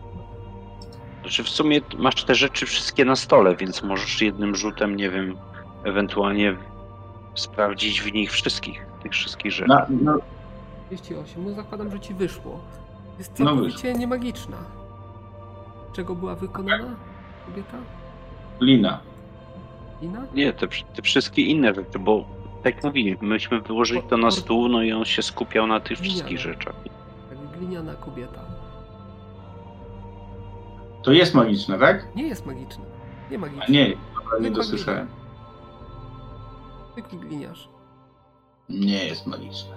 Znaczy 1.31 1.45
w 1.45 1.49
sumie 1.49 1.81
masz 1.99 2.25
te 2.25 2.35
rzeczy 2.35 2.67
wszystkie 2.67 3.05
na 3.05 3.17
stole, 3.17 3.57
więc 3.57 3.83
możesz 3.83 4.23
jednym 4.23 4.57
rzutem, 4.57 4.97
nie 4.97 5.11
wiem, 5.11 5.37
ewentualnie 5.85 6.57
sprawdzić 7.35 8.03
w 8.03 8.13
nich 8.13 8.33
wszystkich, 8.33 8.87
tych 9.03 9.13
wszystkich 9.13 9.53
rzeczy. 9.53 9.69
Na, 9.69 9.87
no, 9.91 10.19
38, 10.87 11.45
no 11.45 11.55
zakładam, 11.55 11.91
że 11.91 12.01
ci 12.01 12.15
wyszło. 12.15 12.61
Jest 13.19 13.39
No 13.39 13.47
całkowicie 13.47 13.95
niemagiczna. 13.95 14.57
Czego 15.93 16.15
była 16.15 16.35
wykonana 16.35 16.97
kobieta? 17.47 17.77
lina. 18.61 19.01
Ina? 20.03 20.27
Nie, 20.35 20.53
te, 20.53 20.69
te 20.69 21.03
wszystkie 21.03 21.43
inne 21.43 21.75
rzeczy, 21.75 21.99
bo 21.99 22.25
tak 22.63 22.75
jak 22.75 22.85
mówili, 22.85 23.17
myśmy 23.21 23.61
wyłożyli 23.61 24.03
to 24.03 24.17
na 24.17 24.31
stół, 24.31 24.69
no 24.69 24.83
i 24.83 24.93
on 24.93 25.05
się 25.05 25.23
skupiał 25.23 25.67
na 25.67 25.81
tych 25.81 25.99
wszystkich 25.99 26.39
rzeczach. 26.41 26.75
Tak, 27.29 27.59
gliniana 27.59 27.95
kobieta. 27.95 28.60
To 31.03 31.13
jest 31.13 31.35
magiczne, 31.35 31.79
tak? 31.79 32.17
Nie 32.17 32.29
jest 32.29 32.47
magiczna. 32.47 32.85
Nie 33.31 33.37
A 33.37 33.41
magiczna. 33.41 33.65
nie, 33.69 33.89
dobra, 34.15 34.39
nie 34.41 34.51
dosłyszałem. 34.51 35.09
Zwykły 36.93 37.19
gliniarz. 37.19 37.69
Nie 38.69 39.05
jest 39.05 39.27
magiczne. 39.27 39.75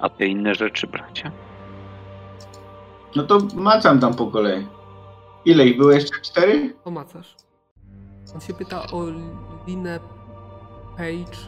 A 0.00 0.08
te 0.08 0.26
inne 0.26 0.54
rzeczy, 0.54 0.86
bracia? 0.86 1.30
No 3.16 3.22
to 3.22 3.38
macam 3.54 4.00
tam 4.00 4.14
po 4.14 4.26
kolei. 4.26 4.66
Ile 5.44 5.66
ich 5.66 5.76
było 5.76 5.90
jeszcze? 5.90 6.20
Cztery? 6.20 6.74
O 6.84 6.90
macarz. 6.90 7.36
On 8.34 8.40
się 8.40 8.54
pyta 8.54 8.82
o 8.92 9.04
linę, 9.66 10.00
page, 10.96 11.38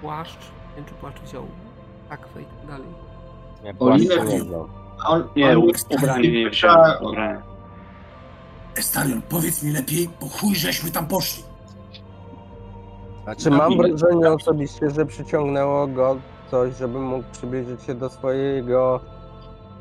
płaszcz. 0.00 0.40
Nie 0.70 0.76
wiem, 0.76 0.84
czy 0.84 0.94
płaszcz 0.94 1.20
wziął. 1.20 1.46
Takwę 2.08 2.42
i 2.42 2.44
tak 2.44 2.66
dalej. 2.66 2.88
Nie, 3.64 3.74
O, 3.78 3.96
linę 3.96 4.14
On, 5.06 5.28
Nie, 5.36 5.58
on 5.58 5.62
ubranie 5.98 6.32
nie 6.44 6.50
wziąłem. 6.50 6.92
Ubranie. 7.04 7.42
Estarion, 8.76 9.22
powiedz 9.28 9.62
mi 9.62 9.72
lepiej, 9.72 10.08
po 10.20 10.26
chuj 10.28 10.54
żeśmy 10.54 10.90
tam 10.90 11.06
poszli. 11.06 11.42
Znaczy 13.24 13.50
mam 13.50 13.76
wrażenie 13.76 14.32
osobiście, 14.32 14.90
że 14.90 15.06
przyciągnęło 15.06 15.86
go 15.86 16.16
coś, 16.50 16.76
żeby 16.76 16.98
mógł 17.00 17.24
przybliżyć 17.32 17.82
się 17.82 17.94
do 17.94 18.10
swojego 18.10 19.00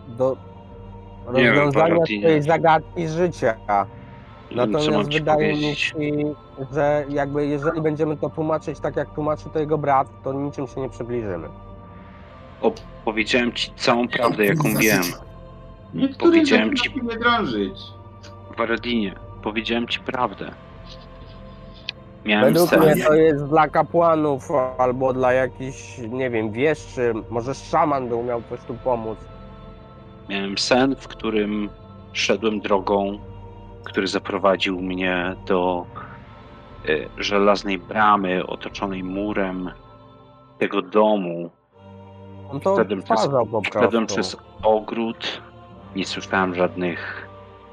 do 0.07 0.37
Nie 1.33 1.43
wiem, 1.43 1.55
rozwiązania 1.55 1.89
Valentynie. 1.89 2.19
swojej 2.21 2.41
zagadki 2.41 3.07
życia. 3.07 3.55
Natomiast 4.51 5.13
wydaje 5.13 5.53
mi 5.53 5.75
się, 5.75 5.95
że 6.71 7.05
jakby 7.09 7.45
jeżeli 7.47 7.81
będziemy 7.81 8.17
to 8.17 8.29
tłumaczyć 8.29 8.79
tak 8.79 8.95
jak 8.95 9.13
tłumaczy 9.13 9.49
to 9.49 9.59
jego 9.59 9.77
brat, 9.77 10.07
to 10.23 10.33
niczym 10.33 10.67
się 10.67 10.81
nie 10.81 10.89
przybliżymy. 10.89 11.47
O, 12.61 12.71
powiedziałem 13.05 13.53
ci 13.53 13.71
całą 13.75 14.07
prawdę, 14.07 14.45
jaką 14.45 14.63
wiem. 14.63 15.01
Niektórych 15.93 16.17
Powiedziałem 16.33 16.75
ci- 16.75 17.01
nie 17.03 17.17
drążyć. 17.17 17.73
W 18.57 18.61
Aradinie. 18.61 19.15
Powiedziałem 19.43 19.87
ci 19.87 19.99
prawdę. 19.99 20.51
Miałem 22.25 22.53
Według 22.53 22.71
mnie 22.71 23.03
to 23.03 23.13
jest 23.13 23.45
dla 23.45 23.67
kapłanów 23.67 24.51
albo 24.77 25.13
dla 25.13 25.33
jakichś, 25.33 25.97
nie 25.97 26.29
wiem, 26.29 26.51
wieszczy, 26.51 27.13
może 27.29 27.55
szaman 27.55 28.09
by 28.09 28.15
umiał 28.15 28.41
coś 28.49 28.59
tu 28.67 28.73
pomóc. 28.73 29.17
Miałem 30.29 30.57
sen, 30.57 30.95
w 30.95 31.07
którym 31.07 31.69
szedłem 32.13 32.59
drogą, 32.59 33.19
który 33.83 34.07
zaprowadził 34.07 34.81
mnie 34.81 35.35
do 35.45 35.85
e, 36.89 37.23
żelaznej 37.23 37.77
bramy 37.77 38.45
otoczonej 38.47 39.03
murem 39.03 39.71
tego 40.59 40.81
domu. 40.81 41.49
On 42.51 42.59
to 42.59 42.75
Wszedłem 42.75 43.01
przez- 43.01 43.27
po 43.51 43.61
przez 44.05 44.37
ogród, 44.63 45.41
nie 45.95 46.05
słyszałem 46.05 46.55
żadnych 46.55 47.27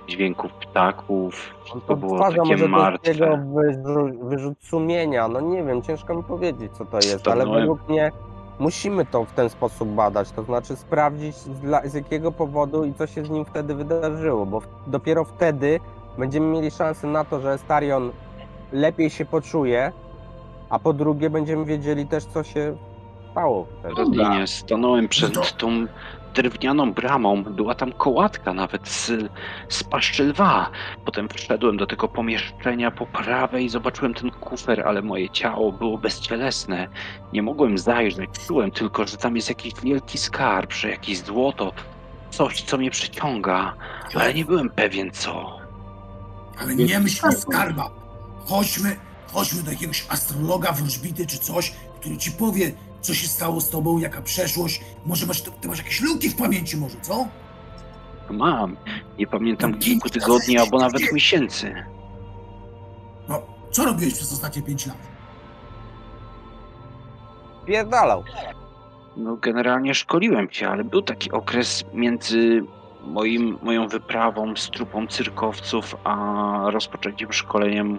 dźwięków 0.09 0.53
ptaków, 0.53 1.35
On 1.59 1.65
wszystko 1.65 1.81
to 1.81 1.97
było 1.97 2.19
takie 2.19 2.39
może 2.41 2.65
to 2.65 2.69
martwe. 2.71 3.13
wyrzu- 3.15 4.29
wyrzut 4.29 4.59
sumienia. 4.61 5.29
No 5.29 5.41
nie 5.41 5.63
wiem, 5.65 5.83
ciężko 5.83 6.15
mi 6.15 6.23
powiedzieć, 6.23 6.73
co 6.73 6.85
to 6.85 6.97
jest, 6.97 7.29
ale 7.29 7.43
Stanąłem- 7.45 7.61
według 7.61 7.89
mnie 7.89 8.13
musimy 8.59 9.07
to 9.07 9.25
w 9.25 9.33
ten 9.33 9.49
sposób 9.51 9.89
badać, 9.89 10.31
to 10.33 10.43
znaczy 10.43 10.77
sprawdzić 10.77 11.37
z, 11.37 11.49
dla, 11.61 11.81
z 11.89 11.95
jakiego 11.95 12.33
powodu 12.33 12.85
i 12.85 12.95
co 12.95 13.07
się 13.07 13.25
z 13.25 13.31
nim 13.31 13.45
wtedy 13.45 13.75
wydarzyło, 13.75 14.47
bo 14.47 14.63
dopiero 14.87 15.25
wtedy 15.25 15.81
będziemy 16.19 16.47
mieli 16.47 16.71
szansę 16.71 17.07
na 17.07 17.25
to, 17.25 17.41
że 17.41 17.59
Starion 17.59 18.11
lepiej 18.73 19.11
się 19.11 19.25
poczuje, 19.25 19.93
a 20.71 20.79
po 20.79 20.93
drugie 20.93 21.31
będziemy 21.31 21.65
wiedzieli 21.65 22.07
też, 22.07 22.25
co 22.25 22.43
się 22.43 22.77
stało. 23.33 23.67
Rodzinie 23.83 24.47
stanąłem 24.47 25.09
przed 25.09 25.35
No. 25.37 25.43
tą 25.59 25.87
drewnianą 26.35 26.93
bramą, 26.93 27.45
była 27.45 27.75
tam 27.75 27.93
kołatka 27.93 28.55
nawet 28.55 28.89
z, 28.89 29.11
z 29.69 29.85
paszczy 29.85 30.25
lwa. 30.25 30.71
Potem 31.05 31.29
wszedłem 31.29 31.77
do 31.77 31.87
tego 31.87 32.09
pomieszczenia 32.09 32.91
po 32.91 33.07
prawej 33.07 33.65
i 33.65 33.69
zobaczyłem 33.69 34.15
ten 34.15 34.31
kufer, 34.31 34.83
ale 34.89 35.03
moje 35.03 35.31
ciało 35.31 35.73
było 35.73 35.99
bezcielesne. 35.99 36.89
Nie 37.33 37.43
mogłem 37.43 37.79
zajrzeć, 37.79 38.31
czułem 38.47 38.71
tylko, 38.71 39.07
że 39.07 39.17
tam 39.17 39.37
jest 39.37 39.49
jakiś 39.49 39.73
wielki 39.83 40.19
skarb, 40.19 40.73
że 40.73 40.91
jakieś 40.91 41.19
złoto, 41.19 41.73
coś, 42.31 42.63
co 42.63 42.79
mnie 42.79 42.91
przyciąga, 42.91 43.75
ale 44.15 44.35
nie 44.35 44.45
byłem 44.45 44.71
pewien 44.71 45.11
co. 45.11 45.59
Ale 46.61 46.75
nie 46.75 47.01
myśl 47.01 47.27
o 47.27 47.33
skarbach. 47.33 47.91
Chodźmy, 48.47 48.97
chodźmy 49.33 49.63
do 49.63 49.71
jakiegoś 49.71 50.07
astrologa, 50.09 50.73
wróżbity 50.73 51.27
czy 51.27 51.39
coś, 51.39 51.73
który 52.01 52.17
ci 52.17 52.33
powie, 52.33 52.73
co 53.03 53.15
się 53.15 53.29
stało 53.29 53.61
z 53.61 53.71
tobą, 53.71 53.99
jaka 53.99 54.23
przeszłość. 54.23 54.81
Może 55.07 55.27
masz, 55.27 55.43
ty 55.43 55.69
masz 55.69 55.79
jakieś 55.79 56.01
luki 56.01 56.29
w 56.29 56.37
pamięci 56.37 56.77
może, 56.77 56.97
co? 57.01 57.27
Mam, 58.31 58.77
nie 59.19 59.27
pamiętam 59.27 59.79
kilku 59.79 60.11
tygodni 60.11 60.59
albo 60.59 60.79
nawet 60.79 61.13
miesięcy. 61.13 61.75
No, 63.29 63.43
co 63.71 63.85
robiłeś 63.85 64.15
przez 64.15 64.33
ostatnie 64.33 64.63
pięć 64.63 64.87
lat? 64.87 64.97
Pierdalał. 67.67 68.25
No, 69.17 69.37
generalnie 69.37 69.95
szkoliłem 69.95 70.51
się, 70.51 70.69
ale 70.69 70.85
był 70.85 71.03
taki 71.03 71.33
okres 71.33 71.85
między 71.95 72.65
moim, 73.05 73.59
moją 73.63 73.89
wyprawą 73.89 74.57
z 74.57 74.71
trupą 74.71 75.07
cyrkowców, 75.07 75.97
a 76.05 76.65
rozpoczęciem 76.67 77.33
szkoleniem 77.33 77.99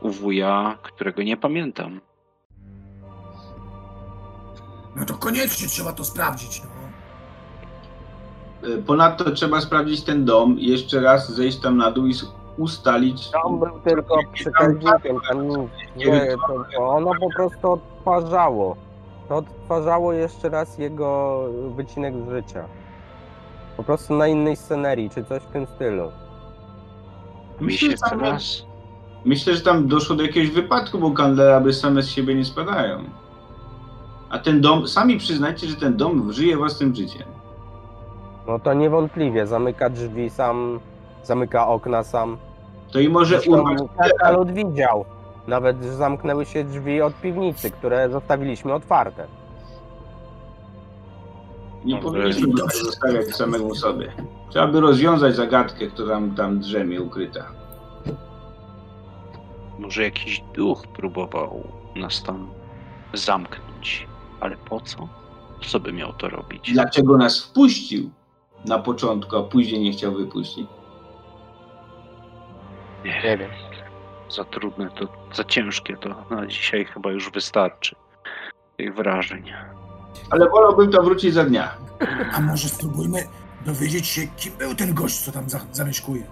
u 0.00 0.10
wuja, 0.10 0.78
którego 0.82 1.22
nie 1.22 1.36
pamiętam. 1.36 2.00
No 4.96 5.04
to 5.04 5.14
koniecznie 5.14 5.68
trzeba 5.68 5.92
to 5.92 6.04
sprawdzić, 6.04 6.62
no. 6.62 6.68
E, 8.68 8.78
Ponadto 8.82 9.30
trzeba 9.30 9.60
sprawdzić 9.60 10.04
ten 10.04 10.24
dom 10.24 10.58
i 10.60 10.66
jeszcze 10.66 11.00
raz 11.00 11.32
zejść 11.32 11.58
tam 11.58 11.76
na 11.76 11.90
dół 11.90 12.06
i 12.06 12.14
ustalić. 12.56 13.30
On 13.44 13.58
był 13.58 13.80
tylko 13.84 14.18
przekaźnikiem, 14.32 15.16
tam 15.28 15.48
nic 15.48 15.70
nie, 15.96 16.26
to, 16.48 16.64
to 16.76 16.88
ono 16.88 17.10
po 17.20 17.28
prostu 17.36 17.72
odtwarzało. 17.72 18.76
To 19.28 19.36
odtwarzało 19.36 20.12
jeszcze 20.12 20.48
raz 20.48 20.78
jego 20.78 21.40
wycinek 21.76 22.14
z 22.26 22.30
życia. 22.30 22.64
Po 23.76 23.82
prostu 23.82 24.14
na 24.14 24.26
innej 24.28 24.56
scenerii, 24.56 25.10
czy 25.10 25.24
coś 25.24 25.42
w 25.42 25.46
tym 25.46 25.66
stylu. 25.66 26.12
Myślę, 27.60 27.90
się 27.90 27.96
że 27.96 28.10
tam-. 28.10 28.38
Myślę, 29.24 29.54
że 29.54 29.60
tam 29.60 29.88
doszło 29.88 30.16
do 30.16 30.22
jakiegoś 30.22 30.50
wypadku, 30.50 30.98
bo 30.98 31.10
kandelaby 31.10 31.72
same 31.72 32.02
z 32.02 32.08
siebie 32.08 32.34
nie 32.34 32.44
spadają. 32.44 33.04
A 34.34 34.38
ten 34.38 34.60
dom, 34.60 34.88
sami 34.88 35.18
przyznajcie, 35.18 35.66
że 35.66 35.76
ten 35.76 35.96
dom 35.96 36.32
żyje 36.32 36.56
własnym 36.56 36.94
życiem. 36.94 37.22
No 38.46 38.58
to 38.58 38.74
niewątpliwie, 38.74 39.46
zamyka 39.46 39.90
drzwi 39.90 40.30
sam, 40.30 40.80
zamyka 41.22 41.68
okna 41.68 42.02
sam. 42.02 42.36
To 42.92 43.00
i 43.00 43.08
może 43.08 43.40
urwać 43.40 43.78
Krasnolud 43.96 44.50
widział. 44.52 45.04
Nawet 45.46 45.82
że 45.82 45.94
zamknęły 45.94 46.46
się 46.46 46.64
drzwi 46.64 47.02
od 47.02 47.14
piwnicy, 47.14 47.70
które 47.70 48.10
zostawiliśmy 48.10 48.74
otwarte. 48.74 49.26
Nie 51.84 51.98
powinniśmy 51.98 52.48
go 52.48 52.66
zostawiać 52.84 53.26
samemu 53.36 53.74
sobie. 53.74 54.12
Trzeba 54.50 54.66
by 54.66 54.80
rozwiązać 54.80 55.36
zagadkę, 55.36 55.86
która 55.86 56.14
tam, 56.14 56.34
tam 56.34 56.58
drzemie 56.58 57.02
ukryta. 57.02 57.44
Może 59.78 60.02
jakiś 60.02 60.42
duch 60.54 60.86
próbował 60.86 61.62
nas 61.96 62.22
tam 62.22 62.48
zamknąć. 63.12 64.13
Ale 64.40 64.56
po 64.56 64.80
co? 64.80 65.08
Co 65.66 65.80
by 65.80 65.92
miał 65.92 66.12
to 66.12 66.28
robić? 66.28 66.72
Dlaczego 66.72 67.16
nas 67.16 67.44
wpuścił 67.44 68.10
na 68.64 68.78
początku, 68.78 69.36
a 69.36 69.42
później 69.42 69.80
nie 69.80 69.92
chciał 69.92 70.12
wypuścić? 70.12 70.66
Nie 73.04 73.38
wiem. 73.38 73.50
Za 74.30 74.44
trudne, 74.44 74.90
to 74.90 75.08
za 75.34 75.44
ciężkie 75.44 75.96
to 75.96 76.08
na 76.30 76.46
dzisiaj 76.46 76.84
chyba 76.84 77.10
już 77.12 77.30
wystarczy 77.30 77.96
tych 78.76 78.94
wrażeń. 78.94 79.52
Ale 80.30 80.48
wolałbym 80.50 80.90
to 80.90 81.02
wrócić 81.02 81.34
za 81.34 81.44
dnia. 81.44 81.76
A 82.32 82.40
może 82.40 82.68
spróbujmy 82.68 83.28
dowiedzieć 83.66 84.06
się, 84.06 84.26
kim 84.36 84.52
był 84.58 84.74
ten 84.74 84.94
gość, 84.94 85.20
co 85.20 85.32
tam 85.32 85.48
za, 85.50 85.60
zamieszkuje. 85.72 86.26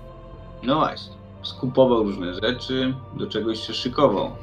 No 0.62 0.74
właśnie. 0.78 1.12
Skupował 1.42 2.02
różne 2.02 2.34
rzeczy, 2.34 2.94
do 3.14 3.26
czegoś 3.26 3.66
się 3.66 3.74
szykował. 3.74 4.36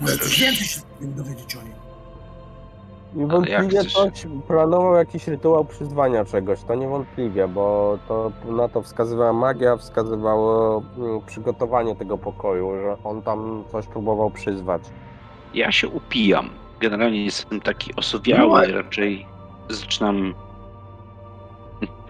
Może 0.00 0.18
coś 0.18 0.40
więcej 0.40 0.66
się 0.66 0.80
dowiedzieć 1.00 1.56
o 1.56 1.62
nim. 1.62 1.72
Niewątpliwie 3.14 3.76
jak 3.76 3.86
ktoś 3.86 4.26
planował 4.46 4.94
jakiś 4.94 5.28
rytuał 5.28 5.64
przyzwania 5.64 6.24
czegoś, 6.24 6.62
to 6.62 6.74
niewątpliwie, 6.74 7.48
bo 7.48 7.98
to 8.08 8.32
na 8.44 8.68
to 8.68 8.82
wskazywała 8.82 9.32
magia, 9.32 9.76
wskazywało 9.76 10.82
mm, 10.98 11.20
przygotowanie 11.26 11.96
tego 11.96 12.18
pokoju, 12.18 12.76
że 12.82 12.96
on 13.04 13.22
tam 13.22 13.64
coś 13.72 13.86
próbował 13.86 14.30
przyzwać. 14.30 14.82
Ja 15.54 15.72
się 15.72 15.88
upijam. 15.88 16.50
Generalnie 16.80 17.24
jestem 17.24 17.60
taki 17.60 17.94
osowiały, 17.96 18.66
raczej 18.66 19.26
zaczynam. 19.68 20.34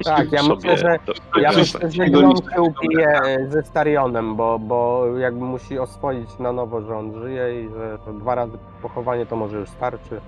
Tak, 0.04 0.32
ja 0.32 0.42
myślę, 0.42 0.78
że- 0.78 0.98
Ja 1.40 1.52
myślę, 1.52 1.90
że 1.90 2.06
Glon 2.06 2.36
się 2.54 2.62
upije 2.62 3.08
e, 3.08 3.50
ze 3.50 3.62
Starionem, 3.62 4.36
bo, 4.36 4.58
bo 4.58 5.06
jakby 5.18 5.44
musi 5.44 5.78
oswoić 5.78 6.38
na 6.38 6.52
nowo, 6.52 6.80
że 6.82 6.96
on 6.96 7.12
żyje 7.22 7.64
i 7.64 7.68
że 7.68 7.98
to 8.04 8.12
dwa 8.12 8.34
razy 8.34 8.58
pochowanie 8.82 9.26
to 9.26 9.36
może 9.36 9.56
już 9.58 9.68
starczy. 9.68 10.20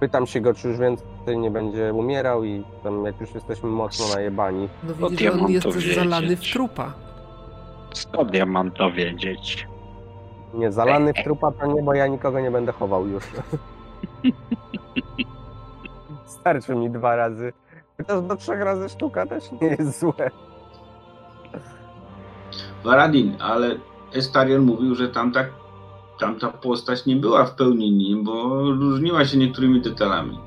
Pytam 0.00 0.26
się 0.26 0.40
go, 0.40 0.54
czy 0.54 0.68
już 0.68 0.78
więcej 0.78 1.38
nie 1.38 1.50
będzie 1.50 1.94
umierał 1.94 2.44
i 2.44 2.64
tam 2.82 3.04
jak 3.04 3.20
już 3.20 3.34
jesteśmy 3.34 3.68
mocno 3.68 4.14
najebani. 4.14 4.68
No 4.84 4.94
Skąd 4.94 5.10
widzisz, 5.10 5.26
ja 5.26 5.32
on 5.32 5.50
jest 5.50 5.66
też 5.72 5.94
zalany 5.96 6.36
w 6.36 6.40
trupa. 6.52 6.92
Skąd 7.94 8.34
ja 8.34 8.46
mam 8.46 8.70
to 8.70 8.90
wiedzieć? 8.92 9.66
Nie, 10.54 10.72
zalany 10.72 11.12
w 11.14 11.24
trupa 11.24 11.52
to 11.52 11.66
nie, 11.66 11.82
bo 11.82 11.94
ja 11.94 12.06
nikogo 12.06 12.40
nie 12.40 12.50
będę 12.50 12.72
chował 12.72 13.06
już. 13.06 13.24
Starczy 16.46 16.74
mi 16.74 16.90
dwa 16.90 17.16
razy. 17.16 17.52
Chociaż 17.96 18.22
do 18.22 18.36
trzech 18.36 18.60
razy 18.60 18.88
sztuka 18.88 19.26
też 19.26 19.44
nie 19.62 19.68
jest 19.68 20.00
złe. 20.00 20.30
Varadin, 22.84 23.36
ale 23.40 23.74
Estarion 24.14 24.62
mówił, 24.62 24.94
że 24.94 25.08
tam 25.08 25.32
tak, 25.32 25.50
tamta 26.20 26.48
postać 26.48 27.06
nie 27.06 27.16
była 27.16 27.44
w 27.44 27.54
pełni 27.54 27.92
nim, 27.92 28.24
bo 28.24 28.62
różniła 28.72 29.24
się 29.24 29.38
niektórymi 29.38 29.80
detalami. 29.80 30.38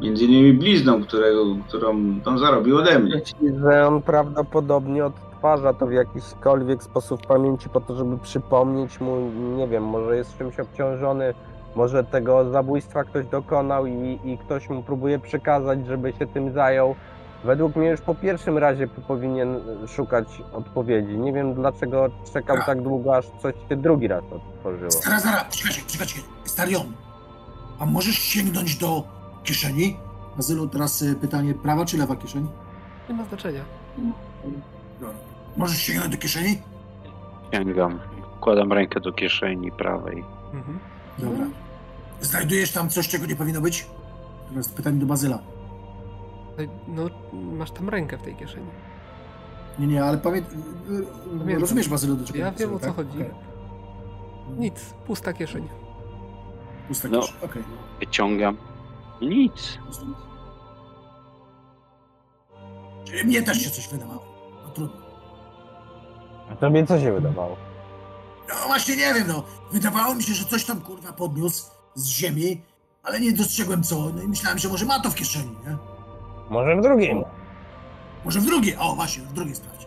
Między 0.00 0.24
innymi 0.24 0.52
blizną, 0.52 1.02
którego, 1.02 1.44
którą 1.68 1.90
on 2.24 2.38
zarobił 2.38 2.76
ode 2.76 2.98
mnie. 2.98 3.20
Że 3.62 3.86
on 3.86 4.02
prawdopodobnie 4.02 5.04
odtwarza 5.04 5.72
to 5.72 5.86
w 5.86 5.92
jakiśkolwiek 5.92 6.82
sposób 6.82 7.26
pamięci 7.26 7.68
po 7.68 7.80
to, 7.80 7.96
żeby 7.96 8.18
przypomnieć 8.18 9.00
mu, 9.00 9.30
nie 9.56 9.68
wiem, 9.68 9.84
może 9.84 10.16
jest 10.16 10.38
czymś 10.38 10.60
obciążony, 10.60 11.34
może 11.76 12.04
tego 12.04 12.50
zabójstwa 12.50 13.04
ktoś 13.04 13.26
dokonał 13.26 13.86
i, 13.86 14.18
i 14.24 14.38
ktoś 14.38 14.68
mu 14.68 14.82
próbuje 14.82 15.18
przekazać, 15.18 15.86
żeby 15.86 16.12
się 16.12 16.26
tym 16.26 16.52
zajął. 16.52 16.94
Według 17.44 17.76
mnie 17.76 17.88
już 17.88 18.00
po 18.00 18.14
pierwszym 18.14 18.58
razie 18.58 18.86
powinien 18.88 19.60
szukać 19.88 20.42
odpowiedzi. 20.52 21.18
Nie 21.18 21.32
wiem 21.32 21.54
dlaczego 21.54 22.08
czekał 22.32 22.56
tak 22.66 22.82
długo, 22.82 23.16
aż 23.16 23.26
coś 23.42 23.54
się 23.68 23.76
drugi 23.76 24.08
raz 24.08 24.24
otworzyło. 24.32 24.90
Zara, 24.90 25.20
zara, 25.20 25.44
czekajcie, 25.44 25.82
czekajcie. 25.86 26.20
Starion, 26.44 26.92
a 27.78 27.86
możesz 27.86 28.18
sięgnąć 28.18 28.76
do 28.76 29.02
kieszeni? 29.44 29.96
Bazylu, 30.36 30.68
teraz 30.68 31.02
y, 31.02 31.14
pytanie, 31.14 31.54
prawa 31.54 31.84
czy 31.84 31.98
lewa 31.98 32.16
kieszeń? 32.16 32.48
Nie 33.08 33.14
ma 33.14 33.24
znaczenia. 33.24 33.60
Dobra. 35.00 35.14
Możesz 35.56 35.78
sięgnąć 35.78 36.08
do 36.16 36.18
kieszeni? 36.22 36.62
Sięgam. 37.52 38.00
Wkładam 38.36 38.72
rękę 38.72 39.00
do 39.00 39.12
kieszeni 39.12 39.72
prawej. 39.72 40.24
Mhm. 40.54 40.78
Dobra. 41.18 41.46
Znajdujesz 42.20 42.72
tam 42.72 42.88
coś, 42.90 43.08
czego 43.08 43.26
nie 43.26 43.36
powinno 43.36 43.60
być? 43.60 43.86
Teraz 44.48 44.68
pytanie 44.68 44.98
do 44.98 45.06
Bazyla. 45.06 45.38
No, 46.88 47.02
masz 47.32 47.70
tam 47.70 47.88
rękę 47.88 48.18
w 48.18 48.22
tej 48.22 48.36
kieszeni. 48.36 48.66
Nie, 49.78 49.86
nie, 49.86 50.04
ale 50.04 50.18
pamię... 50.18 50.42
Pamiętam. 51.38 51.60
rozumiesz, 51.60 51.88
Bazylu, 51.88 52.16
do 52.16 52.24
czego 52.26 52.38
Ja 52.38 52.52
wiem, 52.52 52.74
o 52.74 52.78
co 52.78 52.86
tak? 52.86 52.94
chodzi. 52.96 53.10
Okej. 53.18 53.30
Nic, 54.58 54.94
pusta 55.06 55.32
kieszeń. 55.32 55.68
Pusta 56.88 57.08
No. 57.08 57.20
kieszeń, 57.20 57.36
okej. 57.42 57.62
Wyciągam. 58.00 58.56
Nic. 59.20 59.78
Czyli 63.04 63.24
mnie 63.24 63.42
też 63.42 63.58
się 63.62 63.70
coś 63.70 63.88
wydawało. 63.88 64.22
No 64.64 64.70
trudno. 64.70 65.02
A 66.50 66.56
tobie 66.56 66.86
co 66.86 67.00
się 67.00 67.12
wydawało? 67.12 67.56
No 68.48 68.54
właśnie 68.66 68.96
nie 68.96 69.14
wiem, 69.14 69.24
no. 69.28 69.42
Wydawało 69.72 70.14
mi 70.14 70.22
się, 70.22 70.34
że 70.34 70.44
coś 70.44 70.64
tam 70.64 70.80
kurwa 70.80 71.12
podniósł 71.12 71.70
z 71.94 72.06
ziemi, 72.08 72.60
ale 73.02 73.20
nie 73.20 73.32
dostrzegłem 73.32 73.82
co. 73.82 73.96
No 74.14 74.22
i 74.22 74.28
myślałem, 74.28 74.58
że 74.58 74.68
może 74.68 74.86
ma 74.86 75.00
to 75.00 75.10
w 75.10 75.14
kieszeni, 75.14 75.50
nie? 75.66 75.76
Może 76.50 76.76
w 76.76 76.82
drugim. 76.82 77.24
Może 78.24 78.40
w 78.40 78.44
drugiej. 78.46 78.76
O, 78.76 78.94
właśnie, 78.94 79.22
w 79.22 79.32
drugiej 79.32 79.54
sprawdź. 79.54 79.86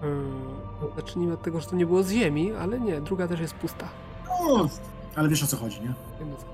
Hmm. 0.00 0.56
Zacznijmy 0.96 1.34
od 1.34 1.42
tego, 1.42 1.60
że 1.60 1.66
to 1.66 1.76
nie 1.76 1.86
było 1.86 2.02
z 2.02 2.10
ziemi, 2.10 2.52
ale 2.52 2.80
nie, 2.80 3.00
druga 3.00 3.28
też 3.28 3.40
jest 3.40 3.54
pusta. 3.54 3.88
No, 4.28 4.68
ale 5.16 5.28
wiesz 5.28 5.42
o 5.42 5.46
co 5.46 5.56
chodzi, 5.56 5.80
nie? 5.80 5.94
Wiem, 6.20 6.32
o 6.32 6.36
co. 6.36 6.46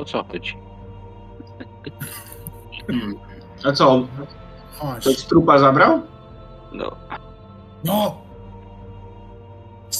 O 0.00 0.04
co 0.04 0.24
chodzi? 0.32 0.56
Hmm. 2.86 3.14
A 3.64 3.72
co, 3.72 4.06
Chodź. 4.78 5.00
ktoś 5.00 5.18
z 5.18 5.26
trupa 5.26 5.58
zabrał? 5.58 6.02
No, 6.72 6.96
No! 7.84 8.16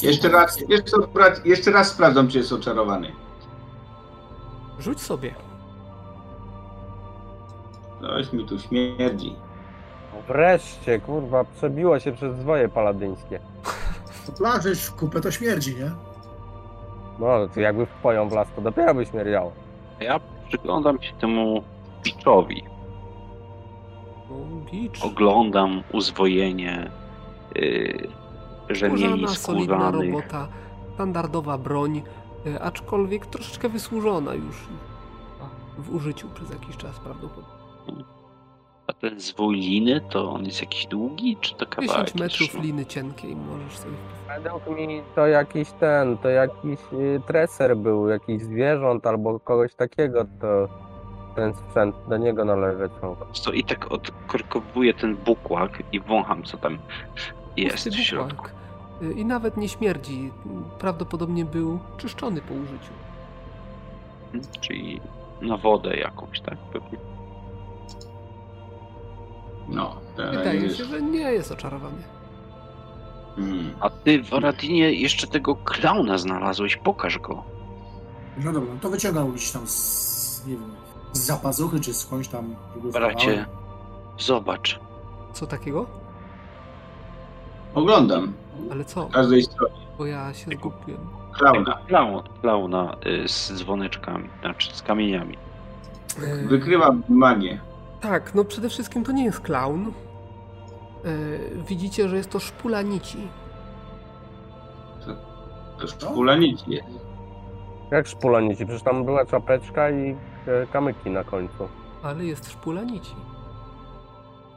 Jeszcze 0.03 0.29
raz, 0.29 0.61
jeszcze, 0.69 0.97
raz- 1.15 1.45
jeszcze 1.45 1.71
raz 1.71 1.89
sprawdzam, 1.91 2.29
czy 2.29 2.39
jest 2.39 2.53
oczarowany. 2.53 3.13
Rzuć 4.79 5.01
sobie. 5.01 5.35
Coś 8.01 8.33
mi 8.33 8.47
tu 8.47 8.59
śmierdzi. 8.59 9.37
Wreszcie, 10.29 11.01
kurwa, 11.01 11.45
przebiło 11.45 11.99
się 11.99 12.13
przez 12.13 12.37
zwoje 12.37 12.69
paladyńskie. 12.69 13.41
To 14.27 14.33
plażeś 14.33 14.83
w 14.83 14.95
kupę 14.95 15.21
to 15.21 15.31
śmierdzi, 15.31 15.77
nie? 15.77 15.91
No, 17.19 17.49
to 17.55 17.61
jakby 17.61 17.87
w 17.87 17.91
twoją 17.91 18.29
w 18.29 18.33
las, 18.33 18.49
to 18.57 18.63
dopiero 18.63 18.95
by 18.95 19.07
śmierdziało. 19.07 19.53
ja 20.01 20.21
przyglądam 20.49 21.03
się 21.03 21.13
temu 21.13 21.63
biczowi. 22.05 22.65
No, 24.31 24.37
bicz. 24.73 25.05
Oglądam 25.05 25.83
uzwojenie 25.93 26.91
yy, 27.55 28.09
rzemieni 28.75 29.27
Skórzana, 29.27 29.29
solidna 29.29 29.91
robota, 29.91 30.49
standardowa 30.95 31.59
broń, 31.59 32.03
y, 32.47 32.61
aczkolwiek 32.61 33.27
troszeczkę 33.27 33.69
wysłużona 33.69 34.35
już 34.35 34.57
w 35.79 35.95
użyciu 35.95 36.29
przez 36.29 36.51
jakiś 36.51 36.77
czas 36.77 36.99
prawdopodobnie. 37.01 38.05
A 38.87 38.93
ten 38.93 39.21
zwój 39.21 39.57
liny, 39.57 40.01
to 40.11 40.31
on 40.31 40.45
jest 40.45 40.61
jakiś 40.61 40.87
długi, 40.87 41.37
czy 41.41 41.55
to 41.55 41.67
10 41.67 41.89
kawałek? 41.89 42.15
metrów 42.15 42.49
trzyma? 42.49 42.63
liny 42.65 42.87
cienkiej 42.87 43.37
możesz 43.37 43.79
sobie. 43.79 43.97
Według 44.43 44.79
mnie 44.79 45.03
to 45.15 45.27
jakiś 45.27 45.71
ten, 45.71 46.19
to 46.19 46.29
jakiś 46.29 46.79
y, 46.93 47.21
treser 47.27 47.77
był, 47.77 48.09
jakiś 48.09 48.43
zwierząt 48.43 49.07
albo 49.07 49.41
kogoś 49.41 49.75
takiego, 49.75 50.25
to 50.41 50.69
ten 51.37 51.55
sprzęt 51.55 51.97
do 52.09 52.17
niego 52.17 52.45
należał. 52.45 53.17
To 53.45 53.53
i 53.53 53.65
tak 53.65 53.93
odkorkowuję 53.93 54.95
ten 54.95 55.17
bukłak 55.17 55.83
i 55.93 56.01
wącham, 56.01 56.43
co 56.43 56.57
tam 56.57 56.79
jest 57.57 57.75
Pusty 57.75 57.91
w 57.91 57.95
środku. 57.95 58.47
Y, 59.03 59.13
I 59.13 59.25
nawet 59.25 59.57
nie 59.57 59.69
śmierdzi. 59.69 60.33
Prawdopodobnie 60.79 61.45
był 61.45 61.79
czyszczony 61.97 62.41
po 62.41 62.55
użyciu. 62.55 62.93
Hmm, 64.33 64.51
Czyli 64.61 65.01
na 65.43 65.57
wodę 65.57 65.97
jakąś, 65.97 66.41
tak? 66.41 66.59
Pewnie. 66.73 66.99
No, 69.69 69.97
Wydaje 70.17 70.61
jest. 70.61 70.77
się, 70.77 70.85
że 70.85 71.03
nie 71.03 71.21
jest 71.21 71.53
oczarowany. 71.53 72.03
Hmm. 73.37 73.71
A 73.81 73.91
ty 73.91 74.23
w 74.23 74.35
Aradinie 74.35 74.93
jeszcze 74.93 75.27
tego 75.27 75.57
klauna 75.57 76.19
znalazłeś, 76.19 76.77
pokaż 76.77 77.19
go. 77.19 77.45
No 78.45 78.53
dobra, 78.53 78.75
no 78.75 78.81
to 78.81 78.91
wyciągał 78.91 79.29
gdzieś 79.29 79.51
tam 79.51 79.67
z, 79.67 80.47
nie 80.47 80.57
wiem, 80.57 80.71
z 81.13 81.19
zapazuchy 81.19 81.81
czy 81.81 81.95
skądś 81.95 82.29
tam. 82.29 82.55
Bracie, 82.93 83.47
zobacz. 84.19 84.81
Co 85.33 85.47
takiego? 85.47 85.87
Oglądam. 87.75 88.33
Ale 88.73 88.85
co? 88.85 89.09
W 89.09 89.13
każdej 89.13 89.43
stronie. 89.43 89.75
Bo 89.99 90.07
ja 90.07 90.35
się 90.35 90.51
zgubiłem. 90.51 91.09
Klauna. 91.39 91.79
Klaun, 91.87 92.23
klauna 92.41 92.97
y, 93.25 93.29
z 93.29 93.53
dzwoneczkami, 93.53 94.29
znaczy 94.41 94.73
z 94.77 94.83
kamieniami. 94.83 95.37
Y, 96.23 96.49
Wykrywam 96.49 97.03
magię. 97.09 97.61
Tak, 98.01 98.35
no 98.35 98.45
przede 98.45 98.69
wszystkim 98.69 99.05
to 99.05 99.13
nie 99.13 99.25
jest 99.25 99.41
klaun. 99.41 99.93
Y, 101.05 101.51
Widzicie, 101.69 102.09
że 102.09 102.17
jest 102.17 102.31
to 102.31 102.41
szpula 102.41 102.83
nici. 102.83 103.29
To 105.81 105.87
szpula 105.87 106.37
nic 106.37 106.67
jest. 106.67 106.89
Jak 107.91 108.07
szpula 108.07 108.41
nici, 108.41 108.67
przecież 108.67 108.83
tam 108.83 109.05
była 109.05 109.27
czapeczka 109.27 109.91
i 109.91 110.17
e, 110.47 110.67
kamyki 110.73 111.11
na 111.11 111.25
końcu. 111.25 111.69
Ale 112.03 112.25
jest 112.25 112.51
szpula 112.53 112.83
nici. 112.83 113.15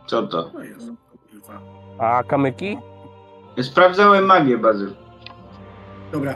Co 0.07 0.27
to? 0.27 0.51
O 0.57 0.61
Jezu, 0.61 0.95
kurwa. 1.31 1.59
A 1.97 2.23
kamyki? 2.23 2.77
Sprawdzałem 3.61 4.25
magię, 4.25 4.57
Bazyl. 4.57 4.93
Dobra. 6.11 6.35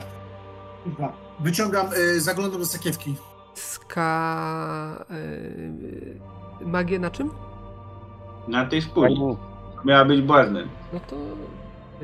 Kurwa. 0.83 1.13
Wyciągam, 1.39 1.87
y, 1.93 2.21
zaglądam 2.21 2.59
do 2.59 2.65
sakiewki. 2.65 3.15
Ska... 3.53 5.05
Y, 5.11 6.19
magię 6.65 6.99
na 6.99 7.09
czym? 7.11 7.29
Na 8.47 8.65
tej 8.65 8.81
szpuli. 8.81 9.19
Miała 9.85 10.05
być 10.05 10.21
błaznem. 10.21 10.67
No 10.93 10.99
to 10.99 11.15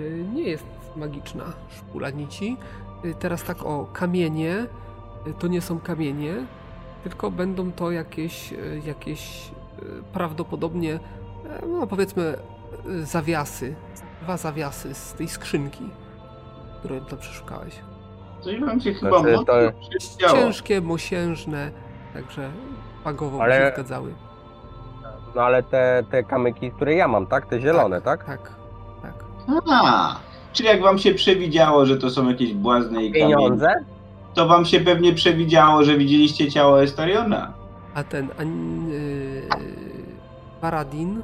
y, 0.01 0.25
nie 0.33 0.43
jest 0.43 0.65
magiczna 0.95 1.43
szpula 1.77 2.09
nici. 2.09 2.57
y, 3.05 3.15
teraz 3.19 3.43
tak 3.43 3.63
o 3.65 3.85
kamienie, 3.93 4.67
y, 5.27 5.33
to 5.39 5.47
nie 5.47 5.61
są 5.61 5.79
kamienie, 5.79 6.33
tylko 7.03 7.31
będą 7.31 7.71
to 7.71 7.91
jakieś, 7.91 8.53
y, 8.53 8.81
jakieś 8.85 9.47
y, 9.81 10.03
prawdopodobnie, 10.13 10.93
e, 10.93 11.65
no 11.67 11.87
powiedzmy, 11.87 12.35
y, 12.89 13.05
zawiasy. 13.05 13.75
Dwa 14.23 14.37
zawiasy 14.37 14.93
z 14.93 15.13
tej 15.13 15.27
skrzynki, 15.27 15.83
które 16.79 17.01
tam 17.01 17.19
przeszukałeś. 17.19 17.75
Coś 18.41 18.59
wam 18.59 18.81
się 18.81 18.93
chyba 18.93 19.19
Znaczy, 19.19 19.35
mocno 19.37 19.53
to-. 19.53 20.31
Ciężkie, 20.31 20.81
mosiężne, 20.81 21.71
także 22.13 22.49
wagowo 23.03 23.41
Ale- 23.41 23.55
się 23.59 23.71
zgadzały. 23.73 24.13
No 25.35 25.41
ale 25.41 25.63
te, 25.63 26.03
te 26.11 26.23
kamyki, 26.23 26.71
które 26.71 26.95
ja 26.95 27.07
mam, 27.07 27.27
tak? 27.27 27.45
Te 27.45 27.61
zielone, 27.61 28.01
tak? 28.01 28.25
Tak, 28.25 28.51
tak. 29.01 29.13
A, 29.71 30.15
czyli 30.53 30.69
jak 30.69 30.81
wam 30.81 30.97
się 30.99 31.13
przewidziało, 31.13 31.85
że 31.85 31.97
to 31.97 32.09
są 32.09 32.29
jakieś 32.29 32.53
błazne 32.53 33.03
i 33.03 33.11
kamienie, 33.11 33.35
Pieniądze? 33.35 33.73
to 34.33 34.47
wam 34.47 34.65
się 34.65 34.79
pewnie 34.79 35.13
przewidziało, 35.13 35.83
że 35.83 35.97
widzieliście 35.97 36.51
ciało 36.51 36.83
Estariona. 36.83 37.53
A 37.93 38.03
ten 38.03 38.29
an, 38.39 38.89
yy, 38.89 39.47
Paradin, 40.61 41.21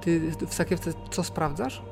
ty 0.00 0.32
w 0.46 0.54
sakiewce 0.54 0.92
co 1.10 1.24
sprawdzasz? 1.24 1.82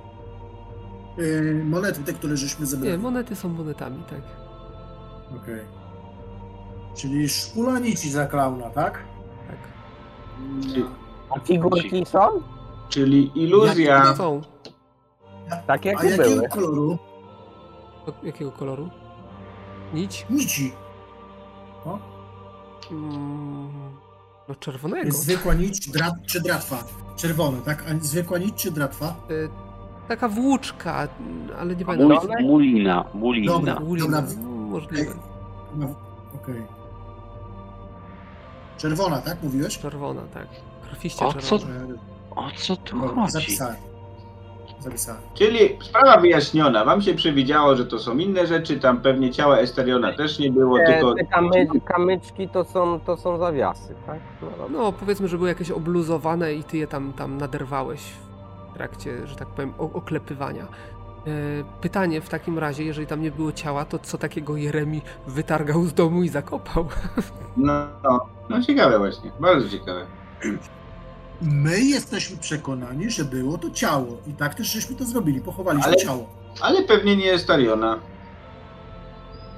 Yy, 1.16 1.64
monety, 1.64 2.04
te, 2.04 2.12
które 2.12 2.36
żeśmy 2.36 2.66
zebrali. 2.66 2.92
Nie, 2.92 2.98
monety 2.98 3.36
są 3.36 3.48
monetami, 3.48 4.02
tak. 4.10 4.22
Okej. 5.42 5.60
Czyli 6.94 7.28
szpula 7.28 7.78
nici 7.78 8.10
za 8.10 8.26
klauna, 8.26 8.70
tak? 8.70 9.04
tak. 9.48 9.58
Czy- 10.74 10.84
A 11.30 11.40
figurki 11.40 12.06
są? 12.06 12.28
Czyli 12.88 13.30
iluzja. 13.34 14.14
Są. 14.14 14.40
Takie 15.66 15.90
A 15.90 15.92
jakie 15.92 16.08
jakiego 16.08 16.34
były. 16.36 16.48
koloru? 16.48 16.98
Do 18.06 18.14
jakiego 18.22 18.52
koloru? 18.52 18.88
Nić? 19.94 20.26
Nici. 20.30 20.72
Mm, 22.90 23.68
no 24.48 24.54
czerwonego. 24.54 25.06
Jest 25.06 25.22
zwykła 25.22 25.54
nić 25.54 25.88
dra, 25.90 26.12
czy 26.26 26.40
dratwa? 26.40 26.84
Czerwone, 27.16 27.58
tak? 27.60 27.84
A 27.90 28.04
zwykła 28.04 28.38
nić 28.38 28.54
czy 28.54 28.70
dratwa? 28.70 29.14
Y, 29.30 29.48
taka 30.08 30.28
włóczka, 30.28 31.08
ale 31.58 31.76
nie 31.76 31.84
Mul, 31.84 31.96
pamiętam. 31.96 32.42
Mulina, 32.42 33.04
mulina. 33.14 33.52
Dobra. 33.52 33.74
Ulina, 33.74 34.22
Dobra. 34.22 34.36
no, 34.42 34.48
możliwe. 34.50 35.12
No, 35.76 35.94
Okej. 36.34 36.62
Czerwona, 38.78 39.18
tak? 39.18 39.42
Mówiłeś? 39.42 39.78
Czerwona, 39.78 40.22
tak. 40.34 40.46
Krwiście 40.90 41.24
O, 41.26 41.32
co- 41.32 41.58
czerwona. 41.58 41.84
O 42.30 42.48
co 42.56 42.76
tu 42.76 42.98
chodzi? 42.98 43.32
zapisałem. 43.32 43.76
Zapisałem. 44.80 45.20
Czyli 45.34 45.58
sprawa 45.80 46.20
wyjaśniona. 46.20 46.84
Wam 46.84 47.02
się 47.02 47.14
przewidziało, 47.14 47.76
że 47.76 47.86
to 47.86 47.98
są 47.98 48.18
inne 48.18 48.46
rzeczy, 48.46 48.80
tam 48.80 49.00
pewnie 49.00 49.30
ciała 49.30 49.58
Estariona 49.58 50.12
też 50.12 50.38
nie 50.38 50.50
było, 50.52 50.78
Te, 50.78 50.92
tylko... 50.92 51.14
te 51.14 51.24
kamy, 51.24 51.66
kamyczki 51.84 52.48
to 52.48 52.64
są, 52.64 53.00
to 53.00 53.16
są 53.16 53.38
zawiasy, 53.38 53.94
tak? 54.06 54.18
No. 54.42 54.68
No, 54.70 54.92
powiedzmy, 54.92 55.28
że 55.28 55.36
były 55.36 55.48
jakieś 55.48 55.70
obluzowane 55.70 56.54
i 56.54 56.64
ty 56.64 56.76
je 56.76 56.86
tam, 56.86 57.12
tam 57.12 57.38
naderwałeś 57.38 58.00
w 58.70 58.74
trakcie, 58.74 59.26
że 59.26 59.36
tak 59.36 59.48
powiem, 59.48 59.72
oklepywania. 59.78 60.62
E, 61.26 61.30
Pytanie 61.80 62.20
w 62.20 62.28
takim 62.28 62.58
razie, 62.58 62.84
jeżeli 62.84 63.06
tam 63.06 63.22
nie 63.22 63.30
było 63.30 63.52
ciała, 63.52 63.84
to 63.84 63.98
co 63.98 64.18
takiego 64.18 64.56
Jeremi 64.56 65.02
wytargał 65.26 65.84
z 65.84 65.94
domu 65.94 66.22
i 66.22 66.28
zakopał? 66.28 66.88
No, 67.56 67.72
no, 68.04 68.26
no 68.48 68.62
ciekawe 68.62 68.98
właśnie, 68.98 69.30
bardzo 69.40 69.68
ciekawe. 69.68 70.06
My 71.42 71.80
jesteśmy 71.80 72.36
przekonani, 72.36 73.10
że 73.10 73.24
było 73.24 73.58
to 73.58 73.70
ciało. 73.70 74.06
I 74.26 74.32
tak 74.32 74.54
też 74.54 74.66
żeśmy 74.72 74.96
to 74.96 75.04
zrobili. 75.04 75.40
Pochowaliśmy 75.40 75.88
Ale- 75.88 75.96
ciało. 75.96 76.26
Ale 76.60 76.82
pewnie 76.82 77.16
nie 77.16 77.32
Estariona. 77.32 77.98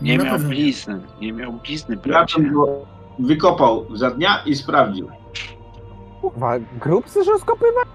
Nie 0.02 0.18
Na 0.18 0.25
miał 0.25 0.39
nie. 0.39 0.44
blizny, 0.44 1.00
nie 1.20 1.33
miał 1.33 1.52
blizny, 1.52 1.94
Ja 1.94 2.00
bracie. 2.02 2.52
wykopał 3.18 3.97
za 3.97 4.10
dnia 4.10 4.42
i 4.47 4.55
sprawdził. 4.55 5.09
Kurwa, 6.20 6.52
grób 6.81 7.07
chcesz 7.07 7.26
rozkopywać? 7.26 7.89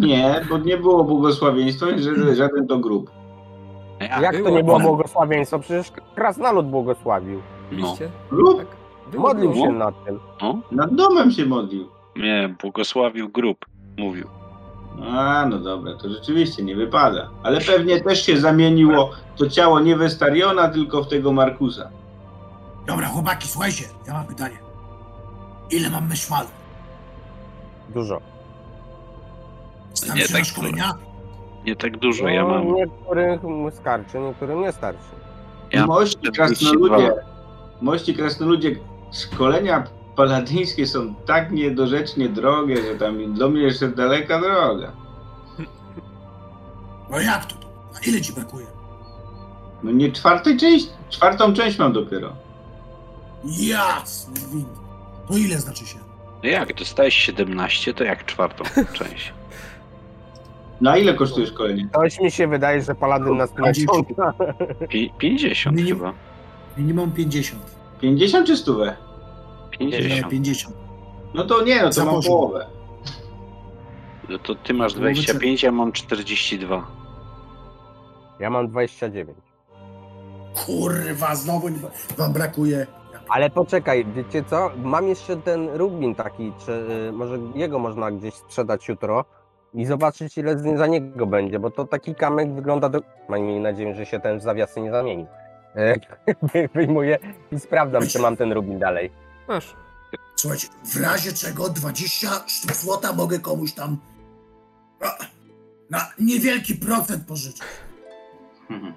Nie, 0.00 0.40
bo 0.50 0.58
nie 0.58 0.76
było 0.76 1.04
błogosławieństwa 1.04 1.90
i 1.90 2.02
że 2.02 2.34
żaden 2.34 2.66
to 2.66 2.78
grób. 2.78 3.10
Jak 4.00 4.36
to 4.36 4.42
było, 4.42 4.56
nie 4.56 4.64
było 4.64 4.80
błogosławieństwa? 4.80 5.58
Przecież 5.58 5.92
krasnolud 6.14 6.66
błogosławił. 6.66 7.40
No. 7.72 7.94
Grób? 8.30 8.58
Tak. 8.58 8.66
Modlił 9.18 9.50
było. 9.52 9.66
się 9.66 9.72
nad 9.72 10.04
tym. 10.04 10.20
no, 10.42 10.58
Nad 10.72 10.94
domem 10.94 11.30
się 11.30 11.46
modlił. 11.46 11.88
Nie, 12.18 12.54
błogosławił 12.62 13.28
grób, 13.28 13.66
mówił. 13.98 14.26
A, 15.16 15.46
no 15.50 15.58
dobra, 15.58 15.94
to 15.94 16.08
rzeczywiście 16.08 16.62
nie 16.62 16.76
wypada. 16.76 17.30
Ale 17.42 17.60
pewnie 17.60 18.00
też 18.00 18.26
się 18.26 18.36
zamieniło 18.40 19.10
to 19.36 19.48
ciało 19.50 19.80
nie 19.80 19.96
w 19.96 20.02
Estariona, 20.02 20.68
tylko 20.68 21.02
w 21.02 21.08
tego 21.08 21.32
Markusa. 21.32 21.90
Dobra, 22.86 23.06
chłopaki, 23.06 23.48
słuchajcie. 23.48 23.84
Ja 24.06 24.12
mam 24.12 24.26
pytanie. 24.26 24.56
Ile 25.70 25.90
mamy 25.90 26.16
szmalu? 26.16 26.48
Dużo. 27.94 28.20
Znam 29.94 30.16
Nie 30.16 30.22
się 30.22 30.32
tak 30.32 30.38
na 30.38 30.44
szkolenia? 30.44 30.94
Nie 31.64 31.76
tak 31.76 31.98
dużo, 31.98 32.28
ja 32.28 32.42
No, 32.42 32.48
mam. 32.48 32.74
Niektórym 32.74 33.40
mu 33.42 33.70
starczy, 33.70 34.18
niektórym 34.18 34.60
nie 34.60 34.72
starczy. 34.72 35.00
Ja 35.72 35.86
mości 35.86 36.16
42. 36.16 36.32
krasnoludzie, 36.32 37.12
mości 37.80 38.14
krasnoludzie, 38.14 38.76
szkolenia 39.12 39.84
paladyńskie 40.16 40.86
są 40.86 41.14
tak 41.14 41.52
niedorzecznie 41.52 42.28
drogie, 42.28 42.76
że 42.76 42.98
tam 42.98 43.34
do 43.34 43.48
mnie 43.48 43.62
jeszcze 43.62 43.88
daleka 43.88 44.40
droga. 44.40 44.92
No 47.10 47.20
jak 47.20 47.44
to? 47.44 47.54
A 47.96 48.08
ile 48.08 48.20
ci 48.20 48.32
brakuje? 48.32 48.66
No 49.82 49.90
nie 49.90 50.12
czwartej 50.12 50.56
część, 50.56 50.88
czwartą 51.10 51.54
część 51.54 51.78
mam 51.78 51.92
dopiero. 51.92 52.32
Jasny 53.44 54.34
gwint. 54.50 54.68
To 55.28 55.36
ile 55.36 55.58
znaczy 55.58 55.86
się? 55.86 55.98
No 56.42 56.48
jak, 56.50 56.74
dostałeś 56.74 57.14
17, 57.14 57.94
to 57.94 58.04
jak 58.04 58.24
czwartą 58.26 58.64
część? 58.98 59.32
Na 60.80 60.96
ile 60.96 61.14
kosztuje 61.14 61.46
szkolenie? 61.46 61.88
Coś 61.94 62.20
mi 62.20 62.30
się 62.30 62.48
wydaje, 62.48 62.82
że 62.82 62.94
paladyn 62.94 63.36
nas 63.36 63.50
nie 63.58 63.86
ciąga. 63.86 64.34
Pi- 64.88 65.10
50 65.18 65.76
Minim- 65.76 65.96
chyba. 65.96 66.12
Minimum 66.76 67.12
50. 67.12 67.62
50 68.00 68.46
czy 68.46 68.56
stówę? 68.56 68.96
Nie, 69.80 69.90
50. 69.98 70.30
50. 70.30 70.76
No 71.34 71.44
to 71.44 71.64
nie, 71.64 71.82
no 71.82 71.90
to 71.90 72.04
mam 72.04 72.22
połowę. 72.22 72.66
No 74.28 74.38
to 74.38 74.54
ty 74.54 74.74
masz 74.74 74.92
Połowy 74.92 75.12
25, 75.12 75.62
ja 75.62 75.72
mam 75.72 75.92
42. 75.92 76.86
Ja 78.40 78.50
mam 78.50 78.68
29. 78.68 79.38
Kurwa, 80.66 81.34
znowu 81.34 81.68
nie- 81.68 81.78
wam 82.16 82.32
brakuje. 82.32 82.86
Ale 83.28 83.50
poczekaj, 83.50 84.06
wiecie 84.14 84.44
co? 84.44 84.70
Mam 84.82 85.08
jeszcze 85.08 85.36
ten 85.36 85.68
Rubin 85.74 86.14
taki, 86.14 86.52
czy 86.66 86.72
y, 87.08 87.12
może 87.12 87.38
jego 87.54 87.78
można 87.78 88.10
gdzieś 88.10 88.34
sprzedać 88.34 88.88
jutro 88.88 89.24
i 89.74 89.86
zobaczyć 89.86 90.38
ile 90.38 90.58
z- 90.58 90.78
za 90.78 90.86
niego 90.86 91.26
będzie, 91.26 91.58
bo 91.58 91.70
to 91.70 91.84
taki 91.84 92.14
kamek 92.14 92.52
wygląda 92.54 92.88
do... 92.88 93.00
Mam 93.28 93.62
nadzieję, 93.62 93.94
że 93.94 94.06
się 94.06 94.20
ten 94.20 94.38
w 94.38 94.42
zawiasy 94.42 94.80
nie 94.80 94.90
zamieni. 94.90 95.26
E, 95.76 95.94
wy- 96.42 96.68
Wyjmuję 96.74 97.18
i 97.52 97.60
sprawdzam, 97.60 98.02
czy 98.06 98.18
mam 98.18 98.36
ten 98.36 98.52
Rubin 98.52 98.78
dalej. 98.78 99.10
Masz. 99.48 99.76
Słuchajcie, 100.36 100.68
w 100.84 100.96
razie 101.02 101.32
czego 101.32 101.68
20 101.68 102.28
sztuk 102.46 102.72
złota 102.72 103.12
mogę 103.12 103.38
komuś 103.38 103.72
tam 103.72 103.96
na 105.90 105.98
niewielki 106.18 106.74
procent 106.74 107.26
pożyczyć. 107.26 107.62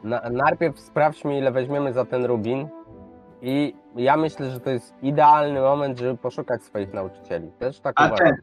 Na, 0.03 0.29
najpierw 0.29 0.79
sprawdźmy, 0.79 1.37
ile 1.37 1.51
weźmiemy 1.51 1.93
za 1.93 2.05
ten 2.05 2.25
Rubin 2.25 2.67
i 3.41 3.75
ja 3.95 4.17
myślę, 4.17 4.51
że 4.51 4.59
to 4.59 4.69
jest 4.69 4.93
idealny 5.01 5.61
moment, 5.61 5.99
żeby 5.99 6.17
poszukać 6.17 6.63
swoich 6.63 6.93
nauczycieli. 6.93 7.51
Też 7.59 7.79
tak 7.79 7.93
A 7.95 8.07
uważam. 8.07 8.27
ten, 8.27 8.35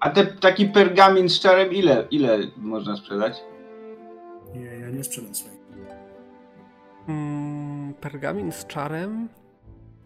a 0.00 0.10
te, 0.10 0.26
taki 0.26 0.66
pergamin 0.68 1.28
z 1.28 1.40
czarem 1.40 1.72
ile, 1.72 2.06
ile 2.10 2.38
można 2.56 2.96
sprzedać? 2.96 3.44
Nie, 4.54 4.64
ja 4.64 4.90
nie 4.90 5.04
sprzedam 5.04 5.34
swojego. 5.34 5.60
Mm, 7.08 7.94
pergamin 7.94 8.52
z 8.52 8.66
czarem? 8.66 9.28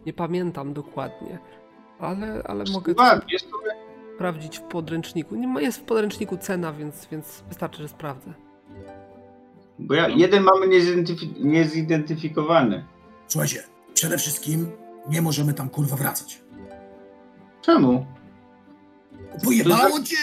Nie 0.07 0.13
pamiętam 0.13 0.73
dokładnie. 0.73 1.39
Ale, 1.99 2.43
ale 2.45 2.65
mogę 2.73 2.95
to 2.95 3.03
sprawdzić 4.15 4.59
w 4.59 4.63
podręczniku. 4.63 5.35
Nie 5.37 5.49
ma, 5.49 5.61
jest 5.61 5.79
w 5.79 5.83
podręczniku 5.83 6.37
cena, 6.37 6.73
więc, 6.73 7.07
więc 7.13 7.45
wystarczy, 7.49 7.83
że 7.83 7.89
sprawdzę. 7.89 8.35
Bo 9.79 9.95
ja, 9.95 10.09
jeden 10.09 10.43
mamy 10.43 10.67
niezidentyfi- 10.69 11.45
niezidentyfikowany. 11.45 12.85
Słuchajcie, 13.29 13.63
przede 13.95 14.19
wszystkim 14.19 14.67
nie 15.09 15.23
możemy 15.23 15.55
tam 15.55 15.69
kurwa 15.69 15.97
wracać. 15.97 16.43
Czemu? 17.63 18.07
Pojebało 19.45 20.03
cię? 20.03 20.17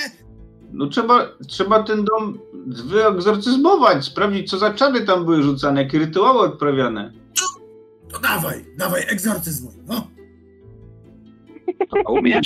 No 0.72 0.88
trzeba, 0.88 1.28
trzeba 1.48 1.84
ten 1.84 2.06
dom 2.06 2.40
wyegzorcyzmować, 2.68 4.06
sprawdzić 4.06 4.50
co 4.50 4.58
za 4.58 4.74
czary 4.74 5.02
tam 5.06 5.26
były 5.26 5.44
rzucane, 5.44 5.84
jakie 5.84 6.00
rytuały 6.00 6.40
odprawiane. 6.40 7.14
To 8.12 8.20
dawaj, 8.20 8.66
dawaj, 8.78 9.02
egzorcyzmuj. 9.10 9.74
No, 9.88 10.08
A 12.06 12.12
umiesz? 12.12 12.46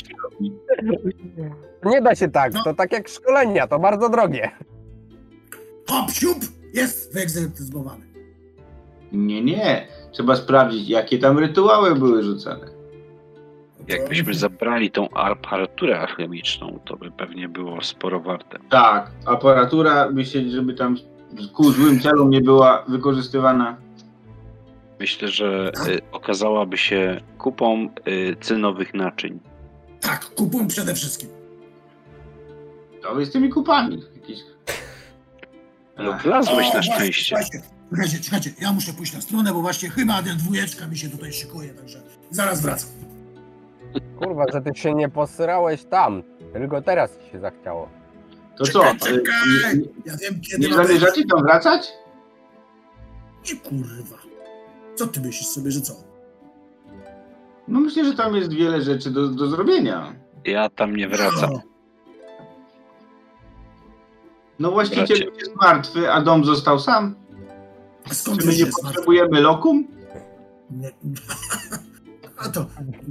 Nie 1.86 2.02
da 2.02 2.16
się 2.16 2.28
tak, 2.32 2.54
No. 2.54 2.64
to 2.64 2.74
tak 2.74 2.92
jak 2.92 3.08
szkolenia, 3.10 3.68
to 3.68 3.80
bardzo 3.80 4.10
drogie. 4.10 4.52
hop, 5.90 6.12
siup, 6.12 6.38
jest 6.74 7.14
wyegzorcyzmowany. 7.14 8.06
Nie, 9.12 9.42
nie. 9.44 9.88
Trzeba 10.12 10.36
sprawdzić, 10.36 10.90
jakie 10.90 11.20
tam 11.20 11.40
rytuały 11.40 11.96
były 11.96 12.24
rzucane. 12.24 12.68
Jakbyśmy 13.88 14.34
zabrali 14.34 14.92
tą 14.92 15.10
aparaturę 15.10 16.00
alchemiczną, 16.00 16.80
to 16.86 16.98
by 16.98 17.12
pewnie 17.12 17.50
było 17.50 17.82
sporo 17.82 18.20
warte. 18.20 18.60
Tak, 18.70 19.12
aparatura, 19.26 20.10
by 20.12 20.26
się, 20.26 20.50
żeby 20.50 20.74
tam 20.74 20.98
ku 21.54 21.72
złym 21.72 22.00
celom 22.00 22.30
nie 22.30 22.42
była 22.42 22.86
wykorzystywana. 22.88 23.78
Myślę, 25.00 25.28
że 25.28 25.72
y, 25.88 26.02
okazałaby 26.12 26.78
się 26.78 27.22
kupą 27.38 27.90
y, 28.08 28.36
cynowych 28.42 28.94
naczyń. 28.94 29.40
Tak, 30.02 30.26
kupon 30.26 30.68
przede 30.68 30.96
wszystkim. 30.96 31.30
To 33.02 33.20
jest 33.20 33.34
tymi 33.34 33.50
kupami. 33.50 34.04
Jakieś... 34.16 34.40
No 35.98 36.14
wlazłeś 36.24 36.68
na 36.68 36.74
właśnie, 36.74 36.94
szczęście. 36.94 37.36
Słuchajcie, 37.38 37.62
czekajcie, 37.92 38.20
czekajcie, 38.20 38.52
ja 38.62 38.74
muszę 38.74 38.94
pójść 38.94 39.14
na 39.14 39.22
stronę, 39.22 39.54
bo 39.54 39.62
właśnie 39.62 39.90
chyba 39.90 40.24
ten 40.24 40.38
dwójeczka 40.38 40.88
mi 40.88 40.98
się 40.98 41.10
tutaj 41.10 41.34
szykuje, 41.34 41.70
także 41.74 42.02
zaraz 42.30 42.62
wracam. 42.62 42.90
Kurwa, 44.20 44.46
że 44.54 44.62
ty 44.62 44.80
się 44.80 44.94
nie 44.94 45.10
posrałeś 45.10 45.84
tam, 45.84 46.24
tylko 46.54 46.82
teraz 46.82 47.18
ci 47.26 47.32
się 47.32 47.40
zachciało. 47.40 47.90
To 48.58 48.66
co? 48.66 48.84
Czekaj, 48.84 49.14
y, 49.16 49.22
czekaj. 49.22 49.78
Nie, 49.78 49.84
Ja 50.06 50.18
wiem, 50.18 50.42
kiedy 50.42 50.60
nie 50.60 50.68
być. 50.68 50.76
zamierzacie 50.76 51.24
tam 51.26 51.44
wracać? 51.44 51.92
Nie 53.54 53.60
kurwa. 53.60 54.18
Co 54.96 55.08
ty 55.08 55.22
myślisz 55.22 55.48
sobie, 55.48 55.72
że 55.72 55.82
co? 55.82 55.94
No 57.68 57.80
myślę, 57.80 58.06
że 58.06 58.14
tam 58.14 58.36
jest 58.36 58.54
wiele 58.54 58.82
rzeczy 58.82 59.12
do, 59.12 59.28
do 59.28 59.48
zrobienia. 59.48 60.16
Ja 60.46 60.70
tam 60.70 60.96
nie 60.96 61.08
wracam. 61.10 61.50
No, 61.54 61.62
No 64.60 64.72
właściciel 64.72 65.06
Bracie. 65.08 65.26
jest 65.40 65.56
martwy, 65.62 66.12
a 66.12 66.22
dom 66.22 66.46
został 66.46 66.80
sam. 66.80 67.16
a 68.10 68.14
skąd 68.14 68.40
Czy 68.40 68.46
my 68.48 68.52
nie 68.54 68.58
jest 68.60 68.72
martwy? 68.84 68.88
potrzebujemy 68.96 69.42
lokum? 69.42 69.88
Nie. 70.72 70.92
A 72.38 72.50
to, 72.50 72.66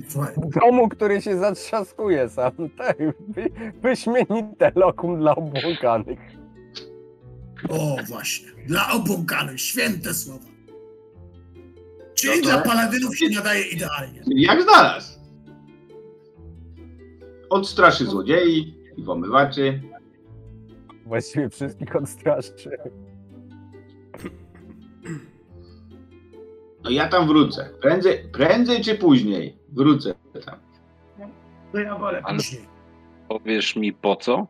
słuchaj, 0.08 0.34
Domu, 0.60 0.88
który 0.88 1.22
się 1.22 1.38
zatrzaskuje 1.38 2.28
sam. 2.28 2.52
Tak, 2.78 2.96
wy, 3.28 3.50
wyśmienite 3.82 4.72
lokum 4.74 5.18
dla 5.18 5.34
obłąkanych. 5.36 6.18
o 7.68 7.96
właśnie, 8.08 8.48
dla 8.66 8.92
obłąkanych, 8.92 9.60
święte 9.60 10.14
słowa. 10.14 10.44
Czyli 12.24 12.40
No 12.42 12.50
dla 12.50 12.58
paladynów 12.62 13.18
się 13.18 13.28
nadaje 13.28 13.64
idealnie. 13.68 14.22
Jak 14.26 14.62
znalazł? 14.62 15.18
Odstraszy 17.50 18.04
złodziei 18.06 18.74
i 18.96 19.02
włamywaczy. 19.02 19.82
Właściwie 21.06 21.48
wszystkich 21.50 21.96
odstraszy. 21.96 22.70
No 26.84 26.90
ja 26.90 27.08
tam 27.08 27.26
wrócę. 27.26 27.70
Prędzej, 27.80 28.28
prędzej 28.32 28.80
czy 28.84 28.94
później 28.94 29.58
wrócę 29.72 30.14
tam. 30.46 30.58
No 31.74 31.80
ja 31.80 31.98
wolę 31.98 32.20
Ale- 32.24 32.36
później. 32.38 32.62
Powiesz 33.28 33.76
mi 33.76 33.92
po 33.92 34.16
co? 34.16 34.46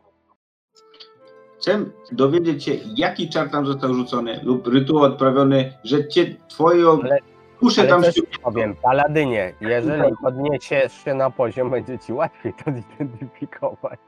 Chcę 1.59 1.85
dowiedzieć 2.11 2.63
się, 2.63 2.71
jaki 2.95 3.29
czar 3.29 3.49
tam 3.49 3.65
został 3.65 3.93
rzucony 3.93 4.39
lub 4.43 4.67
rytuał 4.67 5.03
odprawiony, 5.03 5.73
że 5.83 6.07
cię 6.07 6.35
twoją 6.49 7.01
Ale- 7.01 7.19
duszę 7.65 7.81
Ale 7.81 7.89
tam 7.89 8.03
się... 8.03 8.21
powiem, 8.43 8.75
Paladynie, 8.75 9.53
jeżeli 9.61 10.15
podniesiesz 10.23 10.93
się 11.03 11.13
na 11.13 11.29
poziom, 11.29 11.69
będzie 11.69 11.99
ci 11.99 12.13
łatwiej 12.13 12.53
to 12.53 12.71
zidentyfikować. 12.71 13.99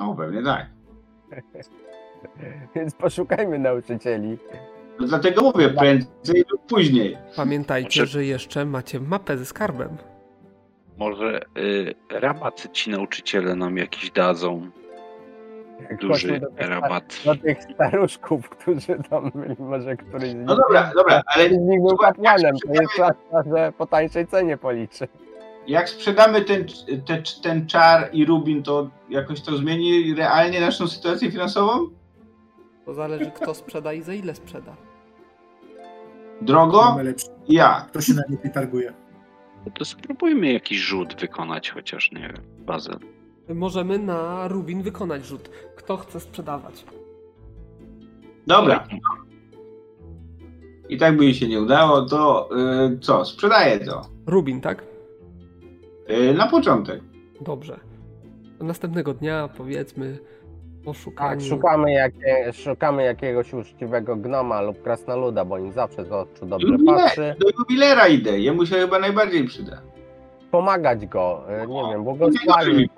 No 0.00 0.14
pewnie 0.14 0.42
tak. 0.42 0.66
Więc 2.74 2.94
poszukajmy 2.94 3.58
nauczycieli. 3.58 4.38
No 5.00 5.06
dlatego 5.06 5.42
mówię, 5.42 5.68
prędzej 5.68 6.44
lub 6.50 6.66
później. 6.66 7.18
Pamiętajcie, 7.36 8.00
Znaczy- 8.00 8.12
że 8.12 8.24
jeszcze 8.24 8.64
macie 8.64 9.00
mapę 9.00 9.38
ze 9.38 9.46
skarbem. 9.46 9.96
Może 10.96 11.40
y, 11.58 11.94
rabat 12.10 12.68
ci 12.72 12.90
nauczyciele 12.90 13.54
nam 13.54 13.76
jakiś 13.76 14.10
dadzą. 14.10 14.70
Duży 16.00 16.40
tych, 16.40 16.68
rabat. 16.68 17.20
do 17.24 17.34
tych 17.36 17.62
staruszków, 17.62 18.48
którzy 18.58 18.98
tam 19.10 19.30
byli, 19.34 19.56
może 19.58 19.96
któryś 19.96 20.30
z 20.30 20.34
nich, 20.34 20.44
No 20.46 20.56
dobra, 20.56 20.90
dobra, 20.96 21.22
ale 21.34 21.48
z 21.48 21.58
nich 21.58 21.80
był 21.80 21.96
kapłanem, 21.96 22.54
to 22.66 22.72
jest 22.72 22.92
szansa, 22.96 23.50
że 23.54 23.72
po 23.78 23.86
tańszej 23.86 24.26
cenie 24.26 24.56
policzy. 24.56 25.08
jak 25.66 25.88
sprzedamy 25.88 26.42
ten, 26.42 26.66
te, 27.06 27.22
ten 27.42 27.66
czar 27.66 28.08
i 28.12 28.24
rubin, 28.26 28.62
to 28.62 28.90
jakoś 29.10 29.40
to 29.40 29.56
zmieni 29.56 30.14
realnie 30.14 30.60
naszą 30.60 30.88
sytuację 30.88 31.30
finansową? 31.30 31.86
To 32.84 32.94
zależy 32.94 33.30
kto 33.30 33.54
sprzeda 33.54 33.92
i 33.92 34.02
za 34.02 34.14
ile 34.14 34.34
sprzeda. 34.34 34.76
Drogo? 36.42 36.96
Ja. 37.48 37.86
Kto 37.88 38.00
się 38.00 38.12
najlepiej 38.14 38.52
targuje? 38.52 38.92
No 39.66 39.72
to 39.78 39.84
spróbujmy 39.84 40.52
jakiś 40.52 40.78
rzut 40.78 41.20
wykonać, 41.20 41.70
chociaż 41.70 42.12
nie 42.12 42.20
wiem, 42.20 42.42
Bazel. 42.58 42.98
Możemy 43.54 43.98
na 43.98 44.48
Rubin 44.48 44.82
wykonać 44.82 45.24
rzut. 45.26 45.48
Kto 45.76 45.96
chce 45.96 46.20
sprzedawać? 46.20 46.84
Dobra. 48.46 48.86
I 50.88 50.98
tak 50.98 51.16
by 51.16 51.24
jej 51.24 51.34
się 51.34 51.48
nie 51.48 51.60
udało, 51.60 52.02
to 52.02 52.48
y, 52.94 52.98
co? 52.98 53.24
Sprzedaję 53.24 53.80
to. 53.80 54.02
Rubin, 54.26 54.60
tak? 54.60 54.82
Y, 56.10 56.34
na 56.34 56.46
początek. 56.46 57.00
Dobrze. 57.40 57.80
Następnego 58.60 59.14
dnia 59.14 59.48
powiedzmy 59.56 60.18
po 60.84 60.92
Tak, 61.16 61.40
szukamy, 61.42 61.92
jakie, 61.92 62.52
szukamy 62.52 63.04
jakiegoś 63.04 63.54
uczciwego 63.54 64.16
gnoma 64.16 64.60
lub 64.62 64.82
krasnoluda, 64.82 65.44
bo 65.44 65.58
im 65.58 65.72
zawsze 65.72 66.04
z 66.04 66.12
oczu 66.12 66.46
dobrze 66.46 66.66
Jubiler, 66.68 66.96
patrzy. 66.96 67.34
do 67.40 67.46
jubilera 67.58 68.08
idę, 68.08 68.38
jemu 68.38 68.66
się 68.66 68.76
chyba 68.76 68.98
najbardziej 68.98 69.44
przyda. 69.44 69.82
Pomagać 70.50 71.06
go, 71.06 71.44
e, 71.48 71.66
nie 71.66 71.82
wiem, 71.90 72.04
błogosławić. 72.04 72.90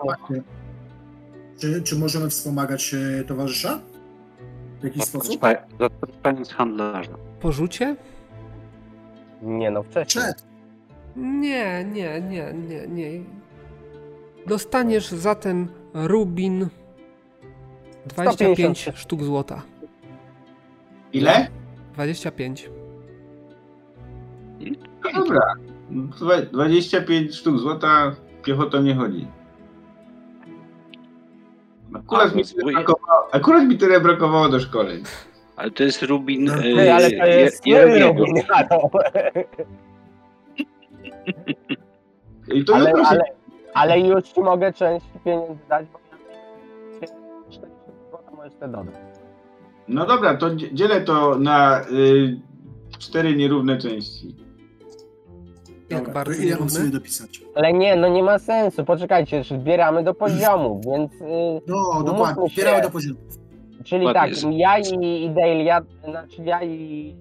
Czy, 1.59 1.83
czy 1.83 1.99
możemy 1.99 2.31
wspomagać 2.31 2.95
e, 2.95 3.25
towarzysza? 3.25 3.79
W 4.81 4.85
jakiś 4.85 5.05
sposób? 5.05 5.41
Zatrudniając 5.81 6.53
handlarza. 6.53 7.13
Po 7.41 7.53
rzucie? 7.53 7.97
Nie 9.43 9.71
no, 9.71 9.83
wcześniej. 9.83 10.25
Przed. 10.25 10.45
Nie, 11.17 11.85
nie, 11.85 12.21
nie, 12.21 12.53
nie, 12.53 12.87
nie. 12.87 13.25
Dostaniesz 14.47 15.09
za 15.09 15.35
ten 15.35 15.69
Rubin 15.95 16.69
25 18.07 18.57
150. 18.59 18.99
sztuk 18.99 19.23
złota. 19.23 19.63
Ile? 21.13 21.49
25. 21.95 22.71
No 25.05 25.25
dobra. 25.25 25.41
Dwa- 25.91 26.43
25 26.53 27.35
sztuk 27.35 27.59
złota 27.59 28.15
piechotą 28.43 28.83
nie 28.83 28.95
chodzi. 28.95 29.27
Akurat 31.95 32.33
A, 32.33 32.37
mi, 32.37 32.45
tyle 32.45 32.73
brakowało, 32.73 33.29
akurat 33.35 33.69
mi 33.69 33.79
tyle 33.79 34.01
brakowało 34.01 34.49
do 34.49 34.61
szkoleń. 34.61 35.03
Ale 35.57 35.71
to 35.71 35.83
jest 35.83 36.03
Rubin 36.03 36.45
No, 36.45 36.53
Ty, 36.63 36.93
ale 36.93 37.11
to 37.11 37.27
jest 37.27 37.67
Je- 37.67 37.75
Jerobiego. 37.77 38.25
Rubin. 38.25 38.37
I 42.55 42.65
to 42.65 42.75
ale, 42.75 42.93
ale, 43.09 43.25
ale 43.75 44.01
już 44.01 44.25
ci 44.25 44.41
mogę 44.41 44.73
część 44.73 45.07
pieniędzy 45.25 45.59
dać, 45.69 45.87
bo 45.93 45.99
ja 46.13 46.19
40 47.51 47.71
złota 48.11 48.31
możesz 48.37 48.55
te 48.55 48.69
dodać. 48.69 48.95
No 49.89 50.07
dobra, 50.07 50.37
to 50.37 50.55
dzie- 50.55 50.75
dzielę 50.75 51.01
to 51.01 51.39
na 51.39 51.81
y, 51.81 51.85
cztery 52.99 53.37
nierówne 53.37 53.79
części. 53.79 54.37
Jak 55.91 55.99
Dobra, 55.99 56.15
bardzo 56.15 56.35
to 56.35 56.43
ile 56.47 56.57
mam 56.59 56.71
sobie 56.71 56.89
dopisać? 56.91 57.41
Ale 57.55 57.73
nie, 57.73 57.97
no 57.97 58.09
nie 58.09 58.23
ma 58.23 58.39
sensu, 58.39 58.85
poczekajcie, 58.85 59.37
już 59.39 59.49
zbieramy 59.49 60.05
do 60.05 60.15
poziomu, 60.15 60.81
więc... 60.85 61.13
y, 61.13 61.25
No, 61.67 62.03
dokładnie. 62.03 62.49
Się. 62.51 62.55
Zbieramy 62.63 62.83
do 62.83 62.91
poziomu. 62.91 63.19
Czyli 63.85 64.05
Ładnie. 64.05 64.21
tak, 64.21 64.53
ja 64.53 64.79
i, 64.79 65.25
i 65.25 65.31
Delia, 65.31 65.81
znaczy 66.09 66.43
ja 66.45 66.63
i 66.65 67.15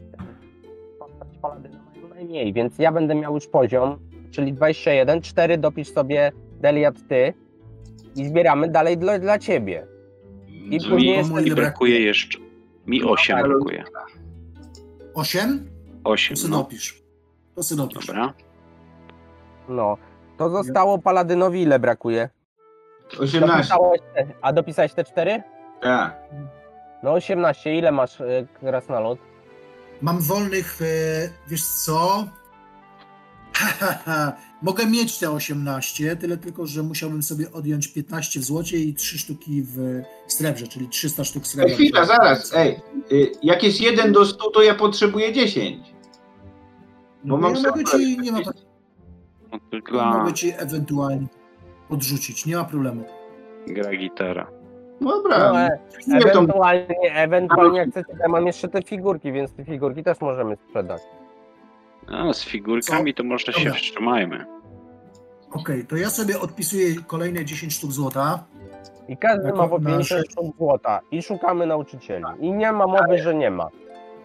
postać 0.99 1.27
Paladyna 1.41 1.80
mają 1.95 2.07
najmniej, 2.15 2.53
więc 2.53 2.80
ja 2.80 2.91
będę 2.91 3.15
miał 3.15 3.33
już 3.35 3.48
poziom, 3.48 3.99
czyli 4.31 4.53
21, 4.53 5.22
4 5.22 5.57
dopisz 5.57 5.93
sobie 5.93 6.31
Deliat 6.61 6.95
ty 7.09 7.33
i 8.15 8.25
zbieramy 8.25 8.67
dalej 8.69 8.98
dla, 8.98 9.19
dla 9.19 9.39
ciebie. 9.39 9.88
I 10.48 10.77
Brzmi- 10.80 10.89
później 10.89 11.11
Mi, 11.11 11.17
jeszcze- 11.17 11.41
mi 11.41 11.51
brakuje 11.51 11.99
jeszcze. 11.99 12.39
Mi 12.88 13.03
8 13.03 13.38
ale- 13.38 13.48
brakuje. 13.48 13.83
Osiem? 15.14 15.69
To 16.03 16.09
8, 16.09 16.38
sobie 16.38 16.51
no. 16.51 16.57
dopisz. 16.57 17.03
To 17.56 17.64
sobie 17.64 17.81
dopisz. 17.81 18.06
Dobra. 18.07 18.33
No, 19.69 19.98
to 20.38 20.49
zostało 20.49 20.98
Paladynowi 20.99 21.61
ile 21.61 21.80
brakuje? 21.80 22.30
18. 23.19 23.39
Dopisałeś 23.49 24.01
te, 24.15 24.25
a 24.41 24.53
dopisałeś 24.53 24.93
te 24.93 25.03
4? 25.03 25.43
Tak. 25.81 26.19
No 27.03 27.14
18, 27.14 27.75
ile 27.75 27.91
masz 27.91 28.19
y, 28.19 28.48
krasnolud? 28.59 29.19
Mam 30.01 30.19
wolnych, 30.22 30.80
e, 30.81 30.85
wiesz 31.48 31.65
co? 31.65 32.27
Mogę 34.61 34.85
mieć 34.85 35.19
te 35.19 35.31
18, 35.31 36.15
tyle 36.15 36.38
tylko, 36.38 36.67
że 36.67 36.83
musiałbym 36.83 37.23
sobie 37.23 37.51
odjąć 37.51 37.88
15 37.88 38.39
w 38.39 38.43
złocie 38.43 38.77
i 38.77 38.93
3 38.93 39.17
sztuki 39.19 39.61
w 39.64 40.01
srebrze, 40.27 40.67
czyli 40.67 40.89
300 40.89 41.23
sztuk 41.23 41.43
Ej, 41.43 41.49
srebra. 41.49 41.73
chwila, 41.75 42.06
zaraz, 42.06 42.53
ej. 42.56 42.80
y, 43.11 43.31
Jak 43.43 43.64
jest 43.64 43.81
1 43.81 44.11
do 44.14 44.25
100, 44.25 44.49
to 44.51 44.61
ja 44.64 44.75
potrzebuję 44.75 45.33
10. 45.33 45.93
No, 47.23 47.38
bo 47.38 47.41
mam 47.41 47.56
ja 47.56 47.61
mogę 47.69 47.83
ci, 47.83 48.17
nie 48.19 48.31
ma, 48.31 48.39
No, 49.52 49.60
tylko 49.72 50.06
mogę 50.06 50.34
ci 50.34 50.53
ewentualnie 50.58 51.28
podrzucić, 51.90 52.45
nie 52.45 52.56
ma 52.56 52.64
problemu. 52.64 53.03
gra 53.68 53.92
gitara. 53.92 54.48
Dobra. 55.02 55.38
No, 55.40 55.60
e, 55.60 55.80
ewentualnie, 56.14 57.14
ewentualnie 57.16 57.80
jak 57.80 57.90
chcecie, 57.90 58.14
ja 58.19 58.28
mam 58.30 58.48
jeszcze 58.48 58.68
te 58.68 58.82
figurki, 58.82 59.32
więc 59.32 59.53
te 59.53 59.66
figurki 59.66 60.03
też 60.03 60.22
możemy 60.22 60.56
sprzedać. 60.56 61.02
A 62.08 62.34
z 62.34 62.44
figurkami 62.45 63.14
to 63.14 63.24
może 63.24 63.53
się 63.53 63.72
wstrzymajmy. 63.72 64.45
Okej, 65.52 65.86
to 65.86 65.95
ja 65.95 66.10
sobie 66.10 66.40
odpisuję 66.40 66.95
kolejne 67.08 67.45
10 67.45 67.74
sztuk 67.74 67.92
złota. 67.92 68.44
I 69.08 69.18
każdy 69.18 69.45
Jako 69.45 69.58
ma 69.58 69.68
po 69.68 69.80
nasze- 69.80 70.16
50 70.16 70.32
sztuk 70.32 70.58
złota. 70.58 71.00
I 71.11 71.22
szukamy 71.22 71.66
nauczycieli. 71.66 72.26
I 72.40 72.52
nie 72.52 72.72
ma 72.72 72.88
mowy, 72.88 73.18
że 73.18 73.36
nie 73.36 73.52
ma. 73.52 73.68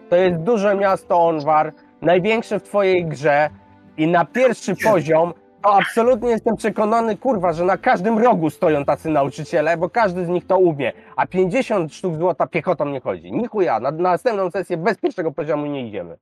To 0.09 0.15
jest 0.15 0.37
duże 0.37 0.75
miasto 0.75 1.27
Onwar, 1.27 1.73
największe 2.01 2.59
w 2.59 2.63
twojej 2.63 3.05
grze 3.05 3.49
i 3.97 4.07
na 4.07 4.25
pierwszy 4.25 4.75
poziom 4.75 5.33
to 5.63 5.73
absolutnie 5.73 6.29
jestem 6.29 6.55
przekonany, 6.55 7.17
kurwa, 7.17 7.53
że 7.53 7.65
na 7.65 7.77
każdym 7.77 8.19
rogu 8.19 8.49
stoją 8.49 8.85
tacy 8.85 9.09
nauczyciele, 9.09 9.77
bo 9.77 9.89
każdy 9.89 10.25
z 10.25 10.29
nich 10.29 10.47
to 10.47 10.57
umie, 10.57 10.93
a 11.15 11.27
50 11.27 11.93
sztuk 11.93 12.15
złota 12.15 12.47
piechotą 12.47 12.85
nie 12.85 12.99
chodzi. 12.99 13.31
Nichuja, 13.31 13.79
na, 13.79 13.91
na 13.91 14.09
następną 14.11 14.51
sesję 14.51 14.77
bez 14.77 14.97
pierwszego 14.97 15.31
poziomu 15.31 15.65
nie 15.65 15.87
idziemy. 15.87 16.17